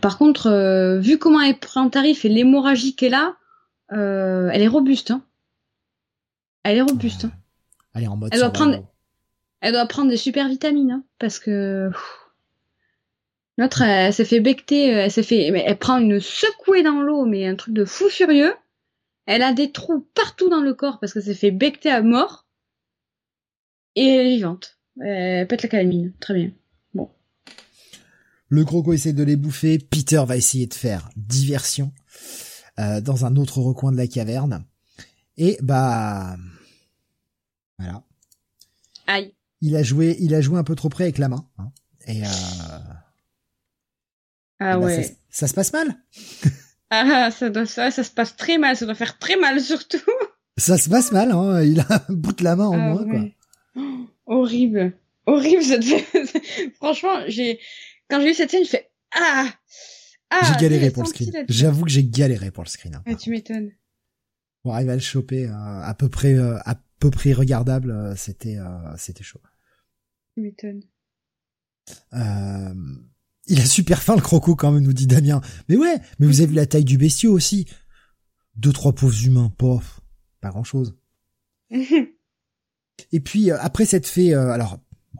par 0.00 0.18
contre, 0.18 0.98
vu 1.00 1.18
comment 1.18 1.40
elle 1.40 1.58
prend 1.58 1.88
tarif 1.90 2.24
et 2.24 2.28
l'hémorragie 2.28 2.96
qu'elle 2.96 3.14
a, 3.14 3.36
elle 3.90 4.62
est 4.62 4.68
robuste. 4.68 5.10
Hein. 5.10 5.22
Elle 6.64 6.78
est 6.78 6.82
robuste. 6.82 7.26
Hein. 7.26 7.32
Elle 7.94 8.08
en 8.08 8.16
mode. 8.16 8.30
Elle 8.32 8.40
doit 8.40 8.50
prendre. 8.50 8.86
Elle 9.60 9.72
doit 9.72 9.86
prendre 9.86 10.10
des 10.10 10.16
super 10.16 10.48
vitamines, 10.48 10.90
hein, 10.90 11.04
parce 11.18 11.38
que 11.38 11.90
l'autre, 13.56 13.80
elle, 13.80 14.12
s'est 14.12 14.26
fait 14.26 14.40
becter, 14.40 14.88
elle 14.88 15.10
s'est 15.10 15.22
fait, 15.22 15.46
elle 15.46 15.78
prend 15.78 15.98
une 15.98 16.20
secouée 16.20 16.82
dans 16.82 17.00
l'eau, 17.00 17.24
mais 17.24 17.46
un 17.46 17.54
truc 17.54 17.72
de 17.72 17.86
fou 17.86 18.10
furieux. 18.10 18.54
Elle 19.26 19.42
a 19.42 19.54
des 19.54 19.72
trous 19.72 20.06
partout 20.14 20.50
dans 20.50 20.60
le 20.60 20.74
corps 20.74 20.98
parce 21.00 21.14
que 21.14 21.20
s'est 21.22 21.34
fait 21.34 21.50
becter 21.50 21.90
à 21.90 22.02
mort. 22.02 22.46
Et 23.96 24.06
elle 24.06 24.26
est 24.26 24.36
vivante. 24.36 24.78
Elle 25.00 25.46
pète 25.48 25.62
la 25.62 25.68
calamine. 25.70 26.12
Très 26.20 26.34
bien. 26.34 26.50
Bon. 26.92 27.08
Le 28.48 28.64
croco 28.66 28.92
essaie 28.92 29.14
de 29.14 29.22
les 29.22 29.36
bouffer. 29.36 29.78
Peter 29.78 30.22
va 30.26 30.36
essayer 30.36 30.66
de 30.66 30.74
faire 30.74 31.08
diversion 31.16 31.92
euh, 32.78 33.00
dans 33.00 33.24
un 33.24 33.36
autre 33.36 33.58
recoin 33.58 33.92
de 33.92 33.96
la 33.96 34.06
caverne. 34.06 34.64
Et 35.36 35.56
bah 35.62 36.36
voilà. 37.78 38.02
Aïe. 39.06 39.34
Il 39.60 39.76
a 39.76 39.82
joué, 39.82 40.16
il 40.20 40.34
a 40.34 40.40
joué 40.40 40.58
un 40.58 40.64
peu 40.64 40.74
trop 40.74 40.88
près 40.88 41.04
avec 41.04 41.18
la 41.18 41.28
main. 41.28 41.48
Hein. 41.58 41.72
et 42.06 42.22
euh... 42.22 42.28
ah 44.60 44.78
bah, 44.78 44.78
ouais. 44.78 45.16
Ça, 45.30 45.46
se 45.48 45.54
passe 45.54 45.72
mal. 45.72 45.94
ah 46.90 47.30
ça 47.30 47.50
doit 47.50 47.66
ça, 47.66 47.90
ça 47.90 48.04
se 48.04 48.10
passe 48.10 48.36
très 48.36 48.58
mal. 48.58 48.76
Ça 48.76 48.86
doit 48.86 48.94
faire 48.94 49.18
très 49.18 49.36
mal 49.36 49.60
surtout. 49.60 49.98
Ça 50.56 50.78
se 50.78 50.88
passe 50.88 51.10
mal. 51.10 51.32
Hein. 51.32 51.64
Il 51.64 51.80
a 51.80 52.04
un 52.08 52.12
bout 52.12 52.32
de 52.32 52.44
la 52.44 52.54
main 52.54 52.66
en 52.66 52.74
ah 52.74 52.76
moins 52.76 53.04
quoi. 53.04 53.24
Oh, 53.74 54.06
horrible, 54.26 54.92
horrible 55.26 55.62
Franchement, 56.76 57.24
j'ai 57.26 57.58
quand 58.08 58.20
j'ai 58.20 58.28
vu 58.28 58.34
cette 58.34 58.52
scène, 58.52 58.64
je 58.64 58.70
fais 58.70 58.88
ah. 59.16 59.48
ah 60.30 60.40
j'ai 60.44 60.62
galéré 60.62 60.92
pour 60.92 61.02
le 61.02 61.08
screen. 61.08 61.32
J'avoue 61.48 61.84
que 61.84 61.90
j'ai 61.90 62.04
galéré 62.04 62.52
pour 62.52 62.62
le 62.62 62.68
screen. 62.68 62.94
Hein, 62.94 63.02
ah, 63.04 63.16
tu 63.16 63.30
m'étonnes. 63.30 63.72
Bon, 64.64 64.72
arriver 64.72 64.92
à 64.92 64.94
le 64.94 65.00
choper 65.00 65.46
euh, 65.46 65.82
à 65.82 65.94
peu 65.94 66.08
près 66.08 66.34
euh, 66.34 66.56
à 66.64 66.76
peu 66.98 67.10
près 67.10 67.32
regardable, 67.32 67.90
euh, 67.90 68.14
c'était 68.16 68.58
euh, 68.58 68.96
c'était 68.96 69.24
chaud. 69.24 69.40
M'étonne. 70.36 70.82
Euh, 72.14 72.74
il 73.46 73.60
a 73.60 73.66
super 73.66 74.02
faim 74.02 74.16
le 74.16 74.22
croco 74.22 74.56
quand 74.56 74.72
même, 74.72 74.82
nous 74.82 74.92
dit 74.92 75.06
Damien. 75.06 75.40
Mais 75.68 75.76
ouais, 75.76 76.00
mais 76.18 76.26
vous 76.26 76.40
avez 76.40 76.48
vu 76.48 76.54
la 76.54 76.66
taille 76.66 76.84
du 76.84 76.98
bestiau 76.98 77.32
aussi. 77.32 77.66
Deux 78.56 78.72
trois 78.72 78.94
pauvres 78.94 79.24
humains, 79.26 79.52
pas 79.58 79.80
pas 80.40 80.50
grand 80.50 80.64
chose. 80.64 80.96
et 81.70 83.20
puis 83.20 83.50
après 83.50 83.84
cette 83.84 84.06
fait, 84.06 84.32
alors 84.32 84.78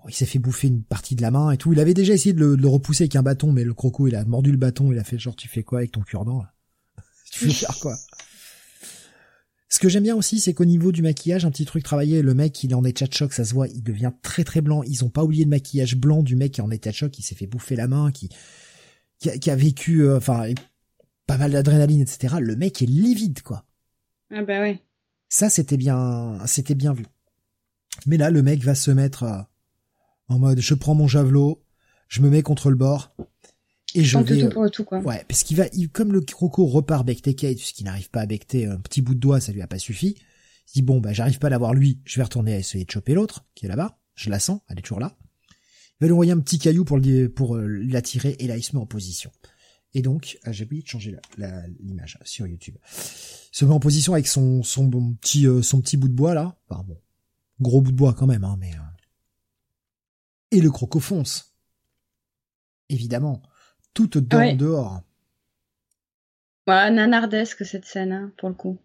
il 0.09 0.15
s'est 0.15 0.27
fait 0.27 0.39
bouffer 0.39 0.69
une 0.69 0.83
partie 0.83 1.17
de 1.17 1.23
la 1.23 1.31
main 1.31 1.51
et 1.51 1.57
tout. 1.57 1.73
Il 1.73 1.81
avait 1.81 1.95
déjà 1.95 2.15
essayé 2.15 2.33
de 2.33 2.45
le, 2.45 2.69
repousser 2.69 3.05
avec 3.05 3.17
un 3.17 3.23
bâton, 3.23 3.53
mais 3.53 3.65
le 3.65 3.75
croco 3.75 4.07
il 4.09 4.15
a 4.15 4.25
mordu 4.25 4.53
le 4.53 4.59
bâton, 4.59 4.93
il 4.93 4.99
a 4.99 5.05
fait 5.05 5.19
genre 5.19 5.37
tu 5.37 5.49
fais 5.49 5.63
quoi 5.63 5.79
avec 5.79 5.93
ton 5.93 6.03
cure-dent 6.03 6.45
Tu 7.31 7.51
faire 7.51 7.79
quoi? 7.81 7.97
Ce 9.75 9.81
que 9.81 9.89
j'aime 9.89 10.05
bien 10.05 10.15
aussi, 10.15 10.39
c'est 10.39 10.55
qu'au 10.55 10.65
niveau 10.65 10.93
du 10.93 11.03
maquillage, 11.03 11.45
un 11.45 11.51
petit 11.51 11.65
truc 11.65 11.83
travaillé, 11.83 12.23
le 12.23 12.33
mec, 12.33 12.63
il 12.63 12.71
est 12.71 12.77
en 12.77 12.85
état 12.85 13.09
de 13.09 13.13
choc, 13.13 13.33
ça 13.33 13.45
se 13.45 13.53
voit, 13.53 13.67
il 13.67 13.83
devient 13.83 14.13
très 14.23 14.45
très 14.45 14.61
blanc. 14.61 14.85
Ils 14.85 15.05
ont 15.05 15.09
pas 15.09 15.25
oublié 15.25 15.43
le 15.43 15.51
maquillage 15.51 15.97
blanc 15.97 16.23
du 16.23 16.37
mec 16.37 16.53
qui 16.53 16.61
est 16.61 16.63
en 16.63 16.71
état 16.71 16.91
de 16.91 16.95
choc, 16.95 17.11
qui 17.11 17.23
s'est 17.23 17.35
fait 17.35 17.49
bouffer 17.49 17.75
la 17.75 17.89
main, 17.89 18.13
qui, 18.13 18.29
qui, 19.19 19.51
a, 19.51 19.57
vécu, 19.57 20.03
euh, 20.03 20.19
enfin, 20.19 20.47
pas 21.27 21.39
mal 21.39 21.51
d'adrénaline, 21.51 22.03
etc. 22.03 22.37
Le 22.39 22.55
mec 22.55 22.83
est 22.83 22.87
livide, 22.87 23.43
quoi. 23.43 23.67
Ah 24.31 24.45
bah 24.45 24.61
ouais. 24.61 24.81
Ça, 25.29 25.51
c'était 25.51 25.77
bien, 25.77 26.39
c'était 26.47 26.77
bien 26.77 26.93
vu. 26.93 27.07
Mais 28.07 28.17
là, 28.17 28.31
le 28.31 28.43
mec 28.43 28.63
va 28.63 28.77
se 28.77 28.93
mettre 28.93 29.25
euh, 29.25 29.41
en 30.29 30.39
mode, 30.39 30.61
je 30.61 30.75
prends 30.75 30.95
mon 30.95 31.09
javelot, 31.09 31.65
je 32.07 32.21
me 32.21 32.31
mets 32.31 32.43
contre 32.43 32.71
le 32.71 32.77
bord, 32.77 33.17
et 33.95 34.03
je 34.03 34.19
vais, 34.19 34.49
tout 34.49 34.69
tout, 34.71 34.85
quoi. 34.85 34.99
Ouais, 35.01 35.25
parce 35.29 35.45
qu'il 35.45 35.57
va, 35.57 35.67
comme 35.93 36.13
le 36.13 36.21
croco 36.21 36.67
repart 36.67 37.07
becter 37.07 37.35
Kate, 37.35 37.57
puisqu'il 37.57 37.85
n'arrive 37.85 38.11
pas 38.11 38.23
à 38.23 38.27
becter 38.27 38.67
un 38.67 38.79
petit 38.79 39.03
bout 39.03 39.15
de 39.15 39.21
doigt, 39.21 39.41
ça 39.41 39.53
lui 39.53 39.63
a 39.63 39.69
pas 39.69 39.79
suffi. 39.79 40.17
Il 40.69 40.73
dit 40.75 40.83
bon, 40.83 41.01
bah, 41.01 41.13
j'arrive 41.13 41.39
pas 41.39 41.47
à 41.47 41.51
l'avoir 41.51 41.75
lui, 41.75 42.01
je 42.05 42.17
vais 42.17 42.25
retourner 42.25 42.55
à 42.55 42.59
essayer 42.59 42.85
de 42.85 42.91
choper 42.91 43.15
l'autre, 43.15 43.47
qui 43.55 43.67
est 43.67 43.69
là-bas. 43.69 44.01
Je 44.17 44.31
la 44.31 44.41
sens, 44.41 44.61
elle 44.69 44.81
est 44.81 44.83
toujours 44.83 44.99
là. 44.99 45.17
Il 45.49 45.97
va 46.01 46.07
lui 46.09 46.13
envoyer 46.13 46.33
un 46.33 46.41
petit 46.41 46.59
caillou 46.59 46.85
pour 46.85 46.99
le, 46.99 47.29
pour 47.29 47.57
euh, 47.57 47.67
l'attirer, 47.67 48.35
et 48.41 48.49
là, 48.49 48.57
il 48.57 48.65
se 48.65 48.75
met 48.75 48.83
en 48.83 48.87
position. 48.87 49.31
Et 49.93 50.03
donc, 50.03 50.39
ah, 50.43 50.51
j'ai 50.51 50.65
oublié 50.65 50.83
de 50.83 50.89
changer 50.89 51.17
l'image 51.79 52.19
sur 52.25 52.49
YouTube. 52.49 52.75
Il 52.83 53.57
se 53.57 53.65
met 53.65 53.73
en 53.73 53.79
position 53.79 54.15
avec 54.15 54.27
son, 54.27 54.65
son 54.65 54.87
bon 54.87 55.15
petit, 55.15 55.47
euh, 55.47 55.63
son 55.63 55.81
petit 55.81 55.97
bout 55.97 56.09
de 56.09 56.15
bois, 56.15 56.35
là. 56.35 56.59
Enfin 56.69 56.83
bon, 56.83 57.01
gros 57.61 57.81
bout 57.81 57.93
de 57.93 57.97
bois 57.97 58.13
quand 58.13 58.27
même, 58.27 58.43
hein, 58.43 58.57
mais, 58.59 58.73
euh. 58.73 58.97
et 60.51 60.61
le 60.61 60.73
croco 60.73 60.99
fonce. 60.99 61.55
Évidemment 62.89 63.41
toute 63.95 64.19
dans 64.19 64.57
dehors. 64.57 65.01
Ouais, 66.67 66.91
nanardesque 66.91 67.65
cette 67.65 67.85
scène, 67.85 68.13
hein, 68.13 68.33
pour 68.37 68.49
le 68.49 68.55
coup. 68.55 68.79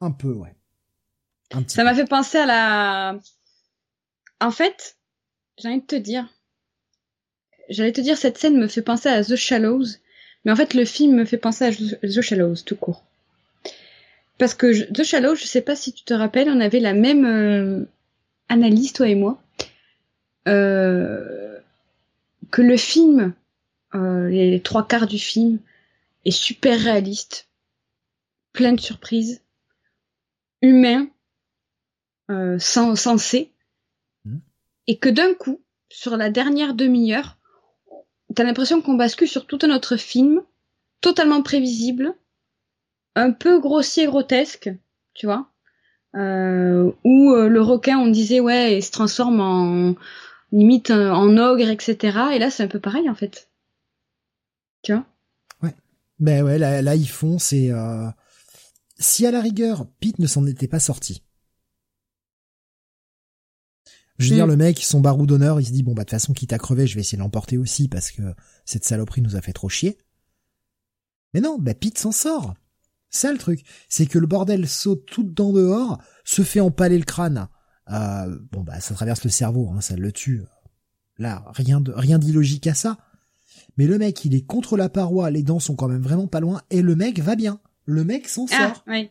Un 0.00 0.10
peu, 0.10 0.32
ouais. 0.32 0.54
ça 1.66 1.84
m'a 1.84 1.94
fait 1.94 2.04
penser 2.04 2.38
à 2.38 2.46
la. 2.46 3.18
En 4.40 4.50
fait, 4.50 4.96
j'ai 5.58 5.68
envie 5.68 5.80
de 5.80 5.86
te 5.86 5.96
dire. 5.96 6.28
J'allais 7.68 7.92
te 7.92 8.00
dire, 8.00 8.16
cette 8.16 8.38
scène 8.38 8.58
me 8.58 8.68
fait 8.68 8.82
penser 8.82 9.08
à 9.08 9.22
The 9.22 9.36
Shallows, 9.36 9.86
mais 10.44 10.52
en 10.52 10.56
fait, 10.56 10.74
le 10.74 10.84
film 10.84 11.16
me 11.16 11.24
fait 11.24 11.36
penser 11.36 11.64
à 11.64 11.72
The 11.72 12.20
Shallows, 12.20 12.56
tout 12.64 12.76
court. 12.76 13.04
Parce 14.38 14.54
que 14.54 14.90
The 14.92 15.02
Shallows, 15.02 15.34
je 15.34 15.44
sais 15.44 15.60
pas 15.60 15.76
si 15.76 15.92
tu 15.92 16.04
te 16.04 16.14
rappelles, 16.14 16.48
on 16.48 16.60
avait 16.60 16.80
la 16.80 16.94
même 16.94 17.26
euh, 17.26 17.84
analyse, 18.48 18.92
toi 18.92 19.08
et 19.08 19.16
moi, 19.16 19.42
euh, 20.46 21.58
que 22.50 22.62
le 22.62 22.76
film, 22.76 23.34
euh, 23.94 24.28
les 24.28 24.60
trois 24.60 24.86
quarts 24.86 25.06
du 25.06 25.18
film, 25.18 25.58
est 26.24 26.30
super 26.30 26.78
réaliste, 26.78 27.48
plein 28.52 28.72
de 28.72 28.80
surprises, 28.80 29.42
humain, 30.62 31.08
euh, 32.30 32.58
sensé, 32.58 33.52
mmh. 34.24 34.36
et 34.86 34.98
que 34.98 35.08
d'un 35.08 35.34
coup, 35.34 35.62
sur 35.88 36.16
la 36.16 36.30
dernière 36.30 36.74
demi-heure, 36.74 37.38
t'as 38.34 38.44
l'impression 38.44 38.82
qu'on 38.82 38.94
bascule 38.94 39.28
sur 39.28 39.46
tout 39.46 39.58
un 39.62 39.74
autre 39.74 39.96
film, 39.96 40.42
totalement 41.00 41.42
prévisible, 41.42 42.14
un 43.14 43.32
peu 43.32 43.60
grossier, 43.60 44.06
grotesque, 44.06 44.70
tu 45.14 45.26
vois, 45.26 45.50
euh, 46.14 46.92
où 47.04 47.32
euh, 47.32 47.48
le 47.48 47.62
requin, 47.62 47.98
on 47.98 48.08
disait 48.08 48.40
ouais, 48.40 48.78
il 48.78 48.82
se 48.82 48.90
transforme 48.90 49.40
en 49.40 49.94
limite 50.52 50.90
en 50.90 51.36
ogre, 51.36 51.68
etc. 51.68 52.18
Et 52.32 52.38
là, 52.38 52.50
c'est 52.50 52.62
un 52.62 52.68
peu 52.68 52.80
pareil 52.80 53.08
en 53.08 53.14
fait, 53.14 53.47
tu 54.82 54.92
vois. 54.92 55.06
Ouais, 55.62 55.74
ben 56.18 56.44
ouais, 56.44 56.58
là, 56.58 56.82
là 56.82 56.94
ils 56.94 57.08
font, 57.08 57.38
c'est 57.38 57.70
euh... 57.70 58.08
si 58.98 59.26
à 59.26 59.30
la 59.30 59.40
rigueur 59.40 59.86
Pete 60.00 60.18
ne 60.18 60.26
s'en 60.26 60.46
était 60.46 60.68
pas 60.68 60.80
sorti. 60.80 61.22
Je 64.18 64.30
veux 64.30 64.34
dire, 64.34 64.48
le 64.48 64.56
mec, 64.56 64.82
son 64.82 65.00
barou 65.00 65.26
d'honneur, 65.26 65.60
il 65.60 65.66
se 65.66 65.70
dit, 65.70 65.84
bon, 65.84 65.92
bah, 65.94 66.02
de 66.02 66.06
toute 66.06 66.10
façon, 66.10 66.32
quitte 66.32 66.52
à 66.52 66.58
crever, 66.58 66.88
je 66.88 66.96
vais 66.96 67.02
essayer 67.02 67.16
de 67.16 67.22
l'emporter 67.22 67.56
aussi 67.56 67.86
parce 67.86 68.10
que 68.10 68.34
cette 68.64 68.82
saloperie 68.84 69.22
nous 69.22 69.36
a 69.36 69.40
fait 69.40 69.52
trop 69.52 69.68
chier. 69.68 69.96
Mais 71.34 71.40
non, 71.40 71.56
bah, 71.56 71.74
Pete 71.74 71.98
s'en 71.98 72.10
sort. 72.10 72.54
Ça 73.10 73.32
le 73.32 73.38
truc, 73.38 73.64
c'est 73.88 74.06
que 74.06 74.18
le 74.18 74.26
bordel 74.26 74.68
saute 74.68 75.06
tout 75.06 75.22
dedans 75.22 75.52
dehors, 75.52 76.02
se 76.24 76.42
fait 76.42 76.60
empaler 76.60 76.98
le 76.98 77.04
crâne. 77.04 77.48
Euh, 77.90 78.38
bon 78.52 78.62
bah 78.62 78.80
ça 78.80 78.94
traverse 78.94 79.24
le 79.24 79.30
cerveau, 79.30 79.70
hein, 79.72 79.80
ça 79.80 79.96
le 79.96 80.12
tue. 80.12 80.42
Là, 81.16 81.42
rien 81.54 81.80
de 81.80 81.90
rien 81.92 82.18
d'illogique 82.18 82.66
à 82.66 82.74
ça. 82.74 82.98
Mais 83.78 83.86
le 83.86 83.96
mec, 83.96 84.24
il 84.24 84.34
est 84.34 84.44
contre 84.44 84.76
la 84.76 84.88
paroi, 84.88 85.30
les 85.30 85.42
dents 85.42 85.60
sont 85.60 85.76
quand 85.76 85.88
même 85.88 86.02
vraiment 86.02 86.26
pas 86.26 86.40
loin, 86.40 86.60
et 86.68 86.82
le 86.82 86.94
mec 86.96 87.20
va 87.20 87.36
bien. 87.36 87.60
Le 87.84 88.04
mec 88.04 88.28
s'en 88.28 88.46
ah, 88.50 88.68
sort. 88.68 88.84
Oui. 88.86 89.10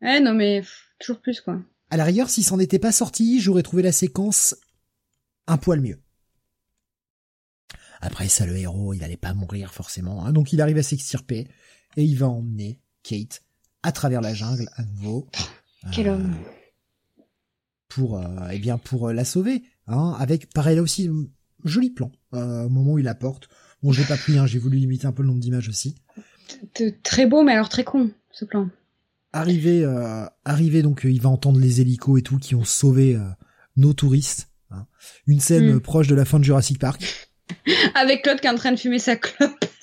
Ouais, 0.00 0.20
non 0.20 0.32
mais 0.32 0.62
toujours 0.98 1.20
plus 1.20 1.40
quoi. 1.40 1.60
À 1.90 1.98
la 1.98 2.04
rigueur, 2.04 2.30
s'il 2.30 2.44
s'en 2.44 2.58
était 2.58 2.78
pas 2.78 2.92
sorti, 2.92 3.40
j'aurais 3.40 3.62
trouvé 3.62 3.82
la 3.82 3.92
séquence 3.92 4.56
un 5.46 5.58
poil 5.58 5.80
mieux. 5.80 6.00
Après 8.00 8.28
ça, 8.28 8.46
le 8.46 8.56
héros, 8.56 8.94
il 8.94 9.04
allait 9.04 9.16
pas 9.16 9.34
mourir 9.34 9.74
forcément, 9.74 10.24
hein, 10.24 10.32
donc 10.32 10.52
il 10.52 10.60
arrive 10.60 10.78
à 10.78 10.82
s'extirper 10.82 11.48
et 11.96 12.02
il 12.02 12.16
va 12.16 12.28
emmener 12.28 12.80
Kate 13.02 13.42
à 13.82 13.92
travers 13.92 14.20
la 14.20 14.32
jungle 14.32 14.68
à 14.76 14.84
nouveau. 14.84 15.28
Quel 15.92 16.08
homme. 16.08 16.34
Euh, 17.18 17.22
pour 17.88 18.18
euh, 18.18 18.48
eh 18.50 18.58
bien 18.58 18.78
pour 18.78 19.08
euh, 19.08 19.12
la 19.12 19.24
sauver, 19.24 19.62
hein, 19.86 20.16
avec 20.18 20.52
pareil 20.52 20.76
là 20.76 20.82
aussi 20.82 21.10
joli 21.64 21.90
plan 21.90 22.10
au 22.32 22.68
moment 22.68 22.92
où 22.92 22.98
il 22.98 23.04
la 23.04 23.14
porte. 23.14 23.48
Bon, 23.82 23.92
j'ai 23.92 24.04
pas 24.04 24.16
pris, 24.16 24.38
hein, 24.38 24.46
j'ai 24.46 24.58
voulu 24.58 24.78
limiter 24.78 25.06
un 25.06 25.12
peu 25.12 25.22
le 25.22 25.28
nombre 25.28 25.40
d'images 25.40 25.68
aussi. 25.68 25.96
Très 27.02 27.26
beau, 27.26 27.42
mais 27.42 27.52
alors 27.52 27.68
très 27.68 27.84
con 27.84 28.10
ce 28.30 28.44
plan. 28.44 28.68
Arrivé, 29.32 29.84
arrivé 30.44 30.82
donc, 30.82 31.02
il 31.04 31.20
va 31.20 31.30
entendre 31.30 31.58
les 31.58 31.80
hélicos 31.80 32.18
et 32.18 32.22
tout 32.22 32.38
qui 32.38 32.54
ont 32.54 32.64
sauvé 32.64 33.18
nos 33.76 33.92
touristes. 33.92 34.48
Hein. 34.70 34.86
Une 35.26 35.40
scène 35.40 35.74
hmm. 35.74 35.80
proche 35.80 36.06
de 36.06 36.14
la 36.14 36.24
fin 36.24 36.38
de 36.38 36.44
Jurassic 36.44 36.78
Park. 36.78 37.30
Avec 37.94 38.22
Claude 38.22 38.40
qui 38.40 38.46
est 38.46 38.50
en 38.50 38.56
train 38.56 38.72
de 38.72 38.76
fumer 38.76 38.98
sa 38.98 39.16
clope 39.16 39.64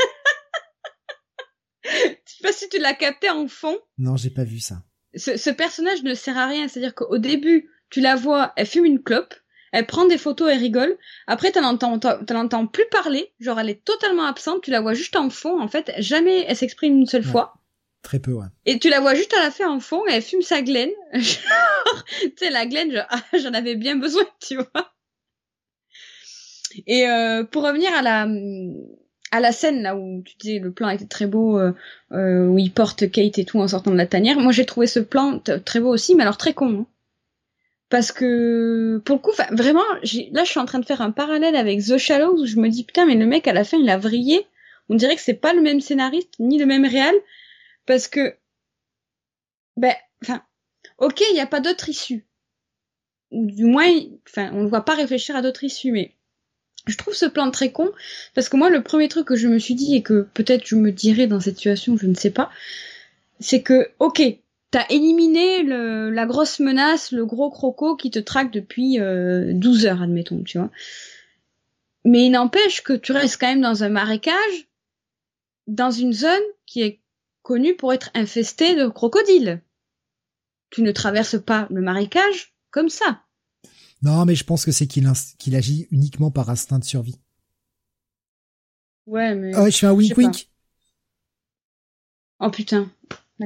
sais 2.39 2.47
pas 2.47 2.53
si 2.53 2.69
tu 2.69 2.79
l'as 2.79 2.93
capté 2.93 3.29
en 3.29 3.47
fond. 3.47 3.77
Non, 3.97 4.15
j'ai 4.15 4.29
pas 4.29 4.43
vu 4.43 4.59
ça. 4.59 4.83
Ce, 5.15 5.49
personnage 5.49 6.03
ne 6.03 6.13
sert 6.13 6.37
à 6.37 6.47
rien. 6.47 6.67
C'est-à-dire 6.67 6.95
qu'au 6.95 7.17
début, 7.17 7.69
tu 7.89 8.01
la 8.01 8.15
vois, 8.15 8.53
elle 8.55 8.65
fume 8.65 8.85
une 8.85 9.01
clope, 9.01 9.33
elle 9.71 9.85
prend 9.85 10.05
des 10.05 10.17
photos, 10.17 10.49
elle 10.51 10.59
rigole. 10.59 10.97
Après, 11.27 11.51
t'en 11.51 11.63
entends, 11.63 11.99
t'en 11.99 12.67
plus 12.67 12.85
parler. 12.91 13.31
Genre, 13.39 13.59
elle 13.59 13.69
est 13.69 13.83
totalement 13.83 14.25
absente. 14.25 14.61
Tu 14.63 14.71
la 14.71 14.81
vois 14.81 14.93
juste 14.93 15.15
en 15.15 15.29
fond. 15.29 15.61
En 15.61 15.67
fait, 15.67 15.91
jamais 15.97 16.45
elle 16.47 16.55
s'exprime 16.55 16.97
une 16.97 17.07
seule 17.07 17.23
fois. 17.23 17.55
Très 18.01 18.19
peu, 18.19 18.31
ouais. 18.31 18.47
Et 18.65 18.79
tu 18.79 18.89
la 18.89 19.01
vois 19.01 19.13
juste 19.13 19.33
à 19.33 19.43
la 19.43 19.51
fin 19.51 19.69
en 19.69 19.79
fond, 19.79 20.03
elle 20.07 20.21
fume 20.21 20.41
sa 20.41 20.61
glaine. 20.61 20.91
Genre, 21.13 22.05
tu 22.21 22.31
sais, 22.37 22.49
la 22.49 22.65
glaine, 22.65 23.05
ah, 23.09 23.21
j'en 23.37 23.53
avais 23.53 23.75
bien 23.75 23.97
besoin, 23.97 24.23
tu 24.39 24.55
vois. 24.55 24.93
Et 26.87 27.07
euh, 27.07 27.43
pour 27.43 27.63
revenir 27.63 27.93
à 27.93 28.01
la 28.01 28.27
à 29.31 29.39
la 29.39 29.51
scène 29.51 29.83
là 29.83 29.95
où 29.95 30.23
tu 30.23 30.35
disais 30.37 30.59
le 30.59 30.71
plan 30.71 30.89
était 30.89 31.05
très 31.05 31.27
beau 31.27 31.59
euh, 31.59 31.73
euh, 32.11 32.47
où 32.47 32.57
il 32.57 32.71
porte 32.71 33.11
Kate 33.11 33.37
et 33.37 33.45
tout 33.45 33.59
en 33.59 33.67
sortant 33.67 33.91
de 33.91 33.95
la 33.95 34.07
tanière 34.07 34.39
moi 34.39 34.51
j'ai 34.51 34.65
trouvé 34.65 34.87
ce 34.87 34.99
plan 34.99 35.39
très 35.39 35.79
beau 35.79 35.89
aussi 35.89 36.15
mais 36.15 36.23
alors 36.23 36.37
très 36.37 36.53
con 36.53 36.79
hein. 36.79 36.87
Parce 37.89 38.11
que 38.11 39.01
pour 39.03 39.15
le 39.15 39.21
coup 39.21 39.31
vraiment 39.51 39.83
là 39.93 40.43
je 40.43 40.49
suis 40.49 40.59
en 40.59 40.65
train 40.65 40.79
de 40.79 40.85
faire 40.85 41.01
un 41.01 41.11
parallèle 41.11 41.55
avec 41.55 41.83
The 41.83 41.97
Shallows 41.97 42.41
où 42.41 42.45
je 42.45 42.57
me 42.57 42.69
dis 42.69 42.83
putain 42.83 43.05
mais 43.05 43.15
le 43.15 43.25
mec 43.25 43.47
à 43.47 43.53
la 43.53 43.63
fin 43.63 43.77
il 43.77 43.89
a 43.89 43.97
vrillé. 43.97 44.45
On 44.89 44.95
dirait 44.95 45.15
que 45.15 45.21
c'est 45.21 45.33
pas 45.33 45.53
le 45.53 45.61
même 45.61 45.81
scénariste 45.81 46.33
ni 46.39 46.57
le 46.57 46.65
même 46.65 46.85
réal 46.85 47.15
parce 47.85 48.07
que 48.07 48.35
ben 49.77 49.93
enfin 50.23 50.43
ok 50.97 51.21
il 51.31 51.33
n'y 51.33 51.41
a 51.41 51.47
pas 51.47 51.59
d'autre 51.59 51.89
issue. 51.89 52.27
Ou 53.31 53.45
du 53.45 53.65
moins 53.65 53.89
enfin 54.27 54.51
on 54.53 54.63
ne 54.63 54.69
voit 54.69 54.85
pas 54.85 54.95
réfléchir 54.95 55.35
à 55.35 55.41
d'autres 55.41 55.63
issues 55.63 55.91
mais 55.91 56.15
je 56.87 56.97
trouve 56.97 57.13
ce 57.13 57.25
plan 57.25 57.49
très 57.51 57.71
con 57.71 57.91
parce 58.35 58.49
que 58.49 58.57
moi 58.57 58.69
le 58.69 58.83
premier 58.83 59.07
truc 59.09 59.27
que 59.27 59.35
je 59.35 59.47
me 59.47 59.59
suis 59.59 59.75
dit 59.75 59.95
et 59.95 60.03
que 60.03 60.27
peut-être 60.33 60.65
je 60.65 60.75
me 60.75 60.91
dirais 60.91 61.27
dans 61.27 61.39
cette 61.39 61.57
situation, 61.57 61.97
je 61.97 62.07
ne 62.07 62.15
sais 62.15 62.31
pas, 62.31 62.49
c'est 63.39 63.61
que 63.61 63.91
ok, 63.99 64.21
t'as 64.71 64.85
éliminé 64.89 65.63
le, 65.63 66.09
la 66.09 66.25
grosse 66.25 66.59
menace, 66.59 67.11
le 67.11 67.25
gros 67.25 67.49
croco 67.49 67.95
qui 67.95 68.11
te 68.11 68.19
traque 68.19 68.51
depuis 68.51 68.99
euh, 68.99 69.51
12 69.53 69.85
heures, 69.85 70.01
admettons, 70.01 70.43
tu 70.43 70.57
vois. 70.57 70.69
Mais 72.05 72.25
il 72.25 72.31
n'empêche 72.31 72.81
que 72.81 72.93
tu 72.93 73.11
restes 73.11 73.39
quand 73.39 73.47
même 73.47 73.61
dans 73.61 73.83
un 73.83 73.89
marécage, 73.89 74.69
dans 75.67 75.91
une 75.91 76.13
zone 76.13 76.39
qui 76.65 76.81
est 76.81 77.01
connue 77.41 77.75
pour 77.75 77.93
être 77.93 78.09
infestée 78.13 78.75
de 78.75 78.87
crocodiles. 78.87 79.61
Tu 80.69 80.81
ne 80.83 80.91
traverses 80.91 81.41
pas 81.41 81.67
le 81.71 81.81
marécage 81.81 82.53
comme 82.71 82.89
ça. 82.89 83.23
Non, 84.01 84.25
mais 84.25 84.35
je 84.35 84.43
pense 84.43 84.65
que 84.65 84.71
c'est 84.71 84.87
qu'il 84.87 85.55
agit 85.55 85.87
uniquement 85.91 86.31
par 86.31 86.49
instinct 86.49 86.79
de 86.79 86.85
survie. 86.85 87.19
Ouais, 89.07 89.35
mais. 89.35 89.51
Ah 89.55 89.63
ouais, 89.63 89.71
je 89.71 89.77
fais 89.77 89.87
un 89.87 89.91
wink 89.91 90.15
wink. 90.15 90.49
Oh 92.39 92.49
putain. 92.49 92.89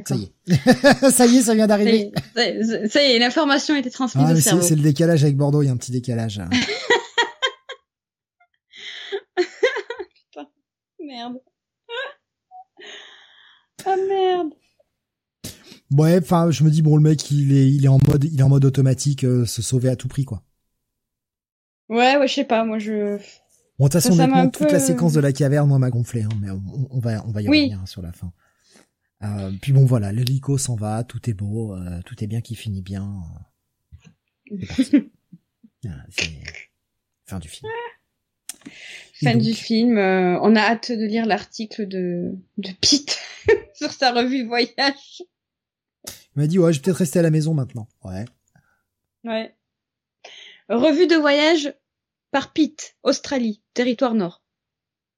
Ça 0.05 0.15
y 0.15 0.23
est. 0.23 0.33
ça 1.11 1.27
y 1.27 1.37
est, 1.37 1.43
ça 1.43 1.53
vient 1.53 1.67
d'arriver. 1.67 2.11
Ça, 2.35 3.03
y 3.03 3.11
est, 3.11 3.19
l'information 3.19 3.75
a 3.75 3.79
été 3.79 3.91
transmise 3.91 4.25
ah, 4.27 4.33
au 4.33 4.37
cerveau. 4.37 4.63
C'est 4.63 4.75
le 4.75 4.81
décalage 4.81 5.23
avec 5.23 5.37
Bordeaux, 5.37 5.61
il 5.61 5.67
y 5.67 5.69
a 5.69 5.71
un 5.71 5.77
petit 5.77 5.91
décalage. 5.91 6.41
putain. 9.35 10.47
Merde. 10.99 11.39
Ah 13.85 13.95
merde. 14.07 14.49
Ouais, 15.95 16.17
enfin, 16.17 16.49
je 16.49 16.63
me 16.63 16.71
dis 16.71 16.81
bon, 16.81 16.95
le 16.95 17.03
mec, 17.03 17.29
il 17.29 17.55
est, 17.55 17.69
il 17.69 17.85
est 17.85 17.89
en 17.89 17.99
mode, 18.07 18.23
il 18.23 18.39
est 18.39 18.43
en 18.43 18.49
mode 18.49 18.65
automatique, 18.65 19.25
euh, 19.25 19.45
se 19.45 19.61
sauver 19.61 19.89
à 19.89 19.95
tout 19.95 20.07
prix, 20.07 20.25
quoi. 20.25 20.41
Ouais, 21.89 22.17
ouais, 22.17 22.27
je 22.27 22.33
sais 22.33 22.45
pas, 22.45 22.65
moi 22.65 22.79
je. 22.79 23.17
Bon, 23.77 23.85
de 23.85 23.91
toute 23.91 24.01
façon, 24.01 24.13
honnêtement, 24.13 24.49
toute 24.49 24.71
la 24.71 24.79
séquence 24.79 25.13
de 25.13 25.19
la 25.19 25.33
caverne, 25.33 25.67
moi, 25.67 25.77
m'a 25.77 25.91
gonflé, 25.91 26.23
hein, 26.23 26.29
mais 26.41 26.49
on, 26.49 26.99
va, 26.99 27.23
on 27.27 27.31
va 27.31 27.41
y 27.41 27.47
revenir 27.47 27.79
hein, 27.79 27.85
sur 27.85 28.01
la 28.01 28.11
fin. 28.11 28.31
Euh, 29.23 29.51
puis 29.61 29.71
bon, 29.71 29.85
voilà, 29.85 30.11
l'hélico 30.11 30.57
s'en 30.57 30.75
va, 30.75 31.03
tout 31.03 31.29
est 31.29 31.33
beau, 31.33 31.75
euh, 31.75 32.01
tout 32.05 32.21
est 32.23 32.27
bien 32.27 32.41
qui 32.41 32.55
finit 32.55 32.81
bien. 32.81 33.21
Fin 37.25 37.39
du 37.39 37.47
film. 37.47 37.71
Fin 39.13 39.35
du 39.35 39.53
film. 39.53 39.97
on 39.97 40.55
a 40.55 40.61
hâte 40.61 40.91
de 40.91 41.05
lire 41.05 41.25
l'article 41.25 41.87
de, 41.87 42.33
de 42.57 42.69
Pete 42.81 43.19
sur 43.73 43.91
sa 43.91 44.11
revue 44.11 44.45
voyage. 44.45 45.23
Il 46.35 46.41
m'a 46.41 46.47
dit, 46.47 46.59
ouais, 46.59 46.73
je 46.73 46.79
vais 46.79 46.83
peut-être 46.83 46.97
rester 46.97 47.19
à 47.19 47.21
la 47.21 47.29
maison 47.29 47.53
maintenant. 47.53 47.87
Ouais. 48.03 48.25
Ouais. 49.23 49.55
Revue 50.69 51.07
de 51.07 51.15
voyage 51.15 51.73
par 52.31 52.51
Pete, 52.51 52.97
Australie, 53.03 53.61
territoire 53.73 54.15
nord. 54.15 54.43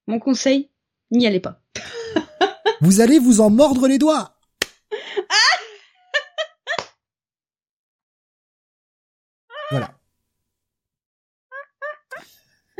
Mon 0.07 0.19
conseil, 0.19 0.69
n'y 1.11 1.25
allez 1.25 1.39
pas. 1.39 1.63
vous 2.81 3.01
allez 3.01 3.19
vous 3.19 3.41
en 3.41 3.49
mordre 3.49 3.87
les 3.87 3.97
doigts. 3.97 4.37
voilà. 9.71 9.97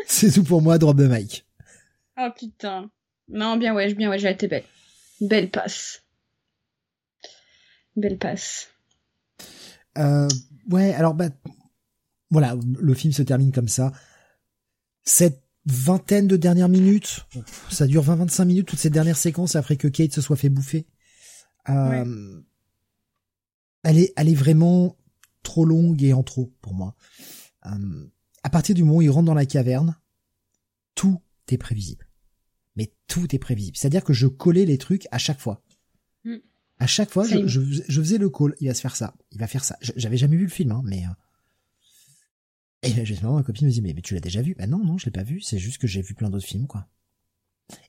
C'est 0.08 0.32
tout 0.32 0.44
pour 0.44 0.62
moi, 0.62 0.78
drop 0.78 0.98
de 0.98 1.08
Mike. 1.08 1.46
Oh 2.18 2.30
putain. 2.38 2.90
Non, 3.28 3.58
bien 3.58 3.74
ouais, 3.74 3.94
bien 3.94 4.10
ouais, 4.10 4.20
j'ai 4.20 4.30
été 4.30 4.48
belle. 4.48 4.66
Belle 5.20 5.50
passe. 5.50 6.04
belle 7.96 8.18
passe. 8.18 8.70
Euh, 9.98 10.28
ouais, 10.70 10.94
alors 10.94 11.14
bah 11.14 11.30
voilà, 12.30 12.56
le 12.80 12.94
film 12.94 13.14
se 13.14 13.24
termine 13.24 13.52
comme 13.52 13.68
ça. 13.68 13.92
Cette 15.04 15.45
vingtaine 15.66 16.28
de 16.28 16.38
dernières 16.38 16.70
minutes, 16.70 17.26
ça 17.72 17.88
dure 17.88 18.04
20-25 18.04 18.46
minutes 18.46 18.68
toutes 18.68 18.80
ces 18.80 18.90
dernières 18.90 19.18
séquences 19.18 19.56
après 19.56 19.78
que 19.78 19.88
Kate 19.88 20.14
se 20.14 20.22
soit 20.22 20.36
fait 20.36 20.50
bouffer. 20.50 20.86
Euh, 21.70 22.42
elle 23.84 23.98
est, 23.98 24.14
elle 24.16 24.30
est 24.30 24.36
vraiment 24.36 24.96
trop 25.44 25.66
longue 25.66 26.04
et 26.04 26.14
en 26.14 26.24
trop 26.24 26.54
pour 26.62 26.74
moi. 26.74 26.96
Euh, 27.66 28.08
à 28.44 28.50
partir 28.50 28.76
du 28.76 28.84
moment 28.84 28.98
où 28.98 29.02
il 29.02 29.10
rentre 29.10 29.26
dans 29.26 29.34
la 29.34 29.46
caverne, 29.46 29.98
tout 30.94 31.20
est 31.50 31.58
prévisible. 31.58 32.08
Mais 32.76 32.94
tout 33.08 33.34
est 33.34 33.40
prévisible. 33.40 33.78
C'est-à-dire 33.78 34.04
que 34.04 34.14
je 34.14 34.28
collais 34.28 34.66
les 34.66 34.78
trucs 34.78 35.08
à 35.12 35.18
chaque 35.18 35.40
fois. 35.40 35.64
Mm. 36.26 36.36
À 36.78 36.88
chaque 36.88 37.10
fois, 37.10 37.26
je, 37.26 37.48
je, 37.48 38.02
faisais 38.02 38.18
le 38.18 38.30
call. 38.30 38.54
Il 38.60 38.68
va 38.68 38.74
se 38.74 38.82
faire 38.82 38.96
ça. 38.96 39.16
Il 39.32 39.40
va 39.40 39.48
faire 39.48 39.64
ça. 39.64 39.78
J'avais 39.82 40.18
jamais 40.18 40.36
vu 40.36 40.44
le 40.44 40.50
film, 40.50 40.72
hein, 40.72 40.82
mais. 40.84 41.06
Et 42.86 43.06
justement, 43.06 43.34
ma 43.34 43.44
copine 43.44 43.68
me 43.68 43.72
dit, 43.72 43.82
mais, 43.82 43.94
mais 43.94 44.02
tu 44.02 44.14
l'as 44.14 44.20
déjà 44.20 44.42
vu? 44.42 44.56
Bah 44.58 44.68
non, 44.68 44.80
non, 44.80 44.98
je 44.98 45.06
l'ai 45.06 45.12
pas 45.12 45.24
vu. 45.24 45.42
C'est 45.42 45.58
juste 45.58 45.80
que 45.80 45.88
j'ai 45.88 46.02
vu 46.02 46.14
plein 46.14 46.30
d'autres 46.30 46.46
films, 46.46 46.68
quoi. 46.68 46.88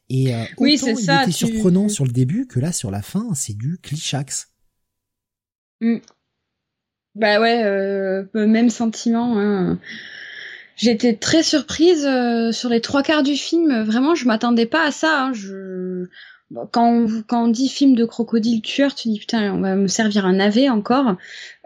Et 0.08 0.34
euh, 0.34 0.44
oui, 0.58 0.78
c'est 0.78 0.94
ça. 0.94 1.20
Il 1.20 1.30
était 1.30 1.32
surprenant 1.32 1.88
sur 1.88 2.04
le 2.04 2.12
début 2.12 2.46
que 2.46 2.60
là, 2.60 2.72
sur 2.72 2.90
la 2.90 3.02
fin, 3.02 3.34
c'est 3.34 3.56
du 3.56 3.78
clichax. 3.78 4.52
Mm. 5.80 5.96
Bah 7.14 7.40
ouais, 7.40 7.62
euh, 7.64 8.24
même 8.34 8.70
sentiment. 8.70 9.38
Hein. 9.38 9.78
J'étais 10.76 11.14
très 11.14 11.42
surprise 11.42 12.04
euh, 12.04 12.52
sur 12.52 12.68
les 12.68 12.80
trois 12.80 13.02
quarts 13.02 13.22
du 13.22 13.34
film. 13.34 13.82
Vraiment, 13.82 14.14
je 14.14 14.26
m'attendais 14.26 14.66
pas 14.66 14.86
à 14.86 14.90
ça. 14.92 15.24
Hein. 15.24 15.32
Je... 15.32 16.06
Quand, 16.70 16.92
on, 16.92 17.22
quand 17.26 17.44
on 17.44 17.48
dit 17.48 17.68
film 17.68 17.96
de 17.96 18.04
crocodile 18.04 18.62
tueur, 18.62 18.94
tu 18.94 19.08
dis 19.08 19.18
putain, 19.18 19.52
on 19.52 19.60
va 19.60 19.74
me 19.74 19.88
servir 19.88 20.26
un 20.26 20.34
navet 20.34 20.68
encore. 20.68 21.16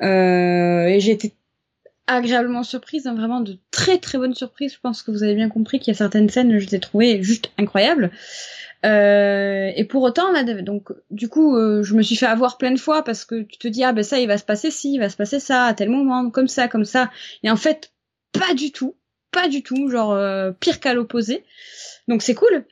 Euh, 0.02 0.86
et 0.86 1.10
été 1.10 1.34
agréablement 2.14 2.62
surprise, 2.62 3.06
hein, 3.06 3.14
vraiment 3.14 3.40
de 3.40 3.56
très 3.70 3.98
très 3.98 4.18
bonnes 4.18 4.34
surprises. 4.34 4.74
Je 4.74 4.80
pense 4.80 5.02
que 5.02 5.10
vous 5.10 5.22
avez 5.22 5.34
bien 5.34 5.48
compris 5.48 5.78
qu'il 5.78 5.92
y 5.92 5.94
a 5.94 5.98
certaines 5.98 6.28
scènes, 6.28 6.58
je 6.58 6.66
les 6.66 6.74
ai 6.76 6.80
trouvées 6.80 7.22
juste 7.22 7.50
incroyables. 7.58 8.10
Euh, 8.86 9.70
et 9.76 9.84
pour 9.84 10.02
autant, 10.02 10.32
là, 10.32 10.42
donc 10.62 10.88
du 11.10 11.28
coup, 11.28 11.56
euh, 11.56 11.82
je 11.82 11.94
me 11.94 12.02
suis 12.02 12.16
fait 12.16 12.26
avoir 12.26 12.56
plein 12.56 12.70
de 12.70 12.78
fois 12.78 13.04
parce 13.04 13.24
que 13.24 13.42
tu 13.42 13.58
te 13.58 13.68
dis 13.68 13.84
ah 13.84 13.92
ben 13.92 14.02
ça, 14.02 14.18
il 14.18 14.26
va 14.26 14.38
se 14.38 14.44
passer 14.44 14.70
ci, 14.70 14.94
il 14.94 14.98
va 14.98 15.10
se 15.10 15.16
passer 15.16 15.40
ça 15.40 15.64
à 15.64 15.74
tel 15.74 15.90
moment, 15.90 16.30
comme 16.30 16.48
ça, 16.48 16.68
comme 16.68 16.84
ça. 16.84 17.10
Et 17.42 17.50
en 17.50 17.56
fait, 17.56 17.92
pas 18.32 18.54
du 18.54 18.72
tout 18.72 18.94
pas 19.30 19.48
du 19.48 19.62
tout, 19.62 19.88
genre 19.88 20.12
euh, 20.12 20.52
pire 20.52 20.80
qu'à 20.80 20.94
l'opposé. 20.94 21.44
Donc 22.08 22.22
c'est 22.22 22.34
cool. 22.34 22.64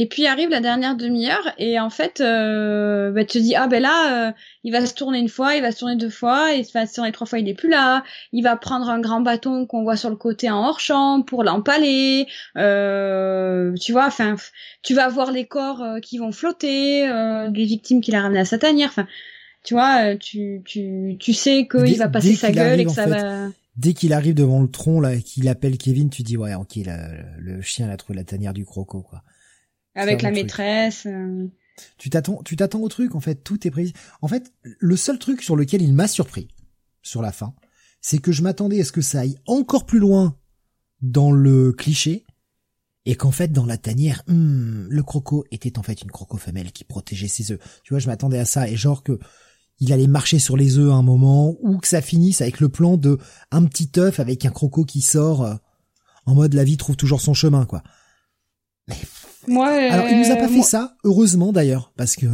Et 0.00 0.06
puis 0.06 0.28
arrive 0.28 0.50
la 0.50 0.60
dernière 0.60 0.94
demi-heure 0.94 1.52
et 1.58 1.80
en 1.80 1.90
fait, 1.90 2.20
euh, 2.20 3.10
bah, 3.10 3.24
tu 3.24 3.38
te 3.38 3.42
dis 3.42 3.56
ah 3.56 3.66
ben 3.66 3.82
là, 3.82 4.28
euh, 4.28 4.32
il 4.62 4.70
va 4.70 4.86
se 4.86 4.94
tourner 4.94 5.18
une 5.18 5.28
fois, 5.28 5.56
il 5.56 5.60
va 5.60 5.72
se 5.72 5.80
tourner 5.80 5.96
deux 5.96 6.08
fois, 6.08 6.52
il 6.52 6.64
va 6.72 6.86
se 6.86 6.94
tourner 6.94 7.10
trois 7.10 7.26
fois, 7.26 7.40
il 7.40 7.48
est 7.48 7.54
plus 7.54 7.68
là. 7.68 8.04
Il 8.32 8.44
va 8.44 8.54
prendre 8.54 8.88
un 8.90 9.00
grand 9.00 9.22
bâton 9.22 9.66
qu'on 9.66 9.82
voit 9.82 9.96
sur 9.96 10.08
le 10.08 10.14
côté 10.14 10.48
en 10.50 10.64
hors 10.64 10.78
champ 10.78 11.22
pour 11.22 11.42
l'empaler. 11.42 12.28
Euh, 12.56 13.74
tu 13.74 13.90
vois, 13.90 14.06
enfin, 14.06 14.36
tu 14.84 14.94
vas 14.94 15.08
voir 15.08 15.32
les 15.32 15.46
corps 15.46 15.84
qui 16.00 16.18
vont 16.18 16.30
flotter, 16.30 17.10
des 17.48 17.64
victimes 17.64 18.00
qu'il 18.00 18.14
a 18.14 18.20
ramenées 18.20 18.38
à 18.38 18.44
sa 18.44 18.58
tanière. 18.58 18.90
Enfin, 18.90 19.08
tu 19.64 19.74
vois, 19.74 20.14
tu 20.14 20.62
tu 20.64 21.16
tu 21.18 21.32
sais 21.32 21.66
qu'il 21.68 21.98
va 21.98 22.06
passer 22.08 22.36
sa 22.36 22.52
gueule 22.52 22.78
et 22.78 22.84
que 22.84 22.92
ça 22.92 23.06
va 23.06 23.48
dès 23.76 23.94
qu'il 23.94 24.12
arrive 24.12 24.34
devant 24.34 24.62
le 24.62 24.68
tronc 24.68 25.00
là, 25.00 25.16
qu'il 25.16 25.48
appelle 25.48 25.76
Kevin, 25.76 26.08
tu 26.08 26.22
dis 26.22 26.36
ouais, 26.36 26.54
ok, 26.54 26.78
le 27.36 27.60
chien 27.62 27.90
a 27.90 27.96
trouvé 27.96 28.16
la 28.16 28.24
tanière 28.24 28.52
du 28.52 28.64
croco 28.64 29.02
quoi. 29.02 29.24
Avec 29.94 30.22
la 30.22 30.30
maîtresse. 30.30 31.06
Euh. 31.06 31.48
Tu 31.96 32.10
t'attends, 32.10 32.42
tu 32.44 32.56
t'attends 32.56 32.80
au 32.80 32.88
truc 32.88 33.14
en 33.14 33.20
fait, 33.20 33.36
tout 33.36 33.66
est 33.66 33.70
prévu. 33.70 33.92
En 34.22 34.28
fait, 34.28 34.52
le 34.62 34.96
seul 34.96 35.18
truc 35.18 35.42
sur 35.42 35.56
lequel 35.56 35.82
il 35.82 35.92
m'a 35.92 36.08
surpris 36.08 36.48
sur 37.02 37.22
la 37.22 37.32
fin, 37.32 37.54
c'est 38.00 38.18
que 38.18 38.32
je 38.32 38.42
m'attendais 38.42 38.80
à 38.80 38.84
ce 38.84 38.92
que 38.92 39.00
ça 39.00 39.20
aille 39.20 39.36
encore 39.46 39.86
plus 39.86 39.98
loin 39.98 40.36
dans 41.00 41.30
le 41.30 41.72
cliché 41.72 42.26
et 43.06 43.14
qu'en 43.14 43.30
fait 43.30 43.52
dans 43.52 43.64
la 43.64 43.78
tanière, 43.78 44.22
hmm, 44.26 44.88
le 44.88 45.02
croco 45.02 45.44
était 45.50 45.78
en 45.78 45.82
fait 45.82 46.02
une 46.02 46.10
croco 46.10 46.36
femelle 46.36 46.72
qui 46.72 46.84
protégeait 46.84 47.28
ses 47.28 47.52
œufs. 47.52 47.80
Tu 47.84 47.92
vois, 47.94 48.00
je 48.00 48.08
m'attendais 48.08 48.38
à 48.38 48.44
ça 48.44 48.68
et 48.68 48.76
genre 48.76 49.02
que 49.02 49.18
il 49.80 49.92
allait 49.92 50.08
marcher 50.08 50.38
sur 50.38 50.56
les 50.56 50.78
œufs 50.78 50.90
à 50.90 50.96
un 50.96 51.02
moment, 51.02 51.56
ou 51.60 51.78
que 51.78 51.86
ça 51.86 52.02
finisse 52.02 52.40
avec 52.40 52.60
le 52.60 52.68
plan 52.68 52.96
de 52.96 53.18
un 53.50 53.64
petit 53.64 53.90
œuf 53.96 54.18
avec 54.18 54.44
un 54.44 54.50
croco 54.50 54.84
qui 54.84 55.00
sort 55.00 55.44
euh, 55.44 55.54
en 56.26 56.34
mode 56.34 56.54
la 56.54 56.64
vie 56.64 56.76
trouve 56.76 56.96
toujours 56.96 57.20
son 57.20 57.34
chemin, 57.34 57.64
quoi. 57.64 57.82
Mais... 58.88 58.96
Moi, 59.46 59.68
alors 59.68 60.08
il 60.08 60.18
nous 60.18 60.30
a 60.30 60.36
pas 60.36 60.48
fait 60.48 60.62
ça, 60.62 60.96
heureusement 61.04 61.52
d'ailleurs, 61.52 61.92
parce 61.96 62.16
que. 62.16 62.26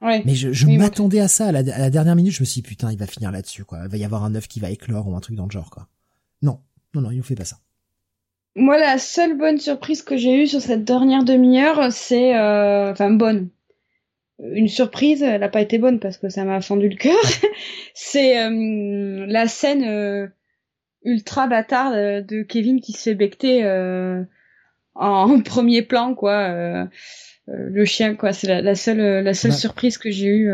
Ouais. 0.00 0.22
Mais 0.24 0.34
je, 0.34 0.66
m'attendais 0.66 1.18
à 1.18 1.26
ça 1.26 1.46
à 1.46 1.52
la, 1.52 1.90
dernière 1.90 2.14
minute. 2.14 2.32
Je 2.32 2.40
me 2.40 2.44
suis 2.44 2.62
dit, 2.62 2.68
putain, 2.68 2.92
il 2.92 2.98
va 2.98 3.06
finir 3.06 3.32
là-dessus, 3.32 3.64
quoi. 3.64 3.80
Il 3.84 3.90
va 3.90 3.96
y 3.96 4.04
avoir 4.04 4.22
un 4.22 4.34
œuf 4.36 4.46
qui 4.46 4.60
va 4.60 4.70
éclore 4.70 5.08
ou 5.08 5.16
un 5.16 5.20
truc 5.20 5.34
dans 5.34 5.46
le 5.46 5.50
genre, 5.50 5.70
quoi. 5.70 5.88
Non, 6.40 6.60
non, 6.94 7.00
non, 7.00 7.10
il 7.10 7.16
nous 7.16 7.24
fait 7.24 7.34
pas 7.34 7.44
ça. 7.44 7.56
Moi, 8.54 8.78
la 8.78 8.98
seule 8.98 9.36
bonne 9.36 9.58
surprise 9.58 10.02
que 10.02 10.16
j'ai 10.16 10.42
eue 10.42 10.46
sur 10.46 10.60
cette 10.60 10.84
dernière 10.84 11.24
demi-heure, 11.24 11.92
c'est, 11.92 12.36
euh... 12.36 12.92
enfin, 12.92 13.10
bonne 13.10 13.48
une 14.38 14.68
surprise, 14.68 15.22
elle 15.22 15.40
n'a 15.40 15.48
pas 15.48 15.60
été 15.60 15.78
bonne 15.78 15.98
parce 15.98 16.16
que 16.16 16.28
ça 16.28 16.44
m'a 16.44 16.60
fendu 16.60 16.88
le 16.88 16.96
cœur. 16.96 17.18
c'est 17.94 18.40
euh, 18.40 19.26
la 19.26 19.48
scène 19.48 19.84
euh, 19.84 20.28
ultra 21.02 21.46
bâtarde 21.46 22.26
de 22.26 22.42
Kevin 22.42 22.80
qui 22.80 22.92
se 22.92 23.02
fait 23.02 23.14
becter 23.14 23.64
euh, 23.64 24.22
en 25.04 25.40
premier 25.40 25.82
plan, 25.82 26.14
quoi. 26.14 26.88
le 27.46 27.84
chien, 27.84 28.14
quoi. 28.14 28.32
C'est 28.32 28.60
la, 28.60 28.74
seule, 28.74 29.24
la 29.24 29.34
seule 29.34 29.52
bah. 29.52 29.56
surprise 29.56 29.98
que 29.98 30.10
j'ai 30.10 30.26
eue. 30.26 30.52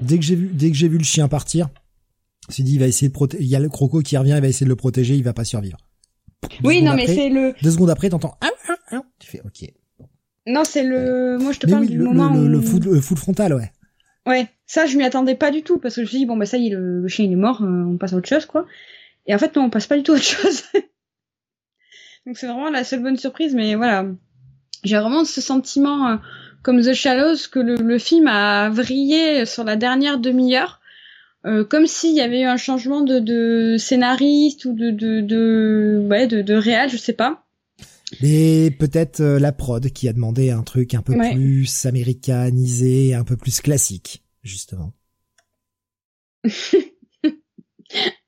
Dès 0.00 0.18
que 0.18 0.24
j'ai 0.24 0.36
vu, 0.36 0.50
dès 0.52 0.70
que 0.70 0.76
j'ai 0.76 0.88
vu 0.88 0.98
le 0.98 1.04
chien 1.04 1.28
partir, 1.28 1.68
je 2.48 2.62
dit 2.62 2.74
il 2.74 2.80
va 2.80 2.86
essayer 2.86 3.08
de 3.08 3.12
protéger. 3.12 3.42
Il 3.42 3.48
y 3.48 3.56
a 3.56 3.60
le 3.60 3.68
croco 3.68 4.00
qui 4.00 4.16
revient, 4.16 4.34
il 4.36 4.42
va 4.42 4.48
essayer 4.48 4.66
de 4.66 4.70
le 4.70 4.76
protéger, 4.76 5.14
il 5.14 5.24
va 5.24 5.32
pas 5.32 5.44
survivre. 5.44 5.78
oui, 6.64 6.82
non, 6.82 6.94
mais 6.94 7.06
c'est 7.06 7.28
le. 7.28 7.54
Deux 7.62 7.70
secondes 7.70 7.90
après, 7.90 8.08
t'entends. 8.08 8.36
Ah, 8.40 8.50
ah, 8.68 8.74
ah. 8.92 9.02
Tu 9.18 9.30
fais 9.30 9.40
OK. 9.44 9.68
Non, 10.46 10.64
c'est 10.64 10.82
le. 10.82 11.38
Moi, 11.38 11.52
je 11.52 11.60
te 11.60 11.66
parle 11.66 11.86
du 11.86 11.96
le, 11.96 12.04
moment 12.04 12.30
le, 12.30 12.58
où... 12.58 12.92
le 12.92 13.00
foot, 13.00 13.18
frontal, 13.18 13.54
ouais. 13.54 13.70
Ouais, 14.26 14.48
ça, 14.66 14.86
je 14.86 14.96
m'y 14.96 15.04
attendais 15.04 15.34
pas 15.34 15.50
du 15.50 15.62
tout 15.62 15.78
parce 15.78 15.96
que 15.96 16.02
je 16.02 16.06
me 16.06 16.08
suis 16.08 16.18
dit 16.18 16.26
bon 16.26 16.36
bah 16.36 16.46
ça 16.46 16.56
y 16.56 16.68
est, 16.68 16.70
le, 16.70 17.06
chien 17.08 17.24
il 17.24 17.32
est 17.32 17.36
mort, 17.36 17.62
euh, 17.62 17.84
on 17.88 17.96
passe 17.96 18.12
à 18.12 18.16
autre 18.16 18.28
chose 18.28 18.46
quoi. 18.46 18.66
Et 19.26 19.34
en 19.34 19.38
fait 19.38 19.56
non, 19.56 19.64
on 19.64 19.70
passe 19.70 19.88
pas 19.88 19.96
du 19.96 20.04
tout 20.04 20.12
à 20.12 20.14
autre 20.14 20.22
chose. 20.24 20.62
Donc 22.26 22.38
c'est 22.38 22.46
vraiment 22.46 22.70
la 22.70 22.84
seule 22.84 23.02
bonne 23.02 23.16
surprise, 23.16 23.54
mais 23.54 23.74
voilà, 23.74 24.06
j'ai 24.84 24.96
vraiment 24.96 25.24
ce 25.24 25.40
sentiment 25.40 26.08
euh, 26.08 26.16
comme 26.62 26.80
The 26.80 26.92
Shallows 26.92 27.48
que 27.50 27.58
le, 27.58 27.98
film 27.98 28.26
a 28.28 28.70
vrillé 28.70 29.44
sur 29.46 29.64
la 29.64 29.76
dernière 29.76 30.18
demi-heure. 30.18 30.80
Euh, 31.44 31.64
comme 31.64 31.88
s'il 31.88 32.14
y 32.14 32.20
avait 32.20 32.42
eu 32.42 32.46
un 32.46 32.56
changement 32.56 33.00
de, 33.00 33.18
de 33.18 33.76
scénariste 33.76 34.64
ou 34.64 34.74
de 34.74 34.90
de 34.90 35.20
de 35.20 36.06
ouais 36.08 36.28
de, 36.28 36.40
de 36.40 36.54
réal, 36.54 36.88
je 36.88 36.96
sais 36.96 37.14
pas. 37.14 37.44
Mais 38.20 38.70
peut-être 38.70 39.20
euh, 39.20 39.38
la 39.38 39.52
prod 39.52 39.88
qui 39.90 40.08
a 40.08 40.12
demandé 40.12 40.50
un 40.50 40.62
truc 40.62 40.94
un 40.94 41.02
peu 41.02 41.14
plus 41.32 41.86
américanisé, 41.86 43.14
un 43.14 43.24
peu 43.24 43.36
plus 43.36 43.60
classique, 43.60 44.22
justement. 44.42 44.92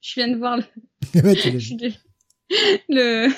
Je 0.00 0.14
viens 0.16 0.28
de 0.28 0.36
voir 0.36 0.58
le... 0.58 0.64
le... 2.88 3.28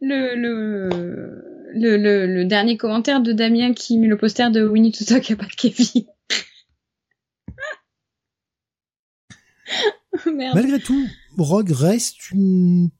le... 0.00 0.34
Le... 0.34 1.96
Le... 1.96 2.26
le, 2.26 2.44
dernier 2.44 2.76
commentaire 2.76 3.20
de 3.20 3.32
Damien 3.32 3.74
qui 3.74 3.98
met 3.98 4.06
le 4.06 4.16
poster 4.16 4.50
de 4.50 4.66
Winnie 4.66 4.92
to 4.92 5.04
Talk 5.04 5.30
About 5.30 5.48
Kevin. 5.56 6.04
Merde. 10.26 10.54
Malgré 10.54 10.78
tout, 10.78 11.06
Rogue 11.36 11.70
reste 11.70 12.30
une 12.30 12.90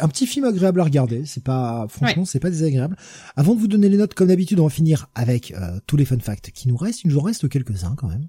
un 0.00 0.08
petit 0.08 0.26
film 0.26 0.44
agréable 0.44 0.80
à 0.80 0.84
regarder. 0.84 1.24
C'est 1.26 1.42
pas, 1.42 1.86
franchement, 1.88 2.24
c'est 2.24 2.40
pas 2.40 2.50
désagréable. 2.50 2.96
Avant 3.36 3.54
de 3.54 3.60
vous 3.60 3.66
donner 3.66 3.88
les 3.88 3.96
notes, 3.96 4.14
comme 4.14 4.28
d'habitude, 4.28 4.60
on 4.60 4.64
va 4.64 4.70
finir 4.70 5.08
avec 5.14 5.52
euh, 5.52 5.80
tous 5.86 5.96
les 5.96 6.04
fun 6.04 6.18
facts 6.18 6.50
qui 6.52 6.68
nous 6.68 6.76
restent. 6.76 7.02
Il 7.04 7.10
nous 7.10 7.18
en 7.18 7.22
reste 7.22 7.48
quelques-uns 7.48 7.94
quand 7.96 8.08
même. 8.08 8.28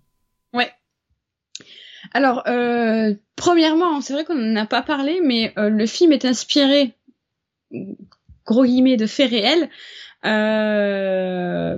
Alors, 2.13 2.43
euh, 2.47 3.13
premièrement, 3.35 4.01
c'est 4.01 4.13
vrai 4.13 4.23
qu'on 4.25 4.35
n'en 4.35 4.61
a 4.61 4.65
pas 4.65 4.81
parlé, 4.81 5.19
mais 5.23 5.53
euh, 5.57 5.69
le 5.69 5.85
film 5.85 6.11
est 6.11 6.25
inspiré, 6.25 6.93
gros 8.45 8.65
guillemets, 8.65 8.97
de 8.97 9.07
faits 9.07 9.31
réels, 9.31 9.69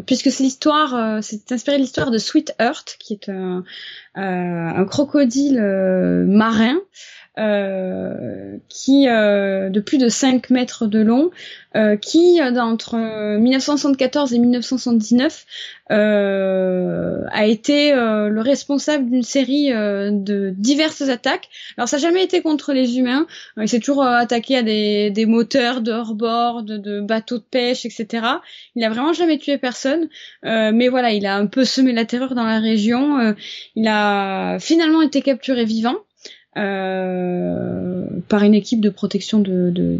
puisque 0.05 0.29
c'est 0.29 0.43
l'histoire, 0.43 1.23
c'est 1.23 1.51
inspiré 1.51 1.77
de 1.77 1.81
l'histoire 1.81 2.11
de 2.11 2.17
Sweet 2.17 2.53
Earth, 2.59 2.97
qui 2.99 3.13
est 3.13 3.29
un, 3.29 3.63
un 4.13 4.85
crocodile 4.85 5.59
marin 6.27 6.79
euh, 7.37 8.57
qui 8.69 9.09
euh, 9.09 9.69
de 9.69 9.79
plus 9.79 9.97
de 9.97 10.07
5 10.07 10.49
mètres 10.49 10.87
de 10.87 10.99
long, 10.99 11.31
euh, 11.75 11.97
qui, 11.97 12.39
entre 12.41 12.95
1974 13.37 14.33
et 14.33 14.39
1979, 14.39 15.45
euh, 15.91 17.23
a 17.29 17.45
été 17.45 17.91
euh, 17.91 18.29
le 18.29 18.39
responsable 18.39 19.09
d'une 19.09 19.23
série 19.23 19.71
de 19.71 20.53
diverses 20.55 21.01
attaques. 21.01 21.49
Alors 21.77 21.89
ça 21.89 21.97
n'a 21.97 22.03
jamais 22.03 22.23
été 22.23 22.41
contre 22.41 22.71
les 22.71 22.97
humains, 22.97 23.27
il 23.57 23.67
s'est 23.67 23.79
toujours 23.79 24.05
attaqué 24.05 24.55
à 24.57 24.63
des, 24.63 25.11
des 25.11 25.25
moteurs 25.25 25.81
de 25.81 25.91
hors-bord, 25.91 26.63
de, 26.63 26.77
de, 26.77 27.01
bateaux 27.01 27.39
de 27.39 27.43
pêche, 27.43 27.85
etc. 27.85 28.25
Il 28.75 28.83
a 28.85 28.89
vraiment 28.89 29.11
jamais 29.11 29.37
tué 29.37 29.57
personne, 29.57 30.07
mais 30.43 30.87
voilà, 30.87 31.11
il 31.11 31.25
a 31.25 31.35
un 31.35 31.47
peu 31.47 31.65
semé 31.65 31.91
la 31.91 32.05
terreur 32.05 32.35
dans 32.35 32.45
la 32.45 32.59
région. 32.59 33.35
il 33.75 33.87
a 33.87 34.59
finalement 34.59 35.01
été 35.01 35.21
capturé 35.21 35.65
vivant. 35.65 35.95
Euh, 36.57 38.05
par 38.29 38.43
une 38.43 38.53
équipe 38.53 38.79
de 38.79 38.89
protection 38.89 39.39
de, 39.39 39.71
de, 39.71 39.99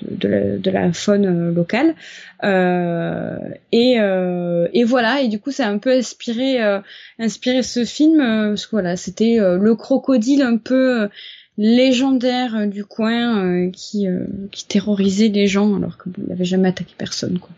de, 0.00 0.28
la, 0.28 0.58
de 0.58 0.70
la, 0.70 0.92
faune 0.92 1.26
euh, 1.26 1.52
locale. 1.52 1.94
Euh, 2.42 3.38
et, 3.70 4.00
euh, 4.00 4.66
et, 4.72 4.82
voilà, 4.82 5.20
et 5.20 5.28
du 5.28 5.38
coup 5.38 5.52
ça 5.52 5.68
a 5.68 5.70
un 5.70 5.78
peu 5.78 5.92
inspiré, 5.92 6.60
euh, 6.60 6.80
inspiré 7.20 7.62
ce 7.62 7.84
film, 7.84 8.18
parce 8.18 8.66
que 8.66 8.72
voilà, 8.72 8.96
c'était 8.96 9.36
le 9.38 9.74
crocodile 9.76 10.42
un 10.42 10.56
peu 10.56 11.08
légendaire 11.56 12.66
du 12.66 12.84
coin 12.84 13.70
qui, 13.70 14.06
qui 14.50 14.66
terrorisait 14.66 15.28
les 15.28 15.46
gens 15.46 15.76
alors 15.76 15.98
qu'il 16.02 16.12
n'avait 16.26 16.44
jamais 16.44 16.68
attaqué 16.68 16.94
personne. 16.98 17.38
Quoi. 17.38 17.50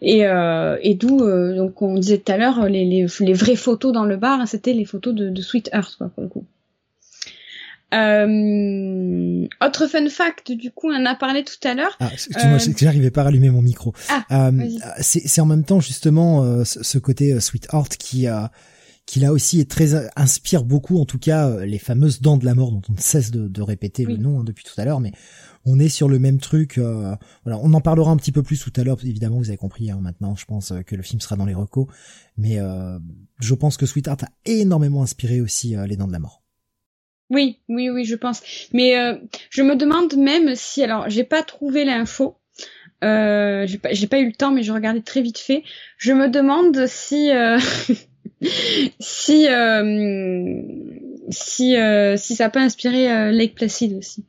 Et, 0.00 0.20
et 0.20 0.94
d'où, 0.94 1.18
donc 1.18 1.82
on 1.82 1.98
disait 1.98 2.18
tout 2.18 2.32
à 2.32 2.36
l'heure, 2.38 2.68
les, 2.68 2.84
les, 2.84 3.06
les, 3.20 3.32
vraies 3.32 3.56
photos 3.56 3.92
dans 3.92 4.04
le 4.04 4.16
bar, 4.16 4.46
c'était 4.48 4.72
les 4.72 4.84
photos 4.84 5.14
de, 5.14 5.28
de 5.28 5.42
Sweet 5.42 5.70
Earth, 5.72 5.96
quoi, 5.96 6.08
pour 6.08 6.22
le 6.22 6.28
coup. 6.28 6.44
Euh, 7.94 9.46
autre 9.64 9.86
fun 9.86 10.08
fact, 10.08 10.52
du 10.52 10.70
coup, 10.70 10.90
on 10.90 10.96
en 10.96 11.06
a 11.06 11.14
parlé 11.14 11.44
tout 11.44 11.66
à 11.66 11.74
l'heure. 11.74 11.96
Ah, 12.00 12.10
excuse-moi, 12.12 12.56
euh... 12.56 12.72
j'arrivais 12.76 13.10
pas 13.10 13.22
à 13.22 13.24
rallumer 13.24 13.50
mon 13.50 13.62
micro. 13.62 13.92
Ah, 14.08 14.50
euh, 14.50 14.68
c'est 15.00 15.40
en 15.40 15.46
même 15.46 15.64
temps 15.64 15.80
justement 15.80 16.42
euh, 16.42 16.64
ce, 16.64 16.98
côté 16.98 17.32
euh, 17.32 17.40
Sweet 17.40 17.68
Heart 17.72 17.96
qui 17.96 18.26
a 18.26 18.50
qui 19.06 19.20
là 19.20 19.32
aussi 19.32 19.60
est 19.60 19.70
très 19.70 20.08
inspire 20.16 20.64
beaucoup, 20.64 20.98
en 20.98 21.04
tout 21.04 21.18
cas 21.18 21.62
les 21.66 21.78
fameuses 21.78 22.22
dents 22.22 22.38
de 22.38 22.46
la 22.46 22.54
mort 22.54 22.72
dont 22.72 22.80
on 22.88 22.94
ne 22.94 22.98
cesse 22.98 23.30
de, 23.30 23.48
de 23.48 23.60
répéter 23.60 24.06
le 24.06 24.16
nom 24.16 24.40
hein, 24.40 24.44
depuis 24.44 24.64
tout 24.64 24.80
à 24.80 24.86
l'heure, 24.86 25.00
mais 25.00 25.12
on 25.66 25.78
est 25.78 25.90
sur 25.90 26.08
le 26.08 26.18
même 26.18 26.38
truc. 26.38 26.78
voilà, 26.78 27.18
on 27.62 27.74
en 27.74 27.82
parlera 27.82 28.10
un 28.10 28.16
petit 28.16 28.32
peu 28.32 28.42
plus 28.42 28.58
tout 28.58 28.72
à 28.76 28.82
l'heure. 28.82 28.96
Évidemment, 29.04 29.36
vous 29.36 29.50
avez 29.50 29.58
compris. 29.58 29.90
Hein, 29.90 29.98
maintenant, 30.00 30.36
je 30.36 30.46
pense 30.46 30.72
que 30.86 30.96
le 30.96 31.02
film 31.02 31.20
sera 31.20 31.36
dans 31.36 31.44
les 31.44 31.52
recos, 31.52 31.86
mais 32.38 32.58
je 33.40 33.54
pense 33.54 33.76
que 33.76 33.84
Sweet 33.84 34.06
Heart 34.06 34.22
a 34.22 34.28
énormément 34.46 35.02
inspiré 35.02 35.42
aussi 35.42 35.76
les 35.86 35.96
dents 35.98 36.08
de 36.08 36.12
la 36.12 36.18
mort. 36.18 36.43
Oui, 37.30 37.58
oui, 37.68 37.90
oui, 37.90 38.04
je 38.04 38.16
pense. 38.16 38.42
Mais 38.72 38.98
euh, 38.98 39.14
je 39.50 39.62
me 39.62 39.76
demande 39.76 40.14
même 40.16 40.54
si, 40.54 40.82
alors, 40.82 41.08
j'ai 41.08 41.24
pas 41.24 41.42
trouvé 41.42 41.84
l'info. 41.84 42.36
Euh, 43.02 43.66
j'ai 43.66 43.78
pas, 43.78 43.90
pas, 44.10 44.18
eu 44.18 44.26
le 44.26 44.32
temps, 44.32 44.50
mais 44.50 44.62
je 44.62 44.72
regardais 44.72 45.00
très 45.00 45.20
vite 45.20 45.38
fait. 45.38 45.62
Je 45.98 46.12
me 46.12 46.28
demande 46.28 46.86
si, 46.86 47.30
euh, 47.30 47.58
si, 49.00 49.46
euh, 49.48 50.62
si, 51.30 51.76
euh, 51.76 52.16
si 52.16 52.36
ça 52.36 52.48
peut 52.48 52.60
inspirer 52.60 53.32
Lake 53.32 53.54
Placid 53.54 53.94
aussi. 53.94 54.24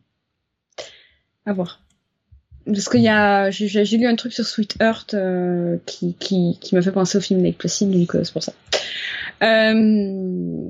À 1.46 1.54
voir. 1.54 1.82
Parce 2.66 2.90
qu'il 2.90 3.02
y 3.02 3.10
a, 3.10 3.52
j'ai 3.52 3.98
lu 3.98 4.08
un 4.08 4.16
truc 4.16 4.34
sur 4.34 4.46
Sweet 4.46 4.78
Earth 4.82 5.16
qui, 5.86 6.16
qui, 6.16 6.58
qui 6.60 6.76
m'a 6.76 6.82
fait 6.82 6.92
penser 6.92 7.20
au 7.20 7.22
film 7.22 7.44
Lake 7.44 7.60
Placid, 7.60 7.92
donc 7.92 8.12
c'est 8.12 8.34
pour 8.34 8.42
ça. 8.42 8.54
Euh, 9.44 10.70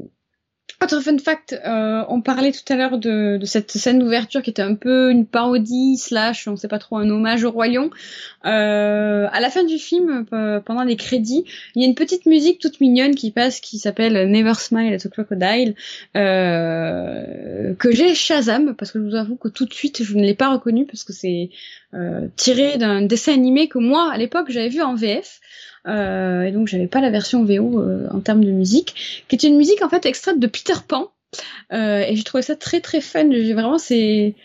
autre 0.86 1.02
fun 1.02 1.18
fact, 1.18 1.54
euh, 1.66 2.04
on 2.10 2.22
parlait 2.22 2.52
tout 2.52 2.74
à 2.74 2.76
l'heure 2.76 2.98
de, 2.98 3.40
cette 3.44 3.72
scène 3.72 4.00
d'ouverture 4.00 4.42
qui 4.42 4.50
était 4.50 4.62
un 4.62 4.76
peu 4.76 5.12
une 5.12 5.26
parodie 5.26 5.98
slash, 5.98 6.48
on 6.48 6.56
sait 6.56 6.68
pas 6.68 6.80
trop, 6.80 6.98
un 6.98 7.10
hommage 7.10 7.44
au 7.44 7.64
Lion. 7.64 7.90
Euh, 8.46 9.28
à 9.32 9.40
la 9.40 9.50
fin 9.50 9.64
du 9.64 9.78
film, 9.78 10.26
euh, 10.32 10.60
pendant 10.60 10.84
les 10.84 10.96
crédits, 10.96 11.44
il 11.76 11.82
y 11.82 11.86
a 11.86 11.88
une 11.88 11.96
petite 11.96 12.26
musique 12.26 12.60
toute 12.60 12.80
mignonne 12.80 13.16
qui 13.16 13.32
passe, 13.32 13.60
qui 13.60 13.80
s'appelle 13.80 14.30
Never 14.30 14.54
Smile 14.54 14.94
at 14.94 15.06
a 15.06 15.10
Crocodile, 15.10 15.76
euh, 16.16 17.74
que 17.76 17.92
j'ai 17.92 18.14
Shazam, 18.14 18.76
parce 18.76 18.92
que 18.92 19.00
je 19.00 19.06
vous 19.06 19.16
avoue 19.16 19.36
que 19.36 19.48
tout 19.48 19.66
de 19.66 19.74
suite, 19.74 20.04
je 20.04 20.16
ne 20.16 20.22
l'ai 20.22 20.36
pas 20.36 20.52
reconnu 20.52 20.86
parce 20.86 21.04
que 21.04 21.14
c'est 21.14 21.50
tiré 22.36 22.78
d'un 22.78 23.02
dessin 23.02 23.34
animé 23.34 23.70
que 23.70 23.80
moi, 23.80 24.12
à 24.12 24.18
l'époque, 24.18 24.48
j'avais 24.50 24.70
vu 24.70 24.82
en 24.82 24.96
VF. 24.96 25.40
Euh, 25.88 26.44
et 26.44 26.52
donc 26.52 26.68
j'avais 26.68 26.88
pas 26.88 27.02
la 27.02 27.10
version 27.10 27.44
VO 27.44 27.80
euh, 27.80 28.08
en 28.12 28.20
termes 28.20 28.44
de 28.44 28.52
musique, 28.52 29.26
qui 29.28 29.36
est 29.36 29.44
une 29.44 29.58
musique 29.58 29.82
en 29.82 29.90
fait 29.90 30.06
extraite 30.06 30.40
de 30.40 30.48
Peter 30.48 30.74
Pan. 30.88 31.12
Euh, 31.74 32.00
et 32.00 32.16
j'ai 32.16 32.24
trouvé 32.24 32.42
ça 32.42 32.56
très 32.56 32.82
très 32.82 33.02
fun. 33.02 33.30
J'ai 33.32 33.54
vraiment 33.54 33.78
c'est 33.78 34.36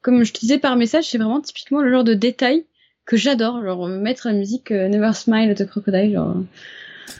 comme 0.00 0.24
je 0.24 0.32
te 0.32 0.40
disais 0.40 0.58
par 0.58 0.76
message, 0.76 1.10
c'est 1.10 1.18
vraiment 1.18 1.40
typiquement 1.40 1.82
le 1.82 1.90
genre 1.90 2.04
de 2.04 2.14
détail 2.14 2.64
que 3.04 3.16
j'adore, 3.16 3.62
genre 3.62 3.88
mettre 3.88 4.28
la 4.28 4.34
musique 4.34 4.70
Never 4.70 5.12
Smile 5.14 5.50
at 5.50 5.62
a 5.62 5.66
Crocodile, 5.66 6.12
genre. 6.12 6.36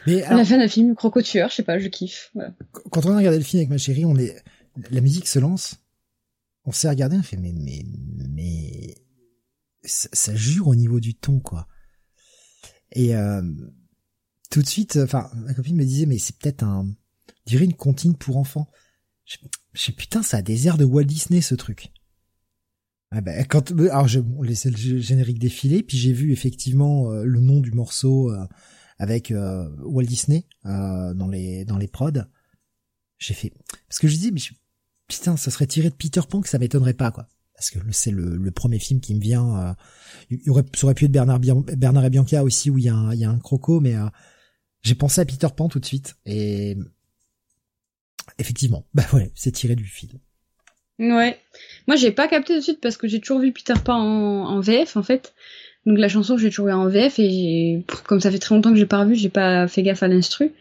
Mais 0.05 0.23
à 0.23 0.35
la 0.35 0.43
fin 0.43 0.57
d'un 0.57 0.67
film, 0.67 0.95
Crocotueur, 0.95 1.49
je 1.49 1.55
sais 1.55 1.63
pas, 1.63 1.79
je 1.79 1.87
kiffe. 1.87 2.33
Quand 2.91 3.05
on 3.05 3.11
a 3.11 3.17
regardé 3.17 3.37
le 3.37 3.43
film 3.43 3.61
avec 3.61 3.69
ma 3.69 3.77
chérie, 3.77 4.05
on 4.05 4.17
est, 4.17 4.35
la 4.91 5.01
musique 5.01 5.27
se 5.27 5.39
lance, 5.39 5.75
on 6.65 6.71
s'est 6.71 6.89
regardé, 6.89 7.15
on 7.17 7.23
fait 7.23 7.37
mais 7.37 7.53
mais 7.53 7.83
mais 8.29 8.95
ça, 9.83 10.09
ça, 10.11 10.35
jure 10.35 10.67
au 10.67 10.75
niveau 10.75 10.99
du 10.99 11.13
ton 11.13 11.39
quoi. 11.39 11.67
Et 12.91 13.15
euh, 13.15 13.41
tout 14.49 14.61
de 14.61 14.67
suite, 14.67 14.97
enfin, 15.01 15.29
ma 15.35 15.53
copine 15.53 15.75
me 15.75 15.85
disait, 15.85 16.05
mais 16.05 16.17
c'est 16.17 16.37
peut-être 16.37 16.63
un, 16.63 16.87
dirait 17.45 17.65
une 17.65 17.73
comptine 17.73 18.15
pour 18.15 18.37
enfants. 18.37 18.69
Je, 19.25 19.37
sais, 19.73 19.91
putain, 19.91 20.23
ça 20.23 20.37
a 20.37 20.41
des 20.41 20.67
airs 20.67 20.77
de 20.77 20.85
Walt 20.85 21.03
Disney, 21.03 21.41
ce 21.41 21.55
truc. 21.55 21.91
Ah 23.11 23.21
ben, 23.21 23.45
quand, 23.45 23.71
alors 23.71 24.07
je 24.07 24.19
on 24.19 24.41
laissait 24.41 24.69
le 24.69 24.99
générique 24.99 25.39
défiler, 25.39 25.81
puis 25.81 25.97
j'ai 25.97 26.11
vu 26.11 26.33
effectivement 26.33 27.09
euh, 27.11 27.23
le 27.23 27.39
nom 27.39 27.61
du 27.61 27.71
morceau 27.71 28.31
euh, 28.31 28.45
avec 28.99 29.31
Walt 29.31 30.03
Disney 30.03 30.45
dans 30.65 31.29
les 31.29 31.63
dans 31.63 31.77
les 31.77 31.87
prods. 31.87 32.23
J'ai 33.17 33.33
fait 33.33 33.53
parce 33.87 33.99
que 33.99 34.07
je 34.07 34.17
dis 34.17 34.31
mais 34.31 34.41
putain, 35.07 35.37
ça 35.37 35.51
serait 35.51 35.67
tiré 35.67 35.89
de 35.89 35.95
Peter 35.95 36.19
Pan 36.27 36.41
que 36.41 36.49
ça 36.49 36.59
m'étonnerait 36.59 36.95
pas 36.95 37.11
quoi 37.11 37.29
parce 37.57 37.71
que 37.71 37.79
c'est 37.91 38.11
le, 38.11 38.51
premier 38.51 38.77
film 38.77 39.01
qui 39.01 39.15
me 39.15 39.19
vient. 39.19 39.57
Euh, 39.57 39.73
il 40.29 40.49
aurait, 40.51 40.63
ça 40.75 40.85
aurait 40.85 40.93
pu 40.93 41.05
être 41.05 41.11
Bernard, 41.11 41.39
Bernard 41.39 42.05
et 42.05 42.09
Bianca 42.11 42.43
aussi 42.43 42.69
où 42.69 42.77
il 42.77 42.85
y 42.85 42.89
a 42.89 42.95
un, 42.95 43.13
il 43.15 43.27
croco, 43.41 43.79
mais 43.79 43.95
euh, 43.95 44.05
j'ai 44.83 44.93
pensé 44.93 45.21
à 45.21 45.25
Peter 45.25 45.47
Pan 45.55 45.67
tout 45.67 45.79
de 45.79 45.85
suite 45.85 46.15
et 46.25 46.77
effectivement, 48.37 48.85
bah 48.93 49.03
ouais, 49.13 49.31
c'est 49.33 49.51
tiré 49.51 49.75
du 49.75 49.85
film. 49.85 50.19
Ouais, 50.99 51.39
moi 51.87 51.95
j'ai 51.95 52.11
pas 52.11 52.27
capté 52.27 52.53
tout 52.53 52.59
de 52.59 52.63
suite 52.63 52.81
parce 52.81 52.97
que 52.97 53.07
j'ai 53.07 53.19
toujours 53.19 53.39
vu 53.39 53.51
Peter 53.51 53.73
Pan 53.83 53.95
en, 53.95 54.59
VF 54.59 54.95
en 54.95 55.03
fait. 55.03 55.33
Donc 55.87 55.97
la 55.97 56.09
chanson 56.09 56.37
j'ai 56.37 56.49
toujours 56.49 56.67
eu 56.67 56.73
en 56.73 56.87
VF 56.87 57.17
et 57.17 57.83
comme 58.05 58.19
ça 58.21 58.29
fait 58.29 58.39
très 58.39 58.53
longtemps 58.53 58.71
que 58.71 58.77
j'ai 58.77 58.85
pas 58.85 58.99
revu, 58.99 59.15
j'ai 59.15 59.29
pas 59.29 59.67
fait 59.67 59.81
gaffe 59.81 60.03
à 60.03 60.07
l'instru. 60.07 60.51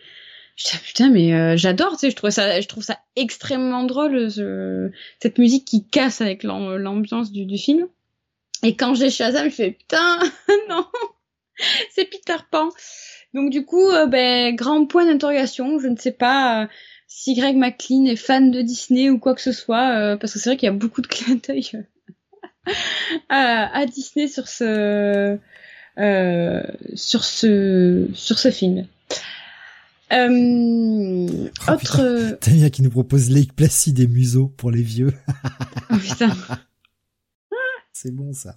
Je 0.57 0.71
dis, 0.71 0.79
putain, 0.79 1.11
mais 1.11 1.35
euh, 1.35 1.57
j'adore, 1.57 1.93
tu 1.93 1.99
sais, 1.99 2.11
je 2.11 2.17
trouve 2.17 2.31
ça, 2.31 2.61
je 2.61 2.67
trouve 2.67 2.83
ça 2.83 2.99
extrêmement 3.15 3.85
drôle, 3.85 4.31
cette 5.21 5.39
musique 5.39 5.67
qui 5.67 5.87
casse 5.87 6.23
avec 6.23 6.43
l'ambiance 6.43 7.31
du, 7.31 7.45
du, 7.45 7.59
film. 7.59 7.87
Et 8.63 8.75
quand 8.75 8.95
j'ai 8.95 9.11
Shazam, 9.11 9.51
je 9.51 9.55
fais, 9.55 9.71
putain, 9.73 10.19
non, 10.71 10.87
c'est 11.91 12.07
Peter 12.07 12.43
Pan. 12.51 12.71
Donc 13.35 13.51
du 13.51 13.67
coup, 13.67 13.91
euh, 13.91 14.07
ben, 14.07 14.55
grand 14.57 14.87
point 14.87 15.05
d'interrogation, 15.05 15.79
je 15.79 15.89
ne 15.89 15.97
sais 15.97 16.13
pas 16.13 16.63
euh, 16.63 16.67
si 17.07 17.35
Greg 17.35 17.57
McLean 17.57 18.07
est 18.07 18.17
fan 18.17 18.51
de 18.51 18.63
Disney 18.63 19.11
ou 19.11 19.19
quoi 19.19 19.35
que 19.35 19.43
ce 19.43 19.53
soit, 19.53 20.17
parce 20.19 20.33
que 20.33 20.39
c'est 20.39 20.49
vrai 20.49 20.57
qu'il 20.57 20.67
y 20.69 20.71
a 20.71 20.73
beaucoup 20.73 21.03
de 21.03 21.07
clins 21.07 21.39
d'œil 21.47 21.71
à, 23.29 23.79
à, 23.79 23.85
Disney 23.85 24.27
sur 24.27 24.49
ce, 24.49 25.39
sur 26.95 27.25
ce, 27.25 28.09
sur 28.15 28.39
ce 28.39 28.51
film. 28.51 28.87
Euh, 30.13 31.49
oh, 31.69 31.73
autre. 31.73 32.39
Tamia 32.41 32.71
qui 32.71 32.83
nous 32.83 32.91
propose 32.91 33.31
Lake 33.31 33.55
Placid 33.55 33.99
et 33.99 34.07
Museau 34.07 34.49
pour 34.57 34.71
les 34.71 34.83
vieux. 34.83 35.13
oh, 35.91 35.97
putain. 35.97 36.37
C'est 37.93 38.15
bon 38.15 38.33
ça. 38.33 38.55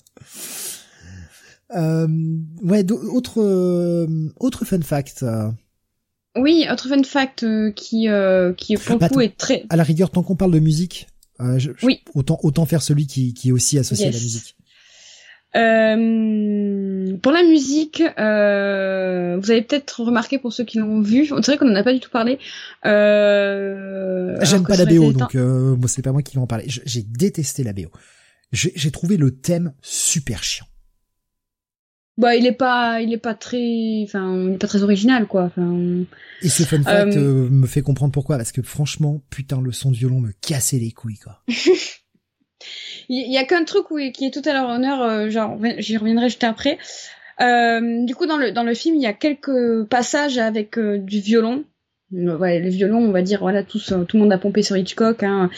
Euh, 1.76 2.08
ouais, 2.64 2.92
autre 2.92 3.42
euh, 3.42 4.08
autre 4.40 4.66
fun 4.66 4.82
fact. 4.82 5.24
Euh. 5.24 5.50
Oui, 6.36 6.66
autre 6.72 6.90
fun 6.90 7.04
fact 7.04 7.44
euh, 7.44 7.72
qui 7.72 8.08
qui 8.58 8.76
pour 8.78 9.00
le 9.00 9.08
coup 9.08 9.22
est 9.22 9.38
très. 9.38 9.66
À 9.70 9.76
la 9.76 9.84
rigueur, 9.84 10.10
tant 10.10 10.24
qu'on 10.24 10.36
parle 10.36 10.52
de 10.52 10.60
musique, 10.60 11.08
oui. 11.84 12.02
autant 12.16 12.40
autant 12.44 12.66
faire 12.66 12.82
celui 12.82 13.08
qui 13.08 13.34
qui 13.34 13.50
est 13.50 13.52
aussi 13.52 13.78
associé 13.78 14.08
à 14.08 14.12
la 14.12 14.20
musique. 14.20 14.56
Euh, 15.56 17.18
pour 17.18 17.32
la 17.32 17.44
musique, 17.44 18.04
euh, 18.20 19.38
vous 19.42 19.52
avez 19.52 19.62
peut-être 19.62 20.04
remarqué 20.04 20.38
pour 20.38 20.54
ceux 20.54 20.64
qui 20.64 20.78
l'ont 20.78 21.02
vu, 21.02 21.26
c'est 21.26 21.46
vrai 21.46 21.58
qu'on 21.58 21.72
en 21.72 21.76
a 21.76 21.84
pas 21.84 21.94
du 21.94 22.00
tout 22.00 22.12
parlé. 22.12 22.38
Euh, 22.86 24.38
J'aime 24.42 24.64
pas 24.64 24.78
la 24.78 24.86
BO, 24.86 25.12
donc 25.12 25.36
euh, 25.36 25.76
moi 25.76 25.88
c'est 25.88 26.02
pas 26.02 26.12
moi 26.12 26.22
qui 26.22 26.36
vais 26.36 26.42
en 26.42 26.48
parler. 26.48 26.66
J'ai 26.68 27.02
détesté 27.02 27.64
la 27.64 27.74
BO. 27.74 27.90
J'ai 28.52 28.92
trouvé 28.92 29.18
le 29.18 29.32
thème 29.32 29.74
super 29.82 30.44
chiant. 30.44 30.66
Bah, 32.20 32.36
il 32.36 32.46
est 32.46 32.52
pas, 32.52 33.00
il 33.02 33.14
est 33.14 33.18
pas 33.18 33.34
très, 33.34 34.02
enfin, 34.04 34.48
il 34.50 34.56
est 34.56 34.58
pas 34.58 34.68
très 34.68 34.84
original, 34.84 35.26
quoi. 35.26 35.44
Enfin, 35.44 36.04
Et 36.42 36.50
ce 36.50 36.64
fun 36.64 36.84
fact 36.84 37.16
euh, 37.16 37.50
me 37.50 37.66
fait 37.66 37.82
comprendre 37.82 38.12
pourquoi, 38.12 38.36
parce 38.36 38.52
que 38.52 38.62
franchement, 38.62 39.24
putain, 39.30 39.62
le 39.62 39.72
son 39.72 39.90
de 39.90 39.96
violon 39.96 40.20
me 40.20 40.34
cassait 40.42 40.80
les 40.80 40.92
couilles, 40.92 41.18
quoi. 41.18 41.42
il 43.10 43.32
y, 43.32 43.38
a 43.38 43.44
qu'un 43.44 43.64
truc 43.64 43.88
qui 44.14 44.26
est 44.26 44.34
tout 44.34 44.48
à 44.48 44.54
leur 44.54 44.70
honneur, 44.70 45.30
genre 45.30 45.58
j'y 45.80 45.98
reviendrai 45.98 46.30
juste 46.30 46.44
après. 46.44 46.78
Euh, 47.42 48.06
du 48.06 48.16
coup, 48.16 48.26
dans 48.26 48.38
le 48.38 48.52
dans 48.52 48.64
le 48.64 48.74
film, 48.74 48.96
il 48.96 49.02
y 49.02 49.08
a 49.08 49.14
quelques 49.14 49.84
passages 49.86 50.38
avec 50.38 50.78
du 50.80 51.20
violon. 51.20 51.64
Ouais, 52.12 52.60
les 52.60 52.70
violons, 52.70 53.00
on 53.00 53.12
va 53.12 53.22
dire, 53.22 53.40
voilà, 53.40 53.64
tous, 53.64 53.94
tout 54.08 54.18
le 54.18 54.24
monde 54.24 54.34
a 54.34 54.38
pompé 54.38 54.62
sur 54.62 54.78
Hitchcock. 54.78 55.24
Hein. 55.24 55.50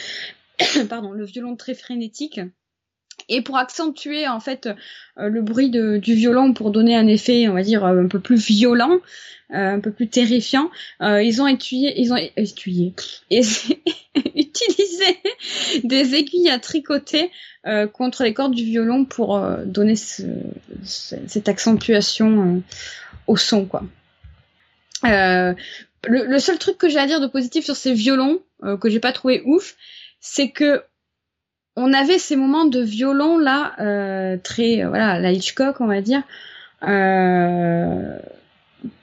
Pardon, 0.88 1.12
le 1.12 1.24
violon 1.24 1.56
très 1.56 1.74
frénétique. 1.74 2.40
Et 3.32 3.40
pour 3.40 3.56
accentuer 3.56 4.28
en 4.28 4.40
fait 4.40 4.68
euh, 5.18 5.28
le 5.28 5.40
bruit 5.40 5.70
de, 5.70 5.96
du 5.96 6.12
violon, 6.12 6.52
pour 6.52 6.70
donner 6.70 6.94
un 6.94 7.06
effet, 7.06 7.48
on 7.48 7.54
va 7.54 7.62
dire 7.62 7.82
un 7.82 8.06
peu 8.06 8.20
plus 8.20 8.36
violent, 8.36 8.98
euh, 9.52 9.76
un 9.76 9.80
peu 9.80 9.90
plus 9.90 10.06
terrifiant, 10.06 10.70
euh, 11.00 11.22
ils 11.22 11.40
ont 11.40 11.46
étuyé, 11.46 11.98
ils 11.98 12.12
ont 12.12 12.18
étuyé, 12.36 12.92
utilisé 13.30 15.18
des 15.82 16.14
aiguilles 16.14 16.50
à 16.50 16.58
tricoter 16.58 17.30
contre 17.92 18.24
les 18.24 18.34
cordes 18.34 18.54
du 18.54 18.64
violon 18.64 19.04
pour 19.04 19.40
donner 19.64 19.94
ce, 19.94 20.24
cette 20.84 21.48
accentuation 21.48 22.60
au 23.28 23.36
son, 23.36 23.64
quoi. 23.66 23.84
Le, 25.04 25.54
le, 26.04 26.38
seul 26.40 26.58
truc 26.58 26.76
que 26.76 26.88
j'ai 26.88 26.98
à 26.98 27.06
dire 27.06 27.20
de 27.20 27.28
positif 27.28 27.64
sur 27.64 27.76
ces 27.76 27.94
violons 27.94 28.42
que 28.80 28.90
j'ai 28.90 28.98
pas 28.98 29.12
trouvé 29.12 29.42
ouf, 29.46 29.76
c'est 30.20 30.50
que 30.50 30.82
on 31.76 31.92
avait 31.92 32.18
ces 32.18 32.36
moments 32.36 32.66
de 32.66 32.80
violon 32.80 33.38
là, 33.38 33.74
euh, 33.80 34.36
très 34.42 34.84
euh, 34.84 34.88
voilà, 34.88 35.18
la 35.18 35.32
Hitchcock, 35.32 35.76
on 35.80 35.86
va 35.86 36.00
dire. 36.00 36.22
Euh, 36.86 38.18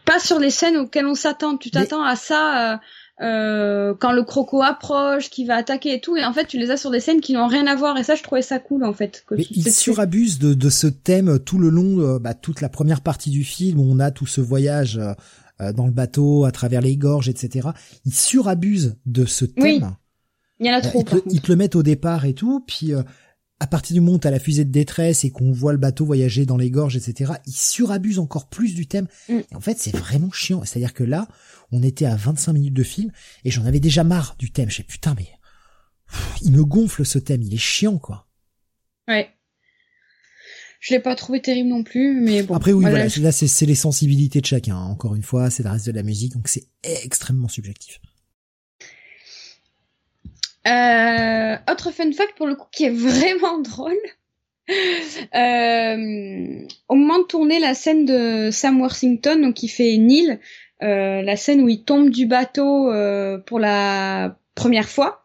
pas 0.05 0.19
sur 0.19 0.39
les 0.39 0.51
scènes 0.51 0.77
auxquelles 0.77 1.07
on 1.07 1.15
s'attend. 1.15 1.57
Tu 1.57 1.71
t'attends 1.71 2.03
à 2.03 2.15
ça 2.15 2.79
quand 3.19 4.11
le 4.13 4.23
croco 4.23 4.61
approche, 4.61 5.29
qui 5.29 5.45
va 5.45 5.55
attaquer 5.55 5.95
et 5.95 6.01
tout, 6.01 6.15
et 6.15 6.23
en 6.23 6.31
fait 6.31 6.45
tu 6.45 6.57
les 6.57 6.71
as 6.71 6.77
sur 6.77 6.89
des 6.89 7.01
scènes 7.01 7.19
qui 7.19 7.33
n'ont 7.33 7.47
rien 7.47 7.67
à 7.67 7.75
voir. 7.75 7.97
Et 7.97 8.03
ça, 8.03 8.15
je 8.15 8.23
trouvais 8.23 8.41
ça 8.41 8.59
cool 8.59 8.83
en 8.83 8.93
fait. 8.93 9.23
Que 9.27 9.35
Mais 9.35 9.45
il 9.51 9.71
surabuse 9.71 10.39
de, 10.39 10.53
de 10.53 10.69
ce 10.69 10.87
thème 10.87 11.39
tout 11.39 11.57
le 11.57 11.69
long, 11.69 12.17
bah, 12.17 12.33
toute 12.33 12.61
la 12.61 12.69
première 12.69 13.01
partie 13.01 13.29
du 13.29 13.43
film 13.43 13.79
où 13.79 13.87
on 13.89 13.99
a 13.99 14.11
tout 14.11 14.27
ce 14.27 14.41
voyage 14.41 14.99
dans 15.59 15.85
le 15.85 15.91
bateau 15.91 16.45
à 16.45 16.51
travers 16.51 16.81
les 16.81 16.97
gorges, 16.97 17.29
etc. 17.29 17.69
Il 18.05 18.13
surabuse 18.13 18.95
de 19.05 19.25
ce 19.25 19.45
thème. 19.45 19.95
Il 20.59 20.67
y 20.67 20.69
en 20.69 20.73
a 20.73 20.81
trop. 20.81 21.05
Ils 21.29 21.41
te, 21.41 21.51
le 21.51 21.55
mettent 21.55 21.75
au 21.75 21.83
départ 21.83 22.25
et 22.25 22.33
tout, 22.33 22.63
puis 22.67 22.93
euh, 22.93 23.01
à 23.59 23.67
partir 23.67 23.93
du 23.93 24.01
moment 24.01 24.15
où 24.15 24.19
t'as 24.19 24.31
la 24.31 24.39
fusée 24.39 24.65
de 24.65 24.71
détresse 24.71 25.23
et 25.23 25.31
qu'on 25.31 25.51
voit 25.51 25.71
le 25.71 25.77
bateau 25.77 26.05
voyager 26.05 26.45
dans 26.45 26.57
les 26.57 26.69
gorges, 26.69 26.95
etc., 26.95 27.33
ils 27.45 27.53
surabusent 27.53 28.19
encore 28.19 28.49
plus 28.49 28.73
du 28.73 28.87
thème. 28.87 29.07
Mm. 29.29 29.39
Et 29.51 29.55
en 29.55 29.61
fait, 29.61 29.77
c'est 29.79 29.95
vraiment 29.95 30.31
chiant. 30.31 30.63
C'est-à-dire 30.65 30.93
que 30.93 31.03
là, 31.03 31.27
on 31.71 31.83
était 31.83 32.05
à 32.05 32.15
25 32.15 32.53
minutes 32.53 32.73
de 32.73 32.83
film 32.83 33.11
et 33.43 33.51
j'en 33.51 33.65
avais 33.65 33.79
déjà 33.79 34.03
marre 34.03 34.35
du 34.37 34.51
thème. 34.51 34.69
Je 34.69 34.77
sais 34.77 34.83
putain, 34.83 35.15
mais 35.17 35.27
il 36.41 36.51
me 36.51 36.63
gonfle 36.63 37.05
ce 37.05 37.19
thème. 37.19 37.41
Il 37.41 37.53
est 37.53 37.57
chiant, 37.57 37.97
quoi. 37.97 38.27
Ouais. 39.07 39.29
Je 40.79 40.93
l'ai 40.93 41.01
pas 41.01 41.15
trouvé 41.15 41.41
terrible 41.41 41.69
non 41.69 41.83
plus, 41.83 42.21
mais 42.21 42.41
bon. 42.43 42.55
Après 42.55 42.71
oui, 42.71 42.85
voilà, 42.85 43.05
là 43.05 43.31
c'est 43.31 43.65
les 43.65 43.75
sensibilités 43.75 44.39
de 44.39 44.45
chacun. 44.45 44.77
Encore 44.77 45.13
une 45.13 45.23
fois, 45.23 45.49
c'est 45.49 45.63
le 45.63 45.69
reste 45.69 45.87
de 45.87 45.91
la 45.91 46.03
musique, 46.03 46.33
donc 46.33 46.47
c'est 46.47 46.67
extrêmement 46.83 47.49
subjectif. 47.49 47.99
Euh, 50.69 51.55
autre 51.71 51.91
fun 51.91 52.11
fact 52.11 52.35
pour 52.35 52.47
le 52.47 52.55
coup 52.55 52.67
qui 52.71 52.85
est 52.85 52.89
vraiment 52.89 53.57
drôle. 53.59 53.97
Euh, 55.35 56.67
au 56.89 56.95
moment 56.95 57.17
de 57.17 57.23
tourner 57.23 57.59
la 57.59 57.73
scène 57.73 58.05
de 58.05 58.51
Sam 58.51 58.79
Worthington, 58.81 59.41
donc 59.41 59.55
qui 59.55 59.67
fait 59.67 59.97
Neil, 59.97 60.39
euh, 60.83 61.21
la 61.21 61.35
scène 61.35 61.61
où 61.61 61.69
il 61.69 61.83
tombe 61.83 62.09
du 62.09 62.25
bateau 62.27 62.91
euh, 62.91 63.39
pour 63.39 63.59
la 63.59 64.37
première 64.53 64.87
fois, 64.87 65.23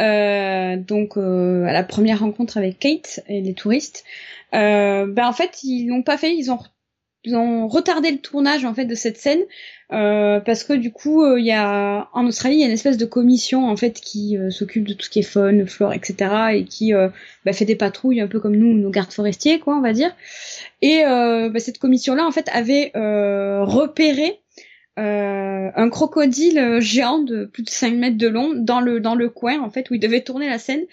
euh, 0.00 0.76
donc 0.76 1.16
à 1.16 1.72
la 1.72 1.82
première 1.82 2.20
rencontre 2.20 2.58
avec 2.58 2.78
Kate 2.78 3.20
et 3.28 3.40
les 3.40 3.54
touristes, 3.54 4.04
ben 4.52 5.14
en 5.18 5.32
fait 5.32 5.62
ils 5.62 5.88
l'ont 5.88 6.02
pas 6.02 6.18
fait, 6.18 6.34
ils 6.34 6.50
ont 6.50 6.58
ils 7.24 7.36
ont 7.36 7.68
retardé 7.68 8.10
le 8.10 8.18
tournage 8.18 8.64
en 8.64 8.74
fait 8.74 8.84
de 8.84 8.94
cette 8.94 9.16
scène 9.16 9.42
euh, 9.92 10.40
parce 10.40 10.64
que 10.64 10.74
du 10.74 10.92
coup 10.92 11.22
euh, 11.22 11.40
il 11.40 11.46
y 11.46 11.52
a 11.52 12.08
en 12.12 12.26
Australie 12.26 12.56
il 12.56 12.60
y 12.60 12.64
a 12.64 12.66
une 12.66 12.72
espèce 12.72 12.96
de 12.96 13.04
commission 13.06 13.68
en 13.68 13.76
fait 13.76 14.00
qui 14.00 14.36
euh, 14.36 14.50
s'occupe 14.50 14.86
de 14.86 14.92
tout 14.92 15.04
ce 15.04 15.10
qui 15.10 15.20
est 15.20 15.22
faune, 15.22 15.66
flore, 15.66 15.94
etc. 15.94 16.30
et 16.52 16.64
qui 16.64 16.92
bah, 16.92 17.52
fait 17.52 17.64
des 17.64 17.76
patrouilles 17.76 18.20
un 18.20 18.26
peu 18.26 18.40
comme 18.40 18.56
nous 18.56 18.74
nos 18.74 18.90
gardes 18.90 19.12
forestiers 19.12 19.58
quoi 19.58 19.76
on 19.76 19.80
va 19.80 19.92
dire. 19.92 20.14
Et 20.82 21.02
bah, 21.04 21.60
cette 21.60 21.78
commission 21.78 22.14
là 22.14 22.26
en 22.26 22.32
fait 22.32 22.48
avait 22.52 22.92
repéré 22.94 24.40
un 24.96 25.88
crocodile 25.90 26.78
géant 26.80 27.20
de 27.20 27.46
plus 27.46 27.62
de 27.62 27.70
5 27.70 27.94
mètres 27.94 28.18
de 28.18 28.28
long 28.28 28.52
dans 28.54 28.80
le 28.80 29.00
dans 29.00 29.14
le 29.14 29.28
coin 29.28 29.60
en 29.60 29.70
fait 29.70 29.90
où 29.90 29.94
il 29.94 30.00
devait 30.00 30.22
tourner 30.22 30.48
la 30.48 30.58
scène. 30.58 30.84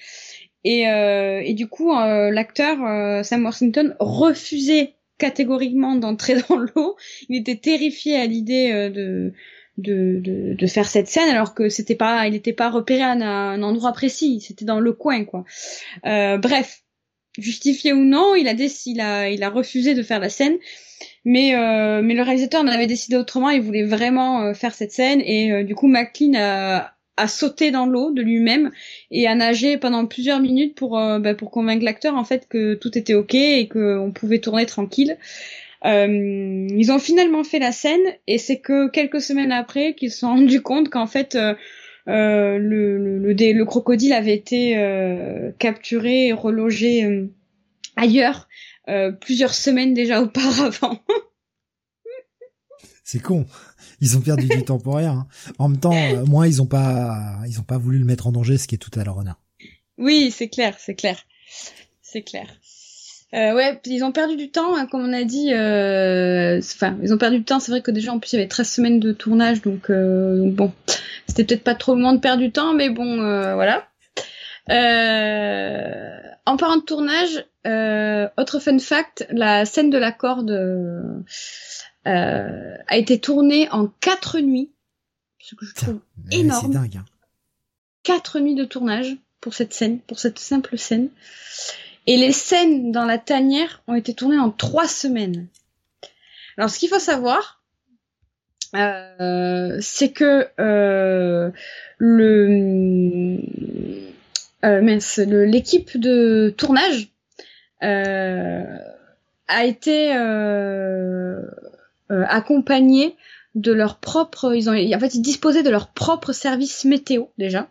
Et, 0.64 0.84
et 0.84 1.54
du 1.54 1.68
coup 1.68 1.92
l'acteur 1.92 3.26
Sam 3.26 3.44
Worthington 3.44 3.96
refusait 4.00 4.96
catégoriquement 5.22 5.96
d'entrer 5.96 6.36
dans 6.50 6.58
l'eau. 6.58 6.98
Il 7.30 7.38
était 7.38 7.58
terrifié 7.58 8.18
à 8.18 8.26
l'idée 8.26 8.72
euh, 8.72 8.90
de, 8.90 9.34
de, 9.78 10.56
de, 10.56 10.68
faire 10.68 10.88
cette 10.88 11.08
scène 11.08 11.30
alors 11.30 11.54
que 11.54 11.70
c'était 11.70 11.96
pas 11.96 12.28
il 12.28 12.34
n'était 12.34 12.54
pas 12.54 12.70
repéré 12.70 13.04
à 13.04 13.12
un, 13.12 13.62
endroit 13.62 13.94
précis. 13.94 14.42
C'était 14.42 14.66
dans 14.66 14.80
le 14.80 14.94
coin 14.94 15.24
quoi. 15.24 15.46
Euh, 16.06 16.38
bref 16.38 16.82
justifié 17.38 17.94
ou 17.94 18.04
non 18.04 18.36
il 18.36 18.50
a, 18.50 18.54
il 18.54 19.00
a 19.00 19.30
il 19.30 19.42
a 19.44 19.50
refusé 19.50 19.94
de 19.94 20.04
faire 20.04 20.20
la 20.20 20.30
scène. 20.30 20.58
Mais 21.24 21.56
euh, 21.56 22.02
mais 22.02 22.16
le 22.16 22.24
réalisateur 22.24 22.62
en 22.62 22.68
avait 22.68 22.88
décidé 22.88 23.16
autrement. 23.16 23.52
Il 23.52 23.62
voulait 23.62 23.86
vraiment 23.86 24.54
faire 24.56 24.74
cette 24.74 24.92
scène. 24.92 25.22
Et 25.22 25.64
du 25.64 25.76
coup 25.76 25.88
McLean 25.88 26.34
a 26.36 26.96
à 27.18 27.28
sauter 27.28 27.72
dans 27.72 27.86
l'eau 27.86 28.12
de 28.12 28.22
lui-même 28.22 28.72
et 29.12 29.28
à 29.28 29.36
nager 29.36 29.78
pendant 29.78 30.06
plusieurs 30.06 30.40
minutes 30.40 30.76
pour 30.76 30.98
euh, 30.98 31.20
bah, 31.20 31.36
pour 31.36 31.52
convaincre 31.52 31.84
l'acteur 31.84 32.16
en 32.16 32.24
fait 32.24 32.48
que 32.48 32.74
tout 32.76 32.98
était 32.98 33.14
ok 33.14 33.36
et 33.36 33.68
qu'on 33.68 34.12
pouvait 34.14 34.40
tourner 34.40 34.66
tranquille. 34.66 35.18
Euh, 35.86 36.68
ils 36.70 36.92
ont 36.92 37.00
finalement 37.00 37.44
fait 37.44 37.60
la 37.60 37.72
scène 37.72 38.02
et 38.28 38.38
c'est 38.38 38.60
que 38.60 38.88
quelques 38.88 39.22
semaines 39.22 39.52
après 39.52 39.94
qu'ils 39.96 40.12
se 40.12 40.20
sont 40.20 40.30
rendus 40.30 40.62
compte 40.62 40.90
qu'en 40.90 41.08
fait 41.08 41.36
euh, 41.36 41.56
euh 42.08 42.58
le, 42.58 42.98
le, 43.20 43.34
le, 43.34 43.66
crocodile 43.66 44.14
avait 44.14 44.34
été 44.34 44.76
capturé 45.60 46.28
et 46.28 46.34
relogé 46.34 47.28
ailleurs 47.96 48.48
plusieurs 49.20 49.54
semaines 49.54 49.94
déjà 49.94 50.22
auparavant. 50.24 51.00
C'est 53.12 53.20
con 53.20 53.46
ils 54.00 54.18
ont 54.18 54.22
perdu 54.22 54.48
du 54.48 54.64
temps 54.64 54.80
pour 54.80 54.96
rien. 54.96 55.12
Hein. 55.12 55.28
En 55.60 55.70
même 55.70 55.80
temps, 55.80 55.94
euh, 55.94 56.26
moi, 56.26 56.48
ils 56.48 56.62
ont 56.62 56.66
pas, 56.66 57.38
ils 57.48 57.60
ont 57.60 57.64
pas 57.64 57.78
voulu 57.78 58.00
le 58.00 58.06
mettre 58.06 58.26
en 58.26 58.32
danger, 58.32 58.58
ce 58.58 58.68
qui 58.68 58.76
est 58.76 58.80
tout 58.80 59.00
à 59.00 59.04
leur 59.04 59.18
honneur. 59.18 59.36
Oui, 59.98 60.32
c'est 60.32 60.50
clair, 60.50 60.76
c'est 60.80 60.96
clair, 60.96 61.18
c'est 62.02 62.24
clair. 62.24 62.48
Euh, 63.34 63.54
ouais, 63.54 63.80
ils 63.86 64.04
ont 64.04 64.12
perdu 64.12 64.36
du 64.36 64.50
temps, 64.50 64.76
hein, 64.76 64.88
comme 64.88 65.06
on 65.06 65.14
a 65.14 65.24
dit. 65.24 65.54
Euh, 65.54 66.60
enfin, 66.60 66.98
ils 67.02 67.14
ont 67.14 67.18
perdu 67.18 67.38
du 67.40 67.44
temps. 67.46 67.60
C'est 67.60 67.72
vrai 67.72 67.82
que 67.82 67.92
déjà, 67.92 68.12
en 68.12 68.20
plus, 68.20 68.34
il 68.34 68.38
y 68.38 68.40
avait 68.40 68.50
13 68.50 68.68
semaines 68.68 69.00
de 69.00 69.12
tournage, 69.12 69.62
donc 69.62 69.90
euh, 69.90 70.50
bon, 70.52 70.72
c'était 71.28 71.46
peut-être 71.46 71.64
pas 71.64 71.76
trop 71.76 71.94
le 71.94 72.02
moment 72.02 72.14
de 72.14 72.20
perdre 72.20 72.42
du 72.42 72.52
temps, 72.52 72.74
mais 72.74 72.90
bon, 72.90 73.18
voilà. 73.18 73.88
en 76.46 76.58
parlant 76.58 76.78
de 76.78 76.86
tournage, 76.86 77.46
autre 78.38 78.60
fun 78.60 78.80
fact, 78.80 79.28
la 79.30 79.66
scène 79.66 79.90
de 79.90 79.98
la 79.98 80.12
corde 80.12 80.52
euh, 82.08 82.78
a 82.88 82.98
été 82.98 83.20
tourné 83.20 83.70
en 83.70 83.88
quatre 83.88 84.40
nuits, 84.40 84.72
ce 85.40 85.56
que 85.56 85.66
je 85.66 85.74
trouve 85.74 86.00
énorme. 86.32 86.74
Dingue, 86.74 86.98
hein. 86.98 87.06
Quatre 88.04 88.40
nuits 88.40 88.56
de 88.56 88.66
tournage 88.66 89.16
pour 89.40 89.54
cette 89.54 89.74
scène, 89.74 90.00
pour 90.00 90.20
cette 90.20 90.40
simple 90.40 90.78
scène. 90.78 91.10
Et 92.08 92.18
les 92.18 92.32
scènes 92.32 92.92
dans 92.92 93.06
la 93.06 93.18
tanière 93.18 93.84
ont 93.88 93.96
été 93.96 94.14
tournées 94.14 94.40
en 94.40 94.50
trois 94.50 94.88
semaines. 94.88 95.48
Alors, 96.58 96.70
ce 96.70 96.80
qu'il 96.80 96.90
faut 96.90 97.00
savoir, 97.00 97.62
euh, 98.76 99.78
c'est 99.82 100.12
que 100.12 100.48
euh, 100.60 101.52
le 101.98 103.40
euh, 104.64 105.46
l'équipe 105.46 105.98
de 105.98 106.54
tournage 106.56 107.10
euh, 107.84 108.78
a 109.48 109.66
été 109.66 110.14
accompagnés 112.28 113.16
de 113.56 113.72
leur 113.72 113.98
propre, 113.98 114.56
ils 114.56 114.70
ont, 114.70 114.74
en 114.74 115.00
fait, 115.00 115.16
ils 115.16 115.22
disposaient 115.22 115.64
de 115.64 115.70
leur 115.70 115.88
propre 115.88 116.32
service 116.32 116.86
météo 116.86 117.26
déjà 117.38 117.68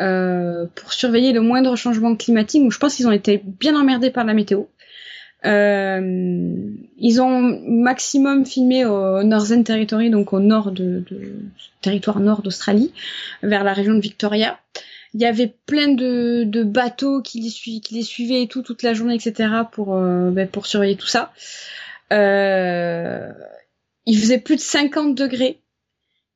euh, 0.00 0.66
pour 0.74 0.92
surveiller 0.92 1.32
le 1.32 1.40
moindre 1.40 1.76
changement 1.76 2.16
climatique. 2.16 2.70
Je 2.70 2.78
pense 2.78 2.96
qu'ils 2.96 3.06
ont 3.06 3.12
été 3.12 3.42
bien 3.44 3.78
emmerdés 3.78 4.10
par 4.10 4.24
la 4.24 4.34
météo. 4.34 4.64
Euh, 5.44 6.54
ils 6.98 7.20
ont 7.20 7.60
maximum 7.66 8.46
filmé 8.46 8.84
au 8.84 9.22
Northern 9.22 9.64
Territory, 9.64 10.10
donc 10.10 10.32
au 10.32 10.40
nord 10.40 10.70
de, 10.70 11.04
de 11.10 11.34
territoire 11.80 12.20
nord 12.20 12.42
d'Australie, 12.42 12.92
vers 13.42 13.64
la 13.64 13.72
région 13.72 13.94
de 13.94 14.00
Victoria. 14.00 14.58
Il 15.14 15.20
y 15.20 15.26
avait 15.26 15.52
plein 15.66 15.88
de, 15.88 16.44
de 16.44 16.62
bateaux 16.62 17.20
qui 17.20 17.40
les, 17.40 17.80
qui 17.80 17.94
les 17.94 18.02
suivaient 18.02 18.42
et 18.42 18.48
tout 18.48 18.62
toute 18.62 18.82
la 18.82 18.94
journée, 18.94 19.14
etc. 19.14 19.50
pour 19.70 19.94
euh, 19.94 20.30
ben, 20.30 20.48
pour 20.48 20.66
surveiller 20.66 20.96
tout 20.96 21.06
ça. 21.06 21.32
Euh, 22.12 23.30
il 24.06 24.18
faisait 24.18 24.38
plus 24.38 24.56
de 24.56 24.60
50 24.60 25.14
degrés. 25.14 25.60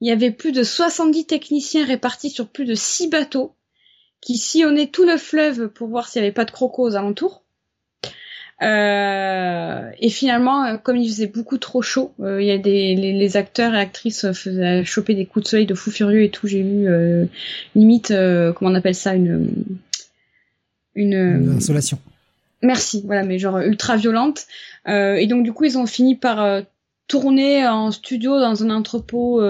Il 0.01 0.09
y 0.09 0.13
avait 0.13 0.31
plus 0.31 0.53
de 0.53 0.63
70 0.63 1.27
techniciens 1.27 1.85
répartis 1.85 2.31
sur 2.31 2.49
plus 2.49 2.65
de 2.65 2.75
6 2.75 3.09
bateaux 3.09 3.55
qui 4.21 4.37
sillonnait 4.37 4.89
tout 4.89 5.05
le 5.05 5.17
fleuve 5.17 5.69
pour 5.69 5.89
voir 5.89 6.09
s'il 6.09 6.21
n'y 6.23 6.27
avait 6.27 6.35
pas 6.35 6.45
de 6.45 6.51
crocos 6.51 6.91
aux 6.91 6.97
alentours. 6.97 7.43
Euh, 8.63 9.91
et 9.99 10.09
finalement, 10.09 10.65
euh, 10.65 10.77
comme 10.79 10.97
il 10.97 11.09
faisait 11.09 11.27
beaucoup 11.27 11.59
trop 11.59 11.83
chaud, 11.83 12.13
euh, 12.21 12.41
il 12.41 12.47
y 12.47 12.51
a 12.51 12.57
des 12.57 12.95
les, 12.97 13.37
acteurs 13.37 13.75
et 13.75 13.79
actrices 13.79 14.33
faisaient 14.33 14.83
choper 14.83 15.15
des 15.15 15.27
coups 15.27 15.45
de 15.45 15.49
soleil 15.49 15.67
de 15.67 15.75
fou 15.75 15.91
furieux 15.91 16.23
et 16.23 16.31
tout. 16.31 16.47
J'ai 16.47 16.63
vu 16.63 16.89
limite 17.75 18.09
comment 18.55 18.71
on 18.71 18.75
appelle 18.75 18.95
ça 18.95 19.15
une 19.15 19.49
une, 20.95 21.15
une 21.15 21.57
insolation. 21.57 21.99
Merci, 22.63 23.03
voilà, 23.05 23.23
mais 23.25 23.39
genre 23.39 23.59
ultra 23.59 23.97
violente. 23.97 24.47
et 24.87 25.27
donc 25.27 25.45
du 25.45 25.53
coup, 25.53 25.65
ils 25.65 25.77
ont 25.77 25.87
fini 25.87 26.15
par 26.15 26.63
tourner 27.09 27.67
en 27.67 27.91
studio 27.91 28.41
dans 28.41 28.63
un 28.63 28.71
entrepôt 28.71 29.41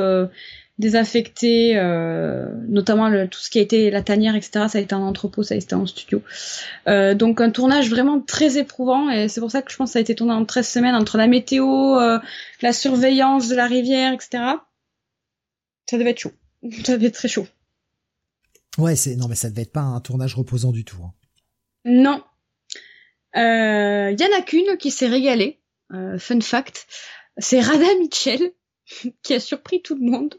désaffecté, 0.78 1.76
euh, 1.76 2.48
notamment 2.68 3.08
le, 3.08 3.28
tout 3.28 3.40
ce 3.40 3.48
qui 3.48 3.58
a 3.58 3.62
été 3.62 3.90
la 3.90 4.02
tanière, 4.02 4.34
etc. 4.34 4.66
Ça 4.68 4.78
a 4.78 4.80
été 4.80 4.94
en 4.94 5.02
entrepôt, 5.02 5.42
ça 5.42 5.54
a 5.54 5.56
été 5.56 5.74
en 5.74 5.86
studio. 5.86 6.22
Euh, 6.86 7.14
donc 7.14 7.40
un 7.40 7.50
tournage 7.50 7.88
vraiment 7.88 8.20
très 8.20 8.58
éprouvant 8.58 9.08
et 9.10 9.28
c'est 9.28 9.40
pour 9.40 9.50
ça 9.50 9.62
que 9.62 9.72
je 9.72 9.76
pense 9.76 9.90
que 9.90 9.92
ça 9.94 9.98
a 9.98 10.02
été 10.02 10.14
tourné 10.14 10.34
en 10.34 10.44
13 10.44 10.68
semaines 10.68 10.94
entre 10.94 11.16
la 11.16 11.26
météo, 11.26 11.98
euh, 11.98 12.18
la 12.60 12.72
surveillance 12.72 13.48
de 13.48 13.54
la 13.54 13.66
rivière, 13.66 14.12
etc. 14.12 14.44
Ça 15.88 15.98
devait 15.98 16.10
être 16.10 16.20
chaud. 16.20 16.32
Ça 16.84 16.96
devait 16.96 17.06
être 17.06 17.14
très 17.14 17.28
chaud. 17.28 17.46
Ouais, 18.76 18.96
c'est 18.96 19.16
non 19.16 19.28
mais 19.28 19.36
ça 19.36 19.48
devait 19.48 19.62
être 19.62 19.72
pas 19.72 19.80
un 19.80 20.00
tournage 20.00 20.34
reposant 20.34 20.70
du 20.70 20.84
tout. 20.84 20.98
Hein. 21.02 21.12
Non. 21.86 22.22
Il 23.34 24.16
y 24.18 24.24
en 24.24 24.38
a 24.38 24.42
qu'une 24.42 24.76
qui 24.78 24.90
s'est 24.90 25.06
régalée. 25.06 25.58
fun 25.90 26.40
fact, 26.40 26.86
c'est 27.38 27.60
Rada 27.60 27.86
Mitchell 27.98 28.52
qui 29.22 29.34
a 29.34 29.40
surpris 29.40 29.82
tout 29.82 29.94
le 29.94 30.08
monde, 30.10 30.34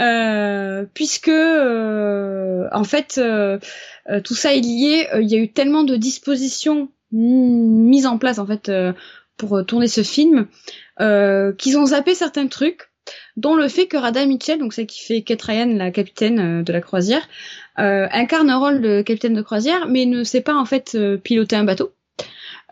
euh, 0.00 0.84
puisque 0.94 1.28
euh, 1.28 2.68
en 2.72 2.84
fait 2.84 3.18
euh, 3.18 3.58
tout 4.22 4.34
ça 4.34 4.54
est 4.54 4.60
lié. 4.60 5.08
Il 5.20 5.30
y 5.30 5.34
a 5.34 5.38
eu 5.38 5.52
tellement 5.52 5.82
de 5.82 5.96
dispositions 5.96 6.90
mises 7.12 8.06
en 8.06 8.18
place 8.18 8.38
en 8.38 8.46
fait 8.46 8.70
pour 9.36 9.64
tourner 9.66 9.86
ce 9.86 10.02
film 10.02 10.48
qu'ils 10.98 11.78
ont 11.78 11.86
zappé 11.86 12.14
certains 12.14 12.48
trucs, 12.48 12.90
dont 13.36 13.54
le 13.54 13.68
fait 13.68 13.86
que 13.86 13.96
Rada 13.96 14.26
Mitchell, 14.26 14.58
donc 14.58 14.72
celle 14.72 14.86
qui 14.86 15.00
fait 15.04 15.22
Kate 15.22 15.42
Ryan, 15.42 15.74
la 15.76 15.92
capitaine 15.92 16.64
de 16.64 16.72
la 16.72 16.80
croisière, 16.80 17.28
incarne 17.76 18.50
un 18.50 18.58
rôle 18.58 18.80
de 18.80 19.02
capitaine 19.02 19.34
de 19.34 19.42
croisière, 19.42 19.86
mais 19.86 20.06
ne 20.06 20.24
sait 20.24 20.40
pas 20.40 20.56
en 20.56 20.64
fait 20.64 20.98
piloter 21.22 21.54
un 21.54 21.64
bateau. 21.64 21.92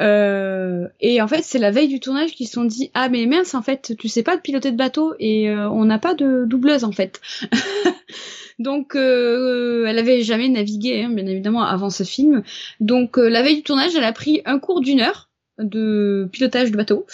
Euh, 0.00 0.88
et 1.00 1.20
en 1.20 1.28
fait, 1.28 1.42
c'est 1.42 1.58
la 1.58 1.70
veille 1.70 1.88
du 1.88 2.00
tournage 2.00 2.32
qu'ils 2.32 2.46
se 2.46 2.54
sont 2.54 2.64
dit 2.64 2.90
ah 2.94 3.08
mais 3.08 3.26
mince 3.26 3.54
en 3.54 3.62
fait 3.62 3.94
tu 3.98 4.08
sais 4.08 4.22
pas 4.22 4.36
de 4.36 4.40
piloter 4.40 4.72
de 4.72 4.76
bateau 4.76 5.14
et 5.18 5.50
euh, 5.50 5.68
on 5.68 5.84
n'a 5.84 5.98
pas 5.98 6.14
de 6.14 6.44
doubleuse 6.46 6.84
en 6.84 6.92
fait. 6.92 7.20
Donc 8.58 8.94
euh, 8.94 9.86
elle 9.86 9.98
avait 9.98 10.22
jamais 10.22 10.48
navigué 10.48 11.02
hein, 11.02 11.10
bien 11.10 11.26
évidemment 11.26 11.64
avant 11.64 11.90
ce 11.90 12.04
film. 12.04 12.42
Donc 12.80 13.16
la 13.16 13.42
veille 13.42 13.56
du 13.56 13.62
tournage, 13.62 13.94
elle 13.94 14.04
a 14.04 14.12
pris 14.12 14.40
un 14.44 14.58
cours 14.58 14.80
d'une 14.80 15.00
heure 15.00 15.30
de 15.58 16.28
pilotage 16.32 16.70
de 16.70 16.76
bateau 16.76 17.06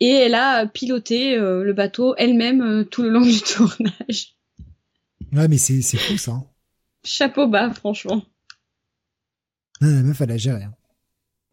et 0.00 0.10
elle 0.10 0.34
a 0.34 0.66
piloté 0.66 1.36
le 1.36 1.72
bateau 1.72 2.14
elle-même 2.16 2.84
tout 2.90 3.02
le 3.02 3.10
long 3.10 3.20
du 3.24 3.40
tournage. 3.40 4.34
Ouais 5.32 5.48
mais 5.48 5.58
c'est 5.58 5.82
c'est 5.82 5.98
fou 5.98 6.16
ça. 6.16 6.32
Hein. 6.32 6.44
Chapeau 7.04 7.46
bas 7.46 7.72
franchement. 7.72 8.22
la 9.80 10.02
meuf 10.02 10.20
elle 10.20 10.32
a 10.32 10.36
géré. 10.36 10.64
Hein. 10.64 10.74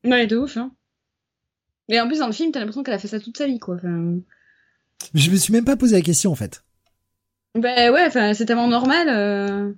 Ouais, 0.04 0.28
de 0.28 0.38
ouf, 0.38 0.58
hein. 0.58 0.72
Mais 1.90 2.00
en 2.00 2.08
plus, 2.08 2.20
dans 2.20 2.28
le 2.28 2.34
film, 2.34 2.52
t'as 2.52 2.60
l'impression 2.60 2.84
qu'elle 2.84 2.94
a 2.94 3.00
fait 3.00 3.08
ça 3.08 3.20
toute 3.20 3.38
sa 3.38 3.48
vie, 3.48 3.60
quoi. 3.60 3.78
Je 5.14 5.32
me 5.32 5.36
suis 5.36 5.52
même 5.52 5.66
pas 5.66 5.76
posé 5.76 5.96
la 5.96 6.02
question, 6.02 6.32
en 6.32 6.36
fait. 6.36 6.64
Ben 7.56 7.92
ouais, 7.92 8.06
enfin, 8.06 8.34
c'est 8.34 8.46
tellement 8.46 8.70
normal. 8.70 9.10
Euh. 9.10 9.74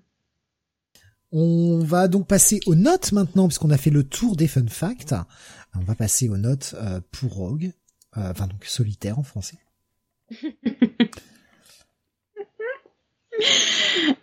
On 1.31 1.79
va 1.79 2.07
donc 2.07 2.27
passer 2.27 2.59
aux 2.67 2.75
notes 2.75 3.11
maintenant, 3.11 3.47
puisqu'on 3.47 3.71
a 3.71 3.77
fait 3.77 3.89
le 3.89 4.03
tour 4.03 4.35
des 4.35 4.47
fun 4.47 4.67
facts. 4.67 5.15
On 5.75 5.83
va 5.83 5.95
passer 5.95 6.29
aux 6.29 6.37
notes 6.37 6.75
euh, 6.77 7.01
pour 7.11 7.33
Rogue, 7.33 7.71
euh, 8.17 8.29
enfin 8.29 8.45
donc 8.45 8.63
solitaire 8.65 9.17
en 9.17 9.23
français. 9.23 9.57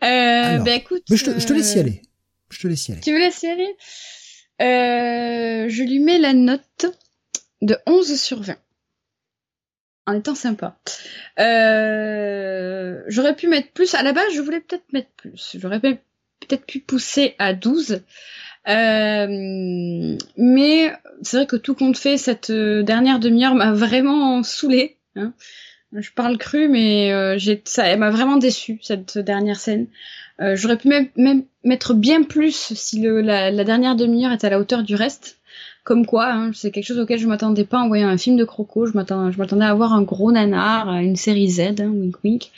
ben 0.00 0.66
écoute, 0.68 1.02
je 1.10 1.24
te, 1.24 1.40
je 1.40 1.46
te 1.46 1.52
laisse 1.52 1.74
y 1.74 1.80
aller. 1.80 2.02
Je 2.50 2.60
te 2.60 2.68
laisse 2.68 2.86
y 2.86 2.92
aller. 2.92 3.00
Tu 3.00 3.12
veux 3.12 3.18
laisser 3.18 3.48
y 3.48 3.50
aller 3.50 3.74
euh, 4.60 5.68
je 5.68 5.82
lui 5.82 6.00
mets 6.00 6.18
la 6.18 6.32
note 6.32 6.86
de 7.62 7.76
11 7.86 8.20
sur 8.20 8.42
20. 8.42 8.56
En 10.06 10.14
étant 10.14 10.34
sympa. 10.34 10.78
Euh, 11.38 13.02
j'aurais 13.06 13.36
pu 13.36 13.48
mettre 13.48 13.70
plus. 13.72 13.94
À 13.94 14.02
la 14.02 14.12
base, 14.12 14.32
je 14.34 14.40
voulais 14.40 14.60
peut-être 14.60 14.92
mettre 14.92 15.10
plus. 15.16 15.56
J'aurais 15.58 15.80
peut-être 15.80 16.66
pu 16.66 16.80
pousser 16.80 17.34
à 17.38 17.54
12. 17.54 18.02
Euh, 18.68 20.16
mais 20.36 20.92
c'est 21.22 21.36
vrai 21.36 21.46
que 21.46 21.56
tout 21.56 21.74
compte 21.74 21.96
fait, 21.96 22.18
cette 22.18 22.50
dernière 22.50 23.20
demi-heure 23.20 23.54
m'a 23.54 23.72
vraiment 23.72 24.42
saoulée. 24.42 24.96
Hein. 25.16 25.32
Je 25.92 26.10
parle 26.14 26.38
cru, 26.38 26.68
mais 26.68 27.38
j'ai, 27.38 27.60
ça, 27.64 27.86
elle 27.86 27.98
m'a 27.98 28.10
vraiment 28.10 28.36
déçu 28.36 28.78
cette 28.82 29.18
dernière 29.18 29.58
scène. 29.58 29.86
Euh, 30.40 30.56
j'aurais 30.56 30.78
pu 30.78 30.88
même, 30.88 31.42
mettre 31.64 31.94
bien 31.94 32.22
plus 32.22 32.72
si 32.74 33.00
le, 33.00 33.20
la, 33.20 33.50
la, 33.50 33.64
dernière 33.64 33.94
demi-heure 33.94 34.32
était 34.32 34.46
à 34.46 34.50
la 34.50 34.58
hauteur 34.58 34.82
du 34.82 34.94
reste. 34.94 35.36
Comme 35.84 36.06
quoi, 36.06 36.30
hein, 36.30 36.50
c'est 36.54 36.70
quelque 36.70 36.84
chose 36.84 36.98
auquel 36.98 37.18
je 37.18 37.26
m'attendais 37.26 37.64
pas 37.64 37.78
en 37.78 37.88
voyant 37.88 38.08
un 38.08 38.18
film 38.18 38.36
de 38.36 38.44
Croco. 38.44 38.86
Je 38.86 38.92
m'attendais 38.92 39.64
à 39.64 39.70
avoir 39.70 39.92
un 39.92 40.02
gros 40.02 40.30
nanar, 40.30 40.88
une 40.98 41.16
série 41.16 41.48
Z, 41.48 41.80
hein, 41.80 41.88
wink 41.88 42.16
wink. 42.22 42.50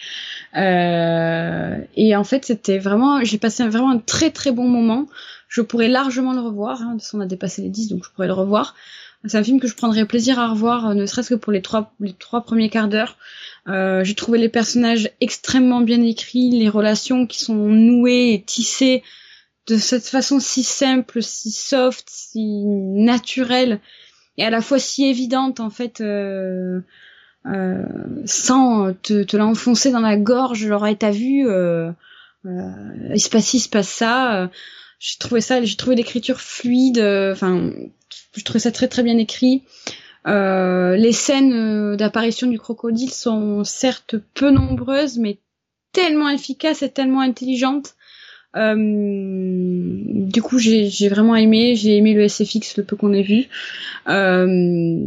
Euh, 0.56 1.78
et 1.96 2.14
en 2.14 2.24
fait, 2.24 2.44
c'était 2.44 2.78
vraiment, 2.78 3.22
j'ai 3.24 3.38
passé 3.38 3.66
vraiment 3.68 3.90
un 3.90 3.98
très 3.98 4.30
très 4.30 4.52
bon 4.52 4.68
moment. 4.68 5.06
Je 5.48 5.60
pourrais 5.60 5.88
largement 5.88 6.32
le 6.32 6.40
revoir. 6.40 6.82
Hein, 6.82 6.96
on 7.14 7.20
a 7.20 7.26
dépassé 7.26 7.62
les 7.62 7.68
10, 7.68 7.88
donc 7.88 8.04
je 8.04 8.10
pourrais 8.10 8.26
le 8.26 8.32
revoir. 8.32 8.74
C'est 9.24 9.38
un 9.38 9.44
film 9.44 9.60
que 9.60 9.68
je 9.68 9.74
prendrais 9.74 10.04
plaisir 10.04 10.38
à 10.38 10.48
revoir, 10.48 10.90
euh, 10.90 10.94
ne 10.94 11.06
serait-ce 11.06 11.30
que 11.30 11.34
pour 11.34 11.52
les 11.52 11.62
trois, 11.62 11.94
les 12.00 12.12
trois 12.12 12.42
premiers 12.42 12.70
quarts 12.70 12.88
d'heure. 12.88 13.16
Euh, 13.68 14.02
j'ai 14.02 14.14
trouvé 14.14 14.38
les 14.38 14.48
personnages 14.48 15.10
extrêmement 15.20 15.80
bien 15.80 16.02
écrits, 16.02 16.50
les 16.50 16.68
relations 16.68 17.26
qui 17.26 17.38
sont 17.38 17.54
nouées 17.54 18.32
et 18.34 18.42
tissées 18.42 19.02
de 19.68 19.76
cette 19.76 20.06
façon 20.06 20.40
si 20.40 20.64
simple, 20.64 21.22
si 21.22 21.52
soft, 21.52 22.04
si 22.08 22.64
naturelle 22.64 23.80
et 24.38 24.44
à 24.44 24.50
la 24.50 24.60
fois 24.60 24.78
si 24.78 25.04
évidente 25.06 25.60
en 25.60 25.70
fait, 25.70 26.00
euh, 26.00 26.80
euh, 27.46 27.84
sans 28.24 28.94
te, 28.94 29.22
te 29.22 29.36
l'enfoncer 29.36 29.90
dans 29.90 30.00
la 30.00 30.16
gorge. 30.16 30.66
Genre, 30.66 30.86
t'as 30.98 31.10
vu, 31.10 31.48
euh, 31.48 31.90
il 32.44 33.20
se 33.20 33.28
passe 33.28 33.46
ci, 33.46 33.58
il 33.58 33.60
se 33.60 33.68
passe 33.68 33.88
ça. 33.88 34.50
j'ai 34.98 35.18
trouvé 35.18 35.40
ça, 35.40 35.62
j'ai 35.62 35.76
trouvé 35.76 35.96
l'écriture 35.96 36.40
fluide. 36.40 36.98
Enfin, 36.98 37.72
je 38.36 38.44
trouvais 38.44 38.60
ça 38.60 38.72
très 38.72 38.88
très 38.88 39.02
bien 39.02 39.18
écrit. 39.18 39.62
Euh, 40.26 40.96
les 40.96 41.12
scènes 41.12 41.52
euh, 41.52 41.96
d'apparition 41.96 42.46
du 42.46 42.58
crocodile 42.58 43.10
sont 43.10 43.64
certes 43.64 44.16
peu 44.34 44.50
nombreuses, 44.50 45.18
mais 45.18 45.38
tellement 45.92 46.28
efficaces 46.28 46.82
et 46.82 46.90
tellement 46.90 47.20
intelligentes. 47.20 47.94
Euh, 48.54 48.76
du 48.76 50.42
coup, 50.42 50.58
j'ai 50.58 51.08
vraiment 51.08 51.36
aimé. 51.36 51.74
J'ai 51.74 51.96
aimé 51.96 52.14
le 52.14 52.28
SFX, 52.28 52.76
le 52.76 52.84
peu 52.84 52.96
qu'on 52.96 53.12
ait 53.12 53.22
vu. 53.22 53.46
Euh, 54.08 54.98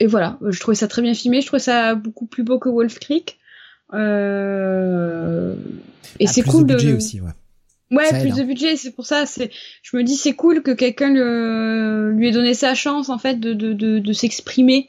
et 0.00 0.06
voilà, 0.06 0.38
je 0.48 0.58
trouvais 0.60 0.74
ça 0.74 0.88
très 0.88 1.02
bien 1.02 1.14
filmé. 1.14 1.40
Je 1.40 1.46
trouvais 1.46 1.60
ça 1.60 1.94
beaucoup 1.94 2.26
plus 2.26 2.42
beau 2.42 2.58
que 2.58 2.68
Wolf 2.68 2.98
Creek. 2.98 3.38
Euh, 3.94 5.54
et 6.18 6.26
ah, 6.26 6.30
c'est 6.32 6.42
cool 6.42 6.66
de. 6.66 6.74
Budget 6.74 6.94
aussi, 6.94 7.20
ouais. 7.20 7.30
Ouais, 7.92 8.08
plus 8.20 8.34
de 8.34 8.42
hein. 8.42 8.44
budget, 8.44 8.76
c'est 8.76 8.90
pour 8.90 9.06
ça. 9.06 9.26
C'est, 9.26 9.50
je 9.82 9.96
me 9.96 10.02
dis, 10.02 10.16
c'est 10.16 10.32
cool 10.32 10.62
que 10.62 10.70
quelqu'un 10.70 11.10
lui 12.10 12.28
ait 12.28 12.32
donné 12.32 12.54
sa 12.54 12.74
chance 12.74 13.10
en 13.10 13.18
fait 13.18 13.38
de 13.38 13.52
de 13.52 13.72
de, 13.72 13.98
de 13.98 14.12
s'exprimer, 14.12 14.88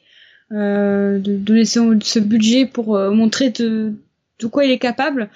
euh, 0.52 1.20
de 1.20 1.36
donner 1.36 1.66
ce, 1.66 1.80
ce 2.02 2.20
budget 2.20 2.66
pour 2.66 2.96
euh, 2.96 3.12
montrer 3.12 3.50
de 3.50 3.94
de 4.40 4.48
quoi 4.48 4.66
il 4.66 4.72
est 4.72 4.80
capable. 4.80 5.30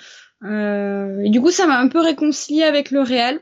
Euh, 0.44 1.22
et 1.22 1.30
du 1.30 1.42
coup, 1.42 1.52
ça 1.52 1.68
m'a 1.68 1.80
un 1.80 1.88
peu 1.88 2.00
réconcilié 2.00 2.64
avec 2.64 2.92
le 2.92 3.02
réel. 3.02 3.40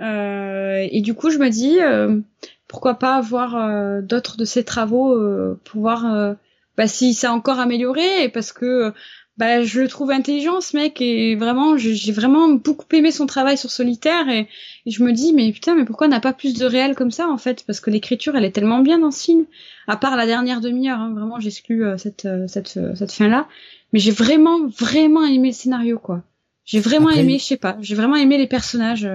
Euh, 0.00 0.86
et 0.90 1.00
du 1.00 1.14
coup, 1.14 1.30
je 1.30 1.38
me 1.38 1.48
dis, 1.50 1.80
euh, 1.80 2.20
pourquoi 2.68 2.94
pas 2.94 3.16
avoir 3.16 3.56
euh, 3.56 4.00
d'autres 4.00 4.36
de 4.36 4.44
ses 4.44 4.64
travaux 4.64 5.16
pour 5.64 5.80
voir 5.80 6.36
bah, 6.76 6.86
si 6.86 7.14
ça 7.14 7.30
a 7.30 7.32
encore 7.32 7.60
amélioré, 7.60 8.28
parce 8.32 8.52
que 8.52 8.92
bah 9.36 9.64
je 9.64 9.80
le 9.80 9.88
trouve 9.88 10.12
intelligent 10.12 10.60
ce 10.60 10.76
mec 10.76 11.00
et 11.00 11.34
vraiment 11.34 11.76
j'ai 11.76 12.12
vraiment 12.12 12.48
beaucoup 12.50 12.86
aimé 12.92 13.10
son 13.10 13.26
travail 13.26 13.58
sur 13.58 13.70
Solitaire 13.70 14.28
et, 14.28 14.48
je 14.86 15.02
me 15.02 15.12
dis 15.12 15.32
mais 15.32 15.50
putain 15.52 15.74
mais 15.74 15.84
pourquoi 15.84 16.06
on 16.06 16.10
n'a 16.10 16.20
pas 16.20 16.32
plus 16.32 16.54
de 16.54 16.64
réel 16.64 16.94
comme 16.94 17.10
ça 17.10 17.28
en 17.28 17.38
fait? 17.38 17.64
Parce 17.66 17.80
que 17.80 17.90
l'écriture 17.90 18.36
elle 18.36 18.44
est 18.44 18.52
tellement 18.52 18.80
bien 18.80 18.98
dans 18.98 19.10
ce 19.10 19.24
film 19.24 19.46
à 19.88 19.96
part 19.96 20.16
la 20.16 20.26
dernière 20.26 20.60
demi-heure 20.60 21.00
hein, 21.00 21.12
vraiment 21.12 21.40
j'exclus 21.40 21.84
euh, 21.84 21.96
cette 21.96 22.26
euh, 22.26 22.46
cette 22.46 22.76
euh, 22.76 22.94
cette 22.94 23.10
fin 23.10 23.26
là 23.26 23.48
mais 23.92 23.98
j'ai 23.98 24.12
vraiment 24.12 24.68
vraiment 24.68 25.24
aimé 25.24 25.48
le 25.48 25.54
scénario 25.54 25.98
quoi. 25.98 26.22
J'ai 26.64 26.80
vraiment 26.80 27.10
aimé 27.10 27.38
je 27.38 27.44
sais 27.44 27.56
pas 27.56 27.76
j'ai 27.80 27.96
vraiment 27.96 28.16
aimé 28.16 28.38
les 28.38 28.46
personnages 28.46 29.08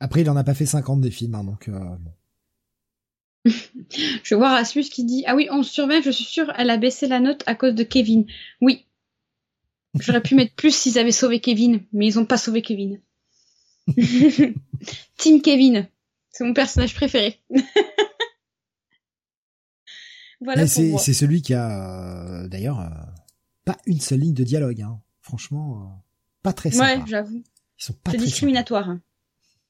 après 0.00 0.22
il 0.22 0.30
en 0.30 0.36
a 0.36 0.44
pas 0.44 0.54
fait 0.54 0.66
50 0.66 1.00
des 1.00 1.10
films 1.10 1.36
hein, 1.36 1.44
donc 1.44 1.70
je 4.22 4.34
vois 4.34 4.50
Rasmus 4.50 4.84
qui 4.84 5.04
dit 5.04 5.24
Ah 5.26 5.34
oui, 5.34 5.48
on 5.50 5.62
surveille, 5.62 6.02
je 6.02 6.10
suis 6.10 6.24
sûre, 6.24 6.52
elle 6.56 6.70
a 6.70 6.76
baissé 6.76 7.06
la 7.06 7.20
note 7.20 7.42
à 7.46 7.54
cause 7.54 7.74
de 7.74 7.82
Kevin. 7.82 8.26
Oui. 8.60 8.86
J'aurais 10.00 10.22
pu 10.22 10.34
mettre 10.34 10.54
plus 10.54 10.74
s'ils 10.74 10.98
avaient 10.98 11.12
sauvé 11.12 11.40
Kevin, 11.40 11.82
mais 11.92 12.06
ils 12.06 12.18
ont 12.18 12.26
pas 12.26 12.36
sauvé 12.36 12.62
Kevin. 12.62 13.00
Team 15.16 15.42
Kevin, 15.42 15.88
c'est 16.30 16.44
mon 16.44 16.54
personnage 16.54 16.94
préféré. 16.94 17.40
voilà 20.40 20.66
c'est, 20.66 20.96
c'est 20.98 21.12
celui 21.12 21.42
qui 21.42 21.54
a, 21.54 22.48
d'ailleurs, 22.48 22.80
euh, 22.80 22.88
pas 23.64 23.76
une 23.86 24.00
seule 24.00 24.20
ligne 24.20 24.34
de 24.34 24.42
dialogue. 24.44 24.80
Hein. 24.82 25.00
Franchement, 25.20 25.80
euh, 25.80 25.86
pas 26.42 26.52
très 26.52 26.70
sympa. 26.70 26.96
Ouais, 26.96 27.04
j'avoue. 27.06 27.44
Ils 27.78 27.84
sont 27.84 27.92
pas 27.92 28.10
c'est 28.10 28.18
discriminatoire. 28.18 28.96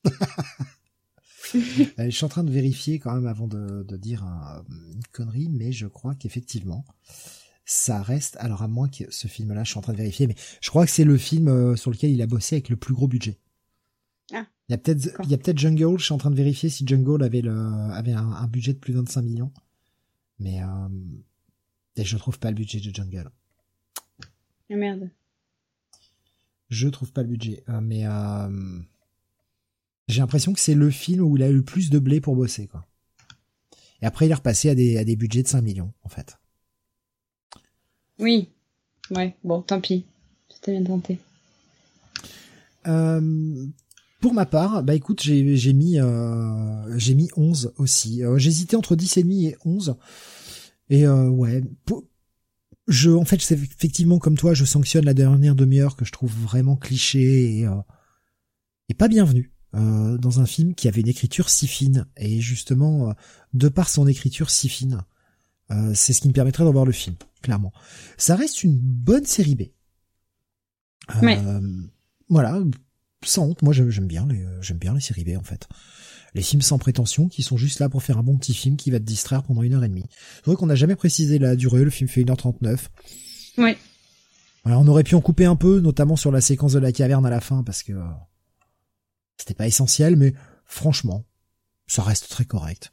Hein. 1.54 1.60
je 1.98 2.10
suis 2.10 2.24
en 2.24 2.28
train 2.28 2.44
de 2.44 2.50
vérifier 2.50 2.98
quand 2.98 3.14
même 3.14 3.26
avant 3.26 3.46
de, 3.46 3.82
de 3.82 3.96
dire 3.96 4.24
une 4.68 5.02
connerie, 5.12 5.48
mais 5.48 5.72
je 5.72 5.86
crois 5.86 6.14
qu'effectivement, 6.14 6.84
ça 7.64 8.02
reste. 8.02 8.36
Alors 8.40 8.62
à 8.62 8.68
moins 8.68 8.88
que 8.88 9.04
ce 9.10 9.28
film-là, 9.28 9.64
je 9.64 9.70
suis 9.70 9.78
en 9.78 9.82
train 9.82 9.92
de 9.92 9.98
vérifier, 9.98 10.26
mais 10.26 10.36
je 10.60 10.70
crois 10.70 10.84
que 10.84 10.90
c'est 10.90 11.04
le 11.04 11.16
film 11.16 11.48
euh, 11.48 11.76
sur 11.76 11.90
lequel 11.90 12.10
il 12.10 12.22
a 12.22 12.26
bossé 12.26 12.56
avec 12.56 12.68
le 12.68 12.76
plus 12.76 12.94
gros 12.94 13.08
budget. 13.08 13.38
Ah. 14.32 14.46
Il 14.68 14.72
y 14.72 14.74
a 14.74 14.78
peut-être, 14.78 15.20
il 15.24 15.30
y 15.30 15.34
a 15.34 15.38
peut-être 15.38 15.58
Jungle. 15.58 15.98
Je 15.98 16.04
suis 16.04 16.14
en 16.14 16.18
train 16.18 16.30
de 16.30 16.36
vérifier 16.36 16.68
si 16.68 16.86
Jungle 16.86 17.22
avait 17.22 17.42
le, 17.42 17.52
avait 17.92 18.12
un, 18.12 18.46
budget 18.46 18.72
de 18.72 18.78
plus 18.78 18.92
de 18.92 18.98
25 18.98 19.22
millions, 19.22 19.52
mais 20.38 20.62
euh, 20.62 20.88
et 21.96 22.04
je 22.04 22.16
trouve 22.16 22.38
pas 22.38 22.50
le 22.50 22.56
budget 22.56 22.80
de 22.80 22.94
Jungle. 22.94 23.30
Ah 24.70 24.76
merde. 24.76 25.10
Je 26.70 26.88
trouve 26.88 27.12
pas 27.12 27.22
le 27.22 27.28
budget, 27.28 27.62
euh, 27.68 27.80
mais 27.80 28.06
euh, 28.06 28.80
j'ai 30.08 30.20
l'impression 30.20 30.52
que 30.52 30.60
c'est 30.60 30.74
le 30.74 30.90
film 30.90 31.22
où 31.22 31.36
il 31.36 31.42
a 31.42 31.48
eu 31.48 31.56
le 31.56 31.64
plus 31.64 31.90
de 31.90 31.98
blé 31.98 32.20
pour 32.20 32.36
bosser, 32.36 32.66
quoi. 32.66 32.86
Et 34.02 34.06
après, 34.06 34.26
il 34.26 34.30
est 34.30 34.34
repassé 34.34 34.68
à 34.68 34.74
des, 34.74 34.98
à 34.98 35.04
des 35.04 35.16
budgets 35.16 35.42
de 35.42 35.48
5 35.48 35.62
millions, 35.62 35.92
en 36.02 36.08
fait. 36.08 36.38
Oui. 38.18 38.48
Ouais, 39.10 39.34
bon, 39.44 39.62
tant 39.62 39.80
pis. 39.80 40.04
C'était 40.48 40.72
bien 40.72 40.84
tenté. 40.84 41.18
Euh, 42.86 43.66
pour 44.20 44.34
ma 44.34 44.46
part, 44.46 44.82
bah 44.82 44.94
écoute, 44.94 45.22
j'ai, 45.22 45.56
j'ai 45.56 45.72
mis 45.72 45.98
euh, 45.98 46.98
j'ai 46.98 47.14
mis 47.14 47.30
11 47.36 47.74
aussi. 47.76 48.22
Euh, 48.22 48.38
j'hésitais 48.38 48.76
entre 48.76 48.96
10 48.96 49.16
et 49.18 49.22
demi 49.22 49.46
et 49.46 49.56
11. 49.64 49.96
Et 50.90 51.06
euh, 51.06 51.28
ouais, 51.28 51.62
je 52.88 53.10
en 53.10 53.24
fait, 53.24 53.40
c'est 53.40 53.54
effectivement 53.54 54.18
comme 54.18 54.36
toi, 54.36 54.54
je 54.54 54.64
sanctionne 54.64 55.04
la 55.04 55.14
dernière 55.14 55.54
demi-heure 55.54 55.96
que 55.96 56.04
je 56.04 56.12
trouve 56.12 56.32
vraiment 56.32 56.76
cliché 56.76 57.58
et, 57.58 57.66
euh, 57.66 57.74
et 58.88 58.94
pas 58.94 59.08
bienvenue. 59.08 59.53
Euh, 59.74 60.18
dans 60.18 60.40
un 60.40 60.46
film 60.46 60.74
qui 60.74 60.86
avait 60.86 61.00
une 61.00 61.08
écriture 61.08 61.50
si 61.50 61.66
fine. 61.66 62.06
Et 62.16 62.40
justement, 62.40 63.10
euh, 63.10 63.12
de 63.54 63.68
par 63.68 63.88
son 63.88 64.06
écriture 64.06 64.50
si 64.50 64.68
fine, 64.68 65.02
euh, 65.70 65.92
c'est 65.94 66.12
ce 66.12 66.20
qui 66.20 66.28
me 66.28 66.32
permettrait 66.32 66.64
d'en 66.64 66.72
voir 66.72 66.84
le 66.84 66.92
film, 66.92 67.16
clairement. 67.42 67.72
Ça 68.16 68.36
reste 68.36 68.62
une 68.62 68.78
bonne 68.78 69.24
série 69.24 69.56
B. 69.56 69.62
Voilà, 72.30 72.62
sans 73.24 73.48
honte, 73.48 73.62
moi 73.62 73.74
j'aime 73.74 74.06
bien 74.06 74.26
les 74.26 74.46
j'aime 74.62 74.78
bien 74.78 74.94
les 74.94 75.00
séries 75.00 75.24
B 75.24 75.36
en 75.38 75.42
fait. 75.42 75.68
Les 76.34 76.42
films 76.42 76.62
sans 76.62 76.78
prétention 76.78 77.28
qui 77.28 77.42
sont 77.42 77.56
juste 77.56 77.78
là 77.78 77.88
pour 77.88 78.02
faire 78.02 78.16
un 78.16 78.22
bon 78.22 78.38
petit 78.38 78.54
film 78.54 78.76
qui 78.76 78.90
va 78.90 78.98
te 78.98 79.04
distraire 79.04 79.42
pendant 79.42 79.62
une 79.62 79.74
heure 79.74 79.84
et 79.84 79.88
demie. 79.88 80.06
C'est 80.36 80.46
vrai 80.46 80.56
qu'on 80.56 80.66
n'a 80.66 80.74
jamais 80.74 80.96
précisé 80.96 81.38
la 81.38 81.54
durée, 81.54 81.84
le 81.84 81.90
film 81.90 82.08
fait 82.08 82.22
1h39. 82.22 82.78
Oui. 83.58 83.76
Alors 84.64 84.80
on 84.80 84.88
aurait 84.88 85.04
pu 85.04 85.14
en 85.14 85.20
couper 85.20 85.44
un 85.44 85.56
peu, 85.56 85.80
notamment 85.80 86.16
sur 86.16 86.32
la 86.32 86.40
séquence 86.40 86.72
de 86.72 86.78
la 86.78 86.92
caverne 86.92 87.26
à 87.26 87.30
la 87.30 87.40
fin, 87.40 87.62
parce 87.62 87.82
que 87.82 87.92
c'était 89.36 89.54
pas 89.54 89.66
essentiel, 89.66 90.16
mais 90.16 90.34
franchement, 90.64 91.24
ça 91.86 92.02
reste 92.02 92.28
très 92.28 92.44
correct. 92.44 92.92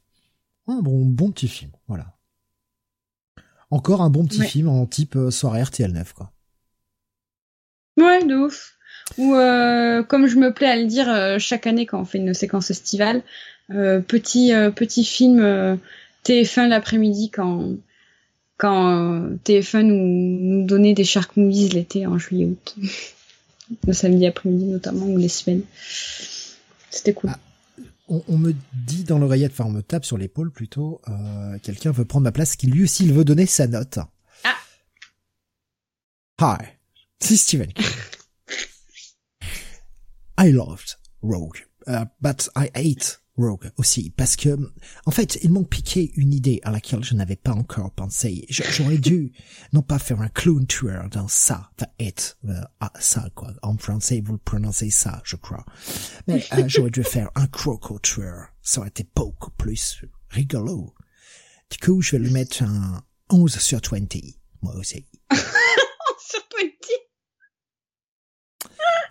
Un 0.67 0.81
bon, 0.81 1.05
bon 1.05 1.31
petit 1.31 1.47
film, 1.47 1.71
voilà. 1.87 2.17
Encore 3.69 4.01
un 4.01 4.09
bon 4.09 4.25
petit 4.25 4.43
film 4.43 4.67
en 4.67 4.85
type 4.85 5.15
euh, 5.15 5.31
soirée 5.31 5.61
RTL9, 5.63 6.13
quoi. 6.13 6.31
Ouais, 7.97 8.23
de 8.25 8.35
ouf. 8.35 8.75
Ou 9.17 9.35
euh, 9.35 10.03
comme 10.03 10.27
je 10.27 10.37
me 10.37 10.53
plais 10.53 10.67
à 10.67 10.75
le 10.75 10.85
dire 10.85 11.09
euh, 11.09 11.37
chaque 11.39 11.67
année 11.67 11.85
quand 11.85 11.99
on 11.99 12.05
fait 12.05 12.17
une 12.17 12.33
séquence 12.33 12.69
estivale, 12.69 13.23
petit 13.69 14.51
petit 14.75 15.05
film 15.05 15.79
TF1 16.25 16.67
l'après-midi 16.67 17.29
quand 17.29 17.77
quand 18.57 19.29
TF1 19.45 19.83
nous, 19.83 19.95
nous 19.95 20.65
donnait 20.65 20.93
des 20.93 21.05
Shark 21.05 21.37
Movies 21.37 21.73
l'été 21.73 22.05
en 22.05 22.17
juillet 22.17 22.47
août. 22.47 22.75
le 23.85 23.93
samedi 23.93 24.25
après-midi 24.25 24.65
notamment 24.65 25.05
ou 25.05 25.17
les 25.17 25.29
semaines. 25.29 25.63
C'était 26.89 27.13
cool. 27.13 27.31
Ah, 27.33 27.39
on, 28.27 28.37
me 28.37 28.53
dit 28.73 29.03
dans 29.03 29.17
l'oreillette, 29.17 29.53
enfin 29.53 29.65
on 29.65 29.71
me 29.71 29.81
tape 29.81 30.05
sur 30.05 30.17
l'épaule 30.17 30.51
plutôt, 30.51 31.01
euh, 31.07 31.57
quelqu'un 31.59 31.91
veut 31.91 32.05
prendre 32.05 32.25
ma 32.25 32.31
place, 32.31 32.55
qui 32.55 32.67
lui 32.67 32.83
aussi 32.83 33.05
il 33.05 33.13
veut 33.13 33.23
donner 33.23 33.45
sa 33.45 33.67
note. 33.67 33.99
Ah. 34.43 34.57
Hi, 36.41 36.57
c'est 37.19 37.37
Steven. 37.37 37.71
I 40.37 40.51
loved 40.51 40.97
Rogue, 41.21 41.65
uh, 41.87 42.05
but 42.19 42.49
I 42.55 42.69
hate 42.75 43.20
Rogue 43.37 43.71
aussi, 43.77 44.09
parce 44.09 44.35
que, 44.35 44.57
en 45.05 45.11
fait, 45.11 45.39
ils 45.41 45.51
m'ont 45.51 45.63
piqué 45.63 46.11
une 46.15 46.33
idée 46.33 46.59
à 46.63 46.71
laquelle 46.71 47.03
je 47.03 47.15
n'avais 47.15 47.37
pas 47.37 47.53
encore 47.53 47.91
pensé. 47.91 48.45
J'aurais 48.49 48.97
dû, 48.97 49.31
non 49.73 49.81
pas 49.81 49.99
faire 49.99 50.21
un 50.21 50.27
clown 50.27 50.67
tueur 50.67 51.09
dans 51.09 51.27
ça, 51.27 51.71
the 51.77 51.85
it, 51.99 52.37
euh, 52.45 52.61
ah, 52.81 52.91
ça, 52.99 53.29
quoi. 53.33 53.53
En 53.61 53.77
français, 53.77 54.21
vous 54.23 54.33
le 54.33 54.37
prononcez 54.37 54.89
ça, 54.89 55.21
je 55.23 55.37
crois. 55.37 55.65
Mais 56.27 56.43
euh, 56.53 56.63
j'aurais 56.67 56.91
dû 56.91 57.03
faire 57.03 57.29
un 57.35 57.47
croco 57.47 57.99
tueur. 57.99 58.47
Ça 58.61 58.81
aurait 58.81 58.89
été 58.89 59.07
beaucoup 59.15 59.51
plus 59.51 60.03
rigolo. 60.29 60.93
Du 61.69 61.77
coup, 61.77 62.01
je 62.01 62.11
vais 62.11 62.19
lui 62.19 62.31
mettre 62.31 62.63
un 62.63 63.01
11 63.29 63.57
sur 63.59 63.79
20, 63.89 64.07
moi 64.61 64.75
aussi. 64.75 65.05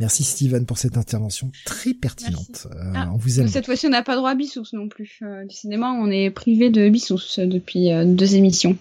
Merci 0.00 0.24
Steven 0.24 0.64
pour 0.64 0.78
cette 0.78 0.96
intervention 0.96 1.52
très 1.66 1.92
pertinente. 1.92 2.66
Euh, 2.74 2.92
ah, 2.94 3.10
on 3.12 3.18
vous 3.18 3.38
aime. 3.38 3.48
Cette 3.48 3.66
fois-ci, 3.66 3.86
on 3.86 3.90
n'a 3.90 4.02
pas 4.02 4.16
droit 4.16 4.30
à 4.30 4.34
Bissous 4.34 4.64
non 4.72 4.88
plus. 4.88 5.18
Euh, 5.20 5.44
du 5.44 5.54
cinéma, 5.54 5.90
on 5.90 6.10
est 6.10 6.30
privé 6.30 6.70
de 6.70 6.88
Bissous 6.88 7.36
depuis 7.36 7.92
euh, 7.92 8.06
deux 8.06 8.34
émissions. 8.34 8.78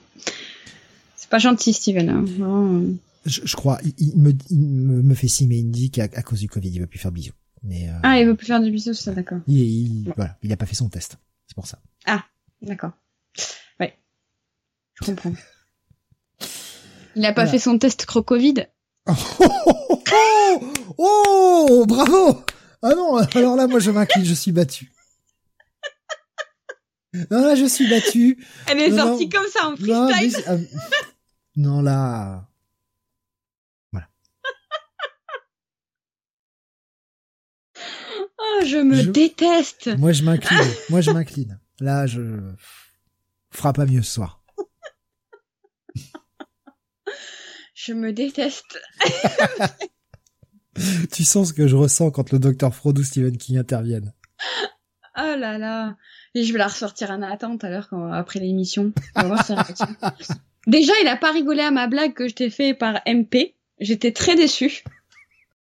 C'est 1.17 1.29
pas 1.29 1.37
gentil, 1.37 1.73
Steven. 1.73 2.09
Hein. 2.09 2.83
Je, 3.25 3.55
crois, 3.57 3.79
il, 3.97 4.17
me, 4.17 4.31
il 4.49 4.59
me, 4.59 5.13
fait 5.13 5.27
signe, 5.27 5.49
mais 5.49 5.59
il 5.59 5.67
me 5.67 5.73
dit 5.73 5.91
qu'à 5.91 6.07
cause 6.07 6.39
du 6.39 6.47
Covid, 6.47 6.69
il 6.69 6.79
veut 6.79 6.87
plus 6.87 6.99
faire 6.99 7.11
bisous. 7.11 7.33
Mais 7.63 7.89
ah, 8.01 8.17
il 8.17 8.25
veut 8.25 8.35
plus 8.35 8.47
faire 8.47 8.61
de 8.61 8.69
bisous, 8.69 8.93
ça, 8.93 9.11
d'accord. 9.11 9.39
Il, 9.45 9.59
il 9.59 10.13
voilà, 10.15 10.37
il 10.41 10.53
a 10.53 10.57
pas 10.57 10.65
fait 10.65 10.75
son 10.75 10.87
test. 10.87 11.17
C'est 11.47 11.55
pour 11.55 11.67
ça. 11.67 11.79
Ah, 12.05 12.23
d'accord. 12.61 12.91
Ouais. 13.81 13.93
Je 14.93 15.05
comprends. 15.05 15.33
Il 17.17 17.25
a 17.25 17.33
pas 17.33 17.45
fait 17.45 17.59
son 17.59 17.77
test 17.77 18.05
crocovid? 18.05 18.69
Oh, 20.11 20.73
oh, 20.97 21.85
bravo 21.87 22.43
Ah 22.81 22.95
non, 22.95 23.17
alors 23.17 23.55
là, 23.55 23.67
moi, 23.67 23.79
je 23.79 23.91
m'incline, 23.91 24.25
je 24.25 24.33
suis 24.33 24.51
battu. 24.51 24.91
Non, 27.31 27.41
là, 27.41 27.55
je 27.55 27.65
suis 27.65 27.89
battu. 27.89 28.45
Elle 28.67 28.79
est 28.79 28.95
sortie 28.95 29.29
comme 29.29 29.47
ça 29.47 29.67
en 29.67 29.75
freestyle. 29.75 30.43
Non, 30.45 30.53
euh, 30.53 30.57
non 31.55 31.81
là... 31.81 32.47
Voilà. 33.91 34.07
Oh, 38.41 38.65
je 38.65 38.77
me 38.77 39.03
déteste. 39.03 39.97
Moi, 39.97 40.13
je 40.13 40.23
m'incline. 40.23 40.59
moi, 40.89 41.01
je 41.01 41.11
m'incline. 41.11 41.59
Là, 41.79 42.07
je... 42.07 42.53
Fera 43.51 43.73
pas 43.73 43.85
mieux 43.85 44.01
ce 44.01 44.13
soir. 44.13 44.41
Je 47.73 47.93
me 47.93 48.11
déteste. 48.11 48.77
tu 51.11 51.23
sens 51.23 51.49
ce 51.49 51.53
que 51.53 51.67
je 51.67 51.75
ressens 51.75 52.11
quand 52.11 52.31
le 52.31 52.39
docteur 52.39 52.73
Frodo 52.73 53.01
ou 53.01 53.05
Stephen 53.05 53.37
King 53.37 53.57
interviennent. 53.57 54.13
Oh 55.17 55.35
là 55.37 55.57
là. 55.57 55.97
Et 56.35 56.43
je 56.43 56.53
vais 56.53 56.59
la 56.59 56.67
ressortir 56.67 57.11
à 57.11 57.17
Nathan 57.17 57.57
tout 57.57 57.65
à 57.65 57.69
l'heure 57.69 57.89
après 58.13 58.39
l'émission. 58.39 58.93
Déjà, 60.67 60.93
il 61.01 61.07
a 61.07 61.17
pas 61.17 61.31
rigolé 61.31 61.61
à 61.61 61.71
ma 61.71 61.87
blague 61.87 62.13
que 62.13 62.27
je 62.27 62.35
t'ai 62.35 62.49
fait 62.49 62.73
par 62.73 63.01
MP. 63.07 63.55
J'étais 63.79 64.11
très 64.11 64.35
déçue. 64.35 64.83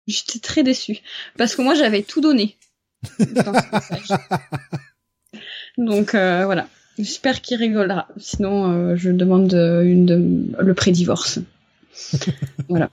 J'étais 0.07 0.39
très 0.39 0.63
déçue. 0.63 0.97
Parce 1.37 1.55
que 1.55 1.61
moi, 1.61 1.75
j'avais 1.75 2.01
tout 2.01 2.21
donné. 2.21 2.57
Donc, 5.77 6.15
euh, 6.15 6.45
voilà. 6.45 6.67
J'espère 6.97 7.41
qu'il 7.41 7.57
rigolera. 7.57 8.07
Sinon, 8.17 8.71
euh, 8.71 8.95
je 8.95 9.11
demande 9.11 9.53
une 9.53 10.55
le 10.57 10.73
pré-divorce. 10.73 11.39
voilà. 12.69 12.89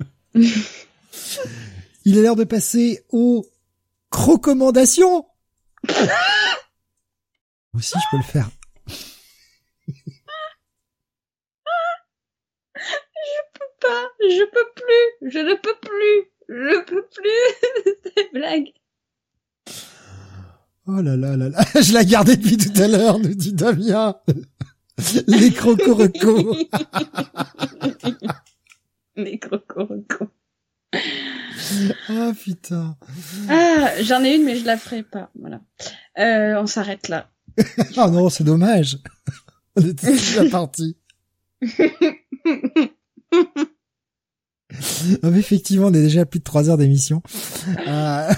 Il 2.04 2.18
est 2.18 2.22
l'heure 2.22 2.36
de 2.36 2.44
passer 2.44 3.04
aux 3.10 3.46
recommandations. 4.10 5.26
Aussi, 7.74 7.94
je 7.98 8.10
peux 8.10 8.16
le 8.18 8.22
faire. 8.22 8.50
je 13.22 13.40
peux 13.54 13.70
pas, 13.80 14.10
je 14.20 14.44
peux 14.50 14.68
plus, 14.74 15.30
je 15.30 15.38
ne 15.38 15.54
peux 15.54 15.76
plus, 15.80 16.30
je 16.48 16.84
peux 16.84 17.06
plus 17.06 17.92
ces 18.16 18.28
blagues. 18.32 18.72
Oh 20.86 21.00
là 21.00 21.16
là 21.16 21.36
là 21.36 21.48
là, 21.48 21.64
je 21.80 21.96
l'ai 21.96 22.04
gardé 22.04 22.36
depuis 22.36 22.56
tout 22.56 22.82
à 22.82 22.88
l'heure, 22.88 23.18
nous 23.18 23.34
dit 23.34 23.52
Damien. 23.52 24.16
Les 25.26 25.52
crocorecos. 25.52 26.56
Les 29.16 29.38
crocos 29.38 29.88
ah 32.08 32.32
putain. 32.38 32.96
Ah, 33.48 33.90
j'en 34.02 34.22
ai 34.24 34.36
une, 34.36 34.44
mais 34.44 34.56
je 34.56 34.64
la 34.64 34.76
ferai 34.76 35.02
pas. 35.02 35.30
Voilà. 35.38 35.60
Euh, 36.18 36.60
on 36.60 36.66
s'arrête 36.66 37.08
là. 37.08 37.30
oh 37.96 38.10
non, 38.10 38.28
c'est 38.28 38.44
dommage. 38.44 38.98
on 39.76 39.82
était 39.82 40.12
déjà 40.12 40.44
parti. 40.50 40.96
Effectivement, 45.22 45.86
on 45.86 45.94
est 45.94 46.02
déjà 46.02 46.22
à 46.22 46.26
plus 46.26 46.40
de 46.40 46.44
trois 46.44 46.70
heures 46.70 46.78
d'émission. 46.78 47.22
Euh, 47.86 48.32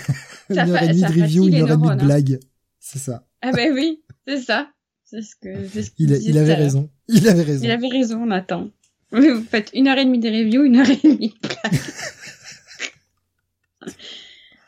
une 0.50 0.58
heure 0.58 0.82
et 0.82 0.88
demie 0.88 1.00
de 1.00 1.22
review, 1.22 1.48
une 1.48 1.54
heure 1.62 1.70
et 1.70 1.76
demie 1.76 1.96
de 1.96 2.04
blague. 2.04 2.40
C'est 2.80 2.98
ça. 2.98 3.26
Ah 3.40 3.52
ben 3.52 3.72
oui, 3.72 4.02
c'est 4.26 4.40
ça. 4.40 4.68
C'est 5.04 5.22
ce 5.22 5.36
que, 5.36 5.68
ce 5.68 5.90
il, 5.98 6.10
il 6.10 6.38
avait 6.38 6.54
raison. 6.54 6.90
Il 7.08 7.28
avait 7.28 7.42
raison. 7.42 7.64
Il 7.64 7.70
avait 7.70 7.88
raison, 7.88 8.22
on 8.22 8.30
attend. 8.30 8.70
Vous 9.12 9.42
faites 9.48 9.70
une 9.74 9.86
heure 9.86 9.98
et 9.98 10.04
demie 10.04 10.18
de 10.18 10.28
review, 10.28 10.64
une 10.64 10.76
heure 10.76 10.90
et 10.90 10.96
demie 10.96 11.34
de 11.42 11.48
blague. 11.48 11.80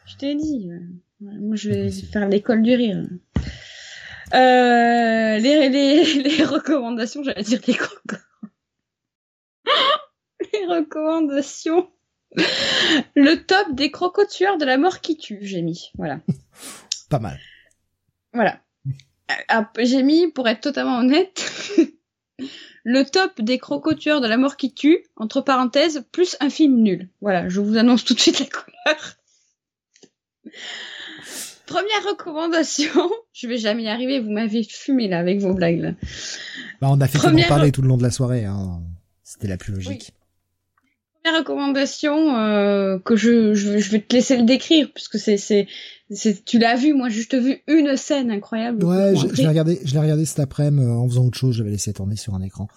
Je 0.06 0.16
t'ai 0.16 0.34
dit. 0.34 0.70
Euh, 0.70 0.80
moi, 1.20 1.56
je 1.56 1.70
vais 1.70 1.90
faire 1.90 2.28
l'école 2.28 2.62
du 2.62 2.74
rire. 2.74 3.04
Euh, 4.34 5.38
les, 5.38 5.68
les, 5.68 6.22
les 6.22 6.44
recommandations, 6.44 7.22
j'allais 7.22 7.42
dire 7.42 7.60
les 7.66 7.74
les 10.52 10.66
recommandations. 10.66 11.90
Le 13.14 13.36
top 13.36 13.74
des 13.74 13.90
crocotueurs 13.90 14.58
de 14.58 14.64
la 14.64 14.78
mort 14.78 15.00
qui 15.00 15.16
tue, 15.16 15.38
j'ai 15.42 15.62
mis. 15.62 15.90
Voilà. 15.96 16.20
Pas 17.10 17.18
mal. 17.18 17.38
Voilà. 18.32 18.60
Ah, 19.48 19.70
j'ai 19.78 20.02
mis, 20.02 20.30
pour 20.30 20.48
être 20.48 20.60
totalement 20.60 20.98
honnête, 20.98 21.44
le 22.89 23.05
top 23.05 23.40
des 23.40 23.58
crocotueurs 23.58 24.20
de 24.20 24.28
la 24.28 24.36
mort 24.36 24.56
qui 24.56 24.73
tue, 24.73 25.02
entre 25.16 25.40
parenthèses, 25.40 26.05
plus 26.12 26.36
un 26.39 26.50
film 26.50 26.82
nul. 26.82 27.08
Voilà, 27.20 27.48
je 27.48 27.60
vous 27.60 27.76
annonce 27.76 28.05
tout 28.05 28.15
de 28.15 28.20
suite 28.20 28.39
la 28.39 28.47
couleur. 28.47 29.16
Première 31.66 32.05
recommandation, 32.08 33.10
je 33.32 33.48
vais 33.48 33.58
jamais 33.58 33.82
y 33.82 33.89
arriver, 33.89 34.20
vous 34.20 34.31
m'avez 34.31 34.62
fumé 34.62 35.08
là 35.08 35.18
avec 35.18 35.40
vos 35.40 35.52
blagues 35.52 35.97
Bah, 36.81 36.86
on 36.89 37.00
a 37.00 37.08
fait 37.08 37.18
Première... 37.18 37.48
parler 37.48 37.73
tout 37.73 37.82
le 37.82 37.89
long 37.89 37.97
de 37.97 38.05
la 38.05 38.12
soirée, 38.12 38.44
hein. 38.44 38.81
c'était 39.24 39.48
la 39.48 39.56
plus 39.56 39.73
logique. 39.73 40.12
Recommandation 41.30 42.36
euh, 42.36 42.98
que 42.98 43.16
je, 43.16 43.55
je, 43.55 43.78
je, 43.78 43.90
vais 43.90 44.00
te 44.00 44.14
laisser 44.14 44.36
le 44.36 44.44
décrire 44.44 44.90
puisque 44.92 45.18
c'est 45.18 45.38
c'est 45.38 45.66
tu 46.44 46.58
l'as 46.58 46.76
vu, 46.76 46.94
moi 46.94 47.08
juste 47.08 47.34
vu 47.34 47.62
une 47.66 47.96
scène 47.96 48.30
incroyable. 48.30 48.84
Ouais, 48.84 49.14
je, 49.16 49.42
l'ai 49.42 49.48
regardé, 49.48 49.80
je 49.84 49.92
l'ai 49.92 49.98
regardé 49.98 50.24
cet 50.24 50.38
après-midi 50.38 50.86
euh, 50.86 50.92
en 50.92 51.08
faisant 51.08 51.26
autre 51.26 51.38
chose, 51.38 51.56
j'avais 51.56 51.70
laissé 51.70 51.92
tourner 51.92 52.16
sur 52.16 52.34
un 52.34 52.42
écran. 52.42 52.68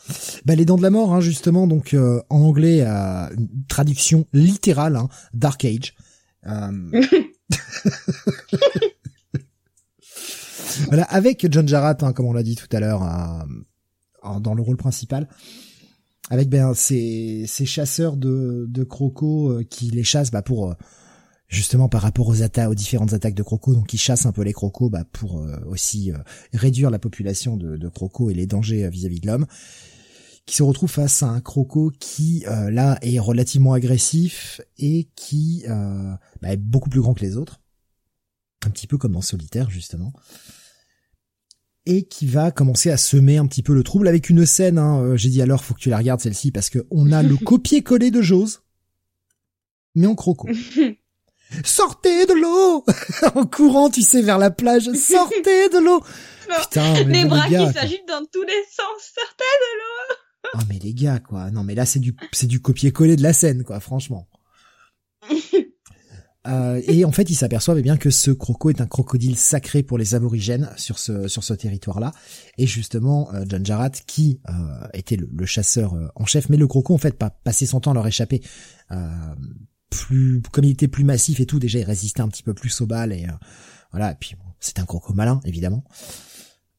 Bah 0.46 0.56
les 0.56 0.66
dents 0.66 0.78
de 0.78 0.82
la 0.82 0.90
mort, 0.90 1.14
hein, 1.14 1.22
justement, 1.22 1.68
donc 1.68 1.94
euh, 1.94 2.22
en 2.30 2.42
anglais, 2.42 2.82
euh, 2.82 3.28
une 3.38 3.66
traduction 3.68 4.26
littérale, 4.34 4.96
hein, 4.96 5.10
Dark 5.34 5.64
Age. 5.64 5.94
Euh... 6.48 7.02
voilà, 10.88 11.04
avec 11.04 11.46
John 11.52 11.68
Jarratt, 11.68 12.02
hein, 12.02 12.14
comme 12.14 12.26
on 12.26 12.34
l'a 12.34 12.44
dit 12.44 12.56
tout 12.56 12.76
à 12.76 12.80
l'heure, 12.80 13.02
dans 14.40 14.56
le 14.56 14.62
rôle 14.62 14.78
principal 14.78 15.28
avec 16.30 16.50
ben 16.50 16.74
ces, 16.74 17.46
ces 17.48 17.66
chasseurs 17.66 18.18
de, 18.18 18.66
de 18.70 18.84
crocos 18.84 19.64
qui 19.70 19.90
les 19.90 20.04
chassent 20.04 20.32
bah, 20.32 20.42
pour 20.42 20.76
justement 21.50 21.90
par 21.90 22.04
rapport 22.04 22.28
aux 22.28 22.42
attaques, 22.44 22.70
aux 22.70 22.76
différentes 22.76 23.14
attaques 23.14 23.34
de 23.34 23.44
crocos, 23.44 23.76
donc 23.76 23.92
ils 23.94 23.98
chassent 23.98 24.26
un 24.26 24.32
peu 24.32 24.44
les 24.44 24.54
crocos 24.54 24.90
bah, 24.90 25.04
pour 25.12 25.40
euh, 25.40 25.58
aussi 25.66 26.12
euh, 26.12 26.18
réduire 26.54 26.92
la 26.92 27.00
population 27.00 27.58
de, 27.58 27.76
de, 27.76 27.90
crocos 27.90 28.30
et 28.30 28.36
les 28.36 28.46
dangers 28.46 28.86
euh, 28.86 28.90
vis-à-vis 28.90 29.20
de 29.20 29.28
l'homme, 29.28 29.48
qui 30.46 30.56
se 30.56 30.64
retrouve 30.64 30.90
face 30.90 31.22
à 31.24 31.28
un 31.28 31.42
croco 31.42 31.92
qui 32.00 32.44
là 32.48 32.98
est 33.04 33.20
relativement 33.20 33.74
agressif 33.74 34.62
et 34.80 35.08
qui 35.16 35.64
bah, 35.68 36.52
est 36.52 36.58
beaucoup 36.58 36.90
plus 36.90 37.02
grand 37.02 37.14
que 37.14 37.22
les 37.22 37.38
autres, 37.38 37.62
un 38.66 38.72
petit 38.72 38.88
peu 38.88 38.98
comme 38.98 39.12
dans 39.12 39.22
Solitaire 39.22 39.70
justement, 39.70 40.12
et 41.90 42.04
qui 42.04 42.28
va 42.28 42.52
commencer 42.52 42.92
à 42.92 42.98
semer 42.98 43.38
un 43.38 43.48
petit 43.48 43.64
peu 43.64 43.74
le 43.74 43.84
trouble 43.84 44.08
avec 44.08 44.30
une 44.30 44.46
scène. 44.46 44.78
Hein, 44.78 45.16
J'ai 45.16 45.30
dit 45.30 45.42
alors 45.42 45.64
faut 45.64 45.74
que 45.74 45.80
tu 45.80 45.90
la 45.90 45.98
regardes 45.98 46.22
celle-ci 46.22 46.52
parce 46.52 46.70
que 46.70 46.86
on 46.92 47.12
a 47.12 47.24
le 47.24 47.36
copier-coller 47.44 48.12
de 48.12 48.22
Jose, 48.22 48.62
mais 49.96 50.06
en 50.08 50.16
croco. 50.16 50.48
Sortez 51.66 52.28
de 52.28 52.34
l'eau 52.34 52.86
En 53.36 53.48
courant, 53.48 53.90
tu 53.90 54.04
sais, 54.04 54.22
vers 54.22 54.38
la 54.38 54.52
plage. 54.52 54.84
Sortez 54.94 55.70
de 55.70 55.84
l'eau 55.84 56.04
Putain, 56.62 57.04
les 57.06 57.26
bras 57.26 57.48
qui 57.48 57.74
s'agitent 57.74 58.08
dans 58.08 58.24
tous 58.32 58.44
les 58.44 58.64
sens. 58.70 59.12
Sortez 59.16 59.44
de 59.44 59.78
l'eau 59.80 60.16
Oh 60.56 60.66
mais 60.70 60.78
les 60.78 60.94
gars, 60.94 61.20
quoi. 61.20 61.50
Non 61.50 61.64
mais 61.64 61.74
là 61.74 61.86
c'est 61.88 62.00
du 62.00 62.16
c'est 62.32 62.48
du 62.48 62.62
copier-coller 62.62 63.16
de 63.16 63.24
la 63.24 63.34
scène, 63.34 63.64
quoi. 63.64 63.80
Franchement. 63.80 64.28
Euh, 66.50 66.82
et 66.88 67.06
en 67.06 67.12
fait, 67.12 67.30
ils 67.30 67.36
s'aperçoivent 67.36 67.78
eh 67.78 67.82
bien 67.82 67.98
que 67.98 68.10
ce 68.10 68.32
croco 68.32 68.70
est 68.70 68.82
un 68.82 68.88
crocodile 68.88 69.38
sacré 69.38 69.84
pour 69.84 69.98
les 69.98 70.16
aborigènes 70.16 70.70
sur 70.76 71.00
ce 71.00 71.28
sur 71.28 71.44
ce 71.44 71.54
territoire-là. 71.54 72.12
Et 72.58 72.68
justement, 72.68 73.34
euh, 73.34 73.46
John 73.48 73.66
Jarratt, 73.66 74.04
qui 74.08 74.40
euh, 74.50 74.54
était 74.94 75.18
le, 75.18 75.46
chasseur 75.46 75.94
euh, 75.94 76.08
en 76.16 76.26
chef, 76.26 76.50
mais 76.50 76.58
le 76.58 76.68
croco 76.68 76.94
en 76.94 76.98
fait 76.98 77.18
pas 77.18 77.30
passé 77.30 77.66
son 77.66 77.80
temps 77.80 77.92
à 77.92 77.94
leur 77.94 78.08
échapper 78.08 78.42
plus, 79.90 80.42
comme 80.52 80.66
il 80.66 80.72
était 80.72 80.88
plus 80.88 81.04
massif 81.04 81.40
et 81.40 81.46
tout, 81.46 81.60
déjà 81.60 81.80
il 81.80 81.84
résistait 81.84 82.22
un 82.22 82.28
petit 82.28 82.44
peu 82.44 82.54
plus 82.54 82.82
aux 82.82 82.86
balles 82.86 83.14
et 83.14 83.26
euh, 83.26 83.34
voilà. 83.92 84.12
Et 84.12 84.16
puis 84.20 84.36
c'est 84.60 84.80
un 84.80 84.86
croco 84.86 85.14
malin 85.14 85.40
évidemment. 85.46 85.84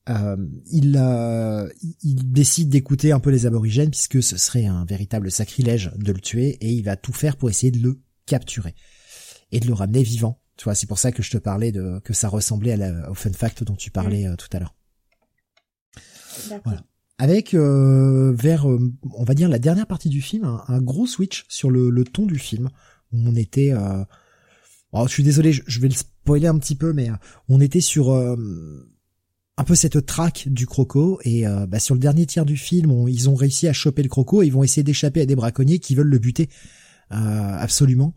Euh, 0.08 0.36
il, 0.70 0.96
euh, 0.98 1.68
il 2.02 2.32
décide 2.32 2.68
d'écouter 2.68 3.12
un 3.12 3.20
peu 3.20 3.30
les 3.30 3.46
aborigènes 3.46 3.90
puisque 3.90 4.22
ce 4.22 4.36
serait 4.36 4.66
un 4.66 4.84
véritable 4.84 5.30
sacrilège 5.30 5.92
de 5.96 6.12
le 6.12 6.20
tuer 6.20 6.56
et 6.60 6.70
il 6.70 6.82
va 6.82 6.96
tout 6.96 7.12
faire 7.12 7.36
pour 7.36 7.50
essayer 7.50 7.70
de 7.70 7.78
le 7.78 8.00
capturer 8.26 8.74
et 9.52 9.60
de 9.60 9.66
le 9.66 9.74
ramener 9.74 10.02
vivant. 10.02 10.40
Tu 10.56 10.64
vois, 10.64 10.74
c'est 10.74 10.86
pour 10.86 10.98
ça 10.98 11.12
que 11.12 11.22
je 11.22 11.30
te 11.30 11.38
parlais 11.38 11.72
de 11.72 12.00
que 12.04 12.12
ça 12.12 12.28
ressemblait 12.28 12.72
à 12.72 12.76
la, 12.76 13.10
au 13.10 13.14
fun 13.14 13.32
fact 13.32 13.64
dont 13.64 13.76
tu 13.76 13.90
parlais 13.90 14.28
mm. 14.28 14.36
tout 14.36 14.48
à 14.52 14.58
l'heure. 14.58 14.74
Voilà. 16.64 16.82
Avec 17.18 17.54
vers, 17.54 18.66
on 18.66 19.24
va 19.24 19.34
dire 19.34 19.50
la 19.50 19.58
dernière 19.58 19.86
partie 19.86 20.08
du 20.08 20.22
film, 20.22 20.44
un, 20.68 20.80
gros 20.80 21.06
switch 21.06 21.44
sur 21.48 21.70
le, 21.70 21.90
le 21.90 22.04
ton 22.04 22.24
du 22.24 22.38
film 22.38 22.70
on 23.12 23.34
était 23.36 23.72
euh... 23.72 24.04
oh, 24.92 25.06
je 25.06 25.12
suis 25.12 25.22
désolé, 25.22 25.52
je, 25.52 25.80
vais 25.80 25.88
le 25.88 25.94
spoiler 25.94 26.46
un 26.46 26.58
petit 26.58 26.74
peu, 26.74 26.92
mais 26.92 27.10
euh, 27.10 27.14
on 27.48 27.60
était 27.60 27.80
sur 27.80 28.10
euh, 28.10 28.36
un 29.56 29.64
peu 29.64 29.74
cette 29.74 30.06
traque 30.06 30.48
du 30.48 30.66
croco 30.66 31.20
et 31.24 31.46
euh, 31.46 31.66
bah, 31.66 31.80
sur 31.80 31.94
le 31.94 32.00
dernier 32.00 32.26
tiers 32.26 32.46
du 32.46 32.56
film, 32.56 33.08
ils 33.08 33.28
ont 33.28 33.34
réussi 33.34 33.68
à 33.68 33.72
choper 33.72 34.02
le 34.02 34.08
croco 34.08 34.42
et 34.42 34.46
ils 34.46 34.52
vont 34.52 34.62
essayer 34.62 34.82
d'échapper 34.82 35.20
à 35.20 35.26
des 35.26 35.36
braconniers 35.36 35.78
qui 35.78 35.94
veulent 35.94 36.08
le 36.08 36.18
buter 36.18 36.48
absolument. 37.12 38.14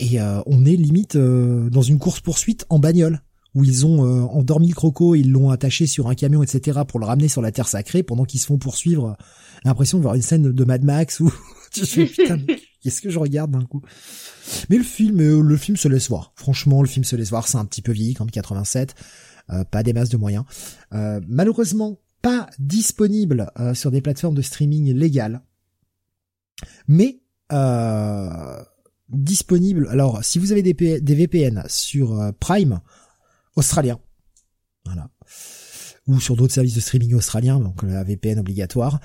Et 0.00 0.18
on 0.20 0.64
est 0.64 0.76
limite 0.76 1.16
dans 1.16 1.82
une 1.82 1.98
course 1.98 2.20
poursuite 2.20 2.66
en 2.68 2.78
bagnole 2.78 3.20
où 3.54 3.64
ils 3.64 3.84
ont 3.84 4.00
endormi 4.30 4.68
le 4.68 4.74
croco, 4.74 5.14
ils 5.14 5.30
l'ont 5.30 5.50
attaché 5.50 5.86
sur 5.86 6.08
un 6.08 6.14
camion, 6.14 6.42
etc. 6.42 6.80
pour 6.88 7.00
le 7.00 7.06
ramener 7.06 7.28
sur 7.28 7.42
la 7.42 7.52
terre 7.52 7.68
sacrée 7.68 8.02
pendant 8.02 8.24
qu'ils 8.24 8.40
se 8.40 8.46
font 8.46 8.58
poursuivre. 8.58 9.16
L'impression 9.64 9.98
de 9.98 10.02
voir 10.02 10.14
une 10.14 10.22
scène 10.22 10.52
de 10.52 10.64
Mad 10.64 10.84
Max 10.84 11.20
où 11.20 11.30
tu 11.72 11.84
fais 11.84 12.06
putain 12.06 12.38
Qu'est-ce 12.82 13.02
que 13.02 13.10
je 13.10 13.18
regarde 13.18 13.50
d'un 13.50 13.64
coup 13.64 13.82
Mais 14.70 14.78
le 14.78 14.84
film, 14.84 15.20
euh, 15.20 15.42
le 15.42 15.56
film 15.56 15.76
se 15.76 15.88
laisse 15.88 16.08
voir. 16.08 16.32
Franchement, 16.34 16.80
le 16.82 16.88
film 16.88 17.04
se 17.04 17.14
laisse 17.14 17.30
voir. 17.30 17.46
C'est 17.46 17.58
un 17.58 17.66
petit 17.66 17.82
peu 17.82 17.92
vieilli, 17.92 18.14
comme 18.14 18.30
87. 18.30 18.94
Euh, 19.50 19.64
pas 19.64 19.82
des 19.82 19.92
masses 19.92 20.08
de 20.08 20.16
moyens. 20.16 20.44
Euh, 20.94 21.20
malheureusement, 21.28 21.98
pas 22.22 22.48
disponible 22.58 23.50
sur 23.74 23.90
des 23.90 24.00
plateformes 24.02 24.34
de 24.34 24.42
streaming 24.42 24.92
légales. 24.92 25.42
Mais 26.86 27.20
disponible. 29.10 29.88
Alors, 29.90 30.24
si 30.24 30.38
vous 30.38 30.52
avez 30.52 30.62
des, 30.62 31.14
VPN 31.14 31.64
sur 31.68 32.32
Prime 32.40 32.80
australien, 33.56 33.98
voilà, 34.84 35.10
ou 36.06 36.20
sur 36.20 36.36
d'autres 36.36 36.54
services 36.54 36.74
de 36.74 36.80
streaming 36.80 37.14
australiens, 37.14 37.60
donc 37.60 37.82
la 37.82 38.04
VPN 38.04 38.38
obligatoire, 38.38 39.00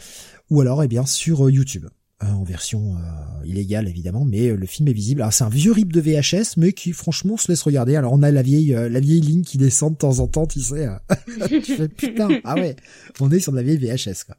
ou 0.50 0.62
alors, 0.62 0.84
eh 0.84 0.88
bien, 0.88 1.06
sur 1.06 1.50
YouTube. 1.50 1.88
Euh, 2.24 2.28
en 2.28 2.46
version 2.46 2.96
euh, 2.96 3.46
illégale 3.46 3.90
évidemment, 3.90 4.24
mais 4.24 4.48
euh, 4.48 4.56
le 4.56 4.66
film 4.66 4.88
est 4.88 4.94
visible. 4.94 5.22
Alors 5.22 5.34
c'est 5.34 5.44
un 5.44 5.50
vieux 5.50 5.74
rip 5.74 5.92
de 5.92 6.00
VHS, 6.00 6.56
mais 6.56 6.72
qui 6.72 6.94
franchement 6.94 7.36
se 7.36 7.50
laisse 7.52 7.62
regarder. 7.62 7.98
Alors 7.98 8.14
on 8.14 8.24
a 8.24 8.32
la 8.32 8.42
vieille 8.42 8.72
la 8.72 9.00
vieille 9.02 9.20
ligne 9.20 9.44
qui 9.44 9.58
descend 9.58 9.92
de 9.94 9.98
temps 9.98 10.20
en 10.20 10.28
temps, 10.30 10.48
tu 10.48 10.62
sais. 10.62 10.88
tu 11.50 11.76
fais 11.76 11.90
putain, 11.90 12.30
ah 12.46 12.56
ouais, 12.56 12.78
on 13.20 13.30
est 13.32 13.42
sur 13.42 13.52
de 13.52 13.58
la 13.58 13.64
vieille 13.64 13.80
VHS 13.80 14.24
quoi. 14.26 14.38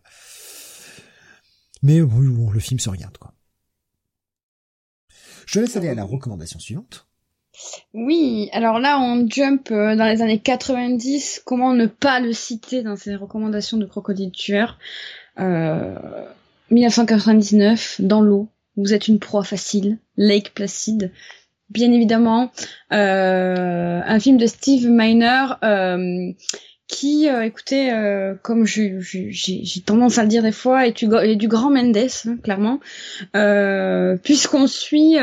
Mais 1.83 2.01
bon, 2.01 2.51
le 2.51 2.61
film 2.61 2.81
se 2.81 2.89
regarde 2.89 3.19
quoi. 3.19 3.35
Je 5.47 5.61
laisse 5.61 5.77
aller 5.77 5.89
à 5.89 5.95
la 5.95 6.05
recommandation 6.05 6.59
suivante. 6.59 7.07
Oui, 7.95 8.51
alors 8.53 8.79
là 8.79 9.01
on 9.01 9.27
jump 9.27 9.71
dans 9.71 10.05
les 10.05 10.21
années 10.21 10.41
90. 10.41 11.41
Comment 11.47 11.73
ne 11.73 11.87
pas 11.87 12.21
le 12.21 12.35
citer 12.35 12.83
dans 12.83 12.97
ces 12.97 13.17
recommandations 13.17 13.79
de 13.79 13.87
Crocodile 13.87 14.31
Tueur 14.33 14.79
1999, 16.71 18.01
dans 18.01 18.21
l'eau, 18.21 18.49
vous 18.77 18.93
êtes 18.93 19.09
une 19.09 19.19
proie 19.19 19.45
facile, 19.45 19.99
Lake 20.17 20.53
Placid. 20.55 21.13
Bien 21.71 21.93
évidemment, 21.93 22.53
euh, 22.93 24.01
un 24.05 24.21
film 24.21 24.37
de 24.37 24.47
Steve 24.47 24.89
Miner 24.89 25.47
euh, 25.65 26.33
qui, 26.89 27.29
euh, 27.29 27.43
écoutez, 27.43 27.93
euh, 27.93 28.35
comme 28.43 28.65
j'ai 28.65 29.01
tendance 29.85 30.19
à 30.19 30.23
le 30.23 30.29
dire 30.29 30.43
des 30.43 30.53
fois, 30.53 30.87
est 30.87 30.93
du, 30.93 31.09
du 31.37 31.49
grand 31.49 31.71
Mendes, 31.71 31.97
hein, 31.97 32.37
clairement, 32.43 32.81
euh, 33.35 34.17
puisqu'on 34.23 34.67
suit 34.67 35.17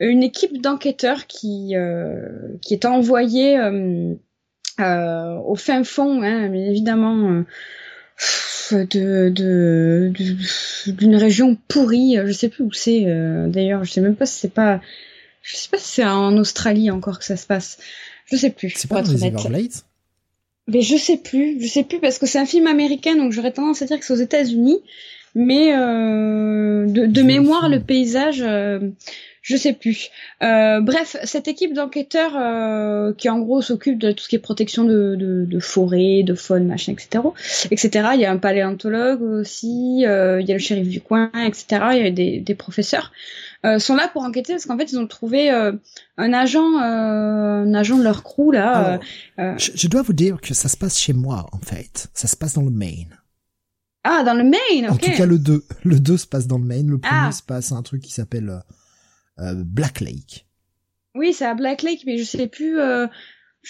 une 0.00 0.22
équipe 0.22 0.60
d'enquêteurs 0.60 1.26
qui 1.26 1.74
qui 2.60 2.74
est 2.74 2.84
envoyée 2.84 3.58
au 4.78 5.54
fin 5.56 5.84
fond, 5.84 6.22
hein, 6.22 6.48
mais 6.48 6.70
évidemment. 6.70 7.44
de 8.72 9.28
d'une 9.28 11.12
de, 11.12 11.16
région 11.16 11.56
pourrie, 11.68 12.16
je 12.24 12.32
sais 12.32 12.48
plus 12.48 12.64
où 12.64 12.72
c'est 12.72 13.04
d'ailleurs, 13.46 13.84
je 13.84 13.92
sais 13.92 14.00
même 14.00 14.16
pas 14.16 14.26
si 14.26 14.40
c'est 14.40 14.52
pas 14.52 14.80
je 15.42 15.54
sais 15.54 15.68
pas 15.70 15.78
si 15.78 15.86
c'est 15.86 16.04
en 16.04 16.36
Australie 16.36 16.90
encore 16.90 17.20
que 17.20 17.24
ça 17.24 17.36
se 17.36 17.46
passe. 17.46 17.78
Je 18.24 18.36
sais 18.36 18.50
plus. 18.50 18.70
C'est 18.74 18.88
pas 18.88 19.02
dans 19.02 19.12
les 19.12 19.24
Everglades? 19.24 19.70
Mais 20.68 20.80
je 20.80 20.96
sais 20.96 21.16
plus, 21.16 21.60
je 21.60 21.68
sais 21.68 21.84
plus 21.84 22.00
parce 22.00 22.18
que 22.18 22.26
c'est 22.26 22.38
un 22.38 22.46
film 22.46 22.66
américain, 22.66 23.16
donc 23.16 23.32
j'aurais 23.32 23.52
tendance 23.52 23.82
à 23.82 23.86
dire 23.86 23.98
que 23.98 24.04
c'est 24.04 24.12
aux 24.12 24.16
États-Unis. 24.16 24.80
Mais 25.34 25.76
euh, 25.76 26.86
de, 26.86 27.04
de 27.04 27.22
mémoire, 27.22 27.68
le 27.68 27.80
paysage, 27.80 28.40
euh, 28.40 28.80
je 29.42 29.56
sais 29.56 29.74
plus. 29.74 30.10
Euh, 30.42 30.80
bref, 30.80 31.16
cette 31.22 31.46
équipe 31.46 31.72
d'enquêteurs 31.72 32.32
euh, 32.36 33.12
qui 33.12 33.28
en 33.28 33.38
gros 33.38 33.62
s'occupe 33.62 33.96
de 33.98 34.10
tout 34.10 34.24
ce 34.24 34.28
qui 34.28 34.36
est 34.36 34.40
protection 34.40 34.82
de, 34.82 35.14
de, 35.14 35.44
de 35.44 35.60
forêt, 35.60 36.24
de 36.24 36.34
faune, 36.34 36.66
machin, 36.66 36.92
etc., 36.92 37.22
etc. 37.70 38.08
Il 38.14 38.20
y 38.20 38.24
a 38.24 38.32
un 38.32 38.38
paléontologue 38.38 39.22
aussi, 39.22 40.04
euh, 40.04 40.40
il 40.40 40.48
y 40.48 40.50
a 40.50 40.54
le 40.54 40.60
shérif 40.60 40.88
du 40.88 41.00
coin, 41.00 41.30
etc. 41.46 41.66
Il 41.92 42.02
y 42.02 42.06
a 42.06 42.10
des, 42.10 42.40
des 42.40 42.54
professeurs. 42.56 43.12
Euh, 43.64 43.78
sont 43.78 43.96
là 43.96 44.08
pour 44.08 44.22
enquêter 44.22 44.52
parce 44.52 44.66
qu'en 44.66 44.76
fait 44.76 44.92
ils 44.92 44.98
ont 44.98 45.06
trouvé 45.06 45.50
euh, 45.50 45.72
un 46.18 46.32
agent, 46.32 46.80
euh, 46.82 47.64
un 47.64 47.74
agent 47.74 47.96
de 47.96 48.02
leur 48.02 48.22
crew 48.22 48.52
là. 48.52 49.00
Je, 49.38 49.70
je, 49.74 49.88
dois 49.88 50.02
vous 50.02 50.12
dire 50.12 50.40
que 50.40 50.54
ça 50.54 50.68
se 50.68 50.76
passe 50.76 50.98
chez 50.98 51.12
moi 51.12 51.46
en 51.52 51.58
fait. 51.58 52.08
Ça 52.12 52.28
se 52.28 52.36
passe 52.36 52.54
dans 52.54 52.62
le 52.62 52.70
Maine. 52.70 53.18
Ah, 54.04 54.22
dans 54.24 54.34
le 54.34 54.44
Maine. 54.44 54.90
En 54.90 54.96
tout 54.96 55.10
cas 55.10 55.26
le 55.26 55.38
2. 55.38 55.64
Le 55.84 55.98
2 55.98 56.16
se 56.16 56.26
passe 56.26 56.46
dans 56.46 56.58
le 56.58 56.64
Maine. 56.64 56.88
Le 56.88 56.98
premier 56.98 57.28
ah. 57.28 57.32
se 57.32 57.42
passe 57.42 57.72
un 57.72 57.82
truc 57.82 58.02
qui 58.02 58.12
s'appelle 58.12 58.60
Black 59.38 60.00
Lake. 60.00 60.46
Oui, 61.14 61.32
c'est 61.32 61.46
à 61.46 61.54
Black 61.54 61.82
Lake, 61.82 62.02
mais 62.06 62.18
je 62.18 62.24
sais 62.24 62.46
plus. 62.46 62.76
je 62.76 63.08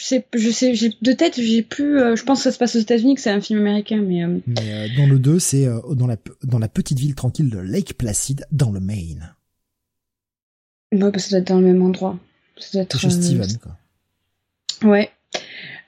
sais, 0.05 0.27
je 0.35 0.51
sais, 0.51 0.75
j'ai 0.75 0.91
de 1.01 1.13
tête, 1.13 1.41
j'ai 1.41 1.63
plus. 1.63 1.99
je 2.17 2.23
pense 2.25 2.41
que 2.41 2.45
ça 2.45 2.53
se 2.53 2.59
passe 2.59 2.77
aux 2.77 2.81
États-Unis, 2.81 3.15
que 3.15 3.21
c'est 3.21 3.31
un 3.31 3.41
film 3.41 3.61
américain, 3.61 4.03
mais. 4.03 4.27
mais 4.47 4.91
dans 4.97 5.07
le 5.07 5.19
2, 5.19 5.39
c'est 5.39 5.67
dans 5.95 6.07
la 6.07 6.17
dans 6.43 6.59
la 6.59 6.69
petite 6.69 6.99
ville 6.99 7.15
tranquille 7.15 7.49
de 7.49 7.59
Lake 7.59 7.95
Placid, 7.95 8.45
dans 8.51 8.73
le 8.73 8.81
Maine. 8.81 9.36
Ouais, 11.03 11.13
parce 11.13 11.25
que 11.25 11.31
ça 11.31 11.37
doit 11.37 11.41
être 11.41 11.49
dans 11.49 11.61
le 11.61 11.67
même 11.67 11.83
endroit. 11.83 12.19
Ça 12.59 12.69
doit 12.75 12.83
être. 12.83 12.99
Chez 12.99 13.11
Steven, 13.11 13.59
quoi. 13.59 13.73
Ouais. 14.83 15.11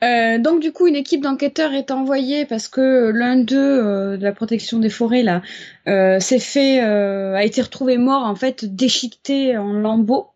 Euh, 0.04 0.38
donc 0.38 0.60
du 0.60 0.70
coup, 0.70 0.86
une 0.86 0.94
équipe 0.94 1.22
d'enquêteurs 1.22 1.72
est 1.72 1.90
envoyée 1.90 2.44
parce 2.44 2.68
que 2.68 3.10
l'un 3.10 3.36
d'eux 3.36 3.56
euh, 3.56 4.16
de 4.16 4.22
la 4.22 4.32
protection 4.32 4.78
des 4.78 4.90
forêts 4.90 5.24
là 5.24 5.42
euh, 5.88 6.20
s'est 6.20 6.38
fait 6.38 6.82
euh, 6.82 7.34
a 7.34 7.42
été 7.44 7.60
retrouvé 7.62 7.98
mort 7.98 8.22
en 8.22 8.36
fait 8.36 8.64
déchiqueté 8.64 9.56
en 9.56 9.72
lambeaux 9.72 10.28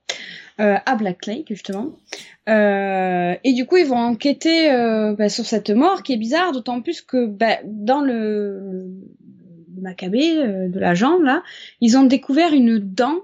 euh, 0.60 0.76
à 0.84 0.96
Black 0.96 1.26
Lake 1.26 1.46
justement. 1.48 1.92
et 2.48 3.52
du 3.54 3.66
coup, 3.66 3.76
ils 3.76 3.86
vont 3.86 3.98
enquêter 3.98 4.68
bah, 5.16 5.28
sur 5.28 5.46
cette 5.46 5.70
mort 5.70 6.02
qui 6.02 6.14
est 6.14 6.18
bizarre, 6.18 6.50
d'autant 6.50 6.82
plus 6.82 7.00
que 7.00 7.26
bah, 7.26 7.58
dans 7.64 8.00
le, 8.00 8.90
le 9.76 9.80
macabé 9.80 10.68
de 10.68 10.80
la 10.80 10.94
jambe 10.94 11.22
là, 11.22 11.44
ils 11.80 11.96
ont 11.96 12.04
découvert 12.04 12.52
une 12.52 12.78
dent 12.78 13.20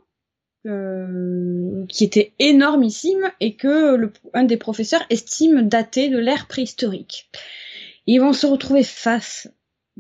euh, 0.67 1.87
qui 1.89 2.05
était 2.05 2.33
énormissime 2.39 3.31
et 3.41 3.55
que 3.55 3.95
le, 3.95 4.13
un 4.35 4.45
des 4.45 4.57
professeurs 4.57 5.05
estime 5.09 5.69
dater 5.69 6.09
de 6.09 6.19
l'ère 6.19 6.49
préhistorique. 6.49 7.31
Ils 8.07 8.21
vont 8.21 8.33
se 8.33 8.47
retrouver 8.47 8.83
face 8.83 9.49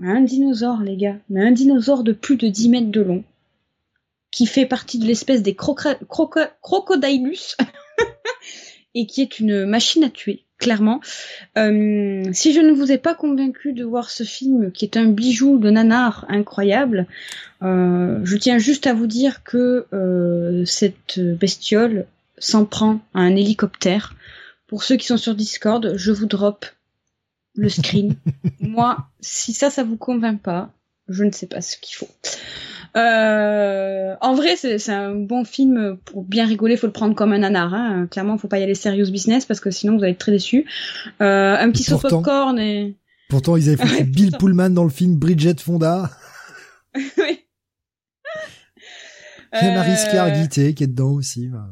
à 0.03 0.07
un 0.07 0.21
dinosaure, 0.21 0.83
les 0.83 0.97
gars, 0.97 1.19
mais 1.29 1.47
un 1.47 1.53
dinosaure 1.53 2.03
de 2.03 2.13
plus 2.13 2.37
de 2.37 2.49
10 2.49 2.69
mètres 2.71 2.91
de 2.91 3.01
long, 3.01 3.25
qui 4.31 4.47
fait 4.47 4.67
partie 4.67 4.99
de 4.99 5.07
l'espèce 5.07 5.43
des 5.43 5.55
crocodilus, 5.55 7.57
et 8.95 9.07
qui 9.07 9.23
est 9.23 9.39
une 9.39 9.65
machine 9.65 10.05
à 10.05 10.11
tuer 10.11 10.45
clairement. 10.59 11.01
Euh, 11.57 12.25
si 12.33 12.53
je 12.53 12.61
ne 12.61 12.73
vous 12.73 12.93
ai 12.93 12.99
pas 12.99 13.15
convaincu 13.15 13.73
de 13.73 13.85
voir 13.85 14.11
ce 14.11 14.25
film, 14.25 14.71
qui 14.73 14.85
est 14.85 14.97
un 14.97 15.07
bijou 15.07 15.59
de 15.59 15.71
nanar 15.71 16.27
incroyable, 16.29 17.07
euh, 17.63 18.21
je 18.25 18.37
tiens 18.37 18.59
juste 18.59 18.87
à 18.87 18.95
vous 18.95 19.07
dire 19.07 19.43
que 19.45 19.87
euh, 19.93 20.65
cette 20.65 21.21
bestiole 21.21 22.07
s'en 22.39 22.65
prend 22.65 23.01
à 23.15 23.21
un 23.21 23.35
hélicoptère. 23.35 24.15
Pour 24.67 24.85
ceux 24.85 24.97
qui 24.97 25.07
sont 25.07 25.17
sur 25.17 25.35
Discord, 25.35 25.95
je 25.97 26.13
vous 26.13 26.27
drop 26.27 26.67
le 27.55 27.69
screen. 27.69 28.17
Moi, 28.61 28.99
si 29.21 29.53
ça, 29.53 29.71
ça 29.71 29.85
vous 29.85 29.97
convainc 29.97 30.41
pas, 30.43 30.71
je 31.09 31.25
ne 31.25 31.31
sais 31.31 31.47
pas 31.47 31.63
ce 31.63 31.77
qu'il 31.79 31.97
faut. 31.97 32.11
Euh, 32.97 34.15
en 34.21 34.35
vrai, 34.35 34.57
c'est 34.57 34.89
un 34.91 35.15
bon 35.15 35.45
film 35.45 35.99
pour 36.05 36.25
bien 36.25 36.47
rigoler. 36.47 36.77
Faut 36.77 36.87
le 36.87 36.93
prendre 36.93 37.15
comme 37.15 37.33
un 37.33 37.39
nanar. 37.39 37.75
Hein. 37.75 38.07
Clairement, 38.11 38.39
faut 38.39 38.49
pas 38.49 38.59
y 38.59 38.63
aller 38.63 38.75
serious 38.75 39.11
business 39.11 39.45
parce 39.45 39.61
que 39.61 39.71
sinon 39.71 39.97
vous 39.97 40.03
allez 40.03 40.13
être 40.13 40.19
très 40.19 40.33
déçus. 40.33 40.67
Euh, 41.21 41.57
un 41.59 41.71
petit 41.71 41.85
saut 41.85 41.99
popcorn 41.99 42.59
et. 42.59 42.97
Pourtant, 43.29 43.57
ils 43.57 43.69
avaient 43.69 43.87
fait 43.87 44.05
Bill 44.05 44.33
Pullman 44.39 44.71
dans 44.71 44.85
le 44.85 44.91
film 44.91 45.17
Bridget 45.17 45.57
Fonda. 45.61 46.11
oui. 46.95 47.45
Il 49.53 49.67
y 49.67 49.71
a 49.71 49.75
Marie 49.75 50.49
qui 50.75 50.85
est 50.85 50.87
dedans 50.87 51.13
aussi. 51.13 51.49
Bah 51.49 51.69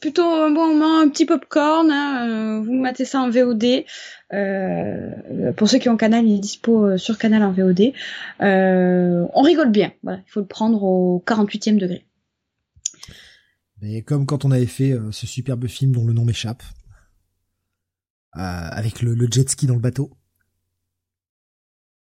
plutôt 0.00 0.24
un 0.24 0.50
bon 0.50 0.74
moment, 0.74 1.00
un 1.00 1.08
petit 1.08 1.26
popcorn. 1.26 1.90
Hein, 1.90 2.28
euh, 2.28 2.60
vous 2.60 2.72
matez 2.72 3.04
ça 3.04 3.20
en 3.20 3.30
VOD. 3.30 3.84
Euh, 4.32 5.52
pour 5.56 5.68
ceux 5.68 5.78
qui 5.78 5.88
ont 5.88 5.96
Canal, 5.96 6.26
il 6.26 6.36
est 6.36 6.40
dispo 6.40 6.86
euh, 6.86 6.98
sur 6.98 7.18
Canal 7.18 7.42
en 7.42 7.52
VOD. 7.52 7.92
Euh, 8.40 9.26
on 9.32 9.42
rigole 9.42 9.70
bien. 9.70 9.92
Voilà, 10.02 10.20
il 10.26 10.30
faut 10.30 10.40
le 10.40 10.46
prendre 10.46 10.82
au 10.82 11.22
48e 11.26 11.78
degré. 11.78 12.04
Mais 13.80 14.02
comme 14.02 14.26
quand 14.26 14.44
on 14.44 14.50
avait 14.50 14.66
fait 14.66 14.96
ce 15.12 15.26
superbe 15.26 15.68
film 15.68 15.92
dont 15.92 16.04
le 16.04 16.12
nom 16.12 16.24
m'échappe, 16.24 16.62
avec 18.32 19.02
le, 19.02 19.14
le, 19.14 19.28
jet 19.30 19.48
ski 19.48 19.66
dans 19.66 19.74
le 19.74 19.80
bateau. 19.80 20.10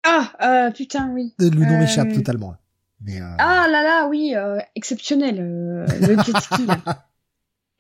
Ah, 0.03 0.71
putain, 0.75 1.11
oui. 1.11 1.33
Le 1.37 1.49
nom 1.49 1.79
m'échappe 1.79 2.13
totalement. 2.13 2.55
Mais, 3.01 3.19
Ah 3.37 3.67
là 3.69 3.83
là, 3.83 4.07
oui, 4.07 4.33
exceptionnel, 4.75 5.37
le 5.37 6.17
jet 6.23 6.37
ski. 6.39 6.65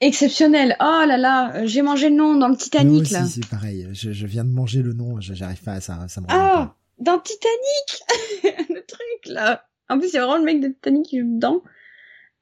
exceptionnel. 0.01 0.75
Oh 0.79 1.03
là 1.07 1.17
là, 1.17 1.65
j'ai 1.65 1.81
mangé 1.81 2.09
le 2.09 2.15
nom 2.15 2.35
dans 2.35 2.47
le 2.47 2.57
Titanic 2.57 3.09
là. 3.11 3.25
c'est 3.25 3.45
pareil. 3.47 3.87
Je, 3.93 4.25
viens 4.25 4.43
de 4.43 4.51
manger 4.51 4.81
le 4.81 4.93
nom, 4.93 5.19
j'arrive 5.19 5.61
pas 5.61 5.73
à 5.73 5.81
ça, 5.81 6.05
ça 6.07 6.21
me 6.21 6.25
Ah, 6.29 6.75
dans 6.99 7.19
Titanic, 7.19 8.03
le 8.69 8.85
truc 8.85 9.33
là. 9.33 9.65
En 9.89 9.99
plus, 9.99 10.09
il 10.09 10.15
y 10.15 10.17
a 10.17 10.25
vraiment 10.25 10.37
le 10.37 10.45
mec 10.45 10.61
de 10.61 10.67
Titanic 10.67 11.05
qui 11.05 11.19
joue 11.19 11.35
dedans. 11.35 11.61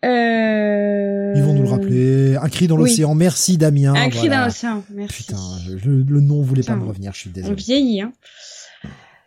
Euh... 0.05 1.33
Ils 1.35 1.43
vont 1.43 1.53
nous 1.53 1.63
le 1.63 1.69
rappeler. 1.69 2.35
Un 2.37 2.47
cri 2.47 2.67
dans 2.67 2.77
l'océan. 2.77 3.15
Merci 3.15 3.57
Damien. 3.57 3.93
Un 3.95 4.09
cri 4.09 4.29
dans 4.29 4.45
l'océan. 4.45 4.83
Merci. 4.91 5.23
Putain, 5.23 5.37
le, 5.83 6.21
nom 6.21 6.41
voulait 6.41 6.63
pas 6.63 6.75
me 6.75 6.85
revenir. 6.85 7.13
Je 7.13 7.19
suis 7.19 7.29
désolé. 7.29 7.53
On 7.53 7.55
vieillit. 7.55 8.01
Hein. 8.01 8.13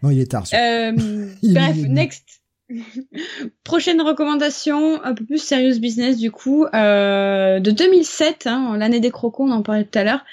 Non, 0.03 0.11
il 0.11 0.21
est 0.21 0.31
tard. 0.31 0.45
Euh, 0.55 0.93
bref, 1.43 1.77
next. 1.77 2.42
Prochaine 3.65 4.01
recommandation, 4.01 5.03
un 5.03 5.15
peu 5.15 5.25
plus 5.25 5.39
sérieuse 5.39 5.81
business 5.81 6.17
du 6.17 6.31
coup, 6.31 6.65
euh, 6.75 7.61
de 7.61 7.71
2007, 7.71 8.47
hein, 8.47 8.77
l'année 8.77 9.01
des 9.01 9.11
crocos, 9.11 9.47
on 9.47 9.51
en 9.51 9.63
parlait 9.63 9.85
tout 9.85 9.99
à 9.99 10.05
l'heure, 10.05 10.25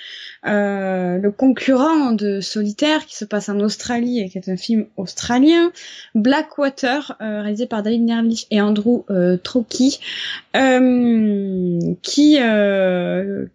euh, 0.45 1.17
le 1.17 1.31
concurrent 1.31 2.13
de 2.13 2.39
Solitaire 2.39 3.05
qui 3.05 3.15
se 3.15 3.25
passe 3.25 3.49
en 3.49 3.59
Australie 3.59 4.19
et 4.19 4.29
qui 4.29 4.37
est 4.37 4.49
un 4.49 4.57
film 4.57 4.85
australien, 4.95 5.71
Blackwater, 6.15 7.17
euh, 7.21 7.41
réalisé 7.41 7.65
par 7.65 7.83
David 7.83 8.03
Nerlich 8.03 8.47
et 8.49 8.61
Andrew 8.61 9.03
euh, 9.09 9.37
Trocchi, 9.37 9.99
euh, 10.55 11.79
qui 12.01 12.37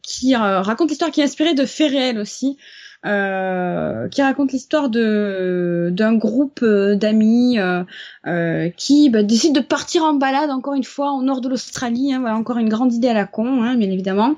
qui 0.03 0.35
raconte 0.35 0.91
l'histoire 0.91 1.11
qui 1.11 1.21
est 1.21 1.25
inspirée 1.25 1.55
de 1.55 1.65
faits 1.65 1.91
réels 1.91 2.19
aussi. 2.19 2.59
Euh, 3.05 4.09
qui 4.09 4.23
raconte 4.23 4.53
l'histoire 4.53 4.89
de 4.89 5.91
d'un 5.93 6.15
groupe 6.15 6.61
euh, 6.63 6.97
d'amis 6.97 7.59
euh, 7.59 7.85
euh, 8.27 8.71
qui 8.71 9.11
bah, 9.11 9.23
décide 9.23 9.55
de 9.55 9.61
partir 9.61 10.05
en 10.05 10.15
balade 10.15 10.49
encore 10.49 10.73
une 10.73 10.85
fois 10.85 11.13
au 11.13 11.23
nord 11.23 11.43
de 11.43 11.51
l'Australie. 11.51 12.15
Hein, 12.15 12.21
voilà, 12.21 12.37
encore 12.37 12.57
une 12.57 12.71
grande 12.71 12.95
idée 12.95 13.09
à 13.09 13.13
la 13.13 13.27
con, 13.27 13.63
hein, 13.63 13.77
bien 13.77 13.91
évidemment, 13.91 14.37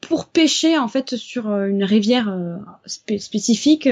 pour 0.00 0.26
pêcher 0.26 0.78
en 0.78 0.88
fait 0.88 1.16
sur 1.16 1.50
une 1.64 1.84
rivière 1.84 2.34
spécifique 2.86 3.90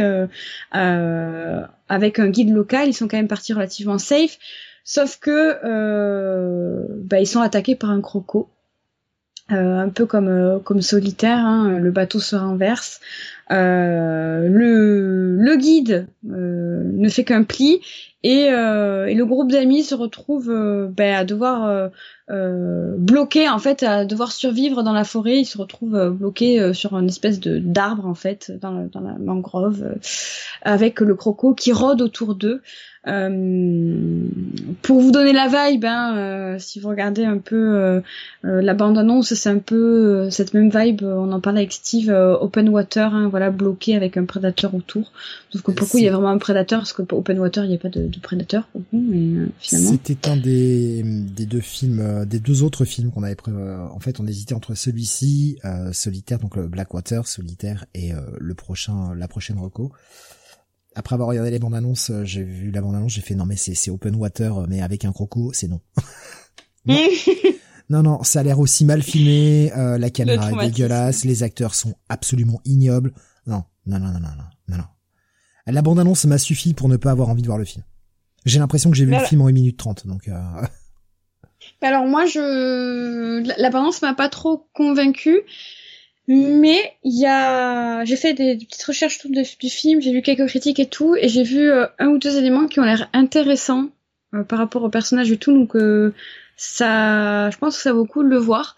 avec 0.71 2.19
un 2.19 2.29
guide 2.29 2.55
local. 2.55 2.89
Ils 2.89 2.95
sont 2.95 3.07
quand 3.07 3.19
même 3.19 3.29
partis 3.29 3.53
relativement 3.53 3.99
safe, 3.99 4.39
sauf 4.83 5.19
que 5.19 5.59
bah, 7.05 7.21
ils 7.21 7.27
sont 7.27 7.41
attaqués 7.41 7.77
par 7.77 7.91
un 7.91 8.01
croco. 8.01 8.49
Un 9.53 9.89
peu 9.89 10.07
comme 10.07 10.61
comme 10.65 10.83
solitaire, 10.83 11.39
hein, 11.39 11.79
le 11.79 11.91
bateau 11.91 12.21
se 12.21 12.37
renverse. 12.37 13.01
Euh, 13.53 14.49
le, 14.49 15.37
le 15.37 15.57
guide 15.57 16.07
euh, 16.31 16.91
ne 16.95 17.09
fait 17.09 17.25
qu'un 17.25 17.43
pli 17.43 17.81
et, 18.23 18.51
euh, 18.51 19.07
et, 19.07 19.15
le 19.15 19.27
groupe 19.27 19.51
d'amis 19.51 19.83
se 19.83 19.95
retrouve 19.95 20.47
ben, 20.97 21.15
à 21.15 21.25
devoir 21.25 21.91
bloquer 22.29 23.49
en 23.51 23.59
fait 23.59 23.83
à 23.83 24.07
devoir 24.07 24.33
survivre 24.33 24.83
dans 24.83 24.95
la 24.95 25.05
forêt 25.05 25.41
ils 25.41 25.45
se 25.45 25.59
retrouvent 25.59 26.11
bloqués 26.11 26.73
sur 26.73 26.97
une 26.97 27.09
espèce 27.09 27.41
de 27.41 27.59
d'arbre 27.59 28.07
en 28.07 28.15
fait 28.15 28.53
dans, 28.59 28.87
dans 28.87 29.01
la 29.01 29.19
mangrove 29.19 29.97
avec 30.63 31.01
le 31.01 31.15
croco 31.15 31.53
qui 31.53 31.73
rôde 31.73 32.01
autour 32.01 32.35
d'eux 32.35 32.63
euh, 33.09 34.29
pour 34.83 35.01
vous 35.01 35.11
donner 35.11 35.33
la 35.33 35.49
vibe, 35.49 35.85
hein, 35.85 36.17
euh, 36.17 36.59
si 36.61 36.79
vous 36.79 36.89
regardez 36.89 37.25
un 37.25 37.39
peu 37.39 37.57
euh, 37.57 38.01
la 38.43 38.75
bande-annonce, 38.75 39.35
c'est 39.35 39.49
un 39.49 39.59
peu 39.59 40.31
cette 40.31 40.55
même 40.55 40.71
vibe. 40.71 41.03
On 41.03 41.33
en 41.33 41.41
parlait 41.41 41.61
avec 41.61 41.73
Steve, 41.73 42.11
open 42.11 42.69
water, 42.69 43.13
hein, 43.13 43.29
voilà, 43.29 43.51
bloqué 43.51 43.97
avec 43.97 44.17
un 44.17 44.25
prédateur 44.25 44.75
autour. 44.75 45.13
Sauf 45.51 45.63
que 45.63 45.73
pour 45.73 45.89
il 45.95 46.05
y 46.05 46.09
a 46.09 46.13
vraiment 46.13 46.29
un 46.29 46.39
prédateur, 46.39 46.81
parce 46.81 46.93
que 46.93 47.03
pour 47.03 47.19
open 47.19 47.39
water, 47.39 47.65
il 47.65 47.71
n'y 47.71 47.75
a 47.77 47.79
pas 47.79 47.89
de, 47.89 48.07
de 48.07 48.21
prédateur. 48.21 48.69
Mais 48.93 49.49
finalement, 49.59 49.91
c'était 49.91 50.29
un 50.29 50.37
des, 50.37 51.03
des 51.03 51.47
deux 51.47 51.61
films, 51.61 52.25
des 52.25 52.39
deux 52.39 52.63
autres 52.63 52.85
films 52.85 53.11
qu'on 53.11 53.25
avait. 53.25 53.37
en 53.49 53.99
fait, 53.99 54.21
on 54.21 54.27
hésitait 54.27 54.55
entre 54.55 54.75
celui-ci, 54.75 55.59
solitaire, 55.93 56.39
donc 56.39 56.57
le 56.57 56.69
Blackwater, 56.69 57.27
solitaire, 57.27 57.85
et 57.95 58.13
le 58.39 58.55
prochain, 58.55 59.13
la 59.17 59.27
prochaine 59.27 59.59
reco 59.59 59.93
après 60.95 61.15
avoir 61.15 61.29
regardé 61.29 61.51
les 61.51 61.59
bandes 61.59 61.75
annonces, 61.75 62.11
euh, 62.11 62.25
j'ai 62.25 62.43
vu 62.43 62.71
la 62.71 62.81
bande 62.81 62.95
annonce, 62.95 63.13
j'ai 63.13 63.21
fait 63.21 63.35
non 63.35 63.47
mais 63.47 63.57
c'est 63.57 63.91
open 63.91 64.15
water 64.17 64.59
euh, 64.59 64.67
mais 64.69 64.83
avec 64.83 65.05
un 65.05 65.13
croco, 65.13 65.53
c'est 65.53 65.69
non. 65.69 65.81
non. 67.91 68.03
non 68.03 68.23
ça 68.23 68.41
a 68.41 68.43
l'air 68.43 68.59
aussi 68.59 68.85
mal 68.85 69.03
filmé, 69.03 69.73
euh, 69.77 69.99
la 69.99 70.11
caméra 70.11 70.51
est 70.51 70.67
dégueulasse, 70.67 71.25
les 71.25 71.43
acteurs 71.43 71.75
sont 71.75 71.95
absolument 72.09 72.61
ignobles. 72.65 73.13
Non, 73.47 73.65
non 73.87 73.99
non 73.99 74.09
non 74.09 74.21
non 74.21 74.29
non 74.69 74.77
non. 74.77 74.85
La 75.67 75.83
bande 75.83 76.01
annonce 76.01 76.25
m'a 76.25 76.39
suffi 76.39 76.75
pour 76.75 76.89
ne 76.89 76.97
pas 76.97 77.13
avoir 77.13 77.29
envie 77.29 77.43
de 77.43 77.47
voir 77.47 77.59
le 77.59 77.65
film. 77.65 77.85
J'ai 78.45 78.59
l'impression 78.59 78.91
que 78.91 78.97
j'ai 78.97 79.05
vu 79.05 79.13
le 79.13 79.21
film 79.21 79.43
en 79.43 79.47
1 79.47 79.53
minute 79.53 79.77
30 79.77 80.09
donc 80.09 80.29
Alors 81.81 82.07
moi 82.07 82.27
je 82.27 83.47
la 83.61 83.71
bande 83.71 83.83
annonce 83.83 84.03
m'a 84.03 84.15
pas 84.15 84.29
trop 84.29 84.69
convaincu. 84.73 85.43
Mais 86.29 86.95
il 87.03 87.19
y 87.19 87.27
a, 87.27 88.05
j'ai 88.05 88.17
fait 88.17 88.33
des, 88.33 88.57
petites 88.57 88.85
recherches 88.85 89.19
tout 89.19 89.29
de, 89.29 89.43
du 89.59 89.69
film, 89.69 90.01
j'ai 90.01 90.13
vu 90.13 90.23
quelques 90.23 90.47
critiques 90.47 90.79
et 90.79 90.87
tout, 90.87 91.17
et 91.17 91.29
j'ai 91.29 91.43
vu 91.43 91.69
euh, 91.69 91.87
un 91.99 92.09
ou 92.09 92.19
deux 92.19 92.37
éléments 92.37 92.67
qui 92.67 92.79
ont 92.79 92.85
l'air 92.85 93.09
intéressants 93.13 93.89
euh, 94.35 94.45
par 94.45 94.59
rapport 94.61 94.85
au 94.85 94.89
personnage 94.89 95.33
et 95.33 95.37
tout, 95.37 95.53
donc 95.53 95.75
euh, 95.75 96.15
ça, 96.57 97.51
je 97.51 97.59
pense 97.59 97.77
que 97.77 97.83
ça 97.83 97.93
vaut 97.93 98.03
le 98.03 98.09
coup 98.09 98.23
de 98.23 98.29
le 98.29 98.37
voir. 98.37 98.77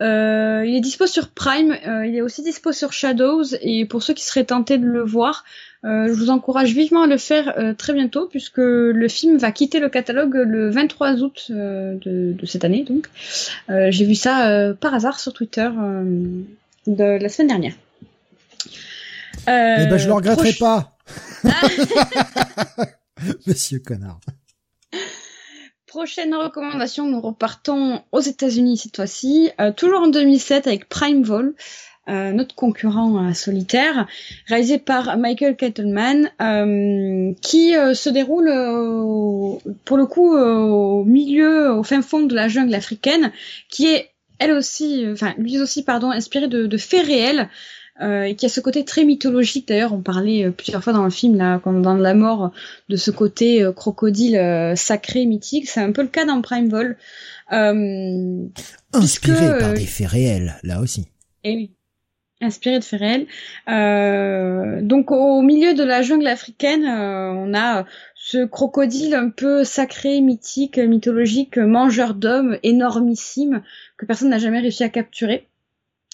il 0.00 0.74
est 0.74 0.80
dispo 0.80 1.06
sur 1.06 1.28
Prime, 1.28 1.76
il 1.84 2.14
est 2.16 2.22
aussi 2.22 2.42
dispo 2.42 2.72
sur 2.72 2.94
Shadows, 2.94 3.44
et 3.60 3.84
pour 3.84 4.02
ceux 4.02 4.14
qui 4.14 4.24
seraient 4.24 4.44
tentés 4.44 4.78
de 4.78 4.86
le 4.86 5.02
voir, 5.02 5.44
je 5.84 6.12
vous 6.12 6.30
encourage 6.30 6.72
vivement 6.72 7.02
à 7.02 7.06
le 7.06 7.18
faire 7.18 7.74
très 7.76 7.92
bientôt, 7.92 8.26
puisque 8.26 8.58
le 8.58 9.08
film 9.08 9.36
va 9.36 9.52
quitter 9.52 9.80
le 9.80 9.90
catalogue 9.90 10.34
le 10.34 10.70
23 10.70 11.22
août 11.22 11.46
de, 11.50 11.98
de, 12.32 12.46
cette 12.46 12.64
année, 12.64 12.84
donc 12.84 13.08
j'ai 13.68 14.04
vu 14.06 14.14
ça 14.14 14.72
par 14.80 14.94
hasard 14.94 15.20
sur 15.20 15.34
Twitter 15.34 15.68
de 16.86 17.18
la 17.20 17.28
semaine 17.28 17.48
dernière. 17.48 17.74
Euh, 19.48 19.76
eh 19.80 19.86
ben, 19.86 19.96
je 19.96 20.06
le 20.06 20.12
regretterai 20.12 20.52
pas. 20.54 20.96
Monsieur 23.46 23.78
connard. 23.78 24.20
Prochaine 25.86 26.34
recommandation, 26.34 27.06
nous 27.06 27.20
repartons 27.20 28.02
aux 28.12 28.20
États-Unis 28.20 28.76
cette 28.76 28.96
fois-ci, 28.96 29.50
euh, 29.60 29.72
toujours 29.72 30.00
en 30.00 30.08
2007 30.08 30.66
avec 30.66 30.88
Prime 30.88 31.22
Vol, 31.22 31.54
euh, 32.08 32.32
notre 32.32 32.54
concurrent 32.54 33.32
solitaire, 33.34 34.06
réalisé 34.46 34.78
par 34.78 35.16
Michael 35.16 35.56
Kettleman, 35.56 36.30
qui 37.40 37.72
se 37.72 38.08
déroule 38.10 38.48
pour 39.84 39.96
le 39.96 40.06
coup 40.06 40.36
au 40.36 41.04
milieu, 41.04 41.72
au 41.72 41.82
fin 41.82 42.02
fond 42.02 42.24
de 42.24 42.34
la 42.34 42.48
jungle 42.48 42.74
africaine, 42.74 43.32
qui 43.70 43.86
est 43.86 44.10
elle 44.38 44.52
aussi, 44.52 45.04
euh, 45.04 45.12
enfin 45.12 45.34
lui 45.38 45.58
aussi, 45.60 45.82
pardon, 45.82 46.10
inspiré 46.10 46.48
de, 46.48 46.66
de 46.66 46.76
faits 46.76 47.06
réels. 47.06 47.48
Euh, 48.02 48.24
et 48.24 48.34
qui 48.34 48.44
a 48.44 48.50
ce 48.50 48.60
côté 48.60 48.84
très 48.84 49.04
mythologique. 49.04 49.68
D'ailleurs 49.68 49.94
on 49.94 50.02
parlait 50.02 50.44
euh, 50.44 50.50
plusieurs 50.50 50.84
fois 50.84 50.92
dans 50.92 51.04
le 51.04 51.10
film 51.10 51.34
là 51.36 51.58
quand 51.64 51.72
dans 51.72 51.94
la 51.94 52.12
mort 52.12 52.52
de 52.90 52.96
ce 52.96 53.10
côté 53.10 53.62
euh, 53.62 53.72
crocodile 53.72 54.74
sacré 54.76 55.24
mythique. 55.24 55.68
C'est 55.68 55.80
un 55.80 55.92
peu 55.92 56.02
le 56.02 56.08
cas 56.08 56.26
dans 56.26 56.42
Prime 56.42 56.68
Vol. 56.68 56.98
Inspiré 58.92 59.58
par 59.58 59.72
des 59.72 59.86
faits 59.86 60.08
réels 60.08 60.56
là 60.62 60.80
aussi. 60.80 61.06
Et 61.42 61.52
eh 61.52 61.56
oui 61.56 61.75
inspiré 62.40 62.78
de 62.78 62.84
faits 62.84 63.00
réels 63.00 63.26
donc 64.86 65.10
au 65.10 65.42
milieu 65.42 65.74
de 65.74 65.82
la 65.82 66.02
jungle 66.02 66.26
africaine 66.26 66.84
on 66.86 67.54
a 67.54 67.84
ce 68.28 68.44
crocodile 68.44 69.14
un 69.14 69.30
peu 69.30 69.62
sacré, 69.62 70.20
mythique, 70.20 70.78
mythologique, 70.78 71.58
mangeur 71.58 72.12
d'hommes, 72.12 72.58
énormissime, 72.64 73.62
que 73.96 74.04
personne 74.04 74.30
n'a 74.30 74.38
jamais 74.38 74.58
réussi 74.58 74.82
à 74.82 74.88
capturer 74.88 75.46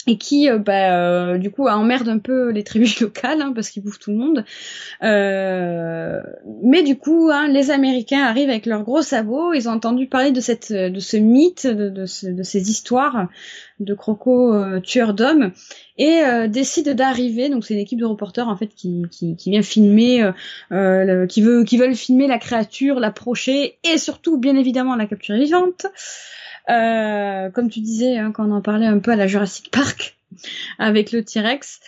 et 0.06 0.18
qui 0.18 0.48
euh, 0.48 0.58
bah, 0.58 0.96
euh, 0.96 1.38
du 1.38 1.50
coup 1.50 1.68
emmerde 1.68 2.08
un 2.08 2.18
peu 2.18 2.50
les 2.50 2.64
tribus 2.64 3.00
locales 3.00 3.40
hein, 3.40 3.52
parce 3.54 3.70
qu'ils 3.70 3.82
bouffent 3.82 3.98
tout 3.98 4.10
le 4.10 4.16
monde. 4.16 4.44
Euh, 5.02 6.20
mais 6.62 6.82
du 6.82 6.96
coup, 6.96 7.30
hein, 7.32 7.48
les 7.48 7.70
Américains 7.70 8.22
arrivent 8.22 8.50
avec 8.50 8.66
leurs 8.66 8.82
gros 8.82 9.02
sabots. 9.02 9.52
Ils 9.52 9.68
ont 9.68 9.72
entendu 9.72 10.06
parler 10.06 10.30
de 10.32 10.40
cette, 10.40 10.72
de 10.72 11.00
ce 11.00 11.16
mythe, 11.16 11.66
de, 11.66 12.06
ces 12.06 12.70
histoires 12.70 13.28
de 13.80 13.94
crocos 13.94 14.80
tueurs 14.82 15.12
d'hommes 15.12 15.50
et 15.98 16.22
décident 16.48 16.94
d'arriver. 16.94 17.48
Donc 17.48 17.64
c'est 17.64 17.74
une 17.74 17.80
équipe 17.80 17.98
de 17.98 18.04
reporters 18.04 18.48
en 18.48 18.56
fait 18.56 18.68
qui 18.68 19.06
vient 19.46 19.62
filmer, 19.62 20.30
qui 20.70 21.42
veut, 21.42 21.64
qui 21.64 21.78
veulent 21.78 21.96
filmer 21.96 22.28
la 22.28 22.38
créature, 22.38 23.00
l'approcher 23.00 23.78
et 23.84 23.98
surtout 23.98 24.38
bien 24.38 24.56
évidemment 24.56 24.94
la 24.94 25.06
capturer 25.06 25.40
vivante. 25.40 25.86
Euh, 26.70 27.50
comme 27.50 27.68
tu 27.68 27.80
disais, 27.80 28.18
hein, 28.18 28.32
quand 28.32 28.48
on 28.48 28.52
en 28.52 28.62
parlait 28.62 28.86
un 28.86 28.98
peu 28.98 29.10
à 29.10 29.16
la 29.16 29.26
Jurassic 29.26 29.70
Park 29.70 30.16
avec 30.78 31.12
le 31.12 31.24
T-Rex. 31.24 31.80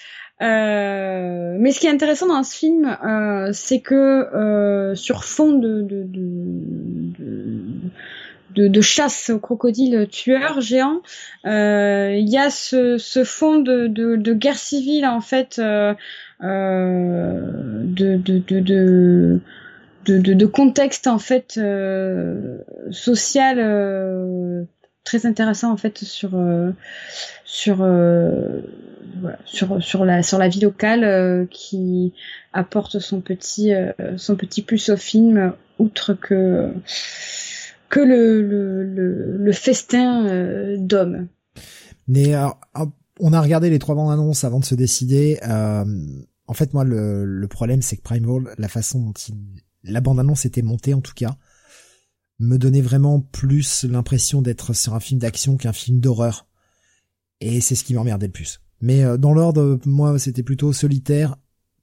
Euh, 0.42 1.56
mais 1.58 1.70
ce 1.70 1.80
qui 1.80 1.86
est 1.86 1.90
intéressant 1.90 2.26
dans 2.26 2.42
ce 2.42 2.56
film, 2.56 2.96
euh, 3.04 3.50
c'est 3.52 3.80
que 3.80 3.94
euh, 3.94 4.94
sur 4.96 5.24
fond 5.24 5.52
de, 5.52 5.82
de, 5.82 6.02
de, 6.02 7.10
de, 8.56 8.68
de 8.68 8.80
chasse 8.80 9.30
aux 9.30 9.38
crocodiles 9.38 10.08
tueurs 10.10 10.60
géants, 10.60 11.02
euh, 11.46 12.14
il 12.16 12.28
y 12.28 12.36
a 12.36 12.50
ce, 12.50 12.98
ce 12.98 13.22
fond 13.22 13.60
de, 13.60 13.86
de, 13.86 14.34
guerre 14.34 14.58
civile 14.58 15.06
en 15.06 15.20
fait, 15.20 15.60
de, 15.60 15.94
de, 17.90 19.40
de 20.04 20.18
de, 20.18 20.34
de, 20.34 20.46
contexte 20.46 21.06
en 21.06 21.18
fait 21.18 21.54
euh, 21.58 22.58
social 22.90 23.58
euh, 23.58 24.64
très 25.04 25.26
intéressant 25.26 25.70
en 25.70 25.76
fait 25.76 25.98
sur 25.98 26.34
euh, 26.34 26.72
sur 27.44 27.82
euh, 27.82 28.62
voilà, 29.20 29.38
sur 29.44 29.82
sur 29.82 30.04
la 30.04 30.22
sur 30.22 30.38
la 30.38 30.48
vie 30.48 30.60
locale 30.60 31.04
euh, 31.04 31.46
qui 31.50 32.14
apporte 32.52 32.98
son 32.98 33.20
petit 33.20 33.72
son 34.16 34.36
petit 34.36 34.62
plus 34.62 34.88
au 34.88 34.96
film 34.96 35.52
outre 35.78 36.14
que 36.14 36.72
que 37.88 38.00
le 38.00 38.42
le, 38.42 38.82
le, 38.82 39.36
le 39.36 39.52
festin 39.52 40.76
d'hommes. 40.78 41.28
Mais 42.08 42.34
on 43.20 43.32
a 43.32 43.40
regardé 43.40 43.70
les 43.70 43.78
trois 43.78 43.94
bandes 43.94 44.12
annonces 44.12 44.44
avant 44.44 44.60
de 44.60 44.64
se 44.64 44.74
décider. 44.74 45.38
en 45.42 46.52
fait, 46.52 46.74
moi, 46.74 46.84
le, 46.84 47.24
le 47.24 47.48
problème, 47.48 47.82
c'est 47.82 47.96
que 47.96 48.02
Primal, 48.02 48.54
la 48.58 48.68
façon 48.68 49.00
dont 49.00 49.12
il 49.12 49.34
la 49.84 50.00
bande-annonce 50.00 50.44
était 50.46 50.62
montée 50.62 50.94
en 50.94 51.00
tout 51.00 51.14
cas, 51.14 51.36
me 52.40 52.58
donnait 52.58 52.80
vraiment 52.80 53.20
plus 53.20 53.84
l'impression 53.84 54.42
d'être 54.42 54.72
sur 54.72 54.94
un 54.94 55.00
film 55.00 55.20
d'action 55.20 55.56
qu'un 55.56 55.72
film 55.72 56.00
d'horreur. 56.00 56.46
Et 57.40 57.60
c'est 57.60 57.74
ce 57.74 57.84
qui 57.84 57.94
m'emmerdait 57.94 58.26
le 58.26 58.32
plus. 58.32 58.60
Mais 58.80 59.04
euh, 59.04 59.16
dans 59.16 59.32
l'ordre, 59.32 59.78
moi, 59.86 60.18
c'était 60.18 60.42
plutôt 60.42 60.72
solitaire, 60.72 61.36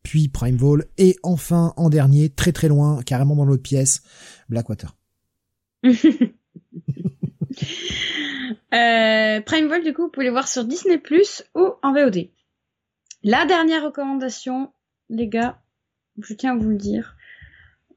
puis 0.04 0.28
Prime 0.28 0.58
Vol, 0.58 0.86
et 0.98 1.16
enfin, 1.24 1.74
en 1.78 1.90
dernier, 1.90 2.30
très 2.30 2.52
très 2.52 2.68
loin, 2.68 3.02
carrément 3.04 3.36
dans 3.36 3.46
l'autre 3.46 3.64
pièce, 3.64 4.02
Blackwater. 4.50 4.98
euh, 5.86 5.92
Prime 9.42 9.68
Vol, 9.68 9.84
du 9.84 9.94
coup, 9.94 10.04
vous 10.04 10.12
pouvez 10.12 10.26
le 10.26 10.32
voir 10.32 10.48
sur 10.48 10.66
Disney 10.66 11.02
ou 11.56 11.70
en 11.82 11.94
VOD. 11.94 12.30
La 13.24 13.46
dernière 13.46 13.86
recommandation, 13.86 14.72
les 15.10 15.28
gars, 15.28 15.62
je 16.20 16.34
tiens 16.34 16.54
à 16.54 16.58
vous 16.58 16.70
le 16.70 16.78
dire, 16.78 17.16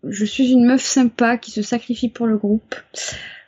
je 0.09 0.25
suis 0.25 0.51
une 0.53 0.67
meuf 0.67 0.83
sympa 0.83 1.37
qui 1.37 1.51
se 1.51 1.63
sacrifie 1.63 2.09
pour 2.09 2.27
le 2.27 2.37
groupe. 2.37 2.75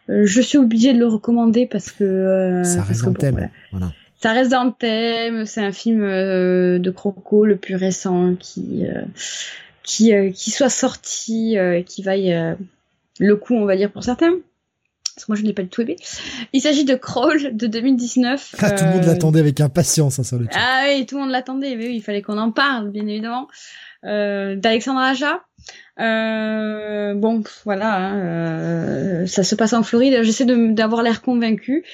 Euh, 0.08 0.22
je 0.24 0.40
suis 0.40 0.58
obligée 0.58 0.92
de 0.92 0.98
le 0.98 1.06
recommander 1.06 1.66
parce 1.66 1.90
que 1.90 2.04
euh, 2.04 2.64
ça 2.64 2.82
reste 2.82 3.04
dans 3.04 3.10
le 3.10 3.16
thème. 3.16 3.50
Ça 4.20 4.32
reste 4.32 4.50
dans 4.50 4.64
le 4.64 4.72
thème. 4.72 5.46
C'est 5.46 5.60
un 5.60 5.72
film 5.72 6.02
euh, 6.02 6.78
de 6.78 6.90
Croco 6.90 7.44
le 7.44 7.56
plus 7.56 7.76
récent 7.76 8.34
qui 8.38 8.84
qui 9.82 10.12
qui 10.32 10.50
soit 10.50 10.70
sorti, 10.70 11.56
qui 11.86 12.02
vaille 12.02 12.56
le 13.18 13.36
coup, 13.36 13.54
on 13.54 13.64
va 13.64 13.76
dire 13.76 13.90
pour 13.92 14.04
certains. 14.04 14.32
parce 15.14 15.26
que 15.26 15.32
moi 15.32 15.36
je 15.36 15.42
n'ai 15.42 15.52
pas 15.52 15.62
du 15.62 15.68
tout 15.68 15.82
aimé. 15.82 15.96
Il 16.52 16.60
s'agit 16.60 16.84
de 16.84 16.94
Crawl 16.94 17.56
de 17.56 17.66
2019. 17.66 18.56
Ah, 18.58 18.70
tout 18.72 18.84
le 18.84 18.90
monde 18.90 19.04
l'attendait 19.04 19.40
avec 19.40 19.60
impatience, 19.60 20.18
hein, 20.18 20.24
sur 20.24 20.38
le 20.38 20.46
Ah 20.54 20.84
oui, 20.88 21.06
tout 21.06 21.16
le 21.16 21.22
monde 21.22 21.30
l'attendait, 21.30 21.76
mais 21.76 21.86
oui, 21.86 21.96
il 21.96 22.02
fallait 22.02 22.22
qu'on 22.22 22.38
en 22.38 22.52
parle, 22.52 22.90
bien 22.90 23.06
évidemment. 23.06 23.48
Euh, 24.04 24.56
D'Alexandre 24.56 25.00
Aja. 25.00 25.42
Euh, 25.98 27.14
bon, 27.14 27.42
voilà, 27.64 27.96
hein, 27.96 28.20
euh, 28.20 29.26
ça 29.26 29.44
se 29.44 29.54
passe 29.54 29.72
en 29.72 29.82
Floride. 29.82 30.22
J'essaie 30.22 30.44
d'avoir 30.44 31.02
l'air 31.02 31.22
convaincu 31.22 31.84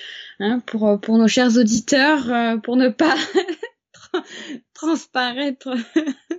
hein, 0.40 0.60
pour 0.66 1.00
pour 1.00 1.18
nos 1.18 1.28
chers 1.28 1.56
auditeurs, 1.56 2.31
euh, 2.31 2.56
pour 2.56 2.76
ne 2.76 2.89
pas 2.89 3.14
transparaître 4.74 5.68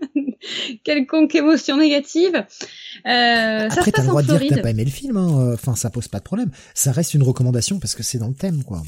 quelconque 0.83 1.35
émotion 1.35 1.77
négative. 1.77 2.35
Euh, 2.35 3.69
Après, 3.71 3.91
t'as 3.91 4.01
le 4.01 4.07
droit 4.09 4.21
de 4.21 4.27
dire 4.27 4.39
que 4.39 4.55
t'as 4.55 4.61
pas 4.61 4.71
aimé 4.71 4.83
le 4.83 4.91
film. 4.91 5.15
Hein. 5.15 5.53
Enfin, 5.53 5.75
ça 5.75 5.89
pose 5.89 6.09
pas 6.09 6.19
de 6.19 6.25
problème. 6.25 6.51
Ça 6.73 6.91
reste 6.91 7.13
une 7.13 7.23
recommandation 7.23 7.79
parce 7.79 7.95
que 7.95 8.03
c'est 8.03 8.17
dans 8.17 8.27
le 8.29 8.35
thème, 8.35 8.63
quoi. 8.63 8.83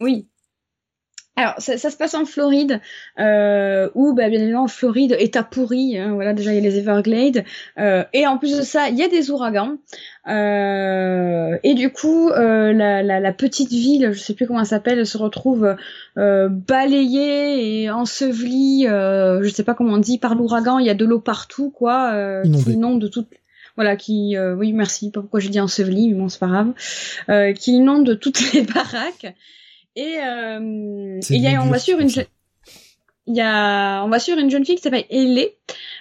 Oui, 0.00 0.26
alors, 1.34 1.54
ça, 1.58 1.78
ça, 1.78 1.90
se 1.90 1.96
passe 1.96 2.14
en 2.14 2.26
Floride, 2.26 2.80
euh, 3.18 3.88
où, 3.94 4.12
bah, 4.12 4.28
bien 4.28 4.38
évidemment, 4.38 4.68
Floride 4.68 5.16
est 5.18 5.34
à 5.34 5.42
pourri. 5.42 5.96
Hein, 5.96 6.12
voilà, 6.12 6.34
déjà, 6.34 6.52
il 6.52 6.56
y 6.56 6.58
a 6.58 6.60
les 6.60 6.76
Everglades. 6.76 7.44
Euh, 7.78 8.04
et 8.12 8.26
en 8.26 8.36
plus 8.36 8.58
de 8.58 8.62
ça, 8.62 8.90
il 8.90 8.98
y 8.98 9.02
a 9.02 9.08
des 9.08 9.30
ouragans. 9.30 9.78
Euh, 10.28 11.56
et 11.62 11.72
du 11.72 11.90
coup, 11.90 12.28
euh, 12.28 12.74
la, 12.74 13.02
la, 13.02 13.18
la, 13.18 13.32
petite 13.32 13.70
ville, 13.70 14.10
je 14.12 14.18
sais 14.18 14.34
plus 14.34 14.46
comment 14.46 14.60
elle 14.60 14.66
s'appelle, 14.66 15.06
se 15.06 15.16
retrouve 15.16 15.74
euh, 16.18 16.50
balayée 16.50 17.82
et 17.82 17.90
ensevelie, 17.90 18.86
euh, 18.86 19.42
je 19.42 19.48
sais 19.48 19.64
pas 19.64 19.72
comment 19.72 19.94
on 19.94 19.98
dit, 19.98 20.18
par 20.18 20.34
l'ouragan. 20.34 20.78
Il 20.80 20.86
y 20.86 20.90
a 20.90 20.94
de 20.94 21.06
l'eau 21.06 21.18
partout, 21.18 21.70
quoi, 21.70 22.12
euh, 22.12 22.42
qui 22.42 22.72
inonde 22.72 23.10
toute 23.10 23.28
voilà, 23.76 23.96
qui, 23.96 24.36
euh, 24.36 24.54
oui, 24.54 24.74
merci, 24.74 25.10
pas 25.10 25.22
pourquoi 25.22 25.40
j'ai 25.40 25.48
dit 25.48 25.58
enseveli, 25.58 26.10
mais 26.10 26.14
bon, 26.14 26.28
c'est 26.28 26.38
pas 26.38 26.46
grave, 26.46 26.72
euh, 27.30 27.54
qui 27.54 27.72
inonde 27.72 28.18
toutes 28.20 28.52
les 28.52 28.62
baraques. 28.74 29.34
Et 29.96 30.16
euh, 30.18 31.20
il 31.28 31.42
y 31.42 31.48
a, 31.48 31.62
on 31.62 31.66
va 31.66 31.78
sur 31.78 31.98
une, 32.00 32.10
il 33.26 33.36
y 33.36 33.40
a, 33.40 34.02
on 34.04 34.08
va 34.08 34.18
sur 34.18 34.36
une 34.36 34.50
jeune 34.50 34.64
fille 34.64 34.74
qui 34.74 34.82
s'appelle 34.82 35.04
Ellie, 35.10 35.48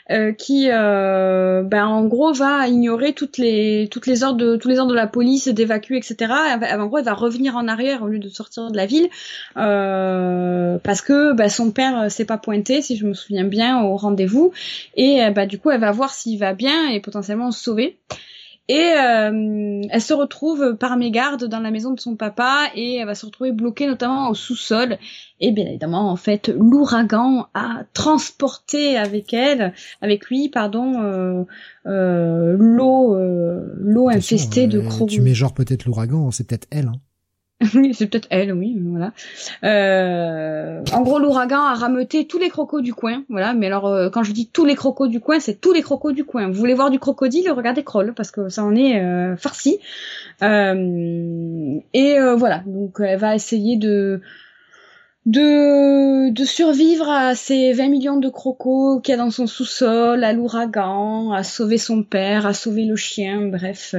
euh, 0.10 0.32
qui, 0.32 0.70
euh, 0.72 1.62
ben, 1.62 1.86
en 1.86 2.06
gros, 2.06 2.34
va 2.34 2.68
ignorer 2.68 3.14
toutes 3.14 3.38
les, 3.38 3.90
toutes 3.92 4.08
les 4.08 4.24
ordres 4.24 4.38
de, 4.38 4.56
tous 4.56 4.70
les 4.70 4.80
ordres 4.80 4.92
de 4.92 4.96
la 4.96 5.08
police 5.08 5.48
d'évacuer, 5.48 5.98
etc. 5.98 6.34
En 6.80 6.88
gros, 6.88 6.98
elle 6.98 7.06
va 7.06 7.14
revenir 7.14 7.56
en 7.58 7.68
arrière 7.68 8.02
au 8.02 8.08
lieu 8.08 8.18
de 8.18 8.30
sortir 8.30 8.72
de 8.72 8.78
la 8.78 8.88
ville, 8.88 9.10
euh, 9.58 10.80
parce 10.80 11.02
que 11.02 11.34
ben, 11.34 11.50
son 11.50 11.72
père 11.72 12.10
s'est 12.10 12.26
pas 12.26 12.38
pointé, 12.38 12.82
si 12.82 12.98
je 12.98 13.06
me 13.06 13.14
souviens 13.14 13.46
bien, 13.46 13.84
au 13.84 13.98
rendez-vous, 13.98 14.52
et 14.96 15.30
ben, 15.30 15.46
du 15.46 15.60
coup, 15.60 15.70
elle 15.70 15.82
va 15.82 15.92
voir 15.92 16.14
s'il 16.14 16.40
va 16.40 16.54
bien 16.54 16.90
et 16.90 17.02
potentiellement 17.02 17.52
se 17.52 17.62
sauver. 17.62 18.00
Et 18.68 18.94
euh, 18.98 19.82
elle 19.90 20.02
se 20.02 20.14
retrouve 20.14 20.78
par 20.78 20.96
mégarde 20.96 21.46
dans 21.46 21.60
la 21.60 21.72
maison 21.72 21.94
de 21.94 22.00
son 22.00 22.16
papa 22.16 22.68
et 22.76 22.96
elle 22.96 23.06
va 23.06 23.16
se 23.16 23.26
retrouver 23.26 23.52
bloquée 23.52 23.88
notamment 23.88 24.30
au 24.30 24.34
sous-sol. 24.34 24.98
Et 25.40 25.52
bien 25.52 25.66
évidemment, 25.66 26.10
en 26.10 26.16
fait, 26.16 26.48
l'ouragan 26.48 27.48
a 27.54 27.84
transporté 27.94 28.98
avec 28.98 29.34
elle, 29.34 29.74
avec 30.02 30.28
lui, 30.28 30.48
pardon, 30.48 31.02
euh, 31.02 31.44
euh, 31.88 32.56
l'eau, 32.58 33.18
l'eau 33.78 34.10
infestée 34.10 34.68
de 34.68 34.80
crocodiles. 34.80 35.18
Tu 35.18 35.24
mets 35.24 35.34
genre 35.34 35.54
peut-être 35.54 35.86
l'ouragan, 35.86 36.32
c'est 36.32 36.48
peut-être 36.48 36.68
elle. 36.72 36.88
Hein. 36.88 37.02
c'est 37.94 38.08
peut-être 38.08 38.28
elle, 38.30 38.54
oui, 38.54 38.76
voilà. 38.84 39.12
Euh, 39.64 40.82
en 40.94 41.02
gros, 41.02 41.20
l'ouragan 41.20 41.60
a 41.60 41.76
rameuté 41.76 42.26
tous 42.26 42.40
les 42.40 42.50
crocos 42.50 42.82
du 42.82 42.94
coin, 42.94 43.24
voilà. 43.30 43.54
Mais 43.54 43.68
alors, 43.68 43.88
euh, 43.88 44.10
quand 44.10 44.24
je 44.24 44.32
dis 44.32 44.48
tous 44.48 44.66
les 44.66 44.76
crocos 44.76 45.08
du 45.08 45.20
coin, 45.20 45.40
c'est 45.40 45.62
tous 45.62 45.72
les 45.72 45.82
crocos 45.82 46.14
du 46.14 46.24
coin. 46.24 46.48
Vous 46.48 46.54
voulez 46.54 46.74
voir 46.74 46.90
du 46.90 47.00
crocodile, 47.00 47.52
regardez 47.52 47.84
Kroll, 47.84 48.14
parce 48.14 48.32
que 48.32 48.50
ça 48.50 48.64
en 48.64 48.76
est 48.76 49.00
euh, 49.00 49.36
farci. 49.38 49.80
et 50.42 52.18
voilà, 52.38 52.64
donc 52.66 52.98
elle 53.00 53.20
va 53.20 53.36
essayer 53.36 53.78
de 53.78 54.22
de, 55.28 56.32
de 56.32 56.46
survivre 56.46 57.08
à 57.08 57.36
ces 57.36 57.74
20 57.74 57.90
millions 57.90 58.18
de 58.18 58.28
crocos 58.28 59.02
qu'il 59.04 59.12
y 59.12 59.16
a 59.16 59.18
dans 59.18 59.30
son 59.30 59.46
sous-sol, 59.46 60.24
à 60.24 60.34
l'ouragan, 60.34 61.32
à 61.32 61.44
sauver 61.44 61.78
son 61.78 62.02
père, 62.02 62.48
à 62.48 62.56
sauver 62.56 62.86
le 62.86 62.96
chien, 62.96 63.42
bref. 63.42 63.94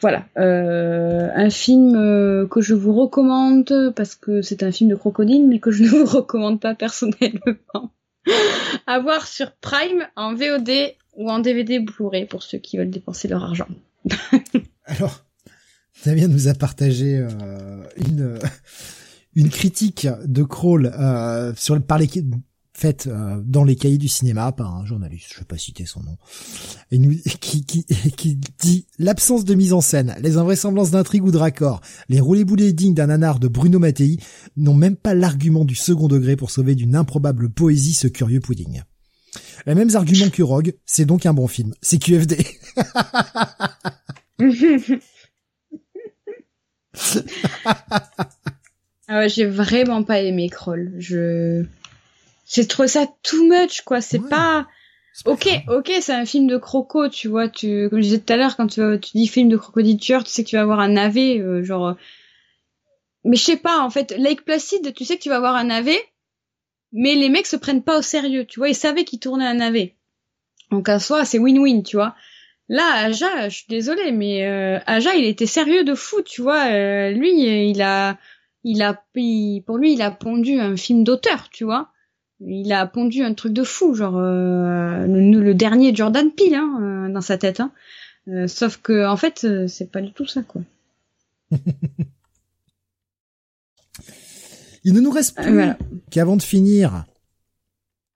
Voilà, 0.00 0.26
euh, 0.38 1.28
un 1.34 1.50
film 1.50 1.96
euh, 1.96 2.46
que 2.46 2.60
je 2.60 2.74
vous 2.74 2.94
recommande 2.94 3.92
parce 3.96 4.14
que 4.14 4.42
c'est 4.42 4.62
un 4.62 4.70
film 4.70 4.90
de 4.90 4.94
crocodile, 4.94 5.46
mais 5.48 5.58
que 5.58 5.70
je 5.70 5.82
ne 5.82 5.88
vous 5.88 6.04
recommande 6.04 6.60
pas 6.60 6.74
personnellement. 6.74 7.90
à 8.86 9.00
voir 9.00 9.26
sur 9.26 9.52
Prime 9.56 10.06
en 10.14 10.34
VOD 10.34 10.70
ou 11.16 11.30
en 11.30 11.40
DVD 11.40 11.80
Blu-ray 11.80 12.26
pour 12.26 12.42
ceux 12.42 12.58
qui 12.58 12.78
veulent 12.78 12.90
dépenser 12.90 13.26
leur 13.26 13.42
argent. 13.42 13.68
Alors, 14.84 15.24
Damien 16.04 16.28
nous 16.28 16.46
a 16.46 16.54
partagé 16.54 17.16
euh, 17.18 17.28
une 17.96 18.38
une 19.34 19.50
critique 19.50 20.06
de 20.24 20.42
Crawl 20.42 20.92
sur 21.56 21.80
par 21.82 21.98
les 21.98 22.08
faite 22.78 23.08
euh, 23.08 23.40
dans 23.44 23.64
les 23.64 23.74
cahiers 23.74 23.98
du 23.98 24.06
cinéma 24.06 24.52
par 24.52 24.74
un 24.76 24.86
journaliste, 24.86 25.32
je 25.34 25.40
vais 25.40 25.44
pas 25.44 25.58
citer 25.58 25.84
son 25.84 26.00
nom, 26.00 26.16
et 26.92 26.98
qui 27.40 28.38
dit 28.60 28.86
l'absence 28.98 29.44
de 29.44 29.54
mise 29.54 29.72
en 29.72 29.80
scène, 29.80 30.14
les 30.20 30.36
invraisemblances 30.36 30.92
d'intrigue 30.92 31.24
ou 31.24 31.32
de 31.32 31.38
raccord, 31.38 31.80
les 32.08 32.20
roulés-boulés 32.20 32.72
dignes 32.72 32.94
d'un 32.94 33.10
anard 33.10 33.40
de 33.40 33.48
Bruno 33.48 33.80
Mattei 33.80 34.18
n'ont 34.56 34.74
même 34.74 34.94
pas 34.94 35.14
l'argument 35.14 35.64
du 35.64 35.74
second 35.74 36.06
degré 36.06 36.36
pour 36.36 36.52
sauver 36.52 36.76
d'une 36.76 36.94
improbable 36.94 37.50
poésie 37.50 37.94
ce 37.94 38.06
curieux 38.06 38.40
pudding. 38.40 38.82
Les 39.66 39.74
mêmes 39.74 39.94
arguments 39.94 40.30
que 40.30 40.42
Rogue, 40.44 40.74
c'est 40.86 41.04
donc 41.04 41.26
un 41.26 41.34
bon 41.34 41.48
film. 41.48 41.74
C'est 41.82 41.98
QFD. 41.98 42.46
ah 49.08 49.18
ouais, 49.18 49.28
j'ai 49.28 49.46
vraiment 49.46 50.04
pas 50.04 50.20
aimé 50.20 50.48
Kroll. 50.48 50.94
Je 50.98 51.66
j'ai 52.48 52.66
trouvé 52.66 52.88
ça 52.88 53.06
too 53.22 53.44
much, 53.44 53.82
quoi. 53.82 54.00
C'est 54.00 54.26
pas. 54.28 54.66
Ok, 55.26 55.48
ok, 55.68 55.92
c'est 56.00 56.14
un 56.14 56.24
film 56.24 56.46
de 56.46 56.56
croco, 56.56 57.08
tu 57.08 57.28
vois. 57.28 57.48
Tu, 57.48 57.88
comme 57.90 57.98
je 57.98 58.04
disais 58.04 58.20
tout 58.20 58.32
à 58.32 58.36
l'heure, 58.36 58.56
quand 58.56 58.68
tu, 58.68 58.80
tu 59.00 59.10
dis 59.14 59.26
film 59.26 59.48
de 59.48 59.56
crocodile 59.56 59.98
tueur, 59.98 60.24
tu 60.24 60.30
sais 60.30 60.44
que 60.44 60.48
tu 60.48 60.56
vas 60.56 60.62
avoir 60.62 60.80
un 60.80 60.88
navet, 60.88 61.40
euh, 61.40 61.62
genre. 61.62 61.96
Mais 63.24 63.36
je 63.36 63.42
sais 63.42 63.56
pas, 63.56 63.80
en 63.80 63.90
fait, 63.90 64.14
Lake 64.16 64.44
Placid, 64.44 64.94
tu 64.94 65.04
sais 65.04 65.16
que 65.16 65.22
tu 65.22 65.28
vas 65.28 65.36
avoir 65.36 65.56
un 65.56 65.64
navet, 65.64 66.00
mais 66.92 67.16
les 67.16 67.28
mecs 67.28 67.46
se 67.46 67.56
prennent 67.56 67.82
pas 67.82 67.98
au 67.98 68.02
sérieux, 68.02 68.46
tu 68.46 68.60
vois. 68.60 68.68
Ils 68.68 68.74
savaient 68.74 69.04
qu'ils 69.04 69.18
tournaient 69.18 69.46
un 69.46 69.54
navet. 69.54 69.96
Donc 70.70 70.88
à 70.88 70.98
soi, 71.00 71.24
c'est 71.24 71.38
win-win, 71.38 71.82
tu 71.82 71.96
vois. 71.96 72.14
Là, 72.68 72.84
Aja, 72.94 73.48
je 73.48 73.56
suis 73.56 73.66
désolée, 73.68 74.12
mais 74.12 74.46
euh, 74.46 74.78
Aja, 74.86 75.14
il 75.14 75.24
était 75.24 75.46
sérieux 75.46 75.84
de 75.84 75.94
fou, 75.94 76.22
tu 76.22 76.42
vois. 76.42 76.66
Euh, 76.70 77.10
lui, 77.10 77.70
il 77.70 77.82
a, 77.82 78.18
il 78.62 78.82
a, 78.82 78.94
pour 79.66 79.78
lui, 79.78 79.92
il 79.94 80.02
a 80.02 80.10
pondu 80.10 80.60
un 80.60 80.76
film 80.76 81.02
d'auteur, 81.02 81.48
tu 81.50 81.64
vois 81.64 81.90
il 82.40 82.72
a 82.72 82.86
pondu 82.86 83.22
un 83.22 83.34
truc 83.34 83.52
de 83.52 83.64
fou, 83.64 83.94
genre 83.94 84.16
euh, 84.16 85.06
le, 85.06 85.54
dernier 85.54 85.94
Jordan 85.94 86.30
Peele 86.32 86.54
hein, 86.54 86.78
euh, 86.80 87.12
dans 87.12 87.20
sa 87.20 87.36
tête. 87.38 87.60
Hein. 87.60 87.72
Euh, 88.28 88.46
sauf 88.46 88.78
que 88.78 89.06
en 89.06 89.16
fait, 89.16 89.46
c'est 89.66 89.90
pas 89.90 90.00
du 90.00 90.12
tout 90.12 90.26
ça, 90.26 90.42
quoi. 90.42 90.62
il 94.84 94.92
ne 94.92 95.00
nous 95.00 95.10
reste 95.10 95.36
plus 95.36 95.72
qu'avant 96.10 96.36
de 96.36 96.42
finir 96.42 97.06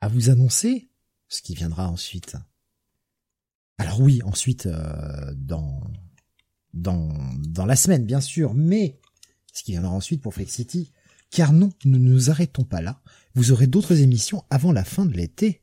à 0.01 0.09
vous 0.09 0.31
annoncer 0.31 0.89
ce 1.29 1.43
qui 1.43 1.55
viendra 1.55 1.89
ensuite. 1.89 2.37
Alors 3.79 4.01
oui, 4.01 4.21
ensuite 4.25 4.69
dans 5.35 5.81
dans 6.75 7.09
dans 7.39 7.65
la 7.65 7.75
semaine, 7.75 8.05
bien 8.05 8.21
sûr, 8.21 8.53
mais 8.55 9.01
ce 9.53 9.63
qui 9.63 9.73
viendra 9.73 9.93
ensuite 9.93 10.21
pour 10.21 10.35
Flex 10.35 10.53
City, 10.53 10.93
car 11.31 11.55
non, 11.55 11.71
nous 11.85 11.99
ne 11.99 12.11
nous 12.11 12.31
arrêtons 12.31 12.65
pas 12.65 12.83
là. 12.83 13.02
Vous 13.35 13.53
aurez 13.53 13.67
d'autres 13.67 14.01
émissions 14.01 14.45
avant 14.51 14.73
la 14.73 14.85
fin 14.85 15.07
de 15.07 15.13
l'été. 15.13 15.63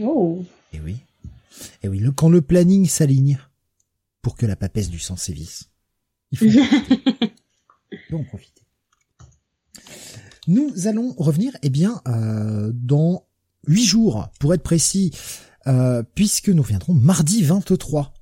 Oh. 0.00 0.44
Et 0.72 0.76
eh 0.76 0.80
oui. 0.80 0.92
Et 0.92 1.66
eh 1.84 1.88
oui, 1.88 1.98
le, 1.98 2.12
quand 2.12 2.28
le 2.28 2.40
planning 2.40 2.86
s'aligne 2.86 3.38
pour 4.22 4.36
que 4.36 4.46
la 4.46 4.56
papesse 4.56 4.90
du 4.90 4.98
sang 4.98 5.16
sévisse. 5.16 5.70
Il 6.32 6.38
faut 8.08 8.16
en 8.16 8.24
profiter. 8.24 8.62
Nous 10.46 10.86
allons 10.86 11.14
revenir, 11.16 11.56
eh 11.62 11.70
bien, 11.70 12.00
euh, 12.08 12.72
dans 12.74 13.26
huit 13.66 13.84
jours, 13.84 14.28
pour 14.38 14.54
être 14.54 14.62
précis, 14.62 15.12
euh, 15.66 16.02
puisque 16.14 16.48
nous 16.48 16.62
reviendrons 16.62 16.94
mardi 16.94 17.42
23. 17.42 18.14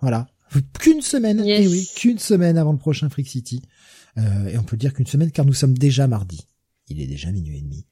Voilà. 0.00 0.28
Qu'une 0.78 1.02
semaine, 1.02 1.42
eh 1.44 1.66
oui, 1.68 1.88
qu'une 1.94 2.18
semaine 2.18 2.56
avant 2.56 2.72
le 2.72 2.78
prochain 2.78 3.08
Freak 3.08 3.28
City. 3.28 3.62
Euh, 4.16 4.46
et 4.46 4.58
on 4.58 4.62
peut 4.62 4.76
dire 4.76 4.94
qu'une 4.94 5.06
semaine 5.06 5.30
car 5.30 5.44
nous 5.44 5.52
sommes 5.52 5.76
déjà 5.76 6.06
mardi. 6.06 6.46
Il 6.88 7.00
est 7.00 7.06
déjà 7.06 7.30
minuit 7.30 7.58
et 7.58 7.60
demi. 7.60 7.86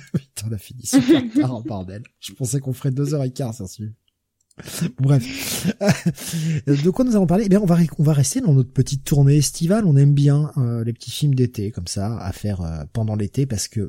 Putain, 0.12 0.48
on 0.48 0.52
a 0.52 0.58
fini 0.58 0.84
super 0.84 1.22
tard, 1.34 1.62
bordel. 1.62 2.02
Je 2.20 2.32
pensais 2.32 2.60
qu'on 2.60 2.72
ferait 2.72 2.90
deux 2.90 3.14
heures 3.14 3.24
et 3.24 3.32
quart, 3.32 3.54
ça 3.54 3.66
suit. 3.66 3.92
Bref. 4.98 5.66
de 6.66 6.90
quoi 6.90 7.04
nous 7.04 7.16
allons 7.16 7.26
parler? 7.26 7.44
Eh 7.46 7.48
bien, 7.48 7.60
on 7.60 7.66
va 7.66 7.78
on 7.98 8.02
va 8.02 8.12
rester 8.12 8.40
dans 8.40 8.52
notre 8.52 8.72
petite 8.72 9.04
tournée 9.04 9.36
estivale. 9.36 9.86
On 9.86 9.96
aime 9.96 10.14
bien 10.14 10.52
euh, 10.56 10.84
les 10.84 10.92
petits 10.92 11.10
films 11.10 11.34
d'été 11.34 11.70
comme 11.70 11.86
ça 11.86 12.18
à 12.18 12.32
faire 12.32 12.60
euh, 12.62 12.84
pendant 12.92 13.16
l'été 13.16 13.46
parce 13.46 13.68
que 13.68 13.88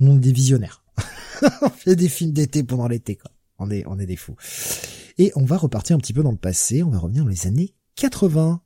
on 0.00 0.16
est 0.16 0.20
des 0.20 0.32
visionnaires. 0.32 0.84
on 1.62 1.68
fait 1.68 1.96
des 1.96 2.08
films 2.08 2.32
d'été 2.32 2.62
pendant 2.62 2.88
l'été 2.88 3.16
quoi. 3.16 3.30
On 3.58 3.70
est 3.70 3.84
on 3.86 3.98
est 3.98 4.06
des 4.06 4.16
fous. 4.16 4.36
Et 5.18 5.32
on 5.34 5.44
va 5.44 5.56
repartir 5.56 5.96
un 5.96 5.98
petit 5.98 6.12
peu 6.12 6.22
dans 6.22 6.32
le 6.32 6.38
passé. 6.38 6.82
On 6.82 6.90
va 6.90 6.98
revenir 6.98 7.24
dans 7.24 7.30
les 7.30 7.46
années 7.46 7.74
80 7.96 8.62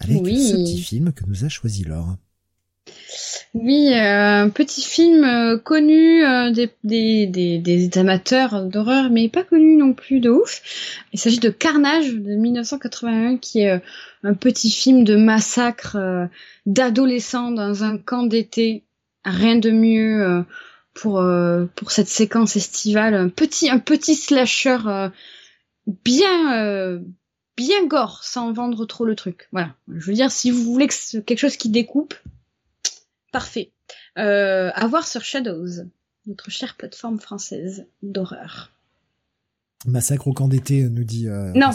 avec 0.00 0.18
ce 0.26 0.54
petit 0.56 0.80
film 0.80 1.12
que 1.12 1.24
nous 1.26 1.44
a 1.44 1.48
choisi 1.48 1.84
Laure. 1.84 2.16
Oui, 3.52 3.92
euh, 3.92 4.42
un 4.44 4.48
petit 4.48 4.82
film 4.82 5.24
euh, 5.24 5.58
connu 5.58 6.24
euh, 6.24 6.52
des, 6.52 7.26
des, 7.26 7.90
amateurs 7.98 8.64
d'horreur, 8.64 9.10
mais 9.10 9.28
pas 9.28 9.42
connu 9.42 9.74
non 9.74 9.92
plus 9.92 10.20
de 10.20 10.30
ouf. 10.30 10.62
Il 11.12 11.18
s'agit 11.18 11.40
de 11.40 11.50
Carnage 11.50 12.14
de 12.14 12.36
1981, 12.36 13.38
qui 13.38 13.62
est 13.62 13.82
un 14.22 14.34
petit 14.34 14.70
film 14.70 15.02
de 15.02 15.16
massacre 15.16 15.98
d'adolescents 16.64 17.50
dans 17.50 17.82
un 17.82 17.98
camp 17.98 18.22
d'été. 18.22 18.84
Rien 19.24 19.56
de 19.56 19.70
mieux 19.70 20.44
pour 20.94 21.22
pour 21.74 21.90
cette 21.90 22.08
séquence 22.08 22.54
estivale. 22.56 23.14
Un 23.14 23.28
petit 23.28 23.68
un 23.68 23.80
petit 23.80 24.14
slasher 24.14 24.78
bien 26.04 27.00
bien 27.56 27.86
gore, 27.86 28.20
sans 28.22 28.52
vendre 28.52 28.86
trop 28.86 29.04
le 29.04 29.16
truc. 29.16 29.48
Voilà. 29.50 29.74
Je 29.92 30.06
veux 30.06 30.14
dire, 30.14 30.30
si 30.30 30.52
vous 30.52 30.62
voulez 30.72 30.88
quelque 31.26 31.38
chose 31.38 31.56
qui 31.56 31.68
découpe, 31.68 32.14
Parfait. 33.32 33.72
Euh, 34.18 34.70
à 34.74 34.86
voir 34.86 35.06
sur 35.06 35.22
Shadows, 35.22 35.84
notre 36.26 36.50
chère 36.50 36.76
plateforme 36.76 37.20
française 37.20 37.86
d'horreur. 38.02 38.72
Massacre 39.86 40.28
au 40.28 40.32
camp 40.32 40.48
d'été, 40.48 40.88
nous 40.88 41.04
dit 41.04 41.28
euh, 41.28 41.52
non. 41.54 41.70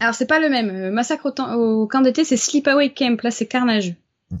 Alors 0.00 0.14
c'est 0.14 0.26
pas 0.26 0.40
le 0.40 0.48
même. 0.48 0.70
Euh, 0.70 0.90
Massacre 0.90 1.32
au, 1.56 1.86
camp 1.86 2.00
d'été, 2.00 2.24
c'est 2.24 2.36
Sleepaway 2.36 2.92
Camp. 2.92 3.22
Là, 3.22 3.30
c'est 3.30 3.46
Carnage. 3.46 3.94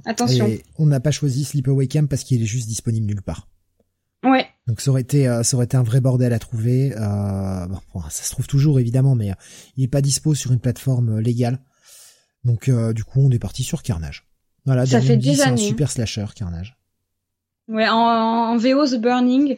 Attention. 0.04 0.50
on 0.76 0.86
n'a 0.86 1.00
pas 1.00 1.10
choisi 1.10 1.44
Sleepaway 1.44 1.88
Camp 1.88 2.08
parce 2.08 2.22
qu'il 2.22 2.42
est 2.42 2.46
juste 2.46 2.68
disponible 2.68 3.06
nulle 3.06 3.22
part. 3.22 3.48
Ouais. 4.24 4.46
Donc 4.66 4.80
ça 4.80 4.90
aurait 4.90 5.00
été, 5.00 5.28
euh, 5.28 5.42
ça 5.42 5.56
aurait 5.56 5.64
été 5.64 5.76
un 5.76 5.82
vrai 5.82 6.00
bordel 6.00 6.32
à 6.32 6.38
trouver. 6.38 6.92
Euh, 6.94 7.66
bon, 7.66 8.02
ça 8.10 8.22
se 8.22 8.30
trouve 8.32 8.46
toujours 8.46 8.78
évidemment, 8.80 9.14
mais 9.14 9.32
il 9.76 9.84
est 9.84 9.88
pas 9.88 10.02
dispo 10.02 10.34
sur 10.34 10.52
une 10.52 10.60
plateforme 10.60 11.20
légale. 11.20 11.60
Donc 12.44 12.70
du 12.70 13.04
coup, 13.04 13.20
on 13.20 13.30
est 13.30 13.38
parti 13.38 13.62
sur 13.62 13.82
Carnage. 13.82 14.27
Voilà, 14.68 14.84
ça 14.84 15.00
fait 15.00 15.16
des 15.16 15.40
années. 15.40 15.62
un 15.62 15.68
super 15.68 15.90
slasher, 15.90 16.26
Carnage. 16.36 16.76
Ouais, 17.68 17.88
en, 17.88 17.96
en 17.96 18.56
VO 18.58 18.86
The 18.86 19.00
Burning. 19.00 19.56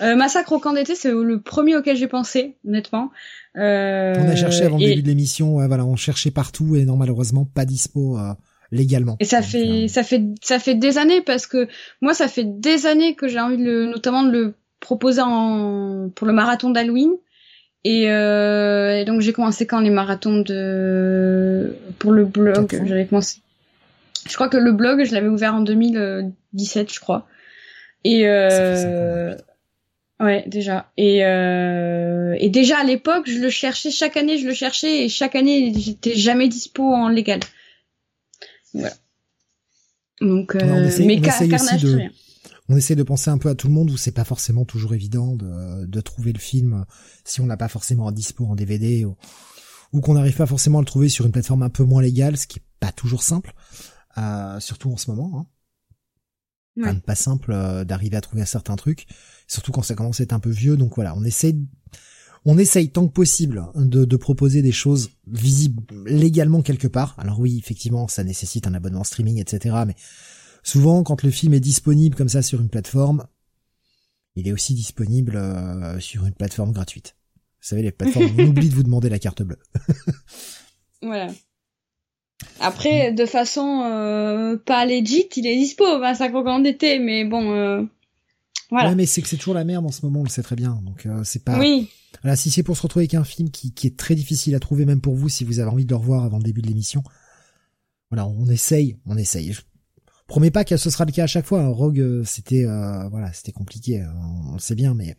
Euh, 0.00 0.14
Massacre 0.14 0.52
au 0.52 0.60
camp 0.60 0.72
d'été, 0.72 0.94
c'est 0.94 1.10
le 1.10 1.40
premier 1.40 1.76
auquel 1.76 1.96
j'ai 1.96 2.06
pensé, 2.06 2.54
honnêtement. 2.64 3.10
Euh, 3.56 4.14
on 4.16 4.28
a 4.28 4.36
cherché 4.36 4.62
avant 4.62 4.78
le 4.78 4.84
début 4.84 5.02
de 5.02 5.08
l'émission, 5.08 5.56
ouais, 5.56 5.66
voilà, 5.66 5.84
on 5.84 5.96
cherchait 5.96 6.30
partout 6.30 6.76
et 6.76 6.84
non 6.84 6.96
malheureusement 6.96 7.44
pas 7.52 7.64
dispo 7.64 8.16
euh, 8.16 8.32
légalement. 8.70 9.16
Et 9.18 9.24
ça 9.24 9.42
fait, 9.42 9.88
ça 9.88 10.04
fait, 10.04 10.22
ça 10.40 10.60
fait 10.60 10.76
des 10.76 10.98
années 10.98 11.20
parce 11.20 11.48
que 11.48 11.66
moi, 12.00 12.14
ça 12.14 12.28
fait 12.28 12.44
des 12.44 12.86
années 12.86 13.16
que 13.16 13.26
j'ai 13.26 13.40
envie 13.40 13.58
de 13.58 13.64
le, 13.64 13.86
notamment 13.86 14.22
de 14.22 14.30
le 14.30 14.54
proposer 14.78 15.22
en, 15.24 16.10
pour 16.14 16.28
le 16.28 16.32
marathon 16.32 16.70
d'Halloween. 16.70 17.10
Et, 17.82 18.08
euh, 18.08 19.00
et, 19.00 19.04
donc 19.04 19.20
j'ai 19.20 19.32
commencé 19.32 19.66
quand 19.66 19.80
les 19.80 19.90
marathons 19.90 20.40
de 20.40 21.76
pour 21.98 22.12
le 22.12 22.24
blog, 22.24 22.80
j'avais 22.86 23.06
commencé 23.06 23.40
je 24.28 24.34
crois 24.34 24.48
que 24.48 24.56
le 24.56 24.72
blog, 24.72 25.04
je 25.04 25.12
l'avais 25.12 25.28
ouvert 25.28 25.54
en 25.54 25.60
2017, 25.60 26.92
je 26.92 27.00
crois. 27.00 27.26
Et 28.04 28.26
euh... 28.26 29.34
ouais, 30.20 30.44
déjà. 30.46 30.90
Et 30.96 31.24
euh... 31.24 32.36
et 32.38 32.50
déjà 32.50 32.78
à 32.78 32.84
l'époque, 32.84 33.28
je 33.28 33.38
le 33.38 33.50
cherchais 33.50 33.90
chaque 33.90 34.16
année, 34.16 34.38
je 34.38 34.46
le 34.46 34.54
cherchais 34.54 35.04
et 35.04 35.08
chaque 35.08 35.34
année, 35.34 35.72
j'étais 35.76 36.14
jamais 36.14 36.48
dispo 36.48 36.82
en 36.82 37.08
légal. 37.08 37.40
Voilà. 38.72 38.92
Donc, 40.20 40.54
euh... 40.54 40.90
mais 41.00 41.20
Carnage, 41.20 41.82
de... 41.82 42.00
On 42.68 42.76
essaie 42.76 42.94
de 42.94 43.02
penser 43.02 43.30
un 43.30 43.38
peu 43.38 43.50
à 43.50 43.54
tout 43.54 43.68
le 43.68 43.74
monde 43.74 43.90
où 43.90 43.96
c'est 43.96 44.14
pas 44.14 44.24
forcément 44.24 44.64
toujours 44.64 44.94
évident 44.94 45.34
de, 45.34 45.84
de 45.84 46.00
trouver 46.00 46.32
le 46.32 46.38
film 46.38 46.86
si 47.24 47.40
on 47.42 47.46
l'a 47.46 47.58
pas 47.58 47.68
forcément 47.68 48.06
en 48.06 48.12
dispo 48.12 48.46
en 48.46 48.54
DVD 48.54 49.04
ou, 49.04 49.16
ou 49.92 50.00
qu'on 50.00 50.14
n'arrive 50.14 50.36
pas 50.36 50.46
forcément 50.46 50.78
à 50.78 50.80
le 50.80 50.86
trouver 50.86 51.08
sur 51.08 51.26
une 51.26 51.32
plateforme 51.32 51.62
un 51.62 51.68
peu 51.68 51.84
moins 51.84 52.00
légale, 52.00 52.36
ce 52.38 52.46
qui 52.46 52.58
est 52.58 52.62
pas 52.80 52.90
toujours 52.90 53.22
simple. 53.22 53.52
Euh, 54.18 54.60
surtout 54.60 54.92
en 54.92 54.96
ce 54.96 55.10
moment. 55.10 55.48
Hein. 56.76 57.00
pas 57.06 57.14
simple 57.14 57.52
euh, 57.52 57.84
d'arriver 57.84 58.16
à 58.16 58.20
trouver 58.20 58.42
un 58.42 58.46
certain 58.46 58.76
truc, 58.76 59.06
surtout 59.48 59.72
quand 59.72 59.82
ça 59.82 59.94
commence 59.94 60.20
à 60.20 60.24
être 60.24 60.32
un 60.32 60.40
peu 60.40 60.50
vieux. 60.50 60.76
Donc 60.76 60.94
voilà, 60.94 61.14
on 61.16 61.24
essaye, 61.24 61.66
on 62.44 62.58
essaye 62.58 62.90
tant 62.90 63.06
que 63.06 63.12
possible 63.12 63.64
de, 63.74 64.04
de 64.04 64.16
proposer 64.16 64.62
des 64.62 64.72
choses 64.72 65.10
visibles 65.26 65.82
légalement 66.06 66.62
quelque 66.62 66.88
part. 66.88 67.14
Alors 67.18 67.40
oui, 67.40 67.58
effectivement, 67.58 68.08
ça 68.08 68.24
nécessite 68.24 68.66
un 68.66 68.74
abonnement 68.74 69.04
streaming, 69.04 69.40
etc. 69.40 69.76
Mais 69.86 69.96
souvent, 70.62 71.02
quand 71.02 71.22
le 71.22 71.30
film 71.30 71.54
est 71.54 71.60
disponible 71.60 72.16
comme 72.16 72.28
ça 72.28 72.42
sur 72.42 72.60
une 72.60 72.68
plateforme, 72.68 73.26
il 74.36 74.48
est 74.48 74.52
aussi 74.52 74.74
disponible 74.74 75.36
euh, 75.36 75.98
sur 76.00 76.26
une 76.26 76.34
plateforme 76.34 76.72
gratuite. 76.72 77.16
Vous 77.60 77.68
savez, 77.68 77.82
les 77.82 77.92
plateformes, 77.92 78.30
on 78.38 78.46
oublie 78.48 78.68
de 78.68 78.74
vous 78.74 78.82
demander 78.82 79.08
la 79.08 79.18
carte 79.18 79.42
bleue. 79.42 79.58
voilà. 81.02 81.32
Après, 82.60 83.12
de 83.12 83.26
façon 83.26 83.82
euh, 83.84 84.56
pas 84.56 84.86
legit, 84.86 85.28
il 85.36 85.46
est 85.46 85.56
dispo, 85.56 85.84
ça 86.00 86.14
50 86.14 86.46
ans 86.46 86.58
d'été, 86.60 86.98
mais 86.98 87.24
bon, 87.24 87.52
euh, 87.52 87.82
voilà. 88.70 88.90
Ouais, 88.90 88.94
mais 88.94 89.06
c'est 89.06 89.22
que 89.22 89.28
c'est 89.28 89.36
toujours 89.36 89.54
la 89.54 89.64
merde 89.64 89.84
en 89.84 89.90
ce 89.90 90.04
moment, 90.04 90.20
on 90.20 90.24
le 90.24 90.28
sait 90.28 90.42
très 90.42 90.56
bien. 90.56 90.80
Donc 90.84 91.06
euh, 91.06 91.22
c'est 91.24 91.44
pas. 91.44 91.58
Oui. 91.58 91.88
Voilà, 92.22 92.36
si 92.36 92.50
c'est 92.50 92.62
pour 92.62 92.76
se 92.76 92.82
retrouver 92.82 93.02
avec 93.02 93.14
un 93.14 93.24
film 93.24 93.50
qui, 93.50 93.72
qui 93.72 93.86
est 93.86 93.96
très 93.96 94.14
difficile 94.14 94.54
à 94.54 94.60
trouver, 94.60 94.84
même 94.84 95.00
pour 95.00 95.14
vous, 95.14 95.28
si 95.28 95.44
vous 95.44 95.58
avez 95.58 95.70
envie 95.70 95.84
de 95.84 95.90
le 95.90 95.96
revoir 95.96 96.24
avant 96.24 96.38
le 96.38 96.44
début 96.44 96.62
de 96.62 96.68
l'émission, 96.68 97.02
voilà, 98.10 98.26
on 98.26 98.46
essaye, 98.46 98.96
on 99.04 99.16
essaye. 99.16 99.52
Je 99.52 99.60
promets 100.26 100.50
pas 100.50 100.64
que 100.64 100.76
ce 100.76 100.90
sera 100.90 101.04
le 101.04 101.12
cas 101.12 101.24
à 101.24 101.26
chaque 101.26 101.44
fois. 101.44 101.60
Hein. 101.60 101.68
Rogue, 101.68 102.22
c'était, 102.24 102.64
voilà, 103.10 103.32
c'était 103.32 103.52
compliqué, 103.52 104.02
on, 104.48 104.54
le 104.54 104.60
sait 104.60 104.76
bien, 104.76 104.94
mais 104.94 105.16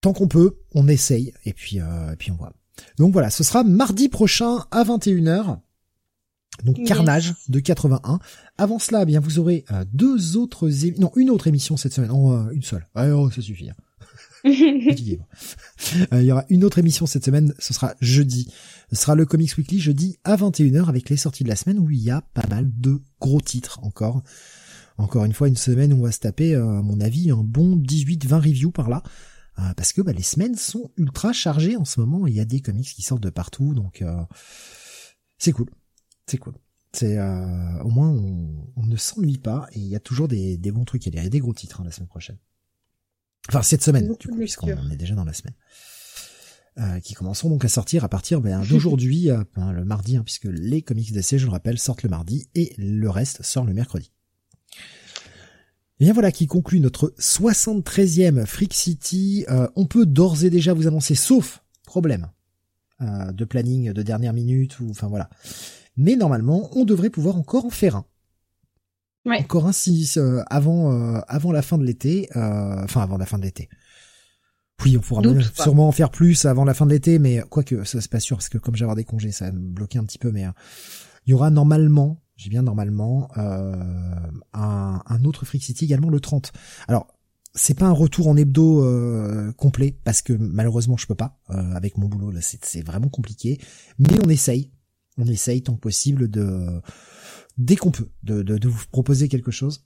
tant 0.00 0.12
qu'on 0.12 0.26
peut, 0.26 0.58
on 0.74 0.88
essaye 0.88 1.32
et 1.44 1.52
puis, 1.52 1.76
et 1.76 2.16
puis 2.18 2.32
on 2.32 2.36
voit. 2.36 2.52
Donc 2.98 3.12
voilà, 3.12 3.30
ce 3.30 3.44
sera 3.44 3.62
mardi 3.62 4.08
prochain 4.08 4.64
à 4.70 4.84
21h. 4.84 5.58
Donc 6.64 6.82
Carnage 6.84 7.34
de 7.48 7.60
81. 7.60 8.18
Avant 8.58 8.78
cela, 8.78 9.02
eh 9.02 9.06
bien 9.06 9.20
vous 9.20 9.38
aurez 9.38 9.64
euh, 9.70 9.84
deux 9.92 10.36
autres 10.36 10.70
non 10.98 11.12
une 11.16 11.30
autre 11.30 11.46
émission 11.46 11.76
cette 11.76 11.92
semaine, 11.92 12.10
non 12.10 12.32
euh, 12.32 12.50
une 12.50 12.62
seule. 12.62 12.86
Ah, 12.94 13.08
oh, 13.14 13.30
ça 13.30 13.42
suffit. 13.42 13.70
Hein. 13.70 13.76
Euh, 16.12 16.22
il 16.22 16.26
y 16.26 16.32
aura 16.32 16.44
une 16.48 16.64
autre 16.64 16.78
émission 16.78 17.06
cette 17.06 17.24
semaine, 17.24 17.52
ce 17.58 17.74
sera 17.74 17.94
jeudi. 18.00 18.50
Ce 18.90 18.96
sera 18.96 19.14
le 19.14 19.26
Comics 19.26 19.56
Weekly 19.56 19.78
jeudi 19.78 20.18
à 20.24 20.36
21h 20.36 20.88
avec 20.88 21.10
les 21.10 21.16
sorties 21.16 21.44
de 21.44 21.48
la 21.48 21.56
semaine 21.56 21.78
où 21.78 21.90
il 21.90 22.00
y 22.00 22.10
a 22.10 22.22
pas 22.22 22.46
mal 22.48 22.70
de 22.78 23.00
gros 23.20 23.40
titres 23.40 23.80
encore. 23.82 24.22
Encore 24.98 25.24
une 25.24 25.32
fois, 25.32 25.48
une 25.48 25.56
semaine 25.56 25.92
où 25.92 25.98
on 25.98 26.02
va 26.02 26.12
se 26.12 26.20
taper, 26.20 26.54
à 26.54 26.60
mon 26.60 27.00
avis, 27.00 27.30
un 27.30 27.42
bon 27.42 27.76
18-20 27.76 28.34
reviews 28.36 28.70
par 28.70 28.88
là. 28.88 29.02
parce 29.76 29.92
que 29.92 30.00
bah, 30.00 30.12
les 30.12 30.22
semaines 30.22 30.56
sont 30.56 30.90
ultra 30.96 31.32
chargées 31.32 31.76
en 31.76 31.84
ce 31.84 32.00
moment. 32.00 32.26
Il 32.26 32.34
y 32.34 32.40
a 32.40 32.44
des 32.44 32.60
comics 32.60 32.86
qui 32.86 33.02
sortent 33.02 33.22
de 33.22 33.30
partout, 33.30 33.74
donc 33.74 34.04
c'est 35.38 35.52
cool 35.52 35.68
c'est 36.26 36.38
cool. 36.38 36.54
C'est 36.92 37.18
euh, 37.18 37.82
au 37.82 37.90
moins 37.90 38.08
on, 38.08 38.82
ne 38.86 38.96
s'ennuie 38.96 39.38
pas 39.38 39.68
et 39.72 39.80
il 39.80 39.86
y 39.86 39.96
a 39.96 40.00
toujours 40.00 40.28
des, 40.28 40.56
bons 40.72 40.84
trucs. 40.84 41.06
Il 41.06 41.14
y 41.14 41.18
a 41.18 41.28
des 41.28 41.40
gros 41.40 41.52
titres 41.52 41.80
hein, 41.80 41.84
la 41.84 41.90
semaine 41.90 42.08
prochaine. 42.08 42.38
Enfin 43.48 43.62
cette 43.62 43.82
semaine, 43.82 44.14
du 44.18 44.28
coup, 44.28 44.36
puisqu'on 44.36 44.90
est 44.90 44.96
déjà 44.96 45.14
dans 45.14 45.24
la 45.24 45.32
semaine. 45.32 45.54
Euh, 46.78 47.00
qui 47.00 47.14
commenceront 47.14 47.48
donc 47.48 47.64
à 47.64 47.68
sortir 47.68 48.04
à 48.04 48.08
partir 48.10 48.42
ben, 48.42 48.62
d'aujourd'hui, 48.62 49.30
euh, 49.30 49.42
ben, 49.54 49.72
le 49.74 49.84
mardi, 49.84 50.16
hein, 50.16 50.22
puisque 50.22 50.44
les 50.44 50.82
comics 50.82 51.12
d'essai, 51.12 51.38
je 51.38 51.46
le 51.46 51.52
rappelle, 51.52 51.78
sortent 51.78 52.02
le 52.02 52.10
mardi 52.10 52.48
et 52.54 52.74
le 52.76 53.08
reste 53.08 53.42
sort 53.42 53.64
le 53.64 53.72
mercredi. 53.72 54.12
Et 55.98 56.04
bien 56.04 56.12
voilà 56.12 56.30
qui 56.32 56.46
conclut 56.46 56.80
notre 56.80 57.14
73e 57.18 58.44
Freak 58.44 58.74
City. 58.74 59.46
on 59.76 59.86
peut 59.86 60.04
d'ores 60.04 60.44
et 60.44 60.50
déjà 60.50 60.74
vous 60.74 60.86
annoncer, 60.86 61.14
sauf 61.14 61.62
problème 61.86 62.28
de 63.00 63.44
planning 63.46 63.92
de 63.92 64.02
dernière 64.02 64.34
minute 64.34 64.78
ou 64.80 64.90
enfin 64.90 65.08
voilà, 65.08 65.30
mais 65.96 66.16
normalement, 66.16 66.70
on 66.76 66.84
devrait 66.84 67.10
pouvoir 67.10 67.36
encore 67.36 67.64
en 67.64 67.70
faire 67.70 67.96
un. 67.96 68.06
Ouais. 69.26 69.40
Encore 69.40 69.66
un 69.66 69.72
si 69.72 70.08
euh, 70.16 70.42
avant 70.46 70.92
euh, 70.92 71.20
avant 71.26 71.50
la 71.50 71.60
fin 71.60 71.78
de 71.78 71.84
l'été, 71.84 72.28
euh, 72.36 72.84
enfin 72.84 73.02
avant 73.02 73.18
la 73.18 73.26
fin 73.26 73.38
de 73.38 73.42
l'été. 73.42 73.68
Oui, 74.84 74.96
on 74.96 75.00
pourra 75.00 75.22
sûrement 75.54 75.88
en 75.88 75.92
faire 75.92 76.10
plus 76.10 76.44
avant 76.44 76.64
la 76.64 76.74
fin 76.74 76.86
de 76.86 76.90
l'été, 76.90 77.18
mais 77.18 77.42
quoique 77.48 77.82
ça 77.84 78.00
c'est 78.00 78.10
pas 78.10 78.20
sûr 78.20 78.36
parce 78.36 78.48
que 78.48 78.58
comme 78.58 78.76
j'ai 78.76 78.84
avoir 78.84 78.94
des 78.94 79.04
congés, 79.04 79.32
ça 79.32 79.46
va 79.46 79.52
me 79.52 79.70
bloquer 79.70 79.98
un 79.98 80.04
petit 80.04 80.18
peu. 80.18 80.30
Mais 80.30 80.44
il 81.26 81.30
y 81.30 81.34
aura 81.34 81.50
normalement, 81.50 82.22
j'ai 82.36 82.50
bien 82.50 82.62
normalement, 82.62 83.28
un, 83.36 84.22
un, 84.52 85.24
autre 85.24 85.46
Freak 85.46 85.62
City 85.62 85.86
également 85.86 86.10
le 86.10 86.20
30. 86.20 86.52
Alors 86.88 87.08
c'est 87.54 87.72
pas 87.72 87.86
un 87.86 87.92
retour 87.92 88.28
en 88.28 88.36
hebdo 88.36 88.84
complet 89.56 89.98
parce 90.04 90.20
que 90.20 90.34
malheureusement 90.34 90.98
je 90.98 91.06
peux 91.06 91.14
pas 91.14 91.40
avec 91.48 91.96
mon 91.96 92.06
boulot 92.06 92.30
là 92.30 92.40
c'est 92.42 92.82
vraiment 92.82 93.08
compliqué 93.08 93.58
mais 93.98 94.10
on 94.22 94.28
essaye 94.28 94.70
on 95.18 95.26
essaye 95.26 95.62
tant 95.62 95.74
que 95.74 95.80
possible 95.80 96.28
de 96.28 96.80
dès 97.58 97.76
qu'on 97.76 97.90
peut 97.90 98.08
de, 98.22 98.42
de, 98.42 98.68
vous 98.68 98.84
proposer 98.90 99.28
quelque 99.28 99.50
chose. 99.50 99.84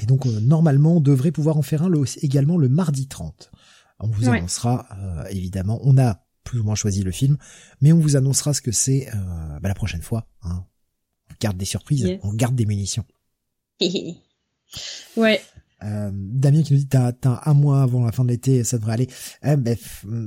Et 0.00 0.06
donc 0.06 0.26
euh, 0.26 0.40
normalement 0.40 0.96
on 0.96 1.00
devrait 1.00 1.32
pouvoir 1.32 1.56
en 1.56 1.62
faire 1.62 1.82
un 1.82 1.88
le, 1.88 2.02
également 2.22 2.56
le 2.56 2.68
mardi 2.68 3.08
30. 3.08 3.50
On 3.98 4.08
vous 4.08 4.28
annoncera 4.28 4.86
euh, 4.98 5.24
évidemment, 5.30 5.78
on 5.82 5.98
a 5.98 6.24
plus 6.44 6.60
ou 6.60 6.64
moins 6.64 6.74
choisi 6.74 7.02
le 7.02 7.10
film, 7.10 7.36
mais 7.80 7.92
on 7.92 7.98
vous 7.98 8.16
annoncera 8.16 8.54
ce 8.54 8.62
que 8.62 8.72
c'est 8.72 9.08
euh, 9.08 9.58
bah, 9.60 9.68
la 9.68 9.74
prochaine 9.74 10.00
fois. 10.00 10.26
Hein. 10.42 10.64
On 11.30 11.34
garde 11.40 11.58
des 11.58 11.66
surprises, 11.66 12.18
on 12.22 12.32
garde 12.32 12.54
des 12.54 12.66
munitions. 12.66 13.04
ouais. 15.16 15.42
Euh, 15.82 16.10
Damien 16.12 16.62
qui 16.62 16.74
nous 16.74 16.78
dit 16.78 16.88
t'as 16.88 17.12
t'as 17.12 17.40
un 17.46 17.54
mois 17.54 17.82
avant 17.82 18.04
la 18.04 18.12
fin 18.12 18.24
de 18.24 18.30
l'été, 18.30 18.64
ça 18.64 18.78
devrait 18.78 18.92
aller. 18.92 19.08
Eh, 19.42 19.56
ben, 19.56 19.76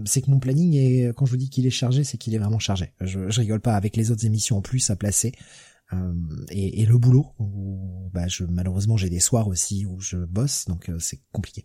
c'est 0.05 0.21
que 0.21 0.31
mon 0.31 0.39
planning 0.39 0.73
est 0.75 1.13
quand 1.15 1.25
je 1.25 1.31
vous 1.31 1.37
dis 1.37 1.49
qu'il 1.49 1.65
est 1.67 1.71
chargé, 1.71 2.03
c'est 2.03 2.17
qu'il 2.17 2.33
est 2.33 2.39
vraiment 2.39 2.59
chargé. 2.59 2.93
Je, 3.01 3.29
je 3.29 3.39
rigole 3.41 3.61
pas 3.61 3.75
avec 3.75 3.95
les 3.95 4.11
autres 4.11 4.25
émissions 4.25 4.57
en 4.57 4.61
plus 4.61 4.89
à 4.89 4.95
placer. 4.95 5.33
Euh, 5.93 6.13
et, 6.49 6.81
et, 6.81 6.85
le 6.85 6.97
boulot 6.97 7.27
où 7.39 8.09
bah 8.13 8.27
je 8.27 8.45
malheureusement 8.45 8.97
j'ai 8.97 9.09
des 9.09 9.19
soirs 9.19 9.47
aussi 9.47 9.85
où 9.85 9.99
je 9.99 10.17
bosse 10.17 10.65
donc 10.65 10.89
euh, 10.89 10.97
c'est 10.99 11.19
compliqué. 11.31 11.63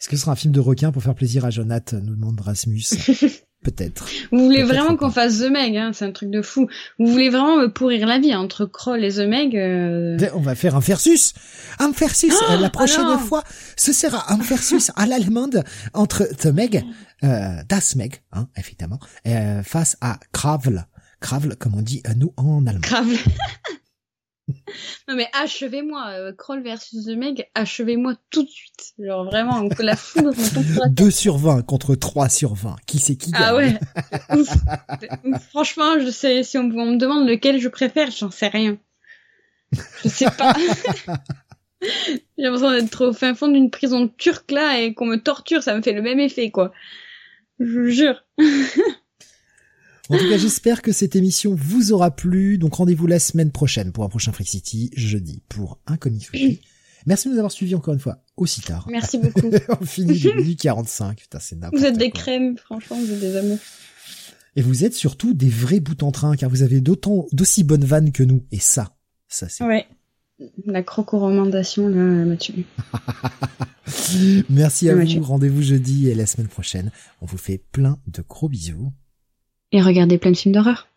Est-ce 0.00 0.08
que 0.08 0.16
ce 0.16 0.22
sera 0.22 0.32
un 0.32 0.36
film 0.36 0.52
de 0.52 0.60
requin 0.60 0.90
pour 0.90 1.02
faire 1.02 1.14
plaisir 1.14 1.44
à 1.44 1.50
Jonathan 1.50 2.00
nous 2.00 2.16
demande 2.16 2.40
Rasmus 2.40 2.84
Peut-être. 3.66 4.06
Vous 4.30 4.44
voulez 4.44 4.62
vraiment 4.62 4.96
qu'on 4.96 5.10
fasse 5.10 5.40
The 5.40 5.50
Meg, 5.50 5.76
hein, 5.76 5.90
c'est 5.92 6.04
un 6.04 6.12
truc 6.12 6.30
de 6.30 6.40
fou. 6.40 6.68
Vous 7.00 7.06
voulez 7.08 7.30
vraiment 7.30 7.56
me 7.56 7.66
pourrir 7.66 8.06
la 8.06 8.20
vie 8.20 8.32
entre 8.32 8.64
Kroll 8.64 9.04
et 9.04 9.14
The 9.14 9.26
Meg 9.26 9.56
euh... 9.56 10.16
On 10.34 10.40
va 10.40 10.54
faire 10.54 10.76
un 10.76 10.78
versus. 10.78 11.34
Un 11.80 11.90
versus. 11.90 12.32
Oh, 12.32 12.60
la 12.60 12.70
prochaine 12.70 13.06
oh 13.08 13.18
fois, 13.18 13.42
ce 13.76 13.92
sera 13.92 14.32
un 14.32 14.36
versus 14.36 14.92
à 14.94 15.06
l'allemande 15.06 15.64
entre 15.94 16.28
The 16.38 16.46
Meg, 16.46 16.84
euh, 17.24 17.56
Das 17.68 17.96
Meg, 17.96 18.22
hein, 18.30 18.46
évidemment, 18.56 19.00
euh, 19.26 19.64
face 19.64 19.96
à 20.00 20.20
Kravl. 20.32 20.86
Kravl, 21.18 21.56
comme 21.56 21.74
on 21.74 21.82
dit 21.82 22.02
à 22.04 22.14
nous 22.14 22.32
en 22.36 22.64
allemand. 22.68 22.82
Kravl. 22.82 23.16
non 25.08 25.16
mais 25.16 25.28
achevez-moi, 25.32 26.06
euh, 26.10 26.32
Kroll 26.32 26.62
versus 26.62 27.04
The 27.04 27.16
Meg, 27.16 27.48
achevez-moi 27.54 28.14
tout 28.30 28.42
de 28.42 28.48
suite. 28.48 28.94
Genre 28.98 29.24
vraiment, 29.24 29.68
la 29.78 29.96
foudre 29.96 30.32
2 30.90 31.10
sur 31.10 31.36
20 31.36 31.62
contre 31.62 31.94
3 31.94 32.28
sur 32.28 32.54
20. 32.54 32.76
Qui 32.86 32.98
c'est 32.98 33.16
qui 33.16 33.32
Ah 33.34 33.56
ouais. 33.56 33.78
Franchement, 35.50 35.98
je 35.98 36.10
sais, 36.10 36.42
si 36.42 36.58
on, 36.58 36.62
on, 36.62 36.92
me 36.92 36.96
demande 36.96 37.28
lequel 37.28 37.60
je 37.60 37.68
préfère, 37.68 38.10
j'en 38.10 38.30
sais 38.30 38.48
rien. 38.48 38.78
Je 39.72 40.08
sais 40.08 40.30
pas. 40.36 40.54
J'ai 41.82 42.22
l'impression 42.38 42.70
d'être 42.70 43.06
au 43.06 43.12
fin 43.12 43.34
fond 43.34 43.48
d'une 43.48 43.70
prison 43.70 44.08
turque 44.08 44.50
là 44.50 44.80
et 44.80 44.94
qu'on 44.94 45.06
me 45.06 45.16
torture, 45.16 45.62
ça 45.62 45.76
me 45.76 45.82
fait 45.82 45.92
le 45.92 46.02
même 46.02 46.20
effet 46.20 46.50
quoi. 46.50 46.72
Je 47.58 47.80
vous 47.80 47.88
jure. 47.88 48.22
En 50.08 50.18
tout 50.18 50.28
cas, 50.28 50.38
j'espère 50.38 50.82
que 50.82 50.92
cette 50.92 51.16
émission 51.16 51.54
vous 51.56 51.92
aura 51.92 52.10
plu. 52.14 52.58
Donc 52.58 52.74
rendez-vous 52.74 53.06
la 53.06 53.18
semaine 53.18 53.50
prochaine 53.50 53.92
pour 53.92 54.04
un 54.04 54.08
prochain 54.08 54.32
Freak 54.32 54.48
City, 54.48 54.90
jeudi, 54.94 55.42
pour 55.48 55.78
un 55.86 55.96
comic 55.96 56.26
free. 56.26 56.60
Merci 57.06 57.28
de 57.28 57.32
nous 57.32 57.38
avoir 57.38 57.52
suivis 57.52 57.74
encore 57.74 57.94
une 57.94 58.00
fois 58.00 58.18
aussi 58.36 58.60
tard. 58.60 58.86
Merci 58.90 59.18
beaucoup. 59.22 59.50
On 59.80 59.84
finit 59.84 60.18
de 60.18 60.54
45. 60.54 61.18
Putain, 61.20 61.38
c'est 61.40 61.56
Vous 61.72 61.84
êtes 61.84 61.98
des 61.98 62.10
crèmes, 62.10 62.56
franchement, 62.58 62.98
vous 62.98 63.12
êtes 63.12 63.20
des 63.20 63.36
amours. 63.36 63.58
Et 64.56 64.62
vous 64.62 64.84
êtes 64.84 64.94
surtout 64.94 65.34
des 65.34 65.48
vrais 65.48 65.80
bouts 65.80 66.02
en 66.02 66.12
train, 66.12 66.34
car 66.34 66.50
vous 66.50 66.62
avez 66.62 66.80
d'autant, 66.80 67.26
d'aussi 67.32 67.62
bonnes 67.62 67.84
vannes 67.84 68.10
que 68.10 68.22
nous. 68.22 68.44
Et 68.52 68.58
ça, 68.58 68.96
ça 69.28 69.48
c'est... 69.48 69.64
Ouais. 69.64 69.86
La 70.66 70.82
croco-recommandation, 70.82 71.88
là, 71.88 71.96
m'a 71.96 72.36
tué. 72.36 72.64
Merci 74.50 74.88
à 74.90 74.94
vous. 74.94 75.22
Rendez-vous 75.22 75.62
jeudi 75.62 76.08
et 76.08 76.14
la 76.14 76.26
semaine 76.26 76.48
prochaine. 76.48 76.90
On 77.20 77.26
vous 77.26 77.38
fait 77.38 77.58
plein 77.58 77.98
de 78.06 78.22
gros 78.26 78.48
bisous 78.48 78.92
et 79.72 79.82
regardez 79.82 80.18
plein 80.18 80.30
de 80.30 80.36
films 80.36 80.54
d'horreur. 80.54 80.88